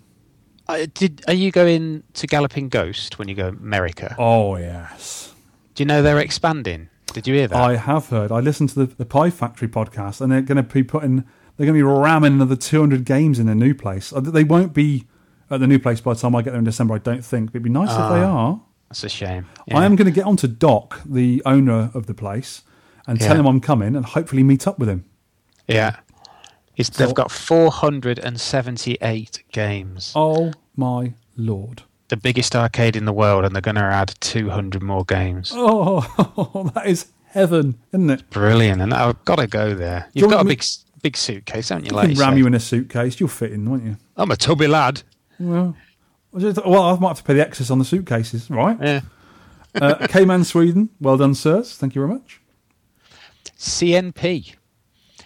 Uh, 0.68 0.86
did 0.94 1.24
Are 1.28 1.34
you 1.34 1.52
going 1.52 2.04
to 2.14 2.28
Galloping 2.28 2.70
Ghost 2.70 3.18
when 3.20 3.28
you 3.28 3.36
go 3.36 3.48
America? 3.50 4.16
Oh 4.20 4.58
yes. 4.58 5.34
Do 5.76 5.82
you 5.84 5.88
know 5.88 6.02
they're 6.02 6.20
expanding? 6.20 6.90
Did 7.14 7.28
you 7.28 7.34
hear 7.36 7.48
that? 7.48 7.58
I 7.58 7.76
have 7.78 8.10
heard. 8.10 8.32
I 8.32 8.40
listened 8.42 8.70
to 8.70 8.86
the, 8.86 8.96
the 8.96 9.06
Pie 9.06 9.30
Factory 9.30 9.68
podcast, 9.68 10.22
and 10.22 10.32
they're 10.32 10.42
going 10.42 10.58
to 10.58 10.64
be 10.64 10.84
putting 10.84 11.24
they're 11.58 11.66
going 11.66 11.78
to 11.78 11.80
be 11.80 11.84
ramming 11.84 12.34
another 12.34 12.56
200 12.56 13.06
games 13.06 13.40
in 13.40 13.46
their 13.46 13.56
new 13.56 13.74
place. 13.74 14.12
Uh, 14.14 14.20
They 14.20 14.44
won't 14.44 14.74
be 14.74 15.06
at 15.50 15.60
the 15.60 15.68
new 15.68 15.80
place 15.80 16.02
by 16.02 16.14
the 16.14 16.20
time 16.20 16.36
I 16.36 16.42
get 16.42 16.52
there 16.52 16.60
in 16.60 16.66
December, 16.66 16.96
I 16.96 17.00
don't 17.00 17.24
think. 17.24 17.52
But 17.52 17.58
it'd 17.58 17.64
be 17.64 17.70
nice 17.70 17.90
if 17.92 17.98
they 17.98 18.24
Ah. 18.24 18.48
are. 18.48 18.62
That's 18.90 19.04
a 19.04 19.10
shame. 19.10 19.46
I 19.74 19.86
am 19.86 19.96
going 19.96 20.06
to 20.06 20.12
get 20.12 20.26
on 20.26 20.38
to 20.38 20.48
Doc, 20.48 21.02
the 21.06 21.42
owner 21.46 21.90
of 21.94 22.06
the 22.08 22.14
place, 22.14 22.64
and 23.08 23.20
tell 23.20 23.36
him 23.38 23.46
I'm 23.46 23.60
coming 23.62 23.96
and 23.96 24.06
hopefully 24.06 24.44
meet 24.44 24.68
up 24.68 24.78
with 24.80 24.90
him. 24.90 25.06
Yeah. 25.68 25.98
It's, 26.76 26.96
So- 26.96 27.06
they've 27.06 27.16
got 27.16 27.32
478 28.30 29.44
games. 29.52 30.12
Oh 30.16 30.54
my 30.76 31.14
lord. 31.38 31.84
The 32.10 32.18
biggest 32.18 32.56
arcade 32.56 32.96
in 32.96 33.06
the 33.06 33.14
world, 33.14 33.46
and 33.46 33.56
they're 33.56 33.62
going 33.62 33.76
to 33.76 33.82
add 33.82 34.14
200 34.20 34.82
more 34.84 35.04
games. 35.06 35.52
Oh, 35.56 36.72
that 36.76 36.86
is 36.86 37.08
heaven, 37.28 37.78
isn't 37.92 38.10
it? 38.10 38.30
Brilliant. 38.30 38.82
And 38.82 38.94
I've 38.94 39.24
got 39.26 39.38
to 39.38 39.48
go 39.48 39.74
there. 39.74 40.10
you 40.14 40.22
You've 40.22 40.32
got 40.32 40.42
a 40.42 40.48
big 40.48 40.64
big 41.06 41.16
suitcase, 41.16 41.70
haven't 41.70 41.86
you? 41.86 41.92
You 41.92 41.96
Like 41.98 42.08
can 42.08 42.16
you 42.16 42.20
ram 42.22 42.32
said? 42.32 42.38
you 42.40 42.48
in 42.48 42.54
a 42.56 42.60
suitcase. 42.60 43.20
You'll 43.20 43.30
fit 43.30 43.52
in, 43.52 43.70
won't 43.70 43.84
you? 43.84 43.96
I'm 44.18 44.32
a 44.32 44.36
tubby 44.36 44.66
lad. 44.66 45.04
Well, 45.40 45.76
I 46.34 46.38
well, 46.66 46.82
I 46.82 46.98
might 47.00 47.10
have 47.10 47.18
to 47.18 47.24
pay 47.24 47.36
the 47.36 47.46
excess 47.46 47.70
on 47.70 47.78
the 47.78 47.86
suitcases, 47.86 48.50
right? 48.50 48.78
Yeah. 48.82 49.02
Uh, 49.76 50.08
K-Man 50.08 50.46
Sweden, 50.46 50.88
well 51.02 51.18
done, 51.18 51.36
sirs. 51.36 51.76
Thank 51.76 51.96
you 51.96 52.02
very 52.02 52.14
much. 52.14 52.40
CNP. 53.60 54.56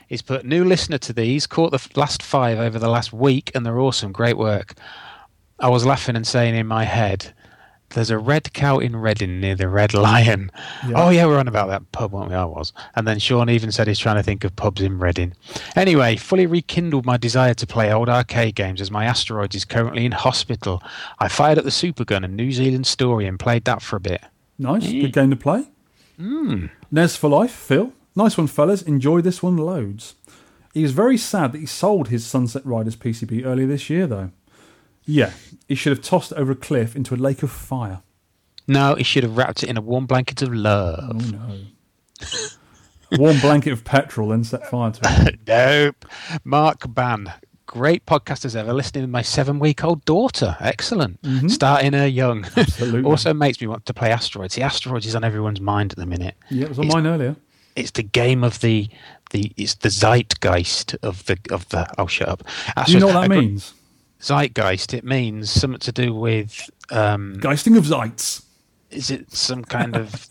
He's 0.07 0.23
put 0.23 0.43
new 0.43 0.65
listener 0.65 0.97
to 0.97 1.13
these, 1.13 1.45
caught 1.45 1.69
the 1.71 1.87
last 1.95 2.23
five 2.23 2.57
over 2.57 2.79
the 2.79 2.89
last 2.89 3.13
week, 3.13 3.51
and 3.53 3.63
they're 3.63 3.79
awesome. 3.79 4.11
Great 4.11 4.39
work. 4.39 4.73
I 5.59 5.69
was 5.69 5.85
laughing 5.85 6.15
and 6.15 6.25
saying 6.25 6.55
in 6.55 6.65
my 6.65 6.83
head, 6.83 7.31
there's 7.89 8.09
a 8.09 8.17
red 8.17 8.53
cow 8.53 8.79
in 8.79 8.95
Reading 8.95 9.39
near 9.39 9.55
the 9.55 9.67
Red 9.67 9.93
Lion. 9.93 10.51
Oh, 10.95 11.09
yeah, 11.09 11.25
we're 11.25 11.39
on 11.39 11.47
about 11.47 11.67
that 11.69 11.91
pub, 11.91 12.11
weren't 12.11 12.29
we? 12.29 12.35
I 12.35 12.45
was. 12.45 12.73
And 12.95 13.07
then 13.07 13.19
Shaun 13.19 13.49
even 13.49 13.71
said 13.71 13.87
he's 13.87 13.99
trying 13.99 14.17
to 14.17 14.23
think 14.23 14.43
of 14.43 14.55
pubs 14.55 14.81
in 14.81 14.99
Reading. 14.99 15.33
Anyway, 15.75 16.15
fully 16.15 16.45
rekindled 16.45 17.05
my 17.05 17.17
desire 17.17 17.53
to 17.53 17.67
play 17.67 17.91
old 17.91 18.09
arcade 18.09 18.55
games 18.55 18.81
as 18.81 18.91
my 18.91 19.05
asteroid 19.05 19.55
is 19.55 19.65
currently 19.65 20.05
in 20.05 20.11
hospital. 20.11 20.81
I 21.19 21.27
fired 21.27 21.57
up 21.57 21.63
the 21.63 21.69
Supergun 21.69 22.23
and 22.23 22.35
New 22.35 22.51
Zealand 22.51 22.87
Story 22.87 23.25
and 23.25 23.39
played 23.39 23.65
that 23.65 23.81
for 23.81 23.95
a 23.95 24.01
bit. 24.01 24.21
Nice, 24.57 24.85
good 24.87 25.13
game 25.13 25.29
to 25.29 25.35
play. 25.35 25.65
Mm. 26.19 26.69
Nes 26.91 27.15
for 27.15 27.29
life, 27.29 27.51
Phil. 27.51 27.93
Nice 28.15 28.37
one, 28.37 28.47
fellas. 28.47 28.81
Enjoy 28.81 29.21
this 29.21 29.41
one 29.41 29.57
loads. 29.57 30.15
He 30.73 30.83
was 30.83 30.91
very 30.91 31.17
sad 31.17 31.53
that 31.53 31.59
he 31.59 31.65
sold 31.65 32.09
his 32.09 32.25
Sunset 32.25 32.65
Riders 32.65 32.95
PCB 32.95 33.45
earlier 33.45 33.67
this 33.67 33.89
year, 33.89 34.05
though. 34.05 34.31
Yeah, 35.05 35.31
he 35.69 35.75
should 35.75 35.91
have 35.95 36.01
tossed 36.03 36.33
it 36.33 36.37
over 36.37 36.51
a 36.51 36.55
cliff 36.55 36.95
into 36.97 37.13
a 37.13 37.17
lake 37.17 37.41
of 37.43 37.49
fire. 37.51 38.01
No, 38.67 38.95
he 38.95 39.03
should 39.03 39.23
have 39.23 39.37
wrapped 39.37 39.63
it 39.63 39.69
in 39.69 39.77
a 39.77 39.81
warm 39.81 40.05
blanket 40.05 40.41
of 40.41 40.53
love. 40.53 41.09
Oh 41.09 41.29
no. 41.31 41.59
A 43.11 43.17
warm 43.17 43.39
blanket 43.39 43.71
of 43.71 43.83
petrol, 43.85 44.29
then 44.29 44.43
set 44.43 44.69
fire 44.69 44.91
to 44.91 45.01
it. 45.27 45.39
nope. 45.47 46.05
Mark 46.43 46.93
Ban. 46.93 47.31
Great 47.65 48.05
podcast 48.07 48.45
as 48.45 48.55
ever. 48.55 48.73
Listening 48.73 49.03
with 49.03 49.11
my 49.11 49.21
seven 49.21 49.59
week 49.59 49.83
old 49.83 50.03
daughter. 50.05 50.57
Excellent. 50.59 51.21
Mm-hmm. 51.21 51.47
Starting 51.49 51.93
her 51.93 52.07
young. 52.07 52.45
Absolutely. 52.57 53.03
also 53.03 53.33
makes 53.33 53.61
me 53.61 53.67
want 53.67 53.85
to 53.85 53.93
play 53.93 54.11
Asteroids. 54.11 54.55
The 54.55 54.63
Asteroids 54.63 55.05
is 55.05 55.15
on 55.15 55.23
everyone's 55.23 55.61
mind 55.61 55.91
at 55.93 55.97
the 55.97 56.05
minute. 56.07 56.35
Yeah, 56.49 56.65
it 56.65 56.69
was 56.69 56.79
on 56.79 56.85
It's- 56.85 56.95
mine 56.95 57.07
earlier. 57.07 57.35
It's 57.75 57.91
the 57.91 58.03
game 58.03 58.43
of 58.43 58.59
the 58.59 58.89
the 59.31 59.53
it's 59.55 59.75
the 59.75 59.89
zeitgeist 59.89 60.95
of 61.01 61.25
the 61.27 61.37
of 61.49 61.69
the 61.69 61.87
oh 61.97 62.07
shut 62.07 62.27
up. 62.27 62.43
Do 62.85 62.91
you 62.91 62.99
know 62.99 63.05
what 63.07 63.13
that 63.13 63.23
I 63.23 63.27
means? 63.29 63.73
Zeitgeist. 64.21 64.93
It 64.93 65.03
means 65.03 65.49
something 65.49 65.79
to 65.79 65.91
do 65.91 66.13
with 66.13 66.69
um 66.91 67.37
Geisting 67.39 67.77
of 67.77 67.85
zeits. 67.85 68.43
is 68.91 69.09
it 69.11 69.31
some 69.31 69.63
kind 69.63 69.95
of 69.95 70.27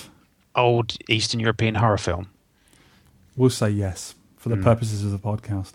old 0.54 0.96
Eastern 1.08 1.40
European 1.40 1.74
horror 1.76 1.98
film? 1.98 2.28
We'll 3.36 3.50
say 3.50 3.70
yes 3.70 4.14
for 4.36 4.48
the 4.48 4.56
purposes 4.56 5.04
of 5.04 5.10
the 5.10 5.18
podcast. 5.18 5.74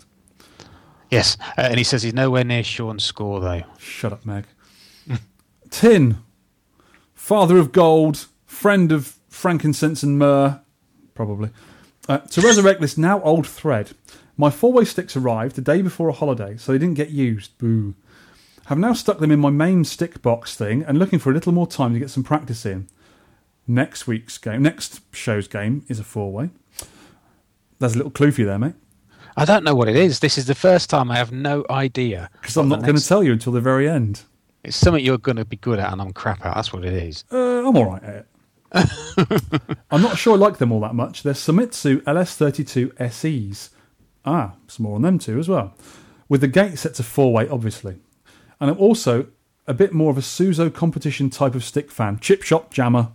Yes, 1.10 1.36
uh, 1.58 1.62
and 1.62 1.76
he 1.78 1.84
says 1.84 2.02
he's 2.02 2.14
nowhere 2.14 2.42
near 2.42 2.64
Shaun's 2.64 3.04
score 3.04 3.38
though. 3.38 3.62
Shut 3.78 4.12
up, 4.12 4.24
Meg. 4.24 4.44
Tin, 5.70 6.16
father 7.14 7.58
of 7.58 7.70
gold, 7.70 8.26
friend 8.46 8.90
of 8.90 9.16
frankincense 9.28 10.02
and 10.02 10.18
myrrh, 10.18 10.60
probably. 11.14 11.50
Uh, 12.08 12.18
to 12.18 12.40
resurrect 12.40 12.80
this 12.80 12.96
now 12.98 13.20
old 13.22 13.46
thread, 13.46 13.92
my 14.42 14.50
four 14.50 14.72
way 14.72 14.84
sticks 14.84 15.16
arrived 15.16 15.54
the 15.54 15.62
day 15.62 15.82
before 15.82 16.08
a 16.08 16.12
holiday, 16.12 16.56
so 16.56 16.72
they 16.72 16.78
didn't 16.78 16.96
get 16.96 17.10
used. 17.10 17.56
Boo. 17.58 17.94
Have 18.66 18.76
now 18.76 18.92
stuck 18.92 19.20
them 19.20 19.30
in 19.30 19.38
my 19.38 19.50
main 19.50 19.84
stick 19.84 20.20
box 20.20 20.56
thing 20.56 20.82
and 20.82 20.98
looking 20.98 21.20
for 21.20 21.30
a 21.30 21.32
little 21.32 21.52
more 21.52 21.68
time 21.68 21.92
to 21.92 22.00
get 22.00 22.10
some 22.10 22.24
practice 22.24 22.66
in. 22.66 22.88
Next 23.68 24.08
week's 24.08 24.38
game, 24.38 24.60
next 24.60 25.00
show's 25.14 25.46
game 25.46 25.84
is 25.86 26.00
a 26.00 26.04
four 26.04 26.32
way. 26.32 26.50
There's 27.78 27.94
a 27.94 27.98
little 27.98 28.10
clue 28.10 28.32
for 28.32 28.40
you 28.40 28.48
there, 28.48 28.58
mate. 28.58 28.74
I 29.36 29.44
don't 29.44 29.62
know 29.62 29.76
what 29.76 29.88
it 29.88 29.94
is. 29.94 30.18
This 30.18 30.36
is 30.36 30.46
the 30.46 30.56
first 30.56 30.90
time 30.90 31.12
I 31.12 31.18
have 31.18 31.30
no 31.30 31.64
idea. 31.70 32.28
Because 32.40 32.56
I'm 32.56 32.68
not 32.68 32.82
going 32.82 32.96
to 32.96 33.06
tell 33.06 33.22
you 33.22 33.30
until 33.30 33.52
the 33.52 33.60
very 33.60 33.88
end. 33.88 34.22
It's 34.64 34.76
something 34.76 35.04
you're 35.04 35.18
going 35.18 35.36
to 35.36 35.44
be 35.44 35.56
good 35.56 35.78
at, 35.78 35.92
and 35.92 36.02
I'm 36.02 36.12
crap 36.12 36.44
at. 36.44 36.56
That's 36.56 36.72
what 36.72 36.84
it 36.84 36.94
is. 36.94 37.22
Uh, 37.30 37.68
I'm 37.68 37.76
all 37.76 37.92
right 37.92 38.02
at 38.02 38.14
it. 38.14 39.72
I'm 39.92 40.02
not 40.02 40.18
sure 40.18 40.34
I 40.34 40.36
like 40.36 40.58
them 40.58 40.72
all 40.72 40.80
that 40.80 40.96
much. 40.96 41.22
They're 41.22 41.32
Seimitsu 41.32 42.02
LS32 42.02 43.12
SEs. 43.12 43.70
Ah, 44.24 44.54
some 44.68 44.84
more 44.84 44.96
on 44.96 45.02
them 45.02 45.18
too 45.18 45.38
as 45.38 45.48
well. 45.48 45.74
With 46.28 46.40
the 46.40 46.48
gate 46.48 46.78
set 46.78 46.94
to 46.94 47.02
four 47.02 47.32
way, 47.32 47.48
obviously. 47.48 47.96
And 48.60 48.70
I'm 48.70 48.78
also 48.78 49.26
a 49.66 49.74
bit 49.74 49.92
more 49.92 50.10
of 50.10 50.18
a 50.18 50.22
Suzo 50.22 50.72
competition 50.72 51.30
type 51.30 51.54
of 51.54 51.64
stick 51.64 51.90
fan. 51.90 52.18
Chip 52.20 52.42
shop 52.42 52.72
jammer. 52.72 53.08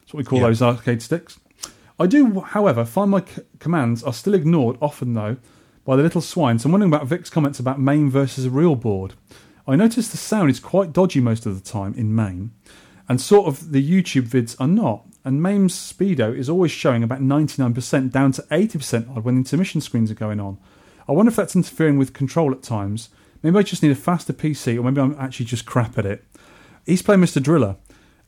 That's 0.00 0.14
what 0.14 0.18
we 0.18 0.24
call 0.24 0.38
Yeah. 0.40 0.46
those 0.48 0.62
arcade 0.62 1.02
sticks. 1.02 1.38
I 1.98 2.06
do, 2.06 2.40
however, 2.40 2.84
find 2.84 3.10
my 3.10 3.20
c- 3.20 3.42
commands 3.58 4.02
are 4.02 4.12
still 4.12 4.34
ignored 4.34 4.76
often 4.80 5.14
though 5.14 5.36
by 5.84 5.96
the 5.96 6.02
little 6.02 6.20
swine. 6.20 6.58
So 6.58 6.66
I'm 6.68 6.72
wondering 6.72 6.92
about 6.92 7.06
Vic's 7.06 7.30
comments 7.30 7.58
about 7.58 7.80
MAME 7.80 8.10
versus 8.10 8.44
a 8.44 8.50
real 8.50 8.74
board. 8.76 9.14
I 9.66 9.76
notice 9.76 10.08
the 10.08 10.16
sound 10.16 10.50
is 10.50 10.58
quite 10.60 10.92
dodgy 10.92 11.20
most 11.20 11.46
of 11.46 11.54
the 11.54 11.68
time 11.70 11.94
in 11.94 12.14
MAME, 12.14 12.52
and 13.08 13.20
sort 13.20 13.46
of 13.46 13.72
the 13.72 13.82
YouTube 13.82 14.28
vids 14.28 14.56
are 14.60 14.66
not. 14.68 15.04
And 15.24 15.42
MAME's 15.42 15.74
speedo 15.74 16.36
is 16.36 16.48
always 16.48 16.72
showing 16.72 17.02
about 17.02 17.20
99% 17.20 18.10
down 18.10 18.32
to 18.32 18.42
80% 18.42 19.16
odd 19.16 19.24
when 19.24 19.36
intermission 19.36 19.80
screens 19.80 20.10
are 20.10 20.14
going 20.14 20.40
on. 20.40 20.58
I 21.08 21.12
wonder 21.12 21.30
if 21.30 21.36
that's 21.36 21.56
interfering 21.56 21.98
with 21.98 22.12
control 22.12 22.52
at 22.52 22.62
times. 22.62 23.08
Maybe 23.42 23.58
I 23.58 23.62
just 23.62 23.82
need 23.82 23.92
a 23.92 23.96
faster 23.96 24.32
PC, 24.32 24.78
or 24.78 24.82
maybe 24.82 25.00
I'm 25.00 25.16
actually 25.18 25.46
just 25.46 25.66
crap 25.66 25.98
at 25.98 26.06
it. 26.06 26.24
He's 26.86 27.02
playing 27.02 27.20
Mr. 27.20 27.42
Driller, 27.42 27.76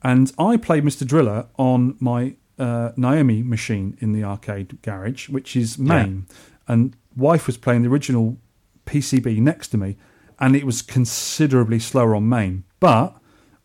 and 0.02 0.32
I 0.38 0.56
played 0.56 0.84
Mr. 0.84 1.06
Driller 1.06 1.46
on 1.56 1.96
my 1.98 2.36
uh, 2.58 2.92
Naomi 2.96 3.42
machine 3.42 3.96
in 4.00 4.12
the 4.12 4.24
arcade 4.24 4.80
garage, 4.82 5.28
which 5.28 5.56
is 5.56 5.78
MAME. 5.78 6.26
And 6.68 6.96
wife 7.16 7.46
was 7.46 7.56
playing 7.56 7.82
the 7.82 7.88
original 7.88 8.36
PCB 8.86 9.38
next 9.38 9.68
to 9.68 9.78
me, 9.78 9.96
and 10.38 10.54
it 10.54 10.64
was 10.64 10.82
considerably 10.82 11.78
slower 11.78 12.14
on 12.14 12.28
MAME. 12.28 12.64
But 12.80 13.16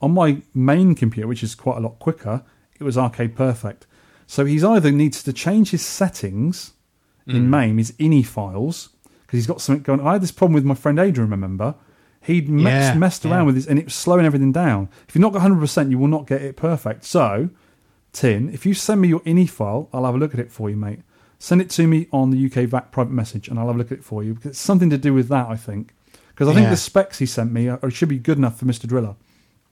on 0.02 0.12
my 0.12 0.42
main 0.54 0.96
computer, 0.96 1.28
which 1.28 1.44
is 1.44 1.56
quite 1.56 1.78
a 1.78 1.82
lot 1.82 2.00
quicker, 2.00 2.44
it 2.80 2.84
was 2.84 2.98
arcade 2.98 3.36
perfect. 3.36 3.86
So 4.28 4.46
he's 4.46 4.64
either 4.64 4.92
needs 4.92 5.24
to 5.24 5.34
change 5.34 5.72
his 5.72 5.86
settings 5.86 6.74
in 7.28 7.46
hmm. 7.46 7.50
MAME, 7.50 7.78
his 7.78 7.92
INI 7.94 8.26
files, 8.26 8.90
because 9.04 9.38
he's 9.38 9.48
got 9.48 9.62
something 9.62 9.84
going. 9.84 10.02
I 10.02 10.14
had 10.14 10.22
this 10.22 10.32
problem 10.32 10.54
with 10.54 10.64
my 10.64 10.76
friend 10.76 11.00
Adrian. 11.00 11.30
Remember, 11.30 11.76
he'd 12.22 12.50
messed, 12.50 12.94
Yeah, 12.94 13.00
messed 13.00 13.26
around 13.26 13.42
yeah. 13.42 13.44
with 13.44 13.56
this, 13.56 13.68
and 13.68 13.80
it 13.80 13.86
was 13.86 13.96
slowing 13.96 14.26
everything 14.26 14.52
down. 14.52 14.90
If 15.08 15.16
you're 15.16 15.22
not 15.22 15.34
got 15.34 15.42
hundred 15.42 15.60
percent, 15.60 15.92
you 15.92 15.98
will 15.98 16.08
not 16.08 16.28
get 16.28 16.42
it 16.42 16.56
perfect. 16.56 17.06
So, 17.06 17.50
Tin, 18.14 18.50
if 18.54 18.66
you 18.66 18.74
send 18.74 19.02
me 19.02 19.08
your 19.08 19.22
INI 19.22 19.50
file, 19.50 19.90
I'll 19.94 20.06
have 20.06 20.16
a 20.16 20.18
look 20.18 20.34
at 20.34 20.40
it 20.40 20.52
for 20.52 20.70
you, 20.70 20.76
mate. 20.76 21.00
Send 21.40 21.62
it 21.62 21.70
to 21.72 21.88
me 21.88 22.08
on 22.12 22.32
the 22.32 22.46
UK 22.46 22.68
VAC 22.70 22.92
private 22.92 23.14
message, 23.14 23.48
and 23.48 23.58
I'll 23.58 23.68
have 23.68 23.76
a 23.76 23.78
look 23.78 23.92
at 23.92 24.00
it 24.00 24.04
for 24.04 24.24
you 24.24 24.34
because 24.34 24.52
it's 24.52 24.60
something 24.60 24.90
to 24.90 24.98
do 24.98 25.14
with 25.14 25.28
that. 25.30 25.48
I 25.48 25.56
think 25.56 25.94
because 26.40 26.48
I 26.48 26.54
think 26.54 26.70
the 26.70 26.78
specs 26.78 27.20
he 27.20 27.26
sent 27.26 27.52
me 27.52 27.68
are, 27.68 27.92
should 27.92 28.10
be 28.10 28.18
good 28.18 28.38
enough 28.38 28.58
for 28.58 28.66
Mr. 28.66 28.88
Driller. 28.88 29.16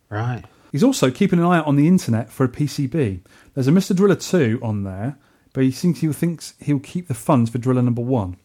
Right. 0.10 0.44
He's 0.72 0.84
also 0.84 1.12
keeping 1.12 1.40
an 1.40 1.46
eye 1.46 1.58
out 1.58 1.68
on 1.68 1.76
the 1.76 1.88
internet 1.88 2.30
for 2.30 2.44
a 2.44 2.50
PCB. 2.50 3.22
There's 3.54 3.68
a 3.68 3.72
Mr. 3.72 3.96
Driller 3.96 4.16
2 4.16 4.60
on 4.62 4.84
there, 4.84 5.18
but 5.54 5.64
he 5.64 5.72
thinks 5.72 6.02
he 6.02 6.12
thinks 6.12 6.54
he'll 6.60 6.80
keep 6.80 7.08
the 7.08 7.14
funds 7.14 7.50
for 7.50 7.58
Driller 7.58 7.82
number 7.82 8.02
1. 8.02 8.38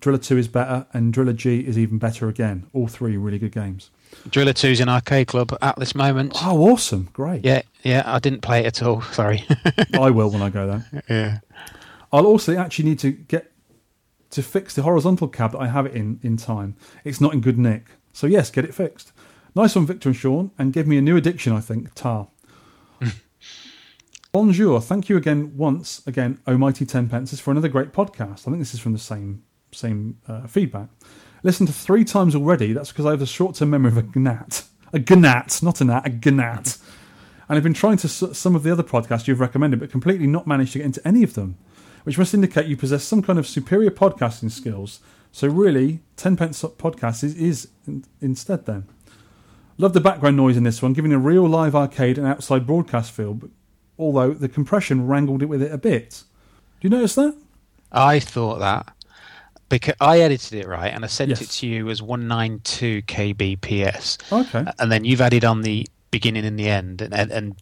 Driller 0.00 0.18
2 0.18 0.36
is 0.36 0.48
better, 0.48 0.86
and 0.92 1.12
Driller 1.12 1.32
G 1.32 1.60
is 1.60 1.78
even 1.78 1.98
better 1.98 2.28
again. 2.28 2.66
All 2.72 2.88
three 2.88 3.16
really 3.16 3.38
good 3.38 3.52
games. 3.52 3.90
Driller 4.28 4.52
2's 4.52 4.80
in 4.80 4.88
Arcade 4.88 5.28
Club 5.28 5.56
at 5.62 5.78
this 5.78 5.94
moment. 5.94 6.32
Oh, 6.42 6.72
awesome. 6.72 7.08
Great. 7.12 7.44
Yeah, 7.44 7.62
yeah, 7.84 8.02
I 8.04 8.18
didn't 8.18 8.40
play 8.40 8.64
it 8.64 8.66
at 8.66 8.82
all. 8.82 9.00
Sorry. 9.12 9.46
I 9.94 10.10
will 10.10 10.30
when 10.30 10.42
I 10.42 10.50
go 10.50 10.66
there. 10.66 11.02
yeah. 11.08 11.38
I'll 12.12 12.26
also 12.26 12.56
actually 12.56 12.86
need 12.86 12.98
to 12.98 13.12
get 13.12 13.52
to 14.30 14.42
fix 14.42 14.74
the 14.74 14.82
horizontal 14.82 15.28
cab 15.28 15.52
that 15.52 15.58
I 15.58 15.68
have 15.68 15.86
it 15.86 15.92
in 15.94 16.18
in 16.22 16.36
time. 16.36 16.74
It's 17.04 17.20
not 17.20 17.32
in 17.32 17.40
good 17.40 17.58
nick. 17.58 17.86
So, 18.12 18.26
yes, 18.26 18.50
get 18.50 18.64
it 18.64 18.74
fixed. 18.74 19.11
Nice 19.54 19.74
one, 19.76 19.86
Victor 19.86 20.08
and 20.08 20.16
Shaun, 20.16 20.50
and 20.58 20.72
give 20.72 20.86
me 20.86 20.96
a 20.96 21.02
new 21.02 21.16
addiction, 21.16 21.52
I 21.52 21.60
think, 21.60 21.92
tar. 21.94 22.28
Bonjour. 24.32 24.80
Thank 24.80 25.08
you 25.08 25.16
again, 25.16 25.52
once 25.56 26.02
again, 26.06 26.40
Almighty 26.48 26.86
Ten 26.86 27.08
Pences, 27.08 27.38
for 27.40 27.50
another 27.50 27.68
great 27.68 27.92
podcast. 27.92 28.40
I 28.40 28.50
think 28.50 28.58
this 28.60 28.72
is 28.74 28.80
from 28.80 28.92
the 28.94 28.98
same 28.98 29.42
same 29.72 30.18
uh, 30.28 30.46
feedback. 30.46 30.88
Listened 31.42 31.66
to 31.68 31.74
three 31.74 32.04
times 32.04 32.34
already. 32.34 32.72
That's 32.72 32.90
because 32.92 33.06
I 33.06 33.10
have 33.10 33.22
a 33.22 33.26
short 33.26 33.56
term 33.56 33.70
memory 33.70 33.90
of 33.92 33.98
a 33.98 34.18
gnat. 34.18 34.64
A 34.92 34.98
gnat, 34.98 35.60
not 35.62 35.80
a 35.80 35.84
gnat, 35.84 36.06
a 36.06 36.30
gnat. 36.30 36.76
And 37.48 37.56
I've 37.56 37.62
been 37.62 37.72
trying 37.74 37.96
to 37.98 38.06
s- 38.06 38.36
some 38.38 38.54
of 38.54 38.62
the 38.62 38.70
other 38.70 38.82
podcasts 38.82 39.26
you've 39.26 39.40
recommended, 39.40 39.80
but 39.80 39.90
completely 39.90 40.26
not 40.26 40.46
managed 40.46 40.72
to 40.74 40.78
get 40.78 40.84
into 40.86 41.06
any 41.08 41.22
of 41.22 41.34
them. 41.34 41.56
which 42.04 42.18
must 42.18 42.34
indicate 42.34 42.66
you 42.66 42.76
possess 42.76 43.04
some 43.04 43.22
kind 43.22 43.38
of 43.38 43.46
superior 43.46 43.90
podcasting 43.90 44.50
skills. 44.50 45.00
So 45.30 45.46
really, 45.48 46.00
Tenpence 46.16 46.62
Podcast 46.62 47.22
is, 47.24 47.34
is 47.36 47.68
in, 47.86 48.04
instead 48.20 48.66
then. 48.66 48.86
Love 49.78 49.92
the 49.94 50.00
background 50.00 50.36
noise 50.36 50.56
in 50.56 50.64
this 50.64 50.82
one, 50.82 50.92
giving 50.92 51.12
a 51.12 51.18
real 51.18 51.46
live 51.48 51.74
arcade 51.74 52.18
and 52.18 52.26
outside 52.26 52.66
broadcast 52.66 53.10
feel, 53.12 53.34
but 53.34 53.50
although 53.98 54.32
the 54.32 54.48
compression 54.48 55.06
wrangled 55.06 55.42
it 55.42 55.46
with 55.46 55.62
it 55.62 55.72
a 55.72 55.78
bit. 55.78 56.22
Do 56.80 56.88
you 56.88 56.90
notice 56.90 57.14
that? 57.14 57.36
I 57.90 58.18
thought 58.20 58.58
that 58.60 58.94
because 59.68 59.94
I 60.00 60.20
edited 60.20 60.54
it 60.58 60.68
right 60.68 60.92
and 60.92 61.04
I 61.04 61.08
sent 61.08 61.30
Yes. 61.30 61.40
it 61.42 61.50
to 61.50 61.66
you 61.66 61.88
as 61.88 62.02
192 62.02 63.02
kbps. 63.02 64.18
Okay. 64.32 64.70
And 64.78 64.92
then 64.92 65.04
you've 65.04 65.20
added 65.20 65.44
on 65.44 65.62
the 65.62 65.86
beginning 66.10 66.44
and 66.44 66.58
the 66.58 66.68
end 66.68 67.00
and, 67.00 67.14
and, 67.14 67.30
and 67.32 67.56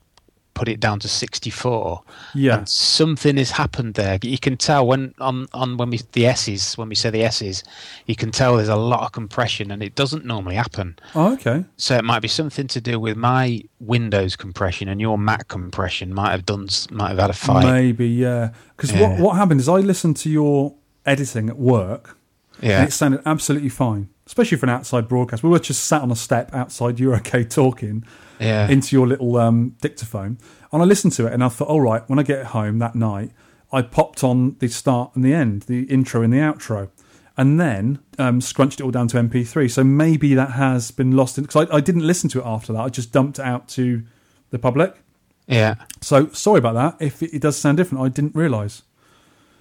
put 0.54 0.68
it 0.68 0.80
down 0.80 0.98
to 1.00 1.08
64. 1.08 2.02
Yeah. 2.34 2.58
And 2.58 2.68
something 2.68 3.36
has 3.36 3.50
happened 3.52 3.94
there. 3.94 4.18
You 4.22 4.38
can 4.38 4.56
tell 4.56 4.86
when 4.86 5.14
on, 5.18 5.46
on 5.52 5.76
when 5.76 5.90
we 5.90 6.00
the 6.12 6.26
S's 6.26 6.76
when 6.76 6.88
we 6.88 6.94
say 6.94 7.10
the 7.10 7.22
S's, 7.24 7.62
you 8.06 8.16
can 8.16 8.30
tell 8.30 8.56
there's 8.56 8.68
a 8.68 8.76
lot 8.76 9.04
of 9.04 9.12
compression 9.12 9.70
and 9.70 9.82
it 9.82 9.94
doesn't 9.94 10.24
normally 10.24 10.56
happen. 10.56 10.98
Oh, 11.14 11.32
okay. 11.34 11.64
So 11.76 11.96
it 11.96 12.04
might 12.04 12.20
be 12.20 12.28
something 12.28 12.66
to 12.68 12.80
do 12.80 12.98
with 13.00 13.16
my 13.16 13.62
Windows 13.80 14.36
compression 14.36 14.88
and 14.88 15.00
your 15.00 15.16
Mac 15.18 15.48
compression 15.48 16.12
might 16.12 16.30
have 16.32 16.44
done 16.46 16.68
might 16.90 17.08
have 17.10 17.18
had 17.18 17.30
a 17.30 17.34
fight. 17.34 17.64
Maybe, 17.64 18.08
yeah. 18.08 18.50
Because 18.76 18.92
what, 18.92 19.00
Yeah. 19.00 19.20
what 19.20 19.36
happened 19.36 19.60
is 19.60 19.68
I 19.68 19.76
listened 19.76 20.16
to 20.18 20.30
your 20.30 20.74
editing 21.06 21.48
at 21.48 21.58
work, 21.58 22.18
Yeah. 22.60 22.80
and 22.80 22.88
it 22.88 22.92
sounded 22.92 23.22
absolutely 23.24 23.70
fine, 23.70 24.08
especially 24.26 24.58
for 24.58 24.66
an 24.66 24.70
outside 24.70 25.08
broadcast. 25.08 25.42
We 25.42 25.48
were 25.48 25.58
just 25.58 25.84
sat 25.84 26.02
on 26.02 26.10
a 26.10 26.16
step 26.16 26.54
outside 26.54 27.00
You're 27.00 27.16
okay 27.16 27.44
talking 27.44 28.04
Yeah. 28.40 28.68
into 28.68 28.96
your 28.96 29.06
little 29.06 29.36
um, 29.36 29.76
dictaphone, 29.80 30.38
and 30.72 30.82
I 30.82 30.84
listened 30.84 31.12
to 31.14 31.26
it, 31.26 31.32
and 31.32 31.44
I 31.44 31.48
thought, 31.48 31.68
all 31.68 31.80
right, 31.80 32.02
when 32.08 32.18
I 32.18 32.22
get 32.22 32.46
home 32.46 32.78
that 32.78 32.94
night, 32.94 33.30
I 33.72 33.82
popped 33.82 34.24
on 34.24 34.56
the 34.58 34.68
start 34.68 35.12
and 35.14 35.24
the 35.24 35.32
end, 35.34 35.62
the 35.62 35.82
intro 35.84 36.22
and 36.22 36.32
the 36.32 36.38
outro. 36.38 36.90
And 37.36 37.58
then 37.58 38.00
um, 38.18 38.40
scrunched 38.40 38.80
it 38.80 38.82
all 38.82 38.90
down 38.90 39.08
to 39.08 39.16
MP3. 39.16 39.70
So 39.70 39.82
maybe 39.82 40.34
that 40.34 40.50
has 40.52 40.90
been 40.90 41.12
lost 41.12 41.38
in 41.38 41.44
because 41.44 41.68
I, 41.68 41.76
I 41.76 41.80
didn't 41.80 42.06
listen 42.06 42.28
to 42.30 42.40
it 42.40 42.44
after 42.44 42.72
that. 42.74 42.80
I 42.80 42.88
just 42.90 43.12
dumped 43.12 43.38
it 43.38 43.44
out 43.44 43.66
to 43.68 44.02
the 44.50 44.58
public. 44.58 45.00
Yeah. 45.46 45.76
So 46.02 46.28
sorry 46.30 46.58
about 46.58 46.74
that. 46.74 47.04
If 47.04 47.22
it, 47.22 47.34
it 47.34 47.40
does 47.40 47.56
sound 47.56 47.78
different, 47.78 48.04
I 48.04 48.08
didn't 48.08 48.34
realise. 48.34 48.82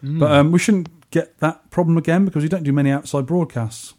But 0.01 0.31
um, 0.31 0.51
we 0.51 0.60
shouldn't 0.60 1.10
get 1.11 1.38
that 1.39 1.69
problem 1.72 1.97
again 1.97 2.26
because 2.26 2.43
we 2.43 2.49
don't 2.49 2.64
do 2.64 2.72
many 2.73 2.89
outside 2.89 3.26
broadcasts. 3.26 3.93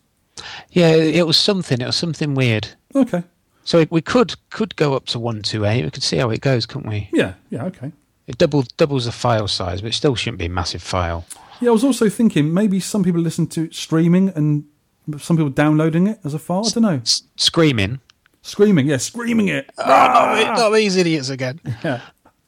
Yeah, 0.70 0.94
it 0.94 1.26
was 1.26 1.36
something. 1.36 1.80
It 1.80 1.86
was 1.86 1.96
something 1.96 2.34
weird. 2.34 2.68
Okay. 2.94 3.24
So 3.70 3.86
we 3.88 4.02
could 4.02 4.34
could 4.50 4.74
go 4.74 4.94
up 4.94 5.06
to 5.06 5.20
one 5.20 5.42
two 5.42 5.64
eight. 5.64 5.84
We 5.84 5.92
could 5.92 6.02
see 6.02 6.16
how 6.16 6.30
it 6.30 6.40
goes, 6.40 6.66
couldn't 6.66 6.90
we? 6.90 7.08
Yeah. 7.12 7.34
Yeah. 7.50 7.66
Okay. 7.66 7.92
It 8.26 8.36
double 8.36 8.64
doubles 8.76 9.04
the 9.04 9.12
file 9.12 9.46
size, 9.46 9.80
but 9.80 9.90
it 9.90 9.94
still 9.94 10.16
shouldn't 10.16 10.38
be 10.38 10.46
a 10.46 10.48
massive 10.48 10.82
file. 10.82 11.24
Yeah. 11.60 11.68
I 11.68 11.72
was 11.72 11.84
also 11.84 12.08
thinking 12.08 12.52
maybe 12.52 12.80
some 12.80 13.04
people 13.04 13.20
listen 13.20 13.46
to 13.46 13.66
it 13.66 13.74
streaming 13.76 14.30
and 14.30 14.64
some 15.18 15.36
people 15.36 15.50
downloading 15.50 16.08
it 16.08 16.18
as 16.24 16.34
a 16.34 16.40
file. 16.40 16.66
I 16.66 16.70
don't 16.70 16.82
know. 16.82 17.00
S- 17.02 17.22
screaming. 17.36 18.00
Screaming. 18.42 18.88
Yeah. 18.88 18.96
Screaming 18.96 19.46
it. 19.46 19.70
Oh, 19.78 19.84
not, 19.86 20.48
ah! 20.48 20.54
not 20.56 20.70
these 20.70 20.96
idiots 20.96 21.28
again. 21.28 21.60
Yeah. 21.84 22.00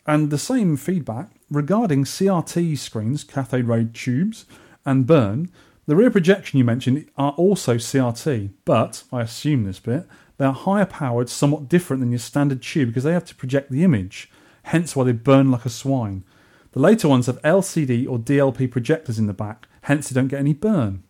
And 0.05 0.31
the 0.31 0.39
same 0.39 0.77
feedback 0.77 1.31
regarding 1.49 2.03
CRT 2.03 2.77
screens, 2.79 3.23
cathode 3.23 3.67
ray 3.67 3.85
tubes, 3.85 4.45
and 4.85 5.07
burn. 5.07 5.53
The 5.87 5.95
rear 5.95 6.11
projection 6.11 6.59
you 6.59 6.65
mentioned 6.65 7.09
are 7.17 7.31
also 7.33 7.77
CRT, 7.77 8.51
but 8.65 9.05
I 9.13 9.21
assume 9.21 9.63
this 9.63 9.79
bit 9.79 10.09
they 10.43 10.49
are 10.49 10.53
higher 10.53 10.87
powered, 10.87 11.29
somewhat 11.29 11.69
different 11.69 12.01
than 12.01 12.11
your 12.11 12.19
standard 12.19 12.63
tube 12.63 12.89
because 12.89 13.05
they 13.05 13.13
have 13.13 13.25
to 13.27 13.35
project 13.37 13.71
the 13.71 13.85
image, 13.85 14.29
hence 14.65 14.97
why 14.97 15.05
they 15.05 15.13
burn 15.13 15.53
like 15.53 15.65
a 15.65 15.71
swine. 15.71 16.25
The 16.73 16.81
later 16.81 17.07
ones 17.07 17.27
have 17.27 17.41
LCD 17.43 18.09
or 18.09 18.19
DLP 18.19 18.69
projectors 18.69 19.21
in 19.21 19.29
the 19.29 19.33
back, 19.33 19.69
hence 19.83 20.09
they 20.09 20.21
don't 20.21 20.27
get 20.27 20.41
any 20.41 20.53
burn. 20.53 21.05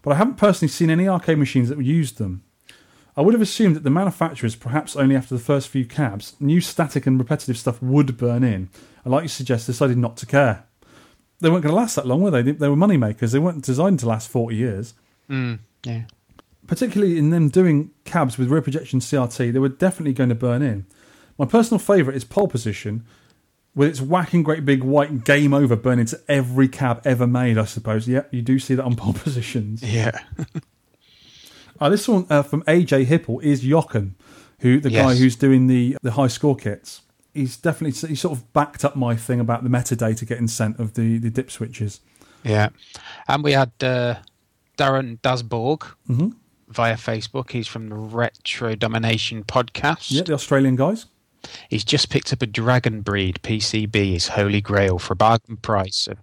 But 0.00 0.12
I 0.12 0.14
haven't 0.14 0.36
personally 0.36 0.70
seen 0.70 0.90
any 0.90 1.08
arcade 1.08 1.38
machines 1.38 1.70
that 1.70 1.82
used 1.82 2.18
them. 2.18 2.44
I 3.16 3.22
would 3.22 3.34
have 3.34 3.42
assumed 3.42 3.74
that 3.74 3.82
the 3.82 3.90
manufacturers, 3.90 4.54
perhaps 4.54 4.94
only 4.94 5.16
after 5.16 5.34
the 5.34 5.42
first 5.42 5.66
few 5.70 5.84
cabs, 5.84 6.36
knew 6.38 6.60
static 6.60 7.04
and 7.04 7.18
repetitive 7.18 7.58
stuff 7.58 7.82
would 7.82 8.16
burn 8.16 8.44
in, 8.44 8.70
and 9.02 9.12
like 9.12 9.24
you 9.24 9.28
suggest, 9.28 9.66
decided 9.66 9.98
not 9.98 10.16
to 10.18 10.26
care. 10.26 10.66
They 11.40 11.50
weren't 11.50 11.64
going 11.64 11.74
to 11.74 11.80
last 11.80 11.96
that 11.96 12.06
long, 12.06 12.22
were 12.22 12.30
they? 12.30 12.42
They 12.42 12.68
were 12.68 12.76
money 12.76 12.96
makers. 12.96 13.32
They 13.32 13.40
weren't 13.40 13.64
designed 13.64 13.98
to 13.98 14.06
last 14.06 14.28
40 14.28 14.54
years. 14.54 14.94
Mm, 15.28 15.58
yeah. 15.82 16.04
Particularly 16.68 17.18
in 17.18 17.30
them 17.30 17.48
doing 17.48 17.90
cabs 18.04 18.38
with 18.38 18.48
rear 18.50 18.62
projection 18.62 19.00
CRT, 19.00 19.52
they 19.52 19.58
were 19.58 19.68
definitely 19.68 20.12
going 20.12 20.28
to 20.28 20.34
burn 20.36 20.62
in. 20.62 20.86
My 21.36 21.46
personal 21.46 21.78
favourite 21.80 22.16
is 22.16 22.24
pole 22.24 22.46
position, 22.46 23.04
with 23.74 23.88
its 23.88 24.00
whacking 24.00 24.42
great 24.42 24.64
big 24.64 24.84
white 24.84 25.24
game 25.24 25.52
over 25.54 25.74
burn 25.76 25.98
into 25.98 26.20
every 26.28 26.68
cab 26.68 27.00
ever 27.04 27.26
made, 27.26 27.58
I 27.58 27.64
suppose. 27.64 28.06
Yep, 28.06 28.32
you 28.34 28.42
do 28.42 28.58
see 28.58 28.74
that 28.74 28.84
on 28.84 28.94
pole 29.02 29.14
positions. 29.14 29.82
Yeah. 29.82 30.12
Uh, 31.80 31.88
this 31.88 32.08
one 32.08 32.26
uh, 32.28 32.42
from 32.42 32.62
AJ 32.64 33.06
Hipple 33.06 33.40
is 33.40 33.60
Jochen, 33.62 34.16
who 34.58 34.80
the 34.80 34.90
guy 34.90 35.14
who's 35.14 35.36
doing 35.36 35.68
the 35.68 35.96
the 36.02 36.10
high 36.10 36.26
score 36.26 36.56
kits. 36.56 37.02
He's 37.32 37.56
definitely 37.56 38.08
he 38.08 38.16
sort 38.16 38.36
of 38.36 38.52
backed 38.52 38.84
up 38.84 38.96
my 38.96 39.14
thing 39.14 39.38
about 39.38 39.62
the 39.62 39.68
metadata 39.70 40.26
getting 40.26 40.48
sent 40.48 40.80
of 40.80 40.94
the 40.94 41.18
the 41.18 41.30
dip 41.30 41.52
switches. 41.52 42.00
Yeah. 42.42 42.70
And 43.28 43.44
we 43.44 43.52
had 43.52 43.70
uh, 43.80 44.16
Darren 44.76 45.20
Dasborg 45.20 45.92
Mhm. 46.10 46.34
Via 46.68 46.96
Facebook. 46.96 47.50
He's 47.50 47.66
from 47.66 47.88
the 47.88 47.96
Retro 47.96 48.74
Domination 48.74 49.44
podcast. 49.44 50.10
Yeah, 50.10 50.22
the 50.22 50.34
Australian 50.34 50.76
guys. 50.76 51.06
He's 51.68 51.84
just 51.84 52.10
picked 52.10 52.32
up 52.32 52.42
a 52.42 52.46
Dragon 52.46 53.00
Breed 53.00 53.40
PCB, 53.42 54.12
his 54.12 54.28
holy 54.28 54.60
grail, 54.60 54.98
for 54.98 55.12
a 55.12 55.16
bargain 55.16 55.56
price 55.56 56.06
of 56.06 56.18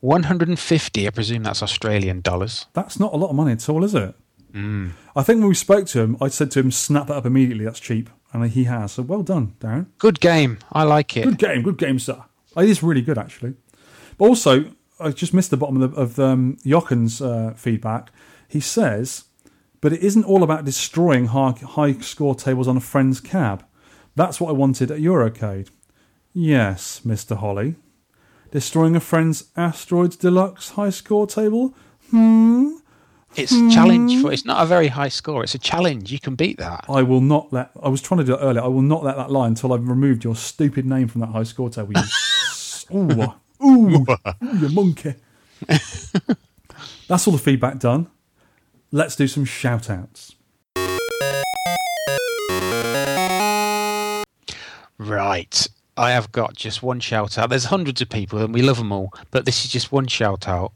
150. 0.00 1.06
I 1.06 1.10
presume 1.10 1.42
that's 1.42 1.62
Australian 1.62 2.20
dollars. 2.20 2.66
That's 2.72 2.98
not 2.98 3.12
a 3.12 3.16
lot 3.16 3.30
of 3.30 3.36
money 3.36 3.52
at 3.52 3.68
all, 3.68 3.84
is 3.84 3.94
it? 3.94 4.14
Mm. 4.52 4.92
I 5.14 5.22
think 5.22 5.40
when 5.40 5.48
we 5.48 5.54
spoke 5.54 5.86
to 5.86 6.00
him, 6.00 6.16
I 6.20 6.28
said 6.28 6.50
to 6.52 6.60
him, 6.60 6.70
"Snap 6.70 7.06
that 7.06 7.14
up 7.14 7.26
immediately. 7.26 7.64
That's 7.64 7.80
cheap," 7.80 8.10
and 8.32 8.50
he 8.50 8.64
has. 8.64 8.92
So 8.92 9.02
well 9.02 9.22
done, 9.22 9.54
Darren. 9.60 9.86
Good 9.98 10.20
game. 10.20 10.58
I 10.72 10.82
like 10.82 11.16
it. 11.16 11.24
Good 11.24 11.38
game, 11.38 11.62
good 11.62 11.78
game, 11.78 11.98
sir. 11.98 12.24
It 12.56 12.68
is 12.68 12.82
really 12.82 13.02
good, 13.02 13.18
actually. 13.18 13.54
But 14.18 14.24
also, 14.24 14.72
I 14.98 15.10
just 15.10 15.32
missed 15.32 15.50
the 15.50 15.56
bottom 15.56 15.80
of, 15.80 15.94
the, 15.94 16.00
of 16.00 16.18
um, 16.18 16.58
Jochen's 16.64 17.22
uh, 17.22 17.54
feedback. 17.56 18.10
He 18.48 18.60
says, 18.60 19.24
but 19.80 19.92
it 19.92 20.02
isn't 20.02 20.24
all 20.24 20.42
about 20.42 20.64
destroying 20.64 21.26
high, 21.26 21.52
high 21.52 21.92
score 21.94 22.34
tables 22.34 22.68
on 22.68 22.76
a 22.76 22.80
friend's 22.80 23.20
cab. 23.20 23.64
That's 24.14 24.40
what 24.40 24.50
I 24.50 24.52
wanted 24.52 24.90
at 24.90 25.00
Eurocade. 25.00 25.68
Yes, 26.32 27.00
Mr. 27.04 27.36
Holly. 27.36 27.76
Destroying 28.50 28.96
a 28.96 29.00
friend's 29.00 29.44
Asteroids 29.56 30.16
Deluxe 30.16 30.70
high 30.70 30.90
score 30.90 31.26
table? 31.26 31.74
Hmm. 32.10 32.72
It's 33.36 33.52
a 33.52 33.70
challenge 33.70 34.20
for. 34.20 34.32
It's 34.32 34.44
not 34.44 34.60
a 34.60 34.66
very 34.66 34.88
high 34.88 35.08
score. 35.08 35.44
It's 35.44 35.54
a 35.54 35.58
challenge. 35.58 36.10
You 36.10 36.18
can 36.18 36.34
beat 36.34 36.58
that. 36.58 36.84
I 36.88 37.02
will 37.02 37.20
not 37.20 37.52
let. 37.52 37.70
I 37.80 37.88
was 37.88 38.02
trying 38.02 38.18
to 38.18 38.24
do 38.24 38.34
it 38.34 38.38
earlier. 38.38 38.62
I 38.62 38.66
will 38.66 38.82
not 38.82 39.04
let 39.04 39.16
that 39.16 39.30
lie 39.30 39.46
until 39.46 39.72
I've 39.72 39.88
removed 39.88 40.24
your 40.24 40.34
stupid 40.34 40.84
name 40.84 41.06
from 41.06 41.20
that 41.20 41.28
high 41.28 41.44
score 41.44 41.70
table. 41.70 41.92
You, 41.94 42.02
ooh, 42.96 43.34
ooh, 43.64 44.00
ooh, 44.02 44.06
you 44.58 44.68
monkey. 44.70 45.14
That's 47.06 47.26
all 47.28 47.32
the 47.32 47.38
feedback 47.38 47.78
done. 47.78 48.08
Let's 48.92 49.14
do 49.14 49.28
some 49.28 49.44
shout 49.44 49.88
outs. 49.88 50.34
Right. 54.98 55.66
I 55.96 56.10
have 56.12 56.32
got 56.32 56.54
just 56.54 56.82
one 56.82 57.00
shout 57.00 57.38
out. 57.38 57.50
There's 57.50 57.66
hundreds 57.66 58.00
of 58.00 58.08
people 58.08 58.38
and 58.40 58.54
we 58.54 58.62
love 58.62 58.78
them 58.78 58.92
all, 58.92 59.12
but 59.30 59.44
this 59.44 59.64
is 59.64 59.70
just 59.70 59.92
one 59.92 60.06
shout 60.06 60.48
out. 60.48 60.72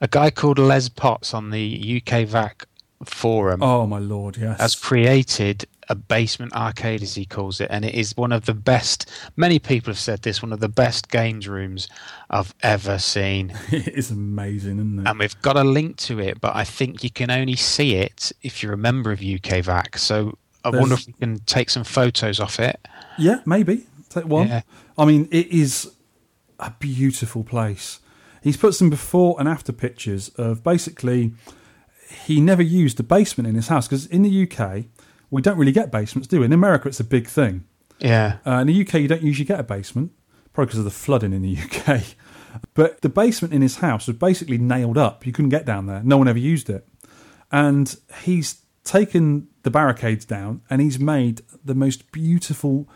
A 0.00 0.08
guy 0.08 0.30
called 0.30 0.58
Les 0.58 0.88
Potts 0.88 1.32
on 1.34 1.50
the 1.50 2.02
UK 2.02 2.26
VAC 2.26 2.64
forum 3.04 3.62
Oh 3.62 3.86
my 3.86 3.98
lord, 3.98 4.36
yes. 4.36 4.58
has 4.60 4.74
created 4.74 5.66
a 5.88 5.94
basement 5.94 6.52
arcade, 6.54 7.02
as 7.02 7.14
he 7.14 7.24
calls 7.24 7.60
it, 7.60 7.68
and 7.70 7.84
it 7.84 7.94
is 7.94 8.16
one 8.16 8.32
of 8.32 8.46
the 8.46 8.54
best. 8.54 9.10
Many 9.36 9.58
people 9.58 9.90
have 9.92 9.98
said 9.98 10.22
this, 10.22 10.42
one 10.42 10.52
of 10.52 10.60
the 10.60 10.68
best 10.68 11.10
games 11.10 11.48
rooms 11.48 11.88
I've 12.30 12.54
ever 12.62 12.98
seen. 12.98 13.52
it 13.70 13.88
is 13.88 14.10
amazing, 14.10 14.78
isn't 14.78 15.00
it? 15.00 15.08
And 15.08 15.18
we've 15.18 15.40
got 15.42 15.56
a 15.56 15.64
link 15.64 15.96
to 15.98 16.20
it, 16.20 16.40
but 16.40 16.54
I 16.56 16.64
think 16.64 17.04
you 17.04 17.10
can 17.10 17.30
only 17.30 17.56
see 17.56 17.96
it 17.96 18.32
if 18.42 18.62
you're 18.62 18.72
a 18.72 18.78
member 18.78 19.12
of 19.12 19.20
UK 19.20 19.62
VAC. 19.64 19.98
So 19.98 20.38
I 20.64 20.70
There's- 20.70 20.80
wonder 20.80 20.94
if 20.94 21.06
we 21.06 21.12
can 21.14 21.38
take 21.40 21.70
some 21.70 21.84
photos 21.84 22.40
off 22.40 22.58
it. 22.58 22.78
Yeah, 23.18 23.40
maybe. 23.44 23.86
Take 24.08 24.26
one. 24.26 24.48
Yeah. 24.48 24.62
I 24.96 25.04
mean, 25.04 25.28
it 25.30 25.48
is 25.48 25.92
a 26.60 26.70
beautiful 26.78 27.44
place. 27.44 28.00
He's 28.42 28.56
put 28.56 28.74
some 28.74 28.90
before 28.90 29.36
and 29.38 29.48
after 29.48 29.72
pictures 29.72 30.28
of 30.36 30.62
basically 30.62 31.32
he 32.26 32.40
never 32.40 32.62
used 32.62 32.96
the 32.96 33.02
basement 33.02 33.48
in 33.48 33.54
his 33.54 33.68
house 33.68 33.88
because 33.88 34.06
in 34.06 34.22
the 34.22 34.42
UK 34.48 34.84
we 35.30 35.42
don't 35.42 35.58
really 35.58 35.72
get 35.72 35.90
basements, 35.90 36.28
do 36.28 36.40
we? 36.40 36.46
In 36.46 36.52
America, 36.52 36.88
it's 36.88 37.00
a 37.00 37.04
big 37.04 37.26
thing. 37.26 37.64
Yeah. 37.98 38.38
Uh, 38.46 38.58
in 38.58 38.66
the 38.66 38.80
UK, 38.80 38.94
you 38.94 39.08
don't 39.08 39.22
usually 39.22 39.46
get 39.46 39.60
a 39.60 39.64
basement, 39.64 40.12
probably 40.52 40.66
because 40.66 40.78
of 40.78 40.84
the 40.84 40.90
flooding 40.90 41.32
in 41.32 41.42
the 41.42 41.56
UK. 41.58 42.02
But 42.74 43.00
the 43.02 43.08
basement 43.08 43.52
in 43.52 43.62
his 43.62 43.76
house 43.76 44.06
was 44.06 44.16
basically 44.16 44.58
nailed 44.58 44.98
up. 44.98 45.26
You 45.26 45.32
couldn't 45.32 45.48
get 45.50 45.64
down 45.64 45.86
there. 45.86 46.02
No 46.04 46.18
one 46.18 46.28
ever 46.28 46.38
used 46.38 46.70
it. 46.70 46.86
And 47.50 47.94
he's 48.22 48.62
taken 48.84 49.48
the 49.62 49.70
barricades 49.70 50.24
down 50.24 50.62
and 50.68 50.80
he's 50.80 50.98
made 50.98 51.40
the 51.64 51.74
most 51.74 52.12
beautiful, 52.12 52.88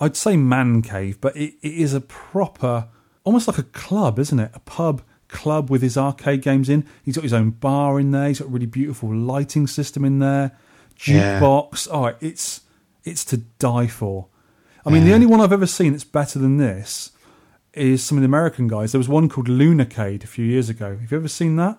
I'd 0.00 0.16
say 0.16 0.36
man 0.36 0.82
cave, 0.82 1.20
but 1.20 1.36
it, 1.36 1.54
it 1.62 1.74
is 1.74 1.94
a 1.94 2.00
proper, 2.00 2.88
almost 3.24 3.46
like 3.46 3.58
a 3.58 3.62
club, 3.62 4.18
isn't 4.18 4.38
it? 4.38 4.50
A 4.54 4.60
pub 4.60 5.02
club 5.28 5.70
with 5.70 5.82
his 5.82 5.96
arcade 5.96 6.42
games 6.42 6.68
in. 6.68 6.84
He's 7.02 7.16
got 7.16 7.24
his 7.24 7.32
own 7.32 7.50
bar 7.50 7.98
in 7.98 8.10
there. 8.10 8.28
He's 8.28 8.40
got 8.40 8.48
a 8.48 8.50
really 8.50 8.66
beautiful 8.66 9.14
lighting 9.14 9.66
system 9.66 10.04
in 10.04 10.18
there. 10.18 10.56
Yeah. 11.04 11.40
Jukebox. 11.40 11.88
Oh, 11.90 12.14
it's 12.20 12.62
it's 13.04 13.24
to 13.26 13.38
die 13.58 13.86
for. 13.86 14.28
I 14.84 14.90
mean, 14.90 15.04
the 15.04 15.14
only 15.14 15.26
one 15.26 15.40
I've 15.40 15.52
ever 15.52 15.66
seen 15.66 15.92
that's 15.92 16.04
better 16.04 16.38
than 16.38 16.58
this 16.58 17.10
is 17.72 18.04
some 18.04 18.16
of 18.18 18.22
the 18.22 18.26
American 18.26 18.68
guys. 18.68 18.92
There 18.92 19.00
was 19.00 19.08
one 19.08 19.28
called 19.28 19.48
Lunarcade 19.48 20.22
a 20.22 20.28
few 20.28 20.44
years 20.44 20.68
ago. 20.68 20.96
Have 20.96 21.10
you 21.10 21.18
ever 21.18 21.28
seen 21.28 21.56
that? 21.56 21.78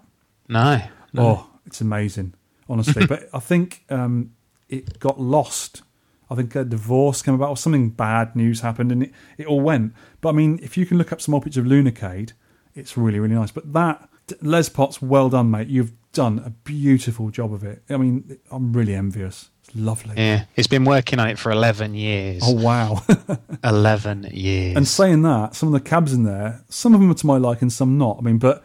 No. 0.49 0.81
no. 1.13 1.21
Oh, 1.21 1.49
it's 1.65 1.79
amazing, 1.79 2.33
honestly. 2.69 3.05
but 3.07 3.29
I 3.33 3.39
think 3.39 3.85
um, 3.89 4.33
it 4.67 4.99
got 4.99 5.19
lost. 5.19 5.83
I 6.29 6.35
think 6.35 6.53
a 6.55 6.65
divorce 6.65 7.21
came 7.21 7.33
about, 7.33 7.49
or 7.49 7.57
something 7.57 7.89
bad 7.89 8.35
news 8.35 8.59
happened, 8.59 8.91
and 8.91 9.03
it, 9.03 9.11
it 9.37 9.47
all 9.47 9.61
went. 9.61 9.93
But 10.19 10.29
I 10.29 10.31
mean, 10.33 10.59
if 10.61 10.77
you 10.77 10.85
can 10.85 10.97
look 10.97 11.13
up 11.13 11.21
some 11.21 11.31
more 11.31 11.41
pictures 11.41 11.65
of 11.65 11.71
Lunarcade, 11.71 12.33
it's 12.75 12.97
really, 12.97 13.19
really 13.19 13.35
nice. 13.35 13.51
But 13.51 13.71
that, 13.73 14.09
Les 14.41 14.67
Potts, 14.69 15.01
well 15.01 15.29
done, 15.29 15.49
mate. 15.49 15.67
You've 15.67 15.93
done 16.13 16.39
a 16.39 16.49
beautiful 16.49 17.29
job 17.29 17.53
of 17.53 17.63
it. 17.63 17.83
I 17.89 17.97
mean, 17.97 18.39
I'm 18.51 18.73
really 18.73 18.95
envious. 18.95 19.49
It's 19.63 19.75
lovely. 19.75 20.15
Yeah, 20.17 20.45
he's 20.55 20.67
been 20.67 20.85
working 20.85 21.19
on 21.19 21.29
it 21.29 21.37
for 21.37 21.51
11 21.51 21.93
years. 21.93 22.41
Oh, 22.45 22.53
wow. 22.53 23.03
11 23.63 24.29
years. 24.31 24.77
And 24.77 24.87
saying 24.87 25.21
that, 25.23 25.55
some 25.55 25.67
of 25.67 25.73
the 25.73 25.87
cabs 25.87 26.13
in 26.13 26.23
there, 26.23 26.63
some 26.69 26.93
of 26.93 27.01
them 27.01 27.11
are 27.11 27.15
to 27.15 27.27
my 27.27 27.37
liking, 27.37 27.69
some 27.69 27.97
not. 27.97 28.17
I 28.19 28.21
mean, 28.21 28.37
but 28.37 28.63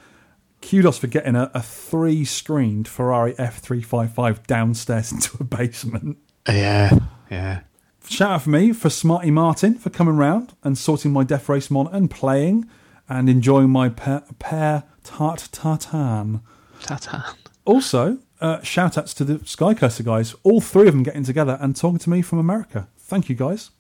kudos 0.63 0.99
for 0.99 1.09
getting 1.09 1.35
a, 1.35 1.51
a 1.55 1.61
three 1.61 2.25
screened 2.25 2.89
Ferrari 2.89 3.35
F355 3.35 4.47
downstairs 4.47 5.13
into 5.13 5.37
a 5.41 5.45
basement. 5.45 6.19
yeah, 6.49 6.99
yeah. 7.31 7.61
Shout 8.09 8.33
out 8.33 8.43
for 8.43 8.51
me 8.51 8.73
for 8.73 8.91
Smarty 8.91 9.31
Martin 9.31 9.77
for 9.77 9.91
coming 9.91 10.17
round 10.17 10.55
and 10.65 10.77
sorting 10.77 11.13
my 11.13 11.23
Death 11.23 11.49
Race 11.49 11.71
monitor 11.71 11.97
and 11.97 12.11
playing 12.11 12.69
and 13.09 13.29
enjoying 13.29 13.71
my 13.71 13.89
pair, 13.89 14.25
pair 14.39 14.85
tart 15.05 15.49
tartan. 15.53 16.41
Ta-ta. 16.83 17.35
Also, 17.65 18.19
uh, 18.41 18.61
shout 18.63 18.99
outs 18.99 19.15
to 19.15 19.25
the 19.25 19.35
SkyCurser 19.37 20.05
guys, 20.05 20.35
all 20.43 20.61
three 20.61 20.89
of 20.89 20.95
them 20.95 21.03
getting 21.03 21.25
together 21.25 21.59
and 21.61 21.77
talking 21.77 21.99
to 22.01 22.11
me 22.11 22.23
from 22.23 22.39
America. 22.39 22.89
Thank 22.99 23.29
you 23.29 23.35
guys. 23.35 23.71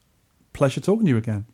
Pleasure 0.53 0.81
talking 0.81 1.05
to 1.07 1.11
you 1.11 1.16
again. 1.16 1.47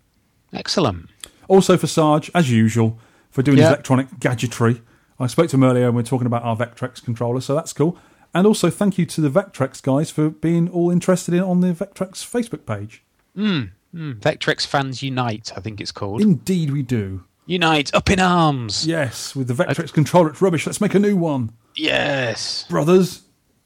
Excellent. 0.53 1.09
Also 1.49 1.77
for 1.77 1.87
Sarge, 1.87 2.31
as 2.35 2.51
usual, 2.51 2.99
for 3.31 3.43
doing 3.43 3.59
his 3.59 3.67
electronic 3.67 4.21
gadgetry. 4.21 4.83
I 5.21 5.27
spoke 5.27 5.49
to 5.51 5.57
him 5.57 5.65
earlier 5.65 5.87
and 5.87 5.97
we 5.97 6.03
are 6.03 6.07
talking 6.07 6.27
about 6.27 6.43
our 6.43 6.57
Vectrex 6.57 7.03
controller, 7.03 7.41
so 7.41 7.55
that's 7.55 7.73
cool. 7.73 7.97
And 8.35 8.47
also 8.47 8.71
thank 8.71 8.99
you 8.99 9.07
to 9.07 9.21
the 9.21 9.31
Vectrex 9.31 9.83
guys 9.83 10.11
for 10.11 10.29
being 10.31 10.69
all 10.69 10.91
interested 10.91 11.35
in 11.35 11.41
on 11.43 11.61
the 11.61 11.69
Vectrex 11.69 12.25
Facebook 12.25 12.67
page. 12.67 13.03
Mm, 13.37 13.71
Vectrex 13.95 14.67
fans 14.67 15.03
unite, 15.03 15.53
I 15.57 15.61
think 15.61 15.81
it's 15.81 15.93
called. 15.93 16.21
Indeed 16.21 16.71
we 16.71 16.83
do. 16.83 17.25
Unite, 17.49 17.95
up 17.95 18.11
in 18.11 18.21
arms. 18.21 18.87
Yes, 18.87 19.35
with 19.35 19.49
the 19.49 19.55
Vectrex 19.55 19.91
controller, 19.91 20.29
it's 20.29 20.43
rubbish. 20.43 20.67
Let's 20.67 20.83
make 20.83 20.95
a 20.95 20.99
new 20.99 21.17
one. 21.17 21.53
Yes. 21.75 22.67
Brothers. 22.69 23.23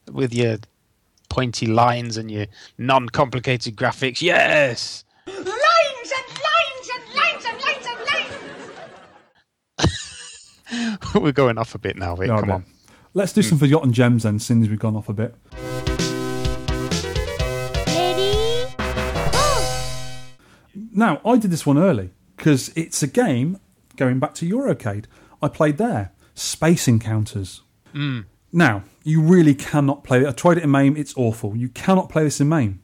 With 0.08 0.32
your 0.32 0.58
pointy 1.28 1.66
lines 1.66 2.16
and 2.16 2.30
your 2.30 2.46
non-complicated 2.78 3.74
graphics. 3.74 4.22
Yes. 4.22 5.02
Lines 5.26 5.42
and 5.48 5.48
lines 5.48 6.90
and 6.94 7.16
lines 7.16 7.44
and 7.44 7.60
lines 7.60 7.86
and 9.80 9.88
lines. 9.88 11.14
We're 11.20 11.32
going 11.32 11.58
off 11.58 11.74
a 11.74 11.78
bit 11.78 11.96
now, 11.96 12.14
Vic. 12.14 12.28
No, 12.28 12.38
Come 12.38 12.50
I 12.52 12.54
on. 12.54 12.64
Let's 13.14 13.32
do 13.32 13.42
some 13.42 13.58
forgotten 13.58 13.92
gems 13.92 14.22
then, 14.22 14.38
since 14.38 14.68
we've 14.68 14.78
gone 14.78 14.94
off 14.94 15.08
a 15.08 15.12
bit. 15.12 15.34
Now, 20.94 21.20
I 21.24 21.36
did 21.36 21.50
this 21.50 21.66
one 21.66 21.78
early 21.78 22.10
because 22.36 22.72
it's 22.76 23.02
a 23.02 23.08
game 23.08 23.58
going 23.96 24.18
back 24.18 24.34
to 24.34 24.48
Eurocade. 24.48 25.06
I 25.40 25.48
played 25.48 25.78
there. 25.78 26.12
Space 26.34 26.88
Encounters. 26.88 27.62
Now, 28.52 28.84
you 29.02 29.22
really 29.22 29.54
cannot 29.54 30.04
play 30.04 30.22
it. 30.22 30.26
I 30.26 30.32
tried 30.32 30.58
it 30.58 30.64
in 30.64 30.70
MAME, 30.70 30.96
it's 30.96 31.14
awful. 31.16 31.56
You 31.56 31.68
cannot 31.70 32.08
play 32.08 32.24
this 32.24 32.40
in 32.40 32.48
MAME 32.48 32.82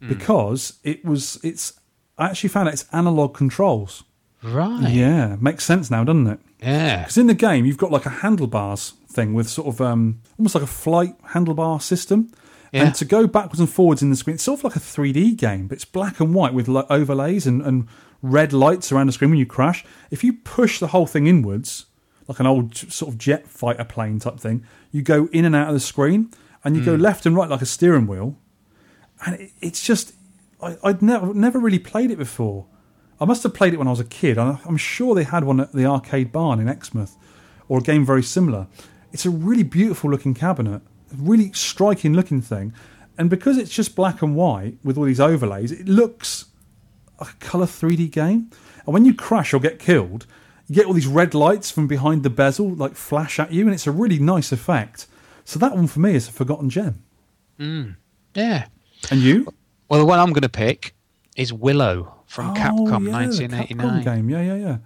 because 0.00 0.78
it 0.84 1.04
was, 1.04 1.38
it's, 1.42 1.80
I 2.18 2.26
actually 2.26 2.50
found 2.50 2.68
out 2.68 2.74
it's 2.74 2.86
analog 2.92 3.34
controls. 3.34 4.04
Right. 4.42 4.90
Yeah, 4.90 5.36
makes 5.40 5.64
sense 5.64 5.90
now, 5.90 6.04
doesn't 6.04 6.26
it? 6.26 6.40
Yeah. 6.62 7.00
Because 7.00 7.18
in 7.18 7.26
the 7.26 7.34
game, 7.34 7.64
you've 7.64 7.78
got 7.78 7.90
like 7.90 8.06
a 8.06 8.10
handlebars 8.10 8.94
thing 9.08 9.34
with 9.34 9.48
sort 9.48 9.68
of 9.68 9.80
um, 9.80 10.20
almost 10.38 10.54
like 10.54 10.64
a 10.64 10.68
flight 10.68 11.20
handlebar 11.28 11.80
system. 11.82 12.30
Yeah. 12.72 12.84
And 12.84 12.94
to 12.96 13.04
go 13.04 13.26
backwards 13.26 13.60
and 13.60 13.70
forwards 13.70 14.02
in 14.02 14.10
the 14.10 14.16
screen, 14.16 14.34
it's 14.34 14.44
sort 14.44 14.60
of 14.60 14.64
like 14.64 14.76
a 14.76 14.80
3D 14.80 15.36
game, 15.36 15.68
but 15.68 15.76
it's 15.76 15.84
black 15.84 16.20
and 16.20 16.34
white 16.34 16.52
with 16.52 16.68
overlays 16.68 17.46
and, 17.46 17.62
and 17.62 17.88
red 18.30 18.52
lights 18.52 18.92
around 18.92 19.06
the 19.06 19.12
screen 19.12 19.30
when 19.30 19.38
you 19.38 19.46
crash. 19.46 19.84
If 20.10 20.22
you 20.24 20.34
push 20.34 20.78
the 20.78 20.88
whole 20.88 21.06
thing 21.06 21.26
inwards, 21.26 21.86
like 22.28 22.40
an 22.40 22.46
old 22.46 22.76
sort 22.76 23.12
of 23.12 23.18
jet 23.18 23.48
fighter 23.48 23.84
plane 23.84 24.18
type 24.18 24.38
thing, 24.38 24.64
you 24.90 25.02
go 25.02 25.28
in 25.32 25.44
and 25.44 25.54
out 25.54 25.68
of 25.68 25.74
the 25.74 25.80
screen 25.80 26.30
and 26.64 26.76
you 26.76 26.84
go 26.84 26.96
hmm. 26.96 27.02
left 27.02 27.26
and 27.26 27.36
right 27.36 27.48
like 27.48 27.62
a 27.62 27.66
steering 27.66 28.06
wheel. 28.06 28.36
And 29.24 29.40
it, 29.40 29.52
it's 29.60 29.84
just, 29.84 30.14
I, 30.60 30.76
I'd 30.82 31.02
never, 31.02 31.32
never 31.32 31.58
really 31.58 31.78
played 31.78 32.10
it 32.10 32.18
before. 32.18 32.66
I 33.20 33.24
must 33.24 33.42
have 33.44 33.54
played 33.54 33.72
it 33.72 33.78
when 33.78 33.86
I 33.86 33.90
was 33.90 34.00
a 34.00 34.04
kid. 34.04 34.38
I- 34.38 34.58
I'm 34.66 34.76
sure 34.76 35.14
they 35.14 35.24
had 35.24 35.44
one 35.44 35.60
at 35.60 35.72
the 35.72 35.86
arcade 35.86 36.32
barn 36.32 36.60
in 36.60 36.68
Exmouth, 36.68 37.16
or 37.68 37.78
a 37.78 37.82
game 37.82 38.04
very 38.04 38.22
similar. 38.22 38.66
It's 39.12 39.24
a 39.24 39.30
really 39.30 39.62
beautiful 39.62 40.10
looking 40.10 40.34
cabinet, 40.34 40.82
a 41.12 41.16
really 41.16 41.52
striking 41.52 42.14
looking 42.14 42.42
thing, 42.42 42.74
and 43.16 43.30
because 43.30 43.56
it's 43.56 43.70
just 43.70 43.96
black 43.96 44.20
and 44.20 44.36
white 44.36 44.76
with 44.84 44.98
all 44.98 45.04
these 45.04 45.20
overlays, 45.20 45.72
it 45.72 45.88
looks 45.88 46.46
a 47.18 47.26
colour 47.40 47.66
3D 47.66 48.10
game. 48.10 48.50
And 48.84 48.94
when 48.94 49.04
you 49.04 49.14
crash 49.14 49.52
or 49.54 49.60
get 49.60 49.78
killed, 49.78 50.26
you 50.68 50.74
get 50.74 50.86
all 50.86 50.92
these 50.92 51.06
red 51.06 51.34
lights 51.34 51.70
from 51.70 51.86
behind 51.86 52.22
the 52.22 52.30
bezel 52.30 52.70
like 52.70 52.94
flash 52.94 53.38
at 53.38 53.52
you, 53.52 53.64
and 53.64 53.72
it's 53.74 53.86
a 53.86 53.92
really 53.92 54.18
nice 54.18 54.52
effect. 54.52 55.06
So 55.44 55.58
that 55.60 55.74
one 55.74 55.86
for 55.86 56.00
me 56.00 56.14
is 56.14 56.28
a 56.28 56.32
forgotten 56.32 56.70
gem. 56.70 57.02
Mm. 57.58 57.96
Yeah. 58.34 58.66
And 59.10 59.20
you? 59.20 59.46
Well, 59.88 60.00
the 60.00 60.06
one 60.06 60.18
I'm 60.18 60.30
going 60.32 60.42
to 60.42 60.48
pick 60.48 60.94
is 61.36 61.52
Willow 61.52 62.14
from 62.26 62.50
Oh, 62.50 62.54
Capcom 62.54 63.06
yeah, 63.06 63.12
1989. 63.12 63.76
Capcom 63.78 64.04
game, 64.04 64.30
yeah, 64.30 64.42
yeah, 64.42 64.54
yeah. 64.56 64.76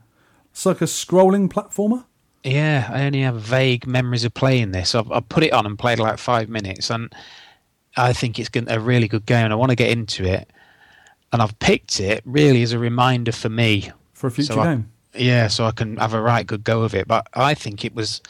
It's 0.53 0.67
like 0.67 0.81
a 0.81 0.85
scrolling 0.85 1.49
platformer. 1.49 2.05
Yeah, 2.45 2.89
I 2.93 3.05
only 3.05 3.21
have 3.23 3.37
vague 3.41 3.87
memories 3.87 4.25
of 4.25 4.35
playing 4.35 4.73
this. 4.73 4.95
I've, 4.95 5.11
I've 5.13 5.29
put 5.29 5.43
it 5.45 5.53
on 5.53 5.67
and 5.67 5.79
played 5.79 5.99
like 5.99 6.19
five 6.19 6.49
minutes, 6.49 6.91
and 6.91 7.13
I 7.97 8.13
think 8.13 8.39
it's 8.39 8.51
a 8.55 8.81
really 8.81 9.09
good 9.09 9.27
game. 9.27 9.45
and 9.45 9.53
I 9.53 9.57
want 9.57 9.71
to 9.71 9.77
get 9.77 9.91
into 9.91 10.25
it, 10.25 10.51
and 11.33 11.43
I've 11.43 11.59
picked 11.59 12.01
it 12.01 12.23
really 12.25 12.63
as 12.63 12.73
a 12.73 12.79
reminder 12.79 13.33
for 13.33 13.49
me 13.49 13.91
For 14.13 14.27
a 14.27 14.31
future 14.31 14.55
So 14.55 14.61
I- 14.61 14.75
game. 14.75 14.93
Yeah, 15.13 15.49
so 15.49 15.65
I 15.65 15.73
can 15.73 15.97
have 15.97 16.15
a 16.15 16.21
right 16.21 16.47
good 16.47 16.63
go 16.63 16.83
of 16.83 16.95
it. 16.95 17.09
But 17.09 17.27
I 17.35 17.55
think 17.55 17.85
it 17.85 17.95
was, 17.97 18.23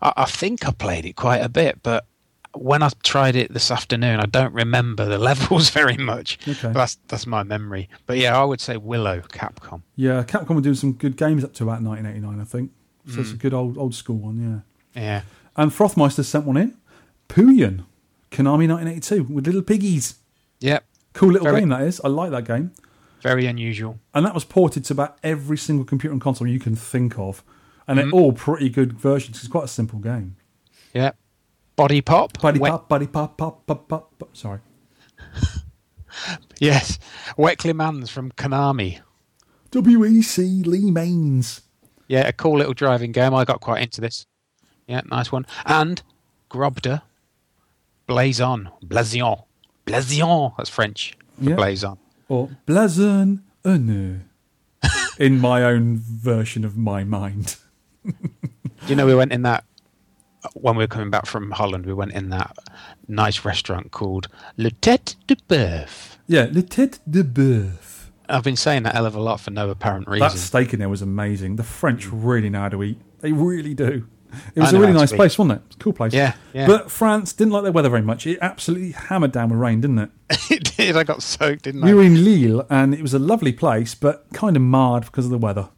I, 0.00 0.14
I 0.16 0.24
think 0.24 0.66
I 0.66 0.70
played 0.70 1.04
it 1.04 1.14
quite 1.14 1.42
a 1.42 1.48
bit, 1.50 1.82
but 1.82 2.06
when 2.54 2.82
I 2.82 2.90
tried 3.02 3.36
it 3.36 3.52
this 3.52 3.70
afternoon, 3.70 4.20
I 4.20 4.26
don't 4.26 4.52
remember 4.52 5.04
the 5.04 5.18
levels 5.30 5.70
very 5.70 5.96
much. 5.96 6.38
Okay. 6.46 6.72
That's 6.72 6.98
that's 7.08 7.26
my 7.26 7.42
memory. 7.42 7.88
But 8.06 8.18
yeah, 8.18 8.38
I 8.38 8.44
would 8.44 8.60
say 8.60 8.76
Willow, 8.76 9.20
Capcom. 9.20 9.82
Yeah, 9.96 10.22
Capcom 10.22 10.54
were 10.54 10.60
doing 10.60 10.74
some 10.74 10.92
good 10.92 11.16
games 11.16 11.44
up 11.44 11.54
to 11.54 11.64
about 11.64 11.82
1989, 11.82 12.40
I 12.40 12.44
think. 12.44 12.70
So 13.12 13.20
it's 13.20 13.30
a 13.30 13.32
hmm. 13.32 13.38
good 13.38 13.54
old 13.54 13.76
old 13.78 13.94
school 13.94 14.16
one, 14.16 14.64
yeah. 14.94 15.00
Yeah. 15.02 15.22
And 15.56 15.70
Frothmeister 15.70 16.24
sent 16.24 16.44
one 16.44 16.56
in. 16.56 16.76
Pooyan, 17.28 17.84
Konami 18.30 18.68
1982 18.68 19.24
with 19.24 19.46
little 19.46 19.62
piggies. 19.62 20.16
Yep. 20.60 20.84
Cool 21.12 21.32
little 21.32 21.46
Very- 21.46 21.60
game 21.60 21.68
that 21.70 21.82
is. 21.82 22.00
I 22.02 22.08
like 22.08 22.30
that 22.30 22.44
game. 22.44 22.72
Very 23.22 23.46
unusual. 23.46 24.00
And 24.14 24.26
that 24.26 24.34
was 24.34 24.44
ported 24.44 24.84
to 24.86 24.92
about 24.94 25.18
every 25.22 25.56
single 25.56 25.84
computer 25.84 26.12
and 26.12 26.20
console 26.20 26.48
you 26.48 26.58
can 26.58 26.74
think 26.74 27.18
of. 27.18 27.44
And 27.86 27.98
they're 27.98 28.06
mm. 28.06 28.14
all 28.14 28.32
pretty 28.32 28.68
good 28.68 28.94
versions. 28.94 29.38
It's 29.38 29.48
quite 29.48 29.64
a 29.64 29.68
simple 29.68 30.00
game. 30.00 30.36
Yep. 30.92 31.16
Body 31.76 32.00
pop. 32.00 32.40
Buddy 32.40 32.58
Wet- 32.58 32.72
pop, 32.72 32.88
buddy 32.88 33.06
pop, 33.06 33.38
pop, 33.38 33.66
pop, 33.66 33.88
pop, 33.88 34.18
pop. 34.18 34.36
Sorry. 34.36 34.60
Yes. 36.60 36.98
Weckley 37.36 37.74
Mans 37.74 38.10
from 38.10 38.30
Konami. 38.32 39.00
WEC 39.72 40.66
Lee 40.66 40.90
Mains. 40.90 41.62
Yeah, 42.06 42.28
a 42.28 42.32
cool 42.32 42.58
little 42.58 42.74
driving 42.74 43.12
game. 43.12 43.34
I 43.34 43.44
got 43.44 43.60
quite 43.60 43.82
into 43.82 44.00
this. 44.00 44.26
Yeah, 44.86 45.00
nice 45.10 45.32
one. 45.32 45.46
And 45.64 46.02
Grobda. 46.50 47.02
Blazon. 48.06 48.70
Blazion. 48.84 49.44
Blazion. 49.86 50.54
That's 50.56 50.70
French 50.70 51.16
for 51.42 51.50
Yeah. 51.50 51.56
Blazon. 51.56 51.98
Or 52.28 52.48
Blazon 52.66 53.42
Honneur. 53.64 54.22
In 55.18 55.38
my 55.38 55.62
own 55.62 55.96
version 55.98 56.64
of 56.64 56.76
my 56.76 57.04
mind. 57.04 57.56
You 58.88 58.96
know, 58.96 59.06
we 59.06 59.14
went 59.14 59.32
in 59.32 59.42
that 59.42 59.64
when 60.54 60.74
we 60.74 60.82
were 60.82 60.88
coming 60.88 61.08
back 61.10 61.24
from 61.24 61.52
Holland. 61.52 61.86
We 61.86 61.92
went 61.94 62.10
in 62.14 62.30
that 62.30 62.56
nice 63.06 63.44
restaurant 63.44 63.92
called 63.92 64.26
Le 64.56 64.72
Tête 64.72 65.14
de 65.28 65.36
Boeuf. 65.48 66.16
Yeah, 66.26 66.48
Le 66.50 66.62
Tête 66.62 66.98
de 67.08 67.22
Boeuf. 67.22 68.10
I've 68.28 68.42
been 68.42 68.56
saying 68.56 68.82
that 68.82 68.94
hell 68.96 69.06
of 69.06 69.14
a 69.14 69.20
lot 69.20 69.38
for 69.38 69.52
no 69.52 69.70
apparent 69.70 70.08
reason. 70.08 70.26
That 70.28 70.36
steak 70.36 70.72
in 70.72 70.80
there 70.80 70.88
was 70.88 71.00
amazing. 71.00 71.54
The 71.56 71.62
French 71.62 72.08
really 72.10 72.50
know 72.50 72.62
how 72.62 72.70
to 72.70 72.82
eat. 72.82 72.98
They 73.20 73.30
really 73.30 73.72
do. 73.74 74.08
It 74.54 74.60
was 74.60 74.72
a 74.72 74.80
really 74.80 74.92
nice 74.92 75.12
place, 75.12 75.38
wasn't 75.38 75.58
it? 75.60 75.62
It's 75.66 75.76
a 75.76 75.78
cool 75.78 75.92
place. 75.92 76.12
Yeah, 76.12 76.34
yeah. 76.52 76.66
But 76.66 76.90
France 76.90 77.32
didn't 77.32 77.52
like 77.52 77.62
their 77.62 77.72
weather 77.72 77.88
very 77.88 78.02
much. 78.02 78.26
It 78.26 78.38
absolutely 78.40 78.92
hammered 78.92 79.32
down 79.32 79.50
with 79.50 79.58
rain, 79.58 79.80
didn't 79.80 79.98
it? 79.98 80.10
it 80.50 80.76
did. 80.76 80.96
I 80.96 81.04
got 81.04 81.22
soaked, 81.22 81.64
didn't 81.64 81.82
We 81.82 81.94
were 81.94 82.02
in 82.02 82.24
Lille, 82.24 82.66
and 82.70 82.94
it 82.94 83.02
was 83.02 83.14
a 83.14 83.18
lovely 83.18 83.52
place, 83.52 83.94
but 83.94 84.26
kind 84.32 84.56
of 84.56 84.62
marred 84.62 85.04
because 85.04 85.24
of 85.24 85.30
the 85.30 85.38
weather. 85.38 85.68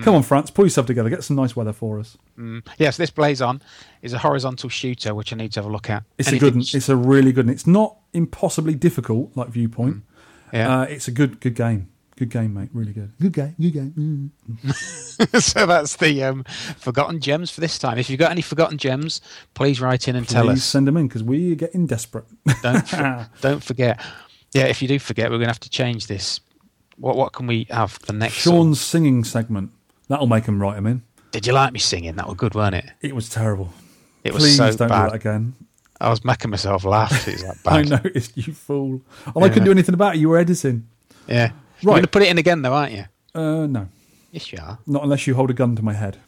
Come 0.00 0.14
on, 0.14 0.22
France, 0.22 0.50
pull 0.50 0.64
yourself 0.64 0.86
together. 0.86 1.10
Get 1.10 1.22
some 1.22 1.36
nice 1.36 1.54
weather 1.54 1.72
for 1.72 2.00
us. 2.00 2.16
Mm. 2.38 2.66
Yes, 2.78 2.96
this 2.96 3.10
Blazon 3.10 3.60
is 4.00 4.14
a 4.14 4.18
horizontal 4.18 4.70
shooter, 4.70 5.14
which 5.14 5.34
I 5.34 5.36
need 5.36 5.52
to 5.52 5.60
have 5.60 5.68
a 5.68 5.72
look 5.72 5.90
at. 5.90 6.04
It's 6.16 6.28
Anything 6.28 6.48
a 6.48 6.50
good. 6.50 6.56
one. 6.56 6.66
It's 6.72 6.88
a 6.88 6.96
really 6.96 7.32
good. 7.32 7.46
one. 7.46 7.52
It's 7.52 7.66
not 7.66 7.98
impossibly 8.14 8.74
difficult 8.74 9.36
like 9.36 9.48
Viewpoint. 9.48 9.96
Mm. 9.96 10.02
Yeah. 10.52 10.80
Uh, 10.80 10.82
it's 10.84 11.08
a 11.08 11.10
good, 11.10 11.40
good 11.40 11.54
game. 11.54 11.88
Good 12.22 12.30
game, 12.30 12.54
mate. 12.54 12.68
Really 12.72 12.92
good. 12.92 13.10
Good 13.20 13.32
game. 13.32 13.56
Good 13.60 13.72
game. 13.72 14.32
Mm. 14.54 15.42
so 15.42 15.66
that's 15.66 15.96
the 15.96 16.22
um, 16.22 16.44
forgotten 16.78 17.18
gems 17.18 17.50
for 17.50 17.60
this 17.60 17.80
time. 17.80 17.98
If 17.98 18.08
you've 18.08 18.20
got 18.20 18.30
any 18.30 18.42
forgotten 18.42 18.78
gems, 18.78 19.20
please 19.54 19.80
write 19.80 20.06
in 20.06 20.14
and 20.14 20.28
tell 20.28 20.44
Please 20.44 20.58
us. 20.58 20.64
send 20.64 20.86
them 20.86 20.96
in 20.96 21.08
because 21.08 21.24
we're 21.24 21.56
getting 21.56 21.84
desperate. 21.88 22.26
Don't 22.62 22.86
for, 22.88 23.28
don't 23.40 23.64
forget. 23.64 24.00
Yeah, 24.52 24.66
if 24.66 24.80
you 24.80 24.86
do 24.86 25.00
forget, 25.00 25.32
we're 25.32 25.38
going 25.38 25.48
to 25.48 25.50
have 25.50 25.58
to 25.58 25.68
change 25.68 26.06
this. 26.06 26.38
What 26.96 27.16
what 27.16 27.32
can 27.32 27.48
we 27.48 27.66
have 27.70 27.90
for 27.90 28.12
next? 28.12 28.36
song? 28.36 28.52
Shaun's 28.54 28.80
singing 28.80 29.24
segment. 29.24 29.72
That'll 30.06 30.28
make 30.28 30.44
him 30.44 30.62
write 30.62 30.76
them 30.76 30.86
in. 30.86 31.02
Did 31.32 31.44
you 31.44 31.54
like 31.54 31.72
me 31.72 31.80
singing? 31.80 32.14
That 32.14 32.28
was 32.28 32.36
good, 32.36 32.54
weren't 32.54 32.76
it? 32.76 32.88
It 33.00 33.16
was 33.16 33.28
terrible. 33.28 33.72
It 34.22 34.32
was 34.32 34.44
Please 34.44 34.58
so 34.58 34.70
don't 34.76 34.88
bad. 34.90 35.06
do 35.06 35.10
that 35.10 35.16
again. 35.16 35.54
I 36.00 36.08
was 36.08 36.24
making 36.24 36.52
myself 36.52 36.84
laugh. 36.84 37.26
It 37.26 37.42
was 37.42 37.42
that 37.42 37.56
I 37.66 37.82
noticed 37.82 38.36
you 38.36 38.52
fool. 38.52 39.00
And 39.34 39.44
I 39.44 39.48
couldn't 39.48 39.64
do 39.64 39.72
anything 39.72 39.94
about 39.96 40.14
it. 40.14 40.20
You 40.20 40.28
were 40.28 40.38
editing. 40.38 40.86
Yeah. 41.26 41.50
You're 41.82 41.90
Right. 41.90 41.96
going 41.96 42.02
to 42.04 42.08
put 42.08 42.22
it 42.22 42.28
in 42.28 42.38
again, 42.38 42.62
though, 42.62 42.72
aren't 42.74 42.92
you? 42.92 43.04
Uh, 43.34 43.66
no, 43.66 43.88
Yes, 44.30 44.52
you 44.52 44.58
are. 44.62 44.78
not 44.86 45.02
unless 45.02 45.26
you 45.26 45.34
hold 45.34 45.50
a 45.50 45.54
gun 45.54 45.74
to 45.76 45.82
my 45.82 45.92
head. 45.94 46.18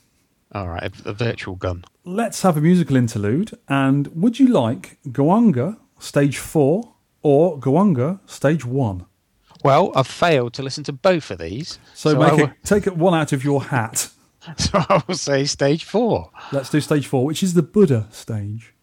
All 0.52 0.68
right, 0.68 0.82
a, 1.04 1.08
a 1.10 1.12
virtual 1.12 1.54
gun. 1.56 1.84
Let's 2.04 2.42
have 2.42 2.56
a 2.56 2.60
musical 2.60 2.96
interlude. 2.96 3.52
And 3.68 4.08
would 4.08 4.38
you 4.38 4.48
like 4.48 4.98
Guwange 5.08 5.76
Stage 5.98 6.38
4 6.38 6.92
or 7.22 7.58
Guwange 7.58 8.20
Stage 8.28 8.64
1? 8.64 9.06
Well, 9.64 9.92
I've 9.96 10.06
failed 10.06 10.52
to 10.54 10.62
listen 10.62 10.84
to 10.84 10.92
both 10.92 11.30
of 11.30 11.38
these. 11.38 11.78
So, 11.94 12.20
I 12.20 12.30
make 12.30 12.38
will, 12.38 12.44
it, 12.48 12.52
take 12.64 12.86
it 12.86 12.96
one 12.96 13.14
out 13.14 13.32
of 13.32 13.42
your 13.44 13.62
hat. 13.64 14.10
so 14.58 14.70
I 14.90 15.02
will 15.08 15.14
say 15.16 15.44
stage 15.46 15.84
four. 15.84 16.30
Let's 16.52 16.68
do 16.68 16.80
Stage 16.82 17.06
4, 17.06 17.24
which 17.24 17.42
is 17.42 17.54
the 17.54 17.62
Buddha 17.62 18.06
stage. 18.10 18.74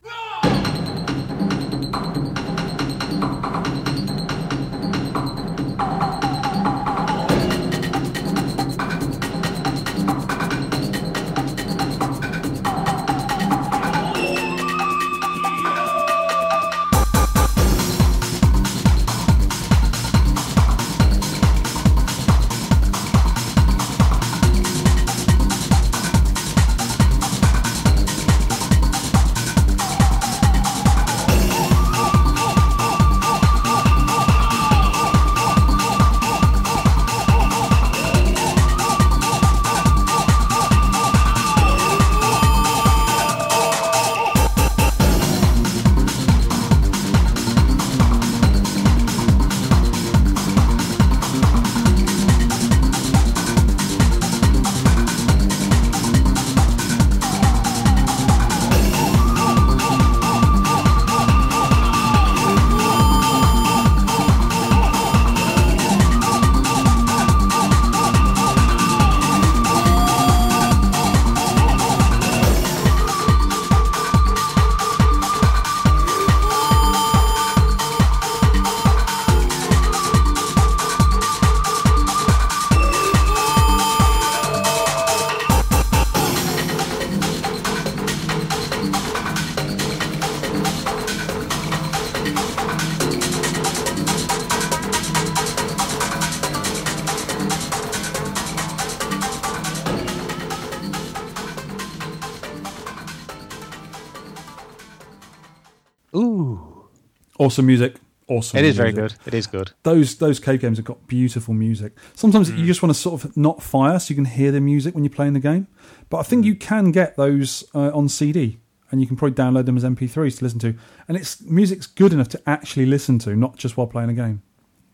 Awesome 107.41 107.65
music. 107.65 107.95
Awesome. 108.27 108.59
it 108.59 108.65
is 108.65 108.77
very 108.77 108.93
good. 108.93 109.13
It 109.25 109.33
is 109.33 109.47
good. 109.47 109.71
Those 109.83 110.15
those 110.15 110.39
cave 110.39 110.61
games 110.61 110.77
have 110.77 110.85
got 110.85 111.05
beautiful 111.07 111.53
music. 111.53 111.93
Sometimes 112.15 112.49
Mm. 112.49 112.59
you 112.59 112.65
just 112.65 112.81
want 112.81 112.93
to 112.95 112.99
sort 113.01 113.23
of 113.25 113.35
not 113.35 113.61
fire 113.63 113.99
so 113.99 114.11
you 114.11 114.15
can 114.15 114.25
hear 114.25 114.51
the 114.51 114.61
music 114.61 114.93
when 114.95 115.03
you're 115.03 115.11
playing 115.13 115.33
the 115.33 115.39
game. 115.41 115.67
But 116.09 116.17
I 116.17 116.21
Mm. 116.21 116.25
think 116.27 116.45
you 116.45 116.55
can 116.55 116.91
get 116.91 117.17
those 117.17 117.63
uh, 117.73 117.89
on 117.93 118.07
CD 118.09 118.59
and 118.91 119.01
you 119.01 119.07
can 119.07 119.17
probably 119.17 119.35
download 119.35 119.65
them 119.65 119.75
as 119.75 119.83
MP3s 119.83 120.37
to 120.37 120.43
listen 120.45 120.59
to. 120.59 120.75
And 121.07 121.17
it's 121.17 121.41
music's 121.41 121.87
good 121.87 122.13
enough 122.13 122.29
to 122.29 122.41
actually 122.47 122.85
listen 122.85 123.17
to, 123.19 123.35
not 123.35 123.57
just 123.57 123.75
while 123.75 123.87
playing 123.87 124.09
a 124.11 124.13
game. 124.13 124.43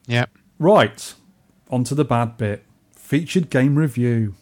Yep. 0.07 0.29
Right, 0.57 1.13
on 1.69 1.83
to 1.83 1.93
the 1.95 2.05
bad 2.05 2.37
bit. 2.37 2.63
Featured 2.95 3.49
game 3.51 3.75
review. 3.75 4.33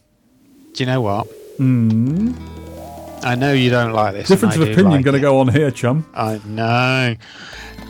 Do 0.74 0.84
you 0.84 0.86
know 0.86 1.02
what? 1.02 1.28
I 3.24 3.34
know 3.36 3.54
you 3.54 3.70
don't 3.72 3.92
like 3.94 4.14
this. 4.14 4.28
Difference 4.28 4.56
of 4.56 4.62
opinion 4.62 4.92
like 4.92 5.04
going 5.04 5.16
to 5.16 5.20
go 5.22 5.40
on 5.40 5.48
here, 5.50 5.72
chum. 5.72 6.06
I 6.14 6.40
know. 6.46 7.16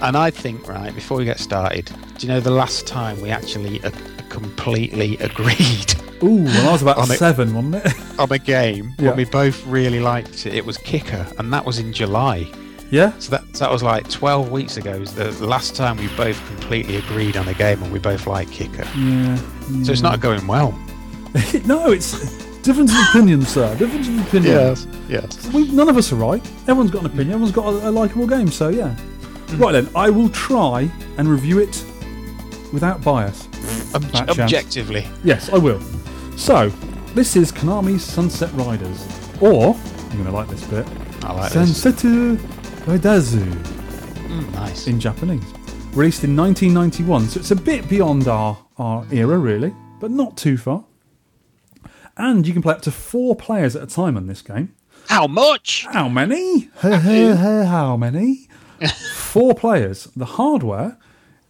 And 0.01 0.15
I 0.17 0.30
think, 0.30 0.67
right, 0.67 0.93
before 0.93 1.17
we 1.17 1.26
get 1.26 1.39
started, 1.39 1.89
do 2.17 2.27
you 2.27 2.34
know 2.34 2.39
the 2.39 2.51
last 2.51 2.85
time 2.88 3.19
we 3.22 3.30
actually 3.30 3.84
uh, 3.84 3.91
completely 4.30 5.17
agreed 5.19 5.95
Ooh, 6.23 6.43
when 6.43 6.65
I 6.67 6.72
was 6.72 6.81
about 6.81 6.97
On 6.99 7.07
seven, 7.07 7.53
wasn't 7.53 7.85
it? 7.85 7.93
on 8.19 8.31
a 8.31 8.38
game 8.39 8.93
Yeah. 8.97 9.09
when 9.09 9.17
we 9.17 9.26
both 9.26 9.65
really 9.65 9.99
liked 9.99 10.45
it? 10.45 10.53
It 10.53 10.65
was 10.65 10.77
Kicker, 10.77 11.26
and 11.39 11.51
that 11.53 11.65
was 11.65 11.80
in 11.80 11.93
July. 11.93 12.47
yeah. 12.91 13.13
So 13.19 13.31
that, 13.31 13.53
that 13.53 13.72
was 13.72 13.81
like 13.84 14.09
12 14.09 14.51
weeks 14.51 14.77
ago. 14.77 14.91
Is 14.93 15.13
the 15.15 15.31
last 15.47 15.76
time 15.76 15.97
we 15.97 16.07
both 16.15 16.45
completely 16.47 16.97
agreed 16.97 17.38
on 17.38 17.47
a 17.47 17.53
game 17.53 17.81
and 17.81 17.91
we 17.91 17.99
both 17.99 18.27
like 18.27 18.51
Kicker. 18.51 18.85
Yeah. 18.97 19.38
So 19.84 19.91
it's 19.91 20.01
not 20.01 20.19
going 20.19 20.45
well. 20.45 20.72
no, 21.65 21.91
it's 21.91 22.11
difference 22.61 22.91
of 22.93 22.99
opinion, 23.09 23.41
sir. 23.43 23.76
Difference 23.77 24.07
of 24.07 24.27
opinion. 24.27 24.53
yes. 25.09 25.47
We, 25.53 25.69
none 25.72 25.89
of 25.89 25.97
us 25.97 26.11
are 26.11 26.15
right. 26.15 26.43
Everyone's 26.61 26.91
got 26.91 26.99
an 27.01 27.07
opinion. 27.07 27.31
Everyone's 27.31 27.55
got 27.55 27.65
a, 27.73 27.89
a 27.89 27.91
likable 27.91 28.27
game. 28.27 28.47
So 28.49 28.69
yeah. 28.69 28.95
Right 29.53 29.72
then, 29.72 29.89
I 29.95 30.09
will 30.09 30.30
try 30.30 30.89
and 31.17 31.27
review 31.30 31.59
it 31.59 31.84
without 32.73 33.03
bias. 33.03 33.47
Ob- 33.93 34.03
Fat 34.05 34.26
chance. 34.27 34.39
objectively. 34.39 35.07
Yes, 35.23 35.49
I 35.49 35.57
will. 35.57 35.80
So, 36.35 36.69
this 37.13 37.35
is 37.35 37.51
Konami's 37.51 38.03
Sunset 38.03 38.51
Riders, 38.53 39.07
or 39.39 39.76
you're 40.13 40.23
gonna 40.23 40.31
like 40.31 40.47
this 40.49 40.63
bit. 40.65 40.85
I 41.23 41.31
like 41.34 41.51
this. 41.53 41.77
Sunset 41.81 42.11
Ridazu 42.85 43.45
Mm, 44.27 44.51
nice. 44.53 44.88
in 44.88 44.99
Japanese. 44.99 45.43
Released 45.93 46.23
in 46.26 46.35
1991, 46.35 47.30
so 47.30 47.39
it's 47.39 47.51
a 47.51 47.55
bit 47.55 47.88
beyond 47.88 48.27
our, 48.27 48.57
our 48.77 49.05
era, 49.11 49.38
really, 49.38 49.73
but 50.01 50.11
not 50.11 50.35
too 50.35 50.57
far. 50.57 50.84
And 52.17 52.45
you 52.45 52.51
can 52.53 52.61
play 52.61 52.73
up 52.73 52.81
to 52.81 52.91
four 52.91 53.35
players 53.35 53.76
at 53.76 53.84
a 53.84 53.88
time 53.88 54.17
on 54.17 54.27
this 54.27 54.41
game. 54.41 54.73
How 55.07 55.27
much? 55.27 55.85
How 55.91 56.09
many? 56.09 56.69
How 56.81 57.95
many? 57.95 58.49
Four 59.14 59.56
players. 59.56 60.06
The 60.15 60.26
hardware 60.26 60.97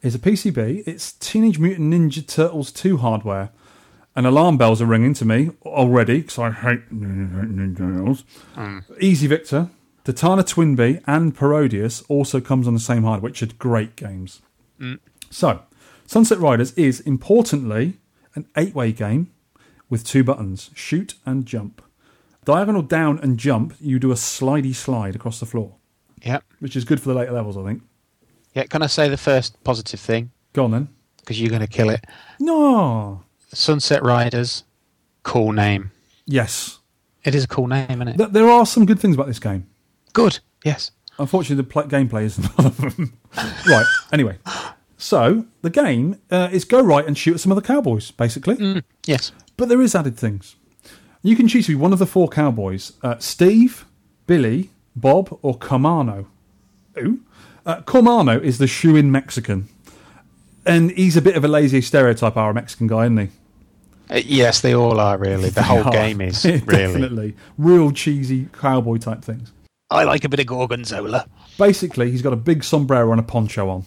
is 0.01 0.15
a 0.15 0.19
PCB. 0.19 0.83
It's 0.87 1.13
Teenage 1.13 1.59
Mutant 1.59 1.93
Ninja 1.93 2.25
Turtles 2.25 2.71
2 2.71 2.97
hardware. 2.97 3.49
And 4.15 4.25
alarm 4.25 4.57
bells 4.57 4.81
are 4.81 4.85
ringing 4.85 5.13
to 5.15 5.25
me 5.25 5.51
already 5.65 6.21
because 6.21 6.39
I 6.39 6.51
hate 6.51 6.89
Ninja 6.93 7.77
Turtles. 7.77 8.23
Hmm. 8.53 8.79
Easy 9.01 9.27
Victor, 9.27 9.69
Detana 10.05 10.43
TwinBee, 10.43 11.03
and 11.05 11.35
Parodius 11.35 12.03
also 12.07 12.39
comes 12.39 12.67
on 12.67 12.73
the 12.73 12.79
same 12.79 13.03
hardware, 13.03 13.29
which 13.29 13.43
are 13.43 13.47
great 13.47 13.95
games. 13.95 14.41
Hmm. 14.79 14.95
So, 15.29 15.63
Sunset 16.05 16.39
Riders 16.39 16.71
is 16.73 17.01
importantly 17.01 17.97
an 18.35 18.47
eight-way 18.55 18.93
game 18.93 19.31
with 19.89 20.05
two 20.05 20.23
buttons: 20.23 20.69
shoot 20.75 21.15
and 21.25 21.45
jump. 21.45 21.81
Diagonal 22.45 22.83
down 22.83 23.19
and 23.19 23.37
jump, 23.39 23.73
you 23.81 23.97
do 23.97 24.11
a 24.11 24.15
slidey 24.15 24.75
slide 24.75 25.15
across 25.15 25.39
the 25.39 25.47
floor, 25.47 25.75
Yep. 26.23 26.43
which 26.59 26.75
is 26.75 26.85
good 26.85 26.99
for 27.01 27.09
the 27.09 27.15
later 27.15 27.31
levels, 27.31 27.57
I 27.57 27.63
think. 27.63 27.81
Yeah, 28.53 28.63
can 28.63 28.81
I 28.81 28.87
say 28.87 29.09
the 29.09 29.17
first 29.17 29.61
positive 29.63 29.99
thing? 29.99 30.31
Go 30.53 30.63
on 30.65 30.71
then. 30.71 30.87
Because 31.17 31.39
you're 31.41 31.49
going 31.49 31.61
to 31.61 31.67
kill 31.67 31.89
it. 31.89 32.05
No. 32.39 33.23
Sunset 33.53 34.03
Riders 34.03 34.63
cool 35.23 35.51
name. 35.51 35.91
Yes, 36.25 36.79
It 37.23 37.33
is 37.35 37.43
a 37.43 37.47
cool 37.47 37.67
name, 37.67 37.87
isn't 37.89 38.07
it? 38.09 38.17
Th- 38.17 38.29
there 38.29 38.47
are 38.49 38.65
some 38.65 38.85
good 38.85 38.99
things 38.99 39.15
about 39.15 39.27
this 39.27 39.39
game. 39.39 39.67
Good. 40.13 40.39
Yes. 40.63 40.91
Unfortunately, 41.19 41.55
the 41.63 41.63
pl- 41.69 41.83
gameplay 41.83 42.23
isn't 42.25 42.45
one 42.57 42.67
of 42.67 42.77
them. 42.77 43.17
right. 43.67 43.85
Anyway, 44.13 44.37
so 44.97 45.45
the 45.61 45.69
game 45.69 46.19
uh, 46.31 46.49
is 46.51 46.63
go 46.65 46.81
right 46.81 47.05
and 47.05 47.17
shoot 47.17 47.33
at 47.35 47.39
some 47.39 47.51
other 47.51 47.61
cowboys, 47.61 48.11
basically. 48.11 48.83
Yes. 49.05 49.31
But 49.57 49.69
there 49.69 49.81
is 49.81 49.95
added 49.95 50.17
things. 50.17 50.55
You 51.23 51.35
can 51.35 51.47
choose 51.47 51.65
to 51.65 51.71
be 51.71 51.75
one 51.75 51.93
of 51.93 51.99
the 51.99 52.05
four 52.05 52.27
cowboys: 52.27 52.93
uh, 53.01 53.17
Steve, 53.19 53.85
Billy, 54.27 54.69
Bob, 54.95 55.37
or 55.41 55.57
Cormano. 55.57 56.25
Who? 56.95 57.19
Uh, 57.65 57.81
Cormano 57.81 58.41
is 58.41 58.57
the 58.57 58.67
shoe-in 58.67 59.11
Mexican, 59.11 59.67
and 60.65 60.91
he's 60.91 61.17
a 61.17 61.21
bit 61.21 61.35
of 61.35 61.43
a 61.43 61.47
lazy 61.47 61.81
stereotype, 61.81 62.37
our 62.37 62.53
Mexican 62.53 62.87
guy, 62.87 63.05
isn't 63.05 63.17
he? 63.17 63.29
Uh, 64.09 64.21
yes, 64.23 64.61
they 64.61 64.73
all 64.75 64.99
are 64.99 65.17
really. 65.17 65.49
The 65.49 65.63
whole 65.63 65.83
game 65.91 66.21
is 66.21 66.45
really. 66.45 66.59
definitely 66.59 67.35
real 67.57 67.91
cheesy 67.91 68.47
cowboy 68.53 68.97
type 68.97 69.23
things. 69.23 69.51
I 69.89 70.03
like 70.03 70.23
a 70.23 70.29
bit 70.29 70.39
of 70.39 70.47
gorgonzola. 70.47 71.27
Basically, 71.57 72.11
he's 72.11 72.21
got 72.21 72.33
a 72.33 72.37
big 72.37 72.63
sombrero 72.63 73.11
and 73.11 73.19
a 73.19 73.23
poncho 73.23 73.69
on. 73.69 73.85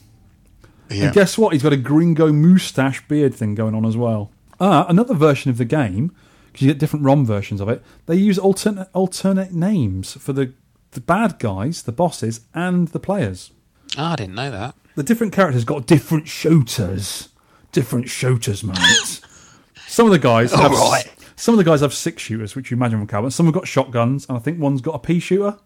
Yeah. 0.91 1.07
And 1.07 1.15
guess 1.15 1.37
what? 1.37 1.53
He's 1.53 1.63
got 1.63 1.73
a 1.73 1.77
gringo 1.77 2.33
moustache 2.33 3.07
beard 3.09 3.35
thing 3.35 3.55
going 3.55 3.75
on 3.75 3.85
as 3.85 3.97
well. 3.97 4.31
Ah, 4.61 4.87
another 4.89 5.15
version 5.15 5.51
of 5.51 5.59
the 5.59 5.65
game, 5.65 6.15
because 6.47 6.63
you 6.63 6.73
get 6.73 6.79
different 6.79 7.05
ROM 7.05 7.27
versions 7.27 7.61
of 7.61 7.69
it, 7.69 7.83
they 8.07 8.17
use 8.17 8.39
alternate, 8.39 8.89
alternate 8.93 9.53
names 9.53 10.15
for 10.15 10.33
the, 10.33 10.53
the 10.93 11.01
bad 11.01 11.39
guys, 11.39 11.83
the 11.83 11.93
bosses, 11.93 12.41
and 12.55 12.89
the 12.89 13.01
players. 13.01 13.51
Oh, 13.97 14.05
I 14.05 14.17
didn't 14.17 14.35
know 14.35 14.51
that. 14.51 14.75
The 14.95 15.03
different 15.03 15.33
characters 15.33 15.65
got 15.65 15.87
different 15.87 16.29
shooters. 16.29 17.29
Different 17.73 18.09
shooters, 18.09 18.65
mate. 18.65 18.77
some 19.87 20.07
of 20.07 20.13
the 20.13 20.19
guys 20.19 20.53
have 20.53 20.73
right. 20.73 21.05
some 21.37 21.55
of 21.55 21.59
the 21.59 21.65
guys 21.65 21.83
have 21.83 21.95
six 21.95 22.23
shooters, 22.23 22.57
which 22.57 22.71
you 22.71 22.77
imagine 22.77 22.99
from 22.99 23.07
Cowboy. 23.07 23.29
Some 23.29 23.47
have 23.47 23.55
got 23.55 23.69
shotguns, 23.69 24.27
and 24.29 24.37
I 24.37 24.41
think 24.41 24.59
one's 24.59 24.81
got 24.81 24.95
a 24.95 24.99
pea 24.99 25.21
shooter, 25.21 25.59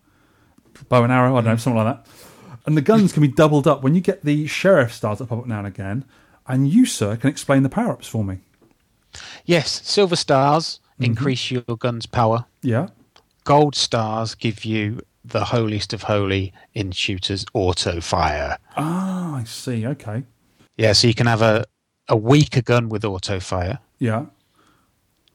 bow 0.88 1.04
and 1.04 1.12
arrow. 1.12 1.36
I 1.36 1.40
don't 1.40 1.52
know, 1.52 1.56
something 1.56 1.82
like 1.82 1.96
that. 1.96 2.06
And 2.66 2.76
the 2.76 2.82
guns 2.82 3.12
can 3.12 3.22
be 3.22 3.28
doubled 3.28 3.66
up 3.66 3.82
when 3.82 3.94
you 3.94 4.00
get 4.00 4.24
the 4.24 4.46
sheriff 4.46 4.92
stars 4.92 5.18
that 5.18 5.28
pop 5.28 5.40
up 5.40 5.46
now 5.46 5.58
and 5.58 5.66
again. 5.66 6.04
And 6.46 6.68
you, 6.68 6.86
sir, 6.86 7.16
can 7.16 7.30
explain 7.30 7.62
the 7.62 7.68
power 7.68 7.92
ups 7.92 8.08
for 8.08 8.24
me. 8.24 8.38
Yes, 9.44 9.82
silver 9.84 10.16
stars 10.16 10.80
mm-hmm. 10.94 11.04
increase 11.04 11.50
your 11.50 11.62
gun's 11.62 12.06
power. 12.06 12.46
Yeah. 12.62 12.88
Gold 13.44 13.74
stars 13.74 14.34
give 14.34 14.64
you 14.64 15.00
the 15.24 15.44
holiest 15.44 15.92
of 15.92 16.02
holy 16.04 16.52
in 16.74 16.90
shooters 16.92 17.44
auto 17.54 18.00
fire. 18.00 18.58
Ah, 18.76 19.36
I 19.36 19.44
see. 19.44 19.86
Okay. 19.86 20.24
Yeah, 20.76 20.92
so 20.94 21.06
you 21.06 21.14
can 21.14 21.26
have 21.26 21.42
a, 21.42 21.64
a 22.08 22.16
weaker 22.16 22.62
gun 22.62 22.88
with 22.88 23.04
auto 23.04 23.38
fire, 23.40 23.78
Yeah. 23.98 24.26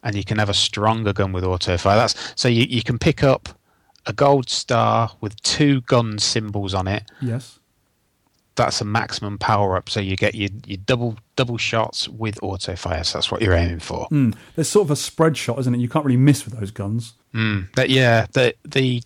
and 0.04 0.16
you 0.16 0.24
can 0.24 0.38
have 0.40 0.50
a 0.50 0.54
stronger 0.54 1.14
gun 1.14 1.32
with 1.32 1.44
auto 1.44 1.78
fire. 1.78 1.96
That's 1.98 2.34
so 2.36 2.48
you, 2.48 2.66
you 2.70 2.84
can 2.84 2.98
pick 2.98 3.24
up 3.24 3.50
a 4.06 4.14
gold 4.14 4.50
star 4.50 5.12
with 5.22 5.42
two 5.44 5.82
gun 5.82 6.18
symbols 6.20 6.74
on 6.74 6.88
it. 6.88 7.04
Yes. 7.22 7.60
That's 8.56 8.82
a 8.82 8.86
maximum 8.86 9.38
power 9.38 9.78
up, 9.78 9.88
so 9.88 10.00
you 10.00 10.16
get 10.16 10.34
your, 10.34 10.50
your 10.66 10.80
double 10.86 11.18
double 11.36 11.58
shots 11.58 12.10
with 12.10 12.42
auto 12.42 12.76
fire. 12.76 13.04
So 13.04 13.20
that's 13.20 13.32
what 13.32 13.42
you're 13.42 13.54
aiming 13.54 13.80
for. 13.80 14.08
Mm. 14.10 14.36
There's 14.56 14.68
sort 14.68 14.88
of 14.88 14.92
a 14.92 14.96
spread 14.96 15.38
shot, 15.38 15.60
isn't 15.60 15.76
it? 15.76 15.80
You 15.80 15.88
can't 15.88 16.04
really 16.04 16.18
miss 16.18 16.44
with 16.44 16.60
those 16.60 16.72
guns. 16.72 17.14
Mm. 17.36 17.68
But 17.76 17.92
yeah, 17.92 18.26
the 18.34 18.56
the 18.66 19.04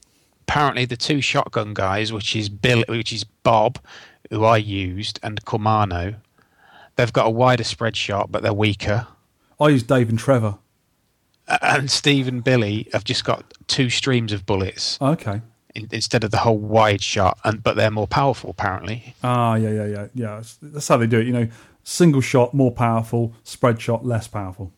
apparently 0.51 0.83
the 0.83 0.97
two 0.97 1.21
shotgun 1.21 1.73
guys, 1.73 2.11
which 2.11 2.35
is 2.35 2.49
Bill, 2.49 2.83
which 2.89 3.13
is 3.13 3.23
Bob, 3.23 3.79
who 4.29 4.43
I 4.43 4.57
used, 4.57 5.17
and 5.23 5.43
Cormano, 5.45 6.15
they've 6.97 7.13
got 7.13 7.27
a 7.27 7.29
wider 7.29 7.63
spread 7.63 7.95
shot, 7.95 8.33
but 8.33 8.43
they're 8.43 8.53
weaker. 8.53 9.07
I 9.61 9.69
use 9.69 9.81
Dave 9.83 10.09
and 10.09 10.19
Trevor. 10.19 10.57
And 11.61 11.89
Steve 11.89 12.27
and 12.27 12.43
Billy 12.43 12.89
have 12.91 13.05
just 13.05 13.23
got 13.23 13.53
two 13.67 13.89
streams 13.89 14.33
of 14.33 14.45
bullets 14.45 14.97
Okay. 15.01 15.41
in, 15.73 15.87
instead 15.91 16.23
of 16.25 16.31
the 16.31 16.37
whole 16.39 16.57
wide 16.57 17.01
shot, 17.01 17.39
and 17.45 17.63
but 17.63 17.77
they're 17.77 17.89
more 17.91 18.07
powerful 18.07 18.49
apparently. 18.49 19.15
Ah, 19.23 19.55
yeah, 19.55 19.69
yeah, 19.69 19.85
yeah, 19.85 20.07
yeah. 20.13 20.41
That's- 20.61 20.87
how 20.89 20.97
they 20.97 21.07
do 21.07 21.19
it. 21.21 21.27
You 21.27 21.33
know, 21.33 21.47
single 21.83 22.21
shot 22.21 22.53
more 22.53 22.71
powerful, 22.71 23.33
spread 23.43 23.81
shot 23.81 24.05
less 24.05 24.27
powerful. 24.27 24.73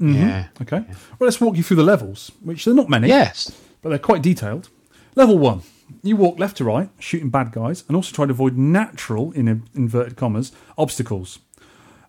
Mhm. 0.00 0.14
Yeah. 0.16 0.46
Okay. 0.60 0.80
Well, 1.18 1.26
let's 1.28 1.40
walk 1.40 1.56
you 1.56 1.62
through 1.62 1.78
the 1.78 1.82
levels, 1.82 2.30
which 2.42 2.64
they're 2.66 2.74
not 2.74 2.90
many. 2.90 3.08
Yes. 3.08 3.50
But 3.80 3.88
they're 3.90 3.98
quite 3.98 4.20
detailed. 4.22 4.68
Level 5.14 5.38
one, 5.38 5.62
you 6.02 6.16
walk 6.16 6.38
left 6.38 6.56
to 6.58 6.64
right, 6.64 6.90
shooting 6.98 7.30
bad 7.30 7.52
guys, 7.52 7.84
and 7.88 7.96
also 7.96 8.12
try 8.14 8.26
to 8.26 8.32
avoid 8.32 8.56
natural, 8.56 9.32
in 9.32 9.62
inverted 9.74 10.16
commas, 10.16 10.52
obstacles. 10.76 11.38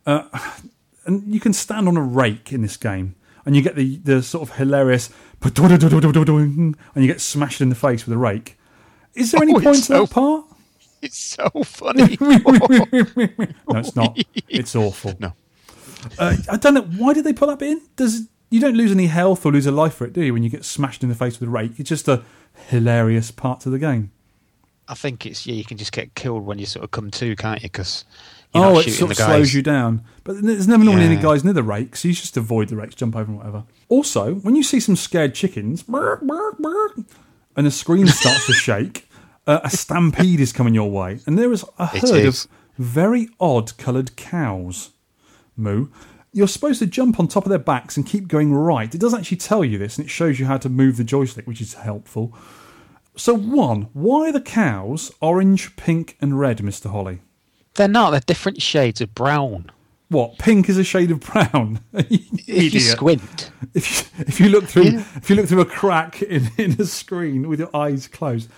Uh, 0.06 0.28
and 1.06 1.32
you 1.34 1.40
can 1.40 1.54
stand 1.54 1.88
on 1.88 1.98
a 1.98 2.02
rake 2.02 2.52
in 2.52 2.62
this 2.62 2.78
game, 2.78 3.16
and 3.46 3.56
you 3.56 3.62
get 3.62 3.76
the, 3.76 3.98
the 3.98 4.24
sort 4.24 4.50
of 4.50 4.56
hilarious, 4.58 5.10
and 5.44 6.76
you 6.96 7.08
get 7.08 7.22
smashed 7.22 7.62
in 7.62 7.70
the 7.70 7.76
face 7.76 8.06
with 8.06 8.14
a 8.14 8.18
rake. 8.18 8.58
Is 9.14 9.32
there 9.32 9.42
any 9.44 9.54
Oh, 9.54 9.60
point 9.60 9.78
to 9.78 9.82
so 9.84 10.02
that 10.06 10.12
part? 10.12 10.46
It's 11.02 11.18
so 11.20 11.50
funny. 11.64 12.18
No, 13.68 13.80
it's 13.80 13.96
not. 13.96 14.18
It's 14.50 14.76
awful. 14.76 15.14
No. 15.20 15.34
Uh, 16.18 16.36
I 16.52 16.58
don't 16.58 16.74
know. 16.74 16.82
Why 16.82 17.14
did 17.14 17.24
they 17.24 17.34
put 17.34 17.48
that 17.48 17.60
bit 17.60 17.72
in? 17.74 17.82
Does 17.96 18.28
you 18.50 18.60
don't 18.60 18.76
lose 18.76 18.92
any 18.92 19.08
health 19.08 19.46
or 19.46 19.52
lose 19.52 19.66
a 19.66 19.72
life 19.72 19.96
for 19.96 20.06
it, 20.06 20.14
do 20.14 20.24
you? 20.24 20.34
When 20.34 20.44
you 20.44 20.50
get 20.50 20.66
smashed 20.66 21.04
in 21.04 21.10
the 21.10 21.16
face 21.16 21.40
with 21.40 21.50
a 21.50 21.52
rake, 21.52 21.80
it's 21.80 21.90
just 21.90 22.08
a 22.08 22.24
hilarious 22.68 23.32
part 23.32 23.60
to 23.62 23.70
the 23.70 23.80
game. 23.80 24.12
I 24.88 24.94
think 24.94 25.26
it's 25.26 25.48
yeah. 25.48 25.56
You 25.56 25.66
can 25.66 25.78
just 25.78 25.92
get 25.92 26.14
killed 26.16 26.46
when 26.46 26.60
you 26.60 26.66
sort 26.66 26.84
of 26.84 26.92
come 26.92 27.10
to, 27.12 27.36
can't 27.36 27.62
you? 27.62 27.70
Because 27.70 28.06
oh, 28.54 28.80
it 28.80 28.92
sort 28.92 29.12
of 29.12 29.18
slows 29.18 29.54
you 29.54 29.62
down. 29.62 30.04
But 30.24 30.42
there's 30.44 30.68
never 30.68 30.84
normally 30.84 31.06
any 31.06 31.16
guys 31.16 31.44
near 31.44 31.54
the 31.54 31.64
rake, 31.64 31.96
so 31.96 32.08
you 32.08 32.14
just 32.14 32.38
avoid 32.38 32.70
the 32.70 32.76
rakes, 32.76 32.96
jump 32.96 33.16
over 33.16 33.32
and 33.32 33.38
whatever. 33.38 33.64
Also, 33.90 34.36
when 34.36 34.56
you 34.56 34.64
see 34.64 34.80
some 34.80 34.96
scared 34.96 35.34
chickens, 35.34 35.84
and 35.88 37.06
the 37.56 37.72
screen 37.72 38.08
starts 38.08 38.46
to 38.46 38.54
shake, 38.54 39.10
uh, 39.48 39.62
a 39.64 39.70
stampede 39.70 40.40
is 40.40 40.54
coming 40.54 40.76
your 40.76 40.90
way, 40.90 41.20
and 41.26 41.38
there 41.38 41.52
is 41.52 41.66
a 41.80 41.88
herd 41.88 42.04
is. 42.04 42.46
of 42.46 42.52
very 42.78 43.30
odd 43.40 43.78
coloured 43.78 44.16
cows. 44.16 44.92
Moo. 45.58 45.88
You're 46.36 46.50
supposed 46.50 46.80
to 46.80 46.86
jump 46.86 47.18
on 47.18 47.30
top 47.30 47.46
of 47.46 47.50
their 47.50 47.58
backs 47.58 47.96
and 47.96 48.06
keep 48.06 48.28
going 48.28 48.54
right. 48.54 48.94
It 48.94 49.00
does 49.00 49.14
actually 49.14 49.38
tell 49.38 49.64
you 49.64 49.78
this, 49.78 49.98
and 49.98 50.06
it 50.06 50.10
shows 50.10 50.38
you 50.38 50.46
how 50.46 50.58
to 50.58 50.68
move 50.68 50.98
the 50.98 51.06
joystick, 51.06 51.48
which 51.48 51.62
is 51.62 51.76
helpful. 51.76 52.38
So, 53.16 53.34
one, 53.34 53.84
why 53.94 54.28
are 54.28 54.32
the 54.34 54.42
cows 54.42 55.14
orange, 55.22 55.78
pink, 55.78 56.18
and 56.20 56.38
red, 56.38 56.58
Mr. 56.58 56.92
Holly? 56.92 57.22
They're 57.76 57.88
not. 57.88 58.12
They're 58.12 58.20
different 58.20 58.62
shades 58.62 59.00
of 59.00 59.16
brown. 59.16 59.72
What? 60.10 60.38
Pink 60.38 60.68
is 60.68 60.78
a 60.78 60.84
shade 60.84 61.10
of 61.10 61.22
brown. 61.22 61.80
You 62.10 62.20
If 62.48 62.74
you 62.74 62.80
squint, 62.82 63.52
If 63.74 63.90
you, 63.90 64.26
if 64.28 64.40
you 64.42 64.50
look 64.50 64.66
through 64.66 65.04
if 65.16 65.30
you 65.30 65.38
look 65.38 65.48
through 65.48 65.62
a 65.62 65.66
crack 65.66 66.22
in, 66.22 66.52
in 66.58 66.74
a 66.74 66.86
screen 66.86 67.48
with 67.48 67.62
your 67.62 67.74
eyes 67.74 68.10
closed, 68.10 68.50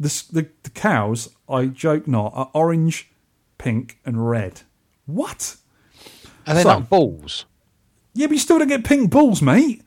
the, 0.00 0.08
the 0.32 0.48
the 0.62 0.70
cows, 0.70 1.28
I 1.46 1.66
joke 1.66 2.08
not, 2.08 2.32
are 2.34 2.50
orange, 2.54 3.10
pink, 3.58 3.98
and 4.06 4.30
red. 4.30 4.62
What? 5.04 5.56
Are 6.48 6.54
they 6.54 6.62
So- 6.62 6.68
not 6.70 6.88
balls? 6.88 7.44
Yeah, 8.14 8.26
but 8.26 8.32
you 8.32 8.38
still 8.40 8.58
don't 8.58 8.66
get 8.68 8.82
pink 8.84 9.10
balls, 9.12 9.40
mate. 9.40 9.82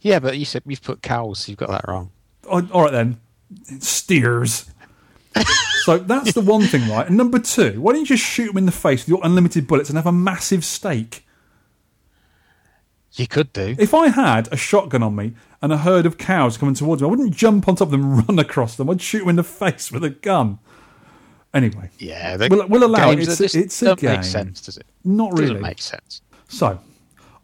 Yeah, 0.00 0.20
but 0.20 0.38
you 0.38 0.44
said 0.44 0.62
you've 0.66 0.82
put 0.82 1.02
cows. 1.02 1.40
So 1.40 1.50
you've 1.50 1.58
got 1.58 1.70
that 1.70 1.84
wrong. 1.88 2.10
Oh, 2.48 2.66
all 2.72 2.82
right 2.82 2.92
then, 2.92 3.20
steers. 3.80 4.66
so 5.84 5.98
that's 5.98 6.32
the 6.34 6.40
one 6.40 6.62
thing, 6.62 6.88
right? 6.88 7.06
And 7.06 7.16
number 7.16 7.38
two, 7.38 7.80
why 7.80 7.92
don't 7.92 8.02
you 8.02 8.06
just 8.06 8.22
shoot 8.24 8.46
them 8.48 8.58
in 8.58 8.66
the 8.66 8.72
face 8.72 9.02
with 9.02 9.08
your 9.08 9.20
unlimited 9.24 9.66
bullets 9.66 9.88
and 9.90 9.96
have 9.96 10.06
a 10.06 10.12
massive 10.12 10.64
stake? 10.64 11.24
You 13.14 13.26
could 13.26 13.52
do. 13.52 13.74
If 13.78 13.92
I 13.92 14.08
had 14.08 14.48
a 14.52 14.56
shotgun 14.56 15.02
on 15.02 15.14
me 15.16 15.32
and 15.60 15.72
a 15.72 15.78
herd 15.78 16.06
of 16.06 16.18
cows 16.18 16.56
coming 16.56 16.74
towards 16.74 17.02
me, 17.02 17.08
I 17.08 17.10
wouldn't 17.10 17.34
jump 17.34 17.68
on 17.68 17.76
top 17.76 17.88
of 17.88 17.92
them 17.92 18.20
run 18.26 18.38
across 18.38 18.76
them. 18.76 18.88
I'd 18.88 19.02
shoot 19.02 19.20
them 19.20 19.28
in 19.30 19.36
the 19.36 19.42
face 19.44 19.90
with 19.92 20.04
a 20.04 20.10
gun. 20.10 20.58
Anyway, 21.54 21.90
Yeah, 21.98 22.36
the 22.38 22.48
We'll- 22.48 22.66
we'll 22.68 22.84
allow 22.84 23.10
it. 23.10 23.18
It's 23.18 23.36
just 23.38 23.54
it's 23.54 23.82
a 23.82 23.94
game. 23.94 24.12
make 24.16 24.24
sense, 24.24 24.62
does 24.62 24.76
it? 24.78 24.86
not 25.04 25.32
really. 25.32 25.48
Doesn't 25.48 25.62
make 25.62 25.82
sense. 25.82 26.22
So, 26.48 26.78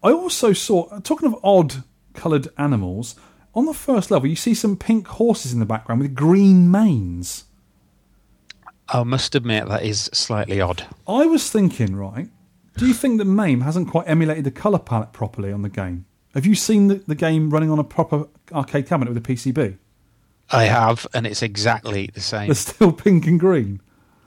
I 0.03 0.13
also 0.13 0.53
saw, 0.53 0.99
talking 1.01 1.27
of 1.29 1.39
odd 1.45 1.83
coloured 2.15 2.49
animals, 2.57 3.17
on 3.55 3.67
the 3.67 3.75
first 3.75 4.11
level, 4.11 4.29
you 4.29 4.37
see 4.37 4.55
some 4.55 4.77
pink 4.77 5.07
horses 5.09 5.53
in 5.53 5.59
the 5.59 5.67
background 5.67 6.01
with 6.01 6.15
green 6.15 6.71
manes. 6.71 7.45
I 8.89 9.03
must 9.03 9.35
admit 9.35 9.69
that 9.69 9.83
is 9.83 10.09
slightly 10.15 10.61
odd. 10.61 10.87
I 11.07 11.27
was 11.27 11.51
thinking, 11.51 11.95
right, 11.97 12.29
do 12.79 12.87
you 12.87 12.95
think 12.95 13.19
that 13.19 13.27
MAME 13.27 13.61
hasn't 13.63 13.89
quite 13.91 14.09
emulated 14.09 14.45
the 14.45 14.51
colour 14.51 14.79
palette 14.79 15.13
properly 15.13 15.53
on 15.53 15.63
the 15.63 15.69
game? 15.69 16.07
Have 16.35 16.47
you 16.47 16.55
seen 16.55 16.87
the, 16.87 16.95
the 17.07 17.15
game 17.15 17.51
running 17.51 17.71
on 17.71 17.79
a 17.79 17.85
proper 17.85 18.27
arcade 18.53 18.87
cabinet 18.87 19.13
with 19.13 19.19
a 19.19 19.33
PCB? 19.33 19.77
I 20.51 20.65
have, 20.65 21.07
and 21.13 21.27
it's 21.27 21.43
exactly 21.43 22.09
the 22.15 22.21
same. 22.21 22.47
They're 22.47 22.55
still 22.55 22.93
pink 23.05 23.27
and 23.27 23.39
green. 23.39 23.81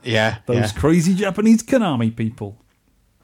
Yeah, 0.04 0.38
Those 0.46 0.56
yeah, 0.72 0.80
crazy 0.80 1.14
Japanese 1.14 1.62
Konami 1.62 2.14
people. 2.14 2.58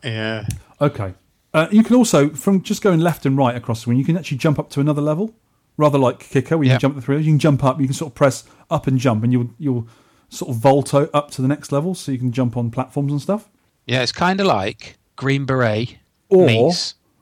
yeah. 0.05 0.47
Okay. 0.81 1.15
Uh, 1.55 1.67
you 1.73 1.83
can 1.83 1.97
also, 1.97 2.29
from 2.31 2.63
just 2.63 2.83
going 2.83 3.01
left 3.01 3.27
and 3.27 3.37
right 3.37 3.57
across 3.57 3.79
the 3.79 3.83
screen, 3.83 3.99
you 3.99 4.05
can 4.05 4.17
actually 4.17 4.37
jump 4.39 4.59
up 4.59 4.71
to 4.71 4.81
another 4.81 5.01
level. 5.03 5.35
Rather 5.77 5.99
like 5.99 6.19
Kicker, 6.21 6.57
where 6.59 6.65
you 6.65 6.71
Yeah. 6.71 6.75
can 6.77 6.81
jump 6.81 6.95
the 6.97 7.01
three. 7.03 7.19
You 7.19 7.25
can 7.33 7.39
jump 7.39 7.65
up. 7.65 7.81
You 7.81 7.87
can 7.87 7.95
sort 7.95 8.11
of 8.11 8.15
press 8.15 8.45
up 8.71 8.87
and 8.87 8.99
jump, 8.99 9.23
and 9.25 9.33
you'll 9.33 9.51
you'll 9.59 9.87
sort 10.29 10.51
of 10.51 10.57
volto 10.57 11.09
up 11.15 11.31
to 11.33 11.43
the 11.43 11.49
next 11.49 11.73
level, 11.73 11.95
so 11.95 12.13
you 12.13 12.19
can 12.19 12.33
jump 12.33 12.57
on 12.57 12.71
platforms 12.71 13.13
and 13.13 13.23
stuff. 13.23 13.49
Yeah, 13.87 14.03
it's 14.03 14.13
kind 14.13 14.41
of 14.41 14.47
like 14.47 14.99
Green 15.17 15.47
Beret 15.47 15.97
Or 16.29 16.73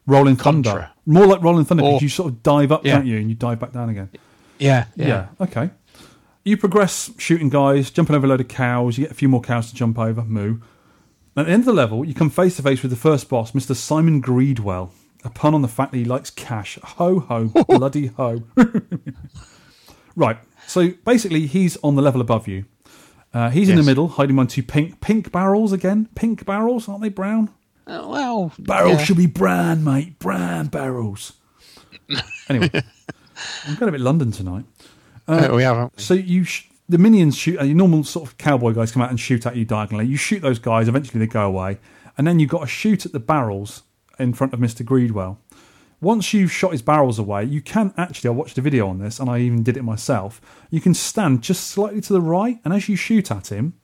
Rolling 0.06 0.36
Thunder. 0.36 0.70
Contra. 0.70 0.92
More 1.06 1.26
like 1.26 1.42
Rolling 1.42 1.64
Thunder 1.64 1.82
because 1.84 2.02
you 2.02 2.08
sort 2.08 2.32
of 2.32 2.42
dive 2.42 2.72
up, 2.72 2.84
Yeah. 2.84 2.96
don't 2.96 3.06
you, 3.06 3.18
and 3.18 3.28
you 3.28 3.36
dive 3.36 3.60
back 3.60 3.72
down 3.72 3.90
again. 3.90 4.08
Yeah, 4.58 4.86
Yeah. 4.96 5.26
Okay. 5.40 5.70
You 6.46 6.56
progress 6.56 7.10
shooting 7.18 7.48
guys, 7.48 7.90
jumping 7.90 8.14
over 8.14 8.24
a 8.24 8.28
load 8.28 8.40
of 8.40 8.46
cows. 8.46 8.96
You 8.96 9.02
get 9.02 9.10
a 9.10 9.14
few 9.14 9.28
more 9.28 9.40
cows 9.40 9.68
to 9.68 9.74
jump 9.74 9.98
over. 9.98 10.22
Moo. 10.22 10.60
At 11.36 11.46
the 11.46 11.52
end 11.52 11.62
of 11.62 11.66
the 11.66 11.72
level, 11.72 12.04
you 12.04 12.14
come 12.14 12.30
face 12.30 12.54
to 12.54 12.62
face 12.62 12.82
with 12.82 12.92
the 12.92 12.96
first 12.96 13.28
boss, 13.28 13.50
Mr. 13.50 13.74
Simon 13.74 14.22
Greedwell. 14.22 14.90
A 15.24 15.28
pun 15.28 15.54
on 15.54 15.62
the 15.62 15.66
fact 15.66 15.90
that 15.90 15.98
he 15.98 16.04
likes 16.04 16.30
cash. 16.30 16.78
Ho 16.84 17.18
ho, 17.18 17.46
bloody 17.68 18.06
ho. 18.06 18.44
right. 20.14 20.38
So 20.68 20.90
basically, 21.04 21.46
he's 21.48 21.78
on 21.78 21.96
the 21.96 22.02
level 22.02 22.20
above 22.20 22.46
you. 22.46 22.66
Uh, 23.34 23.50
he's 23.50 23.68
in 23.68 23.74
the 23.74 23.82
middle, 23.82 24.06
hiding 24.06 24.36
behind 24.36 24.50
two 24.50 24.62
pink 24.62 25.00
pink 25.00 25.32
barrels 25.32 25.72
again. 25.72 26.08
Pink 26.14 26.46
barrels, 26.46 26.88
aren't 26.88 27.02
they 27.02 27.08
brown? 27.08 27.48
Uh, 27.88 28.06
well, 28.06 28.52
Barrels 28.56 28.98
yeah. 28.98 29.04
should 29.04 29.16
be 29.16 29.26
brown, 29.26 29.82
mate. 29.82 30.20
Brown 30.20 30.68
barrels. 30.68 31.32
anyway, 32.48 32.70
I'm 32.72 33.74
going 33.74 33.78
to 33.78 33.88
a 33.88 33.92
bit 33.92 34.00
London 34.00 34.30
tonight. 34.30 34.64
Uh, 35.28 35.50
we 35.52 35.62
haven't. 35.62 35.98
So 36.00 36.14
you, 36.14 36.44
sh- 36.44 36.68
the 36.88 36.98
minions 36.98 37.36
shoot. 37.36 37.58
Uh, 37.60 37.64
your 37.64 37.76
normal 37.76 38.04
sort 38.04 38.28
of 38.28 38.38
cowboy 38.38 38.72
guys 38.72 38.92
come 38.92 39.02
out 39.02 39.10
and 39.10 39.18
shoot 39.18 39.44
at 39.46 39.56
you 39.56 39.64
diagonally. 39.64 40.06
You 40.06 40.16
shoot 40.16 40.40
those 40.40 40.58
guys. 40.58 40.88
Eventually, 40.88 41.18
they 41.20 41.26
go 41.26 41.46
away, 41.46 41.78
and 42.16 42.26
then 42.26 42.38
you've 42.38 42.50
got 42.50 42.60
to 42.60 42.66
shoot 42.66 43.04
at 43.06 43.12
the 43.12 43.20
barrels 43.20 43.82
in 44.18 44.32
front 44.34 44.52
of 44.54 44.60
Mister 44.60 44.84
Greedwell. 44.84 45.38
Once 46.00 46.34
you've 46.34 46.52
shot 46.52 46.72
his 46.72 46.82
barrels 46.82 47.18
away, 47.18 47.42
you 47.44 47.60
can 47.60 47.92
actually. 47.96 48.28
I 48.28 48.32
watched 48.32 48.58
a 48.58 48.60
video 48.62 48.86
on 48.88 48.98
this, 48.98 49.18
and 49.18 49.28
I 49.30 49.38
even 49.40 49.62
did 49.62 49.76
it 49.76 49.82
myself. 49.82 50.40
You 50.70 50.80
can 50.80 50.94
stand 50.94 51.42
just 51.42 51.64
slightly 51.68 52.00
to 52.02 52.12
the 52.12 52.20
right, 52.20 52.58
and 52.64 52.72
as 52.74 52.88
you 52.88 52.96
shoot 52.96 53.30
at 53.30 53.50
him, 53.50 53.74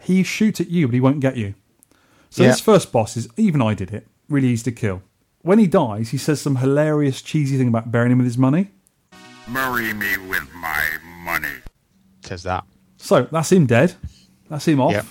he 0.00 0.22
shoots 0.22 0.60
at 0.60 0.68
you, 0.70 0.86
but 0.86 0.94
he 0.94 1.00
won't 1.00 1.20
get 1.20 1.36
you. 1.36 1.54
So 2.30 2.42
Yeah. 2.42 2.50
this 2.50 2.60
first 2.60 2.92
boss 2.92 3.16
is 3.16 3.28
even 3.36 3.60
I 3.60 3.74
did 3.74 3.92
it. 3.92 4.06
Really 4.28 4.48
easy 4.48 4.64
to 4.64 4.72
kill. 4.72 5.02
When 5.42 5.58
he 5.58 5.66
dies, 5.66 6.08
he 6.10 6.18
says 6.18 6.40
some 6.40 6.56
hilarious, 6.56 7.20
cheesy 7.22 7.56
thing 7.58 7.68
about 7.68 7.90
burying 7.92 8.12
him 8.12 8.18
with 8.18 8.26
his 8.26 8.38
money. 8.38 8.70
Marry 9.48 9.92
me 9.92 10.16
with 10.28 10.48
my 10.54 10.60
money. 10.60 10.85
Says 12.26 12.42
that. 12.44 12.64
So 12.96 13.24
that's 13.30 13.52
him 13.52 13.66
dead. 13.66 13.94
That's 14.48 14.66
him 14.66 14.80
off. 14.80 14.92
Yep. 14.92 15.06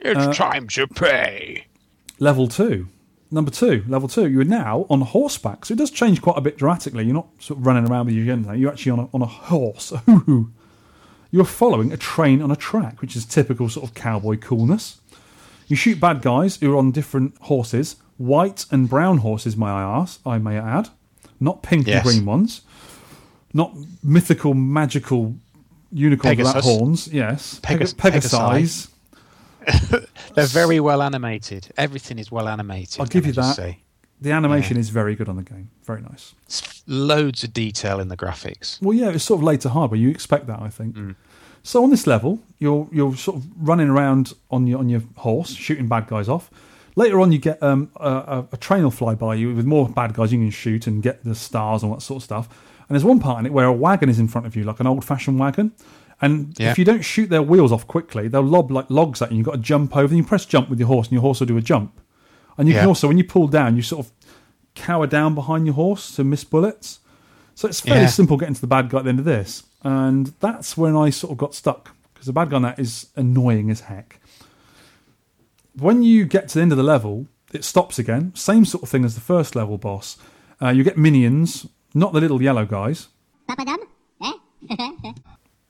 It's 0.00 0.26
uh, 0.26 0.32
time 0.32 0.68
to 0.68 0.86
pay. 0.86 1.66
Level 2.18 2.48
two. 2.48 2.88
Number 3.30 3.50
two, 3.50 3.84
level 3.86 4.08
two, 4.08 4.26
you're 4.26 4.44
now 4.44 4.86
on 4.88 5.02
horseback. 5.02 5.66
So 5.66 5.74
it 5.74 5.76
does 5.76 5.90
change 5.90 6.22
quite 6.22 6.38
a 6.38 6.40
bit 6.40 6.56
dramatically. 6.56 7.04
You're 7.04 7.12
not 7.14 7.28
sort 7.40 7.60
of 7.60 7.66
running 7.66 7.86
around 7.90 8.06
with 8.06 8.14
your 8.14 8.24
gun 8.24 8.42
now. 8.46 8.52
You're 8.52 8.70
actually 8.72 8.92
on 8.92 8.98
a, 9.00 9.08
on 9.12 9.20
a 9.20 9.26
horse. 9.26 9.92
You're 11.30 11.44
following 11.44 11.92
a 11.92 11.98
train 11.98 12.40
on 12.40 12.50
a 12.50 12.56
track, 12.56 13.02
which 13.02 13.14
is 13.14 13.26
typical 13.26 13.68
sort 13.68 13.86
of 13.86 13.94
cowboy 13.94 14.38
coolness. 14.38 15.02
You 15.66 15.76
shoot 15.76 16.00
bad 16.00 16.22
guys 16.22 16.56
who 16.56 16.72
are 16.72 16.78
on 16.78 16.90
different 16.90 17.36
horses, 17.42 17.96
white 18.16 18.64
and 18.70 18.88
brown 18.88 19.18
horses, 19.18 19.54
may 19.58 19.66
I 19.66 19.82
ask, 19.82 20.20
I 20.24 20.38
may 20.38 20.56
add, 20.58 20.88
not 21.38 21.62
pink 21.62 21.86
Yes. 21.86 21.96
and 21.96 22.04
green 22.04 22.24
ones, 22.24 22.62
not 23.52 23.74
mythical, 24.02 24.54
magical 24.54 25.36
unicorns 25.92 26.38
without 26.38 26.62
horns. 26.62 27.08
Yes, 27.08 27.60
Pegas- 27.62 27.94
Pegas- 27.94 28.30
Pegasi. 28.30 28.88
They're 30.34 30.46
very 30.46 30.80
well 30.80 31.02
animated. 31.02 31.68
Everything 31.76 32.18
is 32.18 32.30
well 32.30 32.48
animated. 32.48 33.00
I'll 33.00 33.06
give 33.06 33.26
you 33.26 33.32
that. 33.34 33.56
Say. 33.56 33.80
The 34.20 34.32
animation 34.32 34.76
is 34.76 34.88
very 34.88 35.14
good 35.14 35.28
on 35.28 35.36
the 35.36 35.42
game. 35.42 35.70
Very 35.84 36.02
nice. 36.02 36.34
It's 36.46 36.82
loads 36.86 37.44
of 37.44 37.52
detail 37.52 38.00
in 38.00 38.08
the 38.08 38.16
graphics. 38.16 38.82
Well, 38.82 38.94
yeah, 38.96 39.10
it's 39.10 39.24
sort 39.24 39.38
of 39.38 39.44
later 39.44 39.68
hardware. 39.68 40.00
You 40.00 40.08
expect 40.08 40.46
that, 40.48 40.60
I 40.60 40.68
think. 40.68 40.96
Mm. 40.96 41.14
So 41.62 41.84
on 41.84 41.90
this 41.90 42.06
level, 42.06 42.40
you're 42.58 42.88
you're 42.90 43.14
sort 43.16 43.36
of 43.36 43.46
running 43.56 43.88
around 43.88 44.32
on 44.50 44.66
your 44.66 44.78
on 44.80 44.88
your 44.88 45.02
horse, 45.16 45.54
shooting 45.54 45.86
bad 45.88 46.06
guys 46.08 46.28
off. 46.28 46.50
Later 46.96 47.20
on, 47.20 47.30
you 47.30 47.38
get 47.38 47.62
um, 47.62 47.90
a, 47.96 48.08
a, 48.08 48.48
a 48.52 48.56
train 48.56 48.82
will 48.82 48.90
fly 48.90 49.14
by 49.14 49.34
you 49.36 49.54
with 49.54 49.66
more 49.66 49.88
bad 49.88 50.14
guys 50.14 50.32
you 50.32 50.38
can 50.38 50.50
shoot 50.50 50.88
and 50.88 51.00
get 51.00 51.22
the 51.22 51.34
stars 51.34 51.82
and 51.84 51.90
all 51.90 51.96
that 51.96 52.02
sort 52.02 52.16
of 52.18 52.24
stuff. 52.24 52.48
And 52.88 52.94
there's 52.94 53.04
one 53.04 53.20
part 53.20 53.38
in 53.40 53.46
it 53.46 53.52
where 53.52 53.66
a 53.66 53.72
wagon 53.72 54.08
is 54.08 54.18
in 54.18 54.28
front 54.28 54.46
of 54.46 54.56
you, 54.56 54.64
like 54.64 54.80
an 54.80 54.86
old-fashioned 54.86 55.38
wagon. 55.38 55.72
And 56.20 56.54
Yeah. 56.58 56.70
if 56.70 56.78
you 56.78 56.84
don't 56.84 57.04
shoot 57.04 57.28
their 57.30 57.42
wheels 57.42 57.70
off 57.70 57.86
quickly, 57.86 58.28
they'll 58.28 58.42
lob 58.42 58.70
like 58.70 58.86
logs 58.88 59.20
at 59.22 59.30
you. 59.30 59.38
You've 59.38 59.46
got 59.46 59.52
to 59.52 59.58
jump 59.58 59.96
over 59.96 60.08
them. 60.08 60.16
You 60.16 60.24
press 60.24 60.44
jump 60.46 60.68
with 60.70 60.78
your 60.78 60.88
horse, 60.88 61.08
and 61.08 61.12
your 61.12 61.20
horse 61.22 61.40
will 61.40 61.46
do 61.46 61.56
a 61.56 61.60
jump. 61.60 62.00
And 62.56 62.66
you 62.68 62.74
can 62.74 62.86
also, 62.88 63.06
when 63.06 63.18
you 63.18 63.24
pull 63.24 63.46
down, 63.46 63.76
you 63.76 63.82
sort 63.82 64.04
of 64.06 64.12
cower 64.74 65.06
down 65.06 65.34
behind 65.34 65.66
your 65.66 65.74
horse 65.74 66.14
to 66.16 66.24
miss 66.24 66.42
bullets. 66.44 66.98
So 67.54 67.68
it's 67.68 67.80
fairly 67.80 68.02
Yeah. 68.02 68.06
simple 68.08 68.36
getting 68.36 68.54
to 68.54 68.60
the 68.60 68.66
bad 68.66 68.88
guy 68.88 68.98
at 68.98 69.04
the 69.04 69.10
end 69.10 69.18
of 69.20 69.24
this. 69.24 69.62
And 69.84 70.32
that's 70.40 70.76
when 70.76 70.96
I 70.96 71.10
sort 71.10 71.30
of 71.32 71.38
got 71.38 71.54
stuck 71.54 71.94
because 72.14 72.26
the 72.26 72.32
bad 72.32 72.50
guy 72.50 72.56
on 72.56 72.62
that 72.62 72.78
is 72.80 73.06
annoying 73.16 73.70
as 73.70 73.80
heck. 73.82 74.20
When 75.78 76.02
you 76.02 76.24
get 76.24 76.48
to 76.48 76.54
the 76.56 76.62
end 76.62 76.72
of 76.72 76.78
the 76.78 76.84
level, 76.84 77.26
it 77.52 77.64
stops 77.64 77.98
again. 77.98 78.32
Same 78.34 78.64
sort 78.64 78.82
of 78.82 78.88
thing 78.88 79.04
as 79.04 79.14
the 79.14 79.20
first 79.20 79.54
level 79.54 79.78
boss. 79.78 80.16
Uh, 80.60 80.70
you 80.70 80.82
get 80.82 80.98
minions, 80.98 81.66
not 81.98 82.12
the 82.12 82.20
little 82.20 82.40
yellow 82.42 82.64
guys, 82.64 83.08
Papadum? 83.48 83.78
Eh? 84.22 85.12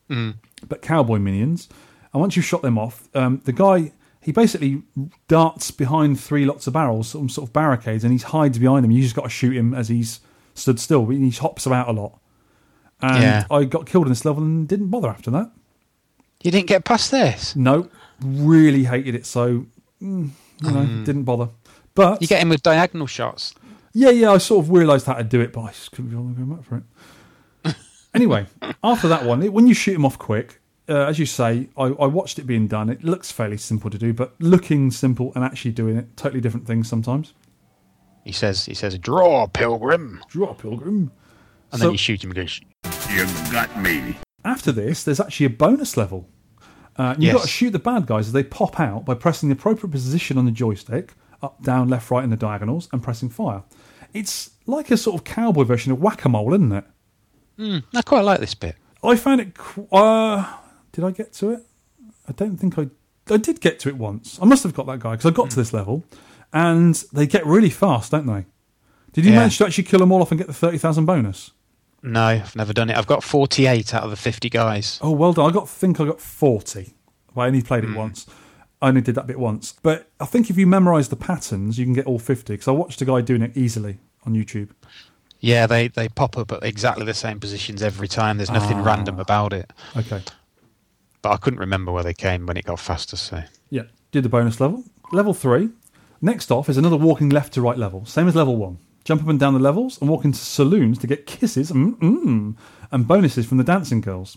but 0.69 0.83
cowboy 0.83 1.19
minions. 1.19 1.69
And 2.13 2.21
once 2.21 2.37
you've 2.37 2.45
shot 2.45 2.63
them 2.63 2.79
off, 2.79 3.09
um, 3.15 3.43
the 3.45 3.53
guy 3.53 3.93
he 4.21 4.33
basically 4.33 4.83
darts 5.29 5.71
behind 5.71 6.21
three 6.21 6.45
lots 6.45 6.67
of 6.67 6.73
barrels, 6.73 7.09
some 7.09 7.29
sort 7.29 7.49
of 7.49 7.53
barricades, 7.53 8.05
and 8.05 8.13
he 8.13 8.19
hides 8.19 8.59
behind 8.59 8.85
them. 8.85 8.91
You 8.91 9.03
just 9.03 9.15
got 9.15 9.23
to 9.25 9.31
shoot 9.31 9.57
him 9.57 9.73
as 9.75 9.89
he's 9.89 10.21
stood 10.55 10.81
still. 10.81 11.05
But 11.07 11.17
he 11.17 11.31
hops 11.31 11.67
about 11.67 11.89
a 11.89 11.93
lot. 11.93 12.19
And 13.01 13.23
Yeah. 13.23 13.45
I 13.51 13.65
got 13.65 13.87
killed 13.87 14.07
in 14.07 14.11
this 14.11 14.25
level 14.25 14.43
and 14.43 14.67
didn't 14.69 14.89
bother 14.89 15.09
after 15.09 15.31
that. 15.31 15.51
You 16.43 16.51
didn't 16.51 16.67
get 16.67 16.85
past 16.85 17.11
this. 17.11 17.57
No, 17.57 17.89
really 18.21 18.85
hated 18.85 19.15
it. 19.15 19.27
So, 19.27 19.67
mm, 20.03 20.31
you 20.63 20.71
know, 20.71 21.05
didn't 21.05 21.25
bother. 21.25 21.49
But 21.95 22.21
You 22.21 22.29
get 22.29 22.41
him 22.41 22.49
with 22.49 22.63
diagonal 22.63 23.07
shots. 23.07 23.55
Yeah, 23.99 24.11
yeah, 24.11 24.31
I 24.33 24.39
sort 24.39 24.65
of 24.65 24.71
realised 24.71 25.07
how 25.07 25.15
to 25.15 25.25
do 25.25 25.41
it, 25.41 25.53
but 25.53 25.63
I 25.63 25.69
just 25.71 25.91
couldn't 25.93 26.11
be 26.11 26.17
bothered 26.17 26.37
going 26.37 26.55
back 26.55 26.65
for 26.65 26.77
it. 27.67 27.75
anyway, 28.15 28.47
after 28.83 29.09
that 29.09 29.25
one, 29.25 29.43
it- 29.43 29.53
when 29.53 29.67
you 29.67 29.75
shoot 29.75 29.95
him 29.95 30.05
off 30.05 30.19
quick, 30.19 30.61
uh, 30.89 31.07
as 31.07 31.19
you 31.19 31.27
say, 31.27 31.69
I, 31.77 31.85
I 31.85 32.07
watched 32.07 32.39
it 32.39 32.45
being 32.47 32.67
done. 32.67 32.89
It 32.89 33.05
looks 33.05 33.31
fairly 33.31 33.57
simple 33.59 33.91
to 33.91 33.99
do, 33.99 34.13
but 34.13 34.35
looking 34.39 34.91
simple 34.91 35.33
and 35.35 35.45
actually 35.45 35.73
doing 35.73 35.97
it, 35.97 36.17
totally 36.17 36.41
different 36.41 36.67
things 36.67 36.89
sometimes. 36.89 37.35
He 38.25 38.33
says, 38.33 38.65
he 38.67 38.75
says, 38.75 38.97
draw, 38.99 39.47
pilgrim. 39.49 40.23
Draw 40.29 40.55
pilgrim. 40.55 41.11
And 41.73 41.81
So- 41.81 41.87
then 41.87 41.93
you 41.93 41.99
shoot 41.99 42.23
him 42.25 42.31
and 42.31 42.37
goes, 42.37 42.61
You 43.11 43.27
got 43.53 43.77
me. 43.81 44.17
After 44.45 44.73
this, 44.73 45.03
there's 45.05 45.21
actually 45.21 45.47
a 45.47 45.51
bonus 45.51 45.97
level. 45.97 46.29
Uh, 46.97 47.15
you've 47.19 47.25
Yes. 47.27 47.35
got 47.35 47.43
to 47.43 47.49
shoot 47.49 47.71
the 47.71 47.79
bad 47.79 48.07
guys 48.07 48.27
as 48.29 48.33
they 48.33 48.43
pop 48.43 48.81
out 48.81 49.05
by 49.05 49.15
pressing 49.15 49.49
the 49.49 49.55
appropriate 49.55 49.91
position 49.93 50.37
on 50.39 50.47
the 50.47 50.51
joystick, 50.51 51.15
up, 51.43 51.63
down, 51.63 51.89
left, 51.89 52.11
right, 52.11 52.25
and 52.25 52.33
the 52.33 52.37
diagonals, 52.37 52.89
and 52.93 53.03
pressing 53.03 53.29
fire. 53.29 53.63
It's 54.13 54.51
like 54.67 54.91
a 54.91 54.97
sort 54.97 55.21
of 55.21 55.25
cowboy 55.25 55.65
version 55.65 55.93
of 55.93 56.01
whack 56.01 56.25
a 56.25 56.29
mole, 56.29 56.55
isn't 56.55 56.73
it? 56.73 56.85
Hmm, 57.57 57.79
I 57.95 58.03
quite 58.03 58.25
like 58.25 58.41
this 58.41 58.55
bit. 58.55 58.77
I 59.03 59.17
found 59.17 59.41
it. 59.41 59.55
qu- 59.55 59.89
Uh, 59.93 60.45
did 60.93 61.05
I 61.05 61.11
get 61.11 61.33
to 61.35 61.51
it? 61.51 61.67
I 62.29 62.33
don't 62.33 62.57
think 62.57 62.79
I. 62.79 62.89
I 63.31 63.37
did 63.37 63.61
get 63.61 63.79
to 63.81 63.89
it 63.89 63.97
once. 63.97 64.39
I 64.41 64.47
must 64.47 64.63
have 64.63 64.75
got 64.75 64.87
that 64.87 65.01
guy 65.01 65.13
because 65.13 65.27
I 65.27 65.35
got 65.35 65.51
to 65.51 65.55
hmm. 65.55 65.61
this 65.61 65.73
level, 65.73 66.05
and 66.53 66.95
they 67.13 67.27
get 67.27 67.45
really 67.47 67.71
fast, 67.71 68.13
don't 68.13 68.27
they? 68.27 68.47
Did 69.13 69.25
you 69.25 69.33
Yeah. 69.33 69.39
manage 69.39 69.59
to 69.59 69.67
actually 69.67 69.85
kill 69.85 70.01
them 70.01 70.13
all 70.13 70.23
off 70.23 70.31
and 70.31 70.39
get 70.39 70.47
the 70.47 70.55
thirty 70.55 70.79
thousand 70.79 71.07
bonus? 71.07 71.51
No, 72.03 72.23
I've 72.23 72.55
never 72.55 72.73
done 72.73 72.91
it. 72.91 72.97
I've 72.97 73.09
got 73.09 73.25
48 73.25 73.93
out 73.93 74.05
of 74.05 74.11
the 74.11 74.17
50 74.17 74.49
guys. 74.49 75.01
Oh, 75.03 75.11
well 75.11 75.33
done. 75.33 75.51
I 75.51 75.53
got 75.53 75.69
think 75.69 75.99
I 76.01 76.05
got 76.05 76.21
forty. 76.21 76.95
Well, 77.35 77.45
I 77.45 77.49
only 77.49 77.63
played 77.63 77.85
it 77.85 77.89
hmm. 77.89 77.97
once. 77.97 78.27
I 78.81 78.89
only 78.89 79.01
did 79.01 79.15
that 79.17 79.27
bit 79.27 79.39
once. 79.39 79.75
But 79.83 80.11
I 80.21 80.25
think 80.25 80.51
if 80.51 80.57
you 80.57 80.67
memorise 80.67 81.09
the 81.09 81.17
patterns, 81.17 81.79
you 81.79 81.85
can 81.85 81.95
get 81.95 82.07
all 82.07 82.19
fifty. 82.19 82.55
Because 82.55 82.69
I 82.69 82.73
watched 82.73 83.01
a 83.03 83.05
guy 83.05 83.21
doing 83.21 83.43
it 83.43 83.57
easily 83.57 83.99
on 84.25 84.35
YouTube. 84.35 84.71
Yeah, 85.41 85.67
they, 85.67 85.89
they 85.89 86.09
pop 86.09 86.37
up 86.37 86.51
at 86.51 86.65
exactly 86.65 87.05
the 87.05 87.15
same 87.15 87.39
positions 87.39 87.83
every 87.83 88.09
time. 88.09 88.39
There's 88.39 88.51
nothing 88.51 88.79
ah. 88.79 88.85
random 88.85 89.21
about 89.21 89.53
it. 89.53 89.73
Okay. 89.97 90.21
But 91.23 91.31
I 91.31 91.37
couldn't 91.37 91.61
remember 91.61 91.93
where 91.93 92.03
they 92.03 92.15
came 92.15 92.47
when 92.47 92.57
it 92.57 92.65
got 92.65 92.81
faster, 92.81 93.17
so. 93.17 93.43
Yeah, 93.71 93.83
did 94.11 94.25
the 94.25 94.29
bonus 94.29 94.61
level. 94.61 94.85
Level 95.13 95.35
three. 95.35 95.71
Next 96.21 96.51
off 96.51 96.69
is 96.69 96.77
another 96.77 96.97
walking 96.97 97.29
left 97.29 97.53
to 97.55 97.61
right 97.61 97.79
level, 97.79 98.05
same 98.05 98.27
as 98.27 98.35
level 98.35 98.57
one. 98.57 98.79
Jump 99.05 99.23
up 99.23 99.29
and 99.29 99.39
down 99.39 99.55
the 99.55 99.61
levels 99.61 100.01
and 100.01 100.11
walk 100.11 100.25
into 100.25 100.39
saloons 100.39 100.99
to 100.99 101.07
get 101.07 101.27
kisses 101.27 101.71
mm-mm, 101.71 102.57
and 102.91 103.09
bonuses 103.09 103.47
from 103.47 103.59
the 103.59 103.65
dancing 103.65 104.01
girls. 104.01 104.37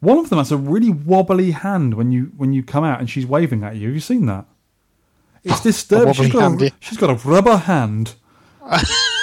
One 0.00 0.18
of 0.18 0.28
them 0.28 0.38
has 0.38 0.52
a 0.52 0.56
really 0.56 0.90
wobbly 0.90 1.52
hand 1.52 1.94
when 1.94 2.12
you 2.12 2.32
when 2.36 2.52
you 2.52 2.62
come 2.62 2.84
out 2.84 3.00
and 3.00 3.08
she's 3.08 3.26
waving 3.26 3.64
at 3.64 3.76
you. 3.76 3.88
Have 3.88 3.94
you 3.94 4.00
seen 4.00 4.26
that? 4.26 4.46
It's 5.42 5.60
disturbing. 5.62 6.08
wobbly 6.08 6.24
She's 6.26 6.32
got, 6.32 6.62
a, 6.62 6.72
she's 6.80 6.98
got 6.98 7.10
a 7.10 7.28
rubber 7.28 7.56
hand. 7.56 8.14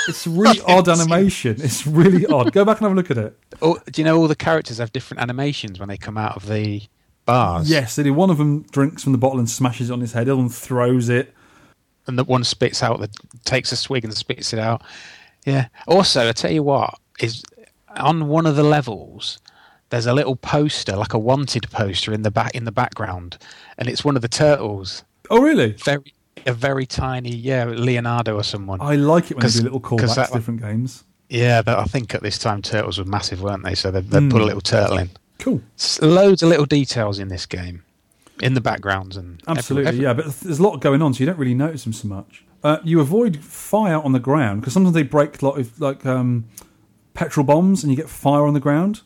It's 0.08 0.26
really 0.26 0.60
odd 0.62 0.90
animation. 0.90 1.58
It's 1.60 1.86
really 1.86 2.26
odd. 2.26 2.52
Go 2.54 2.66
back 2.66 2.78
and 2.78 2.86
have 2.86 2.92
a 2.92 2.96
look 2.96 3.12
at 3.12 3.18
it. 3.18 3.38
Oh, 3.62 3.78
do 3.92 4.02
you 4.02 4.06
know 4.06 4.18
all 4.18 4.28
the 4.28 4.36
characters 4.36 4.80
have 4.80 4.92
different 4.92 5.22
animations 5.22 5.80
when 5.80 5.90
they 5.90 5.98
come 5.98 6.18
out 6.18 6.36
of 6.36 6.48
the 6.48 6.82
bars? 7.26 7.70
Yes, 7.70 7.96
they 7.96 8.04
do. 8.04 8.14
One 8.14 8.32
of 8.32 8.40
them 8.40 8.64
drinks 8.64 9.04
from 9.04 9.12
the 9.12 9.18
bottle 9.20 9.40
and 9.40 9.50
smashes 9.50 9.90
it 9.90 9.94
on 9.94 10.02
his 10.02 10.14
head. 10.14 10.26
The 10.28 10.32
other 10.32 10.42
one 10.42 10.50
throws 10.50 11.08
it. 11.10 11.34
And 12.08 12.18
the 12.18 12.24
one 12.24 12.44
spits 12.44 12.82
out, 12.82 13.00
the 13.00 13.10
takes 13.46 13.72
a 13.72 13.76
swig 13.76 14.04
and 14.04 14.14
spits 14.16 14.54
it 14.54 14.60
out. 14.60 14.82
Yeah. 15.46 15.68
Also, 15.88 16.28
I 16.28 16.32
tell 16.32 16.52
you 16.52 16.64
what, 16.64 16.96
is 17.20 17.44
on 17.96 18.28
one 18.28 18.48
of 18.48 18.56
the 18.56 18.64
levels, 18.64 19.38
there's 19.92 20.08
a 20.08 20.14
little 20.14 20.36
poster, 20.36 20.96
like 20.96 21.14
a 21.14 21.20
wanted 21.20 21.70
poster 21.70 22.12
in 22.12 22.24
the 22.24 22.32
back 22.32 22.56
in 22.56 22.64
the 22.66 22.72
background, 22.72 23.38
and 23.78 23.88
it's 23.88 24.04
one 24.04 24.16
of 24.16 24.22
the 24.24 24.28
turtles. 24.28 25.04
Oh, 25.30 25.40
really? 25.42 25.74
Very, 25.86 26.14
a 26.48 26.52
very 26.54 26.86
tiny, 26.86 27.34
yeah, 27.36 27.64
Leonardo 27.66 28.36
or 28.36 28.44
someone. 28.44 28.82
I 28.82 28.96
like 28.96 29.30
it 29.32 29.38
when 29.38 29.46
they 29.46 29.52
do 29.54 29.62
little 29.64 29.80
callbacks 29.80 30.16
that 30.16 30.28
to 30.30 30.34
different 30.34 30.62
games. 30.62 31.04
Yeah, 31.30 31.62
but 31.62 31.78
I 31.80 31.86
think 31.86 32.14
at 32.16 32.22
this 32.24 32.38
time 32.38 32.62
turtles 32.62 32.98
were 32.98 33.06
massive, 33.06 33.42
weren't 33.42 33.64
they? 33.64 33.76
So 33.76 33.92
they, 33.92 34.02
they 34.02 34.20
put 34.28 34.42
a 34.42 34.44
Mm. 34.44 34.46
little 34.48 34.62
turtle 34.62 34.98
in. 34.98 35.12
Cool. 35.40 35.62
Loads 36.02 36.44
of 36.44 36.50
little 36.50 36.66
details 36.66 37.18
in 37.20 37.30
this 37.30 37.46
game, 37.46 37.84
in 38.42 38.54
the 38.54 38.62
backgrounds 38.62 39.16
and 39.18 39.42
every- 39.48 39.58
Absolutely, 39.60 39.88
every- 39.90 40.02
yeah. 40.04 40.14
But 40.14 40.26
there's 40.42 40.60
a 40.60 40.64
lot 40.64 40.82
going 40.82 41.02
on, 41.02 41.14
so 41.14 41.20
you 41.22 41.26
don't 41.28 41.38
really 41.40 41.54
notice 41.54 41.84
them 41.84 41.94
so 41.94 42.08
much. 42.08 42.44
Uh, 42.64 42.78
you 42.84 43.00
avoid 43.00 43.38
fire 43.44 44.00
on 44.02 44.12
the 44.12 44.20
ground 44.20 44.62
because 44.62 44.74
sometimes 44.74 44.94
they 44.94 45.04
break 45.04 45.42
like 45.42 45.66
like 45.80 46.06
um, 46.06 46.46
petrol 47.14 47.46
bombs, 47.46 47.84
and 47.84 47.92
you 47.92 47.96
get 47.98 48.10
fire 48.10 48.46
on 48.46 48.54
the 48.54 48.60
ground. 48.60 49.02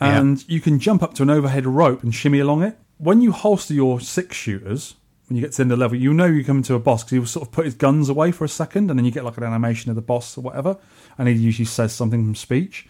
Yeah. 0.00 0.18
And 0.18 0.48
you 0.48 0.60
can 0.60 0.78
jump 0.78 1.02
up 1.02 1.14
to 1.14 1.22
an 1.22 1.30
overhead 1.30 1.66
rope 1.66 2.02
and 2.02 2.14
shimmy 2.14 2.38
along 2.38 2.62
it. 2.62 2.78
When 2.98 3.20
you 3.20 3.32
holster 3.32 3.74
your 3.74 4.00
six 4.00 4.36
shooters, 4.36 4.94
when 5.28 5.36
you 5.36 5.42
get 5.42 5.52
to 5.52 5.58
the 5.58 5.62
end 5.62 5.72
of 5.72 5.78
the 5.78 5.82
level, 5.82 5.98
you 5.98 6.12
know 6.12 6.26
you're 6.26 6.44
coming 6.44 6.62
to 6.64 6.74
a 6.74 6.78
boss 6.78 7.04
because 7.04 7.12
he'll 7.12 7.26
sort 7.26 7.48
of 7.48 7.52
put 7.52 7.64
his 7.64 7.74
guns 7.74 8.08
away 8.08 8.32
for 8.32 8.44
a 8.44 8.48
second, 8.48 8.90
and 8.90 8.98
then 8.98 9.04
you 9.04 9.12
get 9.12 9.24
like 9.24 9.36
an 9.36 9.44
animation 9.44 9.90
of 9.90 9.96
the 9.96 10.02
boss 10.02 10.36
or 10.36 10.40
whatever, 10.40 10.76
and 11.16 11.28
he 11.28 11.34
usually 11.34 11.66
says 11.66 11.92
something 11.92 12.24
from 12.24 12.34
speech. 12.34 12.88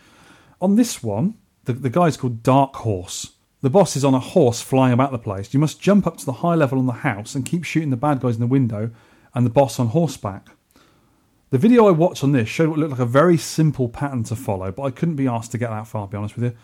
On 0.61 0.77
this 0.77 1.03
one, 1.03 1.35
the, 1.65 1.73
the 1.73 1.91
guy's 1.91 2.17
called 2.17 2.43
Dark 2.43 2.77
Horse. 2.77 3.33
The 3.63 3.71
boss 3.71 3.95
is 3.95 4.05
on 4.05 4.15
a 4.15 4.21
horse 4.21 4.63
flying 4.63 4.95
about 4.95 5.13
the 5.13 5.19
place. 5.19 5.53
You 5.53 5.61
must 5.61 5.81
jump 5.81 6.07
up 6.07 6.17
to 6.19 6.27
the 6.27 6.33
high 6.33 6.55
level 6.55 6.79
on 6.79 6.87
the 6.87 6.93
house 6.93 7.35
and 7.35 7.45
keep 7.45 7.65
shooting 7.65 7.91
the 7.91 7.97
bad 7.97 8.21
guys 8.21 8.37
in 8.37 8.41
the 8.41 8.47
window 8.47 8.91
and 9.35 9.45
the 9.45 9.51
boss 9.51 9.79
on 9.79 9.89
horseback. 9.89 10.49
The 11.51 11.59
video 11.59 11.87
I 11.87 11.91
watched 11.91 12.25
on 12.25 12.33
this 12.33 12.49
showed 12.49 12.71
what 12.71 12.79
looked 12.79 12.93
like 12.93 13.01
a 13.01 13.07
very 13.07 13.37
simple 13.37 13.89
pattern 13.89 14.23
to 14.25 14.37
follow, 14.37 14.73
but 14.73 14.85
I 14.85 14.91
couldn't 14.91 15.17
be 15.17 15.29
asked 15.29 15.53
to 15.53 15.59
get 15.59 15.69
that 15.69 15.87
far, 15.87 16.07
to 16.07 16.11
be 16.11 16.17
honest 16.17 16.37
with 16.37 16.45
you. 16.45 16.57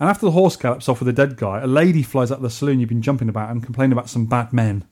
And 0.00 0.08
after 0.08 0.26
the 0.26 0.32
horse 0.32 0.56
gallops 0.56 0.88
off 0.88 1.00
with 1.00 1.08
a 1.08 1.12
dead 1.12 1.36
guy, 1.36 1.60
a 1.60 1.66
lady 1.66 2.02
flies 2.02 2.30
out 2.30 2.36
of 2.38 2.42
the 2.42 2.50
saloon 2.50 2.78
you've 2.80 2.88
been 2.88 3.02
jumping 3.02 3.28
about 3.28 3.50
and 3.50 3.62
complains 3.64 3.92
about 3.92 4.08
some 4.08 4.26
bad 4.26 4.52
men. 4.52 4.84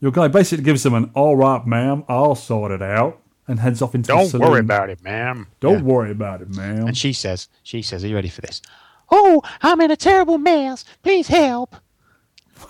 Your 0.00 0.12
guy 0.12 0.28
basically 0.28 0.64
gives 0.64 0.84
them 0.84 0.94
an 0.94 1.10
"All 1.14 1.36
right, 1.36 1.66
ma'am, 1.66 2.04
I'll 2.08 2.36
sort 2.36 2.70
it 2.70 2.82
out," 2.82 3.20
and 3.48 3.58
heads 3.58 3.82
off 3.82 3.94
into 3.96 4.12
the 4.12 4.26
saloon. 4.26 4.42
Don't 4.42 4.50
worry 4.52 4.60
about 4.60 4.90
it, 4.90 5.02
ma'am. 5.02 5.48
Don't 5.58 5.82
worry 5.84 6.12
about 6.12 6.40
it, 6.40 6.54
ma'am. 6.54 6.86
And 6.86 6.96
she 6.96 7.12
says, 7.12 7.48
she 7.64 7.82
says, 7.82 8.04
are 8.04 8.08
you 8.08 8.14
ready 8.14 8.28
for 8.28 8.42
this? 8.42 8.62
Oh, 9.10 9.42
I'm 9.62 9.80
in 9.80 9.90
a 9.90 9.96
terrible 9.96 10.38
mess. 10.38 10.84
Please 11.02 11.26
help. 11.28 11.74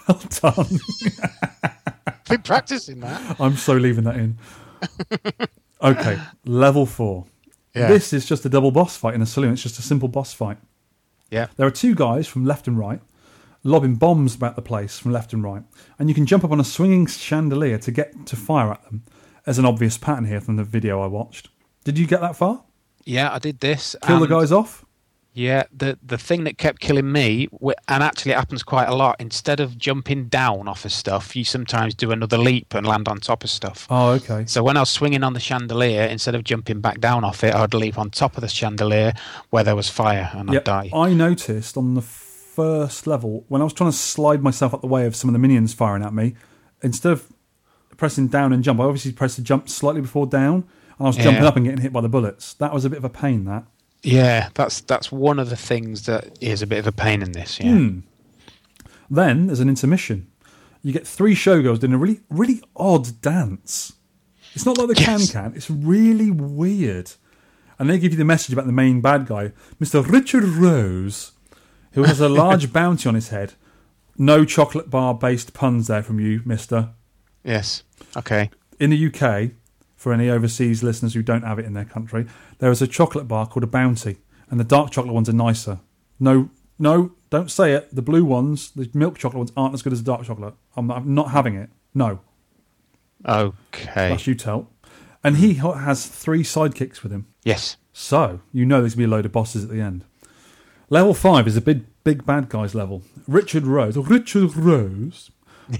Well 0.06 0.20
done. 0.40 0.78
Been 2.28 2.42
practicing 2.42 3.00
that. 3.00 3.40
I'm 3.40 3.56
so 3.56 3.74
leaving 3.74 4.04
that 4.04 4.16
in. 4.16 4.38
Okay, 5.82 6.18
level 6.44 6.86
four. 6.86 7.24
Yeah. 7.74 7.88
This 7.88 8.12
is 8.12 8.26
just 8.26 8.44
a 8.44 8.48
double 8.48 8.70
boss 8.70 8.96
fight 8.96 9.14
in 9.14 9.22
a 9.22 9.26
saloon. 9.26 9.52
It's 9.52 9.62
just 9.62 9.78
a 9.78 9.82
simple 9.82 10.08
boss 10.08 10.32
fight. 10.32 10.58
Yeah. 11.30 11.48
There 11.56 11.66
are 11.66 11.70
two 11.70 11.94
guys 11.94 12.26
from 12.26 12.44
left 12.44 12.66
and 12.66 12.78
right 12.78 13.00
lobbing 13.64 13.96
bombs 13.96 14.34
about 14.34 14.56
the 14.56 14.62
place 14.62 14.98
from 14.98 15.12
left 15.12 15.32
and 15.32 15.42
right, 15.42 15.62
and 15.98 16.08
you 16.08 16.14
can 16.14 16.26
jump 16.26 16.44
up 16.44 16.50
on 16.50 16.60
a 16.60 16.64
swinging 16.64 17.06
chandelier 17.06 17.78
to 17.78 17.90
get 17.90 18.26
to 18.26 18.36
fire 18.36 18.72
at 18.72 18.84
them. 18.84 19.04
There's 19.44 19.58
an 19.58 19.64
obvious 19.64 19.98
pattern 19.98 20.26
here 20.26 20.40
from 20.40 20.56
the 20.56 20.64
video 20.64 21.00
I 21.00 21.06
watched. 21.06 21.48
Did 21.84 21.98
you 21.98 22.06
get 22.06 22.20
that 22.20 22.36
far? 22.36 22.64
Yeah, 23.04 23.32
I 23.32 23.38
did 23.38 23.60
this. 23.60 23.96
Kill 24.02 24.20
the 24.20 24.26
guys 24.26 24.52
off? 24.52 24.84
Yeah, 25.38 25.62
the 25.72 25.96
the 26.04 26.18
thing 26.18 26.42
that 26.44 26.58
kept 26.58 26.80
killing 26.80 27.12
me, 27.12 27.48
and 27.86 28.02
actually 28.02 28.32
it 28.32 28.38
happens 28.38 28.64
quite 28.64 28.88
a 28.88 28.94
lot. 28.94 29.14
Instead 29.20 29.60
of 29.60 29.78
jumping 29.78 30.26
down 30.26 30.66
off 30.66 30.84
of 30.84 30.90
stuff, 30.90 31.36
you 31.36 31.44
sometimes 31.44 31.94
do 31.94 32.10
another 32.10 32.36
leap 32.36 32.74
and 32.74 32.84
land 32.84 33.06
on 33.06 33.20
top 33.20 33.44
of 33.44 33.50
stuff. 33.50 33.86
Oh, 33.88 34.10
okay. 34.14 34.46
So 34.46 34.64
when 34.64 34.76
I 34.76 34.80
was 34.80 34.90
swinging 34.90 35.22
on 35.22 35.34
the 35.34 35.40
chandelier, 35.40 36.02
instead 36.02 36.34
of 36.34 36.42
jumping 36.42 36.80
back 36.80 36.98
down 36.98 37.22
off 37.22 37.44
it, 37.44 37.54
I'd 37.54 37.72
leap 37.72 37.98
on 37.98 38.10
top 38.10 38.36
of 38.36 38.40
the 38.40 38.48
chandelier 38.48 39.12
where 39.50 39.62
there 39.62 39.76
was 39.76 39.88
fire 39.88 40.28
and 40.32 40.50
Yeah, 40.50 40.58
I'd 40.58 40.64
die. 40.64 40.90
I 40.92 41.12
noticed 41.12 41.76
on 41.76 41.94
the 41.94 42.02
first 42.02 43.06
level 43.06 43.44
when 43.46 43.60
I 43.60 43.64
was 43.64 43.72
trying 43.72 43.92
to 43.92 43.96
slide 43.96 44.42
myself 44.42 44.74
out 44.74 44.80
the 44.80 44.88
way 44.88 45.06
of 45.06 45.14
some 45.14 45.30
of 45.30 45.34
the 45.34 45.38
minions 45.38 45.72
firing 45.72 46.02
at 46.02 46.12
me, 46.12 46.34
instead 46.82 47.12
of 47.12 47.32
pressing 47.96 48.26
down 48.26 48.52
and 48.52 48.64
jump, 48.64 48.80
I 48.80 48.84
obviously 48.84 49.12
pressed 49.12 49.36
the 49.36 49.42
jump 49.42 49.68
slightly 49.68 50.00
before 50.00 50.26
down, 50.26 50.64
and 50.98 51.00
I 51.00 51.04
was 51.04 51.16
jumping 51.16 51.44
up 51.44 51.54
and 51.54 51.64
getting 51.64 51.80
hit 51.80 51.92
by 51.92 52.00
the 52.00 52.08
bullets. 52.08 52.54
That 52.54 52.74
was 52.74 52.84
a 52.84 52.90
bit 52.90 52.98
of 52.98 53.04
a 53.04 53.08
pain. 53.08 53.44
That 53.44 53.66
Yeah, 54.02 54.48
that's 54.54 54.80
that's 54.82 55.10
one 55.10 55.38
of 55.38 55.50
the 55.50 55.56
things 55.56 56.06
that 56.06 56.38
is 56.40 56.62
a 56.62 56.66
bit 56.66 56.78
of 56.78 56.86
a 56.86 56.92
pain 56.92 57.22
in 57.22 57.32
this. 57.32 57.58
Yeah. 57.60 57.72
Hmm. 57.72 57.98
Then 59.10 59.46
there's 59.46 59.60
an 59.60 59.68
intermission. 59.68 60.30
You 60.82 60.92
get 60.92 61.06
three 61.06 61.34
showgirls 61.34 61.80
doing 61.80 61.92
a 61.92 61.98
really, 61.98 62.20
really 62.30 62.62
odd 62.76 63.20
dance. 63.20 63.94
It's 64.54 64.64
not 64.64 64.78
like 64.78 64.88
the 64.88 64.94
can 64.94 65.26
can. 65.26 65.52
It's 65.54 65.70
really 65.70 66.30
weird. 66.30 67.12
And 67.78 67.88
they 67.88 67.98
give 67.98 68.12
you 68.12 68.18
the 68.18 68.24
message 68.24 68.52
about 68.52 68.66
the 68.66 68.72
main 68.72 69.00
bad 69.00 69.26
guy, 69.26 69.52
Mr. 69.80 70.06
Richard 70.06 70.44
Rose, 70.44 71.32
who 71.92 72.04
has 72.04 72.20
a 72.20 72.28
large 72.28 72.72
bounty 72.72 73.08
on 73.08 73.14
his 73.14 73.28
head. 73.28 73.54
No 74.16 74.44
chocolate 74.44 74.90
bar 74.90 75.14
based 75.14 75.54
puns 75.54 75.86
there 75.86 76.02
from 76.02 76.18
you, 76.18 76.42
Mister. 76.44 76.90
Yes. 77.44 77.84
Okay. 78.16 78.50
In 78.80 78.90
the 78.90 79.06
UK, 79.06 79.52
for 79.98 80.14
any 80.14 80.30
overseas 80.30 80.82
listeners 80.82 81.12
who 81.12 81.22
don't 81.22 81.42
have 81.42 81.58
it 81.58 81.66
in 81.66 81.74
their 81.74 81.84
country, 81.84 82.24
there 82.58 82.70
is 82.70 82.80
a 82.80 82.86
chocolate 82.86 83.28
bar 83.28 83.46
called 83.46 83.64
a 83.64 83.66
Bounty, 83.66 84.16
and 84.48 84.58
the 84.58 84.64
dark 84.64 84.90
chocolate 84.90 85.12
ones 85.12 85.28
are 85.28 85.34
nicer. 85.34 85.80
No, 86.18 86.48
no, 86.78 87.12
don't 87.28 87.50
say 87.50 87.72
it. 87.74 87.94
The 87.94 88.00
blue 88.00 88.24
ones, 88.24 88.70
the 88.70 88.88
milk 88.94 89.18
chocolate 89.18 89.38
ones, 89.38 89.52
aren't 89.56 89.74
as 89.74 89.82
good 89.82 89.92
as 89.92 90.02
the 90.02 90.06
dark 90.10 90.24
chocolate. 90.24 90.54
I'm 90.76 90.86
not, 90.86 90.96
I'm 90.98 91.14
not 91.14 91.32
having 91.32 91.56
it. 91.56 91.68
No, 91.94 92.20
Okay. 93.28 93.50
that's 94.10 94.26
you 94.26 94.34
tell. 94.34 94.70
And 95.24 95.38
he 95.38 95.54
has 95.54 96.06
three 96.06 96.42
sidekicks 96.42 97.02
with 97.02 97.10
him. 97.12 97.26
Yes. 97.44 97.76
So 97.92 98.40
you 98.52 98.64
know 98.64 98.80
there's 98.80 98.94
gonna 98.94 99.06
be 99.08 99.12
a 99.12 99.16
load 99.16 99.26
of 99.26 99.32
bosses 99.32 99.64
at 99.64 99.70
the 99.70 99.80
end. 99.80 100.04
Level 100.90 101.12
five 101.12 101.46
is 101.48 101.56
a 101.56 101.60
big, 101.60 101.84
big 102.04 102.24
bad 102.24 102.48
guys 102.48 102.74
level. 102.74 103.02
Richard 103.26 103.66
Rose, 103.66 103.96
oh, 103.96 104.02
Richard 104.02 104.56
Rose, 104.56 105.30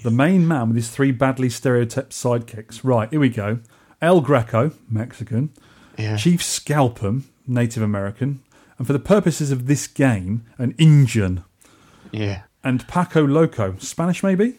the 0.03 0.11
main 0.11 0.47
man 0.47 0.69
with 0.69 0.77
his 0.77 0.91
three 0.91 1.13
badly 1.13 1.49
stereotyped 1.49 2.11
sidekicks. 2.11 2.81
Right, 2.83 3.09
here 3.11 3.21
we 3.21 3.29
go. 3.29 3.61
El 4.01 4.21
Greco, 4.21 4.73
Mexican. 4.89 5.51
Yeah. 5.97 6.17
Chief 6.17 6.41
Scalpem, 6.41 7.23
Native 7.47 7.83
American. 7.83 8.41
And 8.79 8.87
for 8.87 8.93
the 8.93 8.99
purposes 9.01 9.51
of 9.51 9.67
this 9.67 9.87
game, 9.89 10.47
an 10.59 10.75
Indian. 10.79 11.43
Yeah. 12.13 12.43
And 12.63 12.87
Paco 12.87 13.27
Loco, 13.27 13.77
Spanish 13.79 14.23
maybe? 14.23 14.59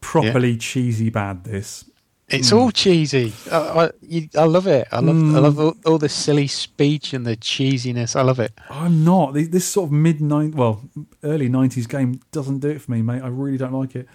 Properly 0.00 0.56
cheesy 0.56 1.10
bad, 1.10 1.44
this. 1.44 1.84
It's 2.28 2.50
Hmm. 2.50 2.56
all 2.58 2.70
cheesy. 2.70 3.32
I, 3.50 3.56
I, 3.56 3.90
you, 4.00 4.28
I 4.38 4.44
love 4.44 4.66
it. 4.68 4.86
I 4.92 5.00
love 5.00 5.16
I 5.34 5.38
love 5.40 5.58
all, 5.60 5.74
all 5.84 5.98
the 5.98 6.08
silly 6.08 6.46
speech 6.46 7.12
and 7.12 7.26
the 7.26 7.36
cheesiness. 7.36 8.14
I 8.16 8.22
love 8.22 8.38
it. 8.38 8.52
I'm 8.70 9.04
not. 9.04 9.34
This 9.34 9.64
sort 9.66 9.88
of 9.88 9.92
mid 9.92 10.20
nine, 10.20 10.52
well, 10.52 10.80
early 11.24 11.48
nineties 11.48 11.86
game 11.88 12.20
doesn't 12.30 12.60
do 12.60 12.68
it 12.70 12.80
for 12.80 12.92
me, 12.92 13.02
mate. 13.02 13.20
I 13.22 13.28
really 13.28 13.58
don't 13.58 13.72
like 13.72 13.96
it. 13.96 14.06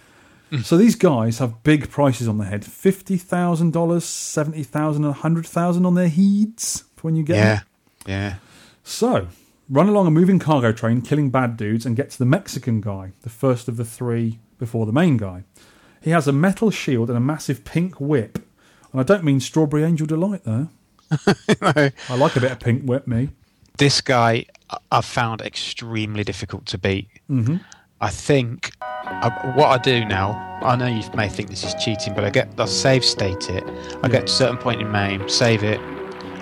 So 0.63 0.77
these 0.77 0.95
guys 0.95 1.39
have 1.39 1.63
big 1.63 1.89
prices 1.89 2.27
on 2.27 2.37
their 2.37 2.47
head: 2.49 2.63
fifty 2.65 3.17
thousand 3.17 3.71
dollars, 3.73 4.03
seventy 4.05 4.63
thousand, 4.63 5.05
and 5.05 5.13
hundred 5.13 5.45
thousand 5.45 5.85
on 5.85 5.95
their 5.95 6.09
heads 6.09 6.83
for 6.95 7.07
when 7.07 7.15
you 7.15 7.23
get 7.23 7.35
Yeah. 7.37 7.55
them. 7.55 7.65
Yeah. 8.07 8.35
So 8.83 9.27
run 9.69 9.89
along 9.89 10.07
a 10.07 10.11
moving 10.11 10.39
cargo 10.39 10.71
train, 10.71 11.01
killing 11.01 11.29
bad 11.29 11.57
dudes, 11.57 11.85
and 11.85 11.95
get 11.95 12.09
to 12.11 12.17
the 12.19 12.25
Mexican 12.25 12.81
guy, 12.81 13.11
the 13.23 13.29
first 13.29 13.67
of 13.67 13.77
the 13.77 13.85
three 13.85 14.39
before 14.59 14.85
the 14.85 14.93
main 14.93 15.17
guy. 15.17 15.43
He 16.01 16.11
has 16.11 16.27
a 16.27 16.31
metal 16.31 16.69
shield 16.69 17.09
and 17.09 17.17
a 17.17 17.21
massive 17.21 17.65
pink 17.65 17.99
whip. 17.99 18.37
And 18.91 19.01
I 19.01 19.03
don't 19.03 19.23
mean 19.23 19.39
strawberry 19.39 19.83
angel 19.83 20.05
delight 20.07 20.43
there. 20.43 20.67
I 21.61 22.15
like 22.15 22.35
a 22.35 22.39
bit 22.39 22.51
of 22.51 22.59
pink 22.59 22.83
whip, 22.83 23.07
me. 23.07 23.29
This 23.77 24.01
guy 24.01 24.45
I- 24.69 24.77
I've 24.91 25.05
found 25.05 25.41
extremely 25.41 26.23
difficult 26.23 26.65
to 26.67 26.77
beat. 26.77 27.09
Mhm. 27.29 27.59
I 28.01 28.09
think 28.09 28.71
I, 28.81 29.53
what 29.55 29.67
I 29.67 29.77
do 29.77 30.05
now. 30.05 30.41
I 30.61 30.75
know 30.75 30.87
you 30.87 31.03
may 31.15 31.29
think 31.29 31.49
this 31.49 31.63
is 31.63 31.73
cheating, 31.75 32.13
but 32.13 32.23
I 32.23 32.29
get 32.29 32.59
I 32.59 32.65
save 32.65 33.05
state 33.05 33.49
it. 33.49 33.63
I 34.03 34.07
get 34.07 34.27
to 34.27 34.33
a 34.33 34.35
certain 34.35 34.57
point 34.57 34.81
in 34.81 34.91
game, 34.91 35.29
save 35.29 35.63
it, 35.63 35.79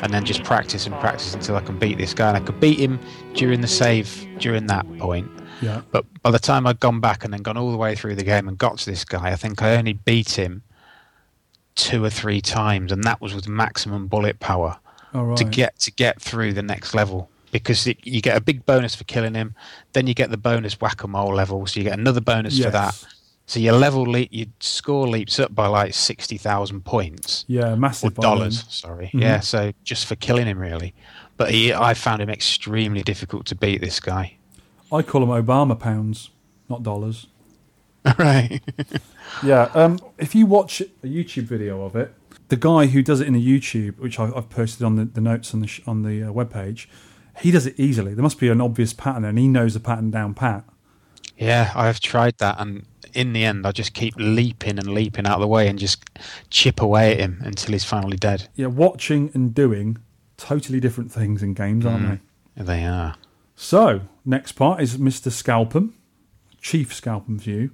and 0.02 0.14
then 0.14 0.26
just 0.26 0.44
practice 0.44 0.86
and 0.86 0.96
practice 1.00 1.34
until 1.34 1.56
I 1.56 1.62
can 1.62 1.78
beat 1.78 1.98
this 1.98 2.14
guy. 2.14 2.30
And 2.30 2.38
I 2.38 2.40
could 2.40 2.60
beat 2.60 2.80
him 2.80 3.00
during 3.34 3.62
the 3.62 3.68
save 3.68 4.28
during 4.40 4.68
that 4.68 4.86
point. 4.98 5.30
Yeah. 5.62 5.82
But 5.92 6.06
by 6.24 6.32
the 6.32 6.40
time 6.40 6.66
I'd 6.66 6.80
gone 6.80 7.00
back 7.00 7.24
and 7.24 7.34
then 7.34 7.42
gone 7.42 7.58
all 7.58 7.72
the 7.72 7.78
way 7.78 7.96
through 7.96 8.16
the 8.16 8.24
game 8.24 8.48
and 8.48 8.58
got 8.58 8.80
to 8.80 8.86
this 8.90 9.06
guy, 9.06 9.32
I 9.32 9.36
think 9.36 9.62
I 9.62 9.76
only 9.76 9.94
beat 9.94 10.38
him 10.38 10.64
two 11.76 12.04
or 12.04 12.10
three 12.10 12.42
times, 12.42 12.92
and 12.92 13.04
that 13.04 13.22
was 13.22 13.34
with 13.34 13.48
maximum 13.48 14.08
bullet 14.08 14.40
power 14.40 14.80
All 15.14 15.36
to 15.36 15.44
get 15.44 15.80
to 15.80 15.92
get 15.92 16.22
through 16.22 16.54
the 16.54 16.64
next 16.64 16.94
level. 16.94 17.30
Because 17.54 17.88
it, 17.88 18.06
you 18.06 18.20
get 18.22 18.36
a 18.36 18.42
big 18.42 18.66
bonus 18.66 18.96
for 18.96 19.06
killing 19.06 19.34
him, 19.36 19.56
then 19.94 20.08
you 20.08 20.14
get 20.14 20.30
the 20.32 20.38
bonus 20.38 20.82
whack 20.82 21.04
a 21.04 21.08
mole 21.08 21.34
level, 21.34 21.66
so 21.68 21.80
you 21.80 21.86
get 21.86 21.98
another 21.98 22.20
bonus 22.20 22.58
for 22.62 22.70
that. 22.72 23.06
So 23.46 23.60
your 23.60 23.74
level 23.74 24.04
leap, 24.04 24.30
your 24.32 24.48
score 24.60 25.08
leaps 25.08 25.40
up 25.40 25.54
by 25.54 25.68
like 25.68 25.94
sixty 25.94 26.38
thousand 26.38 26.84
points 26.86 27.46
Yeah, 27.48 27.76
massive 27.76 28.16
dollars. 28.16 28.66
Sorry, 28.70 29.12
Mhm. 29.14 29.22
yeah. 29.22 29.40
So 29.42 29.72
just 29.84 30.06
for 30.06 30.16
killing 30.16 30.48
him, 30.48 30.58
really. 30.60 30.94
But 31.38 31.52
he, 31.52 31.74
I 31.74 31.94
found 31.94 32.22
him 32.22 32.30
extremely 32.30 33.04
difficult 33.04 33.46
to 33.48 33.56
beat. 33.56 33.82
This 33.82 34.00
guy. 34.00 34.38
I 34.92 35.02
call 35.02 35.22
them 35.26 35.30
Obama 35.30 35.78
pounds, 35.80 36.30
not 36.70 36.84
dollars. 36.84 37.28
right. 38.18 38.60
Yeah. 39.42 39.72
Um, 39.74 40.00
if 40.20 40.36
you 40.36 40.46
watch 40.46 40.80
a 40.82 40.86
YouTube 41.08 41.44
video 41.46 41.84
of 41.84 41.96
it, 41.96 42.14
the 42.50 42.56
guy 42.56 42.86
who 42.86 43.02
does 43.02 43.20
it 43.20 43.26
in 43.28 43.34
the 43.34 43.42
YouTube, 43.46 43.98
which 43.98 44.20
I, 44.20 44.26
I've 44.36 44.50
posted 44.50 44.84
on 44.86 44.96
the, 44.96 45.06
the 45.06 45.22
notes 45.22 45.54
on 45.56 45.62
the 45.62 45.68
sh- 45.68 45.82
on 45.88 46.04
the 46.04 46.24
uh, 46.24 46.28
webpage, 46.32 46.86
he 47.40 47.52
does 47.52 47.66
it 47.66 47.80
easily. 47.80 48.14
There 48.14 48.24
must 48.24 48.40
be 48.40 48.50
an 48.50 48.62
obvious 48.62 48.94
pattern, 48.94 49.26
and 49.26 49.38
he 49.38 49.48
knows 49.48 49.74
the 49.74 49.80
pattern 49.80 50.12
down 50.12 50.34
pat. 50.34 50.64
Yeah, 51.38 51.72
I've 51.76 52.00
tried 52.00 52.38
that, 52.38 52.60
and 52.60 52.86
in 53.14 53.34
the 53.34 53.44
end, 53.44 53.66
I 53.66 53.72
just 53.72 53.94
keep 53.94 54.14
leaping 54.18 54.78
and 54.80 54.88
leaping 54.94 55.26
out 55.26 55.36
of 55.36 55.42
the 55.42 55.48
way 55.48 55.68
and 55.68 55.78
just 55.80 56.04
chip 56.50 56.82
away 56.82 57.14
at 57.14 57.20
him 57.20 57.42
until 57.44 57.74
he's 57.74 57.84
finally 57.84 58.18
dead. 58.18 58.48
Yeah, 58.56 58.68
watching 58.68 59.32
and 59.34 59.54
doing 59.54 59.98
totally 60.38 60.80
different 60.80 61.12
things 61.12 61.42
in 61.44 61.54
games, 61.54 61.86
aren't 61.86 62.06
Mm. 62.06 62.20
they? 62.56 62.64
They 62.64 62.86
are. 62.86 63.16
So, 63.56 64.02
next 64.26 64.54
part 64.54 64.82
is 64.82 64.98
Mr. 64.98 65.32
Scalpem, 65.32 65.92
Chief 66.62 66.94
Scalpem 66.94 67.40
view. 67.40 67.72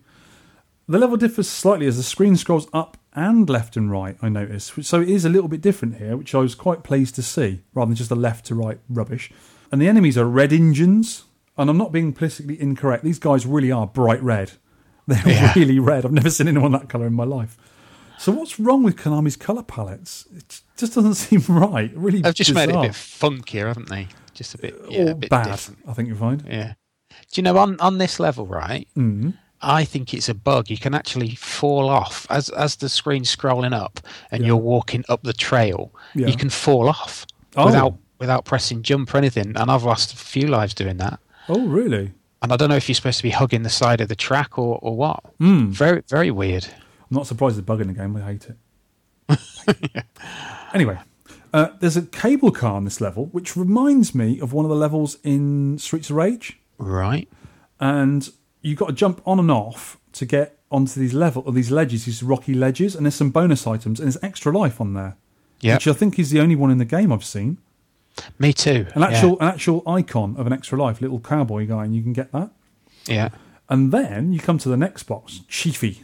The 0.88 0.98
level 0.98 1.18
differs 1.18 1.48
slightly 1.48 1.86
as 1.86 1.98
the 1.98 2.04
screen 2.04 2.36
scrolls 2.36 2.68
up 2.74 2.98
and 3.20 3.50
left 3.50 3.76
and 3.78 3.92
right, 3.92 4.18
I 4.22 4.30
notice. 4.30 4.72
So 4.82 5.02
it 5.02 5.10
is 5.10 5.26
a 5.26 5.30
little 5.30 5.48
bit 5.50 5.62
different 5.62 5.98
here, 5.98 6.16
which 6.18 6.34
I 6.34 6.40
was 6.40 6.56
quite 6.56 6.84
pleased 6.84 7.16
to 7.16 7.22
see, 7.24 7.62
rather 7.74 7.90
than 7.90 7.96
just 7.96 8.10
the 8.10 8.16
left 8.16 8.46
to 8.48 8.56
right 8.56 8.80
rubbish. 8.90 9.32
And 9.72 9.82
the 9.82 9.88
enemies 9.88 10.18
are 10.18 10.26
red 10.26 10.52
engines, 10.54 11.26
and 11.58 11.70
I'm 11.70 11.78
not 11.78 11.92
being 11.92 12.14
politically 12.14 12.60
incorrect. 12.60 13.04
These 13.04 13.20
guys 13.20 13.46
really 13.46 13.72
are 13.72 13.86
bright 13.88 14.22
red. 14.24 14.54
They're 15.08 15.22
Yeah. 15.28 15.54
really 15.56 15.80
red. 15.80 16.06
I've 16.06 16.12
never 16.12 16.30
seen 16.30 16.48
anyone 16.48 16.72
that 16.72 16.88
colour 16.90 17.08
in 17.08 17.14
my 17.14 17.24
life. 17.26 17.58
So 18.18 18.32
what's 18.32 18.60
wrong 18.60 18.84
with 18.84 18.96
Konami's 18.98 19.36
colour 19.38 19.64
palettes? 19.64 20.26
It 20.36 20.62
just 20.78 20.94
doesn't 20.96 21.14
seem 21.26 21.42
right. 21.48 21.92
Really 21.96 22.22
They've 22.22 22.34
just 22.34 22.54
made 22.54 22.70
it 22.70 22.76
a 22.76 22.82
bit 22.82 22.92
funkier, 22.92 23.68
haven't 23.68 23.90
they? 23.90 24.08
Just 24.34 24.56
a 24.56 24.58
bit, 24.58 24.80
yeah, 24.90 25.04
Or 25.08 25.12
a 25.12 25.16
bit 25.16 25.30
bad, 25.30 25.46
different. 25.46 25.80
I 25.88 25.94
think 25.94 26.08
you'll 26.10 26.18
find. 26.18 26.44
Yeah. 26.48 26.74
Do 27.10 27.16
you 27.40 27.44
know 27.44 27.58
on 27.58 27.80
on 27.80 27.98
this 27.98 28.20
level, 28.20 28.46
right? 28.46 28.88
Mm. 28.96 29.34
I 29.62 29.84
think 29.84 30.14
it's 30.14 30.30
a 30.30 30.34
bug. 30.34 30.70
You 30.70 30.78
can 30.78 30.94
actually 30.94 31.36
fall 31.36 31.90
off 31.90 32.26
as 32.30 32.50
as 32.50 32.76
the 32.78 32.88
screen's 32.90 33.34
scrolling 33.36 33.74
up 33.74 34.00
and 34.32 34.42
Yeah. 34.42 34.48
you're 34.48 34.56
walking 34.58 35.04
up 35.10 35.22
the 35.24 35.34
trail. 35.34 35.92
Yeah. 36.16 36.28
You 36.28 36.36
can 36.38 36.50
fall 36.50 36.88
off 36.90 37.26
Oh. 37.56 37.66
without 37.66 37.96
without 38.20 38.46
pressing 38.46 38.82
jump 38.84 39.14
or 39.14 39.18
anything. 39.18 39.54
And 39.56 39.70
I've 39.72 39.84
lost 39.84 40.14
a 40.14 40.18
few 40.18 40.48
lives 40.48 40.74
doing 40.74 40.98
that. 40.98 41.20
Oh, 41.48 41.66
really? 41.68 42.12
And 42.42 42.54
I 42.54 42.56
don't 42.58 42.70
know 42.70 42.76
if 42.76 42.88
you're 42.88 42.96
supposed 42.96 43.18
to 43.18 43.24
be 43.24 43.32
hugging 43.32 43.64
the 43.64 43.70
side 43.70 44.00
of 44.02 44.08
the 44.08 44.16
track 44.16 44.58
or, 44.58 44.80
or 44.82 44.96
what. 44.96 45.20
Mm. 45.40 45.70
Very 45.70 46.04
very 46.08 46.32
weird. 46.32 46.66
I'm 46.66 47.16
not 47.18 47.28
surprised 47.28 47.56
there's 47.56 47.60
a 47.60 47.64
bug 47.64 47.82
in 47.82 47.88
the 47.88 47.94
game. 47.94 48.16
I 48.16 48.22
hate 48.22 48.48
it. 48.50 48.58
Anyway, 50.74 51.00
uh, 51.52 51.70
there's 51.80 51.98
a 51.98 52.04
cable 52.04 52.52
car 52.52 52.74
on 52.76 52.86
this 52.86 53.02
level, 53.02 53.26
which 53.28 53.58
reminds 53.58 54.14
me 54.14 54.40
of 54.40 54.54
one 54.54 54.66
of 54.66 54.70
the 54.70 54.76
levels 54.76 55.18
in 55.24 55.80
Streets 55.80 56.12
of 56.12 56.16
Rage. 56.16 56.60
Right. 56.78 57.28
And 57.80 58.30
you've 58.62 58.78
got 58.78 58.88
to 58.88 58.94
jump 58.94 59.22
on 59.26 59.40
and 59.40 59.52
off 59.52 59.98
to 60.14 60.26
get 60.26 60.58
onto 60.72 61.00
these 61.00 61.14
level 61.14 61.44
or 61.46 61.52
these 61.52 61.72
ledges, 61.72 62.06
these 62.06 62.22
rocky 62.22 62.54
ledges, 62.54 62.96
and 62.96 63.06
there's 63.06 63.16
some 63.16 63.30
bonus 63.30 63.66
items, 63.66 64.00
and 64.00 64.08
there's 64.08 64.24
extra 64.24 64.56
life 64.56 64.80
on 64.80 64.94
there. 64.94 65.18
Yep. 65.62 65.76
Which 65.78 65.88
I 65.88 65.94
think 65.94 66.20
is 66.20 66.30
the 66.30 66.40
only 66.40 66.56
one 66.56 66.72
in 66.72 66.78
the 66.78 66.86
game 66.86 67.12
I've 67.12 67.26
seen. 67.26 67.58
Me 68.38 68.54
too. 68.54 68.88
An 68.96 69.04
actual 69.04 69.40
an 69.40 69.48
actual 69.48 69.84
icon 69.88 70.36
of 70.38 70.48
an 70.48 70.54
extra 70.54 70.78
life, 70.78 71.02
little 71.02 71.20
cowboy 71.20 71.68
guy, 71.68 71.86
and 71.86 71.96
you 71.96 72.02
can 72.02 72.14
get 72.14 72.32
that. 72.32 72.52
Yeah. 73.06 73.30
And 73.70 73.92
then 73.92 74.34
you 74.34 74.40
come 74.40 74.58
to 74.60 74.70
the 74.70 74.78
next 74.78 75.04
box, 75.04 75.42
Chiefy. 75.48 76.04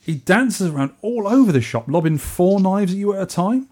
He 0.00 0.14
dances 0.14 0.70
around 0.70 0.92
all 1.02 1.26
over 1.26 1.50
the 1.52 1.60
shop, 1.60 1.88
lobbing 1.88 2.18
four 2.18 2.60
knives 2.60 2.92
at 2.92 2.98
you 2.98 3.12
at 3.12 3.22
a 3.22 3.26
time. 3.26 3.68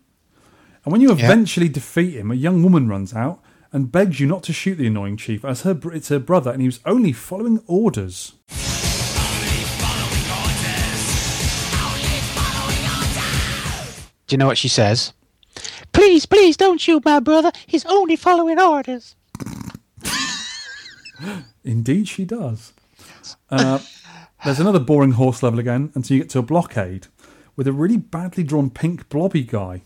And 0.85 0.93
when 0.93 1.01
you 1.01 1.11
eventually 1.13 1.69
defeat 1.69 2.15
him, 2.15 2.31
a 2.31 2.35
young 2.35 2.63
woman 2.63 2.89
runs 2.89 3.15
out 3.15 3.41
and 3.75 3.91
begs 3.91 4.21
you 4.21 4.27
not 4.29 4.45
to 4.45 4.53
shoot 4.53 4.77
the 4.77 4.87
annoying 4.87 5.17
chief, 5.17 5.45
as 5.45 5.63
her 5.63 5.75
br- 5.75 5.93
it's 5.93 6.09
her 6.09 6.21
brother, 6.21 6.53
and 6.53 6.63
he 6.63 6.69
was 6.69 6.79
only 6.87 7.13
following 7.13 7.61
orders. 7.67 8.33
Do 14.27 14.35
you 14.35 14.39
know 14.39 14.47
what 14.47 14.59
she 14.59 14.69
says? 14.69 15.13
Please, 15.93 16.25
please 16.25 16.57
don't 16.57 16.81
shoot 16.81 17.05
my 17.05 17.19
brother. 17.19 17.51
He's 17.67 17.85
only 17.87 18.15
following 18.15 18.61
orders. 18.61 19.17
Indeed, 21.65 22.09
she 22.09 22.25
does. 22.25 22.73
Uh, 23.51 23.81
there's 24.45 24.61
another 24.61 24.79
boring 24.79 25.13
horse 25.13 25.43
level 25.43 25.59
again 25.59 25.91
until 25.95 26.17
you 26.17 26.23
get 26.23 26.31
to 26.31 26.39
a 26.39 26.43
blockade 26.43 27.09
with 27.57 27.67
a 27.67 27.73
really 27.73 27.97
badly 27.97 28.45
drawn 28.45 28.71
pink 28.71 29.09
blobby 29.09 29.43
guy. 29.43 29.83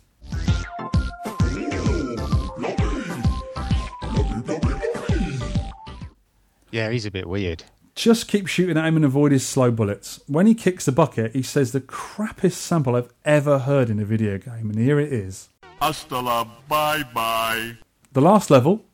Yeah, 6.70 6.90
he's 6.90 7.06
a 7.06 7.10
bit 7.10 7.28
weird. 7.28 7.64
Just 7.94 8.28
keep 8.28 8.46
shooting 8.46 8.76
at 8.76 8.84
him 8.84 8.96
and 8.96 9.04
avoid 9.04 9.32
his 9.32 9.46
slow 9.46 9.70
bullets. 9.70 10.20
When 10.26 10.46
he 10.46 10.54
kicks 10.54 10.84
the 10.84 10.92
bucket, 10.92 11.34
he 11.34 11.42
says 11.42 11.72
the 11.72 11.80
crappiest 11.80 12.52
sample 12.52 12.94
I've 12.94 13.12
ever 13.24 13.60
heard 13.60 13.90
in 13.90 13.98
a 13.98 14.04
video 14.04 14.38
game, 14.38 14.70
and 14.70 14.78
here 14.78 15.00
it 15.00 15.12
is. 15.12 15.48
Hasta 15.80 16.20
la 16.20 16.44
bye 16.68 17.02
bye. 17.12 17.78
The 18.12 18.20
last 18.20 18.50
level, 18.50 18.84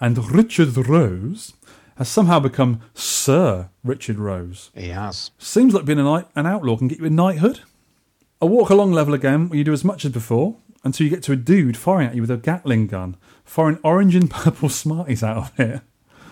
and 0.00 0.18
Richard 0.32 0.76
Rose 0.76 1.54
has 1.96 2.08
somehow 2.08 2.40
become 2.40 2.80
Sir 2.94 3.70
Richard 3.84 4.18
Rose. 4.18 4.70
He 4.74 4.88
has. 4.88 5.30
Seems 5.38 5.72
like 5.72 5.84
being 5.84 5.98
a 5.98 6.04
knight, 6.04 6.26
an 6.34 6.46
outlaw 6.46 6.76
can 6.76 6.88
get 6.88 6.98
you 6.98 7.06
a 7.06 7.10
knighthood. 7.10 7.60
A 8.40 8.46
walk 8.46 8.70
along 8.70 8.92
level 8.92 9.14
again 9.14 9.48
where 9.48 9.58
you 9.58 9.64
do 9.64 9.72
as 9.72 9.84
much 9.84 10.04
as 10.04 10.10
before 10.12 10.56
until 10.84 11.04
you 11.04 11.10
get 11.10 11.22
to 11.22 11.32
a 11.32 11.36
dude 11.36 11.76
firing 11.76 12.08
at 12.08 12.14
you 12.16 12.22
with 12.22 12.30
a 12.30 12.36
Gatling 12.36 12.88
gun, 12.88 13.16
firing 13.44 13.78
orange 13.84 14.14
and 14.14 14.30
purple 14.30 14.68
smarties 14.68 15.22
out 15.22 15.36
of 15.36 15.60
it. 15.60 15.80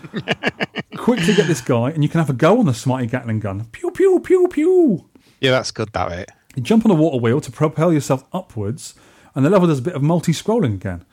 Quickly 0.96 1.34
get 1.34 1.46
this 1.46 1.60
guy, 1.60 1.90
and 1.90 2.02
you 2.02 2.08
can 2.08 2.18
have 2.18 2.30
a 2.30 2.34
go 2.34 2.58
on 2.58 2.66
the 2.66 2.74
smarty 2.74 3.06
Gatling 3.06 3.40
gun. 3.40 3.66
Pew 3.72 3.90
pew 3.90 4.20
pew 4.20 4.48
pew. 4.48 5.08
Yeah, 5.40 5.52
that's 5.52 5.70
good. 5.70 5.92
That 5.92 6.08
bit. 6.08 6.30
You 6.54 6.62
jump 6.62 6.84
on 6.84 6.90
a 6.90 6.94
water 6.94 7.18
wheel 7.18 7.40
to 7.40 7.50
propel 7.52 7.92
yourself 7.92 8.24
upwards, 8.32 8.94
and 9.34 9.44
the 9.44 9.50
level 9.50 9.68
does 9.68 9.78
a 9.78 9.82
bit 9.82 9.94
of 9.94 10.02
multi 10.02 10.32
scrolling 10.32 10.74
again. 10.74 11.04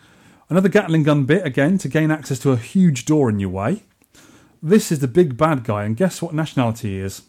Another 0.49 0.69
Gatling 0.69 1.03
gun 1.03 1.25
bit 1.25 1.45
again 1.45 1.77
to 1.79 1.89
gain 1.89 2.09
access 2.09 2.39
to 2.39 2.51
a 2.51 2.57
huge 2.57 3.05
door 3.05 3.29
in 3.29 3.39
your 3.39 3.49
way. 3.49 3.83
This 4.63 4.91
is 4.91 4.99
the 4.99 5.07
big 5.07 5.37
bad 5.37 5.63
guy, 5.63 5.83
and 5.83 5.95
guess 5.95 6.21
what 6.21 6.33
nationality 6.33 6.95
he 6.95 6.99
is? 6.99 7.23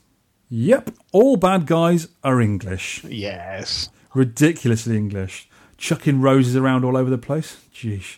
Yep, 0.48 0.92
all 1.12 1.36
bad 1.36 1.66
guys 1.66 2.08
are 2.24 2.40
English. 2.40 3.04
Yes. 3.04 3.90
Ridiculously 4.14 4.96
English. 4.96 5.48
Chucking 5.76 6.20
roses 6.22 6.56
around 6.56 6.84
all 6.84 6.96
over 6.96 7.10
the 7.10 7.18
place. 7.18 7.58
Jeesh. 7.72 8.16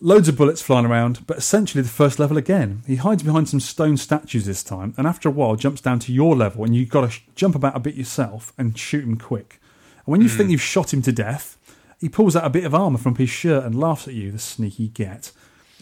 Loads 0.00 0.28
of 0.28 0.36
bullets 0.36 0.60
flying 0.60 0.84
around, 0.84 1.26
but 1.26 1.38
essentially 1.38 1.82
the 1.82 1.88
first 1.88 2.18
level 2.18 2.36
again. 2.36 2.82
He 2.86 2.96
hides 2.96 3.22
behind 3.22 3.48
some 3.48 3.60
stone 3.60 3.96
statues 3.96 4.44
this 4.44 4.62
time, 4.62 4.94
and 4.98 5.06
after 5.06 5.28
a 5.28 5.32
while 5.32 5.56
jumps 5.56 5.80
down 5.80 5.98
to 6.00 6.12
your 6.12 6.36
level, 6.36 6.64
and 6.64 6.74
you've 6.74 6.90
got 6.90 7.02
to 7.02 7.10
sh- 7.10 7.22
jump 7.34 7.54
about 7.54 7.76
a 7.76 7.80
bit 7.80 7.94
yourself 7.94 8.52
and 8.58 8.76
shoot 8.76 9.04
him 9.04 9.16
quick. 9.16 9.60
And 10.04 10.12
when 10.12 10.20
you 10.20 10.28
think 10.28 10.50
you've 10.50 10.60
shot 10.60 10.92
him 10.92 11.00
to 11.02 11.12
death, 11.12 11.56
he 11.98 12.08
pulls 12.08 12.36
out 12.36 12.44
a 12.44 12.50
bit 12.50 12.64
of 12.64 12.74
armour 12.74 12.98
from 12.98 13.14
his 13.14 13.30
shirt 13.30 13.64
and 13.64 13.78
laughs 13.78 14.06
at 14.08 14.14
you, 14.14 14.30
the 14.30 14.38
sneaky 14.38 14.88
get. 14.88 15.30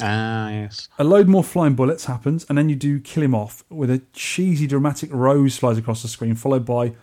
Ah, 0.01 0.51
yes. 0.51 0.89
A 0.99 1.05
load 1.05 1.29
more 1.29 1.43
flying 1.43 1.75
bullets 1.75 2.05
happens, 2.05 2.47
and 2.49 2.57
then 2.57 2.69
you 2.69 2.77
do 2.77 3.01
kill 3.01 3.23
him 3.23 3.35
off 3.35 3.65
with 3.69 3.91
a 3.91 4.03
cheesy, 4.13 4.67
dramatic 4.67 5.11
rose 5.13 5.57
flies 5.57 5.79
across 5.79 6.03
the 6.03 6.09
screen, 6.09 6.35
followed 6.37 6.65
by, 6.65 6.95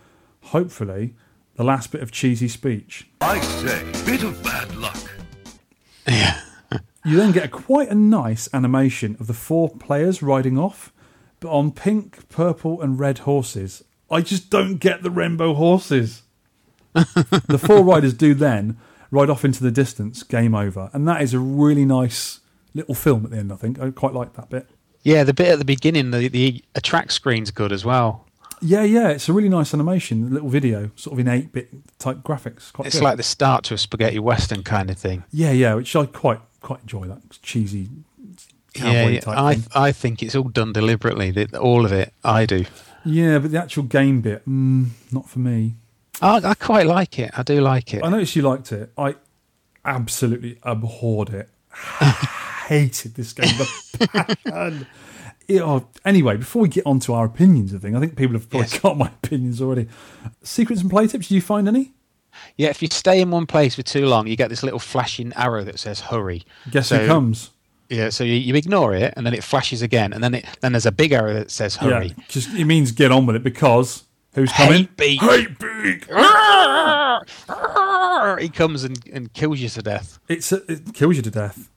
hopefully, 0.41 1.15
the 1.55 1.64
last 1.64 1.91
bit 1.91 2.01
of 2.01 2.11
cheesy 2.11 2.47
speech. 2.47 3.09
I 3.19 3.41
say, 3.41 3.84
bit 4.05 4.23
of 4.23 4.41
bad 4.41 4.73
luck. 4.76 4.97
You 7.08 7.18
then 7.18 7.32
get 7.32 7.46
a, 7.46 7.48
quite 7.48 7.90
a 7.90 7.96
nice 7.96 8.50
animation 8.54 9.16
of 9.20 9.28
the 9.28 9.34
four 9.34 9.70
players 9.70 10.22
riding 10.22 10.58
off, 10.60 10.92
but 11.40 11.50
on 11.50 11.72
pink, 11.72 12.28
purple, 12.30 12.82
and 12.82 13.00
red 13.00 13.20
horses. 13.20 13.84
I 14.12 14.22
just 14.22 14.50
don't 14.50 14.78
get 14.78 15.04
the 15.04 15.10
rainbow 15.12 15.54
horses. 15.54 16.24
the 16.94 17.62
four 17.62 17.84
riders 17.84 18.14
do 18.14 18.34
then 18.34 18.78
ride 19.12 19.30
off 19.30 19.46
into 19.46 19.64
the 19.64 19.72
distance, 19.72 20.24
game 20.24 20.54
over. 20.54 20.90
And 20.94 21.08
that 21.08 21.22
is 21.22 21.34
a 21.34 21.40
really 21.40 21.86
nice 21.86 22.42
little 22.74 22.96
film 22.96 23.24
at 23.26 23.32
the 23.32 23.38
end, 23.38 23.54
I 23.54 23.56
think. 23.56 23.80
I 23.80 23.92
quite 23.92 24.14
like 24.14 24.34
that 24.34 24.50
bit. 24.50 24.68
Yeah, 25.04 25.24
the 25.24 25.34
bit 25.34 25.48
at 25.48 25.60
the 25.60 25.66
beginning, 25.66 26.12
the 26.12 26.28
the 26.28 26.64
attract 26.76 27.14
screen's 27.14 27.52
good 27.52 27.72
as 27.72 27.86
well. 27.86 28.26
Yeah, 28.62 28.84
yeah, 28.84 29.10
it's 29.10 29.30
a 29.30 29.34
really 29.34 29.50
nice 29.50 29.74
animation, 29.74 30.26
a 30.26 30.30
little 30.30 30.50
video, 30.50 30.90
sort 30.96 31.14
of 31.14 31.20
in 31.20 31.28
8 31.28 31.54
bit 31.54 31.70
type 32.00 32.18
graphics. 32.24 32.74
Quite 32.74 32.88
It's 32.88 32.96
good. 32.98 33.04
like 33.04 33.18
the 33.18 33.24
start 33.24 33.64
to 33.66 33.76
a 33.76 33.78
spaghetti 33.78 34.18
western 34.18 34.64
kind 34.64 34.90
of 34.90 34.98
thing. 34.98 35.24
Yeah, 35.32 35.52
yeah, 35.52 35.76
which 35.76 35.96
I 35.96 36.08
quite 36.08 36.40
quite 36.68 36.81
enjoy 36.81 37.07
that 37.07 37.22
cheesy 37.41 37.89
cowboy 38.73 39.11
Yeah, 39.14 39.19
type 39.22 39.38
I 39.38 39.53
thing. 39.56 39.64
I 39.73 39.91
think 39.91 40.22
it's 40.23 40.35
all 40.35 40.49
done 40.49 40.73
deliberately. 40.73 41.31
that- 41.31 41.56
All 41.56 41.85
of 41.85 41.91
it, 41.91 42.14
I 42.23 42.45
do. 42.45 42.65
Yeah, 43.06 43.39
but 43.39 43.52
the 43.52 43.57
actual 43.61 43.84
game 43.84 44.19
bit, 44.22 44.48
mm, 44.48 44.88
not 45.11 45.30
for 45.30 45.39
me. 45.39 45.76
I, 46.22 46.38
I 46.44 46.53
quite 46.56 46.85
like 46.85 47.19
it. 47.19 47.31
I 47.38 47.44
do 47.44 47.61
like 47.61 47.94
it. 47.94 48.03
I 48.03 48.10
noticed 48.10 48.35
you 48.35 48.41
liked 48.41 48.72
it. 48.72 48.91
I 48.98 49.15
absolutely 49.85 50.57
abhorred 50.64 51.30
it. 51.30 51.49
Hated 52.68 53.15
this 53.15 53.31
game. 53.34 53.48
The 53.57 54.07
passion. 54.11 54.88
It- 55.48 55.61
oh, 55.61 55.88
anyway, 56.03 56.35
before 56.35 56.64
we 56.64 56.68
get 56.68 56.85
on 56.85 56.99
to 57.02 57.14
our 57.14 57.26
opinions 57.26 57.72
of 57.72 57.81
things, 57.81 57.95
I 57.95 58.02
think 58.02 58.18
people 58.18 58.34
have 58.34 58.49
probably 58.49 58.68
Yes. 58.68 58.80
got 58.80 58.98
my 58.98 59.07
opinions 59.07 59.61
already. 59.61 59.88
Secrets 60.44 60.81
and 60.81 60.89
play 60.91 61.07
tips, 61.07 61.30
did 61.30 61.35
you 61.35 61.41
find 61.41 61.69
any? 61.69 61.94
Yeah, 62.57 62.69
if 62.69 62.81
you 62.81 62.88
stay 62.91 63.22
in 63.22 63.31
one 63.31 63.45
place 63.45 63.76
for 63.76 63.84
too 63.84 64.05
long, 64.05 64.27
you 64.27 64.35
get 64.35 64.49
this 64.49 64.64
little 64.64 64.80
flashing 64.80 65.31
arrow 65.35 65.64
that 65.64 65.80
says 65.80 66.01
"hurry." 66.01 66.43
Guess 66.72 66.89
So- 66.89 66.99
who 66.99 67.07
comes? 67.07 67.51
Yeah, 67.89 68.09
so 68.09 68.26
you, 68.26 68.34
you 68.34 68.53
ignore 68.55 68.93
it, 68.93 69.14
and 69.15 69.26
then 69.26 69.34
it 69.34 69.45
flashes 69.45 69.81
again, 69.81 70.11
and 70.11 70.22
then 70.22 70.34
it 70.34 70.45
then 70.59 70.73
there's 70.73 70.85
a 70.85 70.91
big 70.91 71.14
arrow 71.14 71.34
that 71.34 71.51
says 71.51 71.77
"hurry." 71.77 72.07
Yeah, 72.18 72.23
just 72.27 72.53
it 72.53 72.65
means 72.65 72.91
get 72.91 73.14
on 73.14 73.26
with 73.26 73.38
it 73.38 73.43
because 73.43 74.03
who's 74.34 74.51
coming? 74.51 74.80
Hate 74.80 74.97
beak. 74.97 75.22
Hate 75.22 75.57
beak. 75.59 76.05
He 78.39 78.49
comes 78.49 78.84
and, 78.84 78.99
and 79.14 79.31
kills 79.34 79.59
you 79.59 79.69
to 79.69 79.81
death. 79.81 80.19
It's 80.27 80.51
a, 80.51 80.69
it 80.72 80.93
kills 80.93 81.15
you 81.15 81.22
to 81.22 81.31
death, 81.31 81.69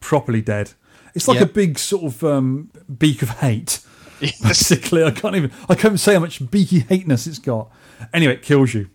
properly 0.00 0.42
dead. 0.42 0.72
It's 1.14 1.26
like 1.26 1.38
Mm. 1.38 1.40
Yeah. 1.40 1.46
a 1.46 1.50
big 1.50 1.78
sort 1.78 2.04
of 2.04 2.24
um, 2.24 2.70
beak 2.98 3.22
of 3.22 3.30
hate. 3.40 3.80
Basically, 4.20 5.02
I 5.02 5.10
can't 5.10 5.34
even 5.36 5.50
I 5.68 5.74
can't 5.74 5.86
even 5.86 5.98
say 5.98 6.14
how 6.14 6.20
much 6.20 6.48
beaky 6.50 6.80
hateness 6.80 7.26
it's 7.26 7.38
got. 7.38 7.70
Anyway, 8.12 8.34
it 8.34 8.42
kills 8.42 8.74
you. 8.74 8.90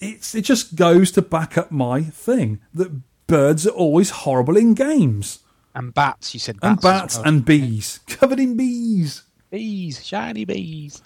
It's 0.00 0.34
it 0.34 0.42
just 0.42 0.76
goes 0.76 1.10
to 1.12 1.22
back 1.22 1.58
up 1.58 1.70
my 1.70 2.02
thing 2.02 2.60
that 2.74 3.00
birds 3.26 3.66
are 3.66 3.70
always 3.70 4.10
horrible 4.10 4.56
in 4.56 4.74
games. 4.74 5.40
And 5.74 5.92
bats, 5.94 6.34
you 6.34 6.40
said 6.40 6.56
And 6.62 6.80
bats. 6.80 6.84
as 6.86 6.92
bats 7.00 7.16
well. 7.18 7.26
and 7.28 7.44
bees. 7.44 8.00
Covered 8.06 8.40
in 8.40 8.56
bees. 8.56 9.22
bees, 9.50 10.04
shiny 10.04 10.44
bees. 10.44 11.02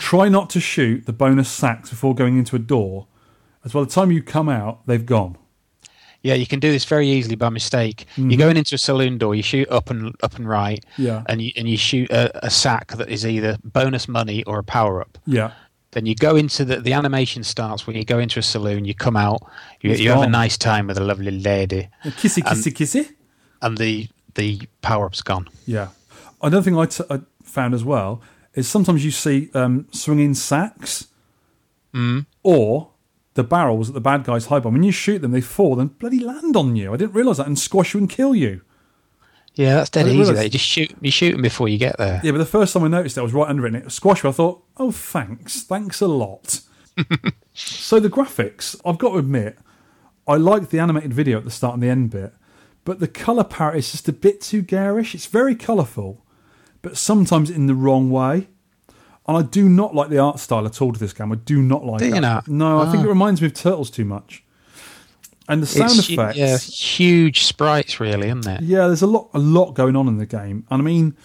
Try 0.00 0.28
not 0.28 0.50
to 0.50 0.60
shoot 0.60 1.06
the 1.06 1.12
bonus 1.12 1.48
sacks 1.48 1.90
before 1.90 2.14
going 2.14 2.38
into 2.38 2.56
a 2.56 2.58
door, 2.58 3.06
as 3.64 3.72
by 3.72 3.80
the 3.80 3.86
time 3.90 4.10
you 4.10 4.22
come 4.22 4.48
out, 4.48 4.86
they've 4.86 5.04
gone. 5.06 5.36
Yeah, 6.22 6.34
you 6.34 6.46
can 6.46 6.58
do 6.58 6.72
this 6.72 6.86
very 6.86 7.06
easily 7.08 7.36
by 7.36 7.50
mistake. 7.50 8.06
Mhm. 8.16 8.30
You're 8.30 8.38
going 8.38 8.56
into 8.56 8.74
a 8.74 8.78
saloon 8.78 9.18
door, 9.18 9.34
you 9.34 9.42
shoot 9.42 9.68
up 9.68 9.90
and 9.90 10.14
up 10.22 10.36
and 10.36 10.48
right, 10.48 10.82
Yeah. 10.96 11.22
and 11.28 11.42
you 11.42 11.52
and 11.56 11.68
you 11.68 11.76
shoot 11.76 12.10
a, 12.10 12.46
a 12.46 12.50
sack 12.50 12.92
that 12.96 13.10
is 13.10 13.26
either 13.26 13.58
bonus 13.62 14.08
money 14.08 14.42
or 14.44 14.58
a 14.58 14.64
power 14.64 15.00
up. 15.02 15.18
Yeah. 15.26 15.52
Then 15.94 16.06
you 16.06 16.14
go 16.14 16.36
into 16.36 16.64
the 16.64 16.80
the 16.80 16.92
animation 16.92 17.42
starts 17.44 17.86
when 17.86 17.96
you 17.96 18.04
go 18.04 18.18
into 18.18 18.38
a 18.38 18.42
saloon. 18.42 18.84
You 18.84 18.94
come 18.94 19.16
out, 19.16 19.40
you, 19.80 19.92
you 19.94 20.10
have 20.10 20.22
a 20.22 20.28
nice 20.28 20.58
time 20.58 20.86
with 20.88 20.98
a 20.98 21.04
lovely 21.04 21.30
lady, 21.30 21.88
Kissy, 22.04 22.42
And- 22.44 22.58
kissy, 22.58 22.72
kissy. 22.72 23.08
and 23.62 23.78
the 23.78 24.08
the 24.34 24.60
power 24.82 25.06
up's 25.06 25.22
gone. 25.22 25.48
Yeah. 25.66 25.88
Another 26.42 26.62
thing 26.62 26.76
I, 26.76 26.86
t- 26.86 27.04
I 27.08 27.20
found 27.44 27.72
as 27.74 27.84
well 27.84 28.20
is 28.54 28.68
sometimes 28.68 29.04
you 29.04 29.10
see 29.12 29.48
um, 29.54 29.86
swinging 29.92 30.34
sacks 30.34 31.06
Mm. 31.94 32.26
or 32.42 32.90
the 33.34 33.44
barrels 33.44 33.86
that 33.86 33.92
the 33.94 34.00
bad 34.00 34.24
guys 34.24 34.46
hide 34.46 34.66
on. 34.66 34.72
When 34.72 34.82
you 34.82 34.90
shoot 34.92 35.20
them, 35.22 35.30
they 35.30 35.40
fall 35.40 35.78
and 35.80 35.96
bloody 35.98 36.18
land 36.18 36.56
on 36.56 36.74
you. 36.76 36.92
I 36.92 36.96
didn't 36.96 37.14
realise 37.14 37.36
that 37.38 37.46
and 37.46 37.56
squash 37.58 37.94
you 37.94 38.00
and 38.00 38.10
kill 38.10 38.34
you. 38.34 38.62
Yeah, 39.54 39.74
that's 39.76 39.90
dead 39.90 40.06
I 40.06 40.10
easy. 40.10 40.32
There. 40.32 40.48
Just 40.48 40.64
shoot 40.64 40.94
you 41.00 41.10
shoot 41.10 41.32
them 41.32 41.42
before 41.42 41.68
you 41.68 41.78
get 41.78 41.96
there. 41.98 42.20
Yeah, 42.24 42.32
but 42.32 42.38
the 42.38 42.46
first 42.46 42.72
time 42.74 42.82
I 42.84 42.88
noticed 42.88 43.16
it, 43.16 43.20
I 43.20 43.24
was 43.24 43.32
right 43.32 43.48
under 43.48 43.64
it 43.66 43.74
and 43.74 43.84
it 43.84 43.92
squashed. 43.92 44.24
I 44.24 44.32
thought, 44.32 44.64
oh, 44.76 44.90
thanks. 44.90 45.62
Thanks 45.62 46.00
a 46.00 46.08
lot. 46.08 46.60
so 47.54 48.00
the 48.00 48.08
graphics, 48.10 48.80
I've 48.84 48.98
got 48.98 49.10
to 49.10 49.18
admit, 49.18 49.58
I 50.26 50.36
like 50.36 50.70
the 50.70 50.78
animated 50.78 51.12
video 51.12 51.38
at 51.38 51.44
the 51.44 51.50
start 51.50 51.74
and 51.74 51.82
the 51.82 51.88
end 51.88 52.10
bit, 52.10 52.32
but 52.84 52.98
the 53.00 53.08
colour 53.08 53.44
palette 53.44 53.76
is 53.76 53.92
just 53.92 54.08
a 54.08 54.12
bit 54.12 54.40
too 54.40 54.62
garish. 54.62 55.14
It's 55.14 55.26
very 55.26 55.54
colourful, 55.54 56.24
but 56.82 56.96
sometimes 56.96 57.50
in 57.50 57.66
the 57.66 57.74
wrong 57.74 58.10
way. 58.10 58.48
And 59.26 59.38
I 59.38 59.42
do 59.42 59.70
not 59.70 59.94
like 59.94 60.10
the 60.10 60.18
art 60.18 60.38
style 60.38 60.66
at 60.66 60.82
all 60.82 60.92
to 60.92 61.00
this 61.00 61.14
game. 61.14 61.32
I 61.32 61.36
do 61.36 61.62
not 61.62 61.82
like 61.84 62.00
Do 62.00 62.08
you 62.08 62.14
it. 62.16 62.46
No, 62.46 62.80
I 62.80 62.90
think 62.90 63.02
Ah. 63.04 63.06
it 63.06 63.08
reminds 63.08 63.40
me 63.40 63.46
of 63.46 63.54
Turtles 63.54 63.88
too 63.90 64.04
much. 64.04 64.44
And 65.48 65.62
the 65.62 65.66
sound 65.66 65.92
It's 65.98 66.08
effects. 66.08 66.38
yeah, 66.38 66.56
huge 66.58 67.44
sprites, 67.44 68.00
really, 68.00 68.28
isn't 68.28 68.46
it? 68.46 68.62
Yeah, 68.62 68.86
there's 68.86 69.02
a 69.02 69.06
lot, 69.06 69.28
a 69.34 69.38
lot 69.38 69.72
going 69.74 69.94
on 69.96 70.08
in 70.08 70.16
the 70.18 70.26
game, 70.26 70.66
and 70.70 70.80
I 70.80 70.84
mean, 70.84 71.16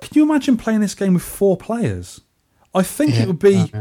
can 0.00 0.10
you 0.14 0.22
imagine 0.22 0.56
playing 0.56 0.80
this 0.80 0.94
game 0.94 1.14
with 1.14 1.22
four 1.22 1.56
players? 1.56 2.20
I 2.74 2.82
think 2.82 3.14
Yeah, 3.14 3.22
it 3.22 3.26
would 3.26 3.38
be 3.38 3.72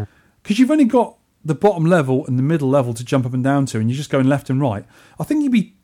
because 0.44 0.60
you've 0.60 0.72
only 0.72 0.86
got 0.86 1.18
the 1.46 1.56
bottom 1.56 1.86
level 1.86 2.26
and 2.28 2.38
the 2.38 2.44
middle 2.44 2.70
level 2.70 2.94
to 2.96 3.04
jump 3.04 3.26
up 3.26 3.34
and 3.34 3.44
down 3.44 3.66
to, 3.68 3.80
and 3.80 3.90
you're 3.90 3.98
just 3.98 4.10
going 4.10 4.28
left 4.28 4.50
and 4.50 4.60
right. 4.60 4.86
I 5.20 5.24
think 5.24 5.44
you'd 5.44 5.52
be 5.54 5.76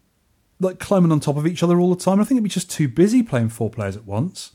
like 0.59 0.79
climbing 0.79 1.11
on 1.11 1.19
top 1.19 1.37
of 1.37 1.45
each 1.47 1.63
other 1.63 1.79
all 1.79 1.93
the 1.93 2.01
time. 2.03 2.19
I 2.19 2.23
think 2.23 2.37
it'd 2.37 2.43
be 2.43 2.49
just 2.49 2.69
too 2.71 2.87
busy 2.87 3.23
playing 3.23 3.49
four 3.49 3.69
players 3.69 3.95
at 3.95 4.05
once. 4.05 4.51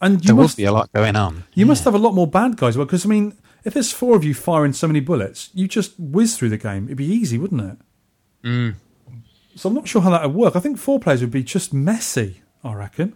And 0.00 0.14
you 0.24 0.28
There 0.28 0.34
must 0.36 0.56
be 0.56 0.64
a 0.64 0.72
lot 0.72 0.92
going 0.92 1.14
on. 1.14 1.44
you 1.54 1.66
must 1.66 1.84
have 1.84 1.94
a 1.94 1.98
lot 1.98 2.14
more 2.14 2.26
bad 2.26 2.56
guys. 2.56 2.76
Well, 2.76 2.86
because 2.86 3.04
I 3.06 3.08
mean, 3.08 3.36
if 3.64 3.74
there's 3.74 3.92
four 3.92 4.16
of 4.16 4.24
you 4.24 4.34
firing 4.34 4.72
so 4.72 4.88
many 4.88 4.98
bullets, 5.00 5.50
you 5.54 5.68
just 5.68 5.94
whiz 5.98 6.36
through 6.36 6.48
the 6.48 6.56
game. 6.58 6.86
It'd 6.86 6.96
be 6.96 7.06
easy, 7.06 7.38
wouldn't 7.38 7.60
it? 7.60 7.78
Mm. 8.44 8.74
So 9.54 9.68
I'm 9.68 9.74
not 9.74 9.86
sure 9.86 10.02
how 10.02 10.10
that 10.10 10.22
would 10.22 10.34
work. 10.34 10.56
I 10.56 10.60
think 10.60 10.78
four 10.78 10.98
players 10.98 11.20
would 11.20 11.30
be 11.30 11.42
just 11.42 11.72
messy. 11.72 12.42
I 12.64 12.74
reckon. 12.74 13.14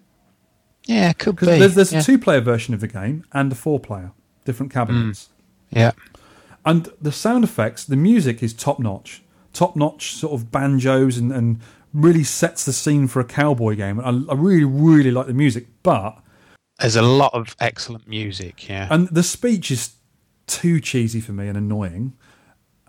Yeah, 0.84 1.10
it 1.10 1.18
could 1.18 1.36
be. 1.36 1.46
There's, 1.46 1.74
there's 1.74 1.92
yeah. 1.92 2.00
a 2.00 2.02
two-player 2.02 2.40
version 2.40 2.74
of 2.74 2.80
the 2.80 2.88
game 2.88 3.24
and 3.32 3.50
a 3.50 3.54
four-player, 3.54 4.12
different 4.44 4.72
cabinets. 4.72 5.30
Yeah. 5.70 5.92
And 6.64 6.88
the 7.00 7.10
sound 7.12 7.44
effects, 7.44 7.84
the 7.84 7.96
music 7.96 8.42
is 8.42 8.52
top-notch, 8.52 9.22
top-notch 9.52 10.14
sort 10.14 10.32
of 10.32 10.50
banjos 10.52 11.16
and, 11.16 11.32
and 11.32 11.60
really 11.92 12.22
sets 12.24 12.64
the 12.64 12.72
scene 12.72 13.08
for 13.08 13.20
a 13.20 13.24
cowboy 13.24 13.74
game. 13.74 13.98
I, 14.00 14.10
I 14.30 14.34
really, 14.36 14.64
really 14.64 15.10
like 15.10 15.26
the 15.26 15.34
music, 15.34 15.66
but 15.82 16.22
There's 16.78 16.96
a 16.96 17.02
lot 17.02 17.32
of 17.34 17.56
excellent 17.58 18.06
music. 18.06 18.68
Yeah. 18.68 18.88
and 18.90 19.08
the 19.08 19.22
speech 19.22 19.70
is 19.70 19.94
too 20.46 20.80
cheesy 20.80 21.20
for 21.20 21.32
me 21.32 21.48
and 21.48 21.56
annoying, 21.56 22.14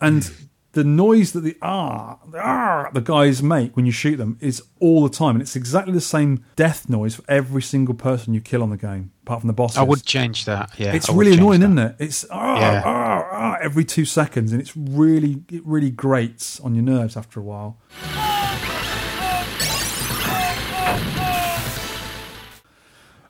and 0.02 0.30
the 0.78 0.84
noise 0.84 1.32
that 1.32 1.42
the 1.42 1.58
ah 1.64 2.20
the 2.30 2.38
ah 2.40 2.90
the 2.94 3.02
guys 3.02 3.42
make 3.42 3.76
when 3.76 3.88
you 3.88 3.92
shoot 3.92 4.18
them 4.18 4.38
is 4.40 4.62
all 4.80 5.02
the 5.02 5.10
time, 5.10 5.34
and 5.36 5.42
it's 5.42 5.56
exactly 5.56 5.92
the 5.92 6.00
same 6.00 6.46
death 6.56 6.88
noise 6.88 7.16
for 7.16 7.24
every 7.28 7.64
single 7.64 7.96
person 7.96 8.36
you 8.36 8.42
kill 8.42 8.62
on 8.62 8.70
the 8.70 8.78
game, 8.78 9.12
apart 9.24 9.42
from 9.42 9.48
the 9.48 9.54
bosses. 9.54 9.80
I 9.80 9.82
would 9.82 10.04
change 10.06 10.46
that. 10.46 10.70
Yeah. 10.78 10.94
it's 10.94 11.10
I 11.10 11.14
really 11.16 11.34
annoying, 11.34 11.62
that. 11.62 11.66
isn't 11.66 11.80
it? 11.80 11.96
It's 11.98 12.26
ah, 12.30 12.60
Yeah. 12.60 12.84
ah, 12.86 13.28
ah, 13.32 13.58
every 13.60 13.86
two 13.86 14.06
seconds, 14.06 14.52
and 14.52 14.62
it's 14.62 14.78
really 14.78 15.42
it 15.52 15.66
really 15.66 15.90
grates 15.90 16.60
on 16.60 16.76
your 16.76 16.84
nerves 16.84 17.18
after 17.18 17.40
a 17.40 17.44
while. 17.44 17.80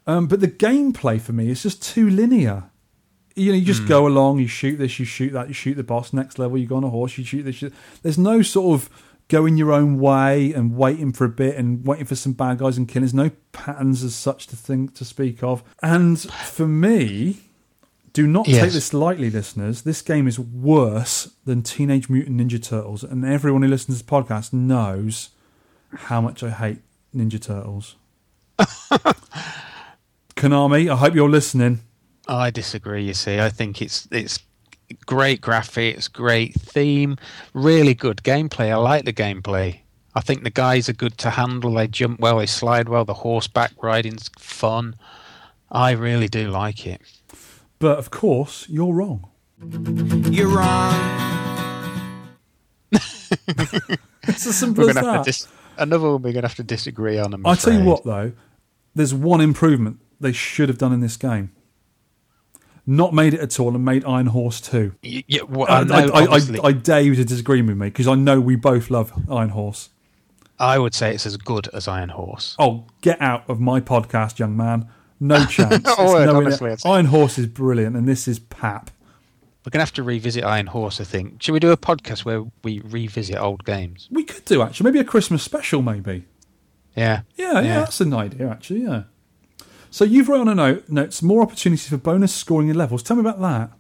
Um, 0.06 0.28
but 0.28 0.40
the 0.40 0.48
gameplay 0.48 1.20
for 1.20 1.34
me 1.34 1.50
is 1.50 1.64
just 1.64 1.82
too 1.82 2.10
linear. 2.10 2.70
You 3.38 3.52
know, 3.52 3.58
you 3.58 3.66
just 3.66 3.82
hmm. 3.82 3.88
go 3.88 4.08
along, 4.08 4.40
you 4.40 4.48
shoot 4.48 4.78
this, 4.78 5.00
you 5.00 5.06
shoot 5.06 5.32
that, 5.34 5.48
you 5.48 5.54
shoot 5.54 5.76
the 5.76 5.84
boss. 5.84 6.12
Next 6.12 6.40
level, 6.40 6.58
you 6.58 6.66
go 6.66 6.78
on 6.78 6.84
a 6.84 6.90
horse, 6.90 7.18
you 7.18 7.24
shoot 7.24 7.44
this. 7.44 7.62
You... 7.62 7.72
There's 8.02 8.18
no 8.18 8.42
sort 8.42 8.82
of 8.82 8.90
going 9.28 9.58
your 9.58 9.72
own 9.72 10.00
way 10.00 10.54
and 10.54 10.76
waiting 10.76 11.12
for 11.12 11.26
a 11.26 11.30
bit 11.30 11.56
and 11.56 11.86
waiting 11.86 12.06
for 12.06 12.16
some 12.16 12.34
bad 12.34 12.60
guys 12.60 12.78
and 12.78 12.88
killing. 12.88 13.04
There's 13.04 13.14
no 13.14 13.32
patterns 13.52 14.04
as 14.04 14.16
such 14.16 14.48
to 14.48 14.56
think 14.56 14.96
to 14.96 15.06
speak 15.06 15.44
of. 15.44 15.64
And 15.84 16.20
for 16.20 16.68
me, 16.68 17.42
do 18.14 18.26
not 18.26 18.46
take 18.46 18.72
this 18.72 18.94
lightly, 18.94 19.30
listeners. 19.30 19.84
This 19.84 20.02
game 20.02 20.28
is 20.28 20.40
worse 20.40 21.32
than 21.46 21.62
Teenage 21.62 22.10
Mutant 22.10 22.40
Ninja 22.42 22.62
Turtles, 22.62 23.04
and 23.04 23.24
everyone 23.24 23.62
who 23.62 23.68
listens 23.68 24.00
to 24.00 24.04
this 24.04 24.12
podcast 24.12 24.54
knows 24.54 25.30
how 25.94 26.22
much 26.22 26.42
I 26.42 26.50
hate 26.50 26.80
Ninja 27.16 27.40
Turtles. 27.40 27.96
Konami, 30.36 30.92
I 30.92 30.96
hope 30.96 31.14
you're 31.14 31.30
listening. 31.30 31.82
I 32.28 32.50
disagree. 32.52 33.04
You 33.06 33.14
see, 33.14 33.40
I 33.40 33.50
think 33.50 33.82
it's 33.82 34.08
it's 34.12 34.40
great 35.06 35.42
graphics, 35.42 36.12
great 36.12 36.54
theme, 36.56 37.18
really 37.54 37.94
good 37.94 38.18
gameplay. 38.24 38.72
I 38.72 38.76
like 38.76 39.06
the 39.06 39.14
gameplay. 39.14 39.80
I 40.16 40.22
think 40.22 40.44
the 40.44 40.50
guys 40.50 40.90
are 40.90 40.94
good 40.94 41.18
to 41.20 41.30
handle. 41.30 41.74
They 41.74 41.88
jump 41.88 42.20
well, 42.20 42.38
they 42.40 42.46
slide 42.48 42.90
well. 42.90 43.06
The 43.06 43.14
horseback 43.14 43.72
riding's 43.82 44.30
fun. 44.40 44.96
I 45.72 45.92
really 45.92 46.28
do 46.28 46.50
like 46.50 46.88
it. 46.88 47.02
But 47.80 48.00
of 48.00 48.10
course, 48.10 48.66
you're 48.70 48.94
wrong. 48.94 49.30
You're 50.32 50.48
wrong. 50.50 51.14
It's 54.30 54.46
as 54.46 54.58
simple 54.58 54.84
We're 54.84 54.90
as 54.90 54.96
gonna 54.98 55.08
have 55.14 55.26
that. 55.26 55.32
to 55.32 55.38
dis- 55.40 55.48
another 55.78 56.12
one 56.12 56.22
we're 56.22 56.34
gonna 56.34 56.48
have 56.48 56.56
to 56.58 56.64
disagree 56.64 57.18
on. 57.18 57.34
I'm 57.34 57.46
I 57.48 57.56
tell 57.56 57.72
you 57.74 57.84
what, 57.86 58.04
though, 58.04 58.34
there's 58.94 59.14
one 59.14 59.40
improvement 59.40 60.00
they 60.20 60.34
should 60.34 60.68
have 60.68 60.78
done 60.78 60.92
in 60.92 61.00
this 61.00 61.16
game. 61.16 61.52
Not 62.90 63.14
made 63.14 63.34
it 63.34 63.42
at 63.42 63.60
all 63.60 63.76
and 63.76 63.84
made 63.84 64.06
Iron 64.06 64.28
Horse 64.28 64.62
2. 64.62 64.96
Yeah, 65.02 65.42
well, 65.44 65.68
I, 65.70 65.84
know, 65.84 66.10
I, 66.14 66.38
I, 66.38 66.40
I 66.64 66.72
dare 66.72 67.02
you 67.02 67.16
to 67.16 67.26
disagree 67.26 67.62
with 67.62 67.76
me 67.76 67.88
because 67.88 68.08
I 68.08 68.16
know 68.16 68.40
we 68.40 68.56
both 68.56 68.90
love 68.90 69.12
Iron 69.30 69.50
Horse. 69.50 69.90
I 70.58 70.80
would 70.80 70.96
say 70.96 71.14
it's 71.14 71.26
as 71.26 71.36
good 71.36 71.68
as 71.74 71.90
Iron 71.90 72.10
Horse. 72.10 72.56
Oh, 72.58 72.86
get 73.02 73.22
out 73.22 73.44
of 73.50 73.60
my 73.60 73.82
podcast, 73.82 74.40
young 74.40 74.56
man. 74.56 74.88
No 75.20 75.46
chance. 75.50 75.86
Oh, 75.86 76.18
honestly, 76.34 76.76
Iron 76.86 77.08
Horse 77.08 77.38
is 77.38 77.46
brilliant, 77.48 77.98
and 77.98 78.08
this 78.08 78.26
is 78.26 78.40
pap. 78.40 78.90
We're 79.66 79.72
gonna 79.72 79.82
have 79.82 79.94
to 79.96 80.04
revisit 80.04 80.46
Iron 80.46 80.68
Horse. 80.68 81.02
I 81.02 81.04
think. 81.04 81.44
Should 81.44 81.52
we 81.52 81.60
do 81.60 81.72
a 81.72 81.78
podcast 81.78 82.24
where 82.24 82.46
we 82.64 82.80
revisit 82.80 83.36
old 83.36 83.66
games? 83.66 84.08
We 84.10 84.24
could 84.24 84.46
do 84.46 84.62
actually, 84.62 84.86
maybe 84.86 85.00
a 85.00 85.04
Christmas 85.04 85.44
special, 85.44 85.82
maybe. 85.82 86.24
Yeah. 86.96 87.22
Yeah, 87.36 87.60
yeah, 87.60 87.80
that's 87.80 88.00
an 88.00 88.14
idea 88.14 88.50
actually. 88.50 88.84
Yeah. 88.84 89.04
So 89.90 90.06
you've 90.06 90.30
wrote 90.30 90.42
on 90.42 90.50
a 90.50 90.56
note 90.56 90.90
notes 90.90 91.22
more 91.22 91.42
opportunities 91.42 91.88
for 91.90 91.98
bonus 91.98 92.34
scoring 92.34 92.70
in 92.70 92.76
levels. 92.76 93.04
Tell 93.04 93.16
me 93.16 93.22
about 93.22 93.40
that. 93.42 93.72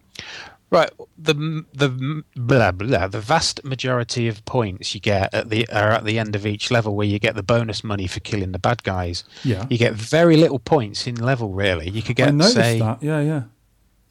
Right. 0.69 0.89
The 1.17 1.65
the 1.73 2.23
blah 2.35 2.71
blah 2.71 3.07
the 3.07 3.21
vast 3.21 3.63
majority 3.63 4.27
of 4.27 4.43
points 4.45 4.93
you 4.93 4.99
get 4.99 5.34
at 5.34 5.49
the 5.49 5.67
are 5.69 5.91
at 5.91 6.03
the 6.03 6.19
end 6.19 6.35
of 6.35 6.45
each 6.45 6.71
level 6.71 6.95
where 6.95 7.07
you 7.07 7.19
get 7.19 7.35
the 7.35 7.43
bonus 7.43 7.84
money 7.84 8.05
for 8.05 8.19
killing 8.19 8.51
the 8.51 8.59
bad 8.59 8.84
guys. 8.84 9.23
Yeah. 9.43 9.65
You 9.69 9.77
get 9.77 9.93
very 9.93 10.35
little 10.35 10.59
points 10.59 11.07
in 11.07 11.15
level 11.15 11.53
really. 11.53 11.89
You 11.89 12.01
could 12.01 12.17
get 12.17 12.38
say 12.43 12.79
that. 12.79 13.01
Yeah, 13.01 13.21
yeah. 13.21 13.43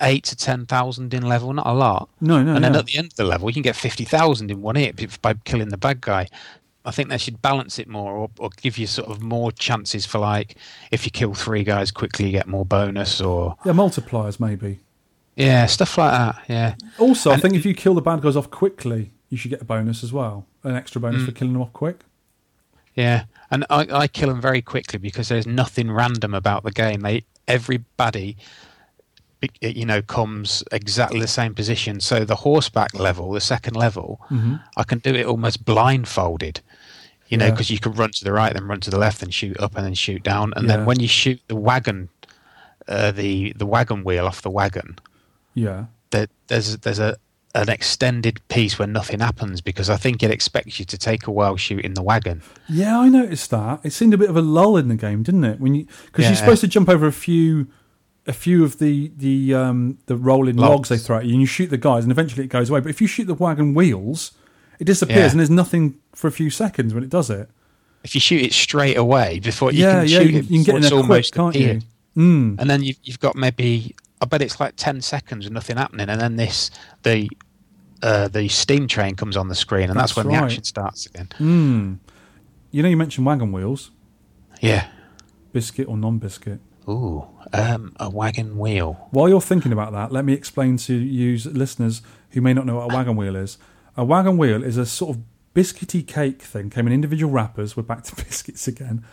eight 0.01 0.25
to 0.25 0.37
ten 0.37 0.65
thousand 0.65 1.13
in 1.13 1.23
level, 1.29 1.53
not 1.53 1.67
a 1.67 1.75
lot. 1.75 2.09
No, 2.21 2.43
no, 2.43 2.55
and 2.55 2.65
then 2.65 2.73
yeah. 2.73 2.79
at 2.79 2.87
the 2.87 2.97
end 2.99 3.07
of 3.09 3.17
the 3.17 3.25
level, 3.25 3.51
you 3.51 3.55
can 3.55 3.63
get 3.63 3.77
fifty 3.77 4.05
thousand 4.05 4.51
in 4.51 4.63
one 4.63 4.77
hit 4.77 5.21
by 5.21 5.35
killing 5.45 5.69
the 5.69 5.77
bad 5.77 6.01
guy. 6.01 6.27
I 6.87 6.91
think 6.93 7.09
they 7.11 7.19
should 7.19 7.43
balance 7.43 7.79
it 7.79 7.89
more, 7.89 8.13
or, 8.17 8.31
or 8.39 8.49
give 8.63 8.79
you 8.79 8.87
sort 8.87 9.09
of 9.11 9.21
more 9.23 9.51
chances 9.53 10.07
for 10.07 10.19
like 10.19 10.57
if 10.91 11.05
you 11.05 11.11
kill 11.11 11.35
three 11.35 11.65
guys 11.65 11.91
quickly, 11.91 12.27
you 12.27 12.33
get 12.33 12.47
more 12.47 12.65
bonus, 12.65 13.21
or 13.21 13.57
Yeah, 13.65 13.73
multipliers 13.73 14.39
maybe. 14.41 14.81
yeah, 15.37 15.67
stuff 15.67 15.99
like 15.99 16.13
that. 16.13 16.45
Yeah. 16.49 16.75
Also, 16.99 17.31
I 17.33 17.37
think 17.39 17.55
if 17.55 17.67
you 17.67 17.75
kill 17.75 17.95
the 17.95 18.01
bad 18.03 18.23
guys 18.23 18.37
off 18.37 18.51
quickly, 18.51 19.11
you 19.29 19.37
should 19.37 19.51
get 19.51 19.61
a 19.61 19.65
bonus 19.65 20.03
as 20.05 20.13
well. 20.13 20.47
An 20.63 20.75
extra 20.77 21.01
bonus 21.01 21.23
Mm. 21.23 21.27
for 21.27 21.33
killing 21.33 21.53
them 21.53 21.63
off 21.63 21.73
quick. 21.73 22.01
Yeah, 22.95 23.25
and 23.51 23.67
I, 23.69 23.87
I 23.91 24.07
kill 24.09 24.29
them 24.31 24.41
very 24.41 24.63
quickly 24.63 24.99
because 24.99 25.29
there's 25.29 25.47
nothing 25.47 25.91
random 25.91 26.33
about 26.33 26.63
the 26.65 26.71
game. 26.71 27.01
They 27.01 27.25
everybody 27.47 28.37
you 29.61 29.85
know, 29.85 30.01
comes 30.03 30.65
exactly 30.73 31.21
the 31.21 31.27
same 31.29 31.55
position. 31.55 32.01
So 32.01 32.25
the 32.25 32.37
horseback 32.37 32.95
level, 32.95 33.33
the 33.33 33.41
second 33.41 33.77
level, 33.77 34.21
Mhm. 34.31 34.61
I 34.77 34.83
can 34.85 34.99
do 34.99 35.15
it 35.15 35.27
almost 35.27 35.65
blindfolded. 35.65 36.61
You 37.29 37.37
know, 37.39 37.47
Yeah. 37.47 37.51
because 37.51 37.71
you 37.71 37.79
can 37.81 37.93
run 37.93 38.11
to 38.13 38.25
the 38.25 38.33
right, 38.33 38.53
then 38.55 38.65
run 38.69 38.81
to 38.81 38.91
the 38.91 38.99
left, 38.99 39.23
and 39.23 39.35
shoot 39.35 39.59
up, 39.61 39.77
and 39.77 39.85
then 39.85 39.95
shoot 39.95 40.23
down. 40.23 40.53
And 40.57 40.67
Yeah. 40.69 40.77
then 40.77 40.87
when 40.87 41.01
you 41.01 41.09
shoot 41.09 41.41
the 41.49 41.57
wagon, 41.57 42.09
uh, 42.89 43.11
the 43.11 43.53
the 43.57 43.67
wagon 43.67 44.05
wheel 44.05 44.27
off 44.27 44.43
the 44.43 44.51
wagon, 44.51 44.99
Yeah. 45.55 45.87
there, 46.13 46.29
there's 46.49 46.77
there's 46.79 46.99
a 47.01 47.17
an 47.55 47.69
extended 47.71 48.39
piece 48.49 48.79
where 48.79 48.87
nothing 48.87 49.21
happens 49.21 49.63
because 49.63 49.89
I 49.89 49.97
think 49.97 50.23
it 50.23 50.31
expects 50.31 50.79
you 50.79 50.85
to 50.85 50.99
take 50.99 51.27
a 51.27 51.31
while 51.31 51.57
shooting 51.57 51.95
the 51.95 52.03
wagon. 52.03 52.43
Yeah, 52.69 52.99
I 53.01 53.09
noticed 53.09 53.49
that. 53.51 53.81
It 53.83 53.95
seemed 53.95 54.13
a 54.13 54.19
bit 54.19 54.29
of 54.29 54.37
a 54.37 54.43
lull 54.43 54.77
in 54.77 54.89
the 54.89 54.95
game, 54.95 55.23
didn't 55.23 55.45
it? 55.45 55.59
When 55.59 55.75
you 55.75 55.87
because 56.07 56.25
Yeah. 56.25 56.29
you're 56.31 56.37
supposed 56.37 56.61
to 56.61 56.69
jump 56.69 56.89
over 56.91 57.07
a 57.07 57.13
few, 57.13 57.69
a 58.27 58.33
few 58.33 58.65
of 58.65 58.79
the 58.79 59.13
the 59.17 59.55
um, 59.55 59.99
the 60.07 60.17
rolling 60.17 60.57
logs. 60.57 60.71
Logs. 60.71 60.89
they 60.89 60.99
throw 60.99 61.19
at 61.19 61.27
you, 61.27 61.33
and 61.33 61.41
you 61.41 61.47
shoot 61.47 61.71
the 61.71 61.79
guys, 61.79 62.05
and 62.05 62.11
eventually 62.13 62.45
it 62.45 62.49
goes 62.49 62.71
away. 62.71 62.81
But 62.81 62.91
if 62.91 63.01
you 63.01 63.07
shoot 63.07 63.27
the 63.27 63.35
wagon 63.35 63.75
wheels, 63.75 64.33
it 64.79 64.85
disappears, 64.85 65.19
Yeah. 65.19 65.31
and 65.31 65.41
there's 65.41 65.51
nothing 65.51 65.99
for 66.15 66.27
a 66.29 66.33
few 66.33 66.51
seconds 66.51 66.93
when 66.95 67.03
it 67.05 67.11
does 67.11 67.31
it. 67.31 67.49
If 68.05 68.15
you 68.15 68.21
shoot 68.21 68.43
it 68.43 68.53
straight 68.53 68.97
away 68.97 69.41
before 69.41 69.73
you 69.73 69.83
yeah, 69.83 70.01
can 70.01 70.09
yeah, 70.09 70.19
shoot 70.19 70.31
you, 70.31 70.39
it, 70.39 70.45
you 70.51 70.57
can 70.59 70.63
get 70.65 70.75
in 70.77 70.81
there 70.83 70.91
quick, 70.91 71.03
almost 71.03 71.35
can't 71.35 71.55
you? 71.57 71.81
Mm. 72.17 72.59
and 72.59 72.71
then 72.71 72.83
you've, 72.83 72.97
you've 73.03 73.21
got 73.21 73.37
maybe 73.37 73.95
I 74.23 74.25
bet 74.25 74.41
it's 74.41 74.59
like 74.59 74.75
ten 74.77 75.03
seconds 75.03 75.45
with 75.45 75.53
nothing 75.53 75.77
happening, 75.77 76.09
and 76.09 76.21
then 76.21 76.37
this 76.37 76.71
the 77.03 77.29
uh, 78.03 78.29
the 78.29 78.49
steam 78.49 78.87
train 78.89 79.17
comes 79.17 79.37
on 79.37 79.49
the 79.49 79.55
screen, 79.55 79.91
and 79.91 79.99
that's, 79.99 80.15
That's 80.15 80.17
when 80.25 80.27
right. 80.29 80.41
the 80.41 80.45
action 80.45 80.65
starts 80.65 81.07
again. 81.07 81.29
Mm. 81.39 81.99
You 82.71 82.83
know, 82.83 82.89
you 82.89 82.97
mentioned 82.97 83.27
wagon 83.27 83.53
wheels, 83.53 83.91
Yeah. 84.61 84.89
biscuit 85.53 85.89
or 85.89 85.97
non-biscuit. 85.97 86.61
Ooh, 86.89 87.27
um, 87.53 87.95
a 87.99 88.09
wagon 88.09 88.59
wheel. 88.59 89.09
While 89.11 89.29
you're 89.29 89.41
thinking 89.41 89.73
about 89.73 89.93
that, 89.93 90.13
let 90.13 90.25
me 90.25 90.33
explain 90.33 90.77
to 90.79 90.95
you 90.95 91.37
listeners 91.51 92.01
who 92.31 92.41
may 92.41 92.55
not 92.55 92.65
know 92.67 92.77
what 92.77 92.93
a 92.93 92.95
wagon 92.95 93.17
wheel 93.17 93.35
is. 93.35 93.59
A 93.97 94.05
wagon 94.05 94.37
wheel 94.37 94.63
is 94.63 94.77
a 94.77 94.87
sort 94.87 95.17
of 95.17 95.23
biscuity 95.55 96.07
cake 96.07 96.43
thing. 96.43 96.71
Came 96.71 96.87
in 96.87 96.93
individual 96.93 97.33
wrappers. 97.33 97.77
We're 97.77 97.83
back 97.83 98.05
to 98.05 98.17
biscuits 98.25 98.69
again. 98.69 99.05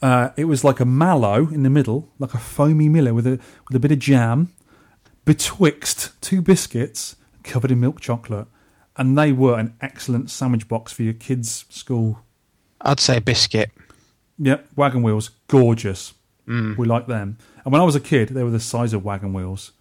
Uh, 0.00 0.30
it 0.36 0.44
was 0.44 0.64
like 0.64 0.80
a 0.80 0.84
mallow 0.84 1.48
in 1.48 1.64
the 1.64 1.70
middle, 1.70 2.12
like 2.18 2.32
a 2.32 2.38
foamy 2.38 2.88
miller 2.88 3.12
with 3.12 3.26
a 3.26 3.40
with 3.68 3.76
a 3.76 3.80
bit 3.80 3.90
of 3.90 3.98
jam, 3.98 4.52
betwixt 5.24 6.12
two 6.20 6.40
biscuits 6.40 7.16
covered 7.42 7.70
in 7.70 7.80
milk 7.80 8.00
chocolate, 8.00 8.46
and 8.96 9.18
they 9.18 9.32
were 9.32 9.58
an 9.58 9.74
excellent 9.80 10.30
sandwich 10.30 10.68
box 10.68 10.92
for 10.92 11.02
your 11.02 11.14
kids' 11.14 11.64
school. 11.68 12.20
I'd 12.80 13.00
say 13.00 13.18
biscuit. 13.18 13.70
Yep, 14.38 14.68
wagon 14.76 15.02
wheels, 15.02 15.30
gorgeous. 15.48 16.14
Mm. 16.48 16.76
We 16.78 16.86
like 16.86 17.06
them. 17.06 17.36
And 17.64 17.72
when 17.72 17.80
I 17.80 17.84
was 17.84 17.94
a 17.94 18.00
kid, 18.00 18.30
they 18.30 18.42
were 18.42 18.50
the 18.50 18.58
size 18.60 18.92
of 18.94 19.04
wagon 19.04 19.32
wheels. 19.32 19.72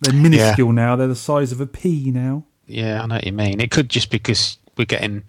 They're 0.00 0.14
minuscule 0.14 0.72
now. 0.72 0.94
They're 0.96 1.08
the 1.08 1.16
size 1.16 1.50
of 1.50 1.60
a 1.60 1.66
pea 1.66 2.10
now. 2.12 2.44
Yeah, 2.66 3.02
I 3.02 3.06
know 3.06 3.16
what 3.16 3.26
you 3.26 3.32
mean. 3.32 3.60
It 3.60 3.70
could 3.70 3.88
just 3.88 4.10
because 4.10 4.58
we're 4.76 4.84
getting. 4.84 5.24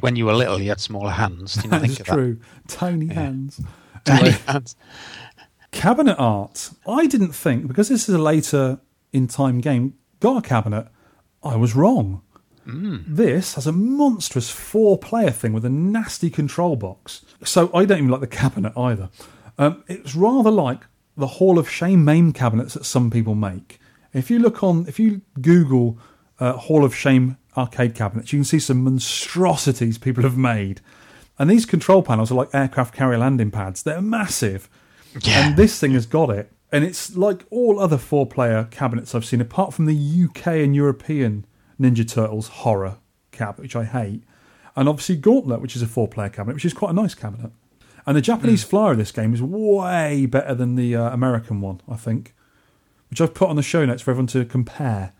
When 0.00 0.16
you 0.16 0.26
were 0.26 0.34
little, 0.34 0.60
you 0.60 0.68
had 0.68 0.80
smaller 0.80 1.10
hands. 1.10 1.54
Didn't 1.54 1.64
you 1.64 1.70
That 1.78 1.84
is 1.88 1.96
think 1.96 2.08
of 2.08 2.14
true. 2.14 2.40
Tiny 2.66 3.06
hands. 3.06 3.60
Tiny 4.04 4.20
Anyway, 4.20 4.38
hands. 4.46 4.76
cabinet 5.70 6.16
art. 6.18 6.70
I 6.86 7.06
didn't 7.06 7.32
think 7.32 7.66
because 7.68 7.88
this 7.88 8.08
is 8.08 8.14
a 8.14 8.18
later 8.18 8.80
in 9.12 9.28
time 9.28 9.60
game. 9.60 9.94
Got 10.20 10.44
a 10.44 10.46
cabinet. 10.48 10.88
I 11.42 11.56
was 11.56 11.74
wrong. 11.74 12.22
Mm. 12.68 13.04
This 13.06 13.54
has 13.54 13.66
a 13.66 13.72
monstrous 13.72 14.50
four-player 14.50 15.30
thing 15.30 15.52
with 15.52 15.64
a 15.64 15.70
nasty 15.70 16.30
control 16.30 16.76
box. 16.76 17.24
So 17.42 17.70
I 17.74 17.84
don't 17.84 17.98
even 17.98 18.10
like 18.10 18.20
the 18.20 18.26
cabinet 18.26 18.72
either. 18.76 19.08
Um, 19.56 19.82
it's 19.88 20.14
rather 20.14 20.50
like 20.50 20.82
the 21.16 21.26
Hall 21.26 21.58
of 21.58 21.68
Shame 21.68 22.04
MAME 22.04 22.32
cabinets 22.32 22.74
that 22.74 22.84
some 22.84 23.10
people 23.10 23.34
make. 23.34 23.80
If 24.12 24.30
you 24.30 24.38
look 24.38 24.62
on, 24.62 24.86
if 24.86 24.98
you 24.98 25.22
Google 25.40 25.98
uh, 26.38 26.52
Hall 26.52 26.84
of 26.84 26.94
Shame 26.94 27.36
arcade 27.56 27.94
cabinets, 27.94 28.32
you 28.32 28.38
can 28.38 28.44
see 28.44 28.60
some 28.60 28.84
monstrosities 28.84 29.98
people 29.98 30.22
have 30.22 30.36
made. 30.36 30.80
And 31.38 31.50
these 31.50 31.66
control 31.66 32.02
panels 32.02 32.30
are 32.30 32.34
like 32.34 32.54
aircraft 32.54 32.94
carrier 32.94 33.18
landing 33.18 33.50
pads. 33.50 33.82
They're 33.82 34.02
massive. 34.02 34.68
And 35.26 35.56
this 35.56 35.80
thing 35.80 35.92
has 35.92 36.06
got 36.06 36.30
it. 36.30 36.52
And 36.70 36.84
it's 36.84 37.16
like 37.16 37.44
all 37.50 37.80
other 37.80 37.96
four 37.96 38.26
player 38.26 38.68
cabinets 38.70 39.14
I've 39.14 39.24
seen, 39.24 39.40
apart 39.40 39.72
from 39.72 39.86
the 39.86 40.24
UK 40.24 40.46
and 40.48 40.76
European 40.76 41.46
Ninja 41.80 42.08
Turtles 42.08 42.48
horror 42.48 42.96
cabinet, 43.32 43.62
which 43.62 43.76
I 43.76 43.84
hate. 43.84 44.22
And 44.76 44.88
obviously 44.88 45.16
Gauntlet, 45.16 45.60
which 45.60 45.74
is 45.76 45.82
a 45.82 45.86
four 45.86 46.08
player 46.08 46.28
cabinet, 46.28 46.54
which 46.54 46.64
is 46.64 46.74
quite 46.74 46.90
a 46.90 46.94
nice 46.94 47.14
cabinet. 47.14 47.50
And 48.06 48.16
the 48.16 48.20
Japanese 48.22 48.64
flyer 48.64 48.92
of 48.92 48.98
this 48.98 49.12
game 49.12 49.34
is 49.34 49.42
way 49.42 50.24
better 50.26 50.54
than 50.54 50.76
the 50.76 50.96
uh, 50.96 51.10
American 51.10 51.60
one, 51.60 51.80
I 51.88 51.96
think, 51.96 52.34
which 53.10 53.20
I've 53.20 53.34
put 53.34 53.48
on 53.50 53.56
the 53.56 53.62
show 53.62 53.84
notes 53.84 54.02
for 54.02 54.12
everyone 54.12 54.28
to 54.28 54.44
compare. 54.44 55.12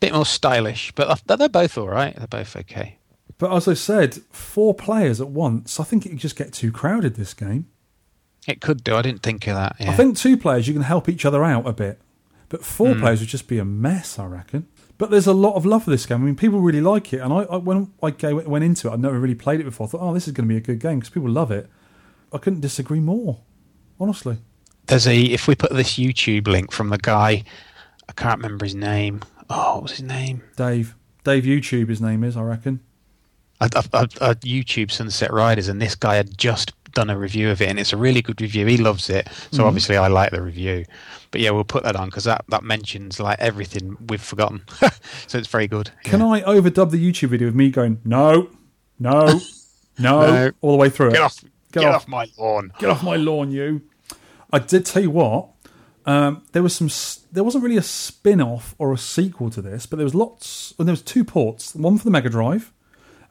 Bit 0.00 0.12
more 0.12 0.26
stylish, 0.26 0.92
but 0.92 1.22
they're 1.26 1.48
both 1.48 1.78
all 1.78 1.88
right. 1.88 2.16
They're 2.16 2.26
both 2.26 2.56
okay. 2.56 2.98
But 3.38 3.52
as 3.54 3.68
I 3.68 3.74
said, 3.74 4.14
four 4.30 4.74
players 4.74 5.20
at 5.20 5.28
once, 5.28 5.78
I 5.78 5.84
think 5.84 6.04
it 6.04 6.10
could 6.10 6.18
just 6.18 6.36
get 6.36 6.52
too 6.52 6.72
crowded 6.72 7.14
this 7.16 7.32
game. 7.34 7.66
It 8.48 8.60
could 8.60 8.82
do. 8.82 8.94
I 8.96 9.02
didn't 9.02 9.22
think 9.22 9.46
of 9.46 9.54
that. 9.54 9.76
Yeah. 9.78 9.90
I 9.90 9.94
think 9.94 10.16
two 10.16 10.36
players 10.36 10.66
you 10.66 10.72
can 10.74 10.82
help 10.82 11.08
each 11.08 11.24
other 11.24 11.44
out 11.44 11.66
a 11.66 11.72
bit, 11.72 12.00
but 12.48 12.64
four 12.64 12.94
Hmm. 12.94 13.00
players 13.00 13.20
would 13.20 13.28
just 13.28 13.46
be 13.48 13.58
a 13.58 13.64
mess, 13.64 14.18
I 14.18 14.26
reckon. 14.26 14.66
But 14.98 15.10
there's 15.10 15.26
a 15.26 15.34
lot 15.34 15.54
of 15.54 15.66
love 15.66 15.84
for 15.84 15.90
this 15.90 16.06
game. 16.06 16.22
I 16.22 16.24
mean, 16.24 16.36
people 16.36 16.60
really 16.60 16.80
like 16.80 17.12
it, 17.12 17.20
and 17.20 17.32
I, 17.32 17.42
I 17.42 17.56
when 17.58 17.92
I 18.02 18.10
go, 18.10 18.36
went 18.36 18.64
into 18.64 18.88
it, 18.88 18.92
I'd 18.92 19.00
never 19.00 19.18
really 19.18 19.34
played 19.34 19.60
it 19.60 19.64
before. 19.64 19.86
I 19.86 19.90
thought, 19.90 20.00
oh, 20.00 20.14
this 20.14 20.26
is 20.26 20.32
going 20.32 20.48
to 20.48 20.52
be 20.52 20.56
a 20.56 20.60
good 20.60 20.78
game 20.78 21.00
because 21.00 21.10
people 21.10 21.28
love 21.28 21.50
it. 21.50 21.68
I 22.32 22.38
couldn't 22.38 22.60
disagree 22.60 23.00
more, 23.00 23.40
honestly. 24.00 24.38
There's 24.86 25.06
a 25.06 25.20
if 25.20 25.48
we 25.48 25.54
put 25.54 25.72
this 25.72 25.94
YouTube 25.94 26.46
link 26.48 26.72
from 26.72 26.88
the 26.88 26.98
guy, 26.98 27.44
I 28.08 28.12
can't 28.12 28.38
remember 28.38 28.64
his 28.64 28.74
name. 28.74 29.22
Oh, 29.50 29.74
what 29.74 29.82
was 29.84 29.92
his 29.92 30.02
name? 30.02 30.42
Dave, 30.56 30.94
Dave 31.24 31.44
YouTube, 31.44 31.88
his 31.88 32.00
name 32.00 32.24
is, 32.24 32.36
I 32.36 32.42
reckon. 32.42 32.80
I, 33.60 33.66
I, 33.74 33.82
I, 33.92 34.00
I 34.20 34.34
YouTube 34.34 34.90
Sunset 34.90 35.32
Riders, 35.32 35.68
and 35.68 35.80
this 35.80 35.94
guy 35.94 36.16
had 36.16 36.36
just 36.36 36.72
done 36.96 37.10
a 37.10 37.18
review 37.18 37.50
of 37.50 37.60
it, 37.62 37.68
and 37.68 37.78
it's 37.78 37.92
a 37.92 37.96
really 37.96 38.22
good 38.22 38.40
review. 38.40 38.66
He 38.66 38.76
loves 38.78 39.08
it, 39.10 39.28
so 39.52 39.62
Mhm. 39.62 39.66
obviously 39.66 39.96
I 39.96 40.08
like 40.08 40.30
the 40.32 40.42
review. 40.42 40.84
But 41.30 41.40
yeah, 41.42 41.50
we'll 41.50 41.64
put 41.64 41.82
that 41.84 41.94
on 41.96 42.08
because 42.08 42.24
that, 42.24 42.44
that 42.48 42.62
mentions 42.64 43.20
like 43.20 43.38
everything 43.38 43.96
we've 44.08 44.20
forgotten, 44.22 44.62
so 45.26 45.38
it's 45.38 45.48
very 45.48 45.66
good. 45.68 45.90
Can 46.04 46.22
I 46.22 46.40
overdub 46.42 46.90
the 46.90 46.98
YouTube 47.12 47.28
video 47.28 47.48
of 47.48 47.54
me 47.54 47.70
going 47.70 48.00
no, 48.04 48.48
no, 48.98 49.26
no, 49.98 50.20
No. 50.26 50.50
all 50.62 50.72
the 50.72 50.78
way 50.78 50.88
through 50.90 51.10
Get 51.10 51.18
it? 51.20 51.22
off- 51.22 51.44
get 51.72 51.84
off 51.84 52.08
my 52.08 52.26
lawn. 52.38 52.72
Get 52.78 52.88
off 52.90 53.02
my 53.02 53.16
lawn, 53.16 53.50
you! 53.50 53.82
I 54.52 54.58
did 54.58 54.86
tell 54.86 55.02
you 55.02 55.10
what. 55.10 55.48
Um, 56.06 56.42
there 56.52 56.62
was 56.62 56.74
some. 56.74 56.88
There 57.32 57.42
wasn't 57.44 57.64
really 57.64 57.76
a 57.76 57.82
spin-off 57.82 58.74
or 58.78 58.92
a 58.92 58.96
sequel 58.98 59.50
to 59.50 59.60
this, 59.60 59.86
but 59.86 59.96
there 59.96 60.04
was 60.04 60.14
lots. 60.14 60.72
Well, 60.78 60.86
there 60.86 60.92
was 60.92 61.02
two 61.02 61.24
ports. 61.24 61.74
One 61.74 61.98
for 61.98 62.04
the 62.04 62.12
Mega 62.12 62.30
Drive, 62.30 62.72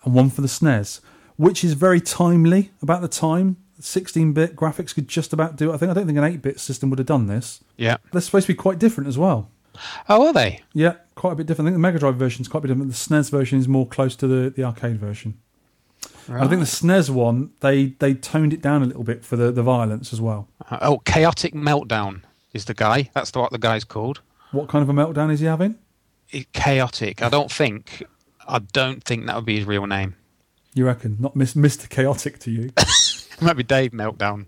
and 0.04 0.14
one 0.14 0.30
for 0.30 0.42
the 0.42 0.50
SNES, 0.50 1.00
which 1.38 1.64
is 1.64 1.74
very 1.74 2.02
timely. 2.02 2.72
About 2.82 3.02
the 3.02 3.07
time, 3.07 3.57
16-bit 3.82 4.56
graphics 4.56 4.94
could 4.95 5.07
just 5.07 5.34
about 5.34 5.56
do 5.56 5.72
it. 5.72 5.76
I 5.76 5.78
think. 5.78 5.91
I 5.91 5.94
don't 5.94 6.06
think 6.07 6.18
an 6.18 6.24
8-bit 6.24 6.60
system 6.60 6.90
would 6.90 6.99
have 6.99 7.07
done 7.07 7.28
this. 7.28 7.64
Yeah. 7.78 7.98
They're 8.12 8.22
supposed 8.22 8.48
to 8.48 8.53
be 8.53 8.57
quite 8.57 8.80
different 8.80 9.07
as 9.07 9.18
well. 9.18 9.49
Oh, 10.07 10.28
are 10.28 10.34
they? 10.34 10.62
Yeah, 10.74 10.94
quite 11.16 11.34
a 11.34 11.36
bit 11.36 11.48
different. 11.48 11.68
I 11.68 11.72
think 11.72 11.76
the 11.76 11.80
Mega 11.80 11.99
Drive 11.99 12.16
version 12.16 12.41
is 12.41 12.48
quite 12.48 12.60
a 12.60 12.62
bit 12.62 12.68
different. 12.70 12.90
The 12.91 12.95
SNES 12.98 13.30
version 13.30 13.60
is 13.60 13.68
more 13.68 13.86
close 13.86 14.16
to 14.18 14.28
the, 14.28 14.49
the 14.49 14.64
arcade 14.64 14.98
version. 14.98 15.38
And 16.28 16.38
I 16.38 16.48
think 16.48 16.62
the 16.62 16.66
SNES 16.66 17.10
one, 17.10 17.52
they, 17.60 17.88
they 17.99 18.14
toned 18.14 18.53
it 18.53 18.62
down 18.62 18.82
a 18.82 18.86
little 18.86 19.03
bit 19.03 19.26
for 19.26 19.36
the, 19.36 19.52
the 19.52 19.62
violence 19.64 20.14
as 20.14 20.22
well. 20.22 20.48
Uh, 20.72 20.78
Oh, 20.82 20.99
Chaotic 20.99 21.53
Meltdown 21.53 22.22
is 22.53 22.66
the 22.66 22.74
guy. 22.74 23.10
That's 23.14 23.32
the, 23.32 23.40
what 23.40 23.52
the 23.52 23.57
guy's 23.57 23.84
called. 23.84 24.22
What 24.52 24.70
kind 24.70 24.82
of 24.82 24.90
a 24.90 24.94
meltdown 24.94 25.32
is 25.32 25.41
he 25.41 25.45
having? 25.48 25.76
It- 26.32 26.52
chaotic. 26.53 27.22
I 27.22 27.28
don't 27.30 27.52
think. 27.52 28.03
I 28.48 28.60
don't 28.60 29.03
think 29.03 29.26
that 29.26 29.36
would 29.36 29.45
be 29.45 29.57
his 29.57 29.66
real 29.66 29.86
name. 29.88 30.16
You 30.76 30.85
reckon? 30.85 31.18
Not 31.19 31.34
Mr. 31.35 31.89
Chaotic 31.89 32.38
to 32.39 32.52
you? 32.52 32.69
It 33.38 33.41
might 33.41 33.57
be 33.57 33.64
Dave 33.64 33.91
Meltdown. 33.91 34.45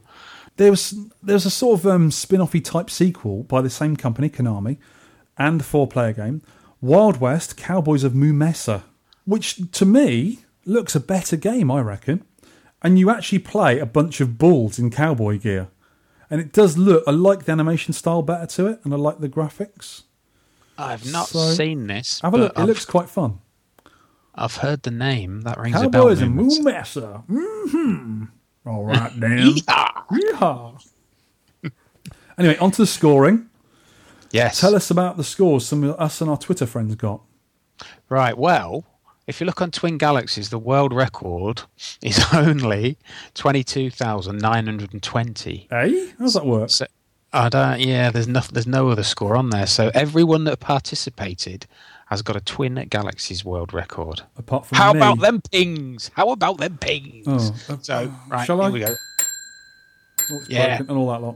there 0.55 0.71
was 0.71 0.91
there 1.21 1.33
was 1.33 1.45
a 1.45 1.49
sort 1.49 1.81
of 1.81 1.87
um, 1.87 2.09
spin-offy 2.09 2.63
type 2.63 2.89
sequel 2.89 3.43
by 3.43 3.59
the 3.61 3.69
same 3.69 3.97
company, 3.97 4.29
Konami, 4.29 4.77
and 5.37 5.65
four-player 5.65 6.13
game, 6.13 6.41
Wild 6.79 7.19
West 7.19 7.57
Cowboys 7.57 8.05
of 8.05 8.15
Moo 8.15 8.31
Mesa, 8.31 8.85
which 9.25 9.59
to 9.73 9.85
me 9.85 10.39
looks 10.65 10.95
a 10.95 11.01
better 11.01 11.35
game, 11.35 11.69
I 11.69 11.81
reckon. 11.81 12.23
And 12.81 12.97
you 12.97 13.09
actually 13.09 13.39
play 13.39 13.77
a 13.79 13.85
bunch 13.85 14.21
of 14.21 14.37
bulls 14.37 14.79
in 14.79 14.89
cowboy 14.89 15.37
gear, 15.39 15.67
and 16.29 16.39
it 16.39 16.53
does 16.53 16.77
look. 16.77 17.03
I 17.05 17.11
like 17.11 17.43
the 17.43 17.51
animation 17.51 17.91
style 17.93 18.21
better 18.21 18.45
to 18.45 18.67
it, 18.67 18.79
and 18.85 18.93
I 18.93 18.97
like 18.97 19.19
the 19.19 19.27
graphics. 19.27 20.03
I've 20.77 21.11
not 21.11 21.27
So, 21.27 21.39
seen 21.55 21.87
this. 21.87 22.21
Have 22.21 22.33
a 22.33 22.37
look. 22.37 22.51
It 22.53 22.59
I've- 22.59 22.67
looks 22.67 22.85
quite 22.85 23.09
fun. 23.09 23.39
I've 24.37 24.57
heard 24.57 24.83
the 24.83 24.91
name. 24.91 25.41
That 25.41 25.57
rings 25.59 25.81
a 25.81 25.89
bell. 25.89 26.03
Cowboys 26.03 26.19
Moomins. 26.21 26.57
Moo 26.59 26.63
Mesa. 26.63 27.23
Mm-hmm. 27.29 28.23
All 28.65 28.83
right, 28.83 29.19
Dan. 29.19 29.55
Yeehaw. 29.55 30.85
anyway, 32.37 32.57
on 32.57 32.71
to 32.71 32.81
the 32.81 32.87
scoring. 32.87 33.49
Yes. 34.31 34.59
Tell 34.59 34.75
us 34.75 34.91
about 34.91 35.17
the 35.17 35.23
scores 35.23 35.65
some 35.65 35.83
of 35.83 35.99
us 35.99 36.19
and 36.21 36.29
our 36.29 36.37
Twitter 36.37 36.65
friends 36.65 36.95
got. 36.95 37.21
Right. 38.09 38.37
Well, 38.37 38.83
If 39.25 39.39
you 39.41 39.45
look 39.45 39.61
on 39.61 39.71
Twin 39.71 39.97
Galaxies, 39.97 40.49
the 40.49 40.59
world 40.59 40.93
record 40.93 41.63
is 42.01 42.23
only 42.33 42.97
twenty 43.33 43.63
two 43.63 43.89
thousand 43.89 44.37
nine 44.39 44.65
hundred 44.65 44.93
and 44.93 45.01
twenty. 45.03 45.67
Hey, 45.69 46.13
how's 46.19 46.33
that 46.33 46.45
work? 46.45 46.69
So, 46.69 46.87
I 47.33 47.49
don't. 47.49 47.79
Yeah, 47.79 48.09
there's 48.11 48.27
no 48.27 48.41
there's 48.51 48.67
no 48.67 48.89
other 48.89 49.03
score 49.03 49.35
on 49.35 49.49
there. 49.49 49.67
So 49.67 49.91
everyone 49.93 50.43
that 50.45 50.59
participated 50.59 51.65
has 52.09 52.21
got 52.21 52.35
a 52.35 52.41
Twin 52.41 52.75
Galaxies 52.89 53.43
world 53.45 53.73
record. 53.73 54.21
Apart 54.37 54.65
from 54.65 54.77
How 54.77 54.93
me. 54.93 54.99
about 54.99 55.19
them 55.19 55.41
pings? 55.51 56.09
How 56.15 56.29
about 56.31 56.57
them 56.57 56.77
pings? 56.77 57.25
Oh, 57.27 57.55
uh, 57.69 57.77
so 57.81 58.13
right, 58.29 58.45
shall 58.45 58.57
here 58.57 58.65
I? 58.65 58.69
we 58.69 58.79
go. 58.79 58.95
Oh, 60.31 60.39
Yeah. 60.49 60.79
and 60.79 60.91
all 60.91 61.09
that 61.11 61.21
lot. 61.21 61.35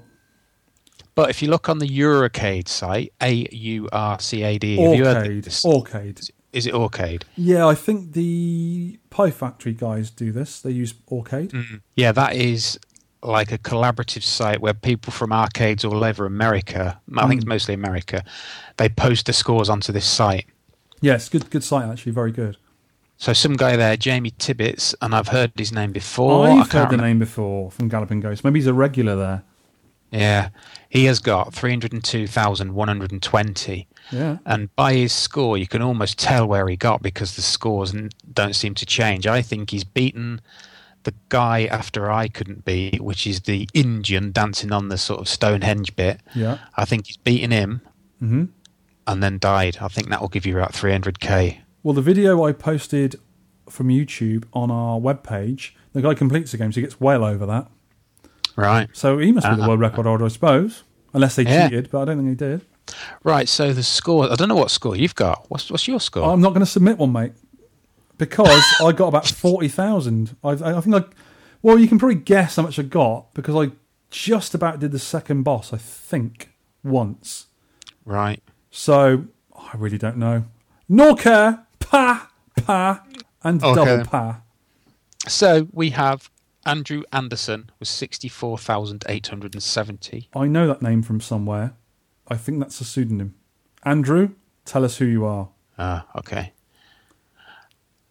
But 1.13 1.29
if 1.29 1.41
you 1.41 1.49
look 1.49 1.67
on 1.69 1.79
the 1.79 1.87
Aurcade 1.89 2.67
site, 2.67 3.11
A 3.21 3.47
U 3.51 3.89
R 3.91 4.19
C 4.19 4.43
A 4.43 4.57
D, 4.57 4.77
have 4.77 4.95
you 4.95 5.05
heard 5.05 5.27
Aurcade. 5.27 5.45
Aurcade. 5.65 6.31
Is 6.53 6.65
it 6.67 6.73
Aurcade? 6.73 7.23
Yeah, 7.35 7.65
I 7.67 7.75
think 7.75 8.13
the 8.13 8.97
Pie 9.09 9.31
Factory 9.31 9.73
guys 9.73 10.09
do 10.09 10.31
this. 10.31 10.61
They 10.61 10.71
use 10.71 10.93
Aurcade. 11.09 11.81
Yeah, 11.95 12.11
that 12.13 12.35
is 12.35 12.79
like 13.23 13.51
a 13.51 13.57
collaborative 13.57 14.23
site 14.23 14.61
where 14.61 14.73
people 14.73 15.13
from 15.13 15.31
arcades 15.31 15.85
all 15.85 16.03
over 16.03 16.25
America, 16.25 16.99
I 17.15 17.27
think 17.27 17.39
it's 17.41 17.45
Mm. 17.45 17.49
mostly 17.49 17.73
America, 17.75 18.23
they 18.77 18.89
post 18.89 19.27
the 19.27 19.33
scores 19.33 19.69
onto 19.69 19.91
this 19.93 20.05
site. 20.07 20.47
Yes, 21.01 21.29
good 21.29 21.49
good 21.49 21.63
site 21.63 21.89
actually, 21.89 22.11
very 22.13 22.31
good. 22.31 22.57
So 23.17 23.33
some 23.33 23.55
guy 23.55 23.75
there, 23.75 23.97
Jamie 23.97 24.31
Tibbets, 24.31 24.95
and 25.01 25.13
I've 25.13 25.27
heard 25.27 25.51
his 25.55 25.71
name 25.71 25.91
before. 25.91 26.47
I've 26.47 26.71
heard 26.71 26.87
the 26.89 26.97
remember- 26.97 27.05
name 27.05 27.19
before 27.19 27.69
from 27.71 27.87
Galloping 27.87 28.19
Ghost. 28.19 28.43
Maybe 28.43 28.59
he's 28.59 28.67
a 28.67 28.73
regular 28.73 29.15
there. 29.15 29.43
Yeah, 30.11 30.49
he 30.89 31.05
has 31.05 31.19
got 31.19 31.53
302,120. 31.53 33.87
Yeah. 34.11 34.37
And 34.45 34.75
by 34.75 34.93
his 34.93 35.13
score, 35.13 35.57
you 35.57 35.67
can 35.67 35.81
almost 35.81 36.19
tell 36.19 36.45
where 36.47 36.67
he 36.67 36.75
got 36.75 37.01
because 37.01 37.35
the 37.35 37.41
scores 37.41 37.93
don't 38.33 38.55
seem 38.55 38.73
to 38.75 38.85
change. 38.85 39.25
I 39.27 39.41
think 39.41 39.69
he's 39.69 39.83
beaten 39.85 40.41
the 41.03 41.13
guy 41.29 41.65
after 41.65 42.11
I 42.11 42.27
couldn't 42.27 42.65
beat, 42.65 42.99
which 43.01 43.25
is 43.25 43.41
the 43.41 43.69
Indian 43.73 44.31
dancing 44.31 44.71
on 44.73 44.89
the 44.89 44.97
sort 44.97 45.21
of 45.21 45.29
Stonehenge 45.29 45.95
bit. 45.95 46.19
Yeah. 46.35 46.57
I 46.75 46.83
think 46.85 47.07
he's 47.07 47.17
beaten 47.17 47.51
him 47.51 47.81
hmm 48.19 48.45
and 49.11 49.21
then 49.21 49.37
died. 49.39 49.77
I 49.81 49.87
think 49.87 50.09
that 50.09 50.21
will 50.21 50.27
give 50.29 50.45
you 50.45 50.57
about 50.57 50.73
300k. 50.73 51.59
Well, 51.83 51.93
the 51.93 52.01
video 52.01 52.43
I 52.43 52.51
posted 52.53 53.15
from 53.69 53.87
YouTube 53.89 54.45
on 54.53 54.71
our 54.71 54.99
webpage, 54.99 55.71
the 55.93 56.01
guy 56.01 56.13
completes 56.13 56.51
the 56.51 56.57
game, 56.57 56.71
so 56.71 56.75
he 56.77 56.81
gets 56.81 56.99
well 56.99 57.23
over 57.23 57.45
that. 57.45 57.67
Right. 58.55 58.89
So 58.93 59.17
he 59.17 59.31
must 59.31 59.49
be 59.49 59.55
the 59.55 59.63
Uh, 59.63 59.67
world 59.67 59.79
record 59.79 60.05
holder, 60.05 60.25
I 60.25 60.29
suppose. 60.29 60.83
Unless 61.13 61.35
they 61.35 61.43
Yeah. 61.43 61.67
cheated, 61.67 61.89
but 61.91 62.01
I 62.01 62.05
don't 62.05 62.23
think 62.23 62.37
they 62.37 62.45
did. 62.47 62.61
Right, 63.23 63.47
so 63.47 63.73
the 63.73 63.83
score, 63.83 64.31
I 64.31 64.35
don't 64.35 64.49
know 64.49 64.55
what 64.55 64.71
score 64.71 64.95
you've 64.95 65.15
got. 65.15 65.45
What's, 65.49 65.69
what's 65.71 65.87
your 65.87 65.99
score? 65.99 66.29
I'm 66.31 66.41
not 66.41 66.49
going 66.49 66.61
to 66.61 66.65
submit 66.71 66.97
one, 66.97 67.11
mate, 67.11 67.33
because 68.17 68.63
I 68.81 68.91
got 68.91 69.07
about 69.07 69.27
40,000. 69.27 70.35
I, 70.43 70.49
I 70.51 70.81
think 70.81 70.95
I. 70.95 71.03
Well, 71.61 71.77
you 71.79 71.87
can 71.87 71.99
probably 71.99 72.15
guess 72.15 72.55
how 72.55 72.63
much 72.63 72.79
I 72.79 72.83
got 72.83 73.33
because 73.33 73.55
I 73.55 73.71
just 74.09 74.53
about 74.55 74.79
did 74.79 74.91
the 74.91 74.99
second 74.99 75.43
boss, 75.43 75.71
I 75.73 75.77
think, 75.77 76.51
once. 76.83 77.47
right. 78.03 78.41
So 78.71 79.25
I 79.55 79.77
really 79.77 79.97
don't 79.97 80.17
know. 80.17 80.43
Nor 80.89 81.15
care. 81.15 81.65
Pa, 81.79 82.29
pa, 82.65 83.03
and 83.43 83.63
Okay. 83.63 83.75
double 83.75 84.03
pa. 84.05 84.41
So 85.27 85.67
we 85.71 85.91
have 85.91 86.29
Andrew 86.65 87.03
Anderson 87.11 87.69
with 87.79 87.87
64,870. 87.89 90.29
I 90.35 90.47
know 90.47 90.65
that 90.67 90.81
name 90.81 91.03
from 91.03 91.21
somewhere. 91.21 91.73
I 92.27 92.37
think 92.37 92.59
that's 92.59 92.79
a 92.81 92.85
pseudonym. 92.85 93.35
Andrew, 93.83 94.29
tell 94.65 94.83
us 94.85 94.97
who 94.97 95.05
you 95.05 95.25
are. 95.25 95.49
Ah, 95.77 96.05
okay. 96.15 96.53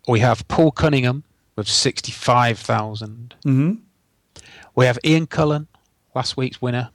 We 0.09 0.21
have 0.21 0.47
Paul 0.49 0.71
Cunningham 0.73 1.25
with 1.57 1.69
65,000. 1.69 3.35
hmm 3.45 3.73
We 4.75 4.87
have 4.87 4.99
Ian 5.05 5.27
Cullen, 5.27 5.69
last 6.15 6.37
week's 6.37 6.61
winner. 6.63 6.91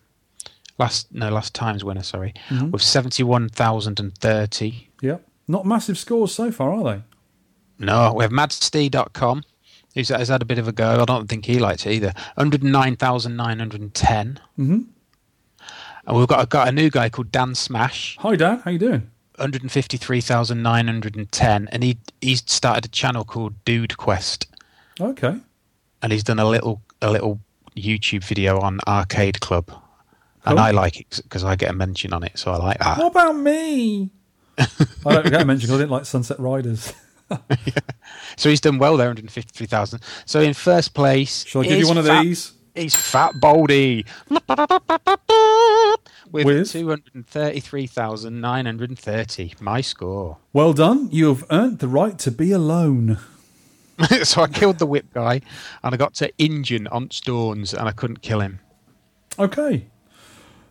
Last 0.78 1.14
no, 1.14 1.30
last 1.30 1.54
time's 1.54 1.84
winner, 1.84 2.04
sorry, 2.04 2.34
Mhm. 2.50 2.72
with 2.72 2.82
71,030. 2.82 4.90
Yep. 5.02 5.26
Not 5.48 5.66
massive 5.66 5.98
scores 5.98 6.34
so 6.34 6.52
far, 6.52 6.74
are 6.74 6.84
they? 6.84 7.02
No, 7.80 8.14
we 8.14 8.24
have 8.24 8.32
madstee.com, 8.32 9.44
who's 9.94 10.10
has 10.10 10.30
had 10.30 10.42
a 10.42 10.46
bit 10.46 10.58
of 10.58 10.68
a 10.68 10.72
go. 10.72 11.02
I 11.02 11.06
don't 11.06 11.28
think 11.30 11.46
he 11.46 11.60
likes 11.60 11.86
it 11.86 11.92
either. 11.94 12.14
109,910. 12.38 14.40
hmm 14.56 14.80
And 16.08 16.18
we've 16.18 16.28
got, 16.28 16.50
got 16.50 16.68
a 16.68 16.72
new 16.72 16.90
guy 16.90 17.10
called 17.10 17.32
Dan 17.32 17.56
Smash. 17.56 18.18
Hi, 18.20 18.36
Dan. 18.36 18.60
How 18.64 18.72
you 18.72 18.80
doing? 18.80 19.10
153,910. 19.40 21.68
And 21.72 21.84
he 21.84 21.98
he's 22.22 22.44
started 22.46 22.86
a 22.86 22.90
channel 22.90 23.26
called 23.26 23.54
Dude 23.66 23.98
Quest. 23.98 24.48
Okay. 25.00 25.38
and 26.02 26.12
he's 26.14 26.24
done 26.24 26.40
a 26.40 26.46
little 26.48 26.82
a 27.02 27.12
little 27.12 27.40
YouTube 27.76 28.24
video 28.24 28.60
on 28.60 28.80
Arcade 28.88 29.40
Club, 29.42 29.70
and 30.46 30.60
I 30.60 30.72
like 30.72 31.00
it 31.00 31.20
because 31.24 31.44
I 31.44 31.56
get 31.56 31.72
a 31.72 31.74
mention 31.74 32.14
on 32.14 32.24
it, 32.24 32.38
so 32.38 32.52
I 32.52 32.58
like 32.58 32.80
that. 32.80 32.98
What 32.98 33.12
about 33.12 33.36
me? 33.36 34.12
I 34.58 34.66
don't 35.06 35.30
get 35.30 35.42
a 35.42 35.46
mention 35.46 35.68
because 35.68 35.72
I 35.72 35.78
didn't 35.80 35.92
like 35.92 36.06
Sunset 36.06 36.40
Riders. 36.40 36.94
So 38.38 38.50
he's 38.50 38.60
done 38.62 38.78
well 38.80 38.98
there, 38.98 39.08
153,000. 39.08 40.02
So 40.26 40.42
in 40.42 40.54
first 40.54 40.94
place, 40.94 41.46
Shall 41.46 41.62
I 41.62 41.66
give 41.66 41.80
you 41.80 41.88
one 41.88 41.98
of 41.98 42.06
Fat- 42.06 42.24
these? 42.24 42.52
He's 42.76 42.94
Fat 42.96 43.34
Baldy 43.40 44.06
with, 46.30 46.46
With? 46.46 46.70
233,930. 46.70 49.54
My 49.62 49.80
score. 49.82 50.38
Well 50.52 50.74
done. 50.74 51.08
You 51.12 51.30
have 51.30 51.46
earned 51.50 51.80
the 51.80 51.88
right 51.88 52.20
to 52.20 52.30
be 52.32 52.52
alone. 52.52 53.20
so 54.24 54.42
I 54.42 54.48
killed 54.48 54.80
the 54.80 54.86
whip 54.86 55.06
guy, 55.14 55.40
and 55.82 55.94
I 55.94 55.98
got 55.98 56.14
to 56.16 56.30
Injun 56.38 56.88
on 56.88 57.10
Stones, 57.12 57.74
and 57.74 57.88
I 57.88 57.94
couldn't 57.94 58.22
kill 58.22 58.42
him. 58.42 58.60
Okay. 59.40 59.88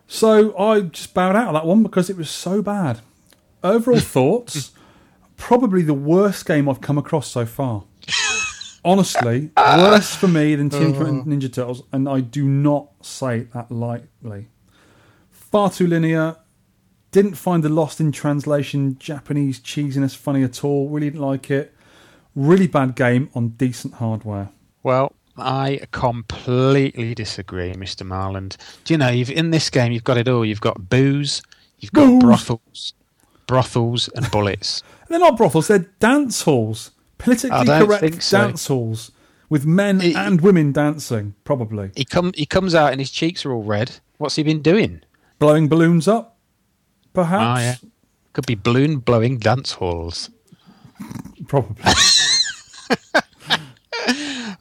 So 0.07 0.57
I 0.57 0.81
just 0.81 1.13
bowed 1.13 1.35
out 1.35 1.47
of 1.49 1.53
that 1.53 1.65
one 1.65 1.83
because 1.83 2.09
it 2.09 2.17
was 2.17 2.29
so 2.29 2.61
bad. 2.61 3.01
Overall 3.63 3.99
thoughts, 3.99 4.71
probably 5.37 5.81
the 5.81 5.93
worst 5.93 6.45
game 6.45 6.69
I've 6.69 6.81
come 6.81 6.97
across 6.97 7.27
so 7.27 7.45
far. 7.45 7.83
Honestly, 8.85 9.49
worse 9.57 10.13
for 10.13 10.27
me 10.27 10.55
than 10.55 10.69
Teenage 10.69 10.95
Mutant 10.95 11.21
uh. 11.21 11.25
Ninja 11.25 11.51
Turtles, 11.51 11.81
and 11.91 12.07
I 12.07 12.19
do 12.19 12.47
not 12.47 12.91
say 13.01 13.47
that 13.53 13.71
lightly. 13.71 14.49
Far 15.31 15.71
too 15.71 15.87
linear. 15.87 16.37
Didn't 17.09 17.35
find 17.35 17.63
the 17.63 17.69
lost 17.69 17.99
in 17.99 18.11
translation 18.11 18.97
Japanese 18.99 19.59
cheesiness 19.59 20.15
funny 20.15 20.43
at 20.43 20.63
all. 20.63 20.89
Really 20.89 21.09
didn't 21.09 21.25
like 21.25 21.49
it. 21.49 21.73
Really 22.35 22.67
bad 22.67 22.95
game 22.95 23.29
on 23.33 23.49
decent 23.49 23.95
hardware. 23.95 24.49
Well, 24.83 25.13
I 25.37 25.81
completely 25.91 27.13
disagree, 27.13 27.73
Mr. 27.73 28.05
Marland. 28.05 28.57
Do 28.85 28.93
you 28.93 28.97
know, 28.97 29.09
you've 29.09 29.29
in 29.29 29.51
this 29.51 29.69
game 29.69 29.91
you've 29.91 30.03
got 30.03 30.17
it 30.17 30.27
all. 30.27 30.45
You've 30.45 30.61
got 30.61 30.89
booze, 30.89 31.41
you've 31.79 31.91
got 31.91 32.05
Booze. 32.07 32.23
brothels, 32.23 32.93
brothels 33.47 34.09
and 34.15 34.29
bullets. 34.31 34.81
They're 35.09 35.19
not 35.19 35.37
brothels, 35.37 35.67
they're 35.67 35.87
dance 35.99 36.41
halls. 36.41 36.91
Politically 37.19 37.63
don't 37.65 37.85
correct 37.85 38.01
think 38.01 38.21
so. 38.21 38.39
dance 38.39 38.67
halls 38.67 39.11
with 39.49 39.65
men 39.65 40.01
and 40.01 40.41
women 40.41 40.71
dancing, 40.71 41.35
probably. 41.43 41.91
He 41.95 42.05
come 42.05 42.31
he 42.35 42.45
comes 42.47 42.73
out 42.73 42.91
and 42.91 42.99
his 42.99 43.11
cheeks 43.11 43.45
are 43.45 43.51
all 43.51 43.63
red. 43.63 43.99
What's 44.17 44.35
he 44.35 44.43
been 44.43 44.61
doing? 44.63 45.01
Blowing 45.37 45.67
balloons 45.67 46.07
up, 46.07 46.37
perhaps? 47.13 47.59
Oh 47.59 47.63
yeah, 47.63 47.75
could 48.33 48.45
be 48.47 48.55
balloon 48.55 48.97
blowing 48.97 49.37
dance 49.37 49.73
halls. 49.73 50.31
Probably. 51.47 51.83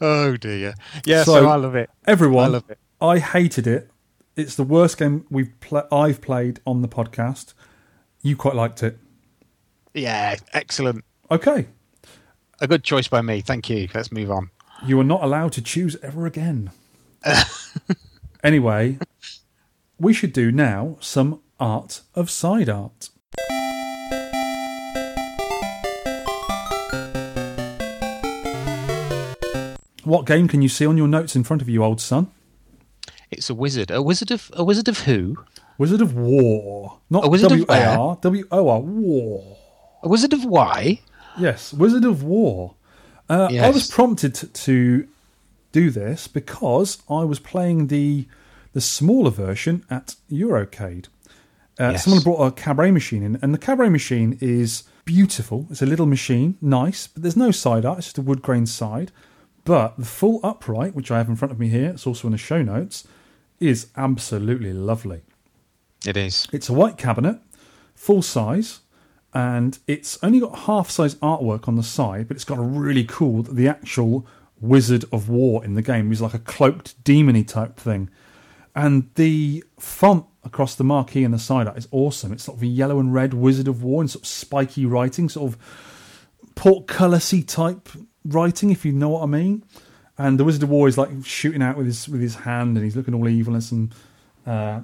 Oh 0.01 0.37
dear. 0.37 0.75
Yeah, 1.05 1.25
so, 1.25 1.49
I 1.49 1.57
love 1.57 1.75
it. 1.75 1.91
Everyone, 2.07 2.45
I 2.45 2.49
love 2.49 2.71
it. 2.71 2.79
I 3.01 3.19
hated 3.19 3.67
it. 3.67 3.91
It's 4.37 4.57
the 4.57 4.65
worst 4.65 4.99
game 4.99 5.27
we've 5.31 5.53
pla 5.61 5.85
I've 5.93 6.21
played 6.21 6.61
on 6.67 6.83
the 6.83 6.89
podcast. 6.89 7.55
You 8.23 8.37
quite 8.37 8.55
liked 8.55 8.83
it. 8.83 8.99
Yeah, 9.93 10.37
excellent. 10.53 11.05
Okay. 11.31 11.67
A 12.61 12.67
good 12.67 12.83
choice 12.83 13.09
by 13.09 13.23
me. 13.23 13.41
Thank 13.41 13.71
you. 13.71 13.89
Let's 13.95 14.11
move 14.11 14.31
on. 14.31 14.51
You 14.85 14.99
are 15.01 15.05
not 15.05 15.23
allowed 15.23 15.53
to 15.53 15.63
choose 15.63 15.97
ever 16.03 16.27
again. 16.27 16.71
anyway, 18.45 18.99
we 19.99 20.13
should 20.13 20.33
do 20.33 20.51
now 20.51 20.97
some 21.01 21.41
art 21.61 22.03
of 22.15 22.31
side 22.31 22.69
art. 22.69 23.11
What 30.05 30.27
game 30.27 30.49
can 30.49 30.63
you 30.63 30.69
see 30.69 30.87
on 30.87 30.97
your 30.97 31.09
notes 31.09 31.35
in 31.37 31.45
front 31.45 31.63
of 31.63 31.69
you, 31.69 31.83
old 31.83 32.01
son? 32.01 32.31
It's 33.31 33.51
a 33.51 33.55
wizard. 33.55 33.91
A 33.91 34.03
wizard 34.03 34.31
of 34.31 34.51
a 34.55 34.65
wizard 34.65 34.89
of 34.89 35.01
who? 35.01 35.37
Wizard 35.79 36.01
of 36.01 36.15
War. 36.15 36.99
Not 37.11 37.25
A 37.25 37.29
Wizard 37.29 37.53
of 37.53 37.67
W 37.67 37.67
A 37.83 37.97
R. 37.97 38.19
W 38.21 38.47
O 38.53 38.69
R. 38.69 38.81
War. 38.81 39.57
A 40.03 40.09
wizard 40.09 40.33
of 40.33 40.45
why? 40.45 41.01
Yes, 41.39 41.73
Wizard 41.73 42.05
of 42.05 42.23
War. 42.23 42.75
Uh, 43.29 43.49
I 43.51 43.71
was 43.71 43.91
prompted 43.91 44.35
t- 44.37 44.47
to 44.47 45.09
do 45.73 45.91
this 45.91 46.29
because 46.29 47.03
I 47.11 47.25
was 47.25 47.39
playing 47.41 47.89
the 47.89 48.29
the 48.73 48.81
smaller 48.81 49.31
version 49.31 49.85
at 49.91 50.15
Eurocade. 50.31 51.07
Uh, 51.81 51.91
Yes. 51.93 52.05
Someone 52.05 52.23
brought 52.23 52.45
a 52.47 52.53
cabaret 52.53 52.93
machine 52.93 53.23
in, 53.25 53.37
and 53.43 53.53
the 53.53 53.59
cabaret 53.59 53.89
machine 53.89 54.39
is 54.41 54.85
beautiful. 55.05 55.67
It's 55.71 55.83
a 55.83 55.87
little 55.87 56.07
machine, 56.07 56.57
nice, 56.61 57.09
but 57.09 57.23
there's 57.23 57.37
no 57.37 57.51
side 57.51 57.85
art. 57.85 57.99
It's 57.99 58.07
just 58.09 58.19
a 58.19 58.23
wood 58.23 58.43
grain 58.43 58.67
side. 58.67 59.11
But 59.65 59.97
the 59.97 60.05
full 60.05 60.41
upright, 60.43 60.95
which 60.95 61.11
I 61.11 61.19
have 61.19 61.29
in 61.29 61.37
front 61.37 61.53
of 61.53 61.59
me 61.59 61.69
here, 61.69 61.91
it's 61.91 62.07
also 62.07 62.29
in 62.29 62.33
the 62.33 62.39
show 62.39 62.63
notes, 62.63 63.07
is 63.61 63.89
absolutely 63.97 64.73
lovely. 64.73 65.23
It 66.07 66.17
is. 66.17 66.47
It's 66.53 66.69
a 66.69 66.75
white 66.75 66.99
cabinet, 66.99 67.41
full 67.95 68.21
size, 68.21 68.81
and 69.33 69.79
it's 69.87 70.19
only 70.23 70.41
got 70.41 70.61
half 70.61 70.91
size 70.91 71.15
artwork 71.17 71.67
on 71.67 71.77
the 71.77 71.83
side, 71.83 72.29
but 72.29 72.37
it's 72.37 72.45
got 72.45 72.59
a 72.59 72.63
really 72.63 73.05
cool 73.05 73.43
the 73.43 73.67
actual 73.67 74.27
Wizard 74.61 75.05
of 75.13 75.29
War 75.29 75.65
in 75.65 75.75
the 75.75 75.83
game. 75.83 76.09
He's 76.09 76.21
like 76.21 76.35
a 76.35 76.39
cloaked 76.39 77.03
demony 77.05 77.47
type 77.47 77.77
thing. 77.77 78.11
And 78.75 79.11
the 79.15 79.65
font 79.79 80.27
across 80.43 80.75
the 80.75 80.85
marquee 80.85 81.25
and 81.25 81.33
the 81.33 81.39
side 81.39 81.67
art 81.67 81.79
is 81.79 81.89
awesome. 81.91 82.33
It's 82.33 82.45
sort 82.45 82.59
of 82.59 82.63
a 82.63 82.67
yellow 82.67 82.99
and 82.99 83.15
red 83.15 83.35
Wizard 83.35 83.69
of 83.69 83.83
War 83.83 84.01
and 84.01 84.11
sort 84.11 84.25
of 84.25 84.29
spiky 84.29 84.85
writing, 84.85 85.29
sort 85.29 85.53
of 85.53 85.59
portcullis 86.55 87.45
type 87.47 87.89
writing, 88.25 88.71
if 88.71 88.85
you 88.85 88.93
know 88.93 89.11
what 89.11 89.23
I 89.23 89.27
mean. 89.27 89.65
And 90.17 90.39
the 90.39 90.45
Wizard 90.45 90.63
of 90.63 90.69
War 90.71 90.87
is 90.89 90.97
like 90.97 91.11
shooting 91.25 91.63
out 91.63 91.77
with 91.77 91.87
his 91.87 92.09
with 92.09 92.21
his 92.21 92.37
hand, 92.37 92.77
and 92.77 92.85
he's 92.85 92.97
looking 92.97 93.15
all 93.15 93.29
evil. 93.29 93.55
And 93.55 93.63
some 93.65 93.91
uh, 94.47 94.81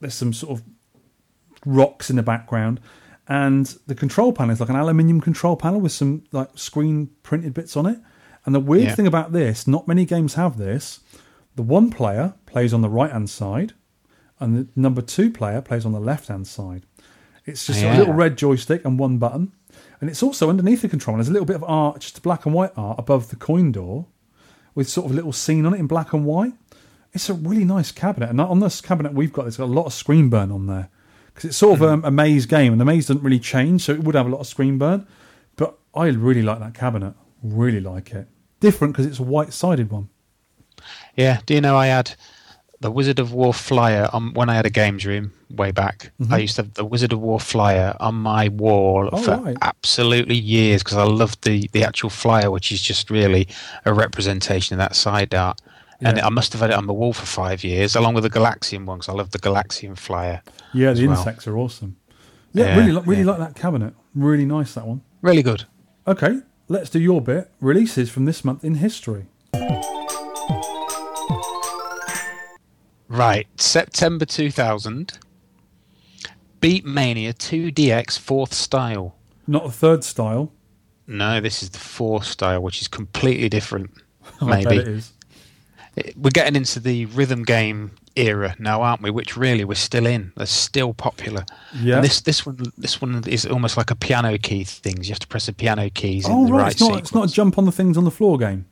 there's 0.00 0.14
some 0.14 0.32
sort 0.32 0.58
of 0.58 0.64
rocks 1.66 2.10
in 2.10 2.16
the 2.16 2.22
background, 2.22 2.80
and 3.26 3.66
the 3.86 3.94
control 3.94 4.32
panel 4.32 4.52
is 4.52 4.60
like 4.60 4.68
an 4.68 4.76
aluminium 4.76 5.20
control 5.20 5.56
panel 5.56 5.80
with 5.80 5.92
some 5.92 6.24
like 6.32 6.50
screen 6.56 7.10
printed 7.22 7.54
bits 7.54 7.76
on 7.76 7.86
it. 7.86 7.98
And 8.46 8.54
the 8.54 8.60
weird 8.60 8.84
Yeah. 8.84 8.94
thing 8.94 9.06
about 9.06 9.32
this, 9.32 9.66
not 9.66 9.88
many 9.88 10.04
games 10.04 10.34
have 10.34 10.56
this. 10.56 11.00
The 11.56 11.62
one 11.62 11.90
player 11.90 12.34
plays 12.46 12.72
on 12.72 12.80
the 12.82 12.88
right 12.88 13.10
hand 13.10 13.28
side, 13.28 13.72
and 14.38 14.56
the 14.56 14.68
number 14.76 15.02
two 15.02 15.30
player 15.30 15.60
plays 15.60 15.84
on 15.84 15.92
the 15.92 16.00
left 16.00 16.28
hand 16.28 16.46
side. 16.46 16.84
It's 17.44 17.66
just 17.66 17.82
Yeah. 17.82 17.96
a 17.96 17.98
little 17.98 18.14
red 18.14 18.38
joystick 18.38 18.84
and 18.84 18.98
one 18.98 19.18
button. 19.18 19.52
And 20.00 20.08
it's 20.08 20.22
also 20.22 20.48
underneath 20.48 20.82
the 20.82 20.88
controller. 20.88 21.18
There's 21.18 21.28
a 21.28 21.32
little 21.32 21.46
bit 21.46 21.56
of 21.56 21.64
art, 21.64 22.00
just 22.00 22.22
black 22.22 22.46
and 22.46 22.54
white 22.54 22.72
art 22.76 22.98
above 22.98 23.30
the 23.30 23.36
coin 23.36 23.72
door 23.72 24.06
with 24.74 24.88
sort 24.88 25.06
of 25.06 25.12
a 25.12 25.14
little 25.14 25.32
scene 25.32 25.66
on 25.66 25.74
it 25.74 25.80
in 25.80 25.86
black 25.86 26.12
and 26.12 26.24
white. 26.24 26.52
It's 27.12 27.28
a 27.28 27.34
really 27.34 27.64
nice 27.64 27.90
cabinet. 27.90 28.30
And 28.30 28.40
on 28.40 28.60
this 28.60 28.80
cabinet 28.80 29.12
we've 29.12 29.32
got, 29.32 29.42
there's 29.42 29.56
got 29.56 29.64
a 29.64 29.66
lot 29.66 29.86
of 29.86 29.92
screen 29.92 30.28
burn 30.28 30.52
on 30.52 30.66
there. 30.66 30.88
Because 31.26 31.50
it's 31.50 31.56
sort 31.56 31.78
of 31.78 31.82
um, 31.82 32.04
a 32.04 32.10
maze 32.10 32.46
game, 32.46 32.72
and 32.72 32.80
the 32.80 32.84
maze 32.84 33.06
doesn't 33.06 33.22
really 33.22 33.38
change, 33.38 33.82
so 33.82 33.92
it 33.92 34.02
would 34.02 34.14
have 34.14 34.26
a 34.26 34.30
lot 34.30 34.40
of 34.40 34.46
screen 34.46 34.76
burn. 34.78 35.06
But 35.56 35.78
I 35.94 36.06
really 36.06 36.42
like 36.42 36.58
that 36.60 36.74
cabinet. 36.74 37.14
Really 37.42 37.80
like 37.80 38.12
it. 38.12 38.28
Different 38.60 38.94
because 38.94 39.06
it's 39.06 39.20
a 39.20 39.24
white 39.24 39.52
sided 39.52 39.90
one. 39.90 40.08
Yeah. 41.14 41.40
Do 41.46 41.54
you 41.54 41.60
know 41.60 41.76
I 41.76 41.86
had 41.86 42.14
the 42.80 42.90
Wizard 42.90 43.18
of 43.18 43.32
Wor 43.32 43.52
flyer 43.52 44.08
on 44.12 44.32
when 44.34 44.48
I 44.48 44.54
had 44.54 44.66
a 44.66 44.70
games 44.70 45.04
room 45.04 45.32
way 45.50 45.70
back? 45.72 46.12
Mhm. 46.20 46.32
I 46.32 46.38
used 46.38 46.56
to 46.56 46.62
have 46.62 46.74
the 46.74 46.84
Wizard 46.84 47.12
of 47.12 47.20
Wor 47.20 47.40
flyer 47.40 47.96
on 48.00 48.14
my 48.14 48.48
wall 48.48 49.08
Oh, 49.12 49.18
for 49.22 49.36
right. 49.36 49.56
absolutely 49.62 50.36
years 50.36 50.82
because 50.82 50.96
I 50.98 51.04
loved 51.04 51.42
the 51.44 51.68
the 51.72 51.84
actual 51.84 52.10
flyer, 52.10 52.50
which 52.50 52.70
is 52.72 52.80
just 52.82 53.10
really 53.10 53.48
a 53.84 53.92
representation 53.92 54.74
of 54.74 54.78
that 54.78 54.94
side 54.96 55.34
art. 55.34 55.60
And 56.00 56.20
I 56.20 56.28
must 56.28 56.52
have 56.52 56.60
had 56.60 56.70
it 56.70 56.76
on 56.76 56.86
the 56.86 56.92
wall 56.94 57.12
for 57.12 57.26
five 57.26 57.64
years, 57.64 57.96
along 57.96 58.14
with 58.14 58.22
the 58.22 58.30
Galaxian 58.30 58.84
one, 58.86 58.98
because 58.98 59.08
I 59.08 59.16
love 59.16 59.32
the 59.32 59.40
Galaxian 59.40 59.96
flyer. 59.98 60.42
Yeah, 60.72 60.92
the 60.92 61.08
well. 61.08 61.18
insects 61.18 61.48
are 61.48 61.56
awesome. 61.58 61.96
Yeah, 62.52 62.66
Yeah, 62.66 62.76
really, 62.78 63.00
really 63.00 63.22
yeah. 63.22 63.30
like 63.32 63.38
that 63.40 63.54
cabinet. 63.56 63.94
Really 64.14 64.44
nice 64.44 64.74
that 64.74 64.86
one. 64.86 65.00
Really 65.22 65.42
good. 65.42 65.64
Okay, 66.06 66.38
let's 66.68 66.88
do 66.90 67.00
your 67.00 67.20
bit. 67.20 67.50
Releases 67.60 68.10
from 68.10 68.26
this 68.26 68.44
month 68.44 68.62
in 68.64 68.76
history. 68.76 69.26
Right, 73.18 73.48
September 73.60 74.24
2000. 74.24 75.18
Beatmania 76.60 77.34
2DX 77.34 78.16
fourth 78.16 78.54
style. 78.54 79.16
Not 79.46 79.64
the 79.64 79.72
third 79.72 80.04
style. 80.04 80.52
No, 81.08 81.40
this 81.40 81.62
is 81.62 81.70
the 81.70 81.80
fourth 81.80 82.24
style, 82.24 82.62
which 82.62 82.80
is 82.80 82.86
completely 82.86 83.48
different. 83.48 83.90
Maybe 84.42 84.76
it 84.76 84.86
is. 84.88 85.12
We're 86.16 86.30
getting 86.30 86.54
into 86.54 86.78
the 86.78 87.06
rhythm 87.06 87.42
game 87.42 87.90
era 88.14 88.54
now, 88.60 88.82
aren't 88.82 89.02
we? 89.02 89.10
Which 89.10 89.36
really 89.36 89.64
we're 89.64 89.74
still 89.74 90.06
in. 90.06 90.32
They're 90.36 90.46
still 90.46 90.94
popular. 90.94 91.44
Yeah. 91.74 91.96
And 91.96 92.04
this 92.04 92.20
this 92.20 92.46
one 92.46 92.72
this 92.76 93.00
one 93.00 93.24
is 93.26 93.46
almost 93.46 93.76
like 93.76 93.90
a 93.90 93.96
piano 93.96 94.38
key 94.38 94.62
things. 94.62 95.08
You 95.08 95.14
have 95.14 95.18
to 95.20 95.26
press 95.26 95.46
the 95.46 95.52
piano 95.52 95.90
keys 95.90 96.24
Oh 96.28 96.42
in 96.42 96.46
the 96.46 96.52
right, 96.52 96.62
right 96.62 96.72
it's 96.72 96.80
not. 96.80 96.86
sequence. 96.86 97.08
It's 97.08 97.14
not 97.14 97.30
a 97.30 97.32
jump 97.32 97.58
on 97.58 97.64
the 97.64 97.72
things 97.72 97.96
on 97.96 98.04
the 98.04 98.12
floor 98.12 98.38
game. 98.38 98.66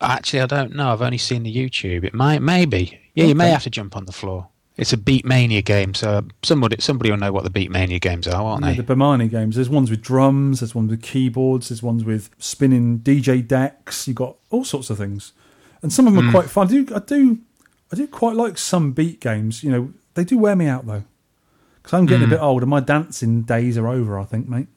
Actually, 0.00 0.40
I 0.42 0.46
don't 0.46 0.74
know. 0.74 0.92
I've 0.92 1.02
only 1.02 1.18
seen 1.18 1.42
the 1.42 1.54
YouTube. 1.54 2.04
It 2.04 2.12
might, 2.14 2.42
maybe. 2.42 3.00
Yeah, 3.14 3.24
you 3.26 3.34
may 3.34 3.48
have 3.50 3.62
to 3.64 3.70
jump 3.70 3.96
on 3.96 4.04
the 4.06 4.12
floor. 4.12 4.48
It's 4.76 4.92
a 4.92 4.96
Beatmania 4.96 5.62
game, 5.64 5.92
so 5.94 6.22
somebody 6.42 6.76
somebody 6.80 7.10
will 7.10 7.18
know 7.18 7.32
what 7.32 7.44
the 7.44 7.50
Beatmania 7.50 8.00
games 8.00 8.26
are, 8.26 8.42
aren't 8.42 8.64
Yeah, 8.64 8.70
they? 8.72 8.76
the 8.80 8.94
Bemani 8.94 9.30
games. 9.30 9.56
There's 9.56 9.68
ones 9.68 9.90
with 9.90 10.00
drums. 10.00 10.60
There's 10.60 10.74
ones 10.74 10.90
with 10.90 11.02
keyboards. 11.02 11.68
There's 11.68 11.82
ones 11.82 12.02
with 12.04 12.30
spinning 12.38 13.00
DJ 13.00 13.46
decks. 13.46 14.06
You 14.08 14.12
have 14.12 14.16
got 14.16 14.36
all 14.48 14.64
sorts 14.64 14.88
of 14.88 14.96
things, 14.96 15.32
and 15.82 15.92
some 15.92 16.06
of 16.06 16.14
them 16.14 16.24
are 16.24 16.28
Mm. 16.28 16.32
quite 16.32 16.48
fun. 16.50 16.68
I 16.68 16.70
do, 16.70 16.86
I 16.94 16.98
do, 17.00 17.38
I 17.92 17.96
do 17.96 18.06
quite 18.06 18.36
like 18.36 18.56
some 18.56 18.92
beat 18.92 19.20
games. 19.20 19.62
You 19.62 19.70
know, 19.70 19.92
they 20.14 20.24
do 20.24 20.38
wear 20.38 20.56
me 20.56 20.66
out 20.66 20.86
though, 20.86 21.04
because 21.82 21.98
I'm 21.98 22.06
getting 22.06 22.24
Mm. 22.28 22.32
a 22.32 22.36
bit 22.36 22.40
old 22.42 22.62
and 22.62 22.70
my 22.70 22.80
dancing 22.80 23.42
days 23.42 23.76
are 23.76 23.88
over. 23.88 24.18
I 24.18 24.24
think, 24.24 24.48
mate. 24.48 24.68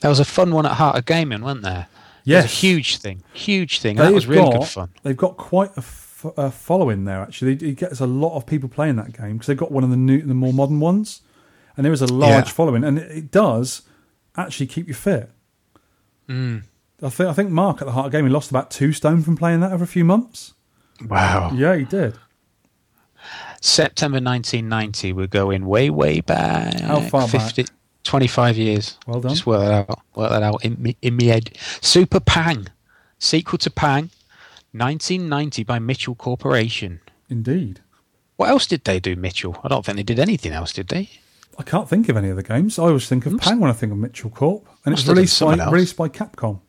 There 0.00 0.08
was 0.10 0.18
a 0.20 0.24
fun 0.24 0.50
one 0.52 0.66
at 0.66 0.72
Heart 0.72 0.96
of 0.98 1.04
Gaming, 1.06 1.42
wasn't 1.42 1.62
there? 1.62 1.86
It 2.24 2.34
was 2.36 2.44
a 2.44 2.48
huge 2.48 2.98
thing, 2.98 3.22
huge 3.32 3.80
thing. 3.80 3.98
and 3.98 4.06
That 4.08 4.14
was 4.14 4.26
really 4.26 4.42
got- 4.50 4.60
good 4.60 4.68
fun. 4.68 4.88
They've 5.02 5.16
got 5.16 5.36
quite 5.36 5.70
a, 5.76 5.78
f- 5.78 6.26
a 6.36 6.50
following 6.50 7.04
there. 7.04 7.20
Actually, 7.20 7.54
it 7.54 7.76
gets 7.76 8.00
a 8.00 8.06
lot 8.06 8.36
of 8.36 8.46
people 8.46 8.68
playing 8.68 8.96
that 8.96 9.12
game 9.16 9.32
because 9.34 9.46
they've 9.48 9.56
got 9.56 9.72
one 9.72 9.82
of 9.84 9.90
the 9.90 9.96
new, 9.96 10.22
the 10.22 10.34
more 10.34 10.52
modern 10.52 10.78
ones, 10.80 11.22
and 11.76 11.84
there 11.84 11.92
is 11.92 12.02
a 12.02 12.06
large 12.12 12.46
Yeah. 12.46 12.52
following, 12.52 12.84
and 12.84 12.98
it, 12.98 13.10
it 13.10 13.30
does 13.30 13.82
actually 14.36 14.66
keep 14.66 14.86
you 14.88 14.94
fit. 14.94 15.30
Mm. 16.28 16.62
I 17.02 17.08
think 17.10 17.28
I 17.28 17.32
think 17.32 17.50
Mark 17.50 17.82
at 17.82 17.86
the 17.86 17.92
Heart 17.92 18.06
of 18.06 18.12
Gaming 18.12 18.30
lost 18.30 18.50
about 18.50 18.70
two 18.70 18.92
stone 18.92 19.22
from 19.22 19.36
playing 19.36 19.58
that 19.60 19.72
over 19.72 19.82
a 19.82 19.88
few 19.88 20.04
months. 20.04 20.54
Wow. 21.04 21.50
Yeah, 21.52 21.74
he 21.74 21.84
did. 21.84 22.14
September 23.60 24.16
1990, 24.20 25.12
we're 25.12 25.26
going 25.26 25.66
way, 25.66 25.90
way 25.90 26.20
back. 26.20 26.80
How 26.80 27.00
far 27.00 27.28
back? 27.28 27.54
25 28.04 28.56
years. 28.56 28.98
Well 29.06 29.20
done. 29.20 29.30
Just 29.30 29.46
work 29.46 29.60
that 29.60 29.90
out. 29.90 30.00
Work 30.14 30.30
that 30.30 30.42
out 30.42 30.64
in 30.64 30.80
me, 30.80 30.96
in 31.02 31.16
me 31.16 31.26
head. 31.26 31.56
Super 31.80 32.20
Pang, 32.20 32.68
sequel 33.18 33.58
to 33.58 33.70
Pang, 33.70 34.10
1990 34.72 35.64
by 35.64 35.78
Mitchell 35.78 36.14
Corporation. 36.14 37.00
Indeed. 37.28 37.80
What 38.36 38.50
else 38.50 38.66
did 38.66 38.84
they 38.84 38.98
do, 38.98 39.14
Mitchell? 39.16 39.60
I 39.62 39.68
don't 39.68 39.84
think 39.84 39.96
they 39.96 40.02
did 40.02 40.18
anything 40.18 40.52
else, 40.52 40.72
did 40.72 40.88
they? 40.88 41.10
I 41.58 41.62
can't 41.62 41.88
think 41.88 42.08
of 42.08 42.16
any 42.16 42.30
other 42.30 42.42
games. 42.42 42.78
I 42.78 42.84
always 42.84 43.08
think 43.08 43.26
of 43.26 43.38
Pang 43.38 43.60
when 43.60 43.70
I 43.70 43.74
think 43.74 43.92
of 43.92 43.98
Mitchell 43.98 44.30
Corp, 44.30 44.66
and 44.84 44.94
it's 44.94 45.06
released 45.06 45.38
by 45.40 45.56
else. 45.56 45.72
released 45.72 45.96
by 45.96 46.08
Capcom. 46.08 46.60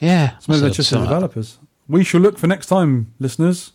Yeah. 0.00 0.38
So 0.38 0.52
maybe 0.52 0.62
they're 0.62 0.70
just 0.70 0.90
the 0.90 0.98
developers. 0.98 1.58
We 1.88 2.04
shall 2.04 2.20
look 2.20 2.38
for 2.38 2.46
next 2.46 2.66
time, 2.66 3.14
listeners. 3.18 3.72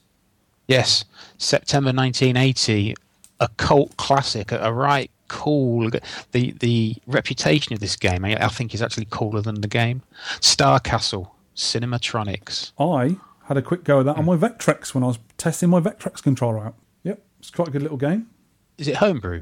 Yes, 0.67 1.05
September 1.37 1.91
1980, 1.91 2.95
a 3.39 3.47
cult 3.57 3.97
classic, 3.97 4.51
a 4.51 4.71
right 4.71 5.09
cool. 5.33 5.89
The 6.31 6.51
the 6.51 6.95
reputation 7.07 7.73
of 7.73 7.79
this 7.79 7.95
game, 7.95 8.23
I, 8.23 8.45
I 8.45 8.47
think, 8.49 8.73
is 8.75 8.81
actually 8.81 9.07
cooler 9.09 9.41
than 9.41 9.61
the 9.61 9.67
game. 9.67 10.03
Star 10.39 10.79
Castle, 10.79 11.35
Cinematronics. 11.55 12.71
I 12.79 13.17
had 13.47 13.57
a 13.57 13.61
quick 13.61 13.83
go 13.83 13.99
at 13.99 14.05
that 14.05 14.17
on 14.17 14.25
my 14.25 14.37
Vectrex 14.37 14.93
when 14.93 15.03
I 15.03 15.07
was 15.07 15.19
testing 15.37 15.69
my 15.69 15.79
Vectrex 15.81 16.21
controller 16.21 16.59
out. 16.59 16.75
Yep, 17.03 17.25
it's 17.39 17.49
quite 17.49 17.67
a 17.69 17.71
good 17.71 17.81
little 17.81 17.97
game. 17.97 18.29
Is 18.77 18.87
it 18.87 18.97
homebrew? 18.97 19.41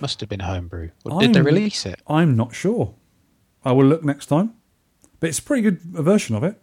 Must 0.00 0.20
have 0.20 0.28
been 0.28 0.40
homebrew. 0.40 0.90
Or 1.04 1.20
did 1.20 1.34
they 1.34 1.42
release 1.42 1.86
it? 1.86 2.00
I'm 2.06 2.36
not 2.36 2.54
sure. 2.54 2.94
I 3.64 3.72
will 3.72 3.86
look 3.86 4.04
next 4.04 4.26
time. 4.26 4.54
But 5.20 5.28
it's 5.30 5.38
a 5.38 5.42
pretty 5.42 5.62
good 5.62 5.80
version 5.82 6.36
of 6.36 6.44
it. 6.44 6.60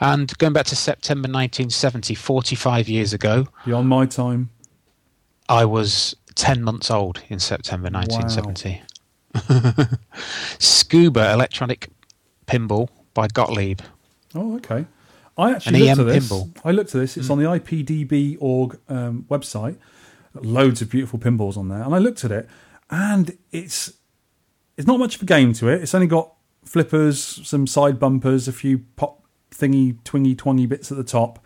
And 0.00 0.36
going 0.38 0.52
back 0.52 0.66
to 0.66 0.76
September 0.76 1.26
1970, 1.28 2.14
45 2.14 2.88
years 2.88 3.12
ago, 3.12 3.46
Beyond 3.64 3.88
my 3.88 4.06
time. 4.06 4.50
I 5.48 5.64
was 5.64 6.16
10 6.34 6.62
months 6.62 6.90
old 6.90 7.22
in 7.28 7.38
September 7.38 7.88
1970. 7.90 8.82
Scuba 10.58 11.32
Electronic 11.32 11.88
Pinball 12.46 12.88
by 13.14 13.28
Gottlieb. 13.28 13.80
Oh, 14.34 14.56
okay. 14.56 14.86
I 15.36 15.52
actually 15.52 15.88
An 15.88 15.96
looked 15.96 16.00
EM 16.00 16.08
at 16.08 16.12
this. 16.12 16.28
pinball. 16.30 16.56
I 16.64 16.70
looked 16.72 16.94
at 16.94 17.00
this. 17.00 17.16
It's 17.16 17.30
on 17.30 17.38
the 17.38 17.44
IPDB.org 17.44 18.78
um, 18.88 19.26
website. 19.30 19.76
Loads 20.34 20.80
of 20.82 20.90
beautiful 20.90 21.18
pinballs 21.18 21.56
on 21.56 21.68
there, 21.68 21.82
and 21.82 21.94
I 21.94 21.98
looked 21.98 22.24
at 22.24 22.30
it, 22.32 22.48
and 22.90 23.36
it's 23.50 23.92
it's 24.78 24.86
not 24.86 24.98
much 24.98 25.16
of 25.16 25.22
a 25.22 25.26
game 25.26 25.52
to 25.54 25.68
it. 25.68 25.82
It's 25.82 25.94
only 25.94 26.06
got 26.06 26.32
flippers, 26.64 27.46
some 27.46 27.66
side 27.66 27.98
bumpers, 27.98 28.48
a 28.48 28.52
few 28.52 28.78
pop 28.96 29.22
thingy, 29.50 29.98
twingy, 30.04 30.36
twangy 30.36 30.64
bits 30.64 30.90
at 30.90 30.96
the 30.96 31.04
top, 31.04 31.38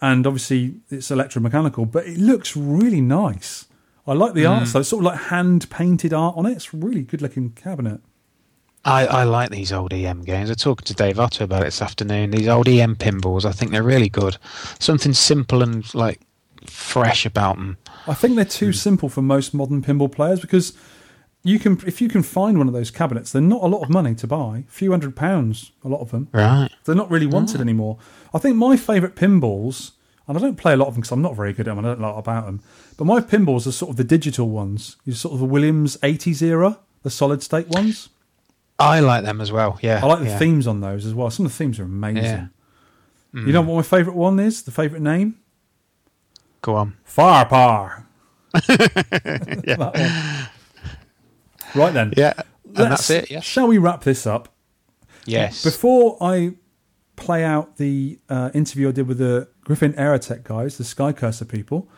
and 0.00 0.26
obviously 0.26 0.76
it's 0.88 1.10
electromechanical. 1.10 1.90
But 1.90 2.06
it 2.06 2.16
looks 2.16 2.56
really 2.56 3.02
nice. 3.02 3.66
I 4.10 4.14
like 4.14 4.34
the 4.34 4.44
art. 4.44 4.64
Mm. 4.64 4.66
So 4.66 4.80
it's 4.80 4.88
sort 4.88 5.02
of 5.02 5.12
like 5.12 5.20
hand 5.28 5.70
painted 5.70 6.12
art 6.12 6.36
on 6.36 6.44
it. 6.44 6.52
It's 6.52 6.74
a 6.74 6.76
really 6.76 7.02
good 7.02 7.22
looking 7.22 7.50
cabinet. 7.50 8.00
I, 8.84 9.06
I 9.06 9.22
like 9.24 9.50
these 9.50 9.72
old 9.72 9.92
EM 9.92 10.22
games. 10.22 10.50
I 10.50 10.54
talking 10.54 10.84
to 10.86 10.94
Dave 10.94 11.20
Otto 11.20 11.44
about 11.44 11.62
it 11.62 11.66
this 11.66 11.80
afternoon. 11.80 12.32
These 12.32 12.48
old 12.48 12.66
EM 12.66 12.96
pinballs, 12.96 13.44
I 13.44 13.52
think 13.52 13.70
they're 13.70 13.82
really 13.84 14.08
good. 14.08 14.36
Something 14.80 15.12
simple 15.12 15.62
and 15.62 15.94
like 15.94 16.20
fresh 16.66 17.24
about 17.24 17.56
them. 17.56 17.78
I 18.08 18.14
think 18.14 18.34
they're 18.34 18.44
too 18.44 18.72
simple 18.72 19.08
for 19.08 19.22
most 19.22 19.54
modern 19.54 19.80
pinball 19.80 20.10
players 20.10 20.40
because 20.40 20.76
you 21.44 21.60
can 21.60 21.80
if 21.86 22.00
you 22.00 22.08
can 22.08 22.24
find 22.24 22.58
one 22.58 22.66
of 22.66 22.74
those 22.74 22.90
cabinets, 22.90 23.30
they're 23.30 23.40
not 23.40 23.62
a 23.62 23.66
lot 23.66 23.82
of 23.82 23.90
money 23.90 24.16
to 24.16 24.26
buy. 24.26 24.64
A 24.66 24.72
few 24.72 24.90
hundred 24.90 25.14
pounds, 25.14 25.70
a 25.84 25.88
lot 25.88 26.00
of 26.00 26.10
them. 26.10 26.28
Right. 26.32 26.70
They're 26.84 26.96
not 26.96 27.10
really 27.10 27.26
wanted 27.26 27.60
anymore. 27.60 27.98
I 28.34 28.38
think 28.38 28.56
my 28.56 28.76
favourite 28.76 29.14
pinballs, 29.14 29.92
and 30.26 30.36
I 30.36 30.40
don't 30.40 30.56
play 30.56 30.72
a 30.72 30.76
lot 30.76 30.88
of 30.88 30.94
them 30.94 31.02
because 31.02 31.12
I'm 31.12 31.22
not 31.22 31.36
very 31.36 31.52
good 31.52 31.68
at 31.68 31.76
them. 31.76 31.84
I 31.84 31.88
don't 31.88 32.00
know 32.00 32.08
a 32.08 32.10
lot 32.10 32.18
about 32.18 32.46
them. 32.46 32.60
But 33.00 33.06
my 33.06 33.20
pinballs 33.22 33.66
are 33.66 33.72
sort 33.72 33.92
of 33.92 33.96
the 33.96 34.04
digital 34.04 34.50
ones. 34.50 34.98
You 35.06 35.14
sort 35.14 35.32
of 35.32 35.40
the 35.40 35.46
Williams 35.46 35.96
80s 36.02 36.42
era, 36.42 36.80
the 37.02 37.08
solid 37.08 37.42
state 37.42 37.66
ones. 37.68 38.10
I 38.78 39.00
like 39.00 39.24
them 39.24 39.40
as 39.40 39.50
well. 39.50 39.78
Yeah. 39.80 40.00
I 40.02 40.06
like 40.06 40.18
the 40.18 40.26
yeah. 40.26 40.36
themes 40.36 40.66
on 40.66 40.82
those 40.82 41.06
as 41.06 41.14
well. 41.14 41.30
Some 41.30 41.46
of 41.46 41.52
the 41.52 41.56
themes 41.56 41.80
are 41.80 41.84
amazing. 41.84 42.24
Yeah. 42.24 42.46
You 43.32 43.52
know 43.54 43.62
what 43.62 43.76
my 43.76 43.82
favourite 43.82 44.18
one 44.18 44.38
is? 44.38 44.64
The 44.64 44.70
favourite 44.70 45.00
name? 45.00 45.36
Go 46.60 46.74
on. 46.74 46.98
Firepower. 47.04 48.06
Yeah. 48.68 50.46
Right 51.74 51.94
then. 51.94 52.12
Yeah. 52.18 52.34
And 52.66 52.76
Let's- 52.76 53.08
that's 53.08 53.10
it. 53.10 53.30
Yeah. 53.30 53.40
Shall 53.40 53.68
we 53.68 53.78
wrap 53.78 54.04
this 54.04 54.26
up? 54.26 54.50
Yes. 55.24 55.64
Before 55.64 56.18
I 56.20 56.52
play 57.16 57.44
out 57.44 57.78
the 57.78 58.18
uh, 58.28 58.50
interview 58.52 58.90
I 58.90 58.92
did 58.92 59.08
with 59.08 59.16
the 59.16 59.48
Griffin 59.64 59.94
Aerotech 59.94 60.44
guys, 60.44 60.76
the 60.76 60.84
SkyCurser 60.84 61.48
people, 61.48 61.88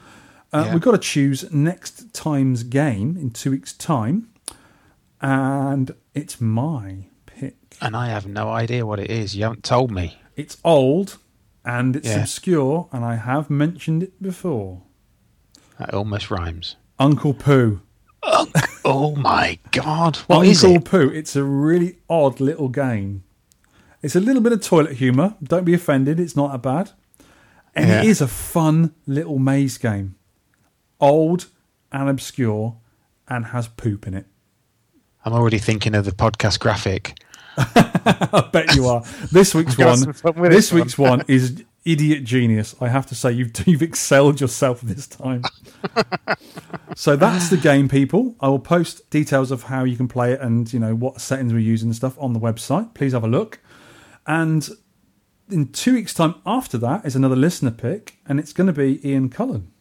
uh, 0.53 0.65
Yeah. 0.66 0.73
we've 0.73 0.83
got 0.83 0.93
to 0.93 0.99
choose 0.99 1.51
next 1.53 2.12
time's 2.15 2.62
game 2.62 3.16
in 3.16 3.31
two 3.31 3.51
weeks' 3.53 3.73
time. 3.73 4.29
And 5.20 5.95
it's 6.15 6.41
my 6.41 7.07
pick. 7.27 7.57
And 7.81 7.97
I 7.97 8.09
have 8.09 8.27
no 8.27 8.51
idea 8.51 8.85
what 8.87 8.99
it 8.99 9.11
is. 9.11 9.37
You 9.37 9.45
haven't 9.45 9.65
told 9.65 9.91
me. 9.91 10.19
It's 10.37 10.57
old 10.65 11.19
and 11.65 11.95
it's 11.97 12.09
Yeah. 12.09 12.23
obscure, 12.23 12.89
and 12.93 13.05
I 13.05 13.16
have 13.16 13.49
mentioned 13.51 14.03
it 14.03 14.20
before. 14.20 14.83
That 15.79 15.95
almost 15.95 16.31
rhymes. 16.31 16.77
Uncle 16.99 17.35
Poo. 17.35 17.81
Oh 18.85 19.15
my 19.16 19.59
God! 19.70 20.16
What 20.27 20.37
Uncle 20.39 20.51
is 20.51 20.65
it? 20.65 20.85
Poo. 20.85 21.09
It's 21.09 21.37
a 21.37 21.45
really 21.45 21.99
odd 22.11 22.41
little 22.41 22.69
game. 22.69 23.23
It's 24.03 24.16
a 24.16 24.20
little 24.20 24.43
bit 24.43 24.53
of 24.53 24.61
toilet 24.61 24.95
humour. 24.97 25.35
Don't 25.43 25.65
be 25.65 25.74
offended. 25.74 26.19
It's 26.19 26.35
not 26.37 26.51
that 26.53 26.62
bad. 26.62 26.91
And 27.74 27.91
it 27.91 28.05
Yeah. 28.05 28.11
is 28.11 28.20
a 28.20 28.27
fun 28.29 28.93
little 29.07 29.39
maze 29.39 29.79
game. 29.79 30.16
Old 31.03 31.49
and 31.93 32.09
obscure 32.09 32.77
and 33.29 33.47
has 33.47 33.69
poop 33.69 34.07
in 34.07 34.15
it. 34.15 34.27
I'm 35.24 35.33
already 35.35 35.59
thinking 35.59 35.95
of 35.95 36.05
the 36.05 36.12
podcast 36.12 36.59
graphic. 36.61 37.19
I 37.57 38.49
bet 38.53 38.74
you 38.74 38.87
are. 38.87 39.03
This 39.31 39.55
week's 39.57 39.77
one. 39.77 39.99
some 39.99 40.12
fun 40.15 40.35
with 40.41 40.53
This 40.53 40.70
this 40.70 40.73
one. 40.73 40.81
week's 40.81 40.99
one 40.99 41.24
is 41.29 41.65
idiot 41.85 42.24
genius. 42.24 42.74
I 42.81 42.89
have 42.89 43.07
to 43.07 43.15
say 43.15 43.33
you've 43.33 43.51
you've 43.66 43.83
excelled 43.83 44.41
yourself 44.41 44.81
this 44.81 45.07
time. 45.07 45.43
so 46.97 47.16
that's 47.16 47.51
the 47.51 47.57
game, 47.57 47.89
people. 47.89 48.37
I 48.41 48.49
will 48.49 48.59
post 48.61 49.11
details 49.11 49.51
of 49.51 49.65
how 49.65 49.85
you 49.85 49.97
can 49.97 50.09
play 50.09 50.33
it 50.33 50.41
and 50.41 50.73
you 50.73 50.79
know 50.79 50.95
what 50.95 51.20
settings 51.20 51.53
we're 51.53 51.59
using 51.59 51.89
and 51.89 51.97
stuff 51.97 52.16
on 52.19 52.33
the 52.33 52.41
website. 52.41 52.95
Please 52.95 53.12
have 53.12 53.24
a 53.24 53.29
look. 53.29 53.59
And 54.27 54.69
in 55.51 55.73
two 55.73 55.95
weeks' 55.95 56.15
time 56.15 56.37
after 56.47 56.79
that 56.79 57.05
is 57.05 57.16
another 57.16 57.37
listener 57.37 57.73
pick, 57.73 58.19
and 58.27 58.39
it's 58.39 58.53
going 58.53 58.69
to 58.69 58.73
be 58.73 59.07
Ian 59.09 59.29
Cullen, 59.29 59.72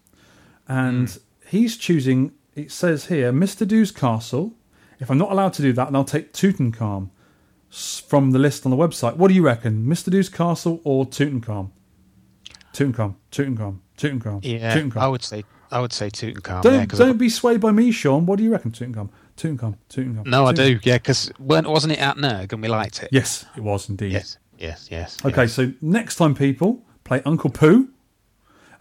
and 0.72 1.10
hmm. 1.10 1.20
he's 1.48 1.78
choosing. 1.78 2.32
It 2.56 2.72
says 2.72 3.08
here, 3.08 3.32
Mr. 3.32 3.68
Do's 3.68 3.92
Castle. 3.92 4.54
If 5.00 5.10
I'm 5.10 5.18
not 5.18 5.32
allowed 5.32 5.54
to 5.54 5.62
do 5.62 5.74
that, 5.74 5.86
then 5.86 5.96
I'll 5.96 6.04
take 6.04 6.32
Tutankhamun 6.32 7.10
from 8.08 8.32
the 8.32 8.40
list 8.40 8.66
on 8.66 8.72
the 8.72 8.78
website. 8.78 9.16
What 9.16 9.30
do 9.30 9.34
you 9.34 9.42
reckon, 9.42 9.86
Mr. 9.86 10.12
Do's 10.12 10.30
Castle 10.30 10.80
or 10.84 11.06
Tutankhamun? 11.06 11.72
Tutankhamun, 12.74 13.16
Tutankhamun, 13.32 13.80
Tutankhamun, 13.98 14.40
Yeah, 14.44 14.78
Tutankhamun. 14.78 14.98
I 14.98 15.08
would 15.08 15.24
say 15.24 15.44
I 15.72 15.80
would 15.80 15.94
say 15.94 16.10
Tutankhamun. 16.10 16.62
Don't 16.62 16.74
yeah, 16.74 16.86
don't 16.86 17.18
be 17.18 17.30
swayed 17.30 17.60
by 17.62 17.72
me, 17.72 17.92
Sean. 17.92 18.26
What 18.26 18.38
do 18.38 18.44
you 18.44 18.52
reckon, 18.52 18.72
Tutankhamun? 18.72 19.10
Tutankhamun, 19.38 19.78
Tutankhamun. 19.90 20.26
No, 20.26 20.46
I 20.46 20.54
do. 20.54 20.80
Yeah, 20.84 20.98
because 20.98 21.32
wasn't 21.40 21.94
it 21.94 22.00
at 22.00 22.18
Nerg 22.18 22.54
and 22.54 22.62
we 22.62 22.68
liked 22.68 23.04
it? 23.04 23.10
Yes, 23.12 23.46
it 23.58 23.62
was 23.62 23.90
indeed. 23.90 24.12
Yes. 24.12 24.38
Yes. 24.58 24.88
Yes. 24.92 25.18
Okay, 25.26 25.48
so 25.48 25.74
next 25.82 26.18
time, 26.18 26.36
people 26.36 26.84
play 27.04 27.22
Uncle 27.26 27.50
Poo, 27.50 27.90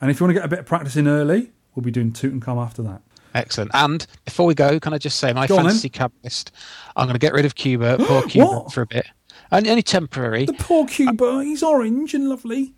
and 0.00 0.10
if 0.10 0.20
you 0.20 0.26
want 0.26 0.34
to 0.34 0.40
get 0.40 0.44
a 0.44 0.48
bit 0.48 0.58
of 0.58 0.66
practice 0.66 0.96
in 0.96 1.08
early, 1.08 1.52
we'll 1.80 1.86
be 1.86 1.90
doing 1.90 2.12
Tutankhamun 2.12 2.62
after 2.62 2.82
that. 2.82 3.00
Excellent. 3.34 3.70
And 3.74 4.06
before 4.24 4.46
we 4.46 4.54
go, 4.54 4.78
can 4.78 4.92
I 4.92 4.98
just 4.98 5.18
say 5.18 5.32
my 5.32 5.46
Go 5.46 5.56
fantasy 5.56 5.88
cab 5.88 6.12
list? 6.22 6.52
I'm 6.96 7.06
going 7.06 7.14
to 7.14 7.20
get 7.20 7.32
rid 7.32 7.46
of 7.46 7.54
Cuba, 7.54 7.96
poor 8.00 8.22
Cuba, 8.24 8.68
for 8.70 8.82
a 8.82 8.86
bit, 8.86 9.06
and 9.50 9.66
only 9.66 9.82
temporary. 9.82 10.44
The 10.46 10.52
poor 10.54 10.84
uh, 10.84 10.88
Cuba, 10.88 11.42
he's 11.44 11.62
orange 11.62 12.12
and 12.12 12.28
lovely. 12.28 12.74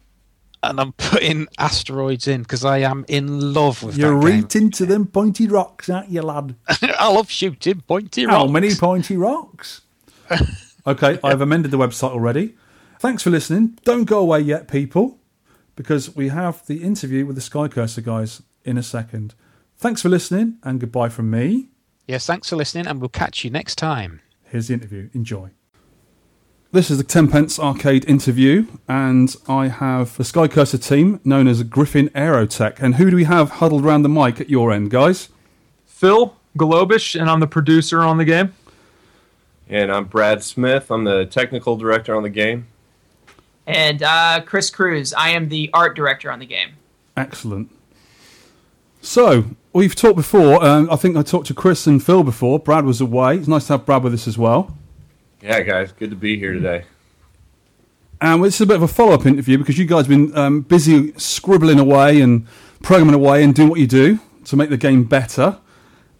And 0.63 0.79
I'm 0.79 0.93
putting 0.93 1.49
asteroids 1.59 2.29
in 2.29 2.43
because 2.43 2.65
I 2.65 2.79
am 2.79 3.05
in 3.09 3.53
love 3.53 3.83
with 3.83 3.99
You're 3.99 4.15
right 4.15 4.55
into 4.55 4.87
them 4.87 5.07
pointy 5.07 5.49
rocks, 5.49 5.91
aren't 5.91 6.11
you, 6.11 6.23
lad? 6.23 6.55
I 6.69 7.09
love 7.13 7.29
shooting 7.29 7.81
pointy 7.81 8.27
rocks. 8.27 8.37
How 8.37 8.47
many 8.47 8.73
pointy 8.77 9.17
rocks? 9.17 9.81
okay, 10.87 11.19
I've 11.25 11.41
amended 11.41 11.73
the 11.73 11.79
website 11.79 12.11
already. 12.11 12.55
Thanks 13.01 13.25
for 13.25 13.31
listening. 13.31 13.77
Don't 13.85 14.05
go 14.05 14.21
away 14.21 14.39
yet, 14.39 14.69
people, 14.69 15.19
because 15.75 16.15
we 16.15 16.29
have 16.29 16.65
the 16.67 16.85
interview 16.85 17.27
with 17.27 17.35
the 17.35 17.43
SkyCurser 17.43 18.05
guys 18.05 18.43
in 18.65 18.79
a 18.79 18.83
second. 18.83 19.35
Thanks 19.77 20.03
for 20.03 20.09
listening, 20.09 20.59
and 20.63 20.81
goodbye 20.81 21.09
from 21.09 21.31
me. 21.31 21.69
Yes, 22.07 22.27
thanks 22.27 22.49
for 22.49 22.57
listening, 22.57 22.87
and 22.87 23.01
we'll 23.01 23.09
catch 23.09 23.45
you 23.45 23.51
next 23.51 23.77
time. 23.77 24.21
Here's 24.45 24.69
the 24.69 24.75
interview. 24.75 25.09
Enjoy. 25.13 25.51
This 26.73 26.91
is 26.91 26.97
the 26.97 27.05
Tenpence 27.05 27.59
Arcade 27.59 28.09
interview, 28.09 28.67
and 28.89 29.35
I 29.47 29.69
have 29.69 30.17
the 30.17 30.25
SkyCurser 30.25 30.83
team 30.83 31.21
known 31.23 31.47
as 31.47 31.63
Griffin 31.65 32.09
Aerotech. 32.11 32.81
And 32.81 32.95
who 32.95 33.11
do 33.11 33.17
we 33.17 33.25
have 33.25 33.51
huddled 33.51 33.85
around 33.85 34.03
the 34.03 34.09
mic 34.09 34.41
at 34.41 34.49
your 34.49 34.73
end, 34.73 34.91
guys? 34.91 35.29
Phil 35.85 36.35
Galobish, 36.57 37.21
and 37.21 37.29
I'm 37.29 37.41
the 37.41 37.47
producer 37.47 38.01
on 38.01 38.17
the 38.17 38.25
game. 38.25 38.55
And 39.69 39.93
I'm 39.93 40.07
Brad 40.07 40.43
Smith. 40.43 40.91
I'm 40.91 41.05
the 41.05 41.27
technical 41.27 41.77
director 41.77 42.15
on 42.15 42.23
the 42.23 42.31
game. 42.31 42.67
And 43.67 44.03
uh, 44.03 44.41
Chris 44.45 44.71
Cruz, 44.71 45.13
I 45.13 45.31
am 45.31 45.51
the 45.51 45.71
art 45.73 45.95
director 45.95 46.31
on 46.31 46.39
the 46.39 46.47
game. 46.47 46.71
Excellent. 47.17 47.71
So, 49.05 49.47
we've 49.73 49.97
talked 49.97 50.15
before. 50.15 50.65
Um, 50.65 50.89
I 50.89 50.95
think 50.95 51.17
I 51.17 51.23
talked 51.23 51.49
to 51.49 51.55
Chris 51.55 51.89
and 51.89 52.03
Phil 52.03 52.23
before. 52.23 52.61
Brad 52.61 52.85
was 52.85 53.01
away. 53.01 53.37
It's 53.37 53.49
nice 53.49 53.67
to 53.67 53.73
have 53.73 53.85
Brad 53.85 54.05
with 54.05 54.15
us 54.15 54.29
as 54.29 54.39
well. 54.39 54.77
Yeah, 55.43 55.61
guys, 55.63 55.91
good 55.91 56.11
to 56.11 56.17
be 56.17 56.39
here 56.39 56.53
today. 56.53 56.85
And 58.21 58.45
this 58.45 58.55
is 58.55 58.61
a 58.61 58.67
bit 58.67 58.77
of 58.77 58.83
a 58.83 58.89
follow 58.89 59.13
up 59.13 59.27
interview 59.27 59.59
because 59.59 59.77
you 59.77 59.87
guys 59.87 60.07
have 60.07 60.09
been 60.09 60.39
um, 60.39 60.61
busy 60.61 61.13
scribbling 61.19 61.81
away 61.81 62.21
and 62.21 62.47
programming 62.81 63.17
away 63.17 63.43
and 63.43 63.53
doing 63.53 63.69
what 63.69 63.81
you 63.81 63.89
do 63.89 64.21
to 64.45 64.57
make 64.57 64.71
the 64.71 64.77
game 64.77 65.03
better. 65.03 65.59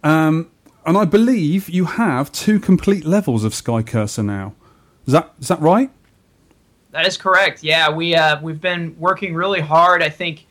Um, 0.03 0.51
and 0.85 0.97
I 0.97 1.05
believe 1.05 1.69
you 1.69 1.85
have 1.85 2.33
two 2.33 2.59
complete 2.59 3.05
levels 3.05 3.45
of 3.45 3.53
SkyCurser 3.53 4.25
now. 4.25 4.55
Is 5.07 5.13
that 5.13 5.33
is 5.39 5.47
that 5.47 5.61
right? 5.61 5.89
That 6.91 7.07
is 7.07 7.15
correct. 7.15 7.63
Yeah, 7.63 7.89
we 7.89 8.13
uh, 8.13 8.41
we've 8.41 8.59
been 8.59 8.93
working 8.99 9.33
really 9.33 9.61
hard. 9.61 10.03
I 10.03 10.09
think 10.09 10.45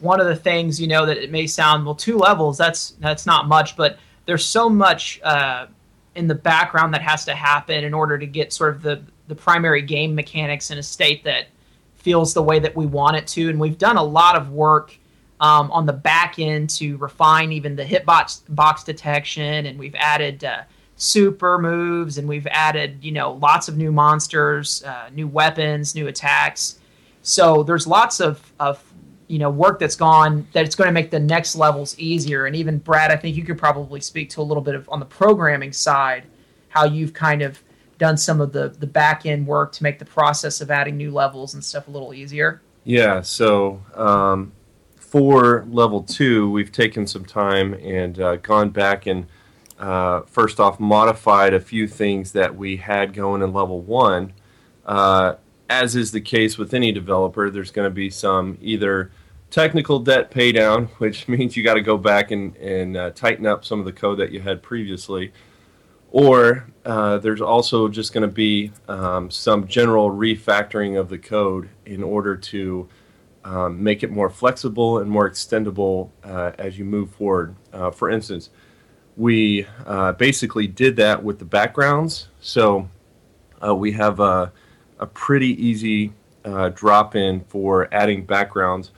one 0.00 0.20
of 0.20 0.26
the 0.26 0.36
things 0.36 0.80
you 0.80 0.86
know 0.86 1.06
that 1.06 1.18
it 1.18 1.30
may 1.30 1.46
sound 1.46 1.84
well, 1.84 1.94
two 1.94 2.18
levels. 2.18 2.58
That's 2.58 2.90
that's 3.00 3.26
not 3.26 3.48
much, 3.48 3.76
but 3.76 3.98
there's 4.26 4.44
so 4.44 4.68
much 4.68 5.20
uh, 5.22 5.66
in 6.14 6.26
the 6.26 6.34
background 6.34 6.94
that 6.94 7.02
has 7.02 7.24
to 7.26 7.34
happen 7.34 7.84
in 7.84 7.94
order 7.94 8.18
to 8.18 8.26
get 8.26 8.52
sort 8.52 8.74
of 8.74 8.82
the 8.82 9.02
the 9.28 9.34
primary 9.34 9.82
game 9.82 10.14
mechanics 10.14 10.70
in 10.70 10.78
a 10.78 10.82
state 10.82 11.24
that 11.24 11.46
feels 11.94 12.34
the 12.34 12.42
way 12.42 12.58
that 12.58 12.74
we 12.74 12.86
want 12.86 13.16
it 13.16 13.26
to. 13.28 13.48
And 13.48 13.60
we've 13.60 13.78
done 13.78 13.96
a 13.96 14.02
lot 14.02 14.34
of 14.34 14.50
work 14.50 14.96
um, 15.38 15.70
on 15.70 15.86
the 15.86 15.92
back 15.92 16.38
end 16.38 16.70
to 16.70 16.96
refine 16.96 17.52
even 17.52 17.76
the 17.76 17.84
hitbox 17.84 18.42
box 18.48 18.84
detection, 18.84 19.66
and 19.66 19.78
we've 19.78 19.94
added. 19.96 20.44
Uh, 20.44 20.62
super 20.96 21.56
moves 21.56 22.18
and 22.18 22.28
we've 22.28 22.46
added 22.48 22.98
you 23.00 23.10
know 23.10 23.32
lots 23.32 23.68
of 23.68 23.78
new 23.78 23.90
monsters 23.90 24.82
uh, 24.82 25.08
new 25.14 25.26
weapons 25.26 25.94
new 25.94 26.08
attacks 26.08 26.78
so 27.22 27.62
there's 27.62 27.86
lots 27.86 28.20
of, 28.20 28.52
of 28.58 28.82
you 29.30 29.38
know 29.38 29.50
work 29.50 29.78
that's 29.78 29.96
gone 29.96 30.46
that 30.52 30.64
it's 30.64 30.74
going 30.74 30.88
to 30.88 30.92
make 30.92 31.10
the 31.10 31.20
next 31.20 31.54
levels 31.54 31.98
easier 31.98 32.46
and 32.46 32.56
even 32.56 32.78
brad 32.78 33.10
i 33.10 33.16
think 33.16 33.36
you 33.36 33.44
could 33.44 33.58
probably 33.58 34.00
speak 34.00 34.28
to 34.28 34.40
a 34.40 34.42
little 34.42 34.62
bit 34.62 34.74
of 34.74 34.88
on 34.88 34.98
the 34.98 35.06
programming 35.06 35.72
side 35.72 36.24
how 36.68 36.84
you've 36.84 37.12
kind 37.12 37.40
of 37.40 37.62
done 37.98 38.16
some 38.16 38.40
of 38.40 38.52
the 38.52 38.68
the 38.80 38.86
back 38.86 39.26
end 39.26 39.46
work 39.46 39.70
to 39.70 39.82
make 39.82 39.98
the 39.98 40.04
process 40.04 40.60
of 40.60 40.70
adding 40.70 40.96
new 40.96 41.12
levels 41.12 41.54
and 41.54 41.64
stuff 41.64 41.86
a 41.86 41.90
little 41.90 42.12
easier 42.12 42.60
Yeah, 42.84 43.20
so 43.20 43.82
um, 43.94 44.52
for 44.96 45.66
level 45.68 46.02
two, 46.02 46.50
we've 46.50 46.72
taken 46.72 47.06
some 47.06 47.24
time 47.24 47.74
and 47.74 48.18
uh, 48.20 48.36
gone 48.36 48.70
back 48.70 49.06
and 49.06 49.26
uh, 49.78 50.22
first 50.22 50.60
off 50.60 50.78
modified 50.78 51.52
a 51.52 51.60
few 51.60 51.86
things 51.86 52.32
that 52.32 52.54
we 52.54 52.76
had 52.76 53.12
going 53.12 53.42
in 53.42 53.52
level 53.52 53.80
one. 53.80 54.32
Uh, 54.86 55.34
as 55.68 55.94
is 55.94 56.12
the 56.12 56.20
case 56.20 56.58
with 56.58 56.74
any 56.74 56.90
developer, 56.90 57.50
there's 57.50 57.70
going 57.70 57.86
to 57.86 57.94
be 57.94 58.10
some 58.10 58.56
either 58.60 59.10
technical 59.50 59.98
debt 59.98 60.30
pay 60.30 60.52
down, 60.52 60.86
which 60.98 61.28
means 61.28 61.56
you 61.56 61.62
got 61.62 61.74
to 61.74 61.82
go 61.82 61.98
back 61.98 62.30
and, 62.30 62.56
and 62.56 62.96
uh, 62.96 63.10
tighten 63.10 63.46
up 63.46 63.64
some 63.64 63.78
of 63.78 63.84
the 63.84 63.92
code 63.92 64.18
that 64.18 64.30
you 64.30 64.40
had 64.40 64.62
previously, 64.62 65.32
or 66.12 66.66
uh, 66.84 67.18
there's 67.18 67.40
also 67.40 67.88
just 67.88 68.12
going 68.12 68.28
to 68.28 68.34
be 68.34 68.72
um, 68.88 69.30
some 69.30 69.66
general 69.66 70.10
refactoring 70.10 70.98
of 70.98 71.08
the 71.08 71.18
code 71.18 71.68
in 71.86 72.02
order 72.02 72.36
to 72.36 72.88
um, 73.44 73.82
make 73.82 74.02
it 74.02 74.10
more 74.10 74.28
flexible 74.28 74.98
and 74.98 75.10
more 75.10 75.28
extendable 75.28 76.10
uh, 76.24 76.52
as 76.58 76.78
you 76.78 76.84
move 76.84 77.10
forward. 77.10 77.54
Uh, 77.72 77.90
for 77.90 78.10
instance, 78.10 78.50
we 79.16 79.66
uh, 79.86 80.12
basically 80.12 80.66
did 80.66 80.96
that 80.96 81.22
with 81.22 81.38
the 81.38 81.44
backgrounds. 81.44 82.28
So 82.40 82.88
uh, 83.64 83.74
we 83.74 83.92
have 83.92 84.20
a, 84.20 84.52
a 84.98 85.06
pretty 85.06 85.48
easy 85.64 86.12
drop 86.74 87.14
in 87.14 87.44
for 87.44 87.86
adding 87.92 88.24
backgrounds 88.24 88.90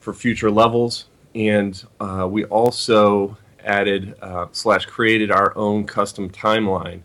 for 0.00 0.12
future 0.12 0.50
levels. 0.50 1.06
And 1.34 1.82
uh, 2.00 2.26
we 2.30 2.44
also 2.44 3.36
added 3.64 4.14
uh, 4.22 4.46
slash 4.52 4.86
created 4.86 5.30
our 5.30 5.56
own 5.56 5.84
custom 5.84 6.30
timeline 6.30 7.02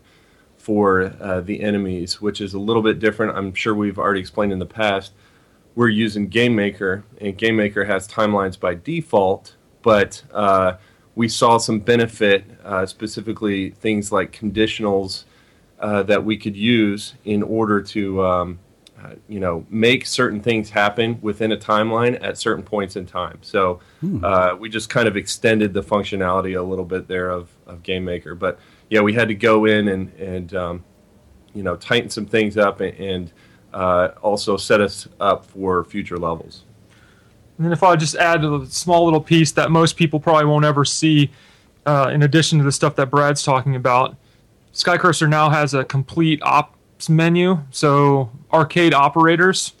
for 0.56 1.14
uh, 1.20 1.40
the 1.42 1.60
enemies, 1.60 2.22
which 2.22 2.40
is 2.40 2.54
a 2.54 2.58
little 2.58 2.82
bit 2.82 2.98
different. 2.98 3.36
I'm 3.36 3.52
sure 3.54 3.74
we've 3.74 3.98
already 3.98 4.20
explained 4.20 4.52
in 4.52 4.58
the 4.58 4.66
past. 4.66 5.12
We're 5.74 5.88
using 5.88 6.30
GameMaker, 6.30 7.02
and 7.20 7.36
GameMaker 7.36 7.86
has 7.86 8.08
timelines 8.08 8.58
by 8.58 8.74
default, 8.74 9.56
but 9.82 10.22
uh, 10.32 10.74
we 11.14 11.28
saw 11.28 11.58
some 11.58 11.80
benefit, 11.80 12.44
uh, 12.64 12.86
specifically 12.86 13.70
things 13.70 14.10
like 14.10 14.32
conditionals 14.32 15.24
uh, 15.80 16.02
that 16.04 16.24
we 16.24 16.36
could 16.36 16.56
use 16.56 17.14
in 17.24 17.42
order 17.42 17.82
to, 17.82 18.24
um, 18.24 18.58
you 19.28 19.40
know, 19.40 19.64
make 19.70 20.06
certain 20.06 20.40
things 20.40 20.70
happen 20.70 21.18
within 21.22 21.52
a 21.52 21.56
timeline 21.56 22.22
at 22.22 22.38
certain 22.38 22.64
points 22.64 22.96
in 22.96 23.06
time. 23.06 23.38
So 23.42 23.80
Hmm. 24.00 24.24
uh, 24.24 24.54
we 24.56 24.68
just 24.68 24.88
kind 24.90 25.08
of 25.08 25.16
extended 25.16 25.72
the 25.72 25.82
functionality 25.82 26.58
a 26.58 26.62
little 26.62 26.84
bit 26.84 27.08
there 27.08 27.30
of, 27.30 27.48
of 27.66 27.82
GameMaker. 27.82 28.38
But 28.38 28.58
yeah, 28.90 29.00
we 29.00 29.12
had 29.12 29.28
to 29.28 29.34
go 29.34 29.64
in 29.64 29.88
and 29.88 30.12
and 30.14 30.54
um, 30.54 30.84
you 31.54 31.62
know 31.62 31.76
tighten 31.76 32.10
some 32.10 32.26
things 32.26 32.56
up 32.56 32.80
and, 32.80 32.96
and 32.98 33.32
uh, 33.72 34.08
also 34.22 34.56
set 34.56 34.80
us 34.80 35.08
up 35.20 35.46
for 35.46 35.84
future 35.84 36.16
levels. 36.18 36.64
And 37.56 37.66
then 37.66 37.72
if 37.72 37.82
I 37.82 37.96
just 37.96 38.16
add 38.16 38.44
a 38.44 38.66
small 38.66 39.04
little 39.04 39.20
piece 39.20 39.52
that 39.52 39.70
most 39.70 39.96
people 39.96 40.18
probably 40.20 40.44
won't 40.44 40.64
ever 40.64 40.84
see, 40.84 41.30
uh, 41.86 42.10
in 42.12 42.22
addition 42.22 42.58
to 42.58 42.64
the 42.64 42.72
stuff 42.72 42.96
that 42.96 43.10
Brad's 43.10 43.42
talking 43.42 43.76
about, 43.76 44.16
SkyCurser 44.72 45.28
now 45.28 45.50
has 45.50 45.72
a 45.72 45.84
complete 45.84 46.42
ops 46.42 46.73
menu. 47.08 47.58
So 47.70 48.30
arcade 48.52 48.94
operators, 48.94 49.72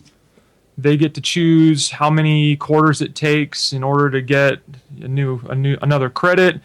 they 0.76 0.96
get 0.96 1.14
to 1.14 1.20
choose 1.20 1.90
how 1.90 2.10
many 2.10 2.56
quarters 2.56 3.00
it 3.00 3.14
takes 3.14 3.72
in 3.72 3.82
order 3.84 4.10
to 4.10 4.20
get 4.22 4.60
a 5.00 5.08
new 5.08 5.40
a 5.48 5.54
new 5.54 5.76
another 5.82 6.10
credit. 6.10 6.60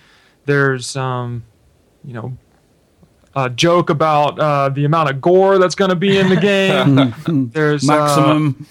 There's 0.45 0.95
um, 0.95 1.43
you 2.03 2.13
know 2.13 2.37
a 3.35 3.49
joke 3.49 3.89
about 3.91 4.39
uh, 4.39 4.69
the 4.69 4.85
amount 4.85 5.09
of 5.11 5.21
gore 5.21 5.59
that's 5.59 5.75
going 5.75 5.89
to 5.89 5.95
be 5.95 6.17
in 6.17 6.29
the 6.29 6.35
game. 7.25 7.49
There's 7.53 7.87
uh, 7.87 7.95
Maximum. 7.95 8.65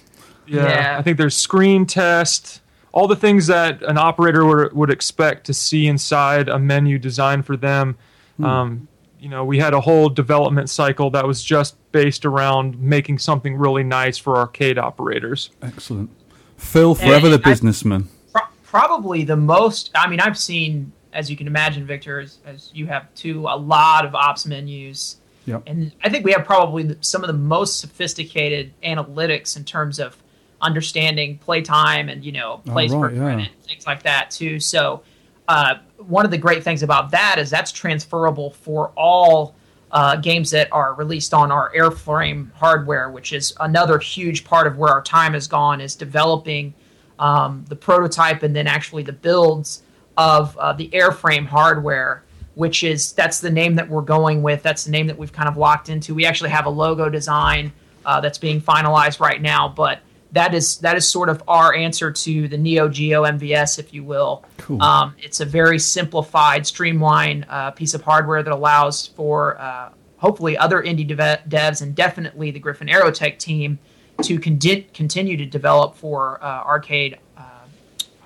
yeah, 0.47 0.65
Yeah. 0.66 0.97
I 0.98 1.02
think 1.02 1.16
there's 1.16 1.36
screen 1.36 1.86
test, 1.86 2.60
all 2.90 3.06
the 3.06 3.15
things 3.15 3.47
that 3.47 3.82
an 3.82 3.97
operator 3.98 4.44
would, 4.44 4.73
would 4.73 4.90
expect 4.90 5.47
to 5.47 5.55
see 5.55 5.86
inside 5.86 6.48
a 6.48 6.59
menu 6.59 6.98
designed 6.98 7.47
for 7.47 7.56
them. 7.56 7.97
Um, 8.43 8.89
you 9.20 9.28
know, 9.28 9.45
we 9.45 9.59
had 9.59 9.74
a 9.74 9.81
whole 9.81 10.09
development 10.09 10.70
cycle 10.70 11.11
that 11.11 11.27
was 11.27 11.43
just 11.43 11.77
based 11.93 12.24
around 12.24 12.78
making 12.81 13.19
something 13.19 13.57
really 13.57 13.82
nice 13.82 14.16
for 14.19 14.36
arcade 14.36 14.78
operators. 14.78 15.51
Excellent. 15.62 16.11
Phil, 16.57 16.95
forever 16.95 17.27
And 17.27 17.35
the 17.35 17.40
I- 17.47 17.51
businessman. 17.51 18.09
Pro- 18.32 18.43
probably 18.65 19.24
the 19.24 19.36
most. 19.36 19.90
I 19.95 20.09
mean, 20.09 20.20
I've 20.20 20.39
seen, 20.39 20.93
as 21.12 21.31
you 21.31 21.36
can 21.36 21.47
imagine, 21.47 21.86
Victor, 21.86 22.20
as, 22.20 22.39
as 22.47 22.70
you 22.74 22.86
have 22.86 23.12
too, 23.15 23.40
a 23.49 23.57
lot 23.57 24.05
of 24.05 24.15
ops 24.15 24.47
menus. 24.47 25.16
Yep. 25.47 25.62
And 25.66 25.93
I 26.05 26.09
think 26.11 26.24
we 26.24 26.32
have 26.32 26.45
probably 26.45 26.97
some 27.01 27.23
of 27.24 27.28
the 27.28 27.32
most 27.32 27.81
sophisticated 27.81 28.73
analytics 28.82 29.57
in 29.57 29.65
terms 29.65 29.99
of 29.99 30.16
understanding 30.61 31.39
playtime 31.39 32.09
and 32.09 32.24
you 32.24 32.32
know 32.32 32.61
Oh, 32.66 32.73
plays 32.73 32.93
per 32.93 32.99
right, 32.99 33.15
yeah. 33.15 33.20
credit, 33.23 33.49
things 33.66 33.86
like 33.86 34.03
that 34.03 34.31
too. 34.31 34.59
So 34.61 35.03
uh, 35.49 35.77
one 35.97 36.25
of 36.25 36.31
the 36.31 36.39
great 36.39 36.62
things 36.62 36.83
about 36.83 37.11
that 37.11 37.37
is 37.39 37.51
that's 37.51 37.73
transferable 37.73 38.51
for 38.51 38.93
all 38.97 39.55
uh, 39.91 40.16
games 40.16 40.51
that 40.51 40.69
are 40.70 40.95
released 40.95 41.33
on 41.33 41.51
our 41.51 41.73
airframe 41.75 42.53
hardware, 42.53 43.11
which 43.11 43.33
is 43.33 43.55
another 43.61 43.99
huge 43.99 44.45
part 44.45 44.66
of 44.66 44.77
where 44.77 44.91
our 44.91 45.03
time 45.03 45.33
has 45.33 45.49
gone 45.49 45.81
is 45.81 45.97
developing 45.97 46.75
um, 47.19 47.65
the 47.69 47.77
prototype 47.77 48.43
and 48.43 48.55
then 48.55 48.66
actually 48.66 49.03
the 49.03 49.12
builds 49.12 49.83
of 50.16 50.57
uh, 50.59 50.73
the 50.73 50.89
airframe 50.91 51.47
hardware 51.47 52.23
which 52.55 52.83
is 52.83 53.12
that's 53.12 53.39
the 53.39 53.51
name 53.51 53.77
that 53.77 53.89
we're 53.89 54.03
going 54.03 54.43
with. 54.43 54.65
That's 54.65 54.83
the 54.83 54.91
name 54.91 55.07
that 55.07 55.16
we've 55.16 55.33
kind 55.33 55.49
of 55.49 55.57
locked 55.57 55.89
into. 55.89 56.12
We 56.12 56.27
actually 56.27 56.51
have 56.51 56.66
a 56.66 56.70
logo 56.70 57.09
design 57.09 57.73
uh, 58.05 58.20
that's 58.20 58.37
being 58.37 58.61
finalized 58.61 59.20
right 59.20 59.41
now 59.41 59.69
but 59.69 60.01
that 60.32 60.55
is 60.55 60.78
that 60.78 60.96
is 60.96 61.09
sort 61.09 61.28
of 61.28 61.42
our 61.48 61.74
answer 61.74 62.10
to 62.12 62.48
the 62.48 62.59
neo 62.59 62.88
geo 62.88 63.24
mvs 63.24 63.78
if 63.78 63.94
you 63.94 64.05
will 64.05 64.44
Cool. 64.59 64.82
um, 64.82 65.14
it's 65.18 65.40
a 65.40 65.44
very 65.44 65.78
simplified 65.78 66.66
streamlined 66.66 67.46
uh, 67.48 67.70
piece 67.70 67.94
of 67.94 68.02
hardware 68.02 68.42
that 68.42 68.52
allows 68.52 69.06
for 69.06 69.59
uh, 69.60 69.88
hopefully 70.18 70.56
other 70.59 70.82
indie 70.82 71.06
deve- 71.06 71.48
devs 71.48 71.80
and 71.82 71.94
definitely 71.94 72.50
the 72.50 72.59
griffin 72.59 72.88
aerotech 72.88 73.38
team 73.38 73.78
to 74.22 74.38
condi- 74.38 74.92
continue 74.92 75.36
to 75.36 75.46
develop 75.46 75.94
for 75.96 76.42
uh, 76.44 76.62
arcade 76.64 77.18
uh, 77.36 77.42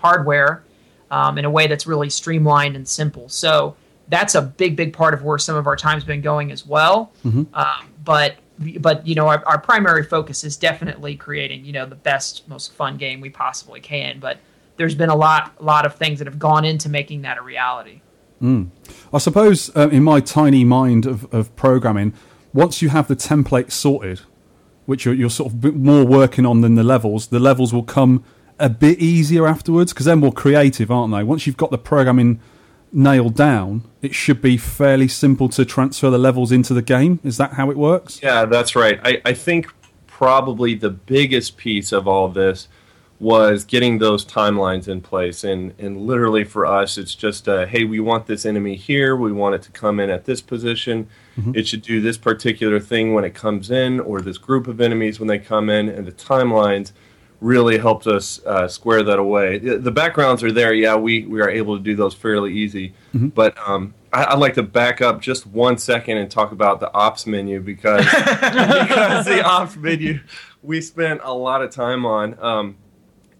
hardware 0.01 0.65
um, 1.11 1.39
in 1.39 1.45
a 1.45 1.51
way 1.51 1.67
that's 1.67 1.87
really 1.87 2.09
streamlined 2.11 2.75
and 2.77 2.89
simple. 2.89 3.29
So 3.29 3.77
that's 4.09 4.35
a 4.35 4.43
big, 4.43 4.77
big 4.77 4.93
part 4.93 5.15
of 5.15 5.23
where 5.23 5.39
some 5.39 5.55
of 5.57 5.67
our 5.67 5.77
time's 5.77 6.05
been 6.05 6.23
going 6.23 6.51
as 6.51 6.67
well. 6.67 7.13
Mhm. 7.25 7.47
Um, 7.55 7.89
but 8.05 8.37
but 8.81 9.07
you 9.07 9.15
know 9.15 9.29
our, 9.29 9.45
our 9.47 9.59
primary 9.59 10.05
focus 10.05 10.45
is 10.45 10.57
definitely 10.57 11.17
creating 11.17 11.65
you 11.65 11.73
know 11.73 11.87
the 11.87 11.95
best, 11.95 12.49
most 12.49 12.73
fun 12.73 12.97
game 12.97 13.21
we 13.21 13.31
possibly 13.31 13.81
can. 13.81 14.21
But 14.21 14.39
there's 14.77 14.95
been 14.95 15.11
a 15.11 15.17
lot, 15.17 15.55
a 15.61 15.65
lot 15.65 15.87
of 15.87 15.95
things 15.97 16.19
that 16.19 16.27
have 16.27 16.39
gone 16.39 16.65
into 16.65 16.89
making 16.89 17.23
that 17.23 17.39
a 17.39 17.43
reality. 17.43 18.01
Mm. 18.43 18.71
I 19.13 19.19
suppose 19.19 19.75
uh, 19.77 19.89
in 19.91 20.03
my 20.03 20.21
tiny 20.21 20.65
mind 20.65 21.07
of, 21.07 21.33
of 21.33 21.55
programming, 21.55 22.15
once 22.53 22.83
you 22.83 22.89
have 22.89 23.09
the 23.09 23.17
template 23.17 23.71
sorted, 23.71 24.23
which 24.87 25.05
you're, 25.05 25.15
you're 25.15 25.31
sort 25.31 25.53
of 25.53 25.77
more 25.77 26.05
working 26.05 26.45
on 26.45 26.61
than 26.61 26.75
the 26.75 26.83
levels, 26.83 27.29
the 27.29 27.39
levels 27.39 27.73
will 27.73 27.85
come 27.85 28.25
a 28.59 28.69
bit 28.69 28.99
easier 28.99 29.47
afterwards 29.47 29.93
because 29.93 30.07
they're 30.07 30.17
more 30.17 30.33
creative, 30.33 30.91
aren't 30.91 31.13
they? 31.13 31.23
Once 31.23 31.47
you've 31.47 31.57
got 31.57 31.71
the 31.71 31.79
programming 31.79 32.41
nailed 32.93 33.35
down, 33.35 33.83
it 34.03 34.15
should 34.15 34.43
be 34.43 34.57
fairly 34.57 35.09
simple 35.09 35.49
to 35.51 35.65
transfer 35.65 36.11
the 36.11 36.19
levels 36.19 36.53
into 36.53 36.75
the 36.75 36.83
game. 36.83 37.21
Is 37.25 37.37
that 37.39 37.55
how 37.55 37.71
it 37.71 37.77
works? 37.77 38.21
Yeah, 38.23 38.45
that's 38.45 38.77
right. 38.77 39.01
I, 39.03 39.23
I 39.25 39.33
think 39.33 39.73
probably 40.07 40.75
the 40.75 40.91
biggest 40.91 41.57
piece 41.57 41.91
of 41.93 42.07
all 42.07 42.29
this 42.29 42.69
was 43.19 43.65
getting 43.65 43.99
those 43.99 44.25
timelines 44.25 44.89
in 44.89 45.01
place. 45.01 45.45
And, 45.45 45.73
and 45.79 45.97
literally 45.97 46.43
for 46.43 46.67
us, 46.67 46.99
it's 46.99 47.15
just, 47.15 47.49
uh, 47.49 47.67
hey, 47.67 47.85
we 47.85 48.01
want 48.01 48.27
this 48.27 48.45
enemy 48.45 48.75
here. 48.75 49.15
We 49.17 49.31
want 49.33 49.55
it 49.55 49.63
to 49.63 49.71
come 49.71 50.01
in 50.01 50.11
at 50.11 50.25
this 50.25 50.41
position. 50.43 51.09
Mhm. 51.39 51.57
It 51.57 51.69
should 51.69 51.83
do 51.83 52.01
this 52.01 52.19
particular 52.19 52.81
thing 52.81 53.15
when 53.15 53.25
it 53.25 53.33
comes 53.33 53.71
in, 53.71 54.01
or 54.01 54.21
this 54.21 54.39
group 54.39 54.67
of 54.67 54.81
enemies 54.81 55.21
when 55.21 55.29
they 55.29 55.39
come 55.39 55.71
in. 55.71 55.89
And 55.89 56.05
the 56.05 56.13
timelines 56.13 56.91
really 57.43 57.77
helped 57.77 58.07
us 58.07 58.41
uh, 58.47 58.69
square 58.69 59.03
that 59.03 59.19
away. 59.19 59.59
The 59.59 59.91
backgrounds 59.91 60.43
are 60.43 60.53
there. 60.53 60.73
Yeah, 60.73 60.95
we, 60.97 61.27
we 61.27 61.41
are 61.41 61.51
able 61.51 61.77
to 61.77 61.83
do 61.83 61.95
those 61.97 62.15
fairly 62.15 62.53
easy. 62.55 62.95
Mhm. 63.15 63.35
But 63.35 63.57
um, 63.69 63.95
I, 64.13 64.25
I'd 64.27 64.39
like 64.39 64.55
to 64.55 64.63
back 64.63 65.01
up 65.03 65.21
just 65.21 65.47
one 65.47 65.77
second 65.77 66.19
and 66.19 66.31
talk 66.31 66.53
about 66.53 66.81
the 66.81 66.93
ops 66.95 67.27
menu 67.27 67.61
because 67.61 68.05
because 68.51 69.27
the 69.27 69.43
ops 69.45 69.77
menu 69.77 70.21
we 70.63 70.81
spent 70.81 71.21
a 71.25 71.33
lot 71.35 71.63
of 71.63 71.71
time 71.71 72.07
on. 72.07 72.39
Um, 72.41 72.77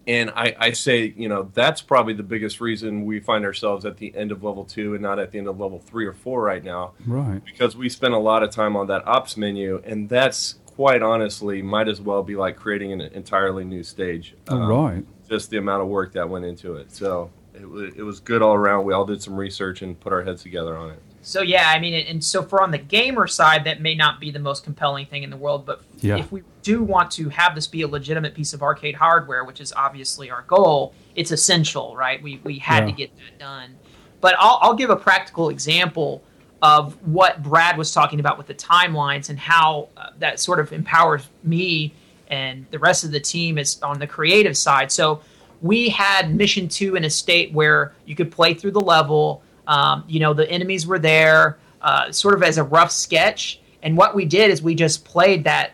and 0.05 0.31
I, 0.31 0.53
I 0.59 0.71
say, 0.73 1.13
you 1.15 1.29
know, 1.29 1.49
that's 1.53 1.81
probably 1.81 2.13
the 2.13 2.23
biggest 2.23 2.59
reason 2.59 3.05
we 3.05 3.21
find 3.21 3.45
ourselves 3.45 3.85
at 3.85 3.95
the 3.95 4.13
end 4.17 4.33
of 4.33 4.43
level 4.43 4.65
two 4.65 4.95
and 4.95 5.01
not 5.01 5.17
at 5.17 5.31
the 5.31 5.37
end 5.37 5.47
of 5.47 5.57
level 5.57 5.79
three 5.79 6.05
or 6.05 6.11
four 6.11 6.43
right 6.43 6.61
now 6.61 6.91
Right. 7.07 7.41
because 7.45 7.77
we 7.77 7.87
spent 7.87 8.13
a 8.13 8.17
lot 8.17 8.43
of 8.43 8.49
time 8.49 8.75
on 8.75 8.87
that 8.87 9.07
ops 9.07 9.37
menu, 9.37 9.81
and 9.85 10.09
that's 10.09 10.55
quite 10.75 11.01
honestly 11.01 11.61
might 11.61 11.87
as 11.87 12.01
well 12.01 12.23
be 12.23 12.35
like 12.35 12.55
creating 12.55 12.91
an 12.93 13.01
entirely 13.01 13.63
new 13.63 13.83
stage. 13.83 14.35
Oh, 14.49 14.57
Um, 14.57 14.67
right. 14.69 15.05
Just 15.29 15.49
the 15.49 15.57
amount 15.57 15.81
of 15.81 15.87
work 15.87 16.13
that 16.13 16.27
went 16.27 16.45
into 16.45 16.75
it. 16.75 16.91
So 16.91 17.29
it, 17.53 17.61
it 17.97 18.03
was 18.03 18.19
good 18.19 18.41
all 18.41 18.53
around. 18.55 18.85
We 18.85 18.93
all 18.93 19.05
did 19.05 19.21
some 19.21 19.35
research 19.35 19.81
and 19.81 19.99
put 19.99 20.11
our 20.13 20.23
heads 20.23 20.41
together 20.43 20.75
on 20.75 20.91
it. 20.91 20.99
So 21.21 21.41
yeah, 21.41 21.69
I 21.73 21.79
mean, 21.79 21.93
and 21.93 22.21
so 22.21 22.43
for 22.43 22.61
on 22.61 22.71
the 22.71 22.77
gamer 22.77 23.27
side, 23.27 23.63
that 23.63 23.81
may 23.81 23.95
not 23.95 24.19
be 24.19 24.29
the 24.29 24.39
most 24.39 24.65
compelling 24.65 25.05
thing 25.05 25.23
in 25.23 25.29
the 25.29 25.37
world, 25.37 25.65
but 25.65 25.81
Yeah. 26.01 26.17
if 26.17 26.31
we 26.33 26.41
do 26.63 26.83
want 26.83 27.11
to 27.11 27.29
have 27.29 27.55
this 27.55 27.65
be 27.65 27.81
a 27.83 27.87
legitimate 27.87 28.35
piece 28.35 28.53
of 28.53 28.61
arcade 28.61 28.95
hardware, 28.95 29.45
which 29.45 29.61
is 29.61 29.71
obviously 29.73 30.29
our 30.29 30.41
goal, 30.47 30.93
it's 31.15 31.31
essential, 31.31 31.95
right? 31.95 32.21
We 32.21 32.41
we 32.43 32.57
had 32.59 32.85
to 32.87 32.91
get 32.91 33.15
that 33.17 33.39
done. 33.39 33.75
But 34.19 34.35
I'll, 34.37 34.59
I'll 34.61 34.73
give 34.73 34.89
a 34.89 34.95
practical 34.97 35.49
example 35.49 36.23
of 36.63 36.93
what 37.05 37.43
Brad 37.43 37.77
was 37.77 37.91
talking 37.91 38.21
about 38.21 38.37
with 38.37 38.47
the 38.47 38.53
timelines 38.53 39.29
and 39.29 39.37
how 39.37 39.89
uh, 39.97 40.11
that 40.19 40.39
sort 40.39 40.61
of 40.61 40.71
empowers 40.71 41.29
me 41.43 41.93
and 42.29 42.65
the 42.71 42.79
rest 42.79 43.03
of 43.03 43.11
the 43.11 43.19
team 43.19 43.57
is 43.57 43.83
on 43.83 43.99
the 43.99 44.07
creative 44.07 44.55
side. 44.55 44.89
So 44.89 45.21
we 45.61 45.89
had 45.89 46.33
mission 46.33 46.69
two 46.69 46.95
in 46.95 47.03
a 47.03 47.09
state 47.09 47.51
where 47.51 47.93
you 48.05 48.15
could 48.15 48.31
play 48.31 48.53
through 48.53 48.71
the 48.71 48.79
level. 48.79 49.43
Um, 49.67 50.05
you 50.07 50.21
know, 50.21 50.33
the 50.33 50.49
enemies 50.49 50.87
were 50.87 50.99
there, 50.99 51.57
uh, 51.81 52.13
sort 52.13 52.33
of 52.33 52.41
as 52.43 52.57
a 52.57 52.63
rough 52.63 52.91
sketch. 52.91 53.59
And 53.81 53.97
what 53.97 54.15
we 54.15 54.23
did 54.23 54.49
is 54.49 54.61
we 54.61 54.73
just 54.73 55.03
played 55.03 55.43
that 55.43 55.73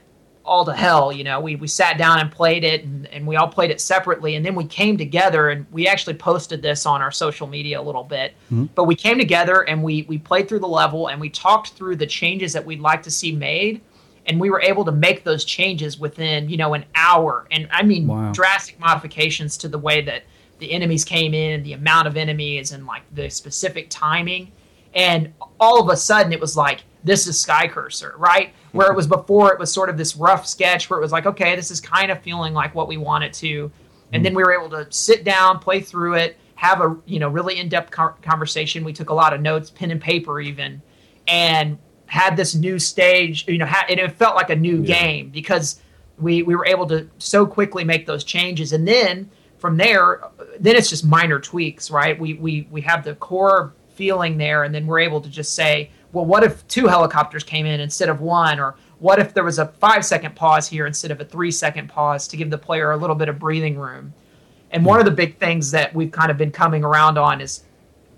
all 0.50 0.66
to 0.66 0.74
hell. 0.74 1.12
You 1.14 1.24
know, 1.24 1.40
we, 1.40 1.56
we 1.56 1.68
sat 1.68 1.98
down 2.00 2.20
and 2.20 2.32
played 2.32 2.64
it, 2.64 2.84
and, 2.84 3.06
and 3.08 3.28
we 3.28 3.36
all 3.36 3.48
played 3.48 3.70
it 3.70 3.80
separately, 3.80 4.36
and 4.36 4.44
then 4.46 4.56
we 4.56 4.66
came 4.66 4.98
together, 4.98 5.50
and 5.50 5.66
we 5.72 5.88
actually 5.88 6.16
posted 6.16 6.62
this 6.62 6.86
on 6.88 7.02
our 7.02 7.12
social 7.12 7.46
media 7.48 7.80
a 7.80 7.84
little 7.84 8.04
bit. 8.04 8.34
Mhm. 8.52 8.70
But 8.74 8.86
we 8.86 8.96
came 8.96 9.18
together 9.20 9.62
and 9.62 9.84
we 9.84 10.04
we 10.10 10.18
played 10.18 10.50
through 10.50 10.60
the 10.60 10.68
level, 10.68 11.08
and 11.10 11.22
we 11.22 11.30
talked 11.30 11.70
through 11.74 11.98
the 11.98 12.08
changes 12.08 12.52
that 12.54 12.66
we'd 12.66 12.80
like 12.82 13.04
to 13.04 13.12
see 13.12 13.32
made, 13.32 13.82
and 14.26 14.40
we 14.40 14.50
were 14.50 14.62
able 14.62 14.84
to 14.86 14.92
make 14.92 15.24
those 15.24 15.46
changes 15.46 16.00
within 16.00 16.50
you 16.50 16.58
know 16.58 16.74
an 16.74 16.84
hour, 16.96 17.46
and 17.52 17.68
I 17.72 17.84
mean 17.84 18.08
Wow. 18.08 18.32
drastic 18.34 18.80
modifications 18.80 19.56
to 19.58 19.68
the 19.68 19.78
way 19.80 20.02
that 20.02 20.24
the 20.58 20.72
enemies 20.74 21.06
came 21.06 21.34
in, 21.36 21.62
the 21.64 21.74
amount 21.74 22.08
of 22.08 22.18
enemies, 22.18 22.72
and 22.72 22.86
like 22.88 23.04
the 23.14 23.30
specific 23.30 23.88
timing. 23.90 24.52
And 24.96 25.32
all 25.60 25.80
of 25.82 25.88
a 25.90 25.96
sudden, 25.96 26.34
it 26.34 26.40
was 26.42 26.58
like, 26.58 26.80
this 27.04 27.28
is 27.28 27.38
SkyCurser, 27.46 28.14
right? 28.18 28.52
Where 28.72 28.92
it 28.92 28.96
was 28.96 29.08
before, 29.08 29.52
it 29.52 29.60
was 29.60 29.74
sort 29.74 29.90
of 29.90 29.98
this 29.98 30.16
rough 30.16 30.46
sketch 30.46 30.90
where 30.90 31.00
it 31.00 31.02
was 31.02 31.12
like, 31.12 31.26
okay, 31.26 31.56
this 31.56 31.72
is 31.72 31.82
kind 31.82 32.12
of 32.12 32.22
feeling 32.22 32.54
like 32.54 32.76
what 32.76 32.88
we 32.88 32.98
want 32.98 33.24
it 33.24 33.34
to. 33.34 33.72
And 34.14 34.26
then 34.26 34.34
we 34.34 34.44
were 34.44 34.54
able 34.54 34.70
to 34.70 34.88
sit 34.92 35.24
down, 35.24 35.60
play 35.60 35.82
through 35.82 36.16
it, 36.16 36.38
have 36.56 36.82
a 36.82 36.98
you 37.06 37.20
know 37.20 37.30
really 37.30 37.58
in-depth 37.58 37.92
co- 37.92 38.16
conversation. 38.22 38.84
We 38.84 38.94
took 38.94 39.10
a 39.10 39.14
lot 39.14 39.34
of 39.34 39.42
notes, 39.42 39.70
pen 39.70 39.92
and 39.92 40.02
paper, 40.02 40.42
even, 40.42 40.82
and 41.28 41.78
had 42.06 42.36
this 42.36 42.54
new 42.54 42.80
stage. 42.80 43.48
You 43.48 43.60
know, 43.60 43.66
ha- 43.66 43.86
and 43.90 44.00
it 44.00 44.12
felt 44.14 44.36
like 44.36 44.50
a 44.50 44.56
new 44.56 44.82
game 44.82 45.30
because 45.30 45.82
we 46.18 46.44
we 46.44 46.56
were 46.56 46.66
able 46.66 46.86
to 46.88 47.10
so 47.18 47.46
quickly 47.46 47.84
make 47.84 48.06
those 48.06 48.24
changes, 48.24 48.74
and 48.74 48.88
then 48.88 49.30
from 49.58 49.78
there, 49.78 50.22
then 50.60 50.76
it's 50.76 50.90
just 50.90 51.06
minor 51.06 51.40
tweaks, 51.40 51.90
right? 51.92 52.20
We 52.20 52.34
we 52.34 52.68
we 52.72 52.82
have 52.82 53.04
the 53.04 53.16
core 53.16 53.74
feeling 53.90 54.38
there, 54.38 54.64
and 54.64 54.74
then 54.74 54.86
we're 54.88 55.00
able 55.00 55.22
to 55.22 55.30
just 55.30 55.54
say, 55.54 55.92
well, 56.12 56.26
what 56.26 56.44
if 56.44 56.68
two 56.68 56.88
helicopters 56.88 57.44
came 57.44 57.66
in 57.66 57.80
instead 57.80 58.10
of 58.10 58.22
one, 58.22 58.60
or 58.60 58.76
what 59.00 59.20
if 59.20 59.34
there 59.34 59.44
was 59.44 59.60
a 59.60 59.68
five 59.68 60.04
second 60.06 60.36
pause 60.36 60.68
here 60.68 60.86
instead 60.86 61.12
of 61.12 61.22
a 61.22 61.26
three 61.26 61.52
second 61.52 61.88
pause 61.88 62.28
to 62.30 62.38
give 62.38 62.50
the 62.50 62.58
player 62.58 62.92
a 62.92 62.98
little 62.98 63.16
bit 63.16 63.30
of 63.30 63.40
breathing 63.40 63.78
room? 63.78 64.14
And 64.72 64.86
one 64.86 65.00
of 65.00 65.06
the 65.06 65.12
big 65.12 65.38
things 65.38 65.72
that 65.72 65.94
we've 65.94 66.12
kind 66.12 66.30
of 66.30 66.38
been 66.38 66.52
coming 66.52 66.84
around 66.84 67.18
on 67.18 67.42
is 67.42 67.64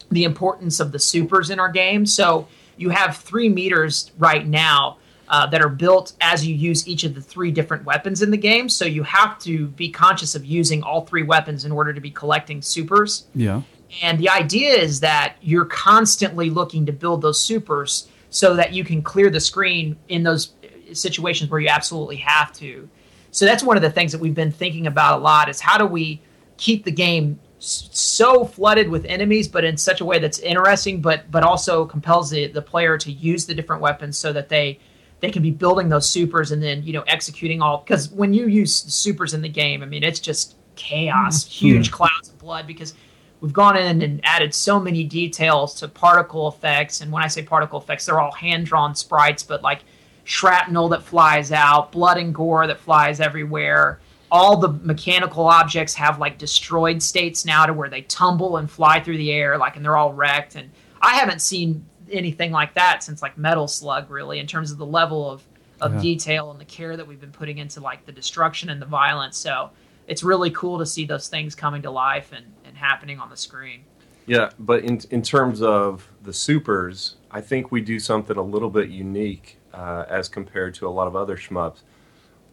the 0.10 0.24
importance 0.26 0.80
of 0.80 0.92
the 0.92 1.00
supers 1.00 1.50
in 1.50 1.60
our 1.60 1.72
game. 1.72 2.06
So 2.06 2.48
you 2.78 2.90
have 2.90 3.18
three 3.18 3.48
meters 3.48 4.12
right 4.18 4.46
now 4.46 4.98
uh, 5.30 5.46
that 5.48 5.62
are 5.62 5.70
built 5.70 6.14
as 6.20 6.46
you 6.46 6.54
use 6.54 6.86
each 6.88 7.06
of 7.06 7.16
the 7.16 7.22
three 7.22 7.52
different 7.52 7.86
weapons 7.86 8.22
in 8.22 8.32
the 8.32 8.38
game. 8.38 8.68
So 8.68 8.84
you 8.84 9.04
have 9.04 9.40
to 9.40 9.68
be 9.68 9.90
conscious 9.90 10.36
of 10.36 10.46
using 10.46 10.84
all 10.84 11.06
three 11.06 11.24
weapons 11.24 11.64
in 11.64 11.72
order 11.72 11.94
to 11.94 12.02
be 12.02 12.12
collecting 12.12 12.62
supers. 12.62 13.28
Yeah. 13.34 13.62
And 14.02 14.18
the 14.20 14.30
idea 14.30 14.74
is 14.74 15.00
that 15.02 15.36
you're 15.42 15.66
constantly 15.66 16.50
looking 16.50 16.86
to 16.86 16.92
build 16.92 17.22
those 17.22 17.40
supers 17.40 18.08
so 18.30 18.56
that 18.56 18.74
you 18.74 18.84
can 18.84 19.02
clear 19.02 19.30
the 19.30 19.40
screen 19.40 19.98
in 20.08 20.24
those 20.24 20.54
situations 20.94 21.50
where 21.50 21.60
you 21.60 21.68
absolutely 21.68 22.18
have 22.18 22.54
to. 22.54 22.90
So 23.32 23.46
that's 23.46 23.64
one 23.64 23.78
of 23.78 23.84
the 23.84 23.92
things 23.92 24.12
that 24.12 24.20
we've 24.20 24.36
been 24.36 24.52
thinking 24.52 24.88
about 24.88 25.20
a 25.20 25.22
lot 25.22 25.50
is 25.50 25.60
how 25.60 25.78
do 25.78 25.86
we 25.86 26.22
keep 26.58 26.84
the 26.84 26.92
game 26.92 27.40
so 27.60 28.44
flooded 28.44 28.90
with 28.90 29.06
enemies 29.06 29.48
but 29.48 29.64
in 29.64 29.78
such 29.78 30.02
a 30.02 30.06
way 30.06 30.18
that's 30.18 30.40
interesting 30.40 31.00
but 31.00 31.30
but 31.30 31.44
also 31.44 31.86
compels 31.86 32.32
the, 32.32 32.48
the 32.48 32.62
player 32.62 32.98
to 32.98 33.12
use 33.12 33.46
the 33.46 33.54
different 33.54 33.82
weapons 33.84 34.18
so 34.18 34.34
that 34.34 34.50
they 34.50 34.80
they 35.20 35.30
can 35.30 35.44
be 35.44 35.52
building 35.52 35.88
those 35.88 36.10
supers 36.10 36.52
and 36.52 36.62
then 36.62 36.82
you 36.82 36.92
know 36.92 37.04
executing 37.04 37.62
all 37.62 37.78
because 37.86 38.10
when 38.10 38.34
you 38.34 38.48
use 38.48 38.74
supers 38.74 39.36
in 39.36 39.44
the 39.44 39.50
game 39.50 39.84
i 39.84 39.86
mean 39.86 40.04
it's 40.04 40.20
just 40.20 40.56
chaos 40.76 41.44
mm-hmm. 41.44 41.68
huge 41.68 41.90
hmm. 41.90 41.94
clouds 41.94 42.30
of 42.30 42.40
blood 42.40 42.66
because 42.66 42.96
we've 43.42 43.52
gone 43.54 43.76
in 43.78 44.02
and 44.02 44.22
added 44.24 44.54
so 44.54 44.80
many 44.80 45.04
details 45.04 45.74
to 45.76 45.88
particle 45.88 46.48
effects. 46.48 47.02
And 47.02 47.12
when 47.12 47.24
i 47.24 47.28
say 47.28 47.42
particle 47.44 47.80
effects 47.80 48.06
they're 48.06 48.20
all 48.20 48.32
hand 48.32 48.66
drawn 48.66 48.96
sprites 48.96 49.44
but 49.44 49.62
like 49.62 49.84
shrapnel 50.24 50.88
that 50.90 51.04
flies 51.04 51.52
out 51.52 51.92
blood 51.92 52.18
and 52.18 52.34
gore 52.34 52.68
that 52.68 52.80
flies 52.80 53.20
everywhere. 53.20 54.00
All 54.32 54.56
the 54.58 54.70
mechanical 54.70 55.48
objects 55.48 55.94
have 55.96 56.20
like 56.20 56.38
destroyed 56.38 57.02
states 57.04 57.44
now 57.46 57.66
to 57.66 57.74
where 57.74 57.90
they 57.90 58.04
tumble 58.04 58.58
and 58.58 58.70
fly 58.72 59.02
through 59.02 59.18
the 59.18 59.32
air 59.32 59.58
like 59.58 59.76
and 59.76 59.84
they're 59.84 59.98
all 59.98 60.14
wrecked. 60.14 60.56
And 60.56 60.70
i 61.02 61.16
haven't 61.16 61.42
seen 61.42 61.86
anything 62.12 62.52
like 62.52 62.74
that 62.76 63.04
since 63.04 63.22
like 63.22 63.38
metal 63.38 63.68
slug 63.68 64.10
really 64.12 64.40
in 64.40 64.46
terms 64.48 64.72
of 64.72 64.78
the 64.78 64.86
level 64.86 65.30
of 65.30 65.44
of 65.82 65.96
Yeah. 65.96 66.02
detail 66.02 66.52
and 66.52 66.60
the 66.62 66.66
care 66.66 66.96
that 66.96 67.08
we've 67.08 67.20
been 67.20 67.32
putting 67.32 67.58
into 67.58 67.80
like 67.82 68.06
the 68.06 68.12
destruction 68.12 68.70
and 68.70 68.80
the 68.80 68.86
violence. 68.86 69.36
So 69.36 69.72
it's 70.08 70.22
really 70.22 70.52
cool 70.52 70.78
to 70.78 70.86
see 70.86 71.06
those 71.06 71.28
things 71.28 71.56
coming 71.56 71.82
to 71.82 71.90
life 71.90 72.32
and, 72.36 72.46
and 72.61 72.61
happening 72.82 73.20
on 73.20 73.30
the 73.30 73.38
screen 73.38 73.84
Yeah, 74.28 74.50
but 74.60 74.84
in 74.84 75.00
in 75.10 75.22
terms 75.22 75.62
of 75.62 76.08
the 76.24 76.34
supers, 76.34 77.16
I 77.32 77.42
think 77.42 77.72
we 77.72 77.82
do 77.82 78.00
something 78.00 78.38
a 78.38 78.42
little 78.42 78.70
bit 78.70 78.90
unique 78.90 79.58
uh, 79.74 80.06
as 80.10 80.30
compared 80.30 80.74
to 80.76 80.88
a 80.88 80.90
lot 80.92 81.08
of 81.08 81.16
other 81.16 81.38
shmups. 81.38 81.80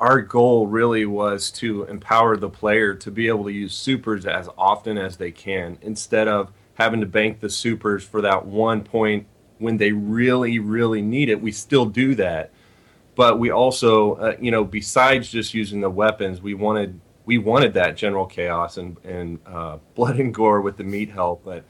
Our 0.00 0.20
goal 0.22 0.66
really 0.68 1.04
was 1.06 1.50
to 1.52 1.84
empower 1.84 2.36
the 2.36 2.48
player 2.48 2.94
to 2.94 3.10
be 3.10 3.28
able 3.28 3.44
to 3.44 3.52
use 3.52 3.74
supers 3.74 4.26
as 4.26 4.48
often 4.56 4.96
as 4.96 5.16
they 5.16 5.32
can, 5.32 5.78
instead 5.82 6.28
of 6.28 6.52
having 6.74 7.00
to 7.00 7.06
bank 7.06 7.40
the 7.40 7.50
supers 7.50 8.04
for 8.04 8.20
that 8.22 8.46
one 8.46 8.82
point 8.82 9.26
when 9.58 9.76
they 9.76 9.90
really, 9.90 10.60
really 10.60 11.02
need 11.02 11.28
it. 11.28 11.40
We 11.40 11.50
still 11.50 11.86
do 11.86 12.14
that, 12.14 12.52
but 13.16 13.40
we 13.40 13.50
also, 13.50 14.14
uh, 14.14 14.36
you 14.40 14.52
know, 14.52 14.64
besides 14.64 15.28
just 15.30 15.52
using 15.52 15.80
the 15.80 15.90
weapons, 15.90 16.40
we 16.40 16.54
wanted 16.54 17.00
we 17.28 17.36
wanted 17.36 17.74
that 17.74 17.94
general 17.94 18.24
chaos 18.24 18.78
and 18.78 18.96
and 19.04 19.38
uh, 19.44 19.76
blood 19.94 20.18
and 20.18 20.32
gore 20.32 20.62
with 20.62 20.78
the 20.78 20.82
meat 20.82 21.10
help, 21.10 21.44
but 21.44 21.62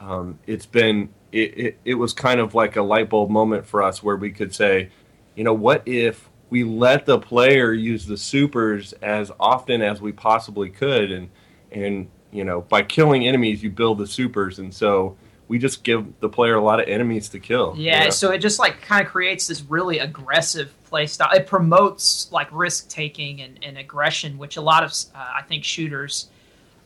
um, 0.00 0.40
it's 0.48 0.66
been 0.66 1.10
it, 1.30 1.58
it, 1.58 1.78
it 1.84 1.94
was 1.94 2.12
kind 2.12 2.40
of 2.40 2.56
like 2.56 2.74
a 2.74 2.82
light 2.82 3.08
bulb 3.08 3.30
moment 3.30 3.64
for 3.64 3.84
us 3.84 4.02
where 4.02 4.16
we 4.16 4.32
could 4.32 4.52
say, 4.52 4.90
you 5.36 5.44
know, 5.44 5.54
what 5.54 5.82
if 5.86 6.28
we 6.50 6.64
let 6.64 7.06
the 7.06 7.20
player 7.20 7.72
use 7.72 8.04
the 8.06 8.16
supers 8.16 8.94
as 8.94 9.30
often 9.38 9.80
as 9.80 10.00
we 10.00 10.10
possibly 10.10 10.70
could, 10.70 11.12
and 11.12 11.30
and 11.70 12.08
you 12.32 12.42
know, 12.42 12.62
by 12.62 12.82
killing 12.82 13.28
enemies, 13.28 13.62
you 13.62 13.70
build 13.70 13.98
the 13.98 14.08
supers, 14.08 14.58
and 14.58 14.74
so 14.74 15.16
we 15.46 15.60
just 15.60 15.84
give 15.84 16.18
the 16.18 16.28
player 16.28 16.56
a 16.56 16.60
lot 16.64 16.80
of 16.80 16.88
enemies 16.88 17.28
to 17.28 17.38
kill. 17.38 17.76
you 17.76 17.84
Yeah, 17.84 18.04
know? 18.06 18.10
so 18.10 18.32
it 18.32 18.38
just 18.38 18.58
like 18.58 18.82
kind 18.82 19.06
of 19.06 19.12
creates 19.12 19.46
this 19.46 19.62
really 19.62 20.00
aggressive 20.00 20.74
play 20.96 21.06
style. 21.06 21.28
It 21.34 21.46
promotes 21.46 22.32
like 22.32 22.48
risk 22.50 22.88
taking 22.88 23.42
and, 23.42 23.58
and 23.62 23.76
aggression, 23.76 24.38
which 24.38 24.56
a 24.56 24.62
lot 24.62 24.82
of 24.82 24.90
uh, 25.14 25.40
I 25.40 25.42
think 25.42 25.62
shooters, 25.62 26.30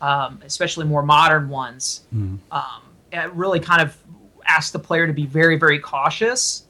um, 0.01 0.41
especially 0.45 0.85
more 0.87 1.05
modern 1.05 1.49
ones, 1.49 2.03
um, 2.51 2.83
really 3.33 3.61
kind 3.61 3.81
of 3.81 3.97
ask 4.45 4.73
the 4.73 4.81
player 4.81 5.07
to 5.07 5.13
be 5.13 5.27
very 5.27 5.57
very 5.57 5.79
cautious. 5.79 6.65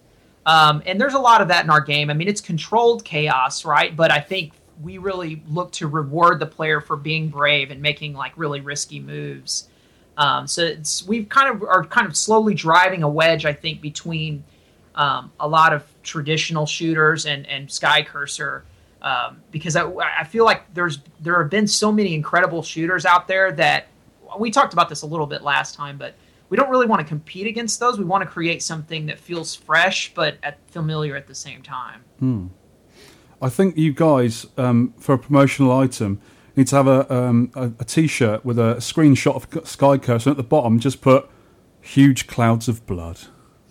Um, 0.45 0.83
and 0.85 1.01
there's 1.01 1.15
a 1.15 1.19
lot 1.19 1.41
of 1.41 1.49
that 1.49 1.65
in 1.65 1.71
our 1.71 1.81
game. 1.81 2.11
I 2.11 2.15
mean, 2.15 2.29
it's 2.29 2.41
controlled 2.43 3.05
chaos, 3.05 3.65
right? 3.65 3.95
But 3.97 4.11
I 4.11 4.21
think 4.21 4.53
we 4.83 4.99
really 4.99 5.43
look 5.49 5.73
to 5.73 5.87
reward 5.87 6.41
the 6.41 6.47
player 6.47 6.81
for 6.81 6.97
being 6.97 7.29
brave 7.29 7.71
and 7.71 7.81
making 7.81 8.13
like 8.15 8.33
really 8.37 8.61
risky 8.61 9.01
moves. 9.01 9.69
Um, 10.17 10.47
so 10.47 10.63
it's, 10.63 11.07
we've 11.07 11.29
kind 11.29 11.55
of 11.55 11.63
are 11.63 11.85
kind 11.85 12.07
of 12.07 12.17
slowly 12.17 12.55
driving 12.55 13.03
a 13.03 13.09
wedge, 13.09 13.47
I 13.47 13.53
think, 13.53 13.81
between 13.81 14.45
um, 14.95 15.33
a 15.39 15.49
lot 15.49 15.73
of 15.73 15.85
traditional 16.03 16.67
shooters 16.67 17.27
and 17.27 17.47
and 17.47 17.69
SkyCurser, 17.69 18.63
um, 19.03 19.41
because 19.51 19.77
I, 19.77 19.89
I 19.89 20.25
feel 20.25 20.45
like 20.45 20.73
there's 20.75 21.01
there 21.21 21.41
have 21.41 21.51
been 21.51 21.67
so 21.67 21.93
many 21.93 22.15
incredible 22.15 22.63
shooters 22.63 23.05
out 23.05 23.29
there 23.29 23.53
that 23.53 23.89
we 24.39 24.51
talked 24.51 24.73
about 24.73 24.89
this 24.89 25.03
a 25.03 25.07
little 25.07 25.27
bit 25.27 25.43
last 25.43 25.75
time, 25.75 25.99
but 25.99 26.15
we 26.49 26.57
don't 26.57 26.69
really 26.69 26.87
want 26.87 27.01
to 27.01 27.07
compete 27.07 27.47
against 27.47 27.81
those. 27.81 27.99
We 27.99 28.05
want 28.05 28.23
to 28.23 28.29
create 28.29 28.63
something 28.63 29.07
that 29.07 29.19
feels 29.19 29.55
fresh 29.55 30.13
but 30.15 30.37
at, 30.43 30.59
familiar 30.71 31.17
at 31.17 31.27
the 31.27 31.35
same 31.35 31.63
time. 31.63 32.05
Hmm. 32.19 32.47
I 33.41 33.49
think 33.49 33.77
you 33.77 33.93
guys, 33.95 34.47
um, 34.59 34.93
for 34.99 35.15
a 35.15 35.19
promotional 35.19 35.73
item, 35.73 36.21
need 36.57 36.67
to 36.69 36.77
have 36.77 36.87
a, 36.87 37.13
um, 37.13 37.51
a, 37.55 37.73
a 37.79 37.85
T-shirt 37.85 38.45
with 38.45 38.59
a 38.59 38.77
screenshot 38.77 39.35
of 39.35 39.49
SkyCurser 39.51 40.33
at 40.33 40.37
the 40.37 40.43
bottom. 40.43 40.79
Just 40.79 41.01
put 41.01 41.29
"huge 41.81 42.27
clouds 42.27 42.69
of 42.69 42.85
blood." 42.87 43.21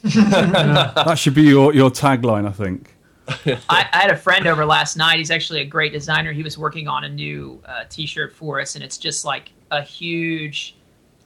That 0.04 1.16
should 1.18 1.34
be 1.34 1.44
your, 1.44 1.74
your 1.74 1.90
tagline, 1.90 2.48
I 2.48 2.52
think. 2.52 2.96
I, 3.70 3.88
I 3.94 3.98
had 3.98 4.10
a 4.12 4.18
friend 4.18 4.48
over 4.48 4.66
last 4.66 4.98
night. 4.98 5.18
He's 5.18 5.32
actually 5.32 5.62
a 5.62 5.66
great 5.66 5.92
designer. 5.94 6.32
He 6.32 6.42
was 6.44 6.58
working 6.58 6.88
on 6.88 7.04
a 7.04 7.10
new 7.10 7.62
uh, 7.66 7.84
T-shirt 7.90 8.34
for 8.34 8.60
us, 8.60 8.76
and 8.76 8.84
it's 8.84 8.98
just 8.98 9.24
like 9.24 9.52
a 9.72 9.82
huge, 9.84 10.76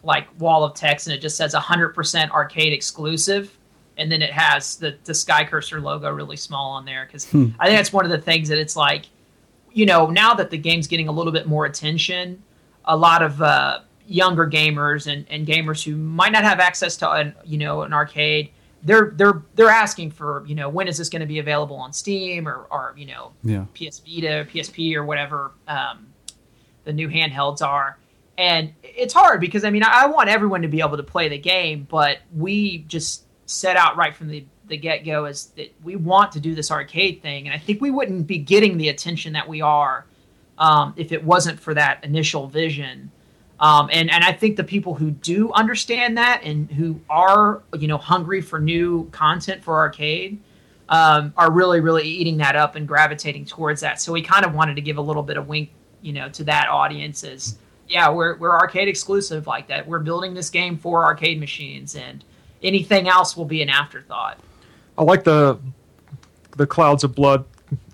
like 0.04 0.28
wall 0.40 0.64
of 0.66 0.74
text, 0.74 1.08
and 1.08 1.16
it 1.16 1.20
just 1.22 1.38
says 1.38 1.54
100% 1.54 2.30
arcade 2.32 2.74
exclusive, 2.74 3.58
and 3.98 4.12
then 4.12 4.22
it 4.22 4.32
has 4.32 4.76
the 4.76 4.98
the 5.06 5.14
SkyCurser 5.14 5.82
logo 5.82 6.10
really 6.10 6.36
small 6.36 6.72
on 6.72 6.84
there. 6.84 7.06
Because 7.06 7.26
Hmm. 7.30 7.50
I 7.60 7.68
think 7.68 7.78
that's 7.78 7.94
one 7.94 8.04
of 8.04 8.12
the 8.12 8.18
things 8.22 8.50
that 8.50 8.58
it's 8.58 8.76
like, 8.76 9.06
you 9.72 9.86
know, 9.86 10.08
now 10.08 10.34
that 10.34 10.50
the 10.50 10.58
game's 10.58 10.88
getting 10.88 11.08
a 11.08 11.12
little 11.12 11.32
bit 11.32 11.48
more 11.48 11.66
attention, 11.66 12.44
a 12.84 12.98
lot 12.98 13.22
of 13.22 13.42
uh, 13.42 13.80
younger 14.06 14.46
gamers 14.46 15.08
and, 15.10 15.26
and 15.30 15.48
gamers 15.48 15.82
who 15.84 15.96
might 15.96 16.34
not 16.34 16.44
have 16.44 16.60
access 16.60 16.98
to 16.98 17.10
an 17.10 17.34
you 17.46 17.58
know 17.58 17.84
an 17.84 17.94
arcade 17.94 18.50
they're 18.84 19.14
they're 19.16 19.42
they're 19.56 19.70
asking 19.70 20.12
for 20.12 20.44
you 20.46 20.56
know 20.56 20.70
when 20.70 20.88
is 20.88 20.98
this 20.98 21.10
going 21.10 21.22
to 21.22 21.26
be 21.26 21.40
available 21.40 21.78
on 21.78 21.94
Steam 21.94 22.48
or 22.48 22.68
or 22.70 22.94
you 22.98 23.06
know 23.06 23.32
Yeah. 23.44 23.66
PS 23.74 24.00
Vita, 24.00 24.48
PSP, 24.52 24.96
or 24.96 25.06
whatever 25.06 25.52
um, 25.68 26.08
the 26.84 26.94
new 26.94 27.08
handhelds 27.08 27.62
are. 27.62 27.98
And 28.38 28.74
it's 28.84 29.14
hard 29.14 29.40
because 29.40 29.64
I 29.64 29.70
mean 29.70 29.84
I, 29.84 30.04
I 30.04 30.06
want 30.08 30.30
everyone 30.30 30.62
to 30.64 30.68
be 30.68 30.82
able 30.82 30.98
to 30.98 31.04
play 31.04 31.30
the 31.30 31.38
game, 31.38 31.88
but 31.90 32.20
we 32.36 32.80
just 32.80 33.24
set 33.46 33.78
out 33.78 33.96
right 33.98 34.16
from 34.16 34.28
the 34.28 34.46
the 34.68 34.78
get 34.78 35.06
go 35.06 35.26
is 35.26 35.48
that 35.58 35.74
we 35.84 35.96
want 35.96 36.32
to 36.34 36.40
do 36.40 36.56
this 36.56 36.72
arcade 36.72 37.22
thing, 37.22 37.48
and 37.48 37.56
I 37.56 37.60
think 37.60 37.82
we 37.82 37.92
wouldn't 37.92 38.28
be 38.28 38.38
getting 38.38 38.78
the 38.78 38.90
attention 38.90 39.34
that 39.34 39.48
we 39.48 39.62
are 39.62 40.06
um, 40.58 40.94
if 40.98 41.12
it 41.12 41.24
wasn't 41.24 41.60
for 41.60 41.74
that 41.74 42.04
initial 42.04 42.48
vision. 42.48 43.12
Um, 43.64 43.90
and 43.94 44.12
and 44.12 44.26
I 44.26 44.34
think 44.34 44.58
the 44.58 44.64
people 44.66 44.94
who 44.94 45.10
do 45.10 45.50
understand 45.54 46.18
that 46.18 46.42
and 46.44 46.70
who 46.70 47.00
are 47.10 47.64
you 47.80 47.88
know 47.88 47.98
hungry 47.98 48.42
for 48.42 48.60
new 48.60 49.08
content 49.12 49.64
for 49.64 49.78
arcade 49.78 50.38
um, 50.90 51.34
are 51.38 51.50
really 51.50 51.80
really 51.80 52.04
eating 52.04 52.36
that 52.38 52.58
up 52.58 52.76
and 52.76 52.86
gravitating 52.86 53.46
towards 53.46 53.80
that. 53.80 54.02
So 54.02 54.12
we 54.12 54.22
kind 54.22 54.46
of 54.46 54.54
wanted 54.54 54.76
to 54.76 54.82
give 54.82 54.98
a 54.98 55.02
little 55.02 55.24
bit 55.24 55.38
of 55.38 55.48
wink 55.48 55.70
you 56.02 56.12
know 56.12 56.28
to 56.32 56.44
that 56.44 56.68
audience 56.68 57.24
as 57.24 57.58
yeah 57.88 58.10
we're 58.10 58.36
we're 58.36 58.52
arcade 58.52 58.90
exclusive 58.90 59.48
like 59.48 59.68
that. 59.70 59.88
We're 59.88 60.00
building 60.00 60.34
this 60.34 60.50
game 60.50 60.78
for 60.78 61.06
arcade 61.06 61.40
machines 61.40 61.96
and 61.96 62.22
anything 62.64 63.08
else 63.08 63.38
will 63.38 63.46
be 63.46 63.62
an 63.62 63.70
afterthought. 63.70 64.42
I 64.98 65.04
like 65.04 65.24
the 65.24 65.58
the 66.58 66.68
clouds 66.68 67.06
of 67.06 67.16
blood 67.16 67.46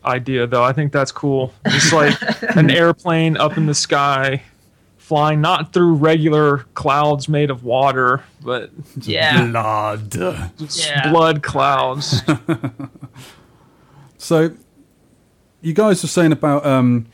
idea 0.04 0.48
though. 0.48 0.64
I 0.64 0.74
think 0.74 0.92
that's 0.92 1.12
cool. 1.12 1.54
Just 1.68 1.94
like 1.94 2.18
an 2.58 2.72
airplane 2.72 3.38
up 3.38 3.56
in 3.56 3.68
the 3.68 3.76
sky 3.76 4.42
flying 5.10 5.42
not 5.42 5.74
through 5.74 5.96
regular 5.96 6.60
clouds 6.76 7.28
made 7.28 7.50
of 7.50 7.64
water, 7.64 8.24
but 8.44 8.70
Yeah. 9.02 9.48
blood. 9.48 10.16
Yeah. 10.16 11.12
blood 11.12 11.42
clouds. 11.44 12.22
So, 14.22 14.52
you 15.62 15.74
guys 15.74 16.04
were 16.04 16.10
saying 16.10 16.34
about 16.34 16.66
um, 16.66 17.06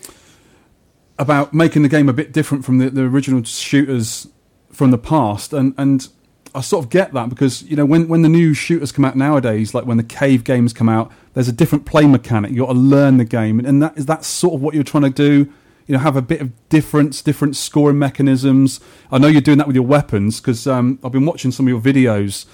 about 1.20 1.54
making 1.54 1.84
the 1.84 1.88
game 1.90 2.10
a 2.10 2.14
bit 2.14 2.32
different 2.32 2.66
from 2.66 2.80
the, 2.80 2.90
the 2.90 3.04
original 3.04 3.44
shooters 3.44 4.28
from 4.72 4.90
the 4.92 4.98
past, 4.98 5.54
and 5.54 5.76
and 5.78 6.08
I 6.56 6.62
sort 6.62 6.84
of 6.84 6.90
get 6.90 7.14
that 7.14 7.30
because 7.30 7.62
you 7.64 7.76
know 7.76 7.86
when 7.86 8.08
when 8.08 8.24
the 8.24 8.30
new 8.30 8.56
shooters 8.56 8.92
come 8.92 9.06
out 9.06 9.16
nowadays, 9.16 9.76
like 9.76 9.86
when 9.86 9.98
the 9.98 10.04
cave 10.04 10.44
games 10.44 10.74
come 10.74 10.90
out, 10.90 11.12
there's 11.36 11.48
a 11.48 11.52
different 11.54 11.86
play 11.86 12.08
mechanic. 12.08 12.52
You 12.52 12.62
got 12.66 12.74
to 12.74 12.80
learn 12.80 13.18
the 13.18 13.26
game, 13.26 13.60
and 13.60 13.84
that 13.84 13.96
is 13.98 14.08
that 14.08 14.24
sort 14.26 14.56
of 14.56 14.62
what 14.64 14.74
you're 14.74 14.84
trying 14.84 15.04
to 15.04 15.10
do. 15.12 15.54
You 15.88 15.94
know, 15.94 16.00
have 16.00 16.16
a 16.16 16.22
bit 16.22 16.42
of 16.42 16.52
difference, 16.70 17.22
different 17.22 17.56
scoring 17.56 18.00
mechanisms. 18.00 18.80
I 19.12 19.20
know 19.20 19.28
you're 19.28 19.42
doing 19.42 19.60
that 19.60 19.68
with 19.68 19.76
your 19.76 19.86
weapons 19.86 20.40
because 20.42 20.66
um, 20.66 21.00
I've 21.04 21.12
been 21.12 21.26
watching 21.26 21.52
some 21.52 21.68
of 21.68 21.70
your 21.70 21.80
videos 21.82 22.46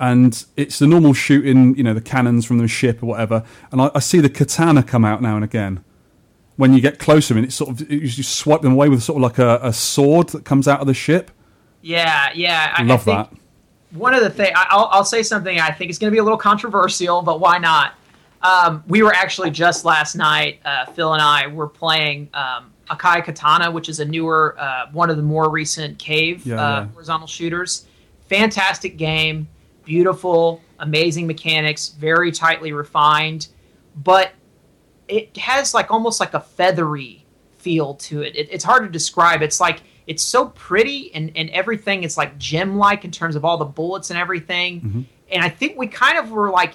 and 0.00 0.46
it's 0.56 0.78
the 0.78 0.86
normal 0.86 1.12
shooting, 1.12 1.76
you 1.76 1.84
know, 1.84 1.92
the 1.92 2.00
cannons 2.00 2.46
from 2.46 2.56
the 2.58 2.66
ship 2.66 3.02
or 3.02 3.06
whatever. 3.06 3.44
And 3.70 3.82
I, 3.82 3.90
I 3.94 3.98
see 3.98 4.18
the 4.18 4.30
katana 4.30 4.82
come 4.82 5.04
out 5.04 5.20
now 5.20 5.36
and 5.36 5.44
again. 5.44 5.84
When 6.56 6.74
you 6.74 6.80
get 6.80 6.98
closer, 6.98 7.34
and 7.36 7.44
it's 7.44 7.54
sort 7.54 7.70
of 7.70 7.90
you 7.90 8.06
just 8.06 8.34
swipe 8.34 8.62
them 8.62 8.72
away 8.72 8.88
with 8.88 9.02
sort 9.02 9.16
of 9.16 9.22
like 9.22 9.38
a, 9.38 9.60
a 9.62 9.72
sword 9.72 10.30
that 10.30 10.44
comes 10.44 10.68
out 10.68 10.80
of 10.80 10.86
the 10.86 10.94
ship. 10.94 11.30
Yeah, 11.80 12.30
yeah. 12.34 12.74
I, 12.76 12.82
Love 12.82 13.08
I 13.08 13.24
think 13.24 13.30
that. 13.30 13.98
One 13.98 14.14
of 14.14 14.22
the 14.22 14.30
things 14.30 14.52
I'll, 14.54 14.88
I'll 14.90 15.04
say 15.04 15.22
something 15.22 15.58
I 15.58 15.70
think 15.70 15.90
is 15.90 15.98
going 15.98 16.10
to 16.10 16.14
be 16.14 16.18
a 16.18 16.22
little 16.22 16.38
controversial, 16.38 17.22
but 17.22 17.40
why 17.40 17.58
not? 17.58 17.94
Um, 18.42 18.84
we 18.88 19.02
were 19.02 19.12
actually 19.12 19.50
just 19.50 19.84
last 19.84 20.16
night. 20.16 20.60
Uh, 20.64 20.86
Phil 20.86 21.12
and 21.14 21.22
I 21.22 21.46
were 21.46 21.68
playing 21.68 22.28
um, 22.34 22.72
Akai 22.90 23.24
Katana, 23.24 23.70
which 23.70 23.88
is 23.88 24.00
a 24.00 24.04
newer, 24.04 24.56
uh, 24.58 24.86
one 24.92 25.10
of 25.10 25.16
the 25.16 25.22
more 25.22 25.48
recent 25.50 25.98
cave 25.98 26.44
Yeah, 26.46 26.54
uh, 26.54 26.80
yeah. 26.80 26.86
horizontal 26.88 27.26
shooters. 27.26 27.86
Fantastic 28.28 28.96
game, 28.96 29.48
beautiful, 29.84 30.60
amazing 30.78 31.26
mechanics, 31.26 31.88
very 31.88 32.32
tightly 32.32 32.72
refined, 32.72 33.48
but 33.96 34.32
it 35.08 35.36
has 35.36 35.74
like 35.74 35.90
almost 35.90 36.20
like 36.20 36.34
a 36.34 36.40
feathery 36.40 37.24
feel 37.58 37.94
to 37.94 38.22
it. 38.22 38.34
it 38.36 38.48
it's 38.50 38.64
hard 38.64 38.82
to 38.84 38.88
describe. 38.88 39.42
It's 39.42 39.60
like 39.60 39.82
it's 40.06 40.22
so 40.22 40.46
pretty 40.46 41.12
and, 41.14 41.30
and 41.36 41.50
everything 41.50 42.04
is 42.04 42.16
like 42.16 42.38
gem 42.38 42.76
like 42.76 43.04
in 43.04 43.10
terms 43.10 43.36
of 43.36 43.44
all 43.44 43.58
the 43.58 43.64
bullets 43.64 44.10
and 44.10 44.18
everything. 44.18 45.06
And 45.30 45.42
I 45.42 45.48
think 45.48 45.76
we 45.78 45.86
kind 45.86 46.18
of 46.18 46.30
were 46.30 46.50
like, 46.50 46.74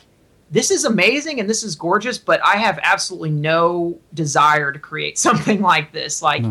this 0.51 0.71
is 0.71 0.85
amazing 0.85 1.39
and 1.39 1.49
this 1.49 1.63
is 1.63 1.75
gorgeous, 1.75 2.17
but 2.17 2.39
I 2.43 2.57
have 2.57 2.79
absolutely 2.81 3.31
no 3.31 3.99
desire 4.13 4.71
to 4.71 4.79
create 4.79 5.17
something 5.27 5.61
like 5.61 5.91
this. 5.91 6.21
Like 6.21 6.43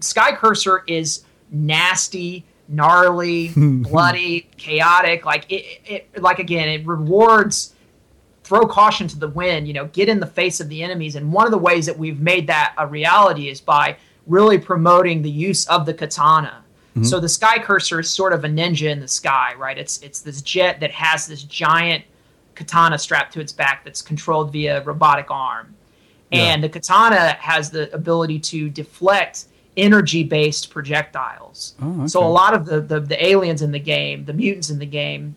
SkyCurser 0.00 0.80
is 0.86 1.24
nasty, 1.50 2.44
gnarly, 2.68 3.48
bloody, 3.56 4.48
chaotic. 4.56 5.24
Like 5.24 5.50
it, 5.50 5.80
it, 5.84 6.22
like 6.22 6.38
again, 6.38 6.68
it 6.68 6.86
rewards 6.86 7.74
throw 8.44 8.66
caution 8.66 9.06
to 9.08 9.18
the 9.18 9.28
wind. 9.28 9.66
You 9.68 9.74
know, 9.74 9.86
get 9.86 10.08
in 10.08 10.20
the 10.20 10.26
face 10.26 10.60
of 10.60 10.68
the 10.68 10.82
enemies. 10.82 11.16
And 11.16 11.32
one 11.32 11.46
of 11.46 11.52
the 11.52 11.58
ways 11.58 11.86
that 11.86 11.98
we've 11.98 12.20
made 12.20 12.46
that 12.48 12.74
a 12.76 12.86
reality 12.86 13.48
is 13.48 13.60
by 13.60 13.96
really 14.26 14.58
promoting 14.58 15.22
the 15.22 15.30
use 15.30 15.66
of 15.68 15.86
the 15.86 15.94
katana. 15.94 16.64
Mhm. 16.96 17.06
So 17.06 17.18
the 17.20 17.26
SkyCurser 17.26 18.00
is 18.00 18.10
sort 18.10 18.32
of 18.32 18.44
a 18.44 18.48
ninja 18.48 18.90
in 18.90 19.00
the 19.00 19.08
sky, 19.08 19.54
right? 19.58 19.78
It's 19.78 20.00
it's 20.02 20.20
this 20.20 20.42
jet 20.42 20.80
that 20.80 20.90
has 20.92 21.26
this 21.26 21.42
giant 21.42 22.04
katana 22.54 22.98
strapped 22.98 23.32
to 23.34 23.40
its 23.40 23.52
back 23.52 23.84
that's 23.84 24.02
controlled 24.02 24.52
via 24.52 24.82
robotic 24.82 25.30
arm. 25.30 25.74
And 26.30 26.64
the 26.64 26.68
katana 26.70 27.36
has 27.40 27.70
the 27.70 27.92
ability 27.94 28.38
to 28.40 28.70
deflect 28.70 29.46
energy 29.76 30.24
based 30.24 30.70
projectiles. 30.70 31.74
Oh, 31.82 32.06
So 32.06 32.24
a 32.24 32.28
lot 32.28 32.54
of 32.54 32.64
the, 32.64 32.80
the, 32.80 33.00
the 33.00 33.22
aliens 33.22 33.60
in 33.60 33.70
the 33.70 33.78
game, 33.78 34.24
the 34.24 34.32
mutants 34.32 34.70
in 34.70 34.78
the 34.78 34.86
game, 34.86 35.36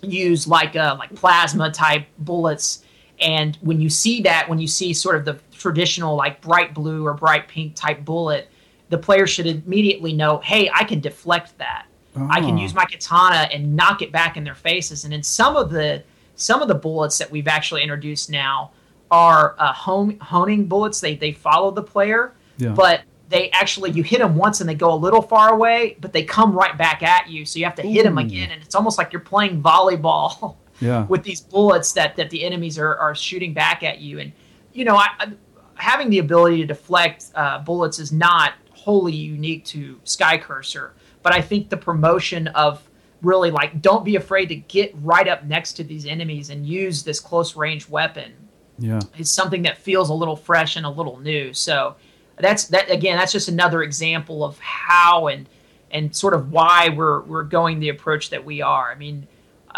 use 0.00 0.46
like 0.46 0.76
uh, 0.76 0.94
like 0.96 1.12
plasma 1.16 1.72
type 1.72 2.06
bullets. 2.18 2.84
And 3.20 3.56
when 3.62 3.80
you 3.80 3.90
see 3.90 4.22
that, 4.22 4.48
when 4.48 4.60
you 4.60 4.68
see 4.68 4.94
sort 4.94 5.16
of 5.16 5.24
the 5.24 5.40
traditional 5.56 6.14
like 6.14 6.40
bright 6.40 6.72
blue 6.72 7.04
or 7.04 7.14
bright 7.14 7.48
pink 7.48 7.74
type 7.74 8.04
bullet, 8.04 8.48
the 8.90 8.98
player 8.98 9.26
should 9.26 9.46
immediately 9.46 10.12
know, 10.12 10.38
hey, 10.38 10.70
I 10.72 10.84
can 10.84 11.00
deflect 11.00 11.58
that. 11.58 11.86
I 12.30 12.40
can 12.40 12.56
Ah. 12.56 12.62
use 12.62 12.74
my 12.74 12.84
katana 12.84 13.48
and 13.52 13.74
knock 13.76 14.02
it 14.02 14.12
back 14.12 14.36
in 14.36 14.44
their 14.44 14.54
faces. 14.54 15.04
And 15.04 15.12
in 15.12 15.22
some 15.22 15.56
of 15.56 15.70
the 15.70 16.02
some 16.38 16.62
of 16.62 16.68
the 16.68 16.74
bullets 16.74 17.18
that 17.18 17.30
we've 17.30 17.48
actually 17.48 17.82
introduced 17.82 18.30
now 18.30 18.70
are 19.10 19.54
uh, 19.58 19.72
home, 19.72 20.18
honing 20.20 20.66
bullets. 20.66 21.00
They 21.00 21.16
they 21.16 21.32
follow 21.32 21.70
the 21.70 21.82
player, 21.82 22.32
Yeah. 22.56 22.70
but 22.70 23.02
they 23.28 23.50
actually 23.50 23.90
you 23.90 24.02
hit 24.02 24.20
them 24.20 24.36
once 24.36 24.60
and 24.60 24.68
they 24.68 24.74
go 24.74 24.92
a 24.94 24.96
little 24.96 25.20
far 25.20 25.52
away, 25.52 25.96
but 26.00 26.12
they 26.12 26.22
come 26.24 26.52
right 26.52 26.76
back 26.78 27.02
at 27.02 27.28
you. 27.28 27.44
So 27.44 27.58
you 27.58 27.64
have 27.66 27.74
to 27.74 27.82
hit 27.82 28.04
them 28.04 28.16
again, 28.18 28.50
and 28.52 28.62
it's 28.62 28.74
almost 28.74 28.96
like 28.96 29.12
you're 29.12 29.20
playing 29.20 29.62
volleyball 29.62 30.56
Yeah. 30.80 31.06
with 31.06 31.24
these 31.24 31.40
bullets 31.40 31.92
that 31.94 32.16
that 32.16 32.30
the 32.30 32.44
enemies 32.44 32.78
are 32.78 32.96
are 32.96 33.14
shooting 33.14 33.52
back 33.52 33.82
at 33.82 33.98
you. 34.00 34.20
And 34.20 34.32
you 34.72 34.84
know, 34.84 34.94
I, 34.96 35.08
I, 35.18 35.32
having 35.74 36.08
the 36.10 36.20
ability 36.20 36.58
to 36.58 36.66
deflect 36.66 37.26
uh, 37.34 37.58
bullets 37.60 37.98
is 37.98 38.12
not 38.12 38.52
wholly 38.72 39.12
unique 39.14 39.64
to 39.66 39.96
SkyCurser, 40.04 40.90
but 41.22 41.34
I 41.34 41.40
think 41.40 41.68
the 41.68 41.76
promotion 41.76 42.46
of 42.48 42.87
really 43.22 43.50
like 43.50 43.82
don't 43.82 44.04
be 44.04 44.16
afraid 44.16 44.46
to 44.46 44.54
get 44.56 44.94
right 45.02 45.26
up 45.28 45.44
next 45.44 45.72
to 45.74 45.84
these 45.84 46.06
enemies 46.06 46.50
and 46.50 46.66
use 46.66 47.02
this 47.02 47.18
close 47.20 47.56
range 47.56 47.88
weapon 47.88 48.32
Yeah. 48.78 49.00
is 49.16 49.30
something 49.30 49.62
that 49.62 49.78
feels 49.78 50.08
a 50.10 50.14
little 50.14 50.36
fresh 50.36 50.76
and 50.76 50.86
a 50.86 50.90
little 50.90 51.18
new. 51.18 51.52
So 51.52 51.96
that's 52.38 52.64
that 52.68 52.90
again. 52.90 53.16
That's 53.18 53.32
just 53.32 53.48
another 53.48 53.82
example 53.82 54.44
of 54.44 54.58
how 54.60 55.26
and 55.28 55.48
and 55.90 56.14
sort 56.14 56.34
of 56.34 56.52
why 56.52 56.90
we're 56.90 57.22
we're 57.22 57.42
going 57.42 57.80
the 57.80 57.88
approach 57.88 58.30
that 58.30 58.44
we 58.44 58.62
are. 58.62 58.92
I 58.92 58.94
mean, 58.94 59.26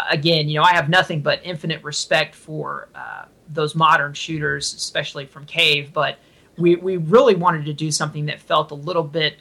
again, 0.09 0.47
you 0.47 0.59
know, 0.59 0.63
I 0.63 0.73
have 0.73 0.87
nothing 0.89 1.21
but 1.21 1.39
infinite 1.43 1.83
respect 1.83 2.35
for 2.35 2.89
uh, 2.93 3.25
those 3.49 3.73
modern 3.73 4.13
shooters, 4.13 4.73
especially 4.73 5.25
from 5.25 5.45
Cave, 5.45 5.91
but 5.93 6.19
we 6.57 6.75
we 6.75 6.97
really 6.97 7.33
wanted 7.33 7.65
to 7.65 7.73
do 7.73 7.89
something 7.89 8.27
that 8.27 8.39
felt 8.39 8.69
a 8.69 8.75
little 8.75 9.03
bit 9.03 9.37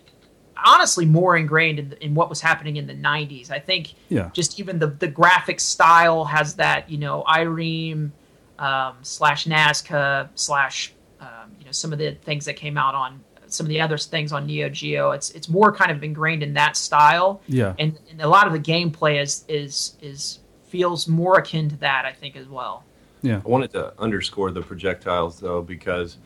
honestly 0.64 1.05
more 1.06 1.36
ingrained 1.36 1.78
in, 1.78 1.92
in 2.00 2.14
what 2.14 2.28
was 2.28 2.40
happening 2.40 2.76
in 2.76 2.86
the 2.86 2.94
90s. 2.94 3.50
I 3.50 3.58
think 3.58 3.94
Yeah. 4.08 4.30
just 4.32 4.58
even 4.60 4.78
the 4.78 4.89
the 4.89 5.08
graphic 5.08 5.60
style 5.60 6.24
has 6.24 6.56
that, 6.56 6.90
you 6.90 6.98
know, 6.98 7.24
Irem 7.28 8.10
um, 8.58 8.94
slash 9.02 9.47
Nazca 9.47 10.28
slash 10.34 10.92
um, 11.20 11.52
you 11.58 11.64
know 11.64 11.72
some 11.72 11.92
of 11.92 11.98
the 11.98 12.12
things 12.22 12.44
that 12.44 12.55
came 12.56 12.76
out 12.78 12.94
on 12.94 13.20
some 13.47 13.66
of 13.66 13.68
the 13.70 13.80
other 13.80 13.98
things 13.98 14.32
on 14.32 14.47
Neo 14.47 14.68
Geo. 14.68 15.10
It's 15.10 15.30
it's 15.32 15.48
more 15.48 15.72
kind 15.72 15.90
of 15.90 16.02
ingrained 16.05 16.42
in 16.42 16.55
that 16.55 16.76
style. 16.76 17.40
Yeah. 17.48 17.74
And, 17.78 17.98
and 18.10 18.20
a 18.20 18.28
lot 18.28 18.47
of 18.47 18.52
the 18.52 18.58
gameplay 18.60 19.20
is 19.20 19.44
is 19.48 19.97
is 20.00 20.39
feels 20.68 21.08
more 21.08 21.39
akin 21.39 21.68
to 21.68 21.76
that, 21.78 22.05
I 22.05 22.12
think, 22.12 22.36
as 22.36 22.47
well. 22.48 22.84
Yeah. 23.22 23.40
I 23.44 23.48
wanted 23.48 23.72
to 23.72 23.92
underscore 24.00 24.50
the 24.52 24.62
projectiles 24.62 25.40
though, 25.40 25.62
because 25.62 26.16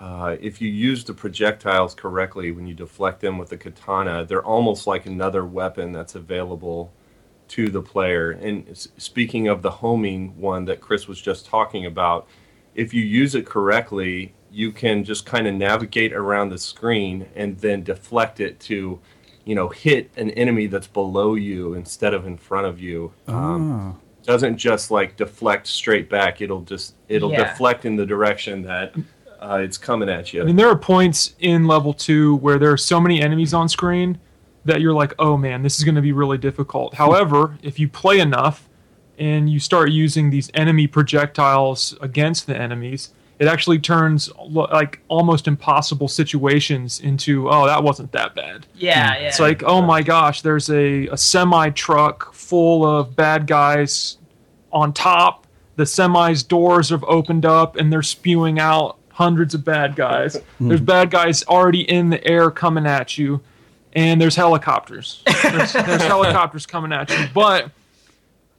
uh, 0.00 0.36
if 0.40 0.60
you 0.60 0.68
use 0.70 1.04
the 1.04 1.14
projectiles 1.14 1.94
correctly 1.94 2.50
when 2.52 2.66
you 2.66 2.74
deflect 2.74 3.20
them 3.20 3.38
with 3.38 3.48
the 3.50 3.56
katana, 3.56 4.24
they're 4.24 4.44
almost 4.44 4.86
like 4.86 5.06
another 5.06 5.44
weapon 5.44 5.92
that's 5.92 6.14
available 6.14 6.92
to 7.48 7.68
the 7.68 7.82
player. 7.82 8.32
And 8.32 8.68
s- 8.68 8.88
speaking 8.98 9.48
of 9.48 9.62
the 9.62 9.70
homing 9.70 10.38
one 10.40 10.64
that 10.66 10.80
Chris 10.80 11.08
was 11.08 11.20
just 11.20 11.46
talking 11.46 11.86
about, 11.86 12.26
if 12.74 12.94
you 12.94 13.02
use 13.02 13.34
it 13.34 13.46
correctly, 13.46 14.34
you 14.52 14.70
can 14.72 15.02
just 15.04 15.26
kind 15.26 15.46
of 15.46 15.54
navigate 15.54 16.12
around 16.12 16.50
the 16.50 16.58
screen 16.58 17.26
and 17.34 17.58
then 17.58 17.82
deflect 17.82 18.40
it 18.40 18.60
to, 18.60 18.98
you 19.44 19.54
know, 19.54 19.68
hit 19.68 20.10
an 20.16 20.30
enemy 20.30 20.66
that's 20.66 20.86
below 20.86 21.34
you 21.34 21.74
instead 21.74 22.14
of 22.14 22.26
in 22.26 22.36
front 22.36 22.66
of 22.66 22.80
you. 22.80 23.12
Um, 23.26 23.72
Ah. 23.72 23.94
doesn't 24.24 24.58
just 24.58 24.90
like 24.90 25.16
deflect 25.16 25.66
straight 25.66 26.08
back. 26.10 26.40
It'll 26.42 26.60
just 26.62 26.94
it'll 27.08 27.32
Yeah. 27.32 27.48
deflect 27.50 27.84
in 27.86 27.96
the 27.96 28.04
direction 28.06 28.62
that 28.62 28.94
uh, 29.40 29.60
it's 29.62 29.78
coming 29.78 30.08
at 30.08 30.32
you. 30.32 30.42
I 30.42 30.44
mean, 30.44 30.56
there 30.56 30.68
are 30.68 30.78
points 30.78 31.34
in 31.38 31.66
level 31.66 31.92
two 31.92 32.36
where 32.36 32.58
there 32.58 32.72
are 32.72 32.78
so 32.78 33.00
many 33.00 33.22
enemies 33.22 33.54
on 33.54 33.68
screen 33.68 34.18
that 34.64 34.80
you're 34.80 34.94
like, 34.94 35.14
oh 35.18 35.36
man, 35.36 35.62
this 35.62 35.78
is 35.78 35.84
going 35.84 35.94
to 35.94 36.02
be 36.02 36.12
really 36.12 36.38
difficult. 36.38 36.94
However, 37.04 37.58
if 37.62 37.78
you 37.78 37.88
play 37.88 38.20
enough 38.20 38.68
and 39.18 39.50
you 39.50 39.58
start 39.58 39.90
using 39.90 40.30
these 40.30 40.50
enemy 40.54 40.86
projectiles 40.86 41.96
against 42.00 42.46
the 42.46 42.56
enemies, 42.56 43.12
it 43.38 43.46
actually 43.46 43.78
turns 43.78 44.30
like 44.36 45.00
almost 45.06 45.46
impossible 45.46 46.08
situations 46.08 46.98
into 46.98 47.48
oh 47.48 47.66
that 47.66 47.82
wasn't 47.82 48.10
that 48.10 48.34
bad. 48.34 48.66
Yeah, 48.74 49.16
yeah. 49.16 49.28
It's 49.28 49.38
like 49.38 49.62
oh 49.62 49.80
my 49.80 50.02
gosh, 50.02 50.42
there's 50.42 50.68
a, 50.70 51.06
a 51.06 51.16
semi 51.16 51.70
truck 51.70 52.34
full 52.34 52.84
of 52.84 53.14
bad 53.14 53.46
guys 53.46 54.18
on 54.72 54.92
top. 54.92 55.46
The 55.76 55.86
semi's 55.86 56.42
doors 56.42 56.88
have 56.90 57.04
opened 57.04 57.46
up 57.46 57.76
and 57.76 57.92
they're 57.92 58.02
spewing 58.02 58.58
out 58.58 58.97
hundreds 59.18 59.52
of 59.52 59.64
bad 59.64 59.96
guys. 59.96 60.36
Hmm. 60.58 60.68
There's 60.68 60.80
bad 60.80 61.10
guys 61.10 61.42
already 61.44 61.82
in 61.82 62.08
the 62.10 62.24
air 62.26 62.50
coming 62.50 62.86
at 62.86 63.18
you, 63.18 63.40
and 63.92 64.20
there's 64.20 64.34
helicopters. 64.36 65.22
There's, 65.42 65.72
there's 65.72 66.02
helicopters 66.14 66.66
coming 66.66 66.92
at 66.92 67.10
you. 67.10 67.26
But 67.34 67.70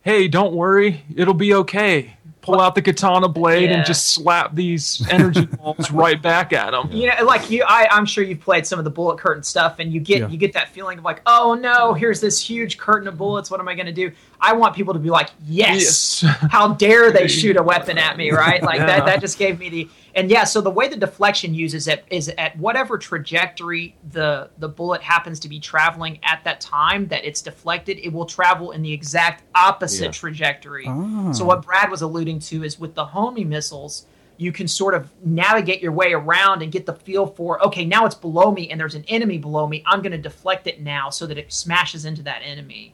hey, 0.02 0.28
don't 0.28 0.54
worry, 0.54 1.04
it'll 1.16 1.34
be 1.34 1.54
okay. 1.54 2.14
Pull 2.42 2.62
out 2.62 2.74
the 2.74 2.82
katana 2.82 3.28
blade 3.28 3.70
Yeah. 3.70 3.78
and 3.78 3.86
just 3.86 4.08
slap 4.14 4.56
these 4.56 5.06
energy 5.12 5.46
balls 5.58 5.92
right 5.92 6.20
back 6.22 6.54
at 6.54 6.72
them. 6.72 6.90
You 6.90 7.08
know, 7.08 7.26
like 7.26 7.52
you, 7.52 7.64
I, 7.68 7.88
I'm 7.92 8.06
sure 8.06 8.24
you've 8.24 8.40
played 8.40 8.66
some 8.66 8.80
of 8.80 8.86
the 8.86 8.92
bullet 8.92 9.20
curtain 9.20 9.44
stuff, 9.44 9.80
and 9.80 9.92
you 9.92 10.00
get 10.00 10.20
Yeah. 10.22 10.28
you 10.30 10.38
get 10.38 10.54
that 10.54 10.70
feeling 10.70 10.98
of 11.00 11.04
like, 11.04 11.22
oh 11.26 11.54
no, 11.54 11.94
here's 11.94 12.22
this 12.22 12.40
huge 12.42 12.78
curtain 12.78 13.10
of 13.10 13.18
bullets. 13.18 13.52
What 13.52 13.60
am 13.60 13.68
I 13.68 13.76
going 13.76 13.88
to 13.88 13.92
do? 13.92 14.12
I 14.40 14.54
want 14.54 14.74
people 14.74 14.94
to 14.94 15.00
be 15.02 15.10
like, 15.10 15.30
yes, 15.46 16.24
how 16.50 16.70
dare 16.76 17.12
they 17.12 17.28
shoot 17.28 17.58
a 17.58 17.62
weapon 17.64 17.98
at 17.98 18.16
me, 18.16 18.32
right? 18.32 18.64
Like 18.64 18.80
Yeah. 18.80 18.86
that. 18.86 19.06
That 19.06 19.20
just 19.22 19.38
gave 19.38 19.60
me 19.60 19.68
the 19.70 19.90
and 20.20 20.30
yeah. 20.32 20.44
So 20.44 20.62
the 20.62 20.70
way 20.72 20.88
the 20.88 20.98
deflection 20.98 21.54
uses 21.54 21.88
it 21.88 22.04
is 22.10 22.30
at 22.38 22.58
whatever 22.58 22.98
trajectory 22.98 23.96
the 24.12 24.50
the 24.58 24.68
bullet 24.70 25.02
happens 25.02 25.40
to 25.42 25.50
be 25.50 25.60
traveling 25.60 26.20
at 26.24 26.44
that 26.44 26.62
time 26.62 27.08
that 27.08 27.24
it's 27.26 27.42
deflected, 27.42 27.98
it 28.02 28.12
will 28.12 28.26
travel 28.26 28.72
in 28.72 28.82
the 28.82 28.92
exact 28.94 29.44
opposite 29.56 30.06
Yeah. 30.06 30.12
trajectory. 30.12 30.86
Ah. 30.88 31.32
So 31.32 31.46
what 31.46 31.64
Brad 31.64 31.90
was 31.92 32.02
alluding 32.02 32.40
to 32.50 32.64
is 32.64 32.80
with 32.80 32.94
the 32.96 33.06
homing 33.06 33.50
missiles 33.50 34.06
you 34.38 34.54
can 34.54 34.70
sort 34.70 34.94
of 34.94 35.10
navigate 35.26 35.82
your 35.82 35.92
way 35.92 36.14
around 36.14 36.62
and 36.62 36.72
get 36.72 36.86
the 36.86 36.94
feel 36.94 37.26
for 37.28 37.62
okay 37.66 37.84
now 37.84 38.06
it's 38.06 38.16
below 38.16 38.52
me 38.54 38.70
and 38.70 38.80
there's 38.80 38.96
an 38.96 39.04
enemy 39.10 39.38
below 39.38 39.68
me 39.68 39.84
i'm 39.86 40.02
going 40.02 40.14
to 40.14 40.18
deflect 40.18 40.66
it 40.66 40.80
now 40.82 41.10
so 41.10 41.26
that 41.28 41.38
it 41.38 41.52
smashes 41.52 42.06
into 42.06 42.24
that 42.24 42.42
enemy 42.46 42.94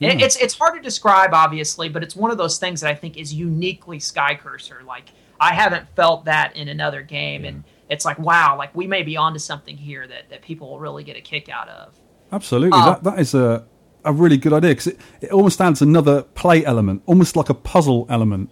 And 0.00 0.12
Hmm. 0.14 0.20
it's 0.26 0.36
it's 0.36 0.54
hard 0.54 0.74
to 0.74 0.80
describe 0.80 1.34
obviously 1.34 1.90
but 1.90 2.02
it's 2.02 2.16
one 2.16 2.30
of 2.30 2.38
those 2.38 2.56
things 2.58 2.80
that 2.80 2.90
i 2.90 2.94
think 2.94 3.18
is 3.18 3.34
uniquely 3.34 3.98
SkyCurser 3.98 4.86
like 4.86 5.10
i 5.40 5.52
haven't 5.54 5.88
felt 5.96 6.24
that 6.24 6.54
in 6.56 6.68
another 6.68 7.02
game 7.02 7.44
and 7.44 7.64
it's 7.88 8.04
like 8.04 8.18
wow 8.18 8.56
like 8.56 8.74
we 8.74 8.86
may 8.86 9.02
be 9.02 9.16
onto 9.16 9.38
something 9.38 9.76
here 9.76 10.06
that, 10.06 10.28
that 10.30 10.42
people 10.42 10.68
will 10.70 10.80
really 10.80 11.04
get 11.04 11.16
a 11.16 11.20
kick 11.20 11.48
out 11.48 11.68
of 11.68 11.94
Absolutely, 12.32 12.76
Uh, 12.78 12.86
that 12.90 13.04
that 13.04 13.18
is 13.20 13.34
a 13.34 13.64
a 14.04 14.12
really 14.12 14.36
good 14.36 14.52
idea 14.52 14.70
because 14.70 14.88
it, 14.88 15.00
it 15.20 15.30
almost 15.30 15.60
adds 15.60 15.80
another 15.82 16.22
play 16.22 16.64
element, 16.64 17.02
almost 17.06 17.36
like 17.36 17.48
a 17.48 17.54
puzzle 17.54 18.06
element. 18.08 18.50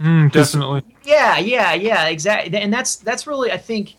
Mm, 0.00 0.32
'Cause- 0.32 0.52
definitely. 0.52 0.82
Yeah, 1.04 1.38
yeah, 1.38 1.72
yeah, 1.74 2.06
exactly. 2.08 2.56
And 2.58 2.72
that's 2.72 2.96
that's 2.96 3.26
really 3.26 3.50
I 3.52 3.56
think 3.56 3.94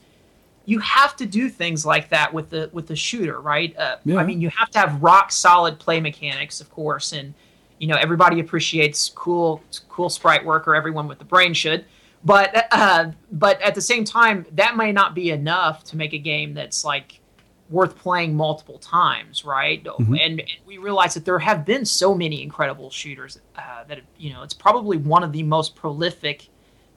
you 0.65 0.79
have 0.79 1.15
to 1.17 1.25
do 1.25 1.49
things 1.49 1.85
like 1.85 2.09
that 2.09 2.33
with 2.33 2.49
the 2.49 2.69
with 2.73 2.87
the 2.87 2.95
shooter, 2.95 3.39
right? 3.39 3.75
Uh, 3.77 3.95
Yeah. 4.05 4.17
I 4.17 4.25
mean, 4.25 4.39
you 4.41 4.49
have 4.49 4.69
to 4.71 4.79
have 4.79 5.01
rock 5.01 5.31
solid 5.31 5.79
play 5.79 5.99
mechanics, 6.01 6.59
of 6.61 6.69
course, 6.69 7.11
and 7.13 7.33
you 7.79 7.87
know 7.87 7.95
everybody 7.95 8.39
appreciates 8.41 9.09
cool 9.15 9.61
cool 9.87 10.09
sprite 10.09 10.45
work, 10.45 10.67
or 10.67 10.75
everyone 10.75 11.07
with 11.07 11.19
the 11.19 11.25
brain 11.25 11.53
should. 11.53 11.85
But 12.23 12.67
uh, 12.71 13.11
but 13.31 13.61
at 13.61 13.75
the 13.75 13.81
same 13.81 14.03
time, 14.03 14.45
that 14.53 14.75
may 14.75 14.91
not 14.91 15.15
be 15.15 15.31
enough 15.31 15.83
to 15.85 15.97
make 15.97 16.13
a 16.13 16.17
game 16.17 16.53
that's 16.53 16.83
like 16.83 17.21
worth 17.69 17.95
playing 17.97 18.35
multiple 18.35 18.79
times, 18.79 19.45
right? 19.45 19.83
Mhm. 19.83 20.19
And, 20.19 20.39
and 20.39 20.49
we 20.65 20.77
realize 20.77 21.13
that 21.13 21.23
there 21.23 21.39
have 21.39 21.65
been 21.65 21.85
so 21.85 22.15
many 22.15 22.41
incredible 22.41 22.89
shooters 22.89 23.39
uh, 23.55 23.83
that 23.87 24.01
you 24.17 24.33
know 24.33 24.43
it's 24.43 24.53
probably 24.53 24.97
one 24.97 25.23
of 25.23 25.31
the 25.31 25.43
most 25.43 25.75
prolific 25.75 26.49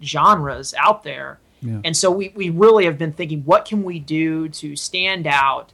genres 0.02 0.75
out 0.76 1.02
there. 1.05 1.39
Yeah. 1.60 1.81
And 1.84 1.97
so 1.97 2.10
we, 2.10 2.33
we 2.34 2.51
really 2.51 2.84
have 2.86 2.99
been 2.99 3.12
thinking, 3.12 3.42
what 3.44 3.65
can 3.65 3.84
we 3.84 4.01
do 4.01 4.49
to 4.49 4.75
stand 4.75 5.26
out? 5.28 5.73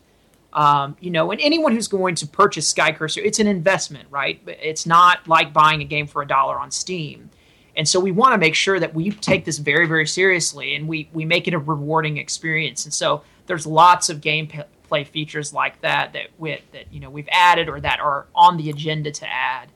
Um, 0.53 0.97
you 1.01 1.11
know, 1.11 1.31
and 1.31 1.41
anyone 1.41 1.73
who's 1.73 1.89
going 1.89 2.15
to 2.17 2.27
purchase 2.27 2.73
SkyCurser, 2.73 3.25
it's 3.25 3.39
an 3.39 3.47
investment, 3.47 4.07
right? 4.11 4.41
It's 4.47 4.87
not 4.87 5.27
like 5.29 5.53
buying 5.53 5.81
a 5.81 5.85
game 5.85 6.07
for 6.07 6.21
a 6.21 6.27
dollar 6.27 6.59
on 6.59 6.71
Steam. 6.71 7.31
And 7.79 7.89
so 7.89 8.01
we 8.01 8.13
want 8.13 8.35
to 8.35 8.39
make 8.39 8.57
sure 8.57 8.79
that 8.79 8.93
we 8.93 9.13
take 9.13 9.45
this 9.45 9.59
very, 9.59 9.87
very 9.87 10.07
seriously 10.07 10.75
and 10.75 10.89
we, 10.89 11.09
we 11.13 11.25
make 11.25 11.47
it 11.47 11.55
a 11.55 11.59
rewarding 11.59 12.19
experience. 12.19 12.85
And 12.85 12.93
so 12.93 13.23
there's 13.47 13.67
lots 13.67 14.11
of 14.11 14.21
gameplay 14.21 15.07
features 15.07 15.53
like 15.53 15.81
that 15.83 16.13
that 16.13 16.27
we, 16.39 16.59
that 16.73 16.93
you 16.93 16.99
know 16.99 17.09
we've 17.09 17.29
added 17.31 17.69
or 17.69 17.81
that 17.81 18.01
are 18.01 18.27
on 18.35 18.57
the 18.57 18.69
agenda 18.69 19.13
to 19.13 19.27
add 19.27 19.69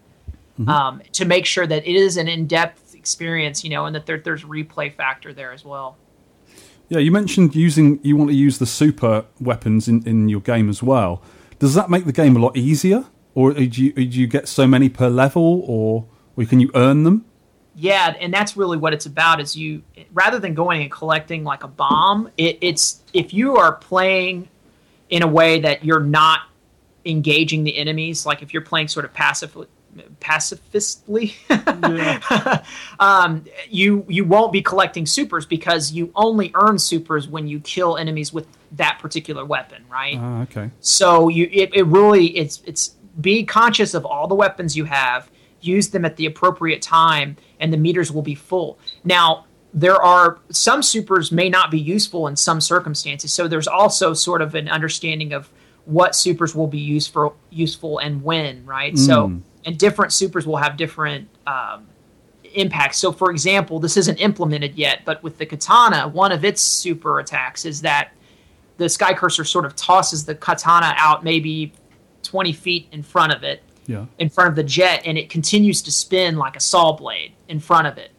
um, 0.67 1.03
to 1.13 1.25
make 1.25 1.47
sure 1.47 1.67
that 1.67 1.87
it 1.87 1.97
is 1.97 2.17
an 2.17 2.29
in-depth 2.29 2.95
experience, 2.95 3.65
you 3.65 3.71
know, 3.71 3.87
and 3.87 3.95
that 3.95 4.07
there, 4.07 4.19
there's 4.19 4.45
replay 4.45 4.93
factor 4.93 5.33
there 5.33 5.53
as 5.53 5.65
well. 5.65 5.97
Yeah, 6.89 6.99
you 6.99 7.11
mentioned 7.11 7.55
using 7.55 8.01
you 8.03 8.17
want 8.17 8.31
to 8.31 8.37
use 8.37 8.59
the 8.59 8.67
super 8.67 9.25
weapons 9.41 9.89
in, 9.89 10.07
in 10.07 10.29
your 10.29 10.41
game 10.41 10.69
as 10.69 10.83
well. 10.83 11.23
Does 11.59 11.75
that 11.75 11.89
make 11.89 12.05
the 12.05 12.13
game 12.13 12.37
a 12.37 12.39
lot 12.39 12.57
easier, 12.57 13.07
or 13.35 13.53
do 13.53 13.63
you, 13.63 13.93
do 13.93 14.03
you 14.03 14.27
get 14.27 14.49
so 14.49 14.67
many 14.67 14.89
per 14.89 15.09
level, 15.09 15.63
or 15.67 16.07
or 16.37 16.45
can 16.45 16.61
you 16.61 16.71
earn 16.75 17.05
them? 17.05 17.25
Yeah, 17.75 18.15
and 18.21 18.33
that's 18.33 18.57
really 18.57 18.77
what 18.77 18.93
it's 18.93 19.07
about. 19.07 19.41
Is 19.41 19.57
you 19.57 19.83
rather 20.13 20.39
than 20.39 20.55
going 20.55 20.83
and 20.83 20.91
collecting 20.91 21.43
like 21.45 21.65
a 21.65 21.69
bomb, 21.69 22.31
it, 22.37 22.59
it's 22.61 23.01
if 23.13 23.33
you 23.33 23.57
are 23.57 23.73
playing 23.73 24.49
in 25.09 25.23
a 25.23 25.27
way 25.27 25.61
that 25.61 25.85
you're 25.85 26.01
not 26.01 26.41
engaging 27.05 27.65
the 27.65 27.77
enemies, 27.77 28.27
like 28.27 28.43
if 28.43 28.53
you're 28.53 28.63
playing 28.63 28.89
sort 28.89 29.05
of 29.05 29.13
passive 29.13 29.57
pacifistly 30.21 31.35
um, 33.01 33.45
you 33.69 34.05
you 34.09 34.25
won't 34.25 34.53
be 34.53 34.63
collecting 34.63 35.07
supers 35.07 35.45
because 35.47 35.93
you 35.93 36.11
only 36.15 36.51
earn 36.55 36.79
supers 36.79 37.29
when 37.29 37.47
you 37.47 37.61
kill 37.61 37.97
enemies 37.97 38.33
with 38.33 38.47
that 38.73 38.99
particular 39.01 39.45
weapon 39.45 39.85
right 39.91 40.17
Ah, 40.19 40.43
okay. 40.43 40.71
so 40.81 41.29
you 41.29 41.49
it, 41.53 41.75
it 41.75 41.83
really 41.87 42.29
it's 42.37 42.63
it's 42.65 42.95
be 43.21 43.45
conscious 43.45 43.93
of 43.93 44.07
all 44.07 44.27
the 44.27 44.35
weapons 44.35 44.77
you 44.77 44.85
have 44.85 45.31
use 45.63 45.89
them 45.91 46.05
at 46.05 46.17
the 46.17 46.27
appropriate 46.27 46.83
time 46.83 47.37
and 47.61 47.73
the 47.73 47.77
meters 47.77 48.13
will 48.13 48.23
be 48.23 48.35
full 48.35 48.79
now 49.05 49.45
there 49.75 50.01
are 50.03 50.39
some 50.51 50.83
supers 50.83 51.33
may 51.33 51.49
not 51.49 51.71
be 51.71 51.79
useful 51.81 52.27
in 52.27 52.37
some 52.37 52.61
circumstances 52.61 53.33
so 53.33 53.49
there's 53.49 53.69
also 53.69 54.13
sort 54.13 54.43
of 54.43 54.55
an 54.55 54.69
understanding 54.69 55.33
of 55.33 55.49
what 55.85 56.15
supers 56.15 56.55
will 56.55 56.67
be 56.67 56.79
useful 56.79 57.35
useful 57.51 57.99
and 57.99 58.23
when 58.23 58.65
right 58.67 58.99
so 58.99 59.29
Mm. 59.29 59.41
and 59.65 59.79
different 59.79 60.13
supers 60.13 60.47
will 60.47 60.59
have 60.59 60.77
different 60.77 61.29
um, 61.47 61.87
impacts. 62.55 62.99
So, 62.99 63.13
for 63.13 63.31
example, 63.31 63.79
this 63.79 63.97
isn't 63.97 64.17
implemented 64.17 64.75
yet, 64.75 65.03
but 65.05 65.23
with 65.23 65.39
the 65.39 65.47
katana, 65.47 66.09
one 66.09 66.33
of 66.33 66.45
its 66.45 66.61
super 66.61 67.19
attacks 67.19 67.65
is 67.65 67.81
that 67.83 68.13
the 68.77 68.87
SkyCurser 68.87 69.47
sort 69.47 69.65
of 69.65 69.77
tosses 69.77 70.25
the 70.25 70.35
katana 70.35 70.95
out 70.97 71.25
maybe 71.25 71.73
20 72.23 72.53
feet 72.53 72.89
in 72.93 73.03
front 73.03 73.33
of 73.33 73.43
it, 73.43 73.63
Yeah. 73.93 74.07
in 74.19 74.29
front 74.29 74.51
of 74.51 74.57
the 74.57 74.63
jet, 74.65 75.03
and 75.05 75.17
it 75.19 75.29
continues 75.31 75.83
to 75.83 75.93
spin 75.93 76.37
like 76.37 76.57
a 76.57 76.61
saw 76.61 76.93
blade 76.93 77.33
in 77.49 77.61
front 77.61 77.87
of 77.87 77.99
it. 77.99 78.11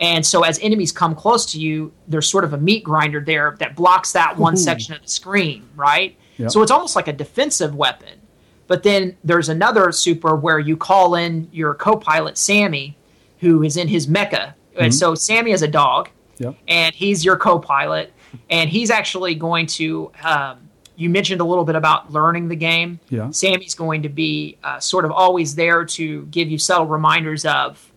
And 0.00 0.24
so, 0.24 0.42
as 0.44 0.58
enemies 0.60 0.92
come 0.92 1.14
close 1.14 1.44
to 1.52 1.58
you, 1.60 1.92
there's 2.06 2.26
sort 2.28 2.44
of 2.44 2.52
a 2.52 2.58
meat 2.58 2.84
grinder 2.84 3.20
there 3.20 3.56
that 3.58 3.74
blocks 3.76 4.12
that 4.12 4.36
one 4.38 4.54
Ooh. 4.54 4.56
section 4.56 4.94
of 4.94 5.02
the 5.02 5.08
screen, 5.08 5.68
right? 5.76 6.16
So, 6.48 6.62
it's 6.62 6.70
almost 6.70 6.94
like 6.96 7.08
a 7.08 7.12
defensive 7.12 7.74
weapon. 7.74 8.20
But 8.68 8.82
then 8.84 9.16
there's 9.24 9.48
another 9.48 9.90
super 9.92 10.36
where 10.36 10.58
you 10.60 10.76
call 10.76 11.14
in 11.16 11.48
your 11.52 11.74
co 11.74 11.96
pilot, 11.96 12.38
Sammy, 12.38 12.96
who 13.40 13.62
is 13.64 13.76
in 13.76 13.88
his 13.88 14.06
mecha. 14.06 14.54
And 14.78 14.92
Mhm. 14.92 14.94
so, 14.94 15.14
Sammy 15.16 15.50
is 15.50 15.62
a 15.62 15.68
dog, 15.68 16.10
Yep. 16.38 16.54
and 16.68 16.94
he's 16.94 17.24
your 17.24 17.36
co 17.36 17.58
pilot. 17.58 18.12
And 18.50 18.70
he's 18.70 18.90
actually 18.90 19.34
going 19.34 19.66
to, 19.66 20.12
um, 20.22 20.67
you 20.98 21.08
mentioned 21.08 21.40
a 21.40 21.44
little 21.44 21.64
bit 21.64 21.76
about 21.76 22.12
learning 22.12 22.48
the 22.48 22.56
game. 22.56 22.98
Yeah. 23.08 23.30
Sammy's 23.30 23.74
going 23.76 24.02
to 24.02 24.08
be 24.08 24.58
uh, 24.64 24.80
sort 24.80 25.04
of 25.04 25.12
always 25.12 25.54
there 25.54 25.84
to 25.84 26.26
give 26.26 26.50
you 26.50 26.58
subtle 26.58 26.86
reminders 26.86 27.44
of, 27.46 27.92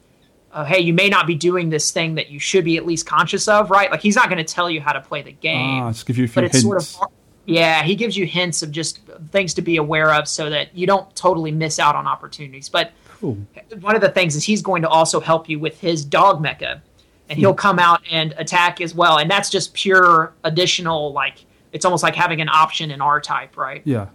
uh, 0.52 0.64
hey, 0.66 0.80
you 0.82 0.94
may 0.94 1.10
not 1.10 1.26
be 1.26 1.34
doing 1.34 1.70
this 1.72 1.90
thing 1.92 2.14
that 2.16 2.30
you 2.30 2.38
should 2.40 2.64
be 2.64 2.78
at 2.78 2.86
least 2.86 3.08
conscious 3.08 3.48
of, 3.48 3.72
right? 3.72 3.90
Like 3.90 4.02
he's 4.02 4.16
not 4.16 4.30
going 4.30 4.38
to 4.38 4.54
tell 4.54 4.70
you 4.70 4.82
how 4.82 4.94
to 4.94 5.02
play 5.02 5.24
the 5.24 5.32
game, 5.32 5.82
Ah, 5.82 5.92
just 5.92 6.06
give 6.06 6.18
you 6.20 6.26
a 6.26 6.28
few 6.28 6.36
but 6.36 6.44
it's 6.44 6.62
hints. 6.62 6.90
sort 6.90 7.08
of 7.08 7.12
yeah, 7.46 7.82
he 7.82 7.96
gives 7.96 8.16
you 8.16 8.28
hints 8.28 8.62
of 8.62 8.72
just 8.72 9.00
things 9.32 9.56
to 9.56 9.64
be 9.64 9.78
aware 9.78 10.14
of 10.14 10.28
so 10.28 10.52
that 10.52 10.78
you 10.78 10.86
don't 10.86 11.14
totally 11.16 11.50
miss 11.52 11.80
out 11.80 11.96
on 11.96 12.06
opportunities. 12.06 12.70
But 12.70 12.92
Cool. 13.20 13.38
one 13.80 13.96
of 13.96 14.02
the 14.02 14.10
things 14.10 14.36
is 14.36 14.44
he's 14.44 14.62
going 14.62 14.84
to 14.84 14.88
also 14.90 15.20
help 15.20 15.50
you 15.50 15.58
with 15.58 15.80
his 15.82 16.06
dog 16.06 16.44
mecha, 16.44 16.82
and 17.30 17.40
he'll 17.40 17.54
Hmm. 17.54 17.58
come 17.58 17.80
out 17.80 18.02
and 18.12 18.36
attack 18.38 18.80
as 18.80 18.94
well. 18.94 19.18
And 19.18 19.30
that's 19.30 19.50
just 19.50 19.74
pure 19.74 20.34
additional, 20.44 21.14
like 21.14 21.46
it's 21.72 21.86
almost 21.86 22.04
like 22.04 22.16
having 22.16 22.42
an 22.42 22.50
option 22.50 22.92
in 22.92 23.02
R 23.02 23.22
type, 23.22 23.58
right? 23.58 23.82
Yeah. 23.86 24.08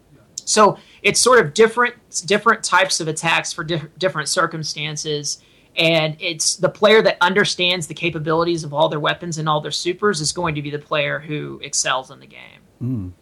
So 0.45 0.79
it's 1.03 1.21
sort 1.21 1.45
of 1.45 1.55
different 1.55 1.95
different 2.25 2.63
types 2.63 3.01
of 3.01 3.09
attacks 3.09 3.53
for 3.53 3.65
diff- 3.65 3.89
different 3.99 4.29
circumstances, 4.29 5.43
and 5.77 6.17
it's 6.21 6.57
the 6.57 6.69
player 6.69 7.03
that 7.03 7.17
understands 7.21 7.89
the 7.89 7.95
capabilities 7.95 8.63
of 8.63 8.73
all 8.73 8.89
their 8.89 9.01
weapons 9.01 9.39
and 9.39 9.49
all 9.49 9.61
their 9.61 9.73
supers 9.73 10.21
is 10.21 10.33
going 10.33 10.55
to 10.55 10.63
be 10.63 10.71
the 10.71 10.79
player 10.79 11.19
who 11.19 11.61
excels 11.65 12.11
in 12.11 12.21
the 12.21 12.27
game. 12.27 12.61
Mm. 12.83 13.13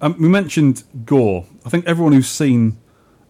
Um, 0.00 0.16
we 0.18 0.28
mentioned 0.28 0.84
gore. 1.04 1.44
I 1.66 1.68
think 1.68 1.86
everyone 1.86 2.14
who's 2.14 2.28
seen 2.28 2.78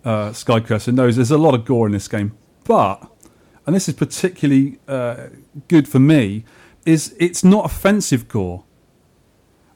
uh, 0.05 0.31
SkyCurser 0.31 0.95
knows 0.95 1.17
there's 1.17 1.31
a 1.31 1.39
lot 1.39 1.55
of 1.55 1.65
gore 1.65 1.87
in 1.87 1.93
this 1.93 2.07
game. 2.07 2.37
But 2.65 3.11
and 3.67 3.75
this 3.75 3.89
is 3.89 3.95
particularly 3.95 4.79
uh, 4.89 5.29
good 5.69 5.89
for 5.89 5.99
me, 5.99 6.45
is 6.87 7.15
it's 7.19 7.45
not 7.45 7.65
offensive 7.65 8.29
gore. 8.29 8.65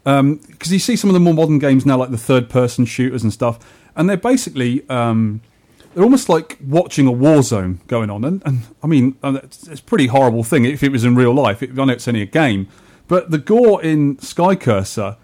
Because 0.04 0.72
you 0.72 0.78
see 0.78 0.96
some 0.96 1.10
of 1.10 1.14
the 1.14 1.20
more 1.20 1.34
modern 1.34 1.58
games 1.58 1.86
now, 1.86 1.96
like 1.96 2.10
the 2.10 2.18
third-person 2.18 2.84
shooters 2.84 3.22
and 3.22 3.32
stuff, 3.32 3.58
and 3.96 4.08
they're 4.08 4.16
basically 4.16 4.88
um, 4.88 5.40
they're 5.94 6.04
almost 6.04 6.28
like 6.28 6.58
watching 6.60 7.06
a 7.06 7.12
war 7.12 7.42
zone 7.42 7.80
going 7.86 8.10
on. 8.10 8.24
And, 8.24 8.42
and 8.44 8.62
I 8.82 8.86
mean, 8.86 9.16
it's, 9.22 9.66
it's 9.66 9.80
a 9.80 9.84
pretty 9.84 10.08
horrible 10.08 10.44
thing 10.44 10.64
if 10.64 10.82
it 10.82 10.92
was 10.92 11.04
in 11.04 11.14
real 11.14 11.32
life. 11.32 11.62
It, 11.62 11.78
I 11.78 11.84
know 11.84 11.92
it's 11.92 12.06
only 12.06 12.22
a 12.22 12.26
game, 12.26 12.68
but 13.08 13.30
the 13.30 13.38
gore 13.38 13.82
in 13.82 14.16
SkyCurser 14.16 15.16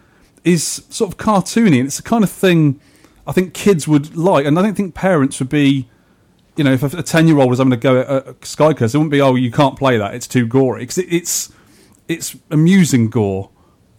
is 0.45 0.85
sort 0.89 1.13
of 1.13 1.19
cartoony, 1.19 1.79
and 1.79 1.87
it's 1.87 1.99
the 1.99 2.03
kind 2.03 2.25
of 2.25 2.31
thing 2.31 2.81
I 3.27 3.33
think 3.33 3.53
kids 3.53 3.87
would 3.87 4.17
like, 4.17 4.47
and 4.47 4.59
I 4.59 4.63
don't 4.63 4.75
think 4.75 4.95
parents 4.95 5.39
would 5.39 5.51
be. 5.51 5.89
You 6.57 6.65
know, 6.65 6.73
if 6.73 6.83
a 6.83 7.03
ten-year-old 7.03 7.49
was 7.49 7.59
having 7.59 7.71
to 7.71 7.77
go 7.77 8.01
at 8.01 8.41
SkyCurser, 8.41 8.95
it 8.95 8.99
wouldn't 8.99 9.13
be, 9.13 9.21
"Oh, 9.21 9.35
you 9.35 9.51
can't 9.51 9.79
play 9.79 9.97
that; 9.99 10.15
it's 10.15 10.27
too 10.27 10.47
gory." 10.47 10.81
Because 10.81 10.99
it, 10.99 11.07
it's 11.11 11.53
it's 12.09 12.37
amusing 12.51 13.09
gore, 13.09 13.51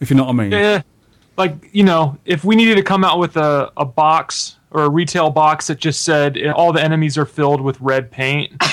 if 0.02 0.10
you 0.10 0.16
know 0.16 0.24
what 0.24 0.30
I 0.30 0.34
mean. 0.34 0.50
Yeah, 0.50 0.82
like 1.38 1.70
you 1.72 1.84
know, 1.84 2.18
if 2.24 2.44
we 2.44 2.56
needed 2.56 2.74
to 2.74 2.82
come 2.82 3.04
out 3.04 3.18
with 3.18 3.36
a, 3.36 3.72
a 3.76 3.84
box 3.84 4.58
or 4.72 4.84
a 4.84 4.88
retail 4.88 5.30
box 5.30 5.68
that 5.68 5.78
just 5.78 6.02
said 6.02 6.38
all 6.48 6.72
the 6.72 6.82
enemies 6.82 7.16
are 7.16 7.24
filled 7.24 7.60
with 7.60 7.80
red 7.80 8.10
paint. 8.10 8.52
like, 8.60 8.68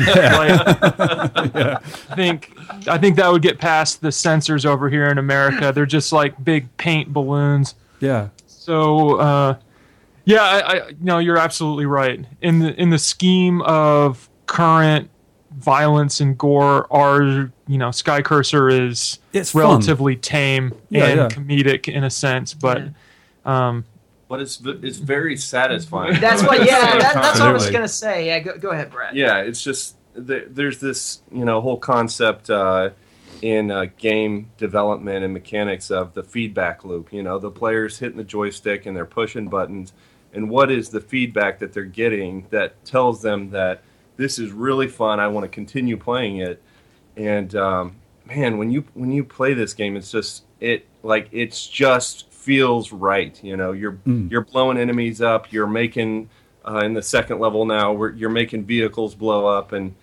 I 0.10 1.78
think 2.14 2.52
I 2.86 2.98
think 2.98 3.16
that 3.16 3.30
would 3.30 3.42
get 3.42 3.58
past 3.58 4.00
the 4.00 4.12
censors 4.12 4.66
over 4.66 4.90
here 4.90 5.06
in 5.06 5.18
America. 5.18 5.72
They're 5.72 5.86
just 5.86 6.12
like 6.12 6.42
big 6.44 6.76
paint 6.76 7.12
balloons. 7.12 7.74
Yeah. 8.00 8.28
So 8.46 9.18
uh, 9.18 9.56
yeah, 10.24 10.42
I, 10.42 10.76
I 10.76 10.92
no, 11.00 11.18
you're 11.18 11.38
absolutely 11.38 11.86
right. 11.86 12.24
In 12.42 12.58
the 12.58 12.80
in 12.80 12.90
the 12.90 12.98
scheme 12.98 13.62
of 13.62 14.28
current 14.46 15.10
violence 15.52 16.20
and 16.20 16.36
gore, 16.36 16.92
our 16.92 17.52
you 17.66 17.78
know 17.78 17.88
SkyCurser 17.88 18.90
is 18.90 19.18
It's 19.32 19.50
fun. 19.52 19.62
relatively 19.62 20.16
tame 20.16 20.74
Yeah, 20.90 21.06
and 21.06 21.16
yeah. 21.20 21.28
comedic 21.28 21.88
in 21.92 22.04
a 22.04 22.10
sense, 22.10 22.54
but. 22.54 22.82
Um, 23.44 23.84
But 24.28 24.40
it's 24.40 24.60
it's 24.64 24.98
very 24.98 25.36
satisfying. 25.36 26.18
That's 26.20 26.42
what. 26.42 26.58
Yeah, 26.64 26.98
that, 26.98 27.14
that's 27.14 27.38
what 27.38 27.48
I 27.48 27.52
was 27.52 27.70
gonna 27.70 27.86
say. 27.86 28.26
Yeah, 28.26 28.38
go, 28.40 28.56
go 28.58 28.70
ahead, 28.70 28.90
Brad. 28.90 29.14
Yeah, 29.14 29.38
it's 29.38 29.62
just 29.62 29.96
there, 30.14 30.46
there's 30.48 30.80
this 30.80 31.20
you 31.30 31.44
know 31.44 31.60
whole 31.60 31.76
concept 31.76 32.48
uh, 32.48 32.90
in 33.42 33.70
uh, 33.70 33.86
game 33.98 34.50
development 34.56 35.24
and 35.24 35.32
mechanics 35.34 35.90
of 35.90 36.14
the 36.14 36.22
feedback 36.22 36.84
loop. 36.84 37.12
You 37.12 37.22
know, 37.22 37.38
the 37.38 37.50
players 37.50 37.98
hitting 37.98 38.16
the 38.16 38.24
joystick 38.24 38.86
and 38.86 38.96
they're 38.96 39.04
pushing 39.04 39.48
buttons, 39.48 39.92
and 40.32 40.48
what 40.48 40.70
is 40.70 40.88
the 40.88 41.02
feedback 41.02 41.58
that 41.58 41.74
they're 41.74 41.84
getting 41.84 42.46
that 42.50 42.82
tells 42.86 43.20
them 43.20 43.50
that 43.50 43.82
this 44.16 44.38
is 44.38 44.50
really 44.52 44.88
fun. 44.88 45.20
I 45.20 45.28
want 45.28 45.44
to 45.44 45.48
continue 45.48 45.98
playing 45.98 46.38
it. 46.38 46.62
And 47.16 47.54
um, 47.54 47.96
man, 48.26 48.58
when 48.58 48.70
you 48.70 48.84
when 48.94 49.10
you 49.12 49.24
play 49.24 49.54
this 49.54 49.74
game, 49.74 49.96
it's 49.96 50.10
just 50.10 50.44
it 50.60 50.86
like 51.02 51.28
it's 51.32 51.66
just 51.66 52.30
feels 52.32 52.92
right. 52.92 53.42
You 53.42 53.56
know, 53.56 53.72
you're 53.72 53.98
Mm. 54.06 54.30
you're 54.30 54.42
blowing 54.44 54.78
enemies 54.78 55.20
up. 55.22 55.52
You're 55.52 55.66
making 55.66 56.28
uh, 56.66 56.78
in 56.78 56.94
the 56.94 57.02
second 57.02 57.38
level 57.40 57.64
now 57.66 57.92
where 57.92 58.10
you're 58.10 58.30
making 58.30 58.64
vehicles 58.64 59.14
blow 59.14 59.46
up 59.46 59.72
and 59.72 59.94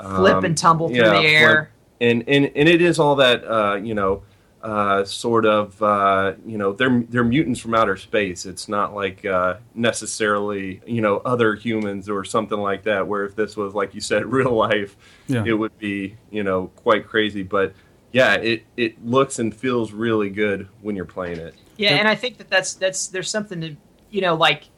Flip 0.00 0.44
and 0.44 0.56
tumble 0.56 0.88
through 0.88 0.98
the 0.98 1.26
air. 1.26 1.70
And 2.00 2.22
and 2.28 2.50
and 2.54 2.68
it 2.68 2.80
is 2.80 2.98
all 2.98 3.16
that 3.16 3.44
uh, 3.44 3.74
you 3.76 3.94
know. 3.94 4.22
Uh, 4.60 5.04
sort 5.04 5.46
of, 5.46 5.80
uh, 5.80 6.32
you 6.44 6.58
know, 6.58 6.72
they're 6.72 7.04
they're 7.08 7.22
mutants 7.22 7.60
from 7.60 7.74
outer 7.74 7.96
space. 7.96 8.44
It's 8.44 8.68
not 8.68 8.92
like 8.92 9.24
uh, 9.24 9.58
necessarily, 9.74 10.80
you 10.86 11.00
know, 11.00 11.18
other 11.18 11.54
humans 11.54 12.08
or 12.08 12.24
something 12.24 12.58
like 12.58 12.82
that. 12.84 13.06
Where 13.06 13.24
if 13.24 13.36
this 13.36 13.56
was, 13.56 13.74
like 13.74 13.94
you 13.94 14.00
said, 14.00 14.26
real 14.32 14.52
life, 14.52 14.96
Yeah. 15.28 15.44
it 15.46 15.52
would 15.52 15.76
be, 15.78 16.16
you 16.30 16.42
know, 16.42 16.68
quite 16.76 17.06
crazy. 17.06 17.42
But 17.42 17.72
yeah, 18.12 18.34
it 18.34 18.64
it 18.76 19.04
looks 19.04 19.38
and 19.38 19.54
feels 19.54 19.92
really 19.92 20.30
good 20.30 20.68
when 20.82 20.96
you're 20.96 21.04
playing 21.04 21.38
it. 21.38 21.54
Yeah, 21.76 21.90
and 21.94 22.08
I 22.08 22.14
think 22.16 22.38
that 22.38 22.50
that's 22.50 22.74
that's 22.74 23.06
there's 23.08 23.30
something 23.30 23.60
to 23.60 23.76
you 24.10 24.22
know 24.22 24.34
like 24.34 24.62
it- 24.62 24.68
it- 24.68 24.77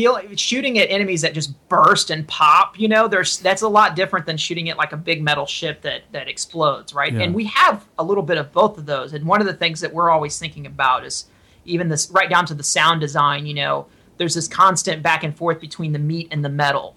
feel 0.00 0.36
shooting 0.36 0.78
at 0.78 0.90
enemies 0.90 1.22
that 1.22 1.34
just 1.34 1.52
burst 1.68 2.10
and 2.10 2.26
pop. 2.26 2.78
You 2.78 2.88
know, 2.88 3.08
there's 3.08 3.38
that's 3.38 3.62
a 3.62 3.68
lot 3.68 3.96
different 3.96 4.26
than 4.26 4.36
shooting 4.36 4.68
at 4.68 4.76
like 4.76 4.92
a 4.92 4.96
big 4.96 5.22
metal 5.22 5.46
ship 5.46 5.82
that 5.82 6.02
that 6.12 6.28
explodes, 6.28 6.94
right? 6.94 7.12
Yeah. 7.12 7.22
And 7.22 7.34
we 7.34 7.44
have 7.46 7.86
a 7.98 8.04
little 8.04 8.22
bit 8.22 8.38
of 8.38 8.52
both 8.52 8.78
of 8.78 8.86
those. 8.86 9.12
And 9.12 9.26
one 9.26 9.40
of 9.40 9.46
the 9.46 9.54
things 9.54 9.80
that 9.80 9.92
we're 9.92 10.10
always 10.10 10.38
thinking 10.38 10.66
about 10.66 11.04
is 11.04 11.26
even 11.64 11.88
this 11.88 12.10
right 12.10 12.30
down 12.30 12.46
to 12.46 12.54
the 12.54 12.62
sound 12.62 13.00
design. 13.00 13.46
You 13.46 13.54
know, 13.54 13.86
there's 14.16 14.34
this 14.34 14.48
constant 14.48 15.02
back 15.02 15.24
and 15.24 15.36
forth 15.36 15.60
between 15.60 15.92
the 15.92 15.98
meat 15.98 16.28
and 16.30 16.44
the 16.44 16.48
metal 16.48 16.96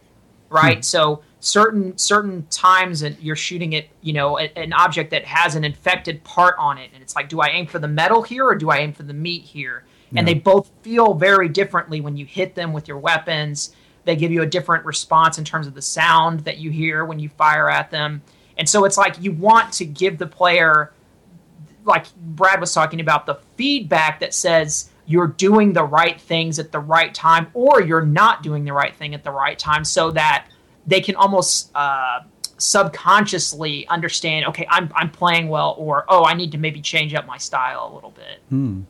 right? 0.54 0.78
Hmm. 0.78 0.82
So 0.82 1.24
certain 1.40 1.98
certain 1.98 2.46
times 2.50 3.02
and 3.02 3.18
you're 3.20 3.36
shooting 3.36 3.76
at 3.76 3.86
you 4.02 4.14
know 4.14 4.40
a- 4.40 4.58
an 4.58 4.72
object 4.72 5.10
that 5.12 5.26
has 5.26 5.56
an 5.56 5.66
infected 5.66 6.24
part 6.24 6.56
on 6.58 6.78
it, 6.78 6.92
and 6.94 7.02
it's 7.02 7.16
like, 7.16 7.28
do 7.28 7.42
I 7.42 7.50
aim 7.50 7.66
for 7.66 7.80
the 7.80 7.88
metal 7.88 8.22
here 8.22 8.46
or 8.46 8.56
do 8.56 8.70
I 8.70 8.78
aim 8.78 8.94
for 8.94 9.04
the 9.04 9.14
meat 9.14 9.44
here? 9.44 9.84
And 10.16 10.28
Yeah. 10.28 10.34
they 10.34 10.40
both 10.40 10.70
feel 10.82 11.14
very 11.14 11.50
differently 11.50 12.02
when 12.02 12.16
you 12.18 12.26
hit 12.26 12.56
them 12.56 12.72
with 12.74 12.88
your 12.88 12.98
weapons. 12.98 13.76
They 14.06 14.16
give 14.16 14.32
you 14.32 14.42
a 14.42 14.46
different 14.46 14.86
response 14.86 15.38
in 15.38 15.46
terms 15.46 15.66
of 15.68 15.74
the 15.74 15.82
sound 15.82 16.42
that 16.42 16.58
you 16.58 16.70
hear 16.72 17.06
when 17.06 17.20
you 17.20 17.30
fire 17.30 17.70
at 17.70 17.90
them. 17.92 18.22
And 18.58 18.68
so 18.70 18.86
it's 18.86 18.98
like 18.98 19.16
you 19.22 19.32
want 19.32 19.72
to 19.74 19.86
give 19.86 20.18
the 20.18 20.28
player 20.28 20.92
like 21.86 22.06
Brad 22.16 22.60
was 22.62 22.74
talking 22.74 23.00
about 23.02 23.26
the 23.26 23.36
feedback 23.58 24.20
that 24.22 24.34
says 24.34 24.90
you're 25.06 25.28
doing 25.28 25.74
the 25.74 25.84
right 25.84 26.20
things 26.22 26.60
at 26.60 26.72
the 26.72 26.80
right 26.80 27.14
time 27.14 27.48
or 27.54 27.82
you're 27.82 28.06
not 28.06 28.42
doing 28.44 28.64
the 28.64 28.72
right 28.72 28.96
thing 28.96 29.14
at 29.14 29.24
the 29.24 29.32
right 29.32 29.60
time 29.60 29.84
so 29.84 30.10
that 30.12 30.48
they 30.88 31.02
can 31.02 31.16
almost 31.16 31.72
uh, 31.76 32.22
subconsciously 32.58 33.88
understand 33.88 34.46
okay 34.46 34.66
I'm, 34.70 34.92
I'm 34.96 35.10
playing 35.10 35.50
well 35.50 35.76
or 35.78 36.06
oh 36.08 36.24
i 36.26 36.34
need 36.34 36.52
to 36.54 36.58
maybe 36.58 36.80
change 36.82 37.14
up 37.14 37.26
my 37.26 37.38
style 37.38 37.90
a 37.92 37.94
little 37.94 38.12
bit 38.12 38.40
Hmm. 38.50 38.82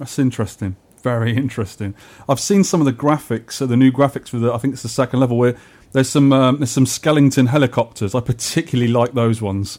That's 0.00 0.18
interesting. 0.18 0.74
Very 1.02 1.36
interesting. 1.36 1.94
I've 2.28 2.40
seen 2.40 2.64
some 2.64 2.80
of 2.80 2.86
the 2.86 2.92
graphics, 2.92 3.52
so 3.52 3.66
the 3.66 3.76
new 3.76 3.92
graphics 3.92 4.30
for 4.30 4.38
the. 4.38 4.52
I 4.52 4.58
think 4.58 4.74
it's 4.74 4.82
the 4.82 4.88
second 4.88 5.20
level 5.20 5.38
where 5.38 5.56
there's 5.92 6.08
some 6.08 6.32
um, 6.32 6.58
there's 6.58 6.72
some 6.72 6.86
Skellington 6.86 7.46
helicopters. 7.46 8.14
I 8.16 8.20
particularly 8.20 8.90
like 8.90 9.12
those 9.12 9.40
ones. 9.40 9.78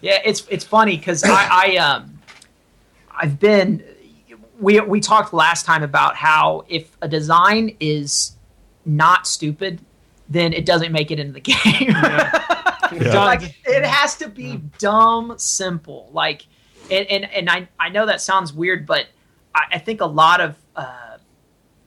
yeah 0.00 0.20
it's 0.24 0.46
it's 0.48 0.64
funny 0.64 0.96
because 0.96 1.22
I, 1.24 1.48
I 1.50 1.76
um 1.76 2.18
i've 3.10 3.38
been 3.38 3.84
we 4.58 4.80
we 4.80 5.00
talked 5.00 5.32
last 5.32 5.66
time 5.66 5.82
about 5.82 6.16
how 6.16 6.64
if 6.68 6.96
a 7.02 7.08
design 7.08 7.76
is 7.80 8.36
not 8.84 9.26
stupid 9.26 9.80
then 10.28 10.52
it 10.52 10.64
doesn't 10.64 10.92
make 10.92 11.10
it 11.10 11.18
into 11.18 11.32
the 11.32 11.40
game 11.40 11.92
like 12.92 13.54
it 13.66 13.84
has 13.84 14.16
to 14.16 14.28
be 14.28 14.62
dumb 14.78 15.34
simple 15.36 16.08
like 16.12 16.46
and 16.90 17.06
and, 17.08 17.30
and 17.32 17.50
I, 17.50 17.68
I 17.78 17.88
know 17.90 18.06
that 18.06 18.20
sounds 18.20 18.52
weird 18.52 18.86
but 18.86 19.06
i, 19.54 19.62
I 19.72 19.78
think 19.78 20.00
a 20.00 20.06
lot 20.06 20.40
of 20.40 20.56
uh, 20.76 21.16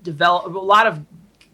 develop 0.03 0.53
a 0.53 0.59
lot 0.59 0.87
of 0.87 1.05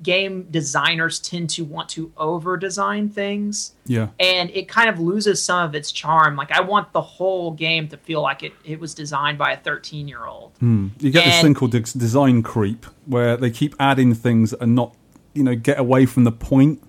game 0.04 0.48
designers 0.50 1.20
tend 1.20 1.48
to 1.48 1.64
want 1.64 1.88
to 1.88 2.12
over 2.18 2.58
design 2.58 3.08
things 3.08 3.74
Yeah. 3.86 4.08
and 4.20 4.50
it 4.50 4.68
kind 4.68 4.90
of 4.90 5.00
loses 5.00 5.42
some 5.44 5.64
of 5.64 5.76
its 5.76 5.92
charm 5.92 6.36
like 6.36 6.52
i 6.52 6.60
want 6.60 6.92
the 6.92 7.02
whole 7.02 7.52
game 7.52 7.88
to 7.90 7.98
feel 7.98 8.22
like 8.22 8.42
it, 8.42 8.54
it 8.66 8.80
was 8.80 8.96
designed 8.96 9.38
by 9.38 9.52
a 9.52 9.58
13 9.58 10.08
year 10.08 10.26
old 10.26 10.54
Hmm. 10.60 10.88
You 11.00 11.12
get 11.12 11.26
this 11.26 11.42
thing 11.42 11.54
called 11.54 11.72
des- 11.72 11.98
design 11.98 12.42
creep, 12.42 12.86
where 13.06 13.38
they 13.38 13.52
keep 13.52 13.76
adding 13.80 14.14
things 14.16 14.54
and 14.54 14.74
not, 14.76 14.96
you 15.34 15.44
know, 15.44 15.54
get 15.56 15.78
away 15.80 16.06
from 16.08 16.24
the 16.24 16.32
point. 16.32 16.82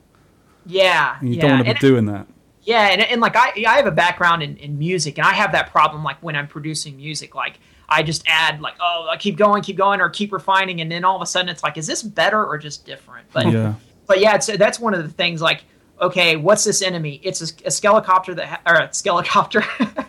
yeah 0.67 1.17
And 1.21 1.29
you 1.29 1.35
yeah 1.37 1.41
don't 1.43 1.51
want 1.53 1.65
to 1.65 1.71
and- 1.71 1.79
be 1.81 1.87
doing 1.87 2.07
that. 2.07 2.27
Yeah, 2.65 2.91
and, 2.93 3.01
and 3.03 3.21
like 3.21 3.35
I, 3.35 3.53
I 3.67 3.75
have 3.77 3.87
a 3.87 3.91
background 3.91 4.41
in, 4.45 4.57
in 4.57 4.79
music, 4.79 5.19
and 5.19 5.27
I 5.27 5.33
have 5.33 5.51
that 5.51 5.71
problem 5.73 6.05
like 6.05 6.23
when 6.23 6.37
I'm 6.37 6.47
producing 6.47 6.97
music, 6.97 7.35
like 7.35 7.59
I 7.93 8.03
just 8.03 8.23
add 8.27 8.61
like, 8.61 8.75
oh, 8.81 9.09
I 9.11 9.17
keep 9.17 9.37
going, 9.37 9.63
keep 9.63 9.77
going, 9.77 10.01
or 10.01 10.09
keep 10.09 10.33
refining, 10.33 10.81
and 10.81 10.91
then 10.91 11.05
all 11.05 11.17
of 11.17 11.23
a 11.23 11.27
sudden 11.27 11.49
it's 11.49 11.63
like, 11.63 11.77
is 11.77 11.87
this 11.87 12.03
better 12.03 12.45
or 12.45 12.57
just 12.59 12.87
different? 12.87 13.27
But 13.33 13.53
yeah. 13.53 13.75
but 14.07 14.21
yeah, 14.21 14.35
it's, 14.35 14.47
that's 14.47 14.81
one 14.81 14.95
of 14.95 15.03
the 15.03 15.11
things. 15.11 15.43
Like, 15.43 15.65
okay, 16.01 16.37
what's 16.37 16.65
this 16.65 16.81
enemy? 16.83 17.21
It's 17.23 17.41
a, 17.43 17.45
a 17.67 17.71
skelecopter 17.71 18.35
that 18.37 18.47
ha- 18.47 18.61
or 18.67 18.77
a 18.77 18.89
skelecopter. 18.89 19.65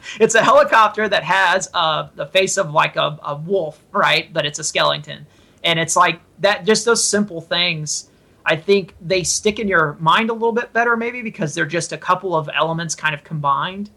it's 0.19 0.35
a 0.35 0.43
helicopter 0.43 1.09
that 1.09 1.23
has 1.23 1.69
uh, 1.73 2.07
the 2.15 2.25
face 2.27 2.57
of 2.57 2.71
like 2.71 2.95
a, 2.95 3.19
a 3.23 3.35
wolf, 3.35 3.83
right? 3.91 4.31
But 4.31 4.45
it's 4.45 4.59
a 4.59 4.63
skeleton, 4.63 5.25
and 5.63 5.77
it's 5.77 5.95
like 5.95 6.21
that. 6.39 6.65
Just 6.65 6.85
those 6.85 7.03
simple 7.03 7.41
things. 7.41 8.09
I 8.45 8.57
think 8.57 8.93
they 8.99 9.23
stick 9.23 9.59
in 9.59 9.69
your 9.69 9.95
mind 10.01 10.29
a 10.29 10.33
little 10.33 10.51
bit 10.51 10.73
better, 10.73 10.97
maybe 10.97 11.21
because 11.21 11.53
they're 11.53 11.65
just 11.65 11.93
a 11.93 11.97
couple 11.97 12.35
of 12.35 12.49
elements 12.53 12.93
kind 12.93 13.15
of 13.15 13.23
combined. 13.23 13.89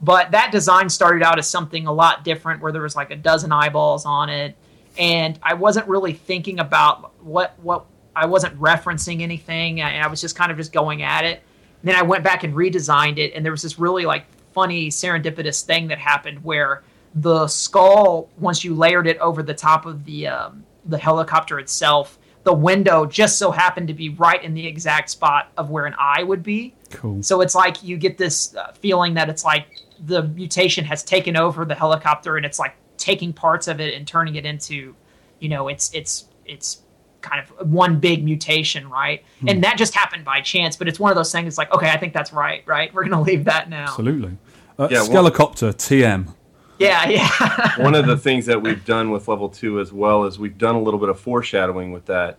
But 0.00 0.30
that 0.30 0.52
design 0.52 0.88
started 0.88 1.22
out 1.22 1.38
as 1.38 1.48
something 1.48 1.86
a 1.86 1.92
lot 1.92 2.24
different, 2.24 2.62
where 2.62 2.72
there 2.72 2.82
was 2.82 2.94
like 2.94 3.10
a 3.10 3.16
dozen 3.16 3.50
eyeballs 3.50 4.04
on 4.04 4.28
it, 4.28 4.56
and 4.96 5.38
I 5.42 5.54
wasn't 5.54 5.88
really 5.88 6.12
thinking 6.12 6.60
about 6.60 7.22
what 7.24 7.58
what 7.60 7.86
I 8.14 8.26
wasn't 8.26 8.58
referencing 8.60 9.22
anything. 9.22 9.80
and 9.80 10.02
I 10.02 10.06
was 10.08 10.20
just 10.20 10.36
kind 10.36 10.50
of 10.50 10.56
just 10.56 10.72
going 10.72 11.02
at 11.02 11.24
it. 11.24 11.42
And 11.82 11.88
then 11.88 11.94
I 11.96 12.02
went 12.02 12.24
back 12.24 12.44
and 12.44 12.54
redesigned 12.54 13.18
it, 13.18 13.32
and 13.34 13.44
there 13.44 13.52
was 13.52 13.62
this 13.62 13.78
really 13.78 14.06
like 14.06 14.26
funny 14.52 14.88
serendipitous 14.88 15.62
thing 15.62 15.88
that 15.88 15.98
happened 15.98 16.42
where 16.44 16.82
the 17.14 17.46
skull, 17.48 18.28
once 18.38 18.64
you 18.64 18.74
layered 18.74 19.06
it 19.06 19.18
over 19.18 19.42
the 19.42 19.54
top 19.54 19.86
of 19.86 20.04
the 20.04 20.28
um, 20.28 20.64
the 20.84 20.98
helicopter 20.98 21.58
itself, 21.58 22.18
the 22.44 22.52
window 22.52 23.04
just 23.04 23.38
so 23.38 23.50
happened 23.50 23.88
to 23.88 23.94
be 23.94 24.08
right 24.10 24.42
in 24.42 24.54
the 24.54 24.66
exact 24.66 25.10
spot 25.10 25.52
of 25.56 25.70
where 25.70 25.86
an 25.86 25.94
eye 25.98 26.22
would 26.22 26.42
be. 26.42 26.74
Cool. 26.90 27.22
So 27.22 27.40
it's 27.40 27.54
like 27.54 27.82
you 27.82 27.96
get 27.96 28.16
this 28.16 28.54
uh, 28.56 28.72
feeling 28.72 29.14
that 29.14 29.28
it's 29.28 29.44
like 29.44 29.66
the 30.04 30.22
mutation 30.24 30.84
has 30.84 31.02
taken 31.02 31.36
over 31.36 31.64
the 31.64 31.74
helicopter 31.74 32.36
and 32.36 32.46
it's 32.46 32.58
like 32.58 32.74
taking 32.96 33.32
parts 33.32 33.68
of 33.68 33.80
it 33.80 33.94
and 33.94 34.06
turning 34.06 34.34
it 34.36 34.44
into, 34.46 34.94
you 35.40 35.48
know, 35.48 35.68
it's 35.68 35.92
it's 35.94 36.26
it's 36.46 36.82
kind 37.20 37.40
of 37.42 37.68
one 37.70 37.98
big 37.98 38.24
mutation, 38.24 38.88
right? 38.88 39.24
Hmm. 39.40 39.48
And 39.48 39.64
that 39.64 39.76
just 39.76 39.94
happened 39.94 40.24
by 40.24 40.40
chance, 40.40 40.76
but 40.76 40.88
it's 40.88 41.00
one 41.00 41.10
of 41.10 41.16
those 41.16 41.32
things. 41.32 41.48
It's 41.48 41.58
like, 41.58 41.72
okay, 41.72 41.90
I 41.90 41.96
think 41.96 42.12
that's 42.12 42.32
right, 42.32 42.62
right? 42.66 42.92
We're 42.94 43.04
gonna 43.04 43.22
leave 43.22 43.44
that 43.44 43.68
now. 43.68 43.84
Absolutely. 43.84 44.36
Uh, 44.78 44.88
Yeah, 44.90 45.06
well- 45.08 45.30
TM. 45.30 46.34
Yeah, 46.78 47.08
yeah. 47.08 47.28
One 47.82 47.96
of 47.96 48.06
the 48.06 48.16
things 48.16 48.46
that 48.46 48.62
we've 48.62 48.84
done 48.84 49.10
with 49.10 49.26
level 49.26 49.48
two 49.48 49.80
as 49.80 49.92
well 49.92 50.24
is 50.26 50.38
we've 50.38 50.56
done 50.56 50.76
a 50.76 50.80
little 50.80 51.00
bit 51.00 51.08
of 51.08 51.18
foreshadowing 51.18 51.90
with 51.90 52.06
that. 52.06 52.38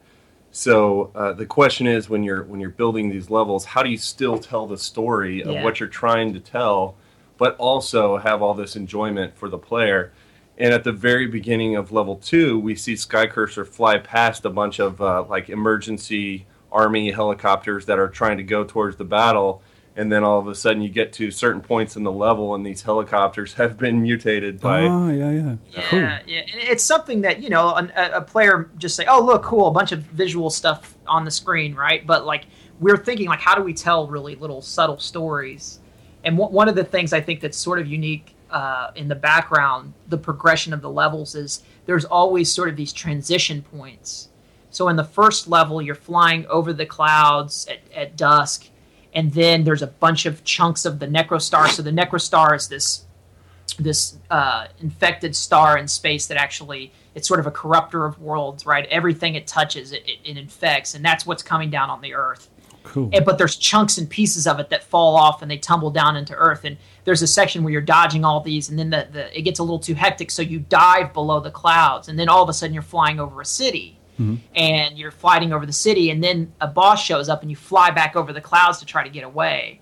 So 0.52 1.12
uh, 1.14 1.34
the 1.34 1.46
question 1.46 1.88
is, 1.88 2.10
when 2.10 2.24
you're 2.24 2.44
when 2.44 2.60
you're 2.60 2.70
building 2.70 3.10
these 3.10 3.30
levels, 3.30 3.66
how 3.66 3.84
do 3.84 3.90
you 3.90 3.98
still 3.98 4.38
tell 4.40 4.66
the 4.66 4.78
story 4.78 5.42
of 5.44 5.52
Yeah. 5.52 5.64
what 5.64 5.80
you're 5.82 5.90
trying 5.90 6.34
to 6.34 6.40
tell, 6.40 6.96
but 7.40 7.56
also 7.58 8.18
have 8.18 8.44
all 8.44 8.54
this 8.54 8.76
enjoyment 8.76 9.36
for 9.36 9.50
the 9.50 9.58
player? 9.58 10.12
And 10.60 10.74
at 10.74 10.84
the 10.84 10.92
very 10.92 11.26
beginning 11.26 11.78
of 11.78 11.92
level 11.94 12.18
two, 12.18 12.60
we 12.60 12.76
see 12.76 12.94
SkyCurser 12.94 13.66
fly 13.66 13.98
past 13.98 14.44
a 14.44 14.50
bunch 14.50 14.80
of 14.80 15.02
uh, 15.02 15.24
like 15.24 15.50
emergency 15.50 16.46
army 16.72 17.12
helicopters 17.12 17.86
that 17.86 17.98
are 17.98 18.10
trying 18.10 18.38
to 18.38 18.44
go 18.44 18.64
towards 18.66 18.98
the 18.98 19.06
battle. 19.06 19.64
And 19.96 20.12
then 20.12 20.24
all 20.24 20.40
of 20.40 20.48
a 20.48 20.56
sudden, 20.56 20.82
you 20.82 20.90
get 20.90 21.12
to 21.14 21.32
certain 21.32 21.62
points 21.62 21.96
in 21.96 22.04
the 22.04 22.12
level, 22.12 22.56
and 22.56 22.66
these 22.66 22.82
helicopters 22.82 23.54
have 23.56 23.78
been 23.78 24.02
mutated 24.02 24.60
by 24.60 24.86
Ah, 24.86 25.10
yeah, 25.10 25.32
yeah. 25.32 25.56
Cool. 25.90 26.00
Yeah, 26.00 26.20
yeah. 26.28 26.40
And 26.40 26.62
it's 26.62 26.84
something 26.84 27.22
that 27.22 27.42
you 27.42 27.50
know 27.50 27.70
a, 27.70 28.12
a 28.16 28.22
player 28.22 28.70
just 28.78 28.96
say, 28.96 29.06
"Oh, 29.08 29.24
look, 29.24 29.44
cool, 29.44 29.68
a 29.68 29.72
bunch 29.72 29.92
of 29.92 30.04
visual 30.04 30.50
stuff 30.50 30.98
on 31.08 31.26
the 31.26 31.32
screen, 31.32 31.74
right?" 31.74 32.06
But 32.06 32.26
like 32.26 32.46
we're 32.80 32.98
thinking, 32.98 33.28
like, 33.28 33.40
how 33.40 33.56
do 33.56 33.64
we 33.64 33.74
tell 33.74 34.08
really 34.08 34.36
little 34.36 34.62
subtle 34.62 35.00
stories? 35.00 35.79
And 36.24 36.38
one 36.38 36.52
one 36.52 36.70
of 36.70 36.76
the 36.76 36.84
things 36.84 37.14
I 37.14 37.22
think 37.22 37.42
that's 37.42 37.58
sort 37.58 37.80
of 37.80 37.88
unique 37.88 38.36
uh, 38.52 38.92
in 38.96 39.08
the 39.08 39.16
background, 39.16 39.94
the 40.08 40.18
progression 40.18 40.74
of 40.74 40.82
the 40.82 40.90
levels 40.90 41.36
is 41.36 41.64
there's 41.86 42.06
always 42.06 42.52
sort 42.54 42.70
of 42.70 42.76
these 42.76 42.94
transition 42.94 43.62
points. 43.62 44.30
So 44.72 44.90
in 44.90 44.96
the 44.96 45.04
first 45.04 45.48
level, 45.48 45.82
you're 45.82 45.96
flying 45.96 46.46
over 46.48 46.74
the 46.74 46.86
clouds 46.86 47.68
at, 47.68 47.80
at 47.96 48.16
dusk, 48.16 48.70
and 49.14 49.34
then 49.34 49.64
there's 49.64 49.82
a 49.82 49.88
bunch 49.88 50.26
of 50.26 50.44
chunks 50.44 50.86
of 50.86 51.00
the 51.00 51.08
Necrostar. 51.08 51.70
So 51.70 51.82
the 51.82 51.92
Necrostar 51.92 52.56
is 52.56 52.68
this 52.68 53.06
this 53.78 54.18
uh, 54.30 54.68
infected 54.80 55.36
star 55.36 55.78
in 55.78 55.88
space 55.88 56.28
that 56.28 56.38
actually 56.38 56.92
it's 57.16 57.28
sort 57.28 57.40
of 57.40 57.48
a 57.48 57.52
corruptor 57.52 58.08
of 58.08 58.20
worlds, 58.20 58.66
right? 58.66 58.86
Everything 58.90 59.36
it 59.36 59.48
touches, 59.48 59.92
it, 59.92 60.04
it, 60.08 60.20
it 60.24 60.38
infects, 60.38 60.96
and 60.96 61.04
that's 61.04 61.26
what's 61.26 61.44
coming 61.44 61.70
down 61.70 61.90
on 61.90 62.02
the 62.02 62.14
Earth. 62.14 62.50
Cool. 62.84 63.10
And, 63.14 63.26
but 63.26 63.38
there's 63.38 63.56
chunks 63.56 63.98
and 63.98 64.10
pieces 64.10 64.48
of 64.48 64.60
it 64.60 64.70
that 64.70 64.84
fall 64.84 65.16
off 65.16 65.42
and 65.42 65.52
they 65.52 65.58
tumble 65.58 65.92
down 65.92 66.16
into 66.16 66.34
Earth. 66.34 66.64
And 66.64 66.78
there's 67.04 67.22
a 67.22 67.28
section 67.28 67.64
where 67.64 67.72
you're 67.72 67.82
dodging 67.82 68.24
all 68.24 68.40
these, 68.42 68.70
and 68.70 68.78
then 68.78 68.90
the, 68.90 69.08
the 69.12 69.38
it 69.38 69.42
gets 69.42 69.60
a 69.60 69.64
little 69.64 69.80
too 69.80 69.96
hectic, 69.96 70.30
so 70.32 70.42
you 70.42 70.60
dive 70.60 71.14
below 71.14 71.40
the 71.40 71.52
clouds, 71.52 72.08
and 72.08 72.20
then 72.20 72.30
all 72.30 72.44
of 72.44 72.50
a 72.50 72.54
sudden 72.54 72.74
you're 72.74 72.84
flying 72.84 73.20
over 73.20 73.42
a 73.42 73.46
city 73.46 74.00
mm-hmm. 74.20 74.36
and 74.56 74.98
you're 74.98 75.12
flying 75.12 75.52
over 75.54 75.66
the 75.66 75.74
city, 75.74 76.12
and 76.12 76.24
then 76.24 76.52
a 76.62 76.68
boss 76.68 77.04
shows 77.04 77.30
up, 77.30 77.42
and 77.42 77.50
you 77.50 77.58
fly 77.58 77.90
back 77.92 78.16
over 78.16 78.34
the 78.34 78.42
clouds 78.42 78.80
to 78.80 78.86
try 78.86 79.04
to 79.04 79.10
get 79.10 79.24
away. 79.24 79.82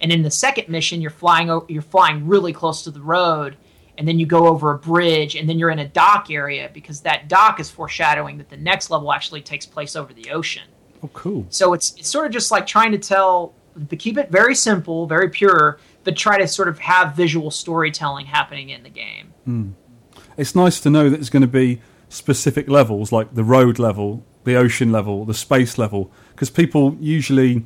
And 0.00 0.10
in 0.12 0.22
the 0.22 0.30
second 0.30 0.68
mission, 0.68 1.00
you're 1.00 1.10
flying 1.10 1.48
you're 1.68 1.82
flying 1.82 2.26
really 2.26 2.52
close 2.52 2.82
to 2.82 2.90
the 2.90 3.00
road, 3.00 3.56
and 3.96 4.08
then 4.08 4.18
you 4.18 4.26
go 4.26 4.48
over 4.48 4.72
a 4.72 4.78
bridge, 4.78 5.36
and 5.36 5.48
then 5.48 5.58
you're 5.58 5.70
in 5.70 5.78
a 5.78 5.88
dock 5.88 6.30
area 6.30 6.70
because 6.74 7.00
that 7.02 7.28
dock 7.28 7.60
is 7.60 7.70
foreshadowing 7.70 8.38
that 8.38 8.48
the 8.48 8.56
next 8.56 8.90
level 8.90 9.12
actually 9.12 9.42
takes 9.42 9.66
place 9.66 9.94
over 9.96 10.12
the 10.12 10.30
ocean. 10.30 10.64
Oh, 11.04 11.10
cool. 11.12 11.46
So 11.50 11.74
it's 11.74 11.94
it's 11.98 12.08
sort 12.08 12.26
of 12.26 12.32
just 12.32 12.50
like 12.50 12.66
trying 12.66 12.92
to 12.92 12.98
tell, 12.98 13.52
to 13.90 13.96
keep 13.96 14.16
it 14.16 14.30
very 14.30 14.54
simple, 14.54 15.06
very 15.06 15.28
pure, 15.28 15.78
but 16.02 16.16
try 16.16 16.38
to 16.38 16.48
sort 16.48 16.68
of 16.68 16.78
have 16.78 17.14
visual 17.14 17.50
storytelling 17.50 18.26
happening 18.26 18.70
in 18.70 18.82
the 18.82 18.88
game. 18.88 19.34
Hmm. 19.44 19.70
It's 20.38 20.54
nice 20.54 20.80
to 20.80 20.90
know 20.90 21.10
that 21.10 21.18
there's 21.18 21.30
going 21.30 21.42
to 21.42 21.46
be 21.46 21.82
specific 22.08 22.68
levels, 22.68 23.12
like 23.12 23.34
the 23.34 23.44
road 23.44 23.78
level, 23.78 24.24
the 24.44 24.56
ocean 24.56 24.90
level, 24.90 25.26
the 25.26 25.34
space 25.34 25.76
level, 25.76 26.10
because 26.30 26.48
people 26.48 26.96
usually, 27.00 27.64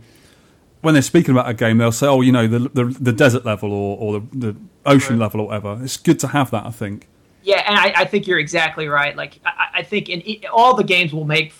when 0.81 0.95
they're 0.95 1.03
speaking 1.03 1.33
about 1.33 1.49
a 1.49 1.55
game, 1.55 1.79
they'll 1.79 1.93
say, 1.93 2.09
"Oh, 2.09 2.21
you 2.21 2.33
know, 2.33 2.49
the 2.49 2.59
the, 2.59 2.85
the 3.01 3.13
desert 3.13 3.45
level 3.45 3.73
or, 3.73 3.99
or 3.99 4.13
the, 4.21 4.27
the 4.37 4.57
ocean 4.85 5.19
level 5.19 5.41
or 5.43 5.47
whatever." 5.47 5.79
It's 5.85 5.97
good 5.97 6.19
to 6.21 6.29
have 6.29 6.51
that, 6.51 6.67
I 6.67 6.71
think. 6.71 7.07
Yeah, 7.45 7.63
and 7.67 7.79
I, 7.79 8.03
I 8.03 8.05
think 8.05 8.27
you're 8.27 8.41
exactly 8.41 8.89
right. 8.89 9.15
Like 9.17 9.39
I, 9.47 9.79
I 9.79 9.83
think 9.85 10.09
in 10.09 10.45
all 10.53 10.75
the 10.75 10.85
games 10.85 11.15
we'll 11.15 11.25
make 11.25 11.53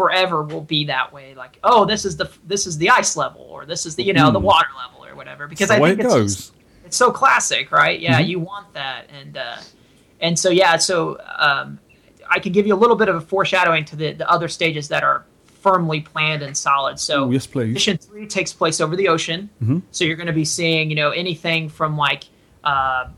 forever 0.00 0.42
will 0.42 0.62
be 0.62 0.84
that 0.86 1.12
way. 1.12 1.34
Like, 1.34 1.58
oh, 1.62 1.84
this 1.84 2.04
is 2.04 2.16
the 2.16 2.30
this 2.46 2.66
is 2.66 2.78
the 2.78 2.88
ice 2.90 3.16
level, 3.16 3.42
or 3.50 3.66
this 3.66 3.84
is 3.84 3.96
the 3.96 4.02
you 4.02 4.12
know 4.14 4.30
the 4.30 4.38
Hmm. 4.38 4.46
water 4.46 4.68
level, 4.82 5.04
or 5.06 5.14
whatever. 5.14 5.46
Because 5.46 5.70
I 5.70 5.78
think 5.78 5.98
it 6.00 6.04
it's 6.06 6.14
goes. 6.14 6.36
just- 6.36 6.52
it's 6.86 6.96
so 6.96 7.10
classic, 7.10 7.70
right? 7.70 7.98
Yeah, 8.00 8.20
Mhm. 8.20 8.28
you 8.28 8.38
want 8.40 8.72
that, 8.74 9.02
and 9.20 9.36
uh, 9.36 9.56
and 10.20 10.38
so 10.38 10.48
yeah, 10.50 10.76
so 10.78 11.18
um, 11.38 11.78
I 12.30 12.38
can 12.38 12.52
give 12.52 12.66
you 12.66 12.74
a 12.74 12.80
little 12.82 12.96
bit 12.96 13.08
of 13.08 13.16
a 13.16 13.20
foreshadowing 13.20 13.84
to 13.86 13.96
the 13.96 14.12
the 14.12 14.28
other 14.30 14.48
stages 14.48 14.88
that 14.88 15.02
are 15.04 15.24
firmly 15.62 16.00
planned 16.00 16.42
and 16.42 16.56
solid. 16.56 16.98
So 16.98 17.24
Oh, 17.24 17.30
yes, 17.30 17.46
please. 17.46 17.74
Mission 17.74 17.98
three 17.98 18.26
takes 18.26 18.52
place 18.54 18.80
over 18.80 18.96
the 18.96 19.08
ocean, 19.08 19.50
Mhm. 19.62 19.82
so 19.90 20.04
you're 20.06 20.16
going 20.16 20.26
to 20.34 20.40
be 20.44 20.46
seeing 20.46 20.88
you 20.90 20.96
know 20.96 21.10
anything 21.10 21.68
from 21.68 21.96
like. 21.98 22.24
Uh, 22.64 23.08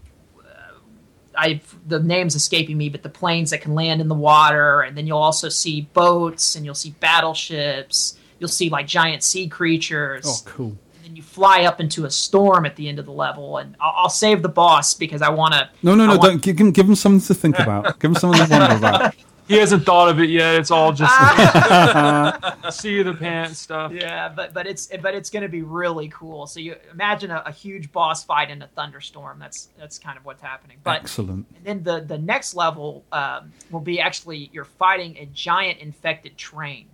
I 1.37 1.61
the 1.87 1.99
name's 2.01 2.35
escaping 2.35 2.77
me, 2.79 2.89
but 2.89 3.03
the 3.03 3.09
planes 3.09 3.51
that 3.51 3.61
can 3.63 3.75
land 3.75 4.01
in 4.01 4.09
the 4.09 4.15
water, 4.15 4.83
and 4.83 4.97
then 4.97 5.07
you'll 5.07 5.19
also 5.19 5.49
see 5.49 5.83
boats, 5.93 6.57
and 6.57 6.65
you'll 6.65 6.75
see 6.75 6.95
battleships. 7.01 8.19
You'll 8.39 8.49
see 8.49 8.69
like 8.71 8.87
giant 8.87 9.23
sea 9.23 9.49
creatures. 9.49 10.25
Oh, 10.27 10.51
cool. 10.51 10.77
And 10.97 11.05
then 11.05 11.17
you 11.17 11.23
fly 11.23 11.63
up 11.65 11.81
into 11.81 12.05
a 12.05 12.11
storm 12.11 12.67
at 12.67 12.77
the 12.77 12.89
end 12.89 12.99
of 12.99 13.07
the 13.07 13.13
level, 13.13 13.59
and 13.59 13.77
I'll, 13.81 13.95
I'll 13.97 14.09
save 14.11 14.43
the 14.43 14.49
boss 14.49 14.95
because 14.95 15.23
I 15.23 15.31
want 15.31 15.55
to. 15.55 15.71
No, 15.83 15.95
no, 15.95 16.05
I 16.05 16.07
no! 16.09 16.13
want- 16.19 16.23
Don't 16.23 16.43
give 16.43 16.57
them, 16.59 16.71
give 16.73 16.87
them 16.87 16.97
something 16.97 17.21
to 17.27 17.35
think 17.35 17.59
about. 17.59 17.99
give 18.01 18.11
him 18.11 18.15
something 18.17 18.45
to 18.47 18.51
wonder 18.51 18.77
about. 18.77 19.15
He 19.49 19.57
hasn't 19.57 19.85
thought 19.85 20.09
of 20.09 20.21
it 20.21 20.31
yet. 20.31 20.55
It's 20.55 20.71
all 20.71 20.93
just 20.93 21.13
see 22.71 23.03
the 23.03 23.15
pants 23.15 23.59
stuff. 23.59 23.93
Yeah, 23.93 24.29
but 24.29 24.55
but 24.55 24.67
it's 24.67 24.87
but 25.01 25.15
it's 25.15 25.31
going 25.31 25.43
to 25.43 25.49
be 25.49 25.63
really 25.63 26.09
cool. 26.09 26.47
So 26.47 26.61
you 26.61 26.77
imagine 26.91 27.31
a, 27.31 27.43
a 27.47 27.53
huge 27.53 27.93
boss 27.93 28.25
fight 28.25 28.51
in 28.51 28.63
a 28.63 28.69
thunderstorm. 28.69 29.39
That's 29.39 29.69
that's 29.79 29.99
kind 29.99 30.17
of 30.17 30.25
what's 30.25 30.43
happening. 30.43 30.79
But 30.83 31.01
Excellent. 31.01 31.47
And 31.57 31.65
then 31.65 31.83
the 31.83 32.01
the 32.01 32.19
next 32.19 32.55
level 32.55 33.05
um, 33.13 33.53
will 33.71 33.81
be 33.81 34.01
actually 34.01 34.51
you're 34.53 34.65
fighting 34.65 35.17
a 35.19 35.27
giant 35.27 35.81
infected 35.81 36.37
train. 36.37 36.89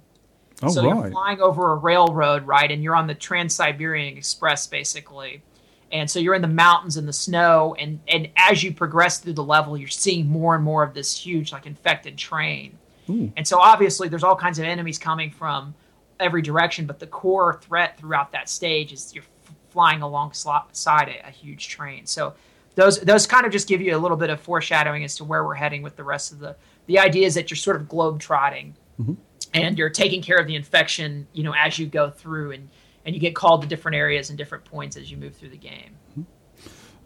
Oh, 0.63 0.69
so 0.69 0.83
you're 0.83 1.11
flying 1.11 1.41
over 1.41 1.73
a 1.73 1.77
railroad, 1.77 2.47
right? 2.47 2.71
And 2.71 2.83
you're 2.83 2.97
on 2.97 3.07
the 3.07 3.15
Trans 3.15 3.55
Siberian 3.55 4.17
Express, 4.17 4.67
basically. 4.67 5.43
And 5.91 6.11
so 6.11 6.19
you're 6.19 6.35
in 6.35 6.43
the 6.43 6.49
mountains 6.49 6.97
and 6.99 7.09
the 7.09 7.13
snow, 7.13 7.75
and 7.79 8.01
and 8.09 8.29
as 8.37 8.63
you 8.63 8.73
progress 8.73 9.19
through 9.19 9.33
the 9.35 9.45
level, 9.45 9.77
you're 9.77 9.89
seeing 9.89 10.27
more 10.29 10.55
and 10.55 10.63
more 10.63 10.83
of 10.83 10.93
this 10.95 11.17
huge, 11.19 11.51
like 11.53 11.65
infected 11.67 12.17
train. 12.19 12.77
Ooh. 13.09 13.33
And 13.37 13.49
so 13.49 13.59
obviously, 13.59 14.09
there's 14.09 14.23
all 14.25 14.37
kinds 14.37 14.59
of 14.59 14.67
enemies 14.67 14.99
coming 14.99 15.31
from 15.31 15.75
every 16.21 16.43
direction, 16.43 16.85
but 16.87 16.99
the 16.99 17.07
core 17.07 17.59
threat 17.63 17.97
throughout 17.99 18.33
that 18.33 18.49
stage 18.51 18.93
is 18.93 19.15
you're 19.15 19.25
f- 19.25 19.55
flying 19.71 20.03
alongside 20.03 21.09
a, 21.09 21.27
a 21.27 21.31
huge 21.31 21.69
train. 21.69 22.05
So 22.07 22.35
those 22.75 23.01
those 23.01 23.27
kind 23.27 23.47
of 23.47 23.53
just 23.53 23.67
give 23.67 23.81
you 23.81 23.97
a 23.97 23.99
little 23.99 24.17
bit 24.17 24.29
of 24.31 24.41
foreshadowing 24.41 25.05
as 25.05 25.17
to 25.17 25.25
where 25.25 25.43
we're 25.45 25.55
heading 25.55 25.81
with 25.83 25.97
the 25.97 26.05
rest 26.05 26.33
of 26.33 26.39
the. 26.39 26.55
The 26.87 26.99
idea 26.99 27.27
is 27.27 27.35
that 27.35 27.51
you're 27.51 27.57
sort 27.57 27.77
of 27.77 27.89
globe 27.89 28.21
trotting, 28.21 28.75
Mhm. 29.01 29.17
and 29.55 29.79
you're 29.79 29.91
taking 29.91 30.21
care 30.23 30.37
of 30.39 30.47
the 30.47 30.55
infection, 30.55 31.27
you 31.33 31.45
know, 31.45 31.55
as 31.57 31.79
you 31.79 31.87
go 31.87 32.11
through, 32.11 32.53
and 32.53 32.69
and 33.05 33.15
you 33.15 33.21
get 33.21 33.35
called 33.35 33.63
to 33.63 33.69
different 33.69 33.97
areas 33.97 34.29
and 34.29 34.39
different 34.39 34.65
points 34.65 34.97
as 34.97 35.11
you 35.11 35.17
move 35.17 35.35
through 35.35 35.51
the 35.51 35.57
game. 35.57 35.97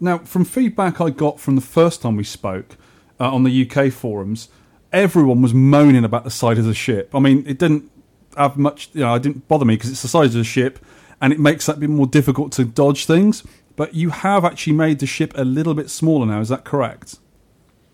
Now, 0.00 0.18
from 0.18 0.44
feedback 0.44 1.00
I 1.00 1.10
got 1.10 1.38
from 1.38 1.54
the 1.54 1.62
first 1.62 2.02
time 2.02 2.16
we 2.16 2.24
spoke 2.24 2.76
uh, 3.20 3.32
on 3.32 3.44
the 3.44 3.70
UK 3.70 3.92
forums, 3.92 4.48
everyone 4.92 5.42
was 5.42 5.54
moaning 5.54 6.04
about 6.04 6.24
the 6.24 6.30
size 6.30 6.58
of 6.58 6.64
the 6.64 6.74
ship. 6.74 7.14
I 7.14 7.20
mean, 7.20 7.44
it 7.46 7.58
didn't 7.58 7.90
have 8.36 8.56
much, 8.56 8.90
you 8.92 9.02
know, 9.02 9.14
it 9.14 9.22
didn't 9.22 9.46
bother 9.46 9.64
me 9.64 9.74
because 9.76 9.90
it's 9.90 10.02
the 10.02 10.08
size 10.08 10.34
of 10.34 10.40
the 10.40 10.44
ship 10.44 10.78
and 11.20 11.32
it 11.32 11.38
makes 11.38 11.66
that 11.66 11.76
a 11.76 11.80
bit 11.80 11.90
more 11.90 12.06
difficult 12.06 12.50
to 12.52 12.64
dodge 12.64 13.06
things. 13.06 13.44
But 13.76 13.94
you 13.94 14.10
have 14.10 14.44
actually 14.44 14.74
made 14.74 14.98
the 14.98 15.06
ship 15.06 15.32
a 15.36 15.44
little 15.44 15.74
bit 15.74 15.88
smaller 15.88 16.26
now, 16.26 16.40
is 16.40 16.48
that 16.48 16.64
correct? 16.64 17.18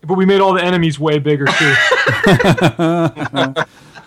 But 0.01 0.15
we 0.17 0.25
made 0.25 0.41
all 0.41 0.53
the 0.53 0.63
enemies 0.63 0.99
way 0.99 1.19
bigger 1.19 1.45
too. 1.45 1.75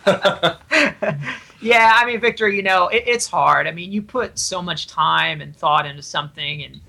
Yeah, 1.63 1.93
I 1.97 2.05
mean, 2.05 2.21
Victor, 2.21 2.49
you 2.49 2.63
know, 2.63 2.89
it, 2.89 3.05
it's 3.07 3.27
hard. 3.27 3.67
I 3.67 3.71
mean, 3.71 3.93
you 3.93 4.03
put 4.03 4.39
so 4.39 4.61
much 4.61 4.89
time 4.89 5.41
and 5.41 5.57
thought 5.57 5.87
into 5.87 6.03
something, 6.03 6.65
and 6.65 6.81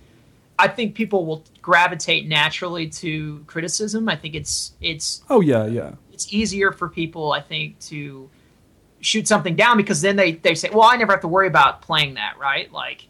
I 0.58 0.68
think 0.68 0.96
people 0.96 1.26
will 1.26 1.46
gravitate 1.62 2.28
naturally 2.28 2.90
to 2.90 3.44
criticism. 3.48 4.10
I 4.10 4.16
think 4.16 4.36
it's 4.36 4.74
it's 4.82 5.24
Oh, 5.30 5.42
yeah, 5.42 5.66
yeah. 5.66 5.94
it's 6.12 6.34
easier 6.34 6.72
for 6.72 6.90
people, 6.90 7.32
I 7.32 7.42
think, 7.42 7.80
to 7.82 8.30
shoot 9.00 9.28
something 9.28 9.56
down 9.56 9.78
because 9.78 10.02
then 10.02 10.16
they, 10.16 10.34
they 10.34 10.56
say, 10.56 10.70
well, 10.72 10.84
I 10.84 10.96
never 10.96 11.12
have 11.12 11.22
to 11.22 11.28
worry 11.28 11.48
about 11.48 11.82
playing 11.82 12.16
that, 12.16 12.38
right? 12.40 12.72
Like, 12.72 13.08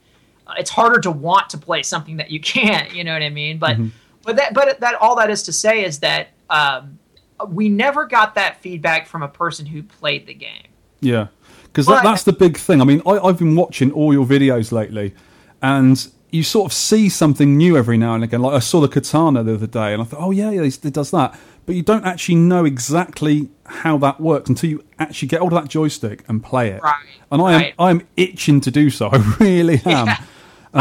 uh, 0.47 0.55
it's 0.57 0.69
harder 0.69 0.99
to 1.01 1.11
want 1.11 1.49
to 1.51 1.57
play 1.57 1.83
something 1.83 2.17
that 2.17 2.31
you 2.31 2.39
can't, 2.39 2.93
you 2.93 3.03
know 3.03 3.13
what 3.13 3.21
I 3.21 3.29
mean? 3.29 3.57
But, 3.59 3.77
but 4.23 4.35
that, 4.37 4.53
but 4.53 4.79
that, 4.79 4.95
all 4.95 5.15
that 5.17 5.29
is 5.29 5.43
to 5.43 5.53
say 5.53 5.85
is 5.85 5.99
that, 5.99 6.29
um, 6.49 6.99
we 7.47 7.69
never 7.69 8.05
got 8.05 8.35
that 8.35 8.61
feedback 8.61 9.05
from 9.05 9.21
a 9.21 9.27
person 9.27 9.65
who 9.65 9.83
played 9.83 10.25
the 10.27 10.33
game. 10.33 10.67
Yeah, 11.01 11.27
because 11.73 11.87
that, 11.87 12.03
that's 12.03 12.23
the 12.23 12.33
big 12.33 12.55
thing. 12.55 12.81
I 12.81 12.83
mean, 12.83 13.01
I, 13.03 13.17
I've 13.17 13.39
been 13.39 13.55
watching 13.55 13.91
all 13.91 14.13
your 14.13 14.27
videos 14.27 14.71
lately, 14.71 15.15
and 15.61 16.07
you 16.29 16.43
sort 16.43 16.67
of 16.71 16.73
see 16.73 17.09
something 17.09 17.57
new 17.57 17.75
every 17.75 17.97
now 17.97 18.13
and 18.13 18.23
again. 18.23 18.41
Like 18.43 18.53
I 18.53 18.59
saw 18.59 18.79
the 18.79 18.87
katana 18.87 19.43
the 19.43 19.55
other 19.55 19.67
day, 19.67 19.91
and 19.93 20.01
I 20.01 20.05
thought, 20.05 20.19
oh 20.21 20.29
yeah, 20.31 20.51
yeah, 20.51 20.61
it 20.61 20.93
does 20.93 21.09
that. 21.11 21.37
But 21.65 21.75
you 21.75 21.81
don't 21.81 22.05
actually 22.05 22.35
know 22.35 22.63
exactly 22.65 23.49
how 23.65 23.97
that 23.99 24.21
works 24.21 24.49
until 24.49 24.69
you 24.69 24.83
actually 24.99 25.29
get 25.29 25.39
hold 25.39 25.53
of 25.53 25.63
that 25.63 25.69
joystick 25.69 26.23
and 26.27 26.43
play 26.43 26.69
it. 26.69 26.81
Right, 26.83 27.05
And 27.31 27.41
I 27.41 27.53
am 27.53 27.61
right. 27.61 27.73
I 27.79 27.89
am 27.89 28.07
itching 28.17 28.61
to 28.61 28.71
do 28.71 28.89
so. 28.89 29.09
I 29.11 29.35
really 29.39 29.81
am. 29.85 30.09
I, 30.09 30.17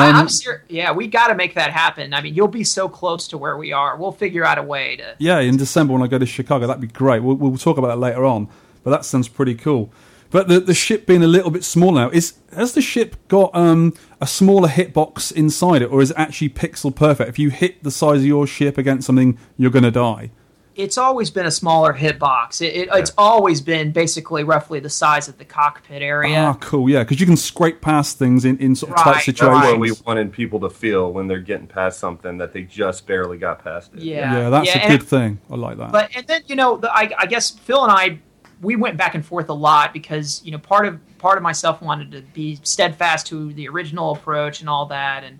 Um, 0.08 0.14
I'm 0.16 0.28
ser- 0.28 0.64
yeah, 0.68 0.90
we 0.92 1.06
got 1.06 1.28
to 1.28 1.34
make 1.34 1.54
that 1.54 1.70
happen. 1.70 2.14
I 2.14 2.22
mean, 2.22 2.34
you'll 2.34 2.48
be 2.48 2.64
so 2.64 2.88
close 2.88 3.28
to 3.28 3.38
where 3.38 3.58
we 3.58 3.72
are. 3.72 3.94
We'll 3.96 4.10
figure 4.10 4.44
out 4.44 4.56
a 4.58 4.62
way 4.62 4.96
to. 4.96 5.14
Yeah, 5.18 5.38
in 5.40 5.58
December 5.58 5.92
when 5.92 6.02
I 6.02 6.06
go 6.06 6.18
to 6.18 6.24
Chicago, 6.26 6.66
that'd 6.66 6.80
be 6.80 6.86
great. 6.86 7.22
We'll, 7.22 7.36
we'll 7.36 7.58
talk 7.58 7.76
about 7.76 7.88
that 7.88 7.98
later 7.98 8.24
on, 8.24 8.48
but 8.84 8.90
that 8.90 9.04
sounds 9.04 9.28
pretty 9.28 9.54
cool. 9.54 9.92
But 10.32 10.48
the 10.48 10.58
the 10.60 10.74
ship 10.74 11.06
being 11.06 11.22
a 11.22 11.26
little 11.28 11.50
bit 11.50 11.62
smaller 11.62 12.02
now 12.02 12.10
is 12.10 12.34
has 12.54 12.72
the 12.72 12.82
ship 12.82 13.16
got 13.28 13.54
um, 13.54 13.94
a 14.20 14.26
smaller 14.26 14.68
hitbox 14.68 15.30
inside 15.32 15.82
it, 15.82 15.86
or 15.92 16.02
is 16.02 16.10
it 16.10 16.16
actually 16.18 16.48
pixel 16.48 16.94
perfect? 16.94 17.28
If 17.28 17.38
you 17.38 17.50
hit 17.50 17.84
the 17.84 17.90
size 17.90 18.20
of 18.20 18.26
your 18.26 18.46
ship 18.46 18.78
against 18.78 19.06
something, 19.06 19.38
you're 19.56 19.70
going 19.70 19.84
to 19.84 19.90
die. 19.90 20.30
It's 20.74 20.96
always 20.96 21.30
been 21.30 21.44
a 21.44 21.50
smaller 21.50 21.92
hitbox. 21.92 22.62
It, 22.62 22.74
it, 22.74 22.88
It's 22.92 23.12
always 23.18 23.60
been 23.60 23.92
basically 23.92 24.42
roughly 24.42 24.80
the 24.80 24.88
size 24.88 25.28
of 25.28 25.36
the 25.36 25.44
cockpit 25.44 26.00
area. 26.02 26.38
Ah, 26.38 26.54
cool, 26.54 26.88
yeah, 26.88 27.02
because 27.02 27.20
you 27.20 27.26
can 27.26 27.36
scrape 27.36 27.80
past 27.82 28.18
things 28.18 28.44
in, 28.44 28.56
in 28.58 28.74
sort 28.74 28.92
of 28.92 28.98
tight 28.98 29.26
Right, 29.26 29.26
That's 29.26 29.40
what 29.40 29.80
we 29.80 29.92
wanted 30.06 30.32
people 30.32 30.60
to 30.60 30.70
feel 30.70 31.12
when 31.12 31.28
they're 31.28 31.40
getting 31.40 31.66
past 31.66 31.98
something 31.98 32.38
that 32.38 32.52
they 32.52 32.62
just 32.62 33.06
barely 33.06 33.36
got 33.36 33.62
past 33.62 33.92
it. 33.94 34.00
Yeah, 34.00 34.32
yeah, 34.34 34.50
that's 34.50 34.66
yeah, 34.68 34.78
a 34.78 34.82
and- 34.82 34.98
good 34.98 35.06
thing. 35.06 35.40
I 35.50 35.56
like 35.56 35.76
that. 35.76 35.92
But 35.92 36.10
and 36.16 36.26
then 36.26 36.42
you 36.46 36.56
know, 36.56 36.78
the, 36.78 36.90
I, 36.90 37.10
I 37.18 37.26
guess 37.26 37.50
Phil 37.50 37.82
and 37.82 37.92
I, 37.92 38.20
we 38.62 38.76
went 38.76 38.96
back 38.96 39.14
and 39.14 39.26
forth 39.26 39.48
a 39.48 39.54
lot 39.54 39.92
because 39.92 40.40
you 40.44 40.52
know 40.52 40.58
part 40.58 40.86
of 40.86 40.98
part 41.18 41.36
of 41.36 41.42
myself 41.42 41.82
wanted 41.82 42.10
to 42.12 42.22
be 42.32 42.58
steadfast 42.62 43.26
to 43.26 43.52
the 43.52 43.68
original 43.68 44.12
approach 44.12 44.60
and 44.60 44.70
all 44.70 44.86
that, 44.86 45.24
and 45.24 45.38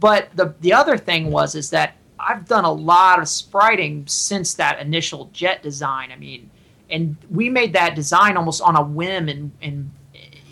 but 0.00 0.28
the 0.34 0.54
the 0.60 0.72
other 0.72 0.96
thing 0.96 1.30
was 1.30 1.54
is 1.54 1.70
that 1.70 1.96
I've 2.18 2.46
done 2.46 2.64
a 2.64 2.72
lot 2.72 3.20
of 3.20 3.28
spriting 3.28 4.06
since 4.06 4.54
that 4.54 4.80
initial 4.80 5.30
jet 5.32 5.62
design. 5.62 6.10
I 6.10 6.16
mean, 6.16 6.50
and 6.90 7.16
we 7.30 7.50
made 7.50 7.74
that 7.74 7.94
design 7.94 8.36
almost 8.36 8.62
on 8.62 8.76
a 8.76 8.82
whim 8.82 9.28
and 9.28 9.52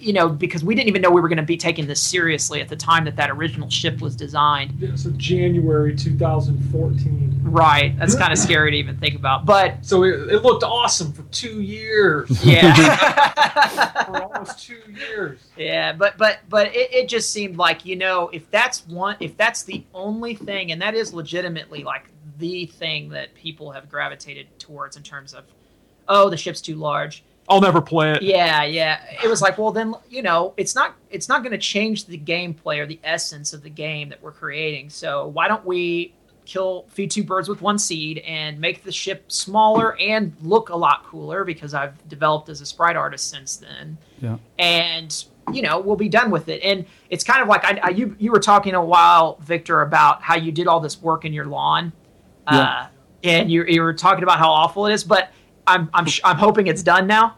you 0.03 0.13
know 0.13 0.29
because 0.29 0.65
we 0.65 0.75
didn't 0.75 0.89
even 0.89 1.01
know 1.01 1.11
we 1.11 1.21
were 1.21 1.29
going 1.29 1.37
to 1.37 1.43
be 1.43 1.57
taking 1.57 1.87
this 1.87 2.01
seriously 2.01 2.61
at 2.61 2.69
the 2.69 2.77
time 2.77 3.05
that 3.05 3.17
that 3.17 3.31
original 3.31 3.71
ship 3.71 4.01
was 4.01 4.17
designed. 4.17 4.73
Yeah, 4.79 4.95
so 4.97 5.11
January 5.13 5.95
2014. 5.95 7.41
Right, 7.45 7.97
that's 7.99 8.15
kind 8.15 8.33
of 8.33 8.39
scary 8.49 8.73
to 8.73 8.77
even 8.77 8.97
think 8.97 9.15
about, 9.15 9.47
but 9.47 9.85
So 9.85 10.05
it, 10.05 10.33
it 10.33 10.43
looked 10.43 10.65
awesome 10.65 11.13
for 11.13 11.23
two 11.25 11.61
years. 11.61 12.31
yeah. 12.45 14.05
for 14.07 14.23
almost 14.23 14.67
two 14.67 14.81
years. 14.93 15.41
Yeah, 15.57 15.93
but 15.93 16.19
but 16.19 16.41
but 16.49 16.69
it, 16.75 16.93
it 16.93 17.09
just 17.09 17.31
seemed 17.31 17.57
like 17.57 17.85
you 17.85 17.97
know 17.97 18.29
if 18.29 18.51
that's 18.51 18.87
one 18.87 19.17
if 19.21 19.37
that's 19.37 19.63
the 19.63 19.85
only 19.95 20.35
thing 20.35 20.73
and 20.73 20.83
that 20.83 20.95
is 20.95 21.15
legitimately 21.15 21.85
like 21.85 22.11
the 22.39 22.67
thing 22.67 23.11
that 23.11 23.35
people 23.35 23.71
have 23.71 23.89
gravitated 23.89 24.47
towards 24.59 24.97
in 24.97 25.03
terms 25.03 25.35
of 25.35 25.45
oh 26.09 26.29
the 26.29 26.37
ship's 26.37 26.61
too 26.61 26.77
large. 26.77 27.23
I'll 27.49 27.61
never 27.61 27.81
play 27.81 28.13
it. 28.13 28.23
Yeah, 28.23 28.65
yeah. 28.65 29.03
It 29.23 29.29
was 29.29 29.43
like 29.43 29.59
well 29.59 29.73
then 29.73 29.95
you 30.09 30.23
know 30.23 30.55
it's 30.57 30.75
not 30.75 30.95
it's 31.11 31.29
not 31.29 31.43
going 31.43 31.53
to 31.53 31.59
change 31.59 32.07
the 32.07 32.19
gameplay 32.19 32.79
or 32.79 32.87
the 32.87 33.01
essence 33.05 33.53
of 33.53 33.63
the 33.63 33.71
game 33.71 34.09
that 34.11 34.23
we're 34.23 34.33
creating. 34.33 34.91
So 34.91 35.27
why 35.29 35.49
don't 35.49 35.65
we 35.65 36.15
kill 36.45 36.87
feed 36.89 37.11
two 37.11 37.23
birds 37.23 37.49
with 37.49 37.63
one 37.63 37.79
seed 37.79 38.19
and 38.19 38.59
make 38.61 38.83
the 38.83 38.91
ship 38.93 39.31
smaller 39.31 39.97
and 40.01 40.35
look 40.43 40.71
a 40.71 40.77
lot 40.77 41.05
cooler 41.05 41.45
because 41.45 41.73
I've 41.73 42.09
developed 42.09 42.49
as 42.49 42.61
a 42.61 42.67
sprite 42.67 42.97
artist 42.97 43.31
since 43.31 43.57
then 43.57 43.97
yeah. 44.21 44.39
and 44.59 45.25
you 45.53 45.63
know 45.63 45.79
we'll 45.79 45.95
be 45.95 46.09
done 46.09 46.33
with 46.33 46.49
it 46.49 46.61
and 46.63 46.85
it's 47.11 47.23
kind 47.23 47.43
of 47.43 47.49
like 47.49 47.65
I, 47.65 47.81
I 47.85 47.89
you 47.91 48.17
you 48.19 48.33
were 48.33 48.41
talking 48.41 48.75
a 48.75 48.85
while 48.85 49.39
victor 49.41 49.83
about 49.83 50.21
how 50.21 50.35
you 50.35 50.51
did 50.51 50.67
all 50.67 50.81
this 50.81 51.01
work 51.01 51.25
in 51.25 51.33
your 51.33 51.45
lawn 51.45 51.93
Yeah. 52.51 52.59
uh, 52.59 52.87
and 53.23 53.49
you, 53.49 53.63
you 53.65 53.81
were 53.81 53.95
talking 53.95 54.25
about 54.25 54.41
how 54.41 54.51
awful 54.51 54.87
it 54.87 54.93
is 54.93 55.05
but 55.05 55.31
i'm 55.67 55.89
i'm 55.95 56.07
sh- 56.07 56.21
i'm 56.25 56.37
hoping 56.37 56.67
it's 56.67 56.83
done 56.83 57.07
now 57.07 57.37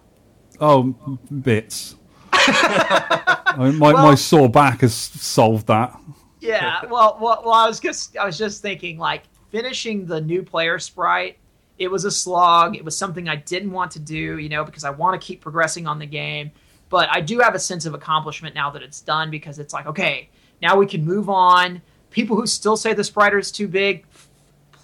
Oh, 0.60 0.94
bits. 1.42 1.96
I 2.32 3.56
mean, 3.58 3.76
my, 3.76 3.92
my 3.92 4.14
sore 4.14 4.48
back 4.48 4.82
has 4.82 4.94
solved 4.94 5.66
that. 5.66 5.98
yeah 6.40 6.84
well, 6.86 7.18
well 7.20 7.42
well 7.44 7.54
i 7.54 7.66
was 7.66 7.80
just 7.80 8.16
i 8.16 8.24
was 8.24 8.36
just 8.38 8.62
thinking 8.62 8.98
like 8.98 9.22
finishing 9.50 10.06
the 10.06 10.20
new 10.20 10.42
player 10.42 10.78
sprite 10.78 11.38
it 11.78 11.88
was 11.90 12.04
a 12.04 12.10
slog 12.10 12.76
it 12.76 12.84
was 12.84 12.96
something 12.96 13.28
i 13.28 13.36
didn't 13.36 13.70
want 13.72 13.90
to 13.92 13.98
do 13.98 14.38
you 14.38 14.48
know 14.48 14.64
because 14.64 14.84
i 14.84 14.90
want 14.90 15.20
to 15.20 15.24
keep 15.26 15.40
progressing 15.40 15.86
on 15.86 15.98
the 15.98 16.06
game 16.06 16.50
but 16.88 17.08
i 17.10 17.20
do 17.20 17.38
have 17.40 17.54
a 17.54 17.58
sense 17.58 17.86
of 17.86 17.94
accomplishment 17.94 18.54
now 18.54 18.70
that 18.70 18.82
it's 18.82 19.00
done 19.00 19.30
because 19.30 19.58
it's 19.58 19.72
like 19.72 19.86
okay 19.86 20.28
now 20.62 20.76
we 20.76 20.86
can 20.86 21.04
move 21.04 21.28
on 21.28 21.80
people 22.10 22.36
who 22.36 22.46
still 22.46 22.76
say 22.76 22.92
the 22.92 23.02
sprite 23.04 23.34
is 23.34 23.50
too 23.50 23.66
big 23.66 24.06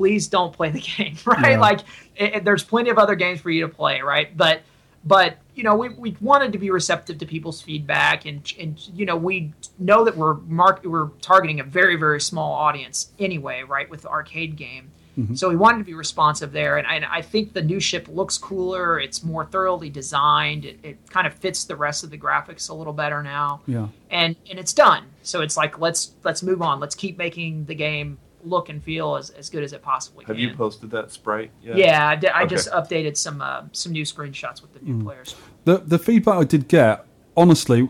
please 0.00 0.28
don't 0.28 0.54
play 0.54 0.70
the 0.70 0.80
game 0.96 1.14
right? 1.26 1.50
Yeah. 1.52 1.60
like 1.60 1.80
it, 2.16 2.34
it- 2.36 2.44
there's 2.46 2.64
plenty 2.64 2.88
of 2.88 2.96
other 2.98 3.14
games 3.14 3.38
for 3.42 3.50
you 3.50 3.60
to 3.66 3.68
play 3.68 4.00
right? 4.00 4.34
But 4.34 4.62
but 5.04 5.36
you 5.54 5.62
know 5.62 5.74
we, 5.76 5.90
we 5.90 6.16
wanted 6.22 6.52
to 6.52 6.58
be 6.58 6.70
receptive 6.70 7.18
to 7.18 7.26
people's 7.26 7.60
feedback 7.60 8.24
and 8.24 8.40
and 8.58 8.78
you 8.94 9.04
know 9.04 9.16
we 9.16 9.52
know 9.78 10.04
that 10.04 10.16
we're 10.16 10.34
mark 10.60 10.80
we're 10.84 11.08
targeting 11.20 11.60
a 11.60 11.64
very 11.64 11.96
very 11.96 12.20
small 12.20 12.52
audience 12.54 13.12
anyway 13.18 13.62
right 13.62 13.88
with 13.90 14.00
the 14.02 14.08
arcade 14.08 14.56
game. 14.56 14.90
Mhm. 15.18 15.36
so 15.36 15.48
we 15.48 15.56
wanted 15.56 15.78
to 15.78 15.84
be 15.84 15.92
responsive 15.94 16.52
there. 16.52 16.78
And, 16.78 16.86
and 16.86 17.04
i 17.04 17.20
think 17.20 17.52
the 17.52 17.62
new 17.62 17.80
ship 17.80 18.08
looks 18.08 18.38
cooler. 18.38 18.98
It's 19.00 19.22
more 19.24 19.44
thoroughly 19.44 19.90
designed. 19.90 20.64
It, 20.64 20.78
it 20.82 20.96
kind 21.10 21.26
of 21.26 21.34
fits 21.34 21.64
the 21.64 21.76
rest 21.76 22.04
of 22.04 22.10
the 22.10 22.16
graphics 22.26 22.70
a 22.70 22.74
little 22.74 22.92
better 23.02 23.20
now. 23.22 23.60
Yeah. 23.66 23.88
and 24.10 24.36
and 24.50 24.58
it's 24.58 24.72
done. 24.72 25.02
So 25.22 25.36
it's 25.42 25.56
like 25.62 25.78
let's 25.78 26.12
let's 26.24 26.42
move 26.42 26.62
on. 26.62 26.78
Let's 26.80 26.94
keep 26.94 27.18
making 27.18 27.66
the 27.66 27.74
game 27.74 28.18
look 28.44 28.68
and 28.68 28.82
feel 28.82 29.16
as, 29.16 29.30
as 29.30 29.50
good 29.50 29.62
as 29.64 29.72
it 29.72 29.82
possibly 29.82 30.24
can. 30.24 30.34
Have 30.34 30.40
can 30.40 30.50
you 30.50 30.54
posted 30.56 30.90
that 30.92 31.10
sprite 31.10 31.50
yet? 31.62 31.76
yeah, 31.76 32.08
I, 32.08 32.16
did, 32.16 32.30
I 32.30 32.42
Okay. 32.42 32.54
just 32.54 32.70
updated 32.70 33.16
some 33.16 33.40
uh, 33.42 33.62
some 33.72 33.92
new 33.92 34.04
screenshots 34.04 34.62
with 34.62 34.72
the 34.74 34.80
new 34.80 34.94
Mm. 34.94 35.04
players. 35.04 35.34
The 35.64 35.78
the 35.78 35.98
feedback 35.98 36.36
I 36.36 36.44
did 36.44 36.68
get, 36.68 37.04
honestly, 37.36 37.86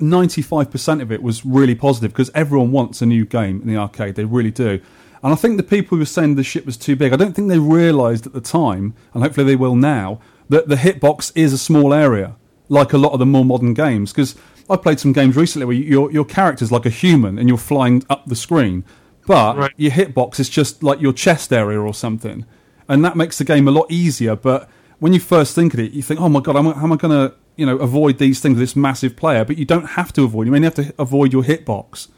ninety 0.00 0.42
five 0.42 0.70
percent 0.70 1.02
of 1.02 1.10
it 1.12 1.22
was 1.22 1.44
really 1.44 1.74
positive 1.74 2.12
because 2.12 2.30
everyone 2.34 2.70
wants 2.72 3.02
a 3.02 3.06
new 3.06 3.24
game 3.24 3.60
in 3.62 3.68
the 3.68 3.76
arcade. 3.76 4.14
They 4.14 4.24
really 4.24 4.50
do. 4.50 4.80
And 5.22 5.32
I 5.32 5.36
think 5.36 5.56
the 5.56 5.62
people 5.62 5.90
who 5.96 6.00
were 6.00 6.04
saying 6.06 6.34
the 6.34 6.42
ship 6.42 6.66
was 6.66 6.76
too 6.76 6.96
big, 6.96 7.12
I 7.12 7.16
don't 7.16 7.32
think 7.34 7.48
they 7.48 7.58
realised 7.60 8.26
at 8.26 8.32
the 8.32 8.40
time, 8.40 8.94
and 9.14 9.22
hopefully 9.22 9.46
they 9.46 9.54
will 9.56 9.76
now, 9.76 10.20
that 10.48 10.66
the 10.68 10.74
hitbox 10.74 11.30
is 11.36 11.52
a 11.52 11.58
small 11.58 11.94
area, 11.94 12.34
like 12.68 12.92
a 12.92 12.98
lot 12.98 13.12
of 13.12 13.20
the 13.20 13.26
more 13.26 13.44
modern 13.44 13.72
games. 13.72 14.10
Because 14.12 14.34
I 14.68 14.76
played 14.76 14.98
some 14.98 15.12
games 15.12 15.36
recently 15.36 15.66
where 15.66 15.76
your 15.76 16.10
your 16.10 16.24
character's 16.24 16.72
like 16.72 16.86
a 16.86 16.90
human 16.90 17.38
and 17.38 17.48
you're 17.48 17.58
flying 17.58 18.04
up 18.10 18.26
the 18.26 18.34
screen, 18.36 18.84
but 19.26 19.72
your 19.76 19.92
hitbox 19.92 20.40
is 20.40 20.48
just 20.48 20.82
like 20.82 21.00
your 21.00 21.12
chest 21.12 21.52
area 21.52 21.80
or 21.80 21.94
something, 21.94 22.44
and 22.88 23.04
that 23.04 23.16
makes 23.16 23.38
the 23.38 23.44
game 23.44 23.68
a 23.68 23.70
lot 23.70 23.86
easier. 23.90 24.34
But 24.36 24.68
when 24.98 25.12
you 25.12 25.20
first 25.20 25.54
think 25.54 25.74
of 25.74 25.80
it, 25.80 25.92
you 25.92 26.02
think, 26.02 26.20
"Oh 26.20 26.28
my 26.28 26.40
god, 26.40 26.54
how 26.54 26.60
am 26.60 26.68
I- 26.68 26.94
I 26.94 26.96
going 26.96 27.10
to 27.28 27.34
you 27.56 27.66
know 27.66 27.76
avoid 27.78 28.18
these 28.18 28.40
things 28.40 28.54
with 28.54 28.62
this 28.62 28.76
massive 28.76 29.16
player?" 29.16 29.44
But 29.44 29.58
you 29.58 29.64
don't 29.64 29.90
have 29.90 30.12
to 30.14 30.24
avoid. 30.24 30.46
You 30.46 30.54
only 30.54 30.64
have 30.64 30.74
to 30.76 30.92
avoid 30.98 31.32
your 31.32 31.42
hitbox. 31.44 32.08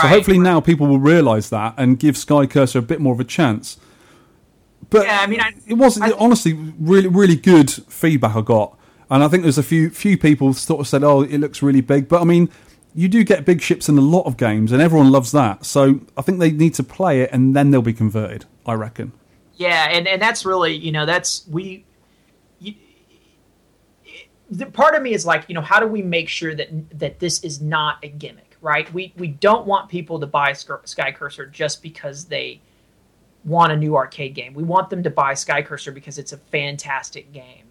so 0.00 0.08
hopefully 0.08 0.38
now 0.38 0.60
people 0.60 0.86
will 0.86 0.98
realise 0.98 1.48
that 1.50 1.74
and 1.76 1.98
give 1.98 2.14
SkyCurser 2.16 2.76
a 2.76 2.82
bit 2.82 3.00
more 3.00 3.12
of 3.14 3.20
a 3.20 3.24
chance. 3.24 3.76
But 4.90 5.06
yeah, 5.06 5.20
I 5.20 5.26
mean, 5.26 5.40
I, 5.40 5.52
it 5.66 5.74
was 5.74 6.00
honestly 6.18 6.52
really 6.80 7.08
really 7.08 7.36
good 7.36 7.70
feedback 7.70 8.34
I 8.36 8.40
got, 8.42 8.76
and 9.10 9.22
I 9.24 9.28
think 9.28 9.42
there's 9.42 9.58
a 9.58 9.62
few 9.62 9.90
few 9.90 10.16
people 10.18 10.52
sort 10.54 10.80
of 10.80 10.88
said, 10.88 11.02
"Oh, 11.04 11.22
it 11.22 11.38
looks 11.38 11.62
really 11.62 11.80
big," 11.80 12.08
but 12.08 12.20
I 12.20 12.24
mean. 12.24 12.48
You 12.94 13.08
do 13.08 13.24
get 13.24 13.44
big 13.44 13.60
ships 13.60 13.88
in 13.88 13.98
a 13.98 14.00
lot 14.00 14.22
of 14.22 14.36
games, 14.36 14.70
and 14.70 14.80
everyone 14.80 15.10
loves 15.10 15.32
that. 15.32 15.64
So 15.64 16.00
I 16.16 16.22
think 16.22 16.38
they 16.38 16.52
need 16.52 16.74
to 16.74 16.84
play 16.84 17.22
it, 17.22 17.30
and 17.32 17.54
then 17.54 17.70
they'll 17.70 17.82
be 17.82 17.92
converted. 17.92 18.44
I 18.64 18.74
reckon. 18.74 19.12
Yeah, 19.56 19.88
and, 19.90 20.06
and 20.06 20.20
that's 20.20 20.44
really 20.44 20.74
you 20.74 20.92
know 20.92 21.06
that's 21.06 21.46
we. 21.48 21.84
The 24.50 24.66
part 24.66 24.94
of 24.94 25.02
me 25.02 25.14
is 25.14 25.26
like 25.26 25.44
you 25.48 25.54
know 25.54 25.60
how 25.60 25.80
do 25.80 25.86
we 25.86 26.02
make 26.02 26.28
sure 26.28 26.54
that 26.54 26.68
that 26.98 27.18
this 27.18 27.42
is 27.42 27.60
not 27.60 27.98
a 28.02 28.08
gimmick, 28.08 28.56
right? 28.60 28.92
We 28.92 29.12
we 29.16 29.28
don't 29.28 29.66
want 29.66 29.88
people 29.88 30.20
to 30.20 30.26
buy 30.26 30.52
SkyCurser 30.52 31.50
just 31.50 31.82
because 31.82 32.26
they 32.26 32.60
want 33.44 33.72
a 33.72 33.76
new 33.76 33.96
arcade 33.96 34.34
game. 34.34 34.54
We 34.54 34.62
want 34.62 34.90
them 34.90 35.02
to 35.02 35.10
buy 35.10 35.34
SkyCurser 35.34 35.92
because 35.92 36.18
it's 36.18 36.32
a 36.32 36.38
fantastic 36.38 37.32
game. 37.32 37.64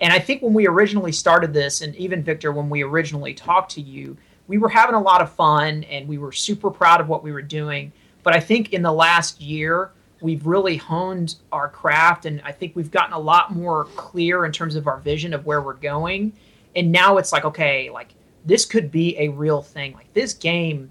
And 0.00 0.12
I 0.12 0.18
think 0.18 0.42
when 0.42 0.52
we 0.52 0.66
originally 0.66 1.12
started 1.12 1.52
this, 1.54 1.80
and 1.80 1.94
even 1.96 2.22
Victor, 2.22 2.52
when 2.52 2.68
we 2.68 2.82
originally 2.82 3.34
talked 3.34 3.72
to 3.72 3.80
you, 3.80 4.16
we 4.48 4.58
were 4.58 4.68
having 4.68 4.94
a 4.94 5.00
lot 5.00 5.22
of 5.22 5.32
fun 5.32 5.84
and 5.84 6.06
we 6.08 6.18
were 6.18 6.32
super 6.32 6.70
proud 6.70 7.00
of 7.00 7.08
what 7.08 7.22
we 7.22 7.32
were 7.32 7.42
doing. 7.42 7.92
But 8.22 8.34
I 8.34 8.40
think 8.40 8.72
in 8.72 8.82
the 8.82 8.92
last 8.92 9.40
year, 9.40 9.90
we've 10.20 10.46
really 10.46 10.76
honed 10.76 11.36
our 11.52 11.68
craft 11.68 12.26
and 12.26 12.40
I 12.44 12.52
think 12.52 12.74
we've 12.74 12.90
gotten 12.90 13.12
a 13.12 13.18
lot 13.18 13.54
more 13.54 13.84
clear 13.96 14.44
in 14.44 14.52
terms 14.52 14.76
of 14.76 14.86
our 14.86 14.98
vision 14.98 15.34
of 15.34 15.46
where 15.46 15.60
we're 15.60 15.74
going. 15.74 16.32
And 16.74 16.92
now 16.92 17.18
it's 17.18 17.32
like, 17.32 17.44
okay, 17.44 17.90
like 17.90 18.14
this 18.44 18.64
could 18.64 18.90
be 18.90 19.18
a 19.18 19.28
real 19.28 19.62
thing. 19.62 19.94
Like 19.94 20.12
this 20.14 20.32
game, 20.32 20.90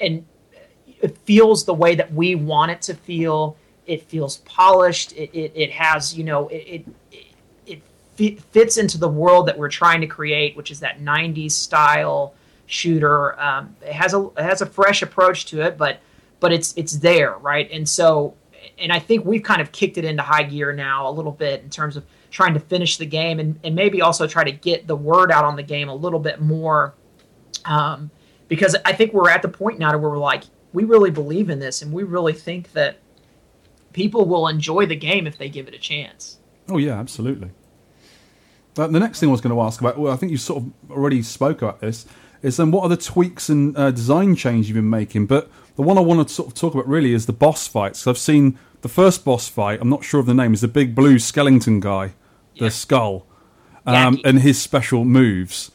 and 0.00 0.26
it 1.00 1.16
feels 1.18 1.64
the 1.64 1.74
way 1.74 1.94
that 1.94 2.12
we 2.12 2.34
want 2.34 2.72
it 2.72 2.82
to 2.82 2.94
feel. 2.94 3.56
it 3.86 4.02
feels 4.02 4.38
polished. 4.38 5.12
It, 5.12 5.30
it, 5.32 5.52
it 5.54 5.70
has 5.70 6.16
you 6.16 6.24
know 6.24 6.48
it 6.48 6.84
it, 7.66 7.82
it 8.18 8.40
fits 8.40 8.76
into 8.76 8.98
the 8.98 9.08
world 9.08 9.46
that 9.46 9.56
we're 9.56 9.68
trying 9.68 10.00
to 10.00 10.06
create, 10.06 10.56
which 10.56 10.70
is 10.70 10.80
that 10.80 11.00
'90s 11.00 11.52
style 11.52 12.34
shooter. 12.68 13.38
Um, 13.40 13.74
it 13.82 13.92
has 13.92 14.14
a 14.14 14.28
it 14.36 14.44
has 14.44 14.62
a 14.62 14.66
fresh 14.66 15.02
approach 15.02 15.46
to 15.46 15.62
it, 15.62 15.76
but 15.76 16.00
but 16.38 16.52
it's 16.52 16.74
it's 16.76 16.98
there, 16.98 17.36
right? 17.38 17.68
And 17.72 17.88
so 17.88 18.34
and 18.78 18.92
I 18.92 18.98
think 18.98 19.24
we've 19.24 19.42
kind 19.42 19.60
of 19.60 19.72
kicked 19.72 19.98
it 19.98 20.04
into 20.04 20.22
high 20.22 20.44
gear 20.44 20.72
now 20.72 21.08
a 21.08 21.10
little 21.10 21.32
bit 21.32 21.62
in 21.62 21.70
terms 21.70 21.96
of 21.96 22.04
trying 22.30 22.54
to 22.54 22.60
finish 22.60 22.96
the 22.98 23.06
game 23.06 23.40
and, 23.40 23.58
and 23.64 23.74
maybe 23.74 24.02
also 24.02 24.26
try 24.26 24.44
to 24.44 24.52
get 24.52 24.86
the 24.86 24.96
word 24.96 25.32
out 25.32 25.44
on 25.44 25.56
the 25.56 25.62
game 25.62 25.88
a 25.88 25.94
little 25.94 26.20
bit 26.20 26.40
more. 26.40 26.94
Um, 27.64 28.10
because 28.48 28.76
I 28.84 28.92
think 28.92 29.12
we're 29.12 29.30
at 29.30 29.42
the 29.42 29.48
point 29.48 29.78
now 29.78 29.92
to 29.92 29.98
where 29.98 30.10
we're 30.10 30.18
like, 30.18 30.44
we 30.72 30.84
really 30.84 31.10
believe 31.10 31.50
in 31.50 31.58
this 31.58 31.82
and 31.82 31.92
we 31.92 32.02
really 32.02 32.32
think 32.32 32.72
that 32.72 32.98
people 33.92 34.26
will 34.26 34.48
enjoy 34.48 34.86
the 34.86 34.96
game 34.96 35.26
if 35.26 35.38
they 35.38 35.48
give 35.48 35.68
it 35.68 35.74
a 35.74 35.78
chance. 35.78 36.38
Oh 36.68 36.78
yeah, 36.78 36.98
absolutely. 36.98 37.50
But 38.74 38.92
the 38.92 39.00
next 39.00 39.20
thing 39.20 39.28
I 39.28 39.32
was 39.32 39.40
going 39.40 39.54
to 39.54 39.60
ask 39.60 39.80
about, 39.80 39.98
well, 39.98 40.12
I 40.12 40.16
think 40.16 40.30
you 40.30 40.38
sort 40.38 40.62
of 40.62 40.90
already 40.90 41.22
spoke 41.22 41.62
about 41.62 41.80
this, 41.80 42.06
is 42.42 42.56
then 42.56 42.70
what 42.70 42.82
are 42.84 42.88
the 42.88 42.96
tweaks 42.96 43.48
and 43.48 43.76
uh, 43.76 43.90
design 43.90 44.34
changes 44.36 44.68
you've 44.68 44.76
been 44.76 44.90
making? 44.90 45.26
But 45.26 45.50
the 45.76 45.82
one 45.82 45.98
I 45.98 46.00
want 46.00 46.26
to 46.26 46.32
sort 46.32 46.48
of 46.48 46.54
talk 46.54 46.74
about 46.74 46.88
really 46.88 47.12
is 47.12 47.26
the 47.26 47.32
boss 47.32 47.66
fights. 47.66 48.06
I've 48.06 48.18
seen 48.18 48.58
the 48.82 48.88
first 48.88 49.24
boss 49.24 49.48
fight. 49.48 49.80
I'm 49.80 49.88
not 49.88 50.04
sure 50.04 50.20
of 50.20 50.26
the 50.26 50.34
name. 50.34 50.54
Is 50.54 50.60
the 50.60 50.68
big 50.68 50.94
blue 50.94 51.18
skeleton 51.18 51.80
guy, 51.80 52.12
the 52.58 52.70
skull, 52.70 53.26
um, 53.86 54.18
and 54.24 54.40
his 54.40 54.60
special 54.60 55.04
moves. 55.04 55.70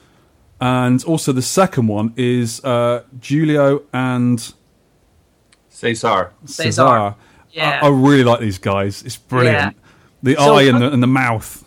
And 0.61 1.03
also 1.03 1.33
the 1.33 1.41
second 1.41 1.87
one 1.87 2.13
is 2.15 2.63
uh, 2.63 3.03
Julio 3.21 3.83
and 3.91 4.53
Cesar. 5.69 6.31
Cesar. 6.45 7.15
Yeah. 7.51 7.79
I, 7.81 7.87
I 7.87 7.89
really 7.89 8.23
like 8.23 8.39
these 8.39 8.57
guys. 8.57 9.03
It's 9.03 9.17
brilliant. 9.17 9.75
The 10.21 10.35
So- 10.35 10.55
eye 10.55 10.63
and 10.63 10.81
the, 10.81 10.91
and 10.91 11.03
the 11.03 11.07
mouth. 11.07 11.65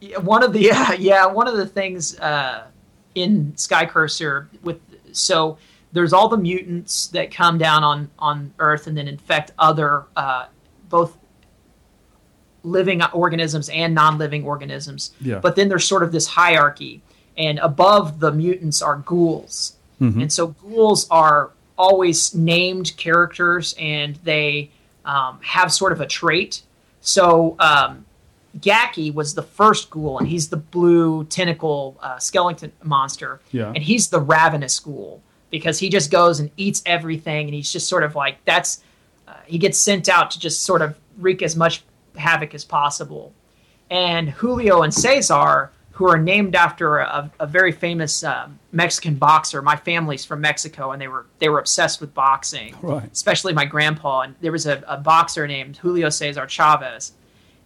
Yeah, 0.00 0.18
one 0.18 0.42
of 0.44 0.52
the 0.52 0.60
yeah, 0.60 0.92
yeah 0.98 1.26
one 1.26 1.48
of 1.48 1.56
the 1.56 1.66
things 1.66 2.18
uh, 2.20 2.68
in 3.14 3.52
SkyCurser 3.56 4.46
with 4.62 4.80
so 5.12 5.58
there's 5.92 6.12
all 6.12 6.28
the 6.28 6.36
mutants 6.36 7.06
that 7.08 7.30
come 7.30 7.58
down 7.58 7.82
on 7.82 8.10
on 8.18 8.52
Earth 8.58 8.86
and 8.86 8.96
then 8.96 9.08
infect 9.08 9.52
other 9.58 10.04
uh, 10.16 10.46
both 10.88 11.16
living 12.62 13.02
organisms 13.12 13.68
and 13.70 13.94
non-living 13.94 14.44
organisms. 14.44 15.12
Yeah. 15.20 15.38
But 15.38 15.56
then 15.56 15.68
there's 15.68 15.86
sort 15.86 16.02
of 16.02 16.12
this 16.12 16.26
hierarchy, 16.26 17.00
and 17.36 17.58
above 17.60 18.20
the 18.20 18.32
mutants 18.32 18.82
are 18.82 18.96
ghouls, 18.96 19.76
Mhm. 20.00 20.22
and 20.22 20.32
so 20.32 20.48
ghouls 20.48 21.06
are 21.10 21.50
always 21.78 22.34
named 22.34 22.96
characters, 22.96 23.74
and 23.78 24.16
they 24.24 24.70
um, 25.04 25.38
have 25.42 25.72
sort 25.72 25.92
of 25.92 26.00
a 26.02 26.06
trait. 26.06 26.62
So 27.00 27.56
um, 27.60 28.04
Gaki 28.60 29.10
was 29.10 29.34
the 29.34 29.42
first 29.42 29.90
ghoul, 29.90 30.18
and 30.18 30.28
he's 30.28 30.48
the 30.48 30.56
blue 30.56 31.24
tentacle 31.24 31.96
uh, 32.00 32.18
skeleton 32.18 32.72
monster. 32.82 33.40
Yeah. 33.52 33.72
And 33.74 33.82
he's 33.82 34.08
the 34.08 34.20
ravenous 34.20 34.78
ghoul 34.80 35.22
because 35.50 35.78
he 35.78 35.88
just 35.88 36.10
goes 36.10 36.40
and 36.40 36.50
eats 36.56 36.82
everything, 36.86 37.46
and 37.46 37.54
he's 37.54 37.72
just 37.72 37.88
sort 37.88 38.02
of 38.04 38.14
like 38.14 38.44
that's. 38.44 38.82
Uh, 39.26 39.34
he 39.46 39.58
gets 39.58 39.76
sent 39.78 40.08
out 40.08 40.30
to 40.30 40.38
just 40.40 40.62
sort 40.62 40.80
of 40.82 40.98
wreak 41.18 41.42
as 41.42 41.54
much 41.56 41.82
havoc 42.16 42.54
as 42.54 42.64
possible. 42.64 43.32
And 43.90 44.30
Julio 44.30 44.82
and 44.82 44.92
Cesar, 44.92 45.70
who 45.92 46.06
are 46.08 46.18
named 46.18 46.54
after 46.54 46.98
a, 46.98 47.30
a 47.40 47.46
very 47.46 47.72
famous 47.72 48.22
um, 48.22 48.58
Mexican 48.72 49.16
boxer. 49.16 49.60
My 49.62 49.76
family's 49.76 50.24
from 50.24 50.40
Mexico, 50.40 50.92
and 50.92 51.00
they 51.02 51.08
were 51.08 51.26
they 51.38 51.48
were 51.48 51.58
obsessed 51.58 52.00
with 52.00 52.14
boxing 52.14 52.74
Right. 52.82 53.10
especially 53.12 53.52
my 53.52 53.64
grandpa. 53.64 54.20
And 54.22 54.34
there 54.40 54.52
was 54.52 54.66
a, 54.66 54.82
a 54.86 54.96
boxer 54.98 55.46
named 55.46 55.76
Julio 55.78 56.08
Cesar 56.08 56.46
Chavez. 56.46 57.12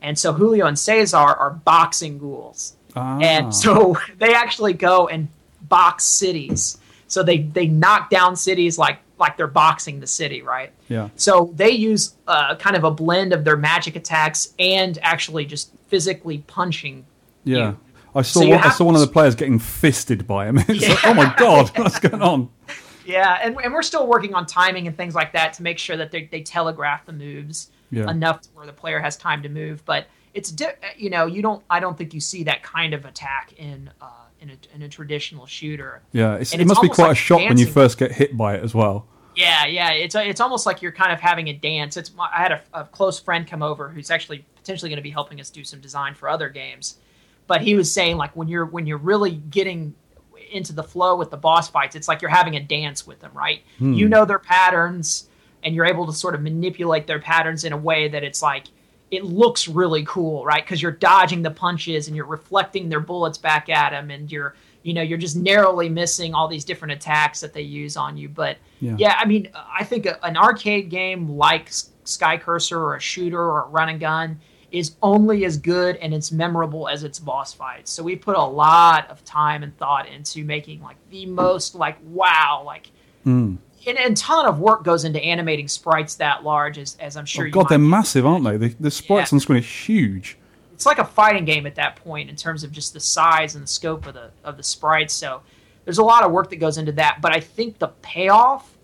And 0.03 0.19
so 0.19 0.33
Julio 0.33 0.67
and 0.67 0.79
Cesar 0.79 1.17
are 1.17 1.51
boxing 1.51 2.19
ghouls. 2.19 2.77
Ah. 2.95 3.19
And 3.21 3.55
so 3.55 3.97
they 4.19 4.35
actually 4.35 4.75
go 4.75 5.09
and 5.09 5.29
box 5.63 6.05
cities. 6.05 6.79
So 7.09 7.23
they, 7.23 7.39
they 7.39 7.67
knock 7.67 8.11
down 8.11 8.37
cities 8.37 8.79
like 8.79 8.99
like 9.23 9.37
they're 9.37 9.47
boxing 9.47 10.01
the 10.01 10.07
city, 10.07 10.43
right? 10.43 10.73
Yeah. 10.89 11.09
So 11.15 11.53
they 11.55 11.71
use 11.71 12.17
uh, 12.27 12.57
kind 12.57 12.75
of 12.75 12.83
a 12.83 12.91
blend 12.91 13.33
of 13.33 13.45
their 13.45 13.57
magic 13.57 13.95
attacks 13.95 14.53
and 14.59 14.99
actually 15.01 15.45
just 15.45 15.73
physically 15.87 16.39
punching. 16.39 17.07
Yeah. 17.45 17.75
I 18.15 18.23
saw 18.23 18.41
So 18.41 18.49
one, 18.49 18.59
I 18.59 18.71
saw 18.71 18.85
one 18.85 18.95
of 18.97 19.01
the 19.01 19.07
players 19.07 19.35
getting 19.37 19.59
fisted 19.59 20.27
by 20.27 20.47
him. 20.47 20.59
It's 20.69 20.89
like, 20.89 21.07
oh 21.07 21.15
my 21.15 21.33
god, 21.39 21.71
what's 21.79 21.99
going 21.99 22.21
on? 22.23 22.51
Yeah, 23.05 23.37
and, 23.43 23.57
and 23.61 23.73
we're 23.73 23.83
still 23.83 24.07
working 24.07 24.33
on 24.33 24.47
timing 24.47 24.87
and 24.87 24.97
things 24.97 25.13
like 25.13 25.33
that 25.33 25.55
to 25.55 25.65
make 25.65 25.77
sure 25.79 25.97
that 25.97 26.13
they, 26.13 26.27
they 26.27 26.41
telegraph 26.41 27.05
the 27.05 27.13
moves 27.13 27.69
Yeah. 27.93 28.11
enough 28.11 28.41
where 28.55 28.67
the 28.67 28.73
player 28.73 28.99
has 28.99 29.17
time 29.17 29.43
to 29.43 29.49
move. 29.49 29.85
But 29.85 30.07
it's 30.35 30.51
di- 30.51 30.75
you 30.97 31.11
know 31.11 31.27
you 31.27 31.43
don't 31.43 31.63
I 31.71 31.79
don't 31.79 31.97
think 31.97 32.15
you 32.15 32.21
see 32.21 32.43
that 32.45 32.63
kind 32.63 32.95
of 32.95 33.05
attack 33.05 33.53
in 33.57 33.91
uh, 34.01 34.07
in, 34.41 34.51
a, 34.51 34.57
in 34.75 34.83
a 34.83 34.89
traditional 34.89 35.47
shooter. 35.47 36.03
Yeah, 36.13 36.37
it 36.37 36.67
must 36.67 36.83
be 36.83 36.89
quite 36.89 37.09
like 37.09 37.13
a 37.13 37.15
shock 37.15 37.39
when 37.41 37.59
you 37.59 37.67
first 37.67 37.99
get 37.99 38.13
hit 38.13 38.37
by 38.37 38.55
it 38.57 38.65
as 38.65 38.75
well. 38.75 39.07
Yeah, 39.37 39.67
yeah, 39.67 39.91
it's 39.93 40.15
it's 40.15 40.41
almost 40.41 40.67
like 40.67 40.83
you're 40.83 40.93
kind 40.93 41.13
of 41.13 41.21
having 41.21 41.49
a 41.49 41.53
dance. 41.53 41.97
It's 41.97 42.15
my- 42.15 42.31
I 42.33 42.39
had 42.39 42.53
a, 42.53 42.63
a 42.75 42.85
close 42.85 43.19
friend 43.21 43.47
come 43.47 43.63
over 43.63 43.89
who's 43.89 44.11
actually 44.11 44.45
potentially 44.57 44.89
going 44.91 44.99
to 44.99 45.03
be 45.03 45.11
helping 45.11 45.41
us 45.41 45.51
do 45.51 45.65
some 45.65 45.81
design 45.81 46.15
for 46.15 46.29
other 46.29 46.49
games, 46.49 46.97
but 47.47 47.63
he 47.63 47.75
was 47.75 47.93
saying 47.93 48.17
like 48.17 48.35
when 48.37 48.49
you're 48.49 48.67
when 48.67 48.87
you're 48.87 48.99
really 48.99 49.33
getting 49.33 49.95
into 50.51 50.73
the 50.75 50.83
flow 50.83 51.17
with 51.17 51.31
the 51.31 51.37
boss 51.37 51.71
fights, 51.71 51.97
it's 51.97 52.09
like 52.09 52.21
you're 52.21 52.31
having 52.31 52.57
a 52.57 52.61
dance 52.61 53.07
with 53.07 53.21
them, 53.21 53.31
right? 53.33 53.63
Hmm. 53.79 53.95
You 53.95 54.09
know 54.09 54.25
their 54.27 54.39
patterns, 54.39 55.29
and 55.63 55.75
you're 55.75 55.87
able 55.87 56.07
to 56.07 56.13
sort 56.13 56.35
of 56.35 56.43
manipulate 56.43 57.07
their 57.07 57.21
patterns 57.21 57.65
in 57.65 57.73
a 57.73 57.77
way 57.77 58.09
that 58.09 58.23
it's 58.25 58.43
like 58.43 58.65
it 59.11 59.25
looks 59.25 59.69
really 59.69 60.05
cool, 60.07 60.45
right? 60.45 60.65
Because 60.65 60.81
you're 60.81 60.91
dodging 60.91 61.43
the 61.43 61.51
punches 61.51 62.07
and 62.09 62.17
you're 62.17 62.25
reflecting 62.27 62.89
their 62.89 63.01
bullets 63.01 63.37
back 63.37 63.69
at 63.69 63.91
them, 63.91 64.11
and 64.11 64.31
you're 64.33 64.55
you 64.83 64.95
know 64.95 65.03
you're 65.03 65.19
just 65.19 65.37
narrowly 65.37 65.89
missing 65.89 66.35
all 66.35 66.49
these 66.49 66.65
different 66.65 66.93
attacks 66.93 67.41
that 67.41 67.53
they 67.53 67.61
use 67.63 67.97
on 67.97 68.17
you. 68.17 68.29
But 68.29 68.57
Yeah. 68.81 68.97
yeah, 68.99 69.17
I 69.19 69.27
mean, 69.27 69.49
I 69.55 69.85
think 69.85 70.07
a, 70.07 70.25
an 70.25 70.37
arcade 70.37 70.89
game 70.91 71.29
like 71.29 71.71
SkyCurser 72.05 72.77
or 72.77 72.97
a 72.97 73.01
shooter 73.01 73.41
or 73.41 73.63
a 73.65 73.69
run 73.69 73.89
and 73.91 74.01
gun 74.01 74.41
is 74.71 74.97
only 75.03 75.45
as 75.45 75.59
good 75.59 75.97
and 75.97 76.15
it's 76.15 76.33
memorable 76.33 76.89
as 76.89 77.05
its 77.05 77.19
boss 77.19 77.53
fights. 77.53 77.91
So 77.91 78.03
we 78.03 78.17
put 78.17 78.37
a 78.37 78.43
lot 78.43 79.09
of 79.11 79.23
time 79.25 79.63
and 79.63 79.77
thought 79.77 80.09
into 80.09 80.45
making 80.45 80.81
like 80.83 80.97
the 81.11 81.27
most 81.27 81.75
like 81.75 81.99
wow 82.03 82.63
like 82.65 82.91
Mm. 83.27 83.59
And 83.87 83.99
a 83.99 84.15
ton 84.15 84.47
of 84.47 84.59
work 84.61 84.85
goes 84.85 85.05
into 85.05 85.23
animating 85.23 85.69
sprites 85.69 86.15
that 86.17 86.45
large 86.45 86.79
as, 86.79 86.97
as 87.01 87.17
I'm 87.17 87.27
sure 87.27 87.47
Oh, 87.47 87.51
God, 87.51 87.69
they're 87.69 87.79
massive, 87.79 88.25
aren't 88.27 88.45
they? 88.45 88.57
The, 88.57 88.69
the 88.81 88.91
sprites 88.91 89.33
on 89.33 89.41
screen 89.41 89.59
are 89.59 89.63
huge. 89.63 90.39
it's 90.73 90.87
like 90.87 90.99
a 90.99 91.05
fighting 91.05 91.45
game 91.45 91.67
at 91.67 91.75
that 91.77 91.97
point 91.97 92.31
in 92.31 92.37
terms 92.37 92.65
of 92.65 92.73
just 92.73 92.93
the 92.93 93.01
size 93.01 93.55
and 93.55 93.65
the 93.65 93.69
scope 93.69 94.07
of 94.07 94.15
the 94.15 94.31
of 94.45 94.57
the 94.57 94.63
sprites. 94.63 95.15
So 95.15 95.43
there's 95.85 95.99
a 95.99 96.05
lot 96.05 96.25
of 96.25 96.31
work 96.33 96.51
that 96.51 96.57
goes 96.57 96.79
into 96.79 96.93
that. 96.93 97.19
But 97.21 97.35
I 97.35 97.41
think 97.41 97.79
the 97.79 97.89
payoff, 98.03 98.77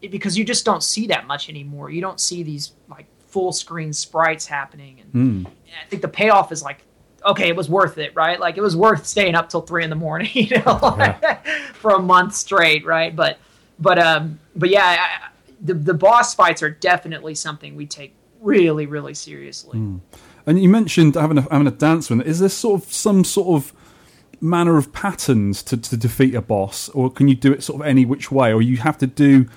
it- 0.00 0.10
because 0.10 0.36
you 0.36 0.44
just 0.44 0.64
don't 0.64 0.82
see 0.82 1.06
that 1.08 1.26
much 1.26 1.48
anymore. 1.48 1.90
You 1.90 2.00
don't 2.00 2.18
see 2.20 2.42
these 2.42 2.72
like 2.88 3.06
full 3.28 3.52
screen 3.52 3.92
sprites 3.92 4.46
happening, 4.46 5.00
and, 5.00 5.12
Mm. 5.12 5.46
and 5.46 5.76
I 5.82 5.88
think 5.88 6.02
the 6.02 6.08
payoff 6.08 6.52
is 6.52 6.62
like, 6.62 6.84
okay, 7.24 7.48
it 7.48 7.56
was 7.56 7.68
worth 7.70 7.96
it, 7.98 8.14
right? 8.16 8.38
Like 8.40 8.56
it 8.58 8.60
was 8.60 8.76
worth 8.76 9.06
staying 9.06 9.34
up 9.36 9.48
till 9.48 9.60
three 9.62 9.84
in 9.84 9.90
the 9.90 9.96
morning, 9.96 10.30
you 10.34 10.58
know, 10.66 10.98
for 11.74 11.92
a 11.92 11.98
month 12.00 12.34
straight, 12.34 12.84
right? 12.84 13.14
But 13.14 13.38
but 13.82 13.98
um 13.98 14.38
but 14.54 14.70
yeah, 14.70 14.96
I, 14.98 15.28
the 15.60 15.74
the 15.74 15.94
boss 15.94 16.34
fights 16.34 16.62
are 16.62 16.70
definitely 16.70 17.34
something 17.34 17.76
we 17.76 17.86
take 17.86 18.14
really 18.40 18.86
really 18.86 19.14
seriously. 19.14 19.78
Mm. 19.78 20.00
And 20.46 20.62
you 20.62 20.68
mentioned 20.68 21.14
having 21.14 21.38
a, 21.38 21.42
having 21.42 21.66
a 21.66 21.76
dance 21.88 22.10
with 22.10 22.20
it. 22.20 22.26
Is 22.26 22.40
there 22.40 22.48
sort 22.48 22.82
of 22.82 22.92
some 22.92 23.24
sort 23.24 23.48
of 23.56 23.72
manner 24.40 24.76
of 24.76 24.92
patterns 24.92 25.62
to, 25.62 25.76
to 25.76 25.96
defeat 25.96 26.34
a 26.34 26.42
boss, 26.42 26.88
or 26.90 27.10
can 27.10 27.28
you 27.28 27.34
do 27.36 27.52
it 27.52 27.62
sort 27.62 27.80
of 27.80 27.86
any 27.86 28.04
which 28.04 28.32
way, 28.32 28.52
or 28.52 28.60
you 28.60 28.76
have 28.78 28.98
to 28.98 29.06
do, 29.06 29.48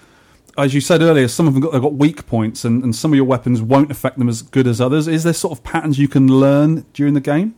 as 0.59 0.75
you 0.75 0.81
said 0.81 1.01
earlier, 1.01 1.27
some 1.27 1.47
of 1.47 1.55
them 1.55 1.63
got, 1.63 1.71
they've 1.71 1.81
got 1.81 1.95
weak 1.95 2.27
points, 2.27 2.63
and, 2.63 2.83
and 2.83 2.95
some 2.95 3.11
of 3.11 3.15
your 3.15 3.25
weapons 3.25 3.63
won't 3.63 3.89
affect 3.89 4.19
them 4.19 4.29
as 4.29 4.43
good 4.43 4.67
as 4.67 4.79
others. 4.79 5.07
Is 5.07 5.23
there 5.23 5.33
sort 5.33 5.57
of 5.57 5.63
patterns 5.63 5.97
you 5.97 6.07
can 6.07 6.27
learn 6.27 6.85
during 6.93 7.15
the 7.15 7.19
game? 7.19 7.55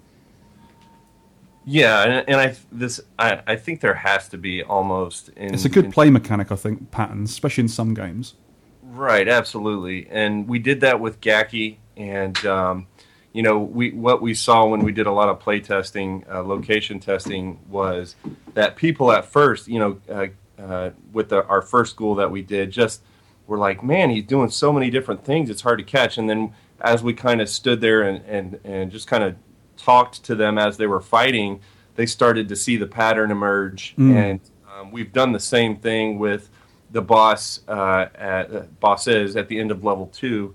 Yeah, 1.69 2.03
and, 2.03 2.29
and 2.29 2.39
I 2.39 2.55
this 2.71 3.01
I, 3.19 3.41
I 3.45 3.57
think 3.57 3.81
there 3.81 3.93
has 3.93 4.29
to 4.29 4.37
be 4.37 4.63
almost 4.63 5.27
in 5.35 5.53
It's 5.53 5.65
a 5.65 5.69
good 5.69 5.85
in- 5.85 5.91
play 5.91 6.09
mechanic, 6.09 6.49
I 6.49 6.55
think. 6.55 6.91
Patterns, 6.91 7.29
especially 7.29 7.63
in 7.63 7.67
some 7.67 7.93
games. 7.93 8.35
Right, 8.81 9.27
absolutely, 9.27 10.07
and 10.09 10.47
we 10.47 10.59
did 10.59 10.79
that 10.79 11.01
with 11.01 11.19
Gaki, 11.19 11.79
and 11.97 12.43
um, 12.45 12.87
you 13.33 13.43
know, 13.43 13.59
we 13.59 13.91
what 13.91 14.21
we 14.21 14.33
saw 14.33 14.65
when 14.65 14.79
we 14.81 14.93
did 14.93 15.07
a 15.07 15.11
lot 15.11 15.27
of 15.27 15.41
play 15.41 15.59
testing, 15.59 16.23
uh, 16.31 16.41
location 16.41 17.01
testing, 17.01 17.59
was 17.69 18.15
that 18.53 18.77
people 18.77 19.11
at 19.11 19.25
first, 19.25 19.67
you 19.67 19.79
know, 19.79 19.99
uh, 20.09 20.27
uh, 20.57 20.91
with 21.11 21.27
the, 21.27 21.45
our 21.47 21.61
first 21.61 21.91
school 21.91 22.15
that 22.15 22.31
we 22.31 22.41
did, 22.41 22.71
just 22.71 23.03
were 23.45 23.57
like, 23.57 23.83
"Man, 23.83 24.09
he's 24.09 24.23
doing 24.23 24.49
so 24.49 24.71
many 24.71 24.89
different 24.89 25.25
things; 25.25 25.49
it's 25.49 25.63
hard 25.63 25.79
to 25.79 25.85
catch." 25.85 26.17
And 26.17 26.29
then 26.29 26.53
as 26.79 27.03
we 27.03 27.13
kind 27.13 27.41
of 27.41 27.49
stood 27.49 27.81
there 27.81 28.03
and 28.03 28.23
and 28.25 28.59
and 28.63 28.89
just 28.89 29.07
kind 29.07 29.25
of 29.25 29.35
talked 29.77 30.23
to 30.25 30.35
them 30.35 30.57
as 30.57 30.77
they 30.77 30.87
were 30.87 31.01
fighting, 31.01 31.59
they 31.95 32.05
started 32.05 32.49
to 32.49 32.55
see 32.55 32.75
the 32.77 32.87
pattern 32.87 33.31
emerge, 33.31 33.95
Mm. 33.97 34.15
and 34.15 34.39
um, 34.79 34.91
we've 34.91 35.11
done 35.13 35.31
the 35.31 35.39
same 35.39 35.75
thing 35.77 36.19
with 36.19 36.49
the 36.91 37.01
boss 37.01 37.61
uh, 37.67 38.05
at 38.15 38.53
uh, 38.53 38.61
bosses 38.79 39.35
at 39.35 39.47
the 39.47 39.59
end 39.59 39.71
of 39.71 39.83
level 39.83 40.07
two, 40.07 40.53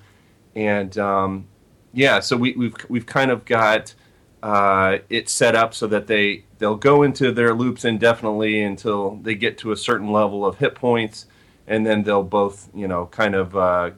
and 0.55 0.97
um, 0.99 1.47
yeah, 1.93 2.21
so 2.21 2.37
we, 2.37 2.53
we've 2.53 2.75
we've 2.89 3.07
kind 3.07 3.31
of 3.31 3.45
got 3.45 3.95
uh, 4.43 4.99
it 5.09 5.29
set 5.29 5.55
up 5.55 5.75
so 5.75 5.87
that 5.89 6.07
they 6.07 6.45
they'll 6.59 6.77
go 6.77 7.03
into 7.03 7.33
their 7.33 7.55
loops 7.55 7.85
indefinitely 7.85 8.63
until 8.63 9.17
they 9.23 9.35
get 9.35 9.59
to 9.59 9.73
a 9.73 9.77
certain 9.77 10.11
level 10.13 10.45
of 10.47 10.59
hit 10.59 10.75
points, 10.75 11.27
and 11.67 11.85
then 11.87 12.03
they'll 12.03 12.23
both 12.23 12.69
you 12.75 12.89
know 12.89 13.07
kind 13.07 13.35
of 13.35 13.57
uh, 13.57 13.91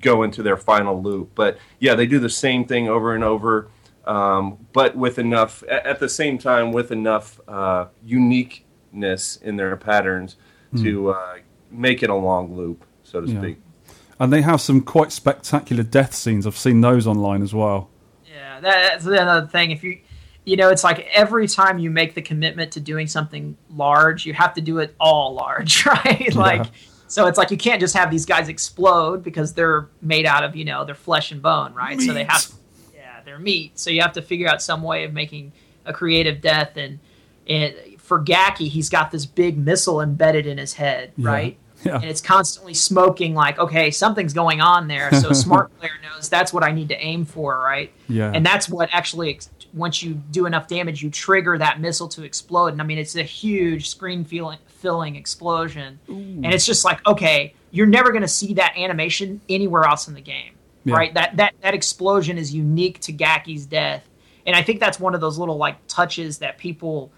go 0.00 0.22
into 0.22 0.42
their 0.42 0.56
final 0.56 1.02
loop. 1.02 1.30
But 1.34 1.58
yeah, 1.80 1.94
they 1.94 2.06
do 2.06 2.18
the 2.18 2.30
same 2.30 2.64
thing 2.64 2.88
over 2.88 3.14
and 3.14 3.24
over, 3.24 3.68
um, 4.06 4.58
but 4.72 4.96
with 4.96 5.18
enough 5.18 5.62
at, 5.68 5.86
at 5.86 6.00
the 6.00 6.08
same 6.08 6.38
time 6.38 6.72
with 6.72 6.90
enough 6.92 7.40
uh, 7.48 7.86
uniqueness 8.04 9.36
in 9.36 9.56
their 9.56 9.76
patterns 9.76 10.36
Hmm. 10.72 10.82
to 10.84 11.10
uh, 11.10 11.34
make 11.70 12.02
it 12.02 12.08
a 12.08 12.14
long 12.14 12.56
loop, 12.56 12.84
so 13.04 13.20
to 13.20 13.30
Yeah. 13.30 13.40
speak. 13.40 13.58
And 14.18 14.32
they 14.32 14.40
have 14.40 14.60
some 14.60 14.80
quite 14.80 15.12
spectacular 15.12 15.82
death 15.82 16.14
scenes. 16.14 16.46
I've 16.46 16.56
seen 16.56 16.80
those 16.80 17.06
online 17.06 17.42
as 17.42 17.52
well. 17.52 17.90
Yeah, 18.26 18.58
that's 18.60 19.04
another 19.04 19.46
thing. 19.48 19.70
If 19.70 19.84
you, 19.84 19.98
you 20.44 20.56
know, 20.56 20.70
it's 20.70 20.82
like 20.82 21.06
every 21.12 21.46
time 21.46 21.78
you 21.78 21.90
make 21.90 22.14
the 22.14 22.22
commitment 22.22 22.72
to 22.72 22.80
doing 22.80 23.06
something 23.06 23.54
large, 23.68 24.24
you 24.24 24.32
have 24.32 24.54
to 24.54 24.62
do 24.62 24.78
it 24.78 24.94
all 24.98 25.34
large, 25.34 25.84
right? 26.04 26.34
like, 26.34 26.66
so 27.06 27.26
it's 27.26 27.36
like 27.36 27.50
you 27.50 27.58
can't 27.58 27.78
just 27.80 27.94
have 27.94 28.10
these 28.10 28.24
guys 28.24 28.48
explode 28.48 29.22
because 29.22 29.52
they're 29.52 29.88
made 30.00 30.24
out 30.24 30.42
of, 30.42 30.56
you 30.56 30.64
know, 30.64 30.86
they're 30.86 30.94
flesh 30.94 31.32
and 31.32 31.42
bone, 31.42 31.74
right? 31.74 32.00
So 32.00 32.14
they 32.14 32.24
have, 32.24 32.46
they're 33.24 33.38
meat. 33.38 33.78
So 33.78 33.90
you 33.90 34.00
have 34.02 34.12
to 34.14 34.22
figure 34.22 34.48
out 34.48 34.62
some 34.62 34.82
way 34.82 35.04
of 35.04 35.12
making 35.12 35.52
a 35.84 35.92
creative 35.92 36.40
death. 36.40 36.76
And, 36.76 36.98
and 37.48 37.74
for 37.98 38.18
Gaki, 38.18 38.68
he's 38.68 38.88
got 38.88 39.10
this 39.10 39.26
big 39.26 39.56
missile 39.58 40.00
embedded 40.00 40.46
in 40.46 40.58
his 40.58 40.74
head, 40.74 41.12
Yeah. 41.16 41.28
right? 41.30 41.58
Yeah. 41.84 41.96
and 41.96 42.04
it's 42.04 42.20
constantly 42.20 42.74
smoking 42.74 43.34
like 43.34 43.58
okay 43.58 43.90
something's 43.90 44.32
going 44.32 44.60
on 44.60 44.86
there 44.86 45.12
so 45.14 45.30
a 45.30 45.34
smart 45.44 45.76
player 45.80 45.90
knows 46.00 46.28
that's 46.28 46.52
what 46.52 46.62
i 46.62 46.70
need 46.70 46.90
to 46.90 46.94
aim 46.94 47.24
for 47.24 47.58
right 47.58 47.92
Yeah. 48.08 48.30
and 48.32 48.46
that's 48.46 48.68
what 48.68 48.88
actually 48.92 49.40
once 49.74 50.00
you 50.00 50.14
do 50.14 50.46
enough 50.46 50.68
damage 50.68 51.02
you 51.02 51.10
trigger 51.10 51.58
that 51.58 51.80
missile 51.80 52.06
to 52.10 52.22
explode 52.22 52.68
and 52.68 52.80
i 52.80 52.84
mean 52.84 52.98
it's 52.98 53.16
a 53.16 53.24
huge 53.24 53.88
screen 53.88 54.24
filling, 54.24 54.60
filling 54.68 55.16
explosion 55.16 55.98
and 56.06 56.46
it's 56.46 56.64
just 56.64 56.84
like 56.84 57.04
okay 57.04 57.52
you're 57.72 57.88
never 57.88 58.10
going 58.12 58.22
to 58.22 58.28
see 58.28 58.54
that 58.54 58.74
animation 58.78 59.40
anywhere 59.48 59.82
else 59.82 60.06
in 60.06 60.14
the 60.14 60.20
game 60.20 60.52
Yeah. 60.84 60.96
right 60.96 61.14
that 61.14 61.36
that 61.36 61.54
that 61.62 61.74
explosion 61.74 62.38
is 62.38 62.52
unique 62.54 62.98
to 63.00 63.12
gaki's 63.12 63.66
death 63.66 64.08
and 64.46 64.56
i 64.56 64.62
think 64.62 64.80
that's 64.80 64.98
one 64.98 65.14
of 65.14 65.20
those 65.20 65.38
little 65.38 65.56
like 65.56 65.76
touches 65.86 66.38
that 66.38 66.58
people 66.58 67.12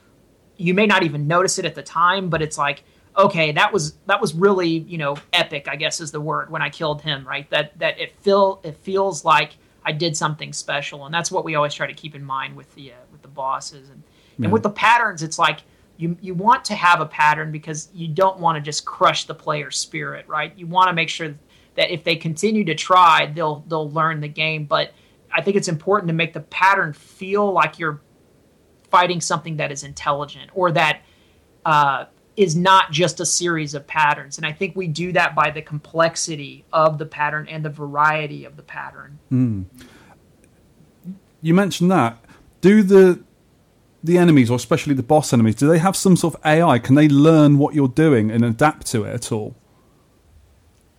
you 0.56 0.74
may 0.74 0.86
not 0.86 1.02
even 1.02 1.26
notice 1.26 1.58
it 1.58 1.64
at 1.64 1.74
the 1.74 1.82
time, 1.82 2.28
but 2.28 2.40
it's 2.40 2.56
like, 2.56 2.84
okay, 3.16 3.50
that 3.52 3.72
was 3.72 3.94
that 4.06 4.20
was 4.20 4.34
really 4.34 4.68
you 4.68 4.98
know 4.98 5.16
epic. 5.32 5.66
I 5.68 5.76
guess 5.76 6.00
is 6.00 6.12
the 6.12 6.20
word 6.20 6.48
when 6.50 6.62
I 6.62 6.70
killed 6.70 7.02
him. 7.02 7.26
Right, 7.26 7.48
that 7.50 7.76
that 7.80 7.98
it 7.98 8.14
feel 8.20 8.60
it 8.62 8.76
feels 8.76 9.24
like 9.24 9.56
I 9.84 9.92
did 9.92 10.16
something 10.16 10.52
special, 10.52 11.06
and 11.06 11.12
that's 11.14 11.30
what 11.32 11.44
we 11.44 11.54
always 11.56 11.74
try 11.74 11.86
to 11.86 11.92
keep 11.92 12.14
in 12.14 12.24
mind 12.24 12.54
with 12.56 12.72
the 12.76 12.92
uh, 12.92 12.96
with 13.10 13.22
the 13.22 13.28
bosses 13.28 13.90
and 13.90 14.02
Yeah. 14.38 14.44
and 14.44 14.52
with 14.52 14.62
the 14.62 14.70
patterns. 14.70 15.24
It's 15.24 15.38
like 15.40 15.60
you 15.96 16.16
you 16.20 16.34
want 16.34 16.64
to 16.66 16.74
have 16.76 17.00
a 17.00 17.06
pattern 17.06 17.50
because 17.50 17.88
you 17.92 18.06
don't 18.06 18.38
want 18.38 18.54
to 18.56 18.60
just 18.62 18.84
crush 18.84 19.24
the 19.24 19.34
player's 19.34 19.76
spirit. 19.76 20.24
Right, 20.28 20.52
you 20.56 20.68
want 20.68 20.88
to 20.88 20.92
make 20.94 21.08
sure 21.08 21.28
that 21.28 21.43
if 21.76 22.04
they 22.04 22.16
continue 22.16 22.64
to 22.64 22.74
try, 22.74 23.26
they'll 23.26 23.64
they'll 23.68 23.90
learn 23.90 24.20
the 24.20 24.28
game, 24.28 24.64
but 24.64 24.92
I 25.32 25.42
think 25.42 25.56
it's 25.56 25.68
important 25.68 26.08
to 26.08 26.14
make 26.14 26.32
the 26.32 26.40
pattern 26.40 26.92
feel 26.92 27.52
like 27.52 27.78
you're 27.78 28.00
fighting 28.90 29.20
something 29.20 29.56
that 29.56 29.72
is 29.72 29.82
intelligent 29.82 30.50
or 30.54 30.70
that 30.70 31.02
uh, 31.64 32.04
is 32.36 32.54
not 32.54 32.92
just 32.92 33.18
a 33.18 33.26
series 33.26 33.74
of 33.74 33.86
patterns. 33.86 34.36
And 34.38 34.46
I 34.46 34.52
think 34.52 34.76
we 34.76 34.86
do 34.86 35.12
that 35.12 35.34
by 35.34 35.50
the 35.50 35.62
complexity 35.62 36.64
of 36.72 36.98
the 36.98 37.06
pattern 37.06 37.48
and 37.48 37.64
the 37.64 37.70
variety 37.70 38.44
of 38.44 38.56
the 38.56 38.62
pattern. 38.62 39.18
Mm. 39.32 39.64
You 41.40 41.54
mentioned 41.54 41.90
that. 41.90 42.24
Do 42.60 42.82
the 42.82 43.22
the 44.02 44.18
enemies, 44.18 44.50
or 44.50 44.56
especially 44.56 44.94
the 44.94 45.02
boss 45.02 45.32
enemies, 45.32 45.54
do 45.54 45.66
they 45.66 45.78
have 45.78 45.96
some 45.96 46.14
sort 46.14 46.34
of 46.34 46.40
AI? 46.44 46.78
Can 46.78 46.94
they 46.94 47.08
learn 47.08 47.56
what 47.58 47.74
you're 47.74 47.88
doing 47.88 48.30
and 48.30 48.44
adapt 48.44 48.86
to 48.88 49.04
it 49.04 49.14
at 49.14 49.32
all? 49.32 49.56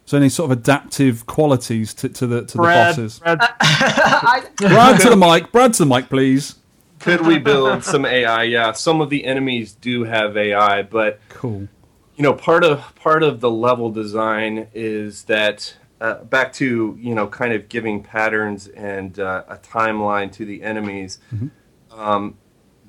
So 0.06 0.18
any 0.18 0.30
sort 0.30 0.52
of 0.52 0.58
adaptive 0.60 1.26
qualities 1.26 1.94
to, 1.96 2.10
to 2.10 2.28
the 2.28 2.46
to 2.46 2.58
Brad, 2.58 2.96
the 2.96 3.02
bosses? 3.02 3.20
Brad, 3.20 3.40
Brad 4.58 5.02
to 5.02 5.10
the 5.10 5.18
mic. 5.18 5.52
Brad 5.52 5.74
to 5.74 5.86
the 5.86 5.90
mic, 5.96 6.10
please. 6.10 6.56
Could 7.00 7.22
we 7.22 7.38
build 7.40 7.84
some 7.84 8.06
AI? 8.06 8.44
Yeah, 8.44 8.72
some 8.72 9.02
of 9.02 9.10
the 9.10 9.26
enemies 9.26 9.74
do 9.74 10.04
have 10.04 10.38
AI, 10.38 10.84
but 10.84 11.20
Cool. 11.30 11.68
you 12.16 12.24
know, 12.24 12.34
part 12.34 12.64
of 12.64 12.94
part 12.96 13.24
of 13.24 13.42
the 13.42 13.50
level 13.50 13.92
design 13.92 14.68
is 14.74 15.24
that 15.24 15.76
uh, 16.02 16.24
back 16.24 16.54
to 16.54 16.98
you 17.00 17.16
know, 17.16 17.28
kind 17.28 17.54
of 17.54 17.68
giving 17.70 18.04
patterns 18.04 18.68
and 18.68 19.20
uh, 19.20 19.44
a 19.48 19.58
timeline 19.58 20.32
to 20.34 20.46
the 20.46 20.62
enemies. 20.62 21.20
Um, 21.92 22.38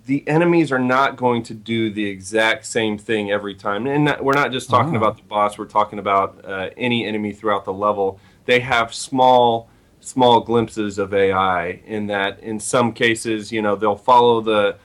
the 0.06 0.26
enemies 0.28 0.70
are 0.72 0.78
not 0.78 1.16
going 1.16 1.42
to 1.42 1.54
do 1.54 1.90
the 1.90 2.06
exact 2.06 2.64
same 2.64 2.96
thing 2.96 3.30
every 3.30 3.54
time, 3.54 3.86
and 3.86 4.04
not, 4.04 4.24
we're 4.24 4.32
not 4.32 4.52
just 4.52 4.70
talking 4.70 4.94
Ah. 4.94 4.98
about 4.98 5.16
the 5.16 5.24
boss. 5.24 5.58
We're 5.58 5.64
talking 5.66 5.98
about 5.98 6.44
uh, 6.44 6.70
any 6.76 7.04
enemy 7.04 7.32
throughout 7.32 7.64
the 7.64 7.72
level. 7.72 8.18
They 8.46 8.60
have 8.60 8.94
small 8.94 9.68
small 10.00 10.40
glimpses 10.40 10.98
of 10.98 11.12
AI 11.12 11.80
in 11.84 12.06
that 12.06 12.38
in 12.40 12.60
some 12.60 12.92
cases, 12.92 13.50
you 13.50 13.60
know, 13.60 13.74
they'll 13.74 13.96
follow 13.96 14.40
the 14.40 14.76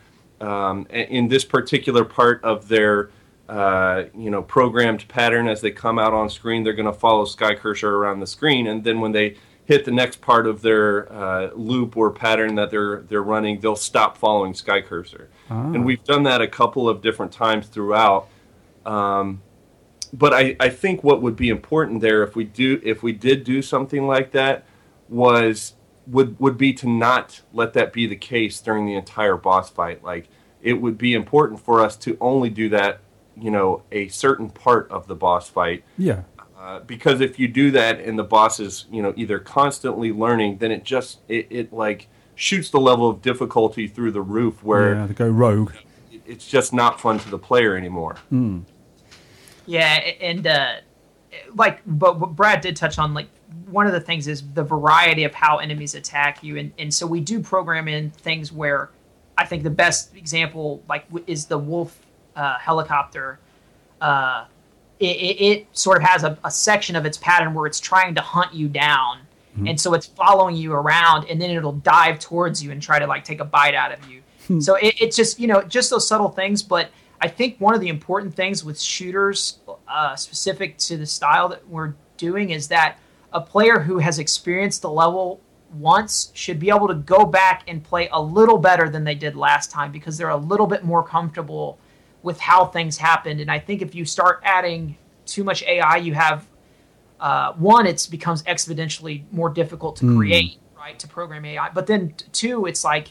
um, 0.43 0.87
in 0.89 1.27
this 1.27 1.45
particular 1.45 2.03
part 2.03 2.43
of 2.43 2.67
their 2.67 3.11
uh, 3.47 4.05
you 4.17 4.31
know 4.31 4.41
programmed 4.41 5.07
pattern 5.07 5.47
as 5.47 5.61
they 5.61 5.69
come 5.69 5.99
out 5.99 6.13
on 6.13 6.29
screen, 6.29 6.63
they're 6.63 6.73
going 6.73 6.85
to 6.91 6.99
follow 6.99 7.25
SkyCurser 7.25 7.83
around 7.83 8.19
the 8.21 8.27
screen, 8.27 8.65
and 8.67 8.83
then 8.83 8.99
when 8.99 9.11
they 9.11 9.35
hit 9.71 9.85
the 9.85 9.91
next 9.91 10.19
part 10.19 10.47
of 10.47 10.61
their 10.61 11.09
uh, 11.13 11.49
loop 11.55 11.95
or 11.95 12.11
pattern 12.11 12.55
that 12.55 12.69
they're 12.71 13.03
they're 13.03 13.23
running, 13.23 13.61
they'll 13.61 13.75
stop 13.77 14.17
following 14.17 14.51
SkyCurser. 14.51 15.27
Ah. 15.49 15.71
And 15.71 15.85
we've 15.85 16.03
done 16.03 16.23
that 16.23 16.41
a 16.41 16.47
couple 16.47 16.89
of 16.89 17.01
different 17.01 17.31
times 17.31 17.67
throughout. 17.67 18.27
Um, 18.85 19.41
but 20.11 20.33
I, 20.33 20.57
I 20.59 20.67
think 20.67 21.05
what 21.05 21.21
would 21.21 21.37
be 21.37 21.47
important 21.47 22.01
there 22.01 22.21
if 22.21 22.35
we 22.35 22.43
do 22.43 22.81
if 22.83 23.01
we 23.01 23.13
did 23.13 23.45
do 23.45 23.61
something 23.61 24.05
like 24.05 24.31
that 24.31 24.65
was 25.07 25.75
would 26.05 26.37
would 26.37 26.57
be 26.57 26.73
to 26.73 26.89
not 26.89 27.39
let 27.53 27.71
that 27.71 27.93
be 27.93 28.05
the 28.05 28.17
case 28.17 28.59
during 28.59 28.85
the 28.85 28.95
entire 28.95 29.37
boss 29.37 29.69
fight. 29.69 30.03
Like 30.03 30.27
it 30.61 30.73
would 30.73 30.97
be 30.97 31.13
important 31.13 31.61
for 31.61 31.79
us 31.79 31.95
to 31.97 32.17
only 32.19 32.49
do 32.49 32.67
that, 32.69 32.99
you 33.37 33.49
know, 33.49 33.83
a 33.89 34.09
certain 34.09 34.49
part 34.49 34.91
of 34.91 35.07
the 35.07 35.15
boss 35.15 35.47
fight. 35.47 35.85
Yeah. 35.97 36.23
Uh, 36.61 36.79
because 36.81 37.21
if 37.21 37.39
you 37.39 37.47
do 37.47 37.71
that 37.71 37.99
and 37.99 38.19
the 38.19 38.23
boss 38.23 38.59
is, 38.59 38.85
you 38.91 39.01
know, 39.01 39.13
either 39.17 39.39
constantly 39.39 40.11
learning, 40.11 40.59
then 40.59 40.69
it 40.69 40.83
just 40.83 41.19
it, 41.27 41.47
it 41.49 41.73
like 41.73 42.07
shoots 42.35 42.69
the 42.69 42.79
level 42.79 43.09
of 43.09 43.19
difficulty 43.19 43.87
through 43.87 44.11
the 44.11 44.21
roof 44.21 44.63
where 44.63 44.93
yeah, 44.93 45.05
they 45.07 45.13
go 45.15 45.27
rogue. 45.27 45.73
it's 46.27 46.47
just 46.47 46.71
not 46.71 47.01
fun 47.01 47.17
to 47.17 47.29
the 47.31 47.39
player 47.39 47.75
anymore. 47.75 48.15
Mm. 48.31 48.63
Yeah, 49.65 49.85
and 50.21 50.45
uh, 50.45 50.75
like, 51.55 51.81
but 51.87 52.19
what 52.19 52.35
Brad 52.35 52.61
did 52.61 52.75
touch 52.75 52.99
on, 52.99 53.15
like, 53.15 53.29
one 53.65 53.87
of 53.87 53.93
the 53.93 53.99
things 53.99 54.27
is 54.27 54.43
the 54.53 54.63
variety 54.63 55.23
of 55.23 55.33
how 55.33 55.57
enemies 55.57 55.95
attack 55.95 56.43
you, 56.43 56.57
and 56.57 56.71
and 56.77 56.93
so 56.93 57.07
we 57.07 57.21
do 57.21 57.39
program 57.39 57.87
in 57.87 58.11
things 58.11 58.51
where 58.51 58.91
I 59.35 59.45
think 59.47 59.63
the 59.63 59.71
best 59.71 60.15
example, 60.15 60.83
like, 60.87 61.05
is 61.25 61.47
the 61.47 61.57
wolf 61.57 62.05
uh, 62.35 62.59
helicopter. 62.59 63.39
Uh, 63.99 64.45
it, 65.01 65.05
it, 65.05 65.43
it 65.43 65.67
sort 65.73 65.97
of 65.97 66.03
has 66.03 66.23
a, 66.23 66.37
a 66.43 66.51
section 66.51 66.95
of 66.95 67.05
its 67.05 67.17
pattern 67.17 67.53
where 67.53 67.65
it's 67.65 67.79
trying 67.79 68.13
to 68.15 68.21
hunt 68.21 68.53
you 68.53 68.67
down, 68.67 69.19
and 69.67 69.81
so 69.81 69.93
it's 69.93 70.05
following 70.05 70.55
you 70.55 70.73
around, 70.73 71.27
and 71.29 71.41
then 71.41 71.49
it'll 71.49 71.73
dive 71.73 72.19
towards 72.19 72.63
you 72.63 72.71
and 72.71 72.81
try 72.81 72.99
to 72.99 73.07
like 73.07 73.23
take 73.23 73.39
a 73.39 73.45
bite 73.45 73.75
out 73.75 73.91
of 73.91 74.07
you. 74.07 74.21
So 74.61 74.75
it, 74.75 74.95
it's 74.99 75.15
just 75.15 75.39
you 75.39 75.47
know 75.47 75.61
just 75.63 75.89
those 75.89 76.07
subtle 76.07 76.29
things, 76.29 76.61
but 76.61 76.91
I 77.19 77.27
think 77.27 77.59
one 77.59 77.73
of 77.73 77.81
the 77.81 77.89
important 77.89 78.33
things 78.33 78.63
with 78.63 78.79
shooters, 78.79 79.59
uh, 79.87 80.15
specific 80.15 80.77
to 80.79 80.97
the 80.97 81.05
style 81.05 81.49
that 81.49 81.67
we're 81.67 81.93
doing, 82.17 82.49
is 82.49 82.67
that 82.69 82.97
a 83.33 83.41
player 83.41 83.79
who 83.79 83.99
has 83.99 84.19
experienced 84.19 84.81
the 84.81 84.89
level 84.89 85.41
once 85.73 86.31
should 86.33 86.59
be 86.59 86.69
able 86.69 86.87
to 86.87 86.95
go 86.95 87.25
back 87.25 87.63
and 87.67 87.83
play 87.83 88.09
a 88.11 88.21
little 88.21 88.57
better 88.57 88.89
than 88.89 89.03
they 89.03 89.15
did 89.15 89.35
last 89.35 89.71
time 89.71 89.91
because 89.91 90.17
they're 90.17 90.29
a 90.29 90.37
little 90.37 90.67
bit 90.67 90.83
more 90.83 91.03
comfortable 91.03 91.79
with 92.23 92.39
how 92.39 92.65
things 92.65 92.97
happened. 92.97 93.39
And 93.41 93.49
I 93.49 93.59
think 93.59 93.81
if 93.81 93.95
you 93.95 94.05
start 94.05 94.41
adding 94.43 94.95
too 95.25 95.43
much 95.43 95.63
AI, 95.63 95.97
you 95.97 96.13
have 96.13 96.45
uh, 97.19 97.53
one, 97.53 97.85
it 97.85 98.07
becomes 98.09 98.41
exponentially 98.43 99.23
more 99.31 99.49
difficult 99.49 99.95
to 99.97 100.05
Hmm. 100.05 100.17
create, 100.17 100.57
right, 100.75 100.97
to 100.97 101.07
program 101.07 101.45
AI. 101.45 101.69
But 101.69 101.85
then 101.85 102.15
two, 102.31 102.65
it's 102.65 102.83
like, 102.83 103.09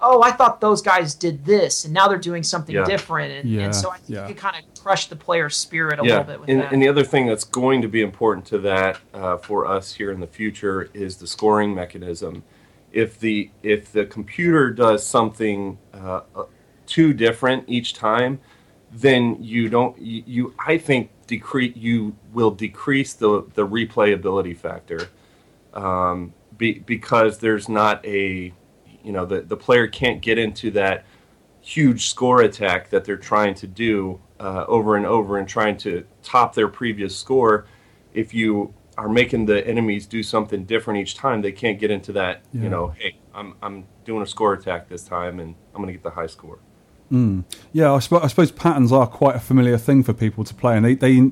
oh, 0.00 0.20
I 0.20 0.32
thought 0.32 0.60
those 0.60 0.82
guys 0.82 1.14
did 1.14 1.44
this, 1.44 1.84
and 1.84 1.94
now 1.94 2.08
they're 2.08 2.18
doing 2.18 2.42
something 2.42 2.74
Yeah. 2.74 2.84
different, 2.84 3.30
and, 3.32 3.48
Yeah, 3.48 3.62
and 3.66 3.72
so 3.74 3.88
I 3.88 3.98
think 3.98 4.08
yeah. 4.08 4.22
you 4.26 4.34
can 4.34 4.50
kind 4.50 4.56
of 4.56 4.82
crush 4.82 5.06
the 5.06 5.14
player's 5.14 5.56
spirit 5.56 6.00
a 6.00 6.02
yeah, 6.04 6.10
little 6.18 6.24
bit 6.24 6.40
with 6.40 6.48
and, 6.50 6.60
that. 6.60 6.72
and 6.72 6.82
the 6.82 6.88
other 6.88 7.04
thing 7.04 7.26
that's 7.28 7.44
going 7.44 7.82
to 7.82 7.88
be 7.88 8.02
important 8.02 8.46
to 8.46 8.58
that 8.58 8.98
uh, 9.14 9.36
for 9.36 9.64
us 9.64 9.94
here 9.94 10.10
in 10.10 10.18
the 10.18 10.26
future 10.26 10.90
is 10.92 11.18
the 11.18 11.28
scoring 11.28 11.72
mechanism. 11.72 12.42
If 12.90 13.20
the 13.20 13.48
if 13.62 13.92
the 13.92 14.04
computer 14.06 14.70
does 14.72 15.06
something 15.06 15.78
uh, 15.94 16.22
uh, 16.34 16.44
too 16.86 17.12
different 17.14 17.64
each 17.68 17.94
time, 17.94 18.40
then 18.92 19.42
you 19.42 19.68
don't 19.68 19.98
you, 19.98 20.22
you 20.26 20.54
I 20.64 20.78
think 20.78 21.10
decrease 21.26 21.76
you 21.76 22.14
will 22.32 22.50
decrease 22.50 23.14
the 23.14 23.44
the 23.54 23.66
replayability 23.66 24.56
factor. 24.56 25.08
Um, 25.74 26.34
be, 26.58 26.80
because 26.80 27.38
there's 27.38 27.68
not 27.68 28.04
a, 28.04 28.52
you 29.02 29.12
know, 29.12 29.24
the, 29.24 29.40
the 29.40 29.56
player 29.56 29.86
can't 29.86 30.20
get 30.20 30.38
into 30.38 30.70
that 30.72 31.06
huge 31.62 32.08
score 32.08 32.42
attack 32.42 32.90
that 32.90 33.04
they're 33.06 33.16
trying 33.16 33.54
to 33.54 33.66
do 33.66 34.20
uh, 34.38 34.64
over 34.68 34.96
and 34.96 35.06
over 35.06 35.38
and 35.38 35.48
trying 35.48 35.78
to 35.78 36.04
top 36.22 36.54
their 36.54 36.68
previous 36.68 37.16
score. 37.16 37.66
If 38.12 38.34
you 38.34 38.74
are 38.98 39.08
making 39.08 39.46
the 39.46 39.66
enemies 39.66 40.04
do 40.06 40.22
something 40.22 40.64
different 40.66 41.00
each 41.00 41.14
time, 41.14 41.40
they 41.40 41.52
can't 41.52 41.78
get 41.78 41.90
into 41.90 42.12
that, 42.12 42.42
Yeah. 42.52 42.62
you 42.64 42.68
know, 42.68 42.88
hey, 42.98 43.16
I'm, 43.34 43.54
I'm 43.62 43.86
doing 44.04 44.22
a 44.22 44.26
score 44.26 44.52
attack 44.52 44.88
this 44.90 45.04
time 45.04 45.40
and 45.40 45.54
I'm 45.74 45.80
going 45.80 45.86
to 45.86 45.92
get 45.94 46.02
the 46.02 46.10
high 46.10 46.26
score. 46.26 46.58
Mm. 47.12 47.44
Yeah, 47.72 47.92
I, 47.92 47.98
sp- 48.00 48.24
I 48.24 48.26
suppose 48.26 48.50
patterns 48.50 48.90
are 48.90 49.06
quite 49.06 49.36
a 49.36 49.40
familiar 49.40 49.76
thing 49.76 50.02
for 50.02 50.14
people 50.14 50.44
to 50.44 50.54
play, 50.54 50.76
and 50.76 50.84
they, 50.84 50.94
they 50.94 51.30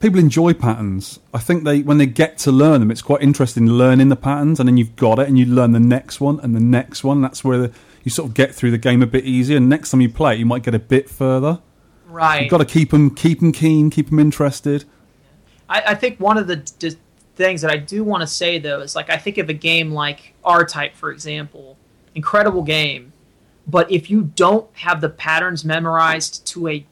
people 0.00 0.18
enjoy 0.18 0.52
patterns. 0.52 1.20
I 1.32 1.38
think 1.38 1.64
they 1.64 1.82
when 1.82 1.98
they 1.98 2.06
get 2.06 2.38
to 2.38 2.52
learn 2.52 2.80
them, 2.80 2.90
it's 2.90 3.02
quite 3.02 3.22
interesting 3.22 3.66
learning 3.66 4.08
the 4.08 4.16
patterns, 4.16 4.58
and 4.58 4.68
then 4.68 4.76
you've 4.76 4.96
got 4.96 5.20
it, 5.20 5.28
and 5.28 5.38
you 5.38 5.46
learn 5.46 5.72
the 5.72 5.80
next 5.80 6.20
one 6.20 6.40
and 6.40 6.56
the 6.56 6.60
next 6.60 7.04
one. 7.04 7.20
That's 7.20 7.44
where 7.44 7.58
the, 7.58 7.72
you 8.02 8.10
sort 8.10 8.28
of 8.28 8.34
get 8.34 8.54
through 8.54 8.72
the 8.72 8.78
game 8.78 9.00
a 9.00 9.06
bit 9.06 9.24
easier. 9.24 9.56
And 9.56 9.68
next 9.68 9.90
time 9.90 10.00
you 10.00 10.08
play, 10.08 10.34
it, 10.34 10.38
you 10.40 10.46
might 10.46 10.62
get 10.64 10.74
a 10.74 10.80
bit 10.80 11.08
further. 11.08 11.60
Right. 12.06 12.42
You've 12.42 12.50
got 12.50 12.58
to 12.58 12.64
keep 12.64 12.90
them 12.90 13.14
keep 13.14 13.40
them 13.40 13.52
keen, 13.52 13.90
keep 13.90 14.10
them 14.10 14.18
interested. 14.18 14.84
I, 15.68 15.82
I 15.88 15.94
think 15.94 16.18
one 16.18 16.38
of 16.38 16.46
the 16.46 16.56
d- 16.56 16.96
things 17.36 17.60
that 17.62 17.70
I 17.70 17.76
do 17.76 18.02
want 18.02 18.22
to 18.22 18.26
say 18.26 18.58
though 18.58 18.80
is 18.80 18.96
like 18.96 19.10
I 19.10 19.18
think 19.18 19.38
of 19.38 19.48
a 19.48 19.54
game 19.54 19.92
like 19.92 20.34
R 20.42 20.64
Type, 20.64 20.96
for 20.96 21.12
example, 21.12 21.76
incredible 22.14 22.62
game, 22.62 23.12
but 23.68 23.90
if 23.92 24.08
you 24.10 24.22
don't 24.34 24.66
have 24.74 25.00
the 25.00 25.08
patterns 25.10 25.64
memorized 25.64 26.46
to 26.48 26.68
a 26.68 26.86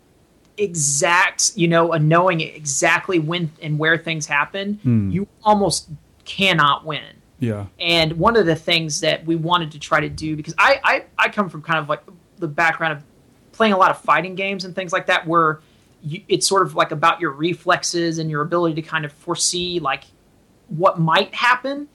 exact, 0.58 1.52
you 1.56 1.68
know, 1.68 1.92
a 1.92 1.98
knowing 1.98 2.40
exactly 2.40 3.18
when 3.18 3.50
and 3.62 3.78
where 3.78 3.98
things 3.98 4.26
happen, 4.26 4.78
Hmm. 4.82 5.10
you 5.10 5.26
almost 5.42 5.88
cannot 6.24 6.84
win. 6.84 7.02
Yeah. 7.38 7.66
And 7.78 8.14
one 8.14 8.36
of 8.36 8.46
the 8.46 8.56
things 8.56 9.00
that 9.00 9.24
we 9.26 9.36
wanted 9.36 9.72
to 9.72 9.78
try 9.78 10.00
to 10.00 10.08
do, 10.08 10.36
because 10.36 10.54
I, 10.58 10.80
I, 10.82 11.04
I 11.18 11.28
come 11.28 11.50
from 11.50 11.62
kind 11.62 11.78
of 11.78 11.88
like 11.88 12.02
the 12.38 12.48
background 12.48 12.94
of 12.94 13.02
playing 13.52 13.74
a 13.74 13.76
lot 13.76 13.90
of 13.90 13.98
fighting 14.00 14.34
games 14.34 14.64
and 14.64 14.74
things 14.74 14.92
like 14.92 15.06
that, 15.06 15.26
where 15.26 15.60
you, 16.02 16.22
it's 16.28 16.46
sort 16.46 16.62
of 16.62 16.74
like 16.74 16.90
about 16.92 17.20
your 17.20 17.32
reflexes 17.32 18.18
and 18.18 18.30
your 18.30 18.40
ability 18.42 18.74
to 18.80 18.82
kind 18.82 19.04
of 19.04 19.12
foresee 19.12 19.78
like 19.80 20.04
what 20.68 20.98
might 20.98 21.34
happen. 21.34 21.88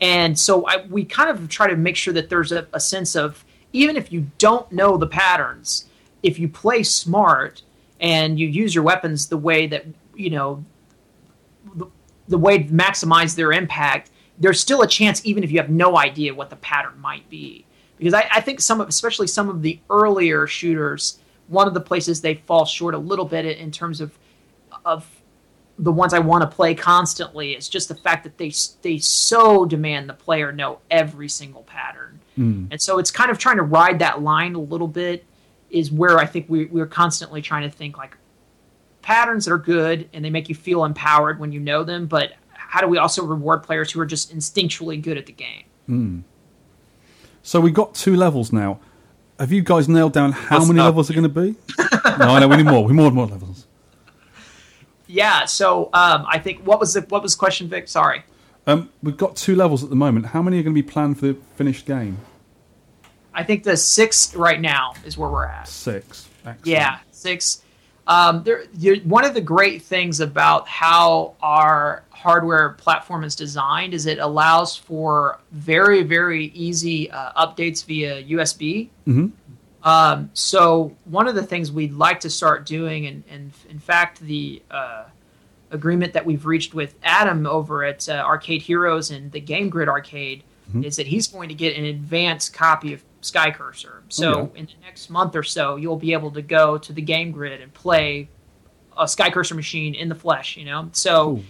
And 0.00 0.36
so 0.38 0.66
I, 0.66 0.84
we 0.88 1.04
kind 1.04 1.30
of 1.30 1.48
try 1.48 1.68
to 1.68 1.76
make 1.76 1.94
sure 1.94 2.12
that 2.14 2.28
there's 2.28 2.50
a, 2.52 2.66
a 2.72 2.80
sense 2.80 3.14
of 3.14 3.44
even 3.72 3.96
if 3.96 4.12
you 4.12 4.30
don't 4.38 4.70
know 4.72 4.96
the 4.96 5.06
patterns, 5.06 5.86
if 6.22 6.38
you 6.38 6.48
play 6.48 6.82
smart 6.82 7.62
and 8.00 8.38
you 8.38 8.46
use 8.46 8.74
your 8.74 8.84
weapons 8.84 9.28
the 9.28 9.36
way 9.36 9.66
that 9.66 9.86
you 10.14 10.30
know 10.30 10.64
the, 11.74 11.86
the 12.28 12.38
way 12.38 12.58
to 12.58 12.64
maximize 12.72 13.34
their 13.34 13.52
impact, 13.52 14.10
there's 14.38 14.60
still 14.60 14.82
a 14.82 14.86
chance 14.86 15.24
even 15.24 15.44
if 15.44 15.50
you 15.50 15.58
have 15.58 15.70
no 15.70 15.96
idea 15.96 16.34
what 16.34 16.50
the 16.50 16.56
pattern 16.56 16.98
might 17.00 17.28
be. 17.28 17.64
Because 17.98 18.14
I, 18.14 18.26
I 18.32 18.40
think 18.40 18.60
some 18.60 18.80
of, 18.80 18.88
especially 18.88 19.26
some 19.26 19.50
of 19.50 19.60
the 19.60 19.78
earlier 19.90 20.46
shooters, 20.46 21.18
one 21.48 21.68
of 21.68 21.74
the 21.74 21.80
places 21.80 22.20
they 22.20 22.36
fall 22.36 22.64
short 22.64 22.94
a 22.94 22.98
little 22.98 23.26
bit 23.26 23.44
in 23.44 23.70
terms 23.70 24.00
of 24.00 24.16
of 24.84 25.20
the 25.78 25.92
ones 25.92 26.12
I 26.12 26.18
want 26.18 26.42
to 26.42 26.56
play 26.56 26.74
constantly 26.74 27.52
is 27.52 27.68
just 27.68 27.88
the 27.88 27.94
fact 27.94 28.24
that 28.24 28.38
they 28.38 28.52
they 28.82 28.98
so 28.98 29.64
demand 29.64 30.08
the 30.08 30.14
player 30.14 30.52
know 30.52 30.78
every 30.90 31.28
single 31.28 31.62
pattern, 31.62 32.19
Mm. 32.40 32.68
and 32.70 32.80
so 32.80 32.98
it's 32.98 33.10
kind 33.10 33.30
of 33.30 33.38
trying 33.38 33.58
to 33.58 33.62
ride 33.62 33.98
that 33.98 34.22
line 34.22 34.54
a 34.54 34.60
little 34.60 34.88
bit. 34.88 35.24
Is 35.68 35.92
where 35.92 36.18
I 36.18 36.26
think 36.26 36.46
we 36.48 36.64
we're 36.64 36.86
constantly 36.86 37.42
trying 37.42 37.62
to 37.62 37.70
think 37.70 37.96
like 37.98 38.16
patterns 39.02 39.44
that 39.44 39.52
are 39.52 39.58
good 39.58 40.08
and 40.12 40.24
they 40.24 40.30
make 40.30 40.48
you 40.48 40.54
feel 40.54 40.84
empowered 40.84 41.38
when 41.38 41.52
you 41.52 41.60
know 41.60 41.84
them, 41.84 42.06
but 42.06 42.32
how 42.52 42.80
do 42.80 42.86
we 42.86 42.98
also 42.98 43.24
reward 43.24 43.62
players 43.62 43.90
who 43.90 44.00
are 44.00 44.06
just 44.06 44.34
instinctually 44.34 45.00
good 45.00 45.16
at 45.18 45.26
the 45.26 45.32
game? 45.32 45.64
Mm. 45.88 46.22
So 47.42 47.60
we've 47.60 47.74
got 47.74 47.94
two 47.94 48.16
levels 48.16 48.52
now. 48.52 48.80
Have 49.38 49.52
you 49.52 49.62
guys 49.62 49.88
nailed 49.88 50.12
down 50.12 50.32
how 50.32 50.58
What's 50.58 50.68
many 50.68 50.80
up? 50.80 50.86
levels 50.86 51.10
are 51.10 51.14
going 51.14 51.22
to 51.22 51.28
be? 51.28 51.56
no, 52.18 52.26
I 52.28 52.40
know 52.40 52.48
we 52.48 52.56
need 52.56 52.66
more. 52.66 52.84
We 52.84 52.92
need 52.92 53.02
more, 53.02 53.10
more 53.10 53.26
levels. 53.26 53.66
Yeah. 55.06 55.46
So 55.46 55.84
um, 55.92 56.26
I 56.28 56.38
think 56.38 56.64
what 56.66 56.78
was 56.78 56.94
the 56.94 57.00
what 57.02 57.22
was 57.22 57.34
the 57.34 57.38
question, 57.38 57.68
Vic? 57.68 57.88
Sorry. 57.88 58.22
Um, 58.66 58.90
we've 59.02 59.16
got 59.16 59.36
two 59.36 59.56
levels 59.56 59.82
at 59.82 59.90
the 59.90 59.96
moment. 59.96 60.26
How 60.26 60.42
many 60.42 60.58
are 60.60 60.62
going 60.62 60.74
to 60.74 60.82
be 60.82 60.88
planned 60.88 61.18
for 61.18 61.28
the 61.28 61.34
finished 61.56 61.86
game? 61.86 62.18
I 63.34 63.44
think 63.44 63.62
the 63.64 63.76
six 63.76 64.34
right 64.34 64.60
now 64.60 64.94
is 65.04 65.16
where 65.16 65.30
we're 65.30 65.46
at. 65.46 65.68
Six. 65.68 66.28
Excellent. 66.44 66.66
Yeah, 66.66 66.98
six. 67.10 67.62
Um, 68.06 68.42
there, 68.42 68.64
one 69.04 69.24
of 69.24 69.34
the 69.34 69.40
great 69.40 69.82
things 69.82 70.18
about 70.20 70.66
how 70.66 71.34
our 71.42 72.02
hardware 72.10 72.70
platform 72.70 73.22
is 73.24 73.36
designed 73.36 73.94
is 73.94 74.06
it 74.06 74.18
allows 74.18 74.76
for 74.76 75.38
very, 75.52 76.02
very 76.02 76.46
easy 76.46 77.10
uh, 77.10 77.32
updates 77.46 77.84
via 77.84 78.22
USB. 78.24 78.88
hmm 79.04 79.28
Um, 79.84 80.30
so 80.34 80.94
one 81.04 81.28
of 81.28 81.34
the 81.36 81.42
things 81.42 81.70
we'd 81.70 81.94
like 81.94 82.20
to 82.20 82.30
start 82.30 82.66
doing, 82.66 83.06
and, 83.06 83.22
and 83.30 83.52
in 83.68 83.78
fact, 83.78 84.20
the 84.20 84.60
uh, 84.70 85.04
agreement 85.70 86.12
that 86.14 86.26
we've 86.26 86.44
reached 86.46 86.74
with 86.74 86.94
Adam 87.04 87.46
over 87.46 87.84
at 87.84 88.08
uh, 88.08 88.14
Arcade 88.26 88.62
Heroes 88.62 89.10
and 89.12 89.30
the 89.30 89.40
Game 89.40 89.68
Grid 89.70 89.88
Arcade 89.88 90.42
Mhm. 90.72 90.84
is 90.84 90.94
that 90.96 91.06
he's 91.08 91.26
going 91.26 91.48
to 91.48 91.54
get 91.54 91.76
an 91.76 91.84
advanced 91.84 92.52
copy 92.54 92.92
of 92.92 93.02
SkyCurser. 93.22 94.02
So 94.08 94.32
Oh, 94.32 94.52
in 94.54 94.66
the 94.66 94.72
next 94.82 95.10
month 95.10 95.36
or 95.36 95.42
so, 95.42 95.76
you'll 95.76 95.96
be 95.96 96.12
able 96.12 96.30
to 96.32 96.42
go 96.42 96.78
to 96.78 96.92
the 96.92 97.02
Game 97.02 97.32
Grid 97.32 97.60
and 97.60 97.72
play 97.72 98.28
a 98.96 99.04
SkyCurser 99.04 99.54
machine 99.54 99.94
in 99.94 100.08
the 100.08 100.14
flesh. 100.14 100.56
You 100.56 100.64
know, 100.64 100.88
so 100.92 101.40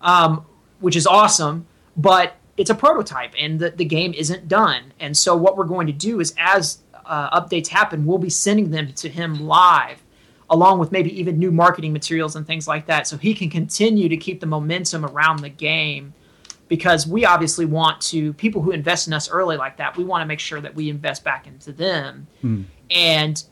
um, 0.00 0.44
which 0.80 0.96
is 0.96 1.06
awesome, 1.06 1.66
but 1.96 2.36
it's 2.56 2.70
a 2.70 2.74
prototype 2.74 3.32
and 3.38 3.58
the, 3.58 3.70
the 3.70 3.84
game 3.84 4.12
isn't 4.14 4.48
done. 4.48 4.92
And 4.98 5.16
so 5.16 5.36
what 5.36 5.56
we're 5.56 5.64
going 5.64 5.86
to 5.86 5.92
do 5.92 6.20
is 6.20 6.34
as 6.36 6.78
uh, 7.06 7.40
updates 7.40 7.68
happen, 7.68 8.04
we'll 8.04 8.18
be 8.18 8.30
sending 8.30 8.70
them 8.70 8.92
to 8.94 9.08
him 9.08 9.46
live 9.46 10.02
along 10.50 10.78
with 10.78 10.90
maybe 10.90 11.18
even 11.18 11.38
new 11.38 11.50
marketing 11.50 11.92
materials 11.92 12.34
and 12.34 12.46
things 12.46 12.66
like 12.66 12.86
that 12.86 13.06
so 13.06 13.16
he 13.16 13.34
can 13.34 13.50
continue 13.50 14.08
to 14.08 14.16
keep 14.16 14.40
the 14.40 14.46
momentum 14.46 15.04
around 15.04 15.40
the 15.40 15.48
game 15.48 16.14
because 16.68 17.06
we 17.06 17.24
obviously 17.24 17.64
want 17.64 18.00
to 18.00 18.32
people 18.34 18.60
who 18.62 18.70
invest 18.70 19.06
in 19.06 19.12
us 19.12 19.30
early 19.30 19.56
like 19.56 19.76
that 19.78 19.96
we 19.96 20.04
want 20.04 20.22
to 20.22 20.26
make 20.26 20.40
sure 20.40 20.60
that 20.60 20.74
we 20.74 20.88
invest 20.90 21.24
back 21.24 21.46
into 21.46 21.72
them 21.72 22.26
Hmm. 22.42 22.62
and 22.90 23.42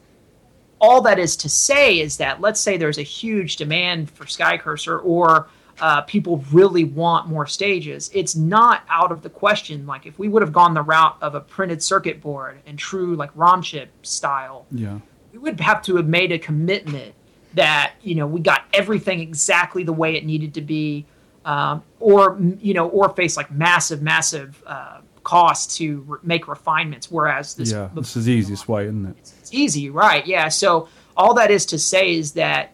all 0.78 1.00
that 1.02 1.18
is 1.18 1.36
to 1.38 1.48
say 1.48 2.00
is 2.00 2.18
that 2.18 2.40
let's 2.40 2.60
say 2.60 2.76
there's 2.76 2.98
a 2.98 3.02
huge 3.02 3.56
demand 3.56 4.10
for 4.10 4.24
SkyCurser 4.24 5.00
or 5.04 5.48
uh, 5.80 6.00
people 6.02 6.42
really 6.52 6.84
want 6.84 7.28
more 7.28 7.46
stages. 7.46 8.10
It's 8.14 8.34
not 8.34 8.82
out 8.88 9.12
of 9.12 9.20
the 9.22 9.28
question. 9.28 9.86
Like 9.86 10.06
if 10.06 10.18
we 10.18 10.26
would 10.28 10.40
have 10.40 10.52
gone 10.52 10.72
the 10.72 10.80
route 10.82 11.16
of 11.20 11.34
a 11.34 11.40
printed 11.40 11.82
circuit 11.82 12.20
board 12.22 12.58
and 12.66 12.78
true 12.78 13.14
like 13.14 13.30
ROM 13.34 13.60
chip 13.62 13.90
style, 14.06 14.64
Yeah. 14.70 14.98
we 15.32 15.38
would 15.38 15.60
have 15.60 15.82
to 15.82 15.96
have 15.96 16.08
made 16.08 16.32
a 16.32 16.38
commitment 16.38 17.14
that 17.54 17.92
you 18.02 18.14
know 18.14 18.26
we 18.26 18.40
got 18.40 18.64
everything 18.74 19.20
exactly 19.20 19.82
the 19.82 19.92
way 19.92 20.14
it 20.16 20.24
needed 20.26 20.52
to 20.54 20.60
be, 20.62 21.04
um, 21.46 21.82
or 22.00 22.38
you 22.60 22.74
know, 22.74 22.88
or 22.88 23.08
face 23.10 23.36
like 23.36 23.50
massive, 23.50 24.02
massive 24.02 24.62
uh, 24.66 24.98
costs 25.22 25.76
to 25.78 26.00
re- 26.06 26.18
make 26.22 26.48
refinements. 26.48 27.10
Whereas 27.10 27.54
this 27.54 27.72
yeah. 27.72 27.88
This 27.94 28.16
is 28.16 28.26
the 28.26 28.32
easiest 28.32 28.68
way, 28.68 28.84
isn't 28.86 29.06
it? 29.06 29.16
it's 29.18 29.54
easy, 29.54 29.88
right? 29.88 30.26
Yeah. 30.26 30.48
So 30.48 30.88
all 31.16 31.32
that 31.34 31.50
is 31.50 31.64
to 31.66 31.78
say 31.78 32.14
is 32.16 32.32
that, 32.32 32.72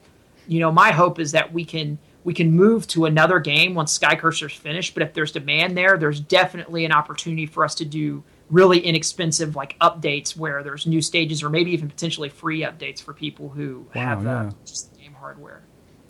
you 0.49 0.59
know, 0.59 0.73
my 0.73 0.91
hope 0.91 1.20
is 1.20 1.33
that 1.33 1.52
we 1.52 1.65
can 1.65 1.99
we 2.25 2.33
can 2.34 2.51
move 2.51 2.86
to 2.89 3.05
another 3.05 3.41
game 3.41 3.75
once 3.75 3.97
SkyCurser's 3.99 4.55
finished. 4.55 4.94
But 4.94 5.02
if 5.02 5.12
there's 5.12 5.33
demand 5.33 5.76
there, 5.76 5.99
there's 5.99 6.20
definitely 6.20 6.84
an 6.84 6.92
opportunity 6.92 7.47
for 7.47 7.65
us 7.65 7.75
to 7.76 7.84
do 7.84 8.25
really 8.51 8.78
inexpensive 8.81 9.57
like 9.57 9.78
updates 9.81 10.36
where 10.36 10.62
there's 10.62 10.86
new 10.86 11.01
stages 11.01 11.42
or 11.42 11.49
maybe 11.51 11.73
even 11.73 11.89
potentially 11.89 12.28
free 12.28 12.60
updates 12.62 13.02
for 13.02 13.12
people 13.15 13.49
who 13.49 13.86
Wow, 13.94 14.02
have 14.02 14.26
uh, 14.26 14.31
yeah. 14.31 14.51
just 14.67 14.99
game 14.99 15.15
hardware. 15.15 15.62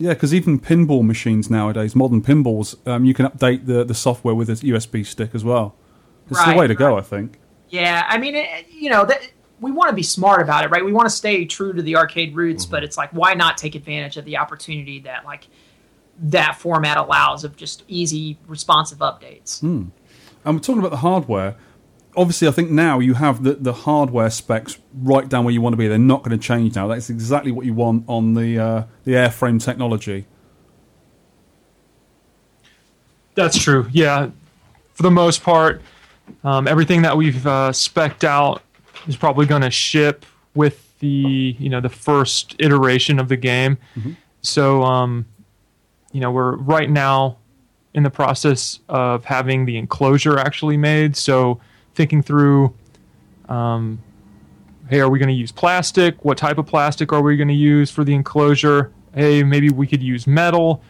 Yeah, 0.03 0.15
because 0.15 0.35
even 0.35 0.59
pinball 0.59 1.05
machines 1.05 1.49
nowadays, 1.49 1.95
modern 1.95 2.23
pinballs, 2.23 2.75
um, 2.89 3.05
you 3.05 3.15
can 3.15 3.25
update 3.25 3.67
the, 3.67 3.85
the 3.85 3.95
software 3.95 4.35
with 4.35 4.51
a 4.51 4.55
USB 4.55 5.07
stick 5.07 5.31
as 5.33 5.45
well. 5.45 5.77
It's 6.29 6.41
Right, 6.41 6.55
the 6.55 6.59
way 6.59 6.67
to 6.67 6.75
go, 6.75 6.99
I 6.99 7.03
think. 7.03 7.39
Yeah, 7.69 8.05
I 8.09 8.19
mean, 8.19 8.35
it, 8.35 8.67
you 8.69 8.91
know, 8.91 9.05
that, 9.05 9.31
we 9.61 9.71
want 9.71 9.91
to 9.91 9.95
be 9.95 10.03
smart 10.03 10.43
about 10.43 10.65
it, 10.65 10.73
right? 10.73 10.85
We 10.85 10.93
want 10.93 11.07
to 11.07 11.15
stay 11.15 11.45
true 11.45 11.73
to 11.73 11.81
the 11.81 11.95
arcade 11.95 12.35
roots, 12.35 12.67
but 12.67 12.83
it's 12.83 12.97
like, 12.97 13.11
why 13.11 13.35
not 13.35 13.57
take 13.57 13.77
advantage 13.77 14.17
of 14.17 14.25
the 14.25 14.39
opportunity 14.39 14.99
that 15.03 15.25
like 15.25 15.47
that 16.19 16.59
format 16.59 16.97
allows 16.97 17.45
of 17.45 17.55
just 17.55 17.85
easy, 17.87 18.41
responsive 18.49 18.99
updates? 18.99 19.61
Hmm. 19.61 19.85
And 20.45 20.57
we're 20.57 20.63
talking 20.63 20.81
about 20.81 20.91
the 20.91 20.97
hardware. 20.97 21.55
Obviously, 22.15 22.47
I 22.47 22.51
think 22.51 22.71
now 22.71 22.99
you 22.99 23.15
have 23.15 23.43
the, 23.43 23.55
the 23.55 23.73
hardware 23.73 24.29
specs 24.29 24.79
right 24.95 25.27
down 25.29 25.45
where 25.45 25.55
you 25.55 25.63
want 25.63 25.73
to 25.73 25.79
be. 25.79 25.89
They're 25.89 25.97
not 25.99 26.23
going 26.23 26.39
to 26.39 26.47
change 26.47 26.75
now. 26.77 26.87
That's 26.87 27.09
exactly 27.09 27.51
what 27.53 27.65
you 27.65 27.73
want 27.73 28.05
on 28.07 28.35
the 28.35 28.59
uh, 28.59 28.85
the 29.05 29.13
airframe 29.13 29.63
technology. 29.63 30.27
That's 33.35 33.57
true. 33.57 33.89
Yeah, 33.93 34.29
for 34.93 35.03
the 35.03 35.11
most 35.11 35.43
part, 35.43 35.81
um, 36.45 36.69
everything 36.69 37.03
that 37.03 37.17
we've 37.17 37.47
uh, 37.47 37.71
specced 37.71 38.25
out 38.25 38.63
is 39.07 39.17
probably 39.17 39.47
going 39.47 39.63
to 39.63 39.71
ship 39.71 40.27
with 40.55 40.99
the 40.99 41.57
you 41.59 41.69
know 41.69 41.81
the 41.81 41.89
first 41.89 42.55
iteration 42.59 43.19
of 43.19 43.29
the 43.29 43.37
game. 43.37 43.79
Mhm. 43.97 44.17
So 44.43 44.83
um, 44.83 45.25
you 46.13 46.21
know 46.21 46.31
we're 46.31 46.57
right 46.57 46.91
now 46.91 47.39
in 47.95 48.03
the 48.03 48.11
process 48.11 48.81
of 48.89 49.25
having 49.25 49.65
the 49.65 49.77
enclosure 49.77 50.39
actually 50.39 50.77
made. 50.77 51.17
So 51.17 51.61
thinking 51.95 52.23
through, 52.23 52.75
um, 53.49 53.99
hey, 54.89 55.01
are 55.01 55.09
we 55.09 55.19
going 55.19 55.29
to 55.29 55.35
use 55.35 55.53
plastic? 55.53 56.25
What 56.25 56.39
type 56.39 56.59
of 56.59 56.67
plastic 56.67 57.13
are 57.13 57.23
we 57.23 57.37
going 57.37 57.49
to 57.49 57.55
use 57.55 57.91
for 57.91 58.05
the 58.05 58.15
enclosure? 58.15 58.93
Hey, 59.15 59.43
maybe 59.43 59.71
we 59.71 59.87
could 59.87 60.03
use 60.03 60.27
metal. 60.27 60.83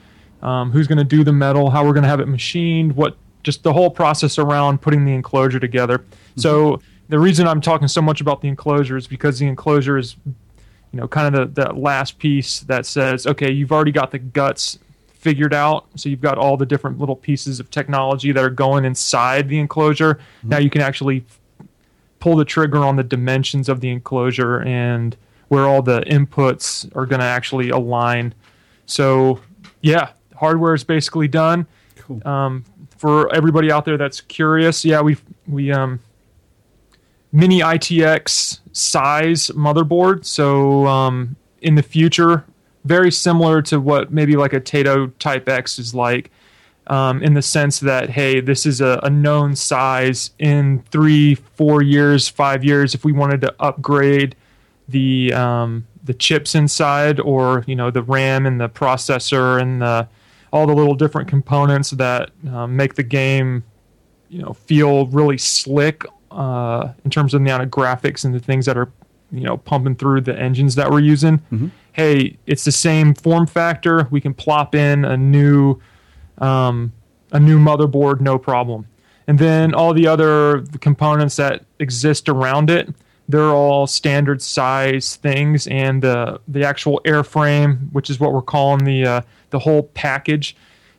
Um, 0.43 0.73
who's 0.73 0.87
going 0.87 0.99
to 0.99 1.05
do 1.05 1.25
the 1.25 1.33
metal? 1.33 1.71
How 1.71 1.85
we're 1.85 1.93
going 1.93 2.03
to 2.03 2.09
have 2.09 2.21
it 2.21 2.27
machined? 2.27 2.97
What 2.97 3.17
just 3.43 3.63
the 3.63 3.73
whole 3.73 3.91
process 3.91 4.39
around 4.39 4.81
putting 4.81 5.05
the 5.05 5.13
enclosure 5.13 5.61
together. 5.61 5.99
Mm-hmm. 5.99 6.41
So 6.41 6.81
the 7.09 7.19
reason 7.19 7.47
I'm 7.47 7.61
talking 7.61 7.89
so 7.89 8.03
much 8.03 8.21
about 8.21 8.41
the 8.41 8.49
enclosure 8.49 8.97
is 8.97 9.07
because 9.07 9.39
the 9.39 9.47
enclosure 9.47 9.99
is, 9.99 10.17
you 10.93 11.01
know, 11.01 11.09
kind 11.09 11.35
of 11.35 11.55
the, 11.55 11.65
the 11.65 11.73
last 11.73 12.19
piece 12.19 12.61
that 12.61 12.87
says, 12.87 13.27
okay, 13.27 13.51
you've 13.51 13.73
already 13.73 13.93
got 13.93 14.11
the 14.11 14.19
guts 14.19 14.79
figured 15.23 15.55
out. 15.55 15.87
So 15.95 16.09
you've 16.09 16.21
got 16.21 16.37
all 16.37 16.57
the 16.57 16.67
different 16.67 16.99
little 16.99 17.15
pieces 17.15 17.61
of 17.61 17.71
technology 17.71 18.33
that 18.33 18.43
are 18.43 18.51
going 18.51 18.85
inside 18.85 19.49
the 19.49 19.61
enclosure. 19.61 20.15
Mm-hmm. 20.15 20.49
Now 20.49 20.59
you 20.59 20.69
can 20.69 20.83
actually 20.83 21.25
pull 22.19 22.35
the 22.35 22.45
trigger 22.45 22.79
on 22.79 22.97
the 22.97 23.05
dimensions 23.05 23.69
of 23.69 23.81
the 23.81 23.89
enclosure 23.91 24.63
and 24.63 25.17
where 25.47 25.69
all 25.69 25.81
the 25.81 26.01
inputs 26.01 26.91
are 26.97 27.07
going 27.07 27.21
to 27.21 27.27
actually 27.27 27.71
align. 27.71 28.35
So, 28.87 29.39
yeah, 29.81 30.11
hardware 30.35 30.75
is 30.75 30.83
basically 30.83 31.29
done. 31.29 31.67
Cool. 31.97 32.21
Um, 32.27 32.65
for 32.97 33.33
everybody 33.33 33.71
out 33.71 33.85
there 33.85 33.97
that's 33.97 34.21
curious, 34.21 34.85
yeah, 34.85 35.01
we 35.01 35.17
we 35.47 35.71
um, 35.73 36.01
mini 37.31 37.61
ITX 37.61 38.59
size 38.73 39.49
motherboard. 39.49 40.25
So 40.25 40.87
um, 40.87 41.37
in 41.61 41.77
the 41.77 41.83
future, 41.83 42.45
very 42.85 43.13
similar 43.13 43.63
to 43.63 43.81
what 43.81 44.13
maybe 44.13 44.37
like 44.37 44.53
a 44.53 44.61
Taito 44.61 45.13
Type 45.19 45.49
X 45.49 45.79
is 45.79 45.95
like, 45.95 46.31
um, 46.89 47.23
in 47.23 47.35
the 47.35 47.43
sense 47.43 47.81
that 47.81 48.11
hey, 48.11 48.41
this 48.41 48.67
is 48.67 48.81
a, 48.81 48.99
a, 49.03 49.11
known 49.11 49.55
size. 49.55 50.31
In 50.39 50.83
three, 50.91 51.37
four 51.37 51.83
years, 51.83 52.29
five 52.29 52.65
years, 52.65 52.95
if 52.95 53.05
we 53.05 53.13
wanted 53.13 53.41
to 53.43 53.55
upgrade 53.61 54.35
the 54.89 55.33
um, 55.33 55.87
the 56.03 56.15
chips 56.15 56.55
inside, 56.55 57.21
or 57.21 57.65
you 57.69 57.77
know 57.77 57.91
the 57.91 58.03
RAM 58.03 58.47
and 58.47 58.61
the 58.61 58.69
processor 58.69 59.61
and 59.61 59.81
the 59.81 60.09
all 60.53 60.67
the 60.67 60.75
little 60.75 60.95
different 60.95 61.29
components 61.29 61.91
that 61.91 62.31
um, 62.51 62.77
make 62.77 62.95
the 62.95 63.03
game, 63.03 63.65
you 64.29 64.43
know, 64.43 64.53
feel 64.53 65.07
really 65.07 65.39
slick 65.39 66.05
uh, 66.31 66.93
in 67.05 67.11
terms 67.11 67.33
of 67.33 67.41
the 67.41 67.45
amount 67.45 67.63
of 67.63 67.71
graphics 67.71 68.25
and 68.25 68.35
the 68.35 68.41
things 68.41 68.67
that 68.67 68.77
are 68.77 68.91
you 69.31 69.41
know 69.41 69.57
pumping 69.57 69.95
through 69.95 70.21
the 70.21 70.39
engines 70.39 70.75
that 70.75 70.91
we're 70.91 71.01
using. 71.01 71.39
Mm-hmm. 71.39 71.69
Hey, 71.93 72.39
it's 72.47 72.65
the 72.65 72.73
same 72.73 73.15
form 73.15 73.47
factor. 73.47 74.09
We 74.11 74.21
can 74.21 74.35
plop 74.35 74.75
in 74.75 75.05
a 75.05 75.17
new 75.17 75.81
um, 76.39 76.93
a 77.31 77.41
new 77.41 77.59
motherboard, 77.59 78.21
no 78.21 78.39
problem. 78.39 78.87
And 79.27 79.39
then 79.39 79.75
all 79.75 79.95
the 79.95 80.07
other 80.07 80.65
components 80.81 81.37
that 81.37 81.65
exist 81.79 82.29
around 82.29 82.71
it, 82.71 82.93
they're 83.29 83.51
all 83.51 83.87
standard 83.87 84.43
size 84.43 85.17
things, 85.17 85.67
and 85.67 86.03
the 86.03 86.41
the 86.49 86.65
actual 86.65 87.01
airframe, 87.05 87.93
which 87.93 88.11
is 88.11 88.19
what 88.19 88.33
we're 88.33 88.43
calling 88.43 88.85
the 88.85 89.07
uh, 89.07 89.21
the 89.51 89.59
whole 89.59 89.85
package 89.95 90.57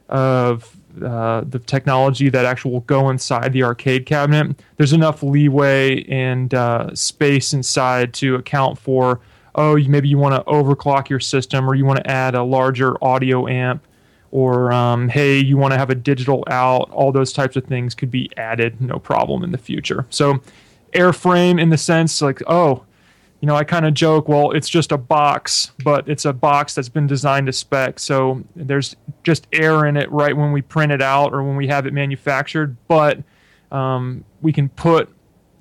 of 0.09 0.77
uh, 1.03 1.41
the 1.49 1.59
technology 1.59 2.29
that 2.29 2.45
actually 2.45 2.71
will 2.71 2.81
go 2.81 3.09
inside 3.09 3.51
the 3.51 3.63
arcade 3.63 4.05
cabinet, 4.05 4.55
there's 4.77 4.93
enough 4.93 5.23
leeway 5.23 6.03
and 6.03 6.53
uh, 6.53 6.93
space 6.93 7.51
inside 7.51 8.13
to 8.13 8.35
account 8.35 8.77
for. 8.77 9.19
Oh, 9.55 9.77
maybe 9.77 10.07
you 10.07 10.17
want 10.17 10.35
to 10.35 10.51
overclock 10.51 11.09
your 11.09 11.19
system, 11.19 11.69
or 11.69 11.75
you 11.75 11.85
want 11.85 11.99
to 11.99 12.09
add 12.09 12.35
a 12.35 12.43
larger 12.43 13.01
audio 13.03 13.47
amp, 13.47 13.85
or 14.31 14.71
um, 14.71 15.09
hey, 15.09 15.39
you 15.39 15.57
want 15.57 15.73
to 15.73 15.77
have 15.77 15.89
a 15.89 15.95
digital 15.95 16.43
out. 16.47 16.89
All 16.91 17.11
those 17.11 17.33
types 17.33 17.55
of 17.55 17.65
things 17.65 17.93
could 17.93 18.09
be 18.09 18.29
added, 18.37 18.81
no 18.81 18.97
problem 18.97 19.43
in 19.43 19.51
the 19.51 19.57
future. 19.57 20.05
So, 20.09 20.41
airframe 20.93 21.59
in 21.61 21.69
the 21.69 21.77
sense 21.77 22.21
like, 22.21 22.41
oh, 22.47 22.83
you 23.43 23.47
know, 23.47 23.55
I 23.57 23.65
kind 23.65 23.85
of 23.85 23.93
joke, 23.93 24.29
well, 24.29 24.51
it's 24.51 24.69
just 24.69 24.93
a 24.93 24.97
box, 24.97 25.73
but 25.83 26.07
it's 26.07 26.23
a 26.23 26.31
box 26.31 26.75
that's 26.75 26.87
been 26.87 27.07
designed 27.07 27.47
to 27.47 27.51
spec. 27.51 27.99
So 27.99 28.41
there's 28.55 28.95
just 29.23 29.47
air 29.51 29.85
in 29.85 29.97
it 29.97 30.09
right 30.13 30.35
when 30.35 30.53
we 30.53 30.61
print 30.61 30.93
it 30.93 31.01
out 31.01 31.33
or 31.33 31.43
when 31.43 31.57
we 31.57 31.67
have 31.67 31.85
it 31.85 31.91
manufactured. 31.91 32.77
But 32.87 33.21
um, 33.69 34.23
we 34.41 34.53
can 34.53 34.69
put 34.69 35.09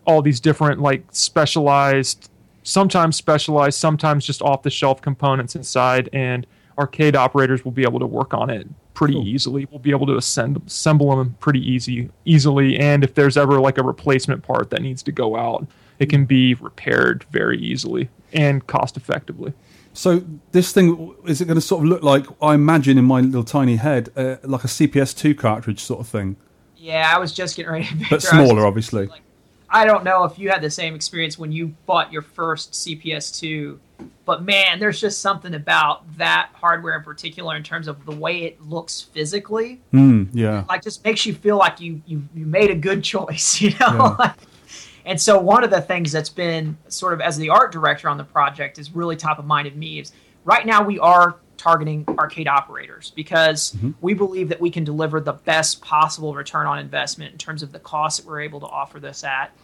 all 0.06 0.22
these 0.22 0.38
different, 0.38 0.80
like, 0.80 1.04
specialized, 1.10 2.30
sometimes 2.62 3.16
specialized, 3.16 3.78
sometimes 3.78 4.24
just 4.24 4.42
off 4.42 4.62
the 4.62 4.70
shelf 4.70 5.02
components 5.02 5.56
inside. 5.56 6.08
And 6.12 6.46
arcade 6.78 7.16
operators 7.16 7.64
will 7.64 7.72
be 7.72 7.82
able 7.82 8.00
to 8.00 8.06
work 8.06 8.34
on 8.34 8.50
it 8.50 8.66
pretty 8.94 9.14
cool. 9.14 9.26
easily. 9.26 9.66
We'll 9.70 9.80
be 9.80 9.90
able 9.90 10.06
to 10.06 10.16
assemble, 10.16 10.62
assemble 10.66 11.16
them 11.16 11.36
pretty 11.40 11.60
easy, 11.60 12.10
easily. 12.24 12.78
And 12.78 13.04
if 13.04 13.14
there's 13.14 13.36
ever 13.36 13.60
like 13.60 13.78
a 13.78 13.82
replacement 13.82 14.42
part 14.42 14.70
that 14.70 14.82
needs 14.82 15.02
to 15.04 15.12
go 15.12 15.36
out, 15.36 15.66
it 15.98 16.08
can 16.08 16.24
be 16.24 16.54
repaired 16.54 17.24
very 17.30 17.58
easily 17.58 18.08
and 18.32 18.66
cost 18.66 18.96
effectively. 18.96 19.52
So 19.94 20.24
this 20.52 20.72
thing 20.72 21.14
is 21.26 21.40
it 21.40 21.44
going 21.44 21.56
to 21.56 21.60
sort 21.60 21.84
of 21.84 21.88
look 21.88 22.02
like 22.02 22.26
I 22.40 22.54
imagine 22.54 22.96
in 22.96 23.04
my 23.04 23.20
little 23.20 23.44
tiny 23.44 23.76
head 23.76 24.10
uh, 24.16 24.36
like 24.42 24.64
a 24.64 24.68
CPS2 24.68 25.36
cartridge 25.36 25.80
sort 25.80 26.00
of 26.00 26.08
thing? 26.08 26.36
Yeah, 26.76 27.12
I 27.14 27.18
was 27.18 27.32
just 27.32 27.56
getting 27.56 27.72
ready. 27.72 27.84
To 27.84 28.06
but 28.10 28.22
smaller, 28.22 28.66
obviously. 28.66 29.06
Like, 29.06 29.22
I 29.72 29.86
don't 29.86 30.04
know 30.04 30.24
if 30.24 30.38
you 30.38 30.50
had 30.50 30.60
the 30.60 30.70
same 30.70 30.94
experience 30.94 31.38
when 31.38 31.50
you 31.50 31.74
bought 31.86 32.12
your 32.12 32.22
first 32.22 32.72
CPS2, 32.72 33.78
but 34.26 34.44
man, 34.44 34.78
there's 34.78 35.00
just 35.00 35.20
something 35.20 35.54
about 35.54 36.18
that 36.18 36.50
hardware 36.52 36.96
in 36.96 37.02
particular 37.02 37.56
in 37.56 37.62
terms 37.62 37.88
of 37.88 38.04
the 38.04 38.12
way 38.12 38.42
it 38.42 38.60
looks 38.60 39.00
physically. 39.00 39.80
Mm, 39.92 40.28
yeah, 40.32 40.64
like 40.68 40.82
just 40.82 41.02
makes 41.04 41.24
you 41.24 41.34
feel 41.34 41.56
like 41.56 41.80
you 41.80 42.02
you 42.06 42.22
you 42.34 42.44
made 42.44 42.70
a 42.70 42.74
good 42.74 43.02
choice. 43.14 43.60
You 43.60 43.70
know. 43.80 44.16
Yeah. 44.20 44.34
And 45.04 45.20
so 45.20 45.36
one 45.36 45.64
of 45.64 45.70
the 45.70 45.80
things 45.80 46.12
that's 46.12 46.28
been 46.28 46.78
sort 46.86 47.12
of 47.12 47.20
as 47.20 47.36
the 47.36 47.50
art 47.50 47.72
director 47.72 48.08
on 48.08 48.18
the 48.18 48.24
project 48.24 48.78
is 48.78 48.94
really 48.94 49.16
top 49.16 49.40
of 49.40 49.44
mind 49.44 49.66
of 49.66 49.74
me 49.74 49.98
is 49.98 50.12
right 50.44 50.64
now 50.64 50.84
we 50.84 50.98
are 51.00 51.38
targeting 51.56 52.04
arcade 52.18 52.48
operators 52.48 53.12
because 53.14 53.72
mm-hmm. 53.72 53.90
we 54.00 54.14
believe 54.14 54.48
that 54.48 54.60
we 54.60 54.70
can 54.70 54.84
deliver 54.84 55.20
the 55.20 55.32
best 55.32 55.80
possible 55.82 56.34
return 56.34 56.66
on 56.66 56.78
investment 56.78 57.32
in 57.32 57.38
terms 57.38 57.62
of 57.62 57.72
the 57.72 57.78
cost 57.78 58.18
that 58.18 58.26
we're 58.26 58.40
able 58.40 58.60
to 58.60 58.66
offer 58.66 58.98
this 58.98 59.24
at 59.24 59.54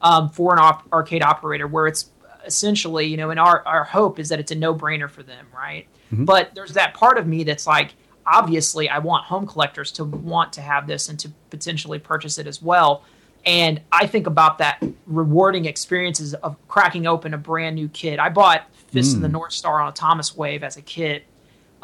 um, 0.00 0.28
for 0.28 0.52
an 0.52 0.58
op- 0.58 0.90
arcade 0.92 1.22
operator 1.22 1.66
where 1.66 1.86
it's 1.86 2.10
essentially 2.44 3.06
you 3.06 3.16
know 3.16 3.30
and 3.30 3.40
our, 3.40 3.66
our 3.66 3.84
hope 3.84 4.18
is 4.18 4.28
that 4.28 4.38
it's 4.38 4.52
a 4.52 4.54
no-brainer 4.54 5.08
for 5.08 5.22
them 5.22 5.46
right 5.54 5.86
mm-hmm. 6.12 6.24
but 6.24 6.54
there's 6.54 6.72
that 6.72 6.92
part 6.94 7.16
of 7.16 7.26
me 7.26 7.44
that's 7.44 7.66
like 7.66 7.94
obviously 8.26 8.88
i 8.88 8.98
want 8.98 9.24
home 9.24 9.46
collectors 9.46 9.90
to 9.92 10.04
want 10.04 10.52
to 10.52 10.60
have 10.60 10.86
this 10.86 11.08
and 11.08 11.18
to 11.18 11.30
potentially 11.50 11.98
purchase 11.98 12.38
it 12.38 12.46
as 12.46 12.60
well 12.60 13.04
and 13.46 13.80
I 13.92 14.06
think 14.06 14.26
about 14.26 14.58
that 14.58 14.82
rewarding 15.06 15.66
experiences 15.66 16.34
of 16.34 16.56
cracking 16.68 17.06
open 17.06 17.34
a 17.34 17.38
brand 17.38 17.76
new 17.76 17.88
kit. 17.88 18.18
I 18.18 18.28
bought 18.28 18.66
Fist 18.88 19.12
mm. 19.12 19.16
of 19.16 19.22
the 19.22 19.28
North 19.28 19.52
Star 19.52 19.80
on 19.80 19.88
a 19.88 19.92
Atomiswave 19.92 20.62
as 20.62 20.76
a 20.76 20.82
kit. 20.82 21.24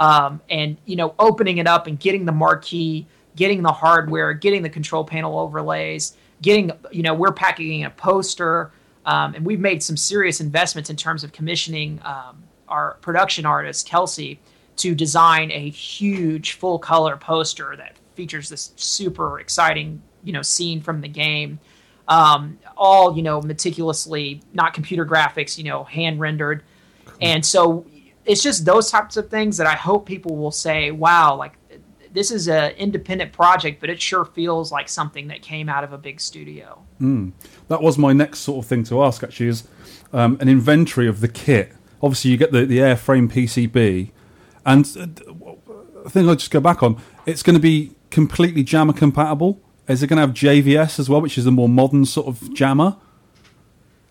Um, 0.01 0.41
and, 0.51 0.77
you 0.87 0.97
know, 0.97 1.15
opening 1.19 1.59
it 1.59 1.69
up 1.69 1.87
and 1.87 2.01
getting 2.01 2.25
the 2.25 2.33
marquee, 2.33 3.07
getting 3.37 3.63
the 3.63 3.73
hardware, 3.73 4.33
getting 4.33 4.63
the 4.63 4.71
control 4.71 5.05
panel 5.05 5.39
overlays, 5.39 6.17
getting, 6.43 6.73
you 6.91 7.03
know, 7.03 7.15
we're 7.15 7.33
packaging 7.33 7.85
a 7.85 7.91
poster. 7.91 8.73
Um, 9.07 9.35
and 9.35 9.47
we've 9.47 9.61
made 9.61 9.83
some 9.83 9.97
serious 9.97 10.41
investments 10.41 10.91
in 10.91 10.97
terms 10.97 11.23
of 11.23 11.33
commissioning 11.33 12.01
um, 12.05 12.43
our 12.69 12.95
production 13.03 13.47
artist, 13.47 13.87
Kelsey, 13.87 14.41
to 14.77 14.95
design 14.95 15.51
a 15.53 15.69
huge 15.69 16.53
full 16.53 16.79
color 16.79 17.17
poster 17.17 17.77
that 17.77 17.97
features 18.15 18.49
this 18.49 18.73
super 18.77 19.39
exciting 19.41 20.03
you 20.25 20.33
know 20.33 20.43
scene 20.43 20.81
from 20.81 21.01
the 21.01 21.09
game 21.09 21.59
um, 22.09 22.59
all 22.77 23.17
you 23.17 23.23
know 23.23 23.41
meticulously 23.43 24.41
not 24.53 24.75
computer 24.75 25.05
graphics 25.05 25.57
you 25.59 25.65
know 25.65 25.85
hand 25.85 26.19
rendered 26.19 26.63
cool. 27.05 27.15
and 27.21 27.45
so 27.45 27.85
it's 28.25 28.43
just 28.43 28.65
those 28.65 28.91
types 28.91 29.17
of 29.17 29.29
things 29.29 29.57
that 29.57 29.67
i 29.67 29.75
hope 29.75 30.07
people 30.07 30.37
will 30.37 30.51
say 30.51 30.91
wow 30.91 31.35
like 31.35 31.55
this 32.13 32.31
is 32.31 32.49
an 32.49 32.73
independent 32.73 33.33
project 33.33 33.81
but 33.81 33.89
it 33.89 34.01
sure 34.01 34.25
feels 34.25 34.73
like 34.73 34.89
something 34.89 35.29
that 35.29 35.43
came 35.43 35.69
out 35.69 35.85
of 35.85 35.93
a 35.93 35.99
big 35.99 36.21
studio 36.21 36.83
mm. 37.01 37.33
that 37.69 37.83
was 37.83 37.97
my 37.97 38.13
next 38.13 38.41
sort 38.41 38.65
of 38.65 38.69
thing 38.69 38.85
to 38.85 39.03
ask 39.03 39.23
actually 39.23 39.47
is 39.47 39.67
um, 40.13 40.37
an 40.41 40.49
inventory 40.49 41.09
of 41.09 41.21
the 41.21 41.29
kit 41.29 41.73
obviously 42.03 42.31
you 42.31 42.37
get 42.37 42.53
the, 42.53 42.65
the 42.65 42.79
airframe 42.79 43.31
pcb 43.31 44.11
and 44.67 44.87
uh, 44.99 45.53
i 46.05 46.09
think 46.09 46.29
i'll 46.29 46.35
just 46.35 46.51
go 46.51 46.61
back 46.61 46.83
on 46.83 47.01
it's 47.27 47.43
going 47.43 47.55
to 47.55 47.61
be 47.61 47.93
completely 48.11 48.65
JAMMA 48.65 48.97
compatible 48.97 49.63
is 49.91 50.03
it 50.03 50.07
going 50.07 50.19
to 50.19 50.21
have 50.21 50.31
JVS 50.31 50.99
as 50.99 51.09
well, 51.11 51.21
which 51.21 51.37
is 51.37 51.47
a 51.47 51.51
more 51.51 51.69
modern 51.69 52.05
sort 52.05 52.29
of 52.29 52.39
JAMMA, 52.55 52.97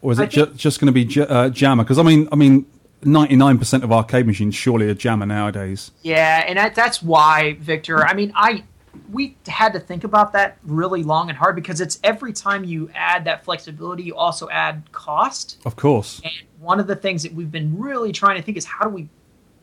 or 0.01 0.11
is 0.11 0.19
it 0.19 0.29
ju- 0.29 0.51
just 0.55 0.79
going 0.79 0.87
to 0.87 0.91
be 0.91 1.05
j- 1.05 1.21
uh, 1.21 1.49
JAMMA? 1.49 1.83
Because 1.83 1.97
I 1.97 2.03
mean, 2.03 2.27
I 2.31 2.35
mean, 2.35 2.65
ninety 3.03 3.35
nine 3.35 3.57
percent 3.57 3.83
of 3.83 3.91
arcade 3.91 4.27
machines 4.27 4.55
surely 4.55 4.89
are 4.89 4.95
JAMMA 4.95 5.27
nowadays. 5.27 5.91
Yeah, 6.01 6.43
and 6.47 6.57
that, 6.57 6.75
that's 6.75 7.01
why, 7.01 7.53
Victor. 7.59 8.05
I 8.05 8.13
mean, 8.13 8.31
I 8.35 8.63
we 9.11 9.37
had 9.47 9.73
to 9.73 9.79
think 9.79 10.03
about 10.03 10.33
that 10.33 10.57
really 10.63 11.03
long 11.03 11.29
and 11.29 11.37
hard 11.37 11.55
because 11.55 11.81
it's 11.81 11.99
every 12.03 12.33
time 12.33 12.63
you 12.63 12.89
add 12.93 13.25
that 13.25 13.43
flexibility, 13.43 14.03
you 14.03 14.15
also 14.15 14.49
add 14.49 14.83
cost. 14.91 15.57
Of 15.65 15.75
course. 15.75 16.21
And 16.23 16.33
one 16.59 16.79
of 16.79 16.87
the 16.87 16.95
things 16.95 17.23
that 17.23 17.33
we've 17.33 17.51
been 17.51 17.77
really 17.79 18.11
trying 18.11 18.37
to 18.37 18.41
think 18.41 18.57
is 18.57 18.65
how 18.65 18.85
do 18.85 18.89
we 18.89 19.09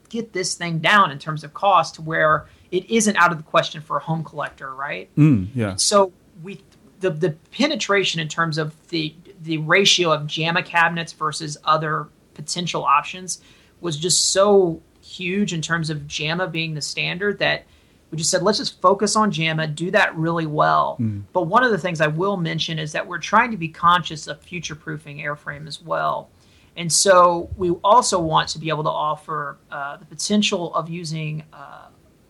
get 0.09 0.33
this 0.33 0.55
thing 0.55 0.79
down 0.79 1.11
in 1.11 1.19
terms 1.19 1.45
of 1.45 1.53
cost 1.55 1.97
to 1.97 2.03
where 2.03 2.47
it 2.71 2.89
isn't 2.91 3.17
out 3.17 3.33
of 3.33 3.39
the 3.39 3.45
question 3.45 3.81
for 3.81 3.97
a 3.97 4.01
home 4.01 4.25
collector, 4.25 4.75
right? 4.75 5.15
Mm, 5.17 5.49
yeah. 5.55 5.77
So 5.77 6.13
we 6.43 6.61
the 7.01 7.11
the 7.11 7.31
penetration 7.53 8.21
in 8.21 8.29
terms 8.29 8.59
of 8.59 8.75
the 8.89 9.15
the 9.43 9.59
ratio 9.59 10.13
of 10.13 10.23
JAMMA 10.23 10.65
cabinets 10.65 11.13
versus 11.13 11.57
other 11.65 12.09
potential 12.37 12.85
options 12.85 13.41
was 13.81 13.97
just 13.97 14.31
so 14.31 14.81
huge 15.01 15.53
in 15.53 15.61
terms 15.61 15.91
of 15.91 16.07
JAMMA 16.07 16.51
being 16.53 16.75
the 16.75 16.81
standard 16.81 17.39
that 17.39 17.65
we 18.11 18.19
just 18.19 18.31
said 18.31 18.43
let's 18.43 18.59
just 18.59 18.81
focus 18.81 19.17
on 19.17 19.33
JAMMA, 19.33 19.75
do 19.75 19.91
that 19.91 20.17
really 20.17 20.47
well. 20.47 20.97
Mm. 21.01 21.25
But 21.33 21.43
one 21.43 21.65
of 21.65 21.73
the 21.73 21.79
things 21.79 22.01
I 22.01 22.07
will 22.07 22.37
mention 22.37 22.79
is 22.79 22.93
that 22.93 23.07
we're 23.07 23.19
trying 23.19 23.51
to 23.51 23.57
be 23.57 23.69
conscious 23.69 24.27
of 24.29 24.41
future 24.41 24.75
proofing 24.75 25.19
airframe 25.19 25.67
as 25.67 25.83
well. 25.83 26.31
And 26.77 26.93
so 26.93 27.51
we 27.57 27.71
also 27.83 28.21
want 28.21 28.49
to 28.51 28.59
be 28.59 28.69
able 28.69 28.85
to 28.85 28.91
offer 28.91 29.59
uh, 29.71 29.97
the 29.97 30.05
potential 30.05 30.75
of 30.75 30.89
using 30.89 31.43
uh, 31.53 31.89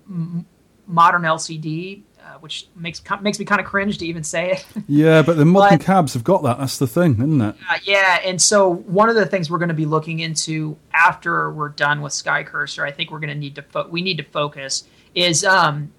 m- 0.09 0.47
modern 0.86 1.23
LCD, 1.23 2.02
which 2.43 2.69
makes 2.77 3.03
makes 3.21 3.39
me 3.39 3.45
kind 3.45 3.61
of 3.61 3.67
cringe 3.67 3.99
to 3.99 4.07
even 4.07 4.23
say 4.25 4.53
it. 4.53 4.67
Yeah, 4.89 5.23
but 5.23 5.37
the 5.37 5.45
modern 5.45 5.79
cabs 5.79 6.15
have 6.15 6.25
got 6.25 6.43
that. 6.45 6.59
That's 6.59 6.79
the 6.79 6.87
thing, 6.87 7.15
isn't 7.15 7.41
it? 7.41 7.57
Uh, 7.71 7.79
yeah, 7.85 8.21
and 8.25 8.41
so 8.41 8.69
one 8.75 9.09
of 9.09 9.15
the 9.17 9.27
things 9.27 9.51
we're 9.51 9.59
going 9.59 9.69
to 9.69 9.75
be 9.75 9.87
looking 9.87 10.21
into 10.21 10.77
after 10.95 11.51
we're 11.53 11.69
done 11.71 12.01
with 12.03 12.13
SkyCurser, 12.13 12.87
I 12.87 12.91
think 12.93 13.11
we're 13.11 13.19
going 13.21 13.33
to 13.33 13.39
need 13.39 13.55
to 13.57 13.63
fo- 13.63 13.89
we 13.89 14.03
need 14.03 14.17
to 14.19 14.25
focus 14.25 14.85
is 15.15 15.45
um, 15.45 15.93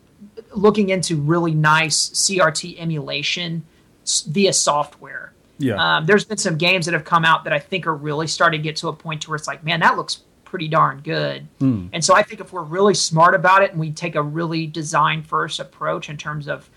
looking 0.54 0.90
into 0.90 1.18
really 1.18 1.54
nice 1.54 2.10
CRT 2.12 2.80
emulation 2.80 3.66
s- 4.04 4.22
via 4.22 4.54
software. 4.54 5.34
Yeah. 5.60 5.98
Um, 5.98 6.06
there's 6.06 6.24
been 6.24 6.38
some 6.38 6.58
games 6.58 6.86
that 6.86 6.94
have 6.94 7.04
come 7.04 7.26
out 7.26 7.44
that 7.46 7.54
I 7.54 7.60
think 7.60 7.88
are 7.88 7.96
really 7.96 8.28
starting 8.28 8.62
to 8.62 8.64
get 8.64 8.76
to 8.78 8.90
a 8.90 8.94
point 8.94 9.24
to 9.24 9.30
where 9.30 9.36
it's 9.36 9.48
like, 9.48 9.64
man, 9.64 9.80
that 9.80 9.98
looks 9.98 10.22
pretty 10.50 10.68
darn 10.68 11.02
good. 11.02 11.48
Hmm. 11.60 11.88
And 11.94 12.04
so 12.04 12.16
I 12.16 12.24
think 12.24 12.40
if 12.42 12.54
we're 12.54 12.64
really 12.64 12.94
smart 12.94 13.36
about 13.36 13.62
it 13.64 13.72
and 13.72 13.80
we 13.80 13.92
take 13.92 14.16
a 14.16 14.22
really 14.22 14.66
design 14.68 15.22
first 15.24 15.60
approach 15.60 16.10
in 16.10 16.18
terms 16.18 16.48
of 16.48 16.70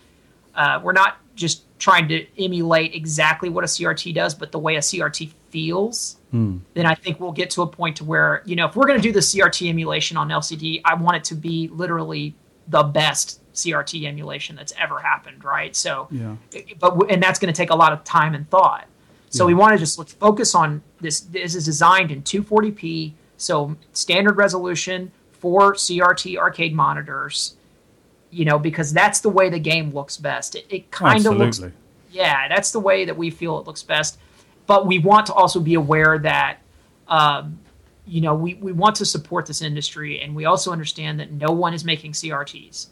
uh, 0.54 0.80
we're 0.82 0.92
not 0.92 1.16
just 1.36 1.62
trying 1.78 2.08
to 2.08 2.26
emulate 2.42 2.94
exactly 2.94 3.48
what 3.48 3.64
a 3.64 3.66
CRT 3.66 4.12
does, 4.14 4.34
but 4.34 4.50
the 4.52 4.58
way 4.58 4.76
a 4.76 4.80
CRT 4.80 5.30
feels, 5.50 6.16
Hmm. 6.32 6.58
then 6.74 6.86
I 6.86 6.94
think 6.94 7.18
we'll 7.20 7.32
get 7.32 7.50
to 7.50 7.62
a 7.62 7.66
point 7.66 7.96
to 7.96 8.04
where, 8.04 8.42
you 8.44 8.54
know, 8.56 8.66
if 8.66 8.76
we're 8.76 8.86
going 8.86 8.98
to 8.98 9.02
do 9.02 9.12
the 9.12 9.20
CRT 9.20 9.68
emulation 9.68 10.16
on 10.16 10.28
LCD, 10.28 10.80
I 10.84 10.94
want 10.94 11.16
it 11.16 11.24
to 11.24 11.34
be 11.34 11.68
literally 11.72 12.34
the 12.68 12.82
best 12.84 13.40
CRT 13.54 14.06
emulation 14.06 14.54
that's 14.54 14.72
ever 14.78 14.98
happened, 15.00 15.42
right? 15.44 15.74
So, 15.74 16.06
Yeah. 16.10 16.36
but 16.78 17.10
and 17.10 17.20
that's 17.22 17.38
going 17.38 17.52
to 17.52 17.56
take 17.56 17.70
a 17.70 17.74
lot 17.74 17.92
of 17.92 18.04
time 18.04 18.34
and 18.34 18.48
thought. 18.50 18.86
So 19.32 19.46
we 19.46 19.54
want 19.54 19.72
to 19.74 19.78
just 19.78 19.96
let's 19.98 20.12
focus 20.12 20.54
on 20.56 20.82
this. 21.00 21.20
This 21.20 21.54
is 21.54 21.64
designed 21.64 22.10
in 22.10 22.22
240p, 22.22 23.12
so 23.40 23.74
standard 23.92 24.36
resolution 24.36 25.10
for 25.32 25.74
CRT 25.74 26.36
arcade 26.36 26.74
monitors. 26.74 27.56
You 28.32 28.44
know, 28.44 28.60
because 28.60 28.92
that's 28.92 29.18
the 29.20 29.28
way 29.28 29.50
the 29.50 29.58
game 29.58 29.90
looks 29.92 30.16
best. 30.16 30.54
It, 30.54 30.66
it 30.70 30.90
kind 30.92 31.26
of 31.26 31.36
looks, 31.36 31.60
yeah, 32.12 32.46
that's 32.46 32.70
the 32.70 32.78
way 32.78 33.04
that 33.06 33.16
we 33.16 33.28
feel 33.28 33.58
it 33.58 33.66
looks 33.66 33.82
best. 33.82 34.20
But 34.68 34.86
we 34.86 35.00
want 35.00 35.26
to 35.26 35.32
also 35.32 35.58
be 35.58 35.74
aware 35.74 36.16
that, 36.20 36.58
um, 37.08 37.58
you 38.06 38.20
know, 38.20 38.36
we, 38.36 38.54
we 38.54 38.70
want 38.70 38.94
to 38.96 39.04
support 39.04 39.46
this 39.46 39.62
industry, 39.62 40.20
and 40.20 40.36
we 40.36 40.44
also 40.44 40.70
understand 40.70 41.18
that 41.18 41.32
no 41.32 41.50
one 41.50 41.74
is 41.74 41.84
making 41.84 42.12
CRTs. 42.12 42.86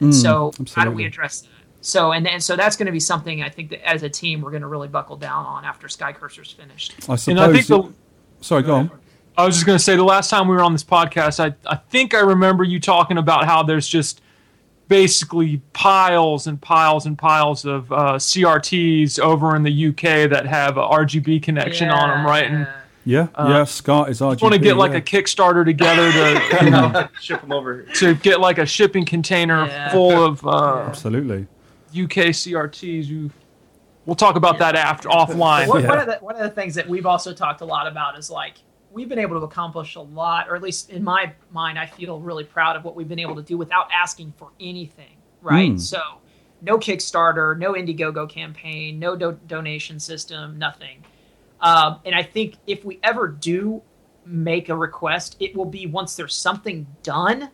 And 0.00 0.12
Mm, 0.12 0.14
so, 0.14 0.52
how 0.74 0.84
do 0.84 0.90
we 0.90 1.04
address 1.04 1.42
that? 1.42 1.48
So, 1.82 2.10
and 2.10 2.26
and 2.26 2.42
so 2.42 2.56
that's 2.56 2.74
going 2.76 2.86
to 2.86 2.92
be 2.92 2.98
something 3.00 3.42
I 3.44 3.48
think 3.48 3.70
that 3.70 3.86
as 3.88 4.02
a 4.02 4.08
team 4.08 4.40
we're 4.40 4.50
going 4.50 4.62
to 4.62 4.68
really 4.68 4.88
buckle 4.88 5.16
down 5.16 5.46
on 5.46 5.64
after 5.64 5.86
SkyCurser's 5.86 6.50
finished. 6.50 6.94
I 7.08 7.14
suppose. 7.14 7.28
And 7.28 7.38
I 7.40 7.52
think 7.52 7.66
the, 7.68 7.78
it- 7.80 7.94
Sorry, 8.40 8.62
go 8.64 8.74
on. 8.74 8.90
I 9.40 9.46
was 9.46 9.54
just 9.56 9.66
going 9.66 9.78
to 9.78 9.82
say 9.82 9.96
the 9.96 10.04
last 10.04 10.28
time 10.28 10.48
we 10.48 10.54
were 10.54 10.62
on 10.62 10.72
this 10.72 10.84
podcast, 10.84 11.40
I, 11.40 11.54
I 11.66 11.76
think 11.76 12.14
I 12.14 12.20
remember 12.20 12.62
you 12.62 12.78
talking 12.78 13.16
about 13.16 13.46
how 13.46 13.62
there's 13.62 13.88
just 13.88 14.20
basically 14.88 15.62
piles 15.72 16.46
and 16.46 16.60
piles 16.60 17.06
and 17.06 17.16
piles 17.16 17.64
of 17.64 17.90
uh, 17.90 18.14
CRTs 18.16 19.18
over 19.18 19.56
in 19.56 19.62
the 19.62 19.86
UK 19.88 20.28
that 20.28 20.46
have 20.46 20.76
a 20.76 20.82
RGB 20.82 21.42
connection 21.42 21.88
on 21.88 22.10
them, 22.10 22.26
right? 22.26 22.50
And 22.50 22.68
Yeah, 23.04 23.28
Uh, 23.34 23.46
yeah. 23.48 23.64
SCART 23.64 24.10
is 24.10 24.20
RGB. 24.20 24.42
want 24.42 24.52
to 24.54 24.60
get 24.60 24.76
like 24.76 24.92
yeah. 24.92 24.98
a 24.98 25.00
Kickstarter 25.00 25.64
together 25.64 26.12
to 26.12 26.58
you 26.64 26.70
know 26.70 27.08
Ship 27.20 27.40
them 27.40 27.52
over. 27.52 27.84
to 27.84 28.14
get 28.16 28.40
like 28.40 28.58
a 28.58 28.66
shipping 28.66 29.06
container 29.06 29.88
full 29.90 30.22
of 30.22 30.44
uh, 30.46 30.84
Absolutely. 30.88 31.46
UK 31.92 32.34
CRTs. 32.36 33.06
You, 33.06 33.30
we'll 34.04 34.16
talk 34.16 34.36
about 34.36 34.58
that 34.58 34.76
after 34.76 35.08
offline. 35.08 35.68
One, 35.68 35.86
one 35.86 35.98
of 35.98 36.06
the, 36.06 36.18
one 36.20 36.34
of 36.36 36.42
the 36.42 36.50
things 36.50 36.74
that 36.74 36.86
we've 36.88 37.06
also 37.06 37.32
talked 37.32 37.62
a 37.62 37.64
lot 37.64 37.86
about 37.86 38.18
is 38.18 38.28
like 38.28 38.56
we've 38.90 39.08
been 39.08 39.18
able 39.18 39.38
to 39.38 39.46
accomplish 39.46 39.94
a 39.94 40.00
lot, 40.00 40.48
or 40.48 40.56
at 40.56 40.62
least 40.62 40.90
in 40.90 41.02
my 41.02 41.32
mind, 41.50 41.78
I 41.78 41.86
feel 41.86 42.20
really 42.20 42.44
proud 42.44 42.76
of 42.76 42.84
what 42.84 42.96
we've 42.96 43.08
been 43.08 43.18
able 43.20 43.36
to 43.36 43.42
do 43.42 43.56
without 43.56 43.88
asking 43.92 44.32
for 44.36 44.50
anything, 44.58 45.16
right? 45.42 45.72
Mm. 45.72 45.80
So, 45.80 46.00
no 46.62 46.76
Kickstarter, 46.78 47.56
no 47.58 47.72
Indiegogo 47.72 48.28
campaign, 48.28 48.98
no 48.98 49.16
do- 49.16 49.38
donation 49.46 49.98
system, 49.98 50.58
nothing. 50.58 51.04
Um, 51.60 52.00
and 52.04 52.14
I 52.14 52.22
think 52.22 52.56
if 52.66 52.84
we 52.84 52.98
ever 53.02 53.28
do 53.28 53.82
make 54.26 54.68
a 54.68 54.76
request, 54.76 55.36
it 55.40 55.56
will 55.56 55.64
be 55.64 55.86
once 55.86 56.16
there's 56.16 56.34
something 56.34 56.86
done 57.02 57.50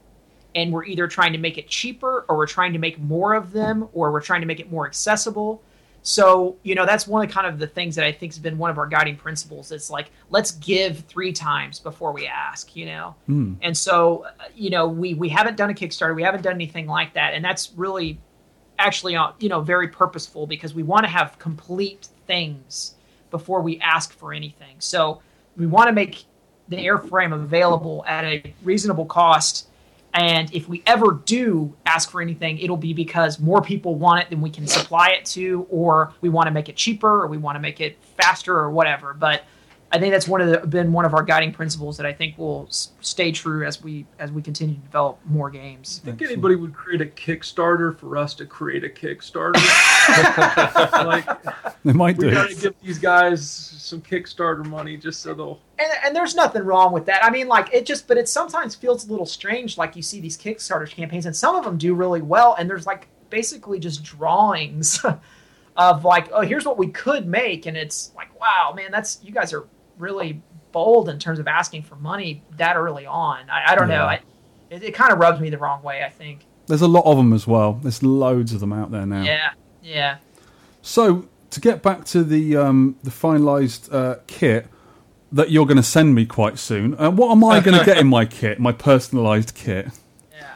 and 0.55 0.73
we're 0.73 0.85
either 0.85 1.07
trying 1.07 1.33
to 1.33 1.39
make 1.39 1.59
it 1.59 1.69
cheaper 1.69 2.25
or 2.29 2.37
we're 2.37 2.47
trying 2.47 2.73
to 2.73 2.79
make 2.79 2.99
more 2.99 3.35
of 3.35 3.53
them 3.53 3.89
or 3.93 4.11
we're 4.11 4.23
trying 4.23 4.41
to 4.41 4.47
make 4.47 4.61
it 4.61 4.71
more 4.71 4.87
accessible. 4.87 5.63
So, 6.07 6.57
you 6.63 6.77
know, 6.77 6.87
that's 6.87 7.09
one 7.09 7.25
of 7.25 7.33
kind 7.33 7.49
of 7.49 7.59
the 7.59 7.67
things 7.67 7.97
that 7.97 8.05
I 8.05 8.13
think 8.13 8.33
has 8.33 8.39
been 8.39 8.59
one 8.59 8.71
of 8.71 8.79
our 8.79 8.87
guiding 8.87 9.17
principles. 9.17 9.73
It's 9.73 9.91
like, 9.91 10.13
let's 10.31 10.53
give 10.53 11.01
three 11.01 11.33
times 11.33 11.81
before 11.81 12.13
we 12.13 12.29
ask, 12.29 12.77
you 12.77 12.87
know? 12.87 13.17
Hmm. 13.27 13.55
And 13.61 13.77
so, 13.77 14.25
uh, 14.39 14.45
you 14.55 14.71
know, 14.71 14.87
we, 14.87 15.15
we 15.15 15.29
haven't 15.29 15.57
done 15.57 15.69
a 15.69 15.75
Kickstarter, 15.75 16.15
we 16.15 16.23
haven't 16.23 16.43
done 16.43 16.55
anything 16.55 16.87
like 16.87 17.15
that. 17.15 17.35
And 17.35 17.45
that's 17.45 17.73
really 17.75 18.21
actually, 18.79 19.17
uh, 19.17 19.33
you 19.41 19.49
know, 19.49 19.63
very 19.63 19.89
purposeful 19.89 20.47
because 20.47 20.75
we 20.75 20.85
want 20.85 21.03
to 21.03 21.11
have 21.11 21.41
complete 21.41 22.07
things 22.29 22.95
before 23.33 23.61
we 23.61 23.81
ask 23.81 24.13
for 24.13 24.33
anything. 24.33 24.77
So 24.79 25.21
we 25.57 25.67
want 25.67 25.89
to 25.89 25.93
make 25.93 26.25
the 26.69 26.77
airframe 26.77 27.35
available 27.35 28.05
at 28.07 28.25
a 28.25 28.55
reasonable 28.63 29.07
cost. 29.07 29.67
And 30.17 30.53
if 30.55 30.67
we 30.67 30.83
ever 30.87 31.21
do 31.27 31.77
ask 31.85 32.11
for 32.11 32.23
anything, 32.23 32.59
it'll 32.59 32.79
be 32.79 32.95
because 32.95 33.39
more 33.39 33.61
people 33.61 33.97
want 33.97 34.23
it 34.23 34.31
than 34.31 34.41
we 34.41 34.49
can 34.49 34.67
supply 34.67 35.11
it 35.11 35.27
to, 35.27 35.67
or 35.69 36.15
we 36.23 36.31
want 36.31 36.47
to 36.47 36.51
make 36.51 36.71
it 36.71 36.77
cheaper, 36.77 37.23
or 37.23 37.27
we 37.27 37.37
want 37.37 37.57
to 37.57 37.61
make 37.61 37.83
it 37.83 37.99
faster, 38.17 38.57
or 38.57 38.71
whatever. 38.71 39.13
But 39.13 39.45
I 39.93 39.99
think 40.01 40.13
that's 40.13 40.27
one 40.27 40.41
of 40.41 40.49
the 40.51 40.67
been 40.67 40.93
one 40.93 41.05
of 41.05 41.15
our 41.15 41.23
guiding 41.23 41.53
principles 41.53 41.97
that 41.97 42.07
I 42.07 42.13
think 42.13 42.37
will 42.37 42.67
s- 42.69 42.91
stay 43.01 43.31
true 43.31 43.65
as 43.65 43.83
we 43.83 44.05
as 44.19 44.33
we 44.33 44.43
continue 44.43 44.75
to 44.75 44.81
develop 44.81 45.21
more 45.25 45.49
games. 45.49 46.01
I 46.03 46.07
think 46.07 46.23
anybody 46.23 46.57
would 46.57 46.75
create 46.75 47.01
a 47.01 47.07
Kickstarter 47.07 47.97
for 47.97 48.17
us 48.17 48.35
to 48.35 48.47
create 48.47 48.83
a 48.83 48.89
Kickstarter. 48.89 49.55
like 51.07 51.27
They 51.85 51.93
might 51.93 52.17
we 52.19 52.29
do. 52.29 52.35
gotta 52.35 52.55
give 52.55 52.75
these 52.83 52.99
guys 52.99 53.49
some 53.49 54.01
Kickstarter 54.03 54.67
money 54.67 54.97
just 54.97 55.21
so 55.23 55.35
they'll. 55.35 55.61
And, 55.79 55.89
and 56.05 56.17
there's 56.17 56.35
nothing 56.35 56.65
wrong 56.65 56.93
with 56.93 57.07
that. 57.07 57.25
I 57.25 57.31
mean, 57.31 57.47
like 57.49 57.73
it 57.73 57.87
just, 57.87 58.09
but 58.09 58.17
it 58.19 58.29
sometimes 58.29 58.75
feels 58.75 59.07
a 59.07 59.11
little 59.11 59.27
strange. 59.27 59.79
Like 59.79 59.95
you 59.95 60.03
see 60.03 60.21
these 60.21 60.37
Kickstarter 60.37 60.89
campaigns, 60.91 61.27
and 61.27 61.37
some 61.37 61.55
of 61.55 61.65
them 61.65 61.79
do 61.79 61.95
really 61.95 62.23
well, 62.23 62.57
and 62.59 62.69
there's 62.69 62.87
like 62.87 63.07
basically 63.31 63.79
just 63.79 64.03
drawings 64.03 65.01
of 65.77 66.05
like, 66.05 66.29
oh, 66.33 66.41
here's 66.41 66.65
what 66.65 66.77
we 66.79 66.89
could 66.89 67.27
make, 67.27 67.67
and 67.67 67.77
it's 67.77 68.11
like, 68.17 68.39
wow, 68.41 68.73
man, 68.75 68.91
that's 68.91 69.21
you 69.23 69.31
guys 69.33 69.53
are 69.53 69.65
really 69.99 70.43
bold 70.73 71.09
in 71.09 71.19
terms 71.19 71.39
of 71.39 71.49
asking 71.49 71.83
for 71.83 71.97
money 71.97 72.43
that 72.57 72.77
early 72.77 73.07
on. 73.07 73.49
I, 73.51 73.73
I 73.73 73.75
don't 73.75 73.89
know. 73.89 74.05
I, 74.05 74.21
it, 74.71 74.83
it 74.83 74.95
kind 74.95 75.13
of 75.13 75.19
rubs 75.19 75.41
me 75.41 75.51
the 75.51 75.59
wrong 75.59 75.83
way. 75.83 76.03
I 76.05 76.11
think. 76.11 76.45
There's 76.67 76.83
a 76.83 76.89
lot 76.89 77.05
of 77.05 77.17
them 77.17 77.33
as 77.33 77.47
well. 77.47 77.75
There's 77.75 78.03
loads 78.03 78.53
of 78.53 78.61
them 78.61 78.73
out 78.73 78.91
there 78.91 79.07
now. 79.07 79.23
Yeah. 79.23 79.51
Yeah. 79.83 80.17
So 80.83 81.29
to 81.51 81.61
get 81.61 81.83
back 81.83 82.05
to 82.07 82.25
the 82.25 82.57
um, 82.57 82.97
the 83.03 83.11
finalised 83.11 83.93
uh, 83.93 84.17
kit 84.27 84.67
that 85.33 85.51
you're 85.51 85.67
going 85.67 85.77
to 85.77 85.83
send 85.83 86.15
me 86.15 86.27
quite 86.27 86.59
soon, 86.59 86.99
uh, 86.99 87.11
what 87.11 87.31
am 87.31 87.45
I 87.45 87.61
going 87.61 87.79
to 87.79 87.85
get 87.85 87.99
in 87.99 88.07
my 88.07 88.25
kit, 88.25 88.59
my 88.61 88.73
personalised 88.73 89.55
kit? 89.55 89.89
Yeah. 90.33 90.47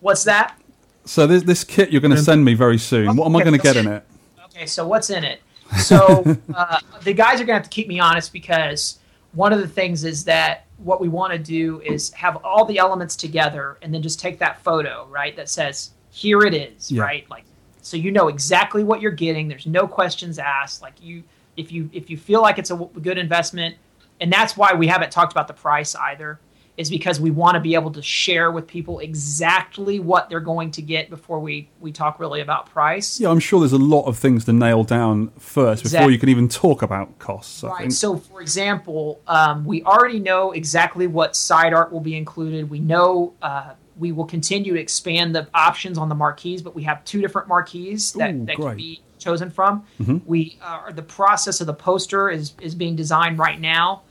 What's 0.00 0.24
that? 0.24 0.58
So 1.04 1.26
this 1.26 1.42
this 1.42 1.64
kit 1.64 1.90
you're 1.90 2.00
going 2.00 2.14
to 2.14 2.22
send 2.22 2.44
me 2.44 2.54
very 2.54 2.78
soon. 2.78 3.16
What 3.16 3.26
am 3.26 3.36
I 3.36 3.42
going 3.42 3.56
to 3.56 3.62
get 3.62 3.76
in 3.76 3.88
it? 3.88 4.04
Okay, 4.46 4.66
so 4.66 4.86
what's 4.86 5.10
in 5.10 5.24
it? 5.24 5.40
So 5.76 6.24
uh, 6.54 6.80
the 7.02 7.12
guys 7.12 7.40
are 7.40 7.44
gonna 7.44 7.58
have 7.58 7.64
to 7.64 7.70
keep 7.70 7.88
me 7.88 8.00
honest 8.00 8.32
because 8.32 8.98
one 9.32 9.52
of 9.52 9.60
the 9.60 9.68
things 9.68 10.04
is 10.04 10.24
that 10.24 10.66
what 10.78 11.00
we 11.00 11.08
want 11.08 11.32
to 11.32 11.38
do 11.38 11.80
is 11.80 12.10
have 12.12 12.36
all 12.44 12.64
the 12.64 12.78
elements 12.78 13.16
together 13.16 13.78
and 13.82 13.92
then 13.92 14.00
just 14.02 14.20
take 14.20 14.38
that 14.38 14.62
photo, 14.62 15.06
right? 15.10 15.34
That 15.36 15.48
says 15.48 15.90
here 16.10 16.42
it 16.42 16.54
is, 16.54 16.90
Yeah. 16.90 17.02
right? 17.02 17.28
Like 17.30 17.44
so 17.82 17.96
you 17.96 18.10
know 18.10 18.28
exactly 18.28 18.84
what 18.84 19.00
you're 19.00 19.10
getting. 19.12 19.48
There's 19.48 19.66
no 19.66 19.86
questions 19.86 20.38
asked. 20.38 20.82
Like 20.82 20.94
you, 21.00 21.22
if 21.56 21.72
you 21.72 21.88
if 21.92 22.10
you 22.10 22.16
feel 22.16 22.42
like 22.42 22.58
it's 22.58 22.70
a 22.70 22.76
good 22.76 23.18
investment, 23.18 23.76
and 24.20 24.32
that's 24.32 24.56
why 24.56 24.74
we 24.74 24.86
haven't 24.86 25.10
talked 25.10 25.32
about 25.32 25.48
the 25.48 25.54
price 25.54 25.94
either, 25.94 26.38
is 26.78 26.88
because 26.88 27.20
we 27.20 27.30
want 27.32 27.56
to 27.56 27.60
be 27.60 27.74
able 27.74 27.90
to 27.90 28.00
share 28.00 28.52
with 28.52 28.66
people 28.68 29.00
exactly 29.00 29.98
what 29.98 30.30
they're 30.30 30.38
going 30.40 30.70
to 30.70 30.80
get 30.80 31.10
before 31.10 31.40
we 31.40 31.68
we 31.80 31.90
talk 31.92 32.18
really 32.20 32.40
about 32.40 32.66
price. 32.70 33.20
Yeah, 33.20 33.30
I'm 33.30 33.40
sure 33.40 33.58
there's 33.60 33.72
a 33.72 33.78
lot 33.78 34.04
of 34.04 34.16
things 34.16 34.44
to 34.46 34.52
nail 34.52 34.84
down 34.84 35.30
first 35.38 35.82
before 35.82 36.10
you 36.10 36.18
can 36.18 36.28
even 36.28 36.48
talk 36.48 36.82
about 36.82 37.18
costs. 37.18 37.64
I 37.64 37.68
Right. 37.68 37.78
think. 37.80 37.92
So, 37.92 38.16
for 38.16 38.40
example, 38.40 39.20
um, 39.26 39.64
we 39.64 39.82
already 39.82 40.20
know 40.20 40.52
exactly 40.52 41.08
what 41.08 41.34
side 41.34 41.74
art 41.74 41.92
will 41.92 42.00
be 42.00 42.16
included. 42.16 42.70
We 42.70 42.78
know 42.78 43.34
uh, 43.42 43.72
we 43.98 44.12
will 44.12 44.24
continue 44.26 44.74
to 44.74 44.80
expand 44.80 45.34
the 45.34 45.48
options 45.54 45.98
on 45.98 46.08
the 46.08 46.14
marquees, 46.14 46.62
but 46.62 46.76
we 46.76 46.84
have 46.84 47.04
two 47.04 47.20
different 47.20 47.48
marquees 47.48 48.12
that, 48.12 48.32
Ooh, 48.32 48.44
that 48.46 48.54
great. 48.56 48.68
can 48.68 48.76
be 48.76 49.02
chosen 49.18 49.50
from. 49.50 49.82
Mhm. 50.00 50.20
We 50.26 50.58
uh, 50.62 50.92
the 50.92 51.02
process 51.02 51.60
of 51.60 51.66
the 51.66 51.74
poster 51.74 52.30
is 52.30 52.54
is 52.60 52.76
being 52.76 52.94
designed 52.94 53.36
right 53.40 53.60
now. 53.60 54.02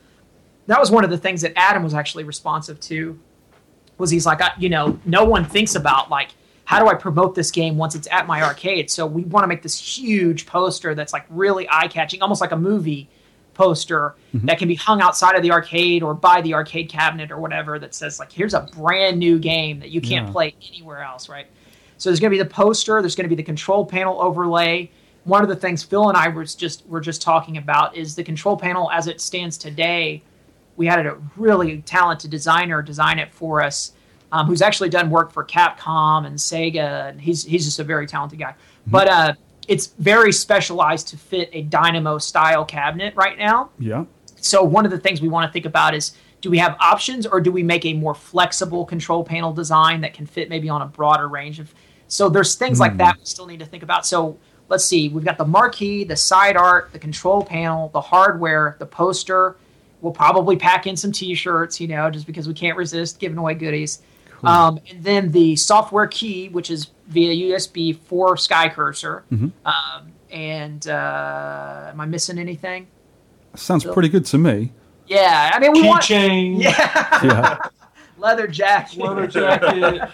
That 0.68 0.80
was 0.80 0.92
one 0.92 1.04
of 1.04 1.10
the 1.10 1.18
things 1.18 1.42
that 1.42 1.54
Adam 1.56 1.84
was 1.84 1.94
actually 1.94 2.24
responsive 2.24 2.80
to. 2.82 3.20
Was 3.98 4.12
he's 4.12 4.26
like, 4.26 4.42
I, 4.42 4.52
you 4.60 4.70
know, 4.70 5.00
no 5.06 5.26
one 5.26 5.44
thinks 5.44 5.76
about 5.76 6.10
like 6.10 6.30
how 6.66 6.80
do 6.80 6.88
I 6.90 6.96
promote 6.96 7.34
this 7.34 7.50
game 7.50 7.78
once 7.78 7.96
it's 7.96 8.10
at 8.12 8.28
my 8.28 8.44
arcade? 8.44 8.92
So 8.92 9.08
we 9.08 9.24
want 9.24 9.46
to 9.46 9.48
make 9.48 9.62
this 9.62 9.80
huge 9.80 10.46
poster 10.46 10.94
that's 10.94 11.14
like 11.14 11.26
really 11.30 11.68
eye 11.70 11.88
catching, 11.88 12.22
almost 12.22 12.42
like 12.42 12.52
a 12.52 12.58
movie 12.58 13.10
poster 13.54 14.16
mm-hmm. 14.36 14.46
that 14.46 14.60
can 14.60 14.68
be 14.68 14.76
hung 14.76 15.02
outside 15.02 15.36
of 15.36 15.42
the 15.42 15.52
arcade 15.52 16.04
or 16.04 16.14
by 16.14 16.42
the 16.42 16.54
arcade 16.54 16.90
cabinet 16.90 17.32
or 17.32 17.38
whatever 17.40 17.80
that 17.80 17.96
says 17.96 18.20
like 18.20 18.32
here's 18.32 18.54
a 18.54 18.70
brand 18.76 19.18
new 19.18 19.40
game 19.40 19.80
that 19.80 19.90
you 19.90 20.00
can't 20.02 20.28
Yeah. 20.28 20.32
play 20.34 20.56
anywhere 20.70 21.02
else, 21.02 21.30
right? 21.30 21.48
So 21.98 22.10
there's 22.10 22.20
going 22.20 22.32
to 22.32 22.38
be 22.38 22.44
the 22.44 22.50
poster, 22.50 23.02
there's 23.02 23.16
going 23.16 23.26
to 23.26 23.30
be 23.30 23.36
the 23.36 23.44
control 23.44 23.86
panel 23.86 24.22
overlay. 24.22 24.92
One 25.24 25.42
of 25.42 25.50
the 25.50 25.56
things 25.56 25.84
Phil 25.84 26.10
and 26.10 26.18
I 26.18 26.28
was 26.28 26.54
just 26.54 26.86
were 26.88 27.02
just 27.02 27.22
talking 27.22 27.58
about 27.58 27.96
is 27.96 28.14
the 28.16 28.24
control 28.24 28.58
panel 28.58 28.92
as 28.92 29.08
it 29.08 29.22
stands 29.22 29.58
today. 29.58 30.22
We 30.77 30.85
had 30.85 31.06
a 31.06 31.17
really 31.35 31.81
talented 31.81 32.31
designer 32.31 32.81
design 32.81 33.19
it 33.19 33.33
for 33.33 33.61
us, 33.61 33.91
um, 34.31 34.45
who's 34.47 34.61
actually 34.61 34.89
done 34.89 35.09
work 35.09 35.31
for 35.33 35.43
Capcom 35.43 36.25
and 36.25 36.38
Sega, 36.38 37.09
and 37.09 37.19
he's 37.19 37.43
he's 37.43 37.65
just 37.65 37.80
a 37.80 37.83
very 37.83 38.07
talented 38.07 38.39
guy. 38.39 38.53
But 38.85 39.09
uh, 39.09 39.33
it's 39.67 39.88
very 39.88 40.31
specialized 40.31 41.09
to 41.09 41.17
fit 41.17 41.49
a 41.51 41.64
Dynamo 41.64 42.19
style 42.19 42.64
cabinet 42.64 43.14
right 43.15 43.38
now. 43.38 43.72
Yeah. 43.80 44.06
So 44.39 44.64
one 44.64 44.85
of 44.85 44.91
the 44.91 44.99
things 44.99 45.19
we 45.19 45.27
want 45.27 45.49
to 45.49 45.51
think 45.51 45.65
about 45.65 45.93
is 45.93 46.14
do 46.39 46.51
we 46.51 46.59
have 46.59 46.77
options 46.80 47.25
or 47.25 47.41
do 47.41 47.51
we 47.51 47.64
make 47.64 47.85
a 47.85 47.93
more 47.93 48.14
flexible 48.14 48.85
control 48.85 49.23
panel 49.23 49.51
design 49.51 50.01
that 50.01 50.14
can 50.14 50.25
fit 50.27 50.47
maybe 50.49 50.69
on 50.69 50.83
a 50.83 50.85
broader 50.85 51.27
range 51.27 51.59
of 51.59 51.73
so 52.07 52.30
there's 52.30 52.56
things 52.56 52.80
like 52.80 52.91
Hmm. 52.93 52.99
that 52.99 53.17
we 53.17 53.25
still 53.25 53.47
need 53.47 53.59
to 53.59 53.65
think 53.65 53.83
about. 53.83 54.06
So 54.06 54.38
let's 54.69 54.85
see, 54.85 55.09
we've 55.09 55.25
got 55.25 55.38
the 55.38 55.45
marquee, 55.45 56.03
the 56.06 56.15
side 56.15 56.56
art, 56.56 56.93
the 56.93 56.99
control 56.99 57.43
panel, 57.43 57.89
the 57.91 57.99
hardware, 57.99 58.77
the 58.80 58.85
poster. 58.85 59.57
We'll 60.01 60.14
probably 60.14 60.56
pack 60.58 60.85
in 60.88 60.95
some 60.95 61.11
t-shirts, 61.11 61.80
you 61.82 61.88
know, 61.88 62.09
just 62.11 62.27
because 62.27 62.48
we 62.48 62.53
can't 62.53 62.77
resist 62.77 63.19
giving 63.19 63.38
away 63.38 63.56
goodies. 63.56 64.01
Um, 64.43 64.80
and 64.90 65.03
then 65.03 65.32
the 65.32 65.56
software 65.56 66.06
key, 66.06 66.50
which 66.50 66.69
is 66.69 66.92
via 67.08 67.34
USB 67.58 67.98
for 67.98 68.35
SkyCurser. 68.35 69.24
Mhm. 69.32 69.51
Um, 69.66 70.11
and 70.32 70.88
uh, 70.88 71.88
am 71.90 72.00
I 72.00 72.06
missing 72.06 72.38
anything? 72.38 72.85
Sounds 73.56 73.84
pretty 73.84 74.09
good 74.09 74.26
to 74.26 74.38
me. 74.38 74.72
Yeah, 75.08 75.51
I 75.53 75.59
mean 75.59 75.72
we 75.72 75.88
want 75.88 76.03
Keychain. 76.03 76.61
Yeah, 76.61 77.24
Yeah. 77.24 77.58
leather 78.19 78.45
jacket. 78.48 79.00
Leather 79.00 79.26
jacket. 79.26 80.09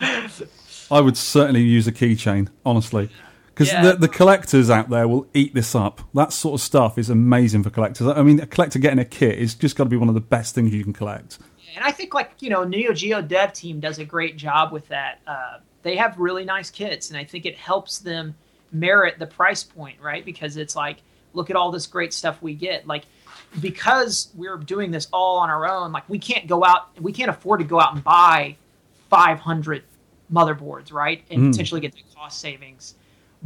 I 0.90 1.00
would 1.00 1.16
certainly 1.16 1.62
use 1.62 1.86
a 1.86 1.92
keychain, 1.92 2.48
honestly. 2.64 3.10
Because 3.54 3.68
Yeah. 3.72 3.82
the, 3.82 3.92
the 3.98 4.08
collectors 4.08 4.68
out 4.68 4.90
there 4.90 5.06
will 5.06 5.28
eat 5.32 5.54
this 5.54 5.74
up. 5.76 6.00
That 6.12 6.32
sort 6.32 6.54
of 6.54 6.60
stuff 6.60 6.98
is 6.98 7.08
amazing 7.08 7.62
for 7.62 7.70
collectors. 7.70 8.08
I 8.08 8.22
mean, 8.22 8.40
a 8.40 8.46
collector 8.46 8.80
getting 8.80 8.98
a 8.98 9.04
kit 9.04 9.38
is 9.38 9.54
just 9.54 9.76
got 9.76 9.84
to 9.84 9.90
be 9.90 9.96
one 9.96 10.08
of 10.08 10.14
the 10.14 10.20
best 10.20 10.54
things 10.56 10.74
you 10.74 10.82
can 10.82 10.92
collect. 10.92 11.38
And 11.76 11.84
I 11.84 11.92
think 11.92 12.14
like 12.14 12.32
you 12.40 12.50
know 12.50 12.64
Neo 12.64 12.92
Geo 12.92 13.20
Dev 13.22 13.52
Team 13.52 13.78
does 13.80 13.98
a 13.98 14.04
great 14.04 14.36
job 14.36 14.72
with 14.72 14.88
that. 14.88 15.20
Uh, 15.26 15.58
they 15.82 15.96
have 15.96 16.18
really 16.18 16.44
nice 16.44 16.70
kits, 16.70 17.10
and 17.10 17.18
I 17.18 17.24
think 17.24 17.46
it 17.46 17.56
helps 17.56 17.98
them 17.98 18.34
merit 18.72 19.18
the 19.18 19.26
price 19.26 19.62
point, 19.62 20.00
right? 20.00 20.24
Because 20.24 20.56
it's 20.56 20.74
like, 20.74 20.98
look 21.32 21.50
at 21.50 21.56
all 21.56 21.70
this 21.70 21.86
great 21.86 22.12
stuff 22.12 22.40
we 22.42 22.54
get. 22.54 22.86
Like, 22.86 23.04
because 23.60 24.30
we're 24.34 24.56
doing 24.56 24.90
this 24.90 25.06
all 25.12 25.38
on 25.38 25.50
our 25.50 25.66
own, 25.68 25.92
like 25.92 26.08
we 26.08 26.18
can't 26.18 26.46
go 26.46 26.64
out, 26.64 26.88
we 27.00 27.12
can't 27.12 27.30
afford 27.30 27.60
to 27.60 27.66
go 27.66 27.78
out 27.80 27.94
and 27.94 28.02
buy 28.02 28.56
500 29.10 29.84
motherboards, 30.32 30.92
right? 30.92 31.22
And 31.30 31.42
Mm. 31.42 31.50
potentially 31.52 31.80
get 31.80 31.92
the 31.94 32.02
cost 32.16 32.40
savings. 32.40 32.94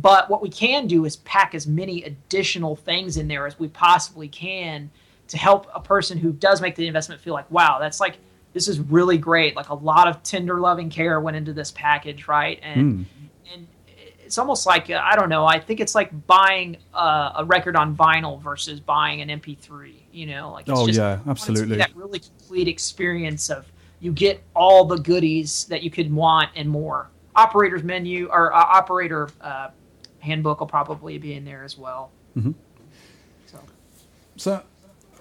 But 0.00 0.30
what 0.30 0.40
we 0.40 0.48
can 0.48 0.86
do 0.86 1.04
is 1.04 1.16
pack 1.16 1.54
as 1.54 1.66
many 1.66 2.04
additional 2.04 2.76
things 2.76 3.16
in 3.16 3.26
there 3.28 3.46
as 3.46 3.58
we 3.58 3.68
possibly 3.68 4.28
can 4.28 4.90
to 5.28 5.36
help 5.36 5.66
a 5.74 5.80
person 5.80 6.16
who 6.18 6.32
does 6.32 6.60
make 6.60 6.76
the 6.76 6.86
investment 6.86 7.20
feel 7.20 7.34
like, 7.34 7.50
wow, 7.50 7.78
that's 7.80 8.00
like 8.00 8.18
this 8.52 8.68
is 8.68 8.80
really 8.80 9.18
great. 9.18 9.56
Like 9.56 9.68
a 9.68 9.74
lot 9.74 10.08
of 10.08 10.22
tender 10.22 10.60
loving 10.60 10.88
care 10.88 11.20
went 11.20 11.36
into 11.36 11.52
this 11.52 11.70
package, 11.72 12.28
right? 12.28 12.58
And 12.62 12.80
Hmm. 12.80 13.02
it's 14.24 14.36
almost 14.36 14.66
like 14.66 14.90
uh, 14.90 15.00
I 15.02 15.16
don't 15.16 15.30
know. 15.30 15.46
I 15.46 15.58
think 15.58 15.80
it's 15.80 15.94
like 15.94 16.10
buying 16.26 16.76
uh, 16.92 17.32
a 17.36 17.44
record 17.44 17.76
on 17.76 17.96
vinyl 17.96 18.40
versus 18.40 18.78
buying 18.78 19.22
an 19.22 19.40
MP3. 19.40 19.94
You 20.12 20.26
know, 20.26 20.52
like 20.52 20.68
it's 20.68 20.78
Oh, 20.78 20.86
just, 20.86 20.98
yeah, 20.98 21.12
I 21.12 21.16
want 21.16 21.18
it 21.18 21.22
to 21.22 21.26
be 21.26 21.30
absolutely. 21.30 21.78
That 21.78 21.96
really 21.96 22.18
complete 22.20 22.68
experience 22.68 23.48
of 23.50 23.64
you 24.00 24.12
get 24.12 24.42
all 24.54 24.84
the 24.84 24.98
goodies 24.98 25.64
that 25.66 25.82
you 25.82 25.90
could 25.90 26.12
want 26.12 26.50
and 26.54 26.68
more. 26.68 27.08
Operator's 27.34 27.82
menu 27.82 28.28
or 28.30 28.52
uh, 28.52 28.58
operator 28.58 29.30
uh, 29.40 29.70
handbook 30.20 30.60
will 30.60 30.66
probably 30.66 31.18
be 31.18 31.34
in 31.34 31.44
there 31.44 31.64
as 31.64 31.76
well. 31.78 32.10
hmm 32.34 32.52
So, 34.36 34.62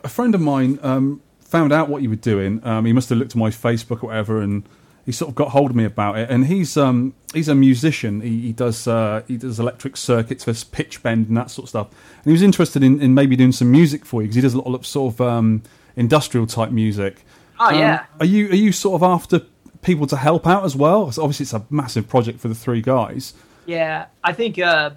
a 0.04 0.10
friend 0.10 0.36
of 0.36 0.42
mine 0.42 0.80
um, 0.84 1.22
found 1.40 1.74
out 1.74 1.90
what 1.90 2.02
you 2.04 2.10
were 2.10 2.16
doing. 2.16 2.62
Um, 2.64 2.86
he 2.86 2.94
must 2.94 3.10
have 3.10 3.18
looked 3.18 3.32
at 3.32 3.36
my 3.38 3.50
Facebook 3.50 4.04
or 4.04 4.08
whatever, 4.08 4.42
and 4.42 4.64
he 5.06 5.12
sort 5.12 5.30
of 5.30 5.36
got 5.36 5.50
hold 5.50 5.72
of 5.72 5.76
me 5.76 5.86
about 5.86 6.18
it. 6.20 6.30
And 6.30 6.46
he's 6.46 6.78
um, 6.78 7.14
he's 7.34 7.48
a 7.48 7.56
musician. 7.56 8.22
He, 8.22 8.42
he 8.42 8.54
does 8.54 8.88
uh, 8.88 9.24
he 9.28 9.38
does 9.38 9.60
electric 9.60 9.98
circuits 9.98 10.44
for 10.44 10.54
pitch 10.72 11.02
bend 11.02 11.28
and 11.30 11.38
that 11.38 11.50
sort 11.50 11.64
of 11.66 11.70
stuff. 11.70 11.88
And 12.18 12.26
he 12.26 12.32
was 12.32 12.44
interested 12.44 12.84
in, 12.84 13.02
in 13.02 13.14
maybe 13.16 13.36
doing 13.36 13.52
some 13.52 13.72
music 13.72 14.06
for 14.06 14.22
you 14.22 14.28
because 14.28 14.36
he 14.36 14.42
does 14.42 14.54
a 14.54 14.62
lot 14.62 14.76
of 14.76 14.86
sort 14.86 15.16
of 15.16 15.22
um, 15.22 15.64
industrial 15.96 16.46
type 16.46 16.70
music. 16.72 17.26
Oh, 17.60 17.70
Um, 17.70 17.76
yeah. 17.80 18.06
Are 18.20 18.26
you 18.26 18.50
are 18.50 18.56
you 18.56 18.72
sort 18.72 19.02
of 19.02 19.04
after 19.04 19.42
people 19.82 20.06
to 20.08 20.18
help 20.18 20.46
out 20.46 20.64
as 20.64 20.76
well? 20.76 21.06
'Cause 21.06 21.18
obviously, 21.18 21.46
it's 21.46 21.54
a 21.54 21.66
massive 21.72 22.08
project 22.08 22.40
for 22.40 22.50
the 22.50 22.56
three 22.56 22.82
guys. 22.84 23.34
Yeah, 23.68 24.06
I 24.24 24.34
think, 24.34 24.58
uh, 24.58 24.92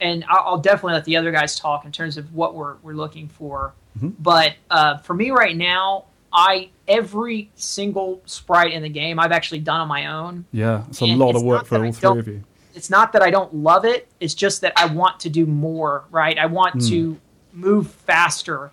and 0.00 0.24
I'll, 0.28 0.58
definitely 0.58 0.94
let 0.94 1.04
the 1.04 1.16
other 1.16 1.30
guys 1.30 1.58
talk 1.58 1.84
in 1.84 1.92
terms 1.92 2.16
of 2.16 2.34
what 2.34 2.54
we're 2.54 2.74
we're 2.82 2.94
looking 2.94 3.28
for. 3.28 3.72
Mhm. 4.00 4.14
But 4.18 4.54
uh, 4.70 4.96
for 4.98 5.14
me 5.14 5.30
right 5.30 5.56
now, 5.56 6.06
I 6.32 6.70
every 6.88 7.50
single 7.54 8.20
sprite 8.26 8.72
in 8.72 8.82
the 8.82 8.88
game 8.88 9.20
I've 9.20 9.30
actually 9.32 9.60
done 9.60 9.80
on 9.80 9.88
my 9.88 10.06
own. 10.06 10.44
Yeah, 10.52 10.84
it's 10.88 11.00
a 11.00 11.04
And 11.04 11.18
lot 11.18 11.30
it's 11.30 11.38
of 11.38 11.44
work 11.44 11.66
for 11.66 11.76
I 11.76 11.86
all 11.86 11.92
three 11.92 12.18
of 12.18 12.26
you. 12.28 12.42
It's 12.74 12.90
not 12.90 13.12
that 13.12 13.22
I 13.22 13.30
don't 13.30 13.54
love 13.54 13.84
it; 13.84 14.08
it's 14.18 14.34
just 14.34 14.62
that 14.62 14.72
I 14.76 14.86
want 14.86 15.20
to 15.20 15.30
do 15.30 15.46
more. 15.46 16.04
Right? 16.10 16.36
I 16.38 16.46
want 16.46 16.74
Hmm. 16.74 16.88
to 16.88 17.20
move 17.52 17.90
faster. 17.90 18.70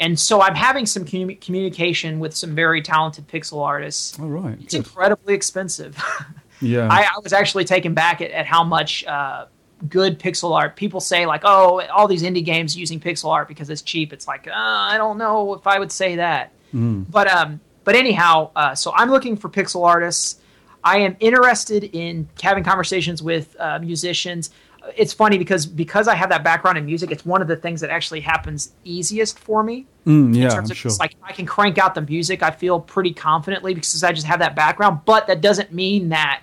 And 0.00 0.18
so 0.20 0.42
I'm 0.42 0.54
having 0.56 0.84
some 0.84 1.06
commu- 1.06 1.40
communication 1.40 2.18
with 2.18 2.36
some 2.36 2.54
very 2.54 2.82
talented 2.82 3.28
pixel 3.28 3.64
artists. 3.64 4.18
All 4.20 4.26
right, 4.28 4.58
It's 4.60 4.74
incredibly 4.74 5.32
expensive. 5.32 5.96
Yeah. 6.60 6.88
I, 6.90 7.02
I 7.02 7.18
was 7.22 7.32
actually 7.32 7.64
taken 7.64 7.94
back 7.94 8.20
at, 8.20 8.30
at 8.30 8.46
how 8.46 8.64
much 8.64 9.04
uh, 9.04 9.46
good 9.88 10.18
pixel 10.18 10.54
art 10.54 10.76
people 10.76 11.00
say, 11.00 11.26
like, 11.26 11.42
oh, 11.44 11.82
all 11.88 12.08
these 12.08 12.22
indie 12.22 12.44
games 12.44 12.76
using 12.76 13.00
pixel 13.00 13.30
art 13.30 13.48
because 13.48 13.70
it's 13.70 13.82
cheap. 13.82 14.12
It's 14.12 14.26
like, 14.26 14.48
uh, 14.48 14.52
I 14.54 14.96
don't 14.96 15.18
know 15.18 15.54
if 15.54 15.66
I 15.66 15.78
would 15.78 15.92
say 15.92 16.16
that. 16.16 16.52
Mm. 16.74 17.06
But 17.10 17.28
um, 17.28 17.60
but 17.84 17.94
anyhow, 17.94 18.50
uh, 18.56 18.74
so 18.74 18.92
I'm 18.94 19.10
looking 19.10 19.36
for 19.36 19.48
pixel 19.48 19.84
artists. 19.84 20.40
I 20.82 20.98
am 20.98 21.16
interested 21.20 21.84
in 21.84 22.28
having 22.40 22.62
conversations 22.62 23.22
with 23.22 23.56
uh, 23.58 23.78
musicians. 23.80 24.50
It's 24.96 25.12
funny 25.12 25.38
because 25.38 25.66
because 25.66 26.06
I 26.08 26.14
have 26.14 26.28
that 26.30 26.44
background 26.44 26.78
in 26.78 26.86
music, 26.86 27.10
it's 27.10 27.24
one 27.26 27.42
of 27.42 27.48
the 27.48 27.56
things 27.56 27.80
that 27.80 27.90
actually 27.90 28.20
happens 28.20 28.72
easiest 28.84 29.38
for 29.38 29.62
me 29.62 29.86
Mm, 30.06 30.28
in 30.28 30.34
yeah, 30.34 30.56
of 30.58 30.76
sure. 30.76 30.92
like 31.00 31.16
I 31.22 31.32
can 31.32 31.46
crank 31.46 31.78
out 31.78 31.94
the 31.96 32.00
music. 32.02 32.42
I 32.42 32.52
feel 32.52 32.78
pretty 32.80 33.12
confidently 33.12 33.74
because 33.74 34.04
I 34.04 34.12
just 34.12 34.26
have 34.26 34.38
that 34.38 34.54
background. 34.54 35.00
But 35.04 35.26
that 35.26 35.40
doesn't 35.40 35.72
mean 35.72 36.10
that 36.10 36.42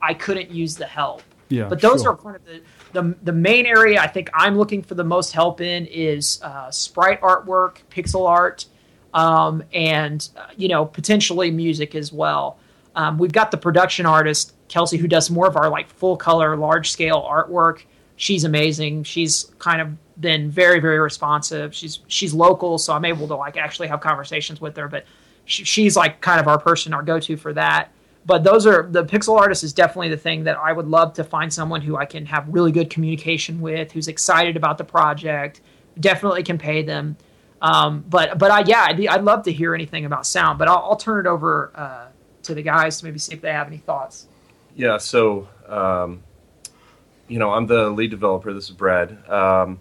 I 0.00 0.14
couldn't 0.14 0.50
use 0.50 0.76
the 0.76 0.86
help. 0.86 1.22
Yeah, 1.50 1.68
But 1.68 1.82
those 1.82 2.02
sure. 2.02 2.12
are 2.12 2.16
kind 2.16 2.36
of 2.36 2.42
the, 2.46 2.62
the 2.92 3.14
the 3.24 3.32
main 3.32 3.66
area 3.66 4.00
I 4.00 4.06
think 4.06 4.30
I'm 4.32 4.56
looking 4.56 4.82
for 4.82 4.94
the 4.94 5.04
most 5.04 5.32
help 5.32 5.60
in 5.60 5.84
is 5.86 6.40
uh, 6.42 6.70
sprite 6.70 7.20
artwork, 7.20 7.78
pixel 7.90 8.26
art, 8.26 8.64
um, 9.12 9.62
and 9.74 10.26
uh, 10.36 10.46
you 10.56 10.68
know 10.68 10.86
potentially 10.86 11.50
music 11.50 11.94
as 11.94 12.12
well. 12.12 12.58
Um, 12.94 13.18
we've 13.18 13.32
got 13.32 13.50
the 13.50 13.56
production 13.58 14.06
artist 14.06 14.54
Kelsey 14.72 14.96
who 14.96 15.06
does 15.06 15.30
more 15.30 15.46
of 15.46 15.56
our 15.56 15.68
like 15.68 15.88
full 15.88 16.16
color, 16.16 16.56
large 16.56 16.90
scale 16.90 17.22
artwork. 17.22 17.82
She's 18.16 18.44
amazing. 18.44 19.04
She's 19.04 19.52
kind 19.58 19.80
of 19.80 20.20
been 20.20 20.50
very 20.50 20.80
very 20.80 20.98
responsive. 20.98 21.74
She's 21.74 22.00
she's 22.08 22.32
local, 22.34 22.78
so 22.78 22.92
I'm 22.92 23.04
able 23.04 23.28
to 23.28 23.36
like 23.36 23.56
actually 23.56 23.88
have 23.88 24.00
conversations 24.00 24.60
with 24.60 24.76
her. 24.76 24.88
But 24.88 25.04
she, 25.44 25.64
she's 25.64 25.96
like 25.96 26.20
kind 26.20 26.40
of 26.40 26.48
our 26.48 26.58
person, 26.58 26.94
our 26.94 27.02
go 27.02 27.18
to 27.20 27.36
for 27.36 27.52
that 27.54 27.92
but 28.24 28.44
those 28.44 28.66
are 28.66 28.84
the 28.88 29.04
pixel 29.04 29.38
artist 29.38 29.64
is 29.64 29.72
definitely 29.72 30.10
the 30.10 30.16
thing 30.16 30.44
that 30.44 30.56
I 30.56 30.72
would 30.72 30.86
love 30.86 31.14
to 31.14 31.24
find 31.24 31.52
someone 31.52 31.80
who 31.80 31.96
I 31.96 32.04
can 32.04 32.26
have 32.26 32.46
really 32.48 32.70
good 32.70 32.88
communication 32.88 33.60
with, 33.60 33.92
who's 33.92 34.08
excited 34.08 34.56
about 34.56 34.78
the 34.78 34.84
project, 34.84 35.60
definitely 35.98 36.42
can 36.42 36.58
pay 36.58 36.82
them. 36.82 37.16
Um, 37.60 38.04
but 38.08 38.38
but 38.38 38.50
I 38.50 38.62
yeah, 38.66 38.86
I'd, 38.88 38.96
be, 38.96 39.08
I'd 39.08 39.24
love 39.24 39.44
to 39.44 39.52
hear 39.52 39.74
anything 39.74 40.04
about 40.04 40.26
sound. 40.26 40.58
But 40.58 40.68
I'll, 40.68 40.78
I'll 40.78 40.96
turn 40.96 41.26
it 41.26 41.28
over 41.28 41.72
uh, 41.74 42.06
to 42.44 42.54
the 42.54 42.62
guys 42.62 42.98
to 42.98 43.04
maybe 43.04 43.18
see 43.18 43.34
if 43.34 43.40
they 43.40 43.52
have 43.52 43.66
any 43.66 43.78
thoughts. 43.78 44.26
Yeah, 44.74 44.98
so 44.98 45.48
um, 45.68 46.22
you 47.28 47.38
know, 47.38 47.52
I'm 47.52 47.66
the 47.66 47.90
lead 47.90 48.10
developer. 48.10 48.52
This 48.52 48.64
is 48.64 48.70
Brad. 48.74 49.28
Um, 49.28 49.80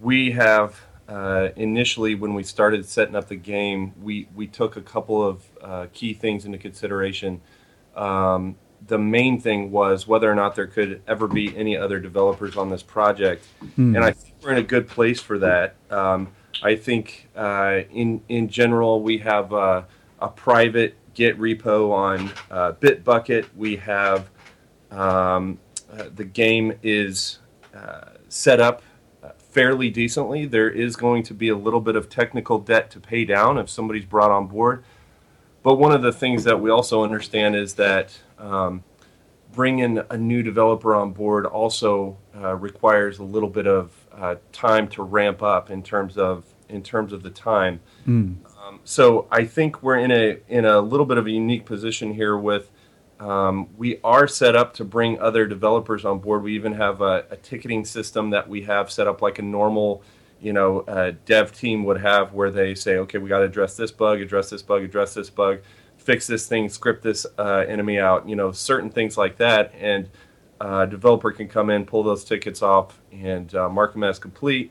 we 0.00 0.30
have 0.32 0.80
uh, 1.08 1.48
initially, 1.56 2.14
when 2.14 2.34
we 2.34 2.42
started 2.42 2.84
setting 2.86 3.16
up 3.16 3.28
the 3.28 3.36
game, 3.36 3.94
we 4.02 4.28
we 4.34 4.46
took 4.46 4.76
a 4.76 4.82
couple 4.82 5.26
of 5.26 5.44
uh, 5.62 5.86
key 5.92 6.14
things 6.14 6.44
into 6.44 6.58
consideration. 6.58 7.40
um, 7.96 8.56
the 8.86 8.96
main 8.98 9.40
thing 9.40 9.72
was 9.72 10.06
whether 10.06 10.30
or 10.30 10.36
not 10.36 10.54
there 10.54 10.68
could 10.68 11.02
ever 11.08 11.26
be 11.26 11.54
any 11.56 11.76
other 11.76 11.98
developers 11.98 12.56
on 12.56 12.68
this 12.70 12.82
project, 12.82 13.44
Hmm. 13.74 13.96
and 13.96 14.04
I 14.04 14.12
think 14.12 14.36
we're 14.40 14.52
in 14.52 14.58
a 14.58 14.62
good 14.62 14.86
place 14.86 15.20
for 15.20 15.36
that. 15.40 15.74
Um, 15.90 16.28
I 16.62 16.76
think 16.76 17.28
uh, 17.34 17.80
in 17.90 18.20
in 18.28 18.48
general 18.48 19.02
we 19.02 19.18
have 19.18 19.52
uh, 19.52 19.82
a 20.20 20.28
private 20.28 20.94
Git 21.18 21.36
repo 21.36 21.90
on 21.90 22.30
uh, 22.48 22.74
Bitbucket. 22.74 23.46
We 23.56 23.74
have 23.74 24.30
um, 24.92 25.58
uh, 25.92 26.04
the 26.14 26.22
game 26.22 26.74
is 26.84 27.40
uh, 27.74 28.10
set 28.28 28.60
up 28.60 28.82
uh, 29.24 29.30
fairly 29.36 29.90
decently. 29.90 30.46
There 30.46 30.70
is 30.70 30.94
going 30.94 31.24
to 31.24 31.34
be 31.34 31.48
a 31.48 31.56
little 31.56 31.80
bit 31.80 31.96
of 31.96 32.08
technical 32.08 32.60
debt 32.60 32.92
to 32.92 33.00
pay 33.00 33.24
down 33.24 33.58
if 33.58 33.68
somebody's 33.68 34.04
brought 34.04 34.30
on 34.30 34.46
board. 34.46 34.84
But 35.64 35.74
one 35.74 35.90
of 35.90 36.02
the 36.02 36.12
things 36.12 36.44
that 36.44 36.60
we 36.60 36.70
also 36.70 37.02
understand 37.02 37.56
is 37.56 37.74
that 37.74 38.16
um, 38.38 38.84
bringing 39.52 40.00
a 40.10 40.16
new 40.16 40.44
developer 40.44 40.94
on 40.94 41.10
board 41.10 41.46
also 41.46 42.16
uh, 42.36 42.54
requires 42.54 43.18
a 43.18 43.24
little 43.24 43.50
bit 43.50 43.66
of 43.66 43.90
uh, 44.12 44.36
time 44.52 44.86
to 44.90 45.02
ramp 45.02 45.42
up 45.42 45.68
in 45.68 45.82
terms 45.82 46.16
of 46.16 46.44
in 46.68 46.80
terms 46.80 47.12
of 47.12 47.24
the 47.24 47.30
time. 47.30 47.80
Hmm. 48.04 48.34
Um, 48.68 48.80
so 48.84 49.26
I 49.30 49.44
think 49.44 49.82
we're 49.82 49.98
in 49.98 50.10
a 50.10 50.38
in 50.48 50.64
a 50.64 50.80
little 50.80 51.06
bit 51.06 51.18
of 51.18 51.26
a 51.26 51.30
unique 51.30 51.64
position 51.64 52.12
here 52.12 52.36
with 52.36 52.70
um, 53.20 53.68
we 53.76 53.98
are 54.04 54.28
set 54.28 54.54
up 54.54 54.74
to 54.74 54.84
bring 54.84 55.18
other 55.20 55.46
developers 55.46 56.04
on 56.04 56.20
board. 56.20 56.42
We 56.42 56.54
even 56.54 56.74
have 56.74 57.00
a, 57.00 57.24
a 57.30 57.36
ticketing 57.36 57.84
system 57.84 58.30
that 58.30 58.48
we 58.48 58.62
have 58.62 58.90
set 58.90 59.08
up 59.08 59.22
like 59.22 59.38
a 59.38 59.42
normal, 59.42 60.02
you 60.40 60.52
know, 60.52 60.80
uh, 60.80 61.12
dev 61.26 61.52
team 61.52 61.84
would 61.84 62.00
have, 62.00 62.32
where 62.32 62.50
they 62.50 62.74
say, 62.74 62.98
okay, 62.98 63.18
we 63.18 63.28
got 63.28 63.38
to 63.38 63.44
address 63.44 63.76
this 63.76 63.90
bug, 63.90 64.20
address 64.20 64.50
this 64.50 64.62
bug, 64.62 64.84
address 64.84 65.14
this 65.14 65.30
bug, 65.30 65.60
fix 65.96 66.28
this 66.28 66.46
thing, 66.46 66.68
script 66.68 67.02
this 67.02 67.26
uh, 67.38 67.64
enemy 67.66 67.98
out, 67.98 68.28
you 68.28 68.36
know, 68.36 68.52
certain 68.52 68.90
things 68.90 69.18
like 69.18 69.36
that, 69.38 69.74
and 69.76 70.08
uh, 70.60 70.86
developer 70.86 71.32
can 71.32 71.48
come 71.48 71.70
in, 71.70 71.84
pull 71.84 72.04
those 72.04 72.22
tickets 72.22 72.62
off, 72.62 73.00
and 73.12 73.52
uh, 73.56 73.68
mark 73.68 73.94
them 73.94 74.04
as 74.04 74.20
complete. 74.20 74.70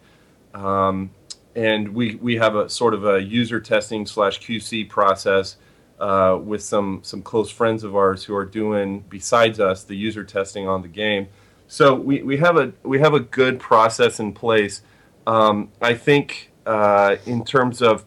Um, 0.53 1.11
and 1.57 1.89
we 1.89 2.15
we 2.15 2.35
have 2.35 2.55
a 2.55 2.69
sort 2.69 2.93
of 2.93 3.03
a 3.05 3.21
user 3.21 3.59
testing 3.59 4.05
slash 4.05 4.39
QC 4.39 4.87
process 4.87 5.57
uh, 5.99 6.39
with 6.41 6.61
some 6.61 6.99
some 7.01 7.23
close 7.23 7.49
friends 7.49 7.83
of 7.83 7.95
ours 7.95 8.23
who 8.23 8.35
are 8.35 8.45
doing 8.45 9.03
besides 9.09 9.59
us 9.59 9.83
the 9.83 9.95
user 9.95 10.23
testing 10.23 10.67
on 10.67 10.83
the 10.83 10.87
game. 10.87 11.27
So 11.67 11.95
we, 11.95 12.21
we 12.21 12.37
have 12.37 12.57
a 12.57 12.73
we 12.83 12.99
have 12.99 13.15
a 13.15 13.19
good 13.19 13.59
process 13.59 14.19
in 14.19 14.33
place. 14.33 14.81
Um, 15.25 15.71
I 15.81 15.95
think 15.95 16.51
uh, 16.67 17.15
in 17.25 17.43
terms 17.43 17.81
of 17.81 18.05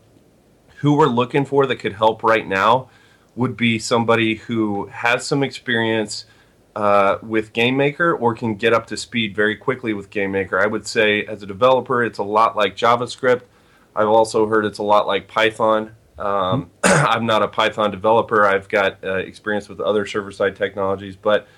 who 0.77 0.97
we're 0.97 1.07
looking 1.07 1.45
for 1.45 1.67
that 1.67 1.77
could 1.77 1.95
help 1.95 2.23
right 2.23 2.47
now 2.47 2.89
would 3.35 3.57
be 3.57 3.81
somebody 3.81 4.37
who 4.37 4.87
has 4.87 5.27
some 5.27 5.43
experience 5.43 6.25
uh, 6.77 7.19
with 7.23 7.53
GameMaker 7.53 8.21
or 8.21 8.35
can 8.35 8.55
get 8.55 8.73
up 8.73 8.87
to 8.87 8.97
speed 8.97 9.35
very 9.35 9.57
quickly 9.57 9.93
with 9.93 10.11
GameMaker. 10.11 10.63
I 10.63 10.67
would 10.67 10.87
say 10.87 11.25
as 11.25 11.43
a 11.43 11.47
developer, 11.47 12.03
it's 12.03 12.19
a 12.19 12.25
lot 12.25 12.57
like 12.57 12.77
JavaScript. 12.77 13.43
I've 13.95 14.09
also 14.09 14.47
heard 14.47 14.65
it's 14.65 14.79
a 14.79 14.85
lot 14.85 15.07
like 15.07 15.29
Python. 15.29 15.95
Um, 16.19 16.71
I'm 16.85 17.27
not 17.27 17.43
a 17.43 17.49
Python 17.49 17.91
developer. 17.91 18.47
I've 18.47 18.69
got 18.69 19.03
uh, 19.05 19.17
experience 19.17 19.69
with 19.69 19.81
other 19.81 20.07
server-side 20.07 20.55
technologies, 20.55 21.17
but 21.17 21.49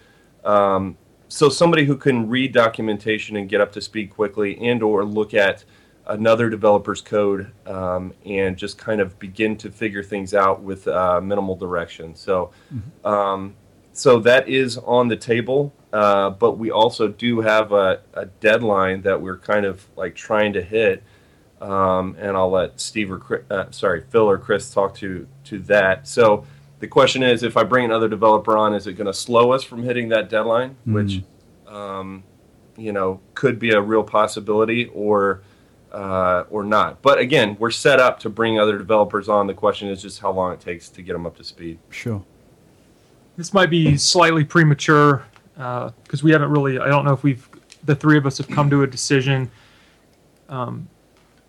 um, 0.44 0.96
so 1.28 1.48
somebody 1.48 1.84
who 1.84 1.96
can 1.96 2.28
read 2.28 2.52
documentation 2.52 3.36
and 3.36 3.48
get 3.48 3.60
up 3.60 3.72
to 3.72 3.80
speed 3.80 4.10
quickly, 4.10 4.58
and 4.58 4.82
or 4.82 5.04
look 5.04 5.34
at 5.34 5.64
another 6.06 6.50
developer's 6.50 7.00
code 7.00 7.52
um, 7.66 8.12
and 8.26 8.56
just 8.56 8.76
kind 8.76 9.00
of 9.00 9.18
begin 9.18 9.56
to 9.56 9.70
figure 9.70 10.02
things 10.02 10.34
out 10.34 10.60
with 10.62 10.88
uh, 10.88 11.20
minimal 11.20 11.56
direction. 11.56 12.14
So, 12.14 12.50
um, 13.04 13.54
so 13.92 14.18
that 14.20 14.48
is 14.48 14.78
on 14.78 15.08
the 15.08 15.16
table. 15.16 15.72
Uh, 15.92 16.30
but 16.30 16.52
we 16.52 16.70
also 16.70 17.06
do 17.08 17.40
have 17.40 17.72
a, 17.72 18.00
a 18.14 18.26
deadline 18.26 19.02
that 19.02 19.20
we're 19.20 19.36
kind 19.36 19.66
of 19.66 19.86
like 19.96 20.14
trying 20.14 20.54
to 20.54 20.62
hit. 20.62 21.02
Um, 21.60 22.16
and 22.18 22.36
I'll 22.36 22.50
let 22.50 22.80
Steve 22.80 23.12
or 23.12 23.18
Chris, 23.18 23.42
uh, 23.50 23.70
sorry 23.70 24.02
Phil 24.10 24.28
or 24.28 24.38
Chris 24.38 24.70
talk 24.72 24.96
to 24.96 25.28
to 25.44 25.58
that. 25.60 26.08
So 26.08 26.44
the 26.80 26.88
question 26.88 27.22
is, 27.22 27.44
if 27.44 27.56
I 27.56 27.62
bring 27.62 27.84
another 27.84 28.08
developer 28.08 28.56
on, 28.56 28.74
is 28.74 28.88
it 28.88 28.94
going 28.94 29.06
to 29.06 29.14
slow 29.14 29.52
us 29.52 29.62
from 29.62 29.84
hitting 29.84 30.08
that 30.08 30.28
deadline, 30.28 30.76
which 30.84 31.22
um, 31.68 32.24
you 32.76 32.92
know 32.92 33.20
could 33.34 33.60
be 33.60 33.70
a 33.70 33.80
real 33.80 34.02
possibility, 34.02 34.86
or 34.86 35.42
uh, 35.92 36.44
or 36.50 36.64
not? 36.64 37.00
But 37.00 37.18
again, 37.18 37.56
we're 37.60 37.70
set 37.70 38.00
up 38.00 38.18
to 38.20 38.30
bring 38.30 38.58
other 38.58 38.78
developers 38.78 39.28
on. 39.28 39.46
The 39.46 39.54
question 39.54 39.88
is 39.88 40.02
just 40.02 40.18
how 40.18 40.32
long 40.32 40.54
it 40.54 40.60
takes 40.60 40.88
to 40.88 41.02
get 41.02 41.12
them 41.12 41.26
up 41.26 41.36
to 41.36 41.44
speed. 41.44 41.78
Sure. 41.90 42.24
This 43.36 43.54
might 43.54 43.70
be 43.70 43.96
slightly 43.96 44.44
premature 44.44 45.24
because 45.54 46.22
we 46.22 46.32
haven't 46.32 46.50
really. 46.50 46.78
I 46.78 46.88
don't 46.88 47.04
know 47.04 47.12
if 47.12 47.22
we've 47.22 47.48
the 47.84 47.94
three 47.94 48.16
of 48.16 48.26
us 48.26 48.38
have 48.38 48.48
come 48.48 48.70
to 48.70 48.82
a 48.82 48.86
decision. 48.86 49.50
Um, 50.48 50.88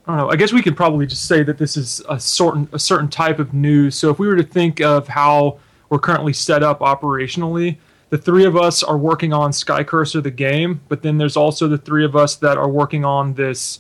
I 0.06 0.12
don't 0.12 0.18
know. 0.18 0.30
I 0.30 0.36
guess 0.36 0.52
we 0.52 0.62
could 0.62 0.76
probably 0.76 1.06
just 1.06 1.28
say 1.28 1.44
that 1.44 1.58
this 1.58 1.78
is 1.78 2.02
a 2.10 2.20
certain 2.20 2.68
a 2.74 2.80
certain 2.80 3.10
type 3.10 3.40
of 3.40 3.54
news. 3.54 3.96
So 3.96 4.10
if 4.10 4.20
we 4.20 4.28
were 4.28 4.36
to 4.36 4.44
think 4.44 4.82
of 4.82 5.08
how 5.08 5.60
we're 5.90 6.00
currently 6.00 6.34
set 6.34 6.64
up 6.64 6.80
operationally, 6.80 7.78
the 8.10 8.18
three 8.18 8.46
of 8.46 8.56
us 8.56 8.84
are 8.84 8.98
working 8.98 9.34
on 9.34 9.52
SkyCurser 9.52 10.22
the 10.22 10.32
game, 10.32 10.82
but 10.88 11.02
then 11.02 11.18
there's 11.18 11.38
also 11.38 11.68
the 11.68 11.78
three 11.78 12.06
of 12.06 12.16
us 12.16 12.36
that 12.38 12.58
are 12.58 12.70
working 12.70 13.06
on 13.06 13.34
this 13.34 13.80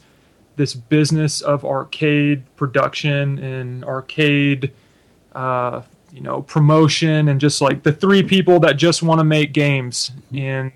this 0.56 0.73
business 0.73 1.41
of 1.41 1.65
arcade 1.65 2.43
production 2.56 3.40
and 3.40 3.83
arcade 3.83 4.72
uh, 5.33 5.82
you 6.14 6.22
know 6.22 6.43
promotion 6.43 7.27
and 7.30 7.42
just 7.42 7.59
like 7.59 7.82
the 7.82 7.92
three 7.92 8.22
people 8.22 8.59
that 8.59 8.77
just 8.77 9.01
want 9.01 9.19
to 9.19 9.24
make 9.24 9.51
games 9.51 10.11
and 10.33 10.72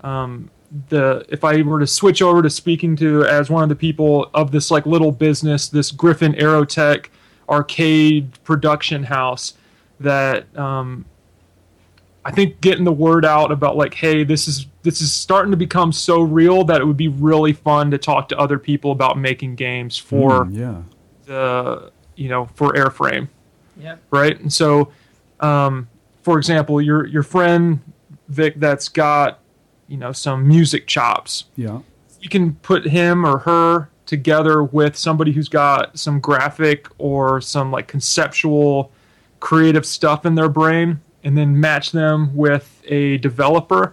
um, 0.00 0.50
the 0.88 1.24
if 1.28 1.44
I 1.44 1.62
were 1.62 1.78
to 1.80 1.86
switch 1.86 2.22
over 2.22 2.42
to 2.42 2.48
speaking 2.50 2.96
to 2.96 3.24
as 3.26 3.50
one 3.50 3.62
of 3.62 3.68
the 3.68 3.76
people 3.76 4.30
of 4.34 4.50
this 4.50 4.70
like 4.70 4.86
little 4.86 5.12
business, 5.12 5.68
this 5.68 5.90
Griffin 5.90 6.32
Aerotech 6.34 7.06
arcade 7.48 8.32
production 8.44 9.04
house, 9.04 9.54
that 10.00 10.56
um, 10.58 11.04
I 12.24 12.30
think 12.30 12.60
getting 12.60 12.84
the 12.84 12.92
word 12.92 13.24
out 13.24 13.52
about 13.52 13.76
like, 13.76 13.94
hey, 13.94 14.24
this 14.24 14.48
is 14.48 14.66
this 14.82 15.00
is 15.00 15.12
starting 15.12 15.50
to 15.50 15.56
become 15.56 15.92
so 15.92 16.20
real 16.20 16.64
that 16.64 16.80
it 16.80 16.84
would 16.84 16.96
be 16.96 17.08
really 17.08 17.52
fun 17.52 17.90
to 17.90 17.98
talk 17.98 18.28
to 18.30 18.38
other 18.38 18.58
people 18.58 18.92
about 18.92 19.18
making 19.18 19.54
games 19.56 19.96
for 19.96 20.44
Mm, 20.44 20.56
yeah. 20.56 20.82
the 21.26 21.90
you 22.16 22.28
know 22.28 22.46
for 22.54 22.72
Airframe 22.74 23.28
Yep. 23.78 24.00
right? 24.10 24.40
And 24.40 24.52
so, 24.52 24.92
um, 25.40 25.88
for 26.22 26.38
example, 26.38 26.80
your 26.80 27.06
your 27.06 27.22
friend 27.22 27.80
Vic 28.28 28.54
that's 28.58 28.88
got 28.88 29.40
you 29.88 29.96
know 29.96 30.12
some 30.12 30.46
music 30.48 30.86
chops. 30.86 31.44
Yeah. 31.56 31.80
You 32.20 32.28
can 32.28 32.54
put 32.56 32.86
him 32.88 33.24
or 33.24 33.38
her 33.38 33.90
together 34.06 34.62
with 34.62 34.96
somebody 34.96 35.32
who's 35.32 35.48
got 35.48 35.98
some 35.98 36.20
graphic 36.20 36.88
or 36.98 37.40
some 37.40 37.70
like 37.72 37.86
conceptual 37.88 38.90
creative 39.40 39.84
stuff 39.84 40.24
in 40.24 40.34
their 40.36 40.48
brain 40.48 41.00
and 41.24 41.36
then 41.36 41.58
match 41.58 41.90
them 41.92 42.34
with 42.36 42.82
a 42.86 43.18
developer 43.18 43.92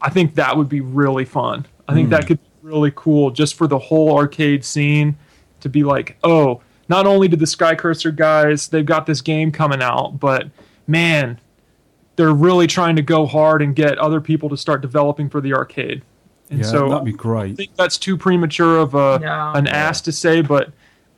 i 0.00 0.08
think 0.10 0.34
that 0.34 0.56
would 0.56 0.68
be 0.68 0.80
really 0.80 1.24
fun 1.26 1.64
i 1.88 1.92
think 1.94 2.06
Hmm. 2.06 2.10
that 2.12 2.26
could 2.26 2.38
be 2.42 2.48
really 2.62 2.92
cool 2.96 3.30
just 3.30 3.54
for 3.54 3.66
the 3.66 3.78
whole 3.78 4.16
arcade 4.16 4.64
scene 4.64 5.16
to 5.60 5.68
be 5.68 5.84
like 5.84 6.16
oh 6.24 6.60
not 6.88 7.06
only 7.06 7.28
did 7.28 7.38
the 7.38 7.46
SkyCurser 7.46 8.14
guys 8.14 8.68
they've 8.68 8.86
got 8.86 9.06
this 9.06 9.20
game 9.20 9.50
coming 9.52 9.82
out 9.82 10.18
but 10.20 10.48
man 10.86 11.38
they're 12.16 12.32
really 12.34 12.66
trying 12.66 12.94
to 12.96 13.02
go 13.02 13.26
hard 13.26 13.60
and 13.62 13.74
get 13.74 13.98
other 13.98 14.20
people 14.20 14.48
to 14.48 14.56
start 14.56 14.80
developing 14.80 15.28
for 15.28 15.40
the 15.40 15.52
arcade 15.54 16.02
and 16.50 16.60
yeah, 16.60 16.66
so 16.66 16.88
that'd 16.90 17.04
be 17.06 17.12
great. 17.12 17.52
I 17.52 17.54
think 17.54 17.74
that's 17.74 17.96
too 17.96 18.18
premature 18.18 18.78
of 18.78 18.94
a 18.94 19.18
No. 19.18 19.52
an 19.54 19.66
ass 19.66 20.02
to 20.02 20.12
say, 20.12 20.42
but 20.42 20.70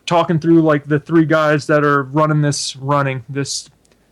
talking 0.07 0.39
through 0.39 0.63
like 0.63 0.85
the 0.85 1.01
three 1.01 1.25
guys 1.25 1.67
that 1.67 1.85
are 1.85 2.05
running 2.05 2.41
this 2.43 2.77
running 2.77 3.25
this 3.29 3.69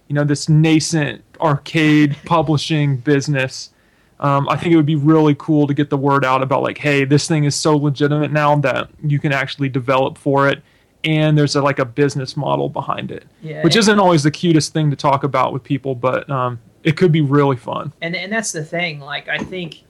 you 0.08 0.14
know 0.14 0.24
this 0.24 0.48
nascent 0.48 1.22
arcade 1.40 2.16
publishing 2.24 2.96
business 2.96 3.70
um, 4.18 4.48
i 4.48 4.56
think 4.56 4.72
it 4.72 4.76
would 4.76 4.84
be 4.84 4.96
really 4.96 5.36
cool 5.38 5.68
to 5.68 5.72
get 5.72 5.88
the 5.90 5.96
word 5.96 6.24
out 6.24 6.42
about 6.42 6.62
like 6.64 6.78
hey 6.78 7.04
this 7.04 7.28
thing 7.28 7.44
is 7.44 7.54
so 7.54 7.76
legitimate 7.76 8.32
now 8.32 8.56
that 8.56 8.90
you 9.04 9.20
can 9.20 9.32
actually 9.32 9.68
develop 9.68 10.18
for 10.18 10.48
it 10.48 10.62
and 11.04 11.36
there's 11.36 11.54
a, 11.56 11.62
like 11.62 11.78
a 11.78 11.84
business 11.84 12.36
model 12.36 12.68
behind 12.68 13.10
it 13.10 13.24
Yeah. 13.42 13.62
which 13.62 13.76
isn't 13.76 13.98
always 13.98 14.22
the 14.22 14.30
cutest 14.30 14.72
thing 14.72 14.90
to 14.90 14.96
talk 14.96 15.22
about 15.24 15.52
with 15.52 15.62
people 15.62 15.94
but 15.94 16.28
um, 16.30 16.58
it 16.82 16.96
could 16.96 17.12
be 17.12 17.20
really 17.20 17.56
fun. 17.56 17.92
And 18.02 18.14
and 18.16 18.32
that's 18.32 18.52
the 18.52 18.64
thing 18.64 19.00
like 19.00 19.28
i 19.28 19.38
think 19.38 19.82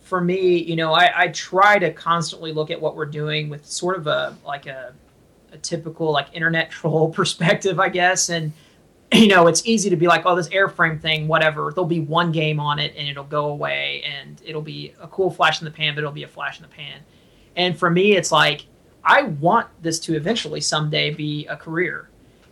for 0.00 0.20
me 0.20 0.58
you 0.58 0.76
know 0.76 0.92
I, 0.94 1.10
I 1.24 1.28
try 1.28 1.78
to 1.78 1.92
constantly 1.92 2.52
look 2.52 2.70
at 2.70 2.80
what 2.80 2.96
we're 2.96 3.06
doing 3.06 3.48
with 3.50 3.66
sort 3.66 3.96
of 3.96 4.06
a 4.06 4.36
like 4.46 4.66
a, 4.66 4.94
a 5.52 5.58
typical 5.58 6.10
like 6.12 6.28
internet 6.32 6.70
troll 6.76 7.10
perspective 7.10 7.78
i 7.80 7.88
guess. 7.88 8.28
And 8.30 8.52
you 9.12 9.28
know 9.28 9.46
it's 9.46 9.66
easy 9.66 9.88
to 9.90 9.96
be 9.96 10.06
like 10.06 10.22
oh 10.26 10.36
this 10.36 10.48
airframe 10.50 11.00
thing 11.00 11.28
whatever. 11.28 11.72
There'll 11.74 11.88
be 11.88 12.00
one 12.00 12.30
game 12.32 12.60
on 12.60 12.78
it 12.78 12.94
and 12.96 13.08
it'll 13.08 13.24
go 13.24 13.46
away 13.46 14.02
and 14.04 14.40
it'll 14.44 14.60
be 14.62 14.92
a 15.00 15.08
cool 15.08 15.30
flash 15.30 15.60
in 15.60 15.64
the 15.64 15.70
pan 15.70 15.94
but 15.94 16.00
it'll 16.00 16.12
be 16.12 16.24
a 16.24 16.28
flash 16.28 16.56
in 16.58 16.62
the 16.62 16.68
pan. 16.68 17.00
And 17.56 17.78
for 17.78 17.90
me 17.90 18.16
it's 18.16 18.30
like 18.32 18.66
i 19.04 19.22
want 19.22 19.68
this 19.82 19.98
to 19.98 20.14
eventually 20.14 20.60
someday 20.60 21.10
be 21.10 21.46
a 21.46 21.56
career. 21.56 22.08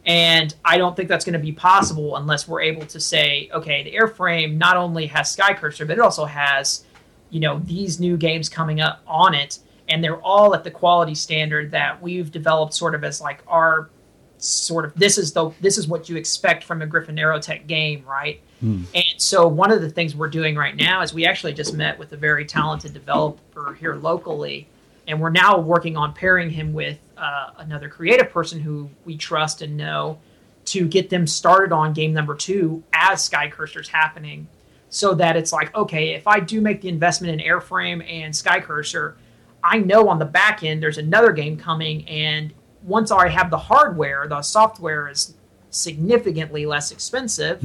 And 0.06 0.54
I 0.64 0.78
don't 0.78 0.94
think 0.94 1.08
that's 1.08 1.24
going 1.24 1.32
to 1.32 1.40
be 1.40 1.50
possible 1.50 2.16
unless 2.16 2.46
we're 2.46 2.60
able 2.60 2.86
to 2.86 3.00
say, 3.00 3.50
okay, 3.52 3.82
the 3.82 3.92
airframe 3.92 4.56
not 4.56 4.76
only 4.76 5.06
has 5.06 5.34
SkyCurser, 5.34 5.84
but 5.86 5.98
it 5.98 6.00
also 6.00 6.24
has, 6.24 6.84
you 7.30 7.40
know, 7.40 7.58
these 7.64 7.98
new 7.98 8.16
games 8.16 8.48
coming 8.48 8.80
up 8.80 9.02
on 9.06 9.34
it, 9.34 9.58
and 9.88 10.02
they're 10.02 10.20
all 10.20 10.54
at 10.54 10.62
the 10.62 10.70
quality 10.70 11.16
standard 11.16 11.72
that 11.72 12.00
we've 12.00 12.30
developed 12.30 12.72
sort 12.72 12.94
of 12.94 13.02
as 13.02 13.20
like 13.20 13.42
our 13.48 13.90
sort 14.38 14.84
of 14.84 14.94
this 14.94 15.18
is 15.18 15.32
the 15.32 15.50
this 15.60 15.78
is 15.78 15.88
what 15.88 16.08
you 16.08 16.16
expect 16.16 16.62
from 16.62 16.82
a 16.82 16.86
Griffin 16.86 17.16
Aerotech 17.16 17.66
game, 17.66 18.04
right? 18.06 18.40
Hmm. 18.60 18.84
And 18.94 19.04
so 19.16 19.48
one 19.48 19.72
of 19.72 19.80
the 19.80 19.90
things 19.90 20.14
we're 20.14 20.28
doing 20.28 20.54
right 20.54 20.76
now 20.76 21.02
is 21.02 21.12
we 21.12 21.26
actually 21.26 21.52
just 21.52 21.74
met 21.74 21.98
with 21.98 22.12
a 22.12 22.16
very 22.16 22.44
talented 22.44 22.92
developer 22.94 23.74
here 23.74 23.96
locally, 23.96 24.68
and 25.06 25.20
we're 25.20 25.30
now 25.30 25.58
working 25.58 25.96
on 25.96 26.12
pairing 26.12 26.50
him 26.50 26.72
with 26.72 26.98
uh, 27.16 27.50
another 27.58 27.88
creative 27.88 28.30
person 28.30 28.60
who 28.60 28.90
we 29.04 29.16
trust 29.16 29.62
and 29.62 29.76
know 29.76 30.18
to 30.66 30.86
get 30.86 31.10
them 31.10 31.26
started 31.26 31.72
on 31.72 31.92
game 31.92 32.12
number 32.12 32.34
two 32.34 32.82
as 32.92 33.28
SkyCurser's 33.28 33.88
happening, 33.88 34.48
so 34.88 35.14
that 35.14 35.36
it's 35.36 35.52
like 35.52 35.74
okay, 35.76 36.14
if 36.14 36.26
I 36.26 36.40
do 36.40 36.60
make 36.60 36.80
the 36.80 36.88
investment 36.88 37.40
in 37.40 37.46
Airframe 37.46 38.04
and 38.10 38.34
SkyCurser, 38.34 39.14
I 39.62 39.78
know 39.78 40.08
on 40.08 40.18
the 40.18 40.24
back 40.24 40.62
end 40.64 40.82
there's 40.82 40.98
another 40.98 41.32
game 41.32 41.56
coming, 41.56 42.08
and 42.08 42.52
once 42.82 43.10
I 43.10 43.28
have 43.28 43.50
the 43.50 43.58
hardware, 43.58 44.26
the 44.28 44.42
software 44.42 45.08
is 45.08 45.34
significantly 45.70 46.66
less 46.66 46.90
expensive. 46.90 47.60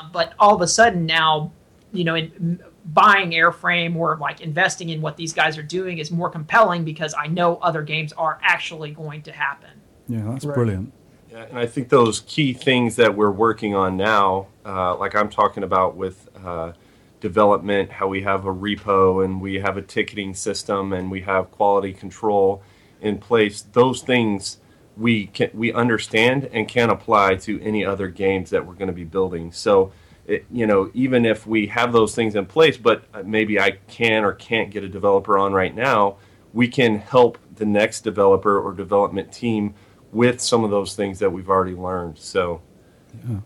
Um, 0.00 0.10
but 0.12 0.34
all 0.38 0.54
of 0.54 0.60
a 0.62 0.66
sudden 0.66 1.06
now, 1.06 1.52
you 1.92 2.04
know, 2.04 2.14
in, 2.14 2.60
buying 2.86 3.32
Airframe 3.32 3.96
or 3.96 4.16
like 4.16 4.40
investing 4.40 4.90
in 4.90 5.00
what 5.00 5.16
these 5.16 5.32
guys 5.32 5.58
are 5.58 5.62
doing 5.62 5.98
is 5.98 6.10
more 6.10 6.30
compelling 6.30 6.84
because 6.84 7.14
I 7.18 7.26
know 7.26 7.56
other 7.56 7.82
games 7.82 8.12
are 8.12 8.38
actually 8.42 8.92
going 8.92 9.22
to 9.22 9.32
happen. 9.32 9.70
Yeah, 10.08 10.22
that's 10.30 10.44
brilliant. 10.44 10.92
Yeah, 11.30 11.44
and 11.44 11.58
I 11.58 11.66
think 11.66 11.88
those 11.88 12.20
key 12.20 12.52
things 12.52 12.96
that 12.96 13.16
we're 13.16 13.32
working 13.32 13.74
on 13.74 13.96
now, 13.96 14.46
uh, 14.64 14.96
like 14.96 15.16
I'm 15.16 15.28
talking 15.28 15.64
about 15.64 15.96
with 15.96 16.28
uh, 16.44 16.72
development, 17.20 17.90
how 17.90 18.06
we 18.06 18.22
have 18.22 18.46
a 18.46 18.54
repo 18.54 19.24
and 19.24 19.40
we 19.40 19.56
have 19.56 19.76
a 19.76 19.82
ticketing 19.82 20.34
system 20.34 20.92
and 20.92 21.10
we 21.10 21.22
have 21.22 21.50
quality 21.50 21.92
control 21.92 22.62
in 23.00 23.18
place. 23.18 23.62
Those 23.62 24.00
things 24.02 24.58
we 24.96 25.26
can 25.26 25.50
we 25.52 25.72
understand 25.72 26.48
and 26.52 26.68
can 26.68 26.88
apply 26.88 27.34
to 27.34 27.60
any 27.60 27.84
other 27.84 28.08
games 28.08 28.50
that 28.50 28.64
we're 28.64 28.74
going 28.74 28.88
to 28.88 28.94
be 28.94 29.04
building. 29.04 29.50
So. 29.50 29.92
It, 30.26 30.44
you 30.50 30.66
know, 30.66 30.90
even 30.92 31.24
if 31.24 31.46
we 31.46 31.66
have 31.68 31.92
those 31.92 32.14
things 32.14 32.34
in 32.34 32.46
place, 32.46 32.76
but 32.76 33.04
uh, 33.14 33.22
maybe 33.24 33.60
I 33.60 33.78
can 33.86 34.24
or 34.24 34.32
can't 34.32 34.70
get 34.70 34.82
a 34.82 34.88
developer 34.88 35.38
on 35.38 35.52
right 35.52 35.74
now, 35.74 36.16
we 36.52 36.66
can 36.68 36.98
help 36.98 37.38
the 37.54 37.64
next 37.64 38.00
developer 38.00 38.58
or 38.58 38.72
development 38.72 39.32
team 39.32 39.74
with 40.12 40.40
some 40.40 40.64
of 40.64 40.70
those 40.70 40.96
things 40.96 41.18
that 41.20 41.30
we've 41.30 41.48
already 41.48 41.74
learned. 41.74 42.18
So 42.18 42.60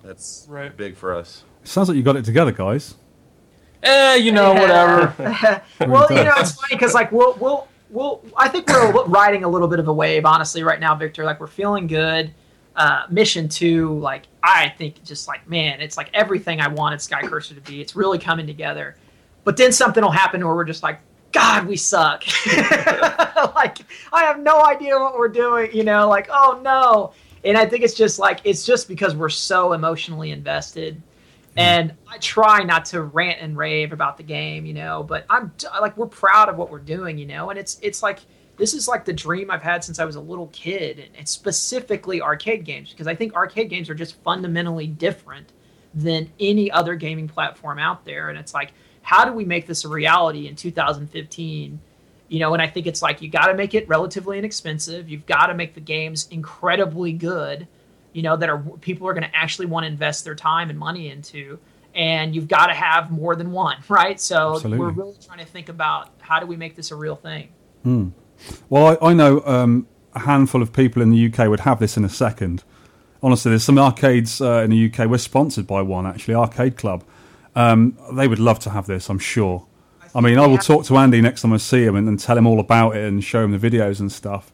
that's 0.03 0.47
Right. 0.49 0.75
big 0.77 0.97
for 0.97 1.15
us. 1.15 1.45
Sounds 1.65 1.89
like 1.89 1.97
you 1.97 2.03
got 2.03 2.17
it 2.17 2.25
together, 2.25 2.53
guys. 2.53 2.95
Eh, 3.83 4.17
you 4.17 4.33
know, 4.33 4.53
whatever. 4.55 5.15
well, 5.81 6.07
you 6.11 6.25
know, 6.25 6.35
it's 6.37 6.53
funny 6.53 6.75
because 6.75 6.95
like 6.95 7.13
we'll 7.13 7.35
we'll 7.41 7.69
we'll 7.91 8.23
I 8.37 8.49
think 8.49 8.69
we're 8.69 9.05
riding 9.05 9.45
a 9.45 9.49
little 9.49 9.69
bit 9.69 9.79
of 9.79 9.89
a 9.89 9.93
wave, 9.93 10.25
honestly, 10.25 10.63
right 10.63 10.81
now, 10.81 10.95
Victor. 10.95 11.25
Like 11.25 11.41
we're 11.41 11.47
feeling 11.47 11.87
good. 11.87 12.33
Uh, 12.77 13.05
mission 13.11 13.49
two, 13.49 13.99
like 13.99 14.25
I 14.43 14.69
think, 14.79 15.03
just 15.05 15.29
like 15.29 15.49
man, 15.49 15.81
it's 15.81 15.97
like 15.97 16.09
everything 16.15 16.61
I 16.61 16.69
wanted 16.69 17.01
SkyCurser 17.01 17.55
to 17.55 17.61
be. 17.61 17.81
It's 17.81 17.97
really 17.97 18.19
coming 18.19 18.47
together. 18.47 18.97
But 19.45 19.57
then 19.57 19.73
something 19.73 20.03
will 20.03 20.11
happen 20.11 20.45
where 20.45 20.55
we're 20.55 20.65
just 20.65 20.83
like, 20.83 21.01
God, 21.33 21.67
we 21.67 21.77
suck. 21.77 22.25
like 23.55 23.79
I 24.13 24.23
have 24.25 24.41
no 24.41 24.65
idea 24.65 24.99
what 24.99 25.19
we're 25.19 25.29
doing. 25.29 25.71
You 25.73 25.85
know, 25.85 26.09
like 26.09 26.29
oh 26.31 26.61
no. 26.65 27.13
And 27.45 27.57
I 27.57 27.67
think 27.67 27.83
it's 27.83 27.95
just 27.95 28.19
like 28.19 28.41
it's 28.45 28.65
just 28.65 28.87
because 28.89 29.15
we're 29.17 29.29
so 29.31 29.73
emotionally 29.73 30.31
invested 30.31 31.03
and 31.57 31.93
I 32.09 32.19
try 32.19 32.63
not 32.63 32.85
to 32.87 33.03
rant 33.03 33.41
and 33.41 33.57
rave 33.57 33.93
about 33.93 34.17
the 34.17 34.23
game, 34.23 34.65
you 34.65 34.75
know, 34.75 35.03
but 35.03 35.27
I'm 35.29 35.53
like 35.81 35.97
we're 35.97 36.07
proud 36.07 36.49
of 36.49 36.57
what 36.57 36.71
we're 36.71 36.79
doing, 36.79 37.19
you 37.19 37.27
know, 37.27 37.51
and 37.51 37.59
it's 37.59 37.79
it's 37.83 38.03
like 38.03 38.21
this 38.61 38.75
is 38.75 38.87
like 38.87 39.05
the 39.05 39.13
dream 39.13 39.51
I've 39.51 39.63
had 39.63 39.83
since 39.83 39.99
I 39.99 40.05
was 40.05 40.17
a 40.17 40.21
little 40.21 40.47
kid, 40.49 41.01
and 41.01 41.09
it's 41.19 41.33
specifically 41.33 42.23
arcade 42.23 42.65
games 42.65 42.91
because 42.91 43.07
I 43.09 43.15
think 43.15 43.35
arcade 43.35 43.71
games 43.71 43.91
are 43.91 43.95
just 43.95 44.17
fundamentally 44.23 44.87
different 44.87 45.53
than 45.93 46.31
any 46.39 46.71
other 46.71 46.95
gaming 46.95 47.27
platform 47.27 47.79
out 47.79 48.05
there, 48.05 48.29
and 48.29 48.39
it's 48.39 48.55
like 48.55 48.73
how 49.03 49.25
do 49.25 49.33
we 49.33 49.45
make 49.45 49.67
this 49.67 49.85
a 49.85 49.89
reality 49.89 50.47
in 50.47 50.55
2015? 50.55 51.81
You 52.29 52.39
know, 52.39 52.53
and 52.53 52.63
I 52.63 52.69
think 52.69 52.87
it's 52.87 53.03
like 53.03 53.21
you 53.21 53.29
got 53.29 53.47
to 53.47 53.55
make 53.55 53.75
it 53.75 53.89
relatively 53.89 54.39
inexpensive. 54.39 55.09
You've 55.09 55.27
got 55.27 55.47
to 55.47 55.55
make 55.55 55.75
the 55.75 55.81
games 55.81 56.29
incredibly 56.31 57.13
good 57.13 57.67
you 58.13 58.23
know, 58.23 58.37
that 58.37 58.49
are 58.49 58.59
people 58.81 59.09
are 59.09 59.15
going 59.15 59.29
to 59.29 59.37
actually 59.37 59.67
want 59.67 59.85
to 59.85 59.89
invest 59.89 60.25
their 60.25 60.35
time 60.35 60.71
and 60.71 60.79
money 60.79 61.11
into. 61.11 61.59
And 61.95 62.35
you've 62.35 62.49
got 62.49 62.67
to 62.67 62.75
have 62.75 63.11
more 63.11 63.35
than 63.35 63.51
one, 63.51 63.79
right? 63.89 64.21
So 64.21 64.55
Absolutely. 64.55 64.79
we're 64.79 64.91
really 64.91 65.17
trying 65.25 65.39
to 65.39 65.45
think 65.45 65.69
about 65.69 66.11
how 66.21 66.41
do 66.41 66.47
we 66.47 66.57
make 66.57 66.77
this 66.77 66.91
a 66.91 66.97
real 66.97 67.17
thing. 67.17 67.49
Hmm. 67.83 68.09
Well, 68.69 68.99
I, 69.01 69.11
I 69.11 69.15
know 69.15 69.43
um, 69.45 69.87
a 70.15 70.21
handful 70.21 70.63
of 70.63 70.73
people 70.73 71.03
in 71.03 71.11
the 71.11 71.27
UK 71.33 71.49
would 71.49 71.61
have 71.61 71.79
this 71.81 71.97
in 71.97 72.05
a 72.05 72.09
second. 72.09 72.63
Honestly, 73.23 73.51
there's 73.51 73.65
some 73.65 73.79
arcades 73.79 74.41
uh, 74.41 74.63
in 74.65 74.71
the 74.71 74.91
UK. 74.93 75.09
We're 75.09 75.19
sponsored 75.19 75.67
by 75.67 75.83
one, 75.83 76.07
actually, 76.07 76.35
Arcade 76.35 76.77
Club. 76.77 77.05
Um, 77.55 77.99
they 78.13 78.27
would 78.29 78.39
love 78.39 78.59
to 78.61 78.71
have 78.71 78.87
this, 78.87 79.09
I'm 79.11 79.19
sure. 79.19 79.67
I 80.15 80.21
mean, 80.21 80.39
I 80.39 80.47
will 80.47 80.59
talk 80.59 80.85
to 80.87 80.97
Andy 80.97 81.21
next 81.21 81.43
time 81.43 81.53
I 81.53 81.59
see 81.59 81.85
him 81.85 81.95
and, 81.95 82.09
and 82.09 82.19
tell 82.19 82.37
him 82.37 82.47
all 82.47 82.59
about 82.59 82.97
it 82.97 83.05
and 83.07 83.23
show 83.23 83.45
him 83.45 83.57
the 83.57 83.59
videos 83.71 84.01
and 84.01 84.11
stuff. 84.11 84.51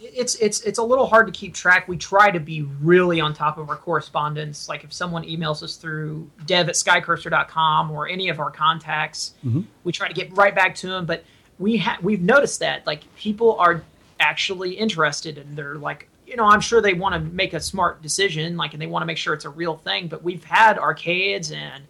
It's 0.00 0.36
it's 0.36 0.60
it's 0.60 0.78
a 0.78 0.82
little 0.82 1.06
hard 1.06 1.26
to 1.26 1.32
keep 1.32 1.54
track. 1.54 1.88
We 1.88 1.96
try 1.96 2.30
to 2.30 2.38
be 2.38 2.62
really 2.62 3.20
on 3.20 3.34
top 3.34 3.58
of 3.58 3.68
our 3.68 3.76
correspondence. 3.76 4.68
Like 4.68 4.84
if 4.84 4.92
someone 4.92 5.24
emails 5.24 5.62
us 5.62 5.76
through 5.76 6.30
dev 6.46 6.68
at 6.68 6.76
skycursor.com 6.76 7.90
or 7.90 8.08
any 8.08 8.28
of 8.28 8.38
our 8.38 8.50
contacts, 8.50 9.34
Mhm. 9.44 9.64
we 9.82 9.92
try 9.92 10.06
to 10.08 10.14
get 10.14 10.34
right 10.36 10.54
back 10.54 10.74
to 10.76 10.86
them. 10.88 11.04
But 11.04 11.24
we 11.58 11.76
ha- 11.76 11.98
we've 12.02 12.22
noticed 12.22 12.60
that 12.60 12.86
like 12.86 13.02
people 13.16 13.56
are 13.58 13.82
actually 14.20 14.72
interested 14.72 15.38
and 15.38 15.56
they're 15.56 15.76
like 15.76 16.08
you 16.26 16.36
know 16.36 16.44
i'm 16.44 16.60
sure 16.60 16.80
they 16.80 16.94
want 16.94 17.14
to 17.14 17.20
make 17.20 17.52
a 17.52 17.60
smart 17.60 18.00
decision 18.02 18.56
like 18.56 18.72
and 18.72 18.80
they 18.82 18.86
want 18.86 19.02
to 19.02 19.06
make 19.06 19.18
sure 19.18 19.34
it's 19.34 19.44
a 19.44 19.50
real 19.50 19.76
thing 19.76 20.08
but 20.08 20.22
we've 20.22 20.44
had 20.44 20.78
arcades 20.78 21.50
and 21.52 21.84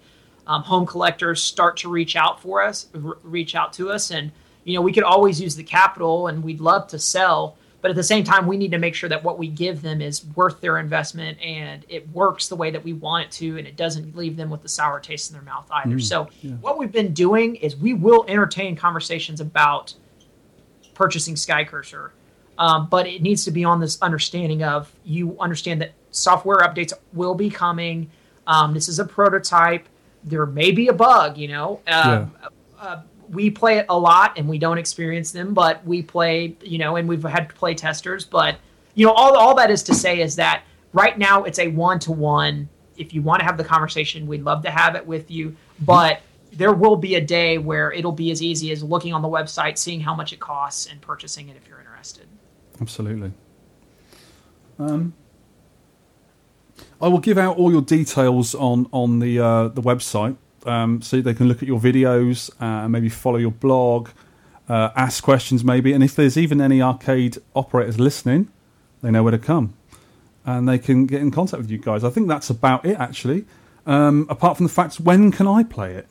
um, 0.46 0.62
home 0.62 0.84
collectors 0.84 1.42
start 1.42 1.76
to 1.76 1.88
reach 1.88 2.16
out 2.16 2.40
for 2.40 2.62
us 2.62 2.86
r- 2.94 3.18
reach 3.22 3.54
out 3.54 3.72
to 3.72 3.90
us 3.90 4.10
and 4.10 4.30
you 4.64 4.74
know 4.74 4.82
we 4.82 4.92
could 4.92 5.04
always 5.04 5.40
use 5.40 5.56
the 5.56 5.62
capital 5.62 6.26
and 6.26 6.42
we'd 6.42 6.60
love 6.60 6.88
to 6.88 6.98
sell 6.98 7.56
but 7.84 7.90
at 7.90 7.96
the 7.96 8.02
same 8.02 8.24
time 8.24 8.46
we 8.46 8.56
need 8.56 8.70
to 8.70 8.78
make 8.78 8.94
sure 8.94 9.10
that 9.10 9.22
what 9.22 9.38
we 9.38 9.46
give 9.46 9.82
them 9.82 10.00
is 10.00 10.24
worth 10.28 10.58
their 10.62 10.78
investment 10.78 11.38
and 11.42 11.84
it 11.90 12.08
works 12.14 12.48
the 12.48 12.56
way 12.56 12.70
that 12.70 12.82
we 12.82 12.94
want 12.94 13.26
it 13.26 13.30
to 13.30 13.58
and 13.58 13.66
it 13.66 13.76
doesn't 13.76 14.16
leave 14.16 14.38
them 14.38 14.48
with 14.48 14.64
a 14.64 14.68
sour 14.68 14.98
taste 14.98 15.30
in 15.30 15.34
their 15.34 15.42
mouth 15.42 15.66
either 15.70 15.96
Mm, 15.96 16.02
so 16.02 16.26
yeah. 16.40 16.52
what 16.62 16.78
we've 16.78 16.90
been 16.90 17.12
doing 17.12 17.56
is 17.56 17.76
we 17.76 17.92
will 17.92 18.24
entertain 18.26 18.74
conversations 18.74 19.38
about 19.38 19.92
purchasing 20.94 21.34
SkyCurser, 21.34 22.12
um, 22.56 22.88
but 22.88 23.06
it 23.06 23.20
needs 23.20 23.44
to 23.44 23.50
be 23.50 23.64
on 23.64 23.80
this 23.80 24.00
understanding 24.00 24.62
of 24.62 24.90
you 25.04 25.38
understand 25.38 25.82
that 25.82 25.92
software 26.10 26.60
updates 26.60 26.94
will 27.12 27.34
be 27.34 27.50
coming. 27.50 28.10
Um, 28.46 28.72
this 28.72 28.88
is 28.88 28.98
a 28.98 29.04
prototype. 29.04 29.86
There 30.24 30.46
may 30.46 30.70
be 30.70 30.88
a 30.88 30.94
bug, 30.94 31.36
you 31.36 31.48
know. 31.48 31.82
Uh, 31.86 32.24
uh, 32.80 33.02
we 33.34 33.50
play 33.50 33.78
it 33.78 33.86
a 33.88 33.98
lot 33.98 34.38
and 34.38 34.48
we 34.48 34.58
don't 34.58 34.78
experience 34.78 35.32
them, 35.32 35.54
but 35.54 35.84
we 35.86 36.02
play, 36.02 36.56
you 36.62 36.78
know, 36.78 36.96
and 36.96 37.08
we've 37.08 37.22
had 37.22 37.48
play 37.54 37.74
testers. 37.74 38.24
But 38.24 38.56
you 38.94 39.06
know, 39.06 39.12
all 39.12 39.36
all 39.36 39.54
that 39.56 39.70
is 39.70 39.82
to 39.84 39.94
say 39.94 40.20
is 40.20 40.36
that 40.36 40.62
right 40.92 41.18
now 41.18 41.44
it's 41.44 41.58
a 41.58 41.68
one 41.68 41.98
to 42.00 42.12
one. 42.12 42.68
If 42.96 43.12
you 43.12 43.22
want 43.22 43.40
to 43.40 43.44
have 43.44 43.56
the 43.56 43.64
conversation, 43.64 44.26
we'd 44.26 44.42
love 44.42 44.62
to 44.62 44.70
have 44.70 44.94
it 44.94 45.04
with 45.04 45.30
you, 45.30 45.56
but 45.80 46.20
there 46.52 46.72
will 46.72 46.96
be 46.96 47.16
a 47.16 47.20
day 47.20 47.58
where 47.58 47.90
it'll 47.90 48.12
be 48.12 48.30
as 48.30 48.40
easy 48.40 48.70
as 48.70 48.82
looking 48.82 49.12
on 49.12 49.22
the 49.22 49.28
website, 49.28 49.76
seeing 49.76 50.00
how 50.00 50.14
much 50.14 50.32
it 50.32 50.38
costs, 50.38 50.86
and 50.86 51.00
purchasing 51.00 51.48
it 51.48 51.56
if 51.56 51.66
you're 51.66 51.80
interested. 51.80 52.26
Absolutely. 52.80 53.32
Um, 54.78 55.14
I 57.00 57.08
will 57.08 57.18
give 57.18 57.38
out 57.38 57.56
all 57.56 57.72
your 57.72 57.82
details 57.82 58.54
on 58.54 58.88
on 58.92 59.18
the 59.18 59.38
uh, 59.38 59.68
the 59.68 59.82
website, 59.82 60.36
um, 60.66 61.02
so 61.02 61.20
they 61.20 61.34
can 61.34 61.48
look 61.48 61.62
at 61.62 61.68
your 61.68 61.80
videos, 61.80 62.50
uh, 62.62 62.88
maybe 62.88 63.08
follow 63.08 63.36
your 63.36 63.50
blog, 63.50 64.10
uh, 64.68 64.90
ask 64.96 65.22
questions, 65.22 65.64
maybe, 65.64 65.92
and 65.92 66.02
if 66.02 66.14
there's 66.16 66.36
even 66.36 66.60
any 66.60 66.80
arcade 66.80 67.38
operators 67.54 67.98
listening, 68.00 68.48
they 69.02 69.10
know 69.10 69.22
where 69.22 69.32
to 69.32 69.38
come, 69.38 69.74
and 70.44 70.68
they 70.68 70.78
can 70.78 71.06
get 71.06 71.20
in 71.20 71.30
contact 71.30 71.60
with 71.60 71.70
you 71.70 71.78
guys. 71.78 72.04
I 72.04 72.10
think 72.10 72.28
that's 72.28 72.50
about 72.50 72.84
it, 72.84 72.98
actually. 72.98 73.44
Um, 73.86 74.26
apart 74.30 74.56
from 74.56 74.66
the 74.66 74.72
fact, 74.72 74.98
when 75.00 75.30
can 75.30 75.46
I 75.46 75.62
play 75.62 75.92
it? 75.92 76.08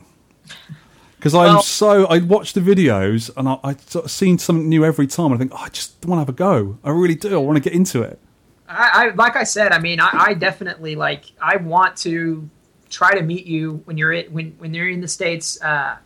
Because 1.17 1.33
I'm 1.33 1.55
Well- 1.55 1.61
so 1.63 2.05
I 2.07 2.19
watch 2.19 2.53
the 2.53 2.59
videos 2.59 3.31
and 3.37 3.47
I, 3.47 3.57
I 3.63 3.75
sort 3.87 4.05
of 4.05 4.11
seen 4.11 4.37
something 4.37 4.67
new 4.67 4.83
every 4.83 5.07
time. 5.07 5.31
I 5.31 5.37
think 5.37 5.53
oh, 5.53 5.57
I 5.57 5.69
just 5.69 6.05
want 6.05 6.17
to 6.17 6.21
have 6.21 6.29
a 6.29 6.33
go. 6.33 6.77
I 6.83 6.89
really 6.91 7.15
do. 7.15 7.33
I 7.33 7.37
want 7.37 7.55
to 7.55 7.61
get 7.61 7.73
into 7.73 8.01
it. 8.01 8.19
I, 8.67 8.89
I 8.93 9.15
like 9.15 9.35
I 9.35 9.43
said, 9.43 9.71
I 9.71 9.79
mean, 9.79 9.99
I, 9.99 10.09
I 10.11 10.33
definitely 10.33 10.95
like. 10.95 11.25
I 11.41 11.57
want 11.57 11.95
to 11.97 12.49
try 12.93 13.13
to 13.15 13.21
meet 13.23 13.45
you 13.45 13.81
when 13.85 13.97
you're 13.97 14.13
it 14.13 14.31
when 14.31 14.51
when 14.59 14.73
you're 14.73 14.89
in 14.89 15.01
the 15.01 15.07
states. 15.07 15.61
Uh, 15.61 15.97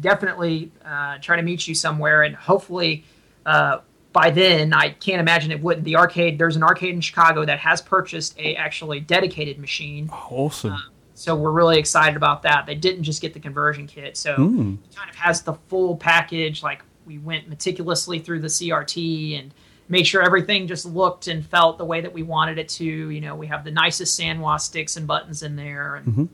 definitely 0.00 0.70
uh, 0.84 1.18
try 1.20 1.36
to 1.36 1.42
meet 1.42 1.68
you 1.68 1.74
somewhere, 1.74 2.22
and 2.22 2.34
hopefully, 2.34 3.04
uh, 3.46 3.78
by 4.12 4.30
then, 4.30 4.72
I 4.72 4.90
can't 4.90 5.20
imagine 5.20 5.50
it 5.52 5.62
wouldn't. 5.62 5.84
The 5.84 5.96
arcade, 5.96 6.38
there's 6.38 6.56
an 6.56 6.62
arcade 6.62 6.94
in 6.94 7.00
Chicago 7.00 7.44
that 7.44 7.58
has 7.60 7.80
purchased 7.80 8.38
a 8.38 8.56
actually 8.56 9.00
dedicated 9.00 9.58
machine. 9.58 10.08
Awesome. 10.12 10.76
So 11.14 11.36
we're 11.36 11.50
really 11.52 11.78
excited 11.78 12.16
about 12.16 12.42
that. 12.42 12.66
They 12.66 12.74
didn't 12.74 13.04
just 13.04 13.22
get 13.22 13.32
the 13.34 13.40
conversion 13.40 13.86
kit, 13.86 14.16
so 14.16 14.34
Hmm. 14.34 14.74
it 14.90 14.96
kind 14.96 15.08
of 15.10 15.16
has 15.16 15.42
the 15.42 15.54
full 15.68 15.96
package. 15.96 16.62
Like 16.62 16.82
we 17.06 17.18
went 17.18 17.48
meticulously 17.48 18.18
through 18.18 18.40
the 18.40 18.48
CRT 18.48 19.38
and 19.38 19.54
made 19.92 20.06
sure 20.06 20.22
everything 20.22 20.66
just 20.66 20.86
looked 20.86 21.28
and 21.28 21.44
felt 21.46 21.76
the 21.78 21.84
way 21.84 22.00
that 22.00 22.12
we 22.12 22.22
wanted 22.22 22.56
it 22.58 22.68
to. 22.70 22.84
You 22.84 23.20
know, 23.20 23.34
we 23.36 23.46
have 23.46 23.62
the 23.62 23.70
nicest 23.70 24.18
Sanwa 24.18 24.58
sticks 24.60 24.96
and 24.96 25.06
buttons 25.06 25.42
in 25.42 25.54
there, 25.54 25.96
and 25.96 26.04
hmm 26.14 26.24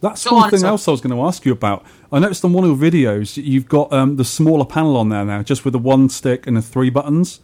That's 0.00 0.22
So 0.22 0.30
on 0.30 0.36
one 0.36 0.44
and 0.44 0.50
thing 0.50 0.60
so- 0.60 0.68
else 0.68 0.88
I 0.88 0.90
was 0.90 1.00
going 1.02 1.14
to 1.14 1.22
ask 1.22 1.44
you 1.46 1.52
about. 1.52 1.84
I 2.10 2.18
noticed 2.18 2.44
on 2.44 2.52
one 2.54 2.64
of 2.64 2.70
your 2.80 2.90
videos 2.90 3.36
you've 3.42 3.68
got 3.68 3.92
um, 3.92 4.16
the 4.16 4.24
smaller 4.24 4.64
panel 4.64 4.96
on 4.96 5.10
there 5.10 5.24
now, 5.24 5.42
just 5.42 5.64
with 5.64 5.72
the 5.72 5.78
one 5.78 6.08
stick 6.08 6.46
and 6.46 6.56
the 6.56 6.62
three 6.62 6.90
buttons. 6.90 7.40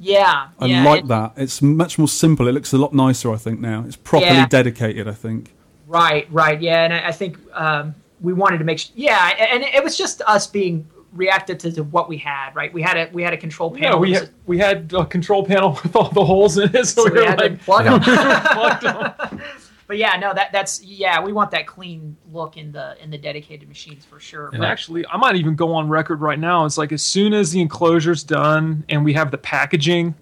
yeah, 0.00 0.48
I 0.60 0.66
yeah, 0.66 0.84
like 0.84 1.02
it- 1.04 1.08
that. 1.08 1.32
It's 1.36 1.60
much 1.60 1.98
more 1.98 2.08
simple. 2.08 2.46
It 2.48 2.52
looks 2.52 2.72
a 2.72 2.78
lot 2.78 2.92
nicer, 2.94 3.32
I 3.32 3.36
think, 3.36 3.58
now. 3.60 3.84
It's 3.86 3.96
properly 3.96 4.32
Yeah. 4.42 4.46
dedicated, 4.46 5.08
I 5.08 5.12
think. 5.24 5.52
Right, 5.88 6.28
right, 6.30 6.60
yeah, 6.62 6.84
and 6.84 6.92
I, 6.94 7.08
I 7.08 7.12
think 7.12 7.36
um, 7.54 7.94
we 8.20 8.32
wanted 8.32 8.58
to 8.58 8.64
make, 8.64 8.78
sh- 8.78 8.90
yeah, 8.94 9.30
and 9.52 9.62
it 9.64 9.82
was 9.82 9.96
just 9.98 10.22
us 10.22 10.46
being 10.46 10.86
reacted 11.12 11.58
to, 11.60 11.72
to 11.72 11.82
what 11.82 12.08
we 12.08 12.16
had. 12.18 12.54
Right, 12.54 12.72
we 12.72 12.82
had 12.82 12.96
a 12.96 13.10
we 13.12 13.22
had 13.22 13.32
a 13.32 13.36
control 13.36 13.70
panel. 13.70 13.94
Yeah, 13.94 13.96
we 13.96 14.12
had 14.12 14.30
we 14.46 14.58
had 14.58 14.92
a 14.92 15.04
control 15.06 15.44
panel 15.44 15.72
with 15.82 15.94
all 15.96 16.10
the 16.10 16.24
holes 16.24 16.58
in 16.58 16.74
it, 16.74 16.86
so, 16.86 17.02
So 17.02 17.04
we 17.04 17.10
we 17.12 17.20
were 17.20 17.26
had 17.26 17.38
to 17.38 17.44
like 17.44 17.60
plug 17.62 17.86
'em. 17.86 18.00
plugged 18.00 18.84
'em. 18.84 19.40
but 19.86 19.96
yeah, 19.96 20.16
no, 20.16 20.34
that 20.34 20.52
that's 20.52 20.82
yeah, 20.82 21.20
we 21.22 21.32
want 21.32 21.50
that 21.52 21.66
clean 21.66 22.16
look 22.32 22.56
in 22.56 22.72
the 22.72 22.96
in 23.02 23.10
the 23.10 23.18
dedicated 23.18 23.68
machines 23.68 24.04
for 24.04 24.20
sure. 24.20 24.48
And 24.48 24.58
But- 24.58 24.66
actually, 24.68 25.06
I 25.06 25.16
might 25.16 25.36
even 25.36 25.54
go 25.56 25.72
on 25.74 25.88
record 25.88 26.20
right 26.20 26.38
now. 26.38 26.64
It's 26.64 26.78
like 26.78 26.92
as 26.92 27.02
soon 27.02 27.32
as 27.34 27.52
the 27.52 27.60
enclosure's 27.60 28.22
done 28.22 28.84
and 28.88 29.04
we 29.04 29.12
have 29.14 29.30
the 29.30 29.38
packaging 29.38 30.14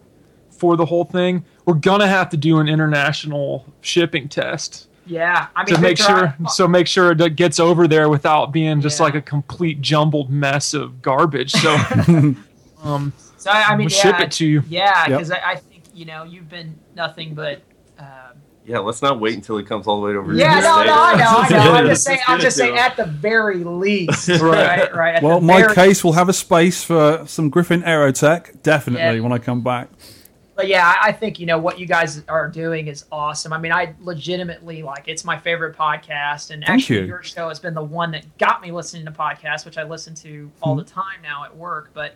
for 0.51 0.77
the 0.77 0.87
whole 0.87 1.05
thing, 1.05 1.45
we're 1.67 1.75
gonna 1.75 2.07
have 2.09 2.31
to 2.31 2.37
do 2.37 2.59
an 2.61 2.69
international 2.69 3.67
shipping 3.83 4.29
test 4.29 4.86
yeah, 5.07 5.47
I 5.57 5.65
mean, 5.65 5.75
to 5.77 5.81
make 5.81 5.99
sure. 5.99 6.35
I- 6.45 6.49
So 6.49 6.67
make 6.69 6.87
sure 6.87 7.13
it 7.13 7.37
gets 7.37 7.59
over 7.61 7.87
there 7.89 8.09
without 8.09 8.53
being 8.53 8.81
just 8.81 9.01
like 9.01 9.15
a 9.15 9.23
complete 9.23 9.81
jumbled 9.81 10.31
mess 10.31 10.75
of 10.75 11.01
garbage. 11.03 11.53
So, 11.53 11.75
um, 12.83 13.13
So 13.37 13.51
I, 13.51 13.63
I 13.69 13.77
mean, 13.77 13.87
we'll 13.87 13.93
yeah, 13.97 14.03
ship 14.03 14.21
it 14.21 14.33
to 14.33 14.47
you. 14.47 14.63
Yeah, 14.69 15.09
Yep. 15.09 15.09
because 15.09 15.31
I, 15.31 15.41
I 15.53 15.55
think 15.57 15.85
you 15.95 16.05
know 16.05 16.25
you've 16.25 16.49
been 16.49 16.79
nothing 16.95 17.35
but. 17.35 17.63
Um, 17.99 18.07
Yeah, 18.67 18.79
let's 18.81 19.01
not 19.01 19.21
wait 19.21 19.35
until 19.35 19.57
he 19.59 19.65
comes 19.65 19.87
all 19.87 20.01
the 20.01 20.07
way 20.09 20.17
over. 20.17 20.33
to 20.33 20.39
yeah, 20.39 20.61
the 20.61 20.67
no, 20.69 20.75
States. 20.75 20.87
no, 20.89 20.95
I 20.95 21.15
know, 21.17 21.57
I 21.61 21.65
know. 21.65 21.73
I'm 21.75 21.87
just 21.95 22.05
saying, 22.05 22.21
I'm 22.27 22.41
just 22.41 22.59
it 22.59 22.63
to 22.63 22.67
saying, 22.67 22.79
at 22.79 22.97
the 22.97 23.07
very 23.07 23.63
least, 23.65 24.29
right, 24.29 24.93
right. 24.95 25.15
At 25.17 25.23
Well, 25.23 25.41
my 25.41 25.61
very 25.63 25.75
case 25.75 26.03
will 26.05 26.13
have 26.15 26.29
a 26.29 26.33
space 26.33 26.83
for 26.85 27.23
some 27.27 27.49
Griffin 27.49 27.83
Aerotech, 27.83 28.63
definitely, 28.63 29.17
Yeah. 29.19 29.23
when 29.23 29.33
I 29.33 29.39
come 29.39 29.63
back. 29.63 29.89
But 30.57 30.69
yeah, 30.69 30.95
I 31.03 31.13
think 31.13 31.39
you 31.39 31.45
know 31.45 31.59
what 31.59 31.79
you 31.79 31.85
guys 31.87 32.23
are 32.29 32.49
doing 32.49 32.87
is 32.87 33.05
awesome. 33.13 33.53
I 33.53 33.59
mean, 33.59 33.73
I 33.73 33.95
legitimately 34.01 34.83
like 34.83 35.05
it's 35.07 35.23
my 35.23 35.39
favorite 35.39 35.77
podcast, 35.77 36.51
and 36.51 36.65
Thank 36.65 36.81
actually 36.81 37.01
you. 37.01 37.05
your 37.05 37.23
show 37.23 37.49
has 37.49 37.61
been 37.61 37.75
the 37.75 37.85
one 37.85 38.11
that 38.13 38.25
got 38.39 38.63
me 38.63 38.73
listening 38.73 39.05
to 39.05 39.13
podcasts, 39.13 39.67
which 39.67 39.77
I 39.77 39.83
listen 39.83 40.15
to 40.17 40.51
all 40.63 40.73
Hmm. 40.73 40.79
the 40.79 40.85
time 40.85 41.21
now 41.23 41.45
at 41.45 41.55
work. 41.55 41.91
But, 41.93 42.15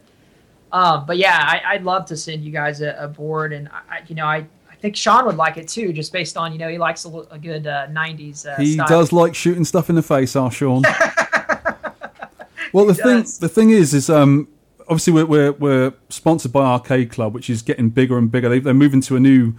um, 0.72 1.04
but 1.06 1.18
yeah, 1.18 1.36
I, 1.38 1.74
I'd 1.74 1.84
love 1.84 2.06
to 2.06 2.16
send 2.16 2.42
you 2.42 2.50
guys 2.50 2.80
a, 2.80 2.96
a 2.98 3.08
board, 3.08 3.52
and 3.52 3.68
I, 3.68 3.96
I- 3.96 4.02
you 4.08 4.14
know, 4.14 4.24
I, 4.24 4.46
I 4.70 4.74
think 4.80 4.96
Shaun 4.96 5.26
would 5.26 5.36
like 5.36 5.58
it 5.58 5.68
too, 5.68 5.92
just 5.92 6.10
based 6.10 6.38
on 6.38 6.50
you 6.52 6.58
know 6.58 6.68
he 6.70 6.78
likes 6.78 7.04
a, 7.04 7.08
a 7.30 7.38
good 7.38 7.66
uh, 7.66 7.88
'90s. 7.88 8.46
Uh, 8.46 8.56
He 8.56 8.72
style. 8.72 8.88
does 8.88 9.12
like 9.12 9.34
shooting 9.34 9.66
stuff 9.66 9.90
in 9.90 9.96
the 9.96 10.02
face, 10.02 10.34
our 10.34 10.50
Shaun. 10.50 10.82
well, 12.72 12.86
the 12.86 12.94
thing 12.94 13.24
the 13.40 13.48
thing 13.50 13.68
is, 13.70 13.92
is 13.92 14.08
um, 14.08 14.48
obviously 14.90 15.12
we're, 15.12 15.26
we're 15.26 15.52
we're 15.52 15.94
sponsored 16.08 16.52
by 16.52 16.62
Arcade 16.62 17.10
Club, 17.10 17.32
which 17.32 17.48
is 17.48 17.62
getting 17.62 17.88
bigger 17.90 18.18
and 18.18 18.30
bigger. 18.30 18.48
They, 18.48 18.58
they're 18.58 18.74
moving 18.74 19.00
to 19.02 19.16
a 19.16 19.20
new 19.20 19.54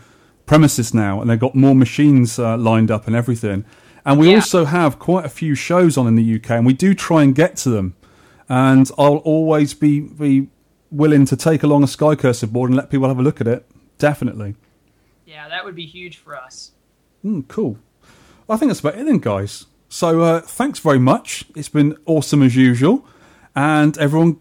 premises 0.46 0.94
now, 0.94 1.22
and 1.22 1.30
they've 1.30 1.40
got 1.40 1.56
more 1.56 1.74
machines 1.74 2.38
uh, 2.38 2.58
lined 2.58 2.92
up 2.92 3.08
and 3.08 3.16
everything. 3.16 3.66
And 4.06 4.20
we 4.20 4.34
also 4.36 4.66
have 4.66 5.00
quite 5.00 5.26
a 5.26 5.30
few 5.30 5.56
shows 5.56 5.98
on 5.98 6.08
in 6.08 6.16
the 6.16 6.36
UK, 6.36 6.52
and 6.52 6.66
we 6.66 6.74
do 6.74 6.94
try 6.94 7.24
and 7.24 7.34
get 7.34 7.56
to 7.58 7.70
them. 7.70 7.96
And 8.50 8.92
I'll 8.98 9.18
always 9.18 9.74
be 9.74 10.02
be 10.02 10.50
willing 10.92 11.26
to 11.26 11.38
take 11.38 11.64
along 11.64 11.84
a 11.84 11.88
SkyCurser 11.88 12.52
board 12.52 12.70
and 12.70 12.78
let 12.78 12.90
people 12.90 13.08
have 13.08 13.20
a 13.20 13.24
look 13.24 13.40
at 13.40 13.48
it. 13.48 13.66
Definitely. 13.98 14.56
Yeah, 15.26 15.48
that 15.48 15.64
would 15.64 15.76
be 15.76 15.86
huge 15.86 16.18
for 16.18 16.36
us. 16.36 16.72
Mm, 17.24 17.48
cool. 17.48 17.78
I 18.50 18.58
think 18.58 18.70
that's 18.70 18.82
about 18.82 18.96
it 18.96 19.06
then, 19.06 19.20
guys. 19.20 19.68
So 19.88 20.22
uh, 20.22 20.42
thanks 20.42 20.80
very 20.80 21.00
much. 21.00 21.46
It's 21.56 21.70
been 21.70 21.96
awesome 22.06 22.44
as 22.44 22.58
usual. 22.58 23.06
And 23.56 23.98
everyone 23.98 24.41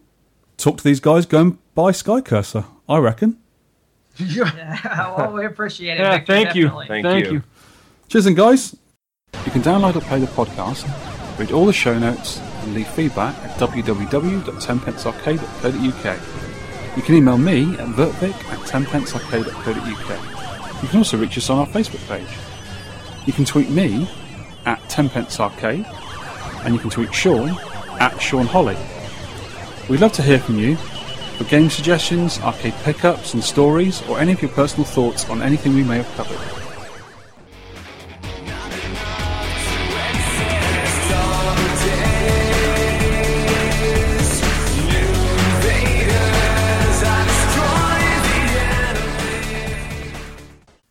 talk 0.60 0.76
to 0.78 0.84
these 0.84 1.00
guys, 1.00 1.26
go 1.26 1.40
and 1.40 1.58
buy 1.74 1.90
SkyCurser, 1.92 2.64
I 2.88 2.98
reckon. 2.98 3.38
Yeah, 4.16 5.14
well, 5.16 5.32
we 5.32 5.46
appreciate 5.46 5.94
it. 5.94 6.00
Yeah, 6.00 6.18
Victor, 6.18 6.32
thank 6.32 6.54
you. 6.54 6.68
Thank 6.68 7.04
Thank 7.04 7.26
you. 7.26 7.32
you. 7.32 7.42
Cheers, 8.08 8.26
and 8.26 8.36
guys. 8.36 8.76
You 9.46 9.52
can 9.52 9.62
download 9.62 9.96
or 9.96 10.00
play 10.00 10.18
the 10.20 10.26
podcast, 10.26 10.84
read 11.38 11.52
all 11.52 11.64
the 11.64 11.72
show 11.72 11.96
notes, 11.98 12.38
and 12.62 12.74
leave 12.74 12.88
feedback 12.88 13.34
at 13.38 13.56
www.tenpencearcade.co.uk. 13.58 16.20
You 16.96 17.02
can 17.02 17.14
email 17.14 17.38
me 17.38 17.72
at 17.74 17.86
vertvic 17.88 18.34
at 18.52 18.58
tenpencearcade.co.uk. 18.68 20.82
You 20.82 20.88
can 20.88 20.98
also 20.98 21.16
reach 21.16 21.38
us 21.38 21.48
on 21.48 21.58
our 21.60 21.66
Facebook 21.68 22.04
page. 22.08 22.26
You 23.26 23.32
can 23.32 23.44
tweet 23.44 23.70
me 23.70 24.08
at 24.66 24.80
tenpencearcade, 24.82 25.86
and 26.64 26.74
you 26.74 26.80
can 26.80 26.90
tweet 26.90 27.14
Shaun 27.14 27.50
at 28.00 28.20
Shaun 28.20 28.46
Holly. 28.46 28.76
We'd 29.88 30.00
love 30.00 30.12
to 30.12 30.22
hear 30.22 30.38
from 30.38 30.58
you 30.58 30.76
for 30.76 31.44
game 31.44 31.70
suggestions, 31.70 32.38
arcade 32.40 32.74
pickups 32.84 33.34
and 33.34 33.42
stories, 33.42 34.02
or 34.08 34.20
any 34.20 34.32
of 34.32 34.42
your 34.42 34.50
personal 34.52 34.84
thoughts 34.84 35.28
on 35.28 35.42
anything 35.42 35.74
we 35.74 35.82
may 35.82 35.96
have 35.96 36.16
covered. 36.16 36.59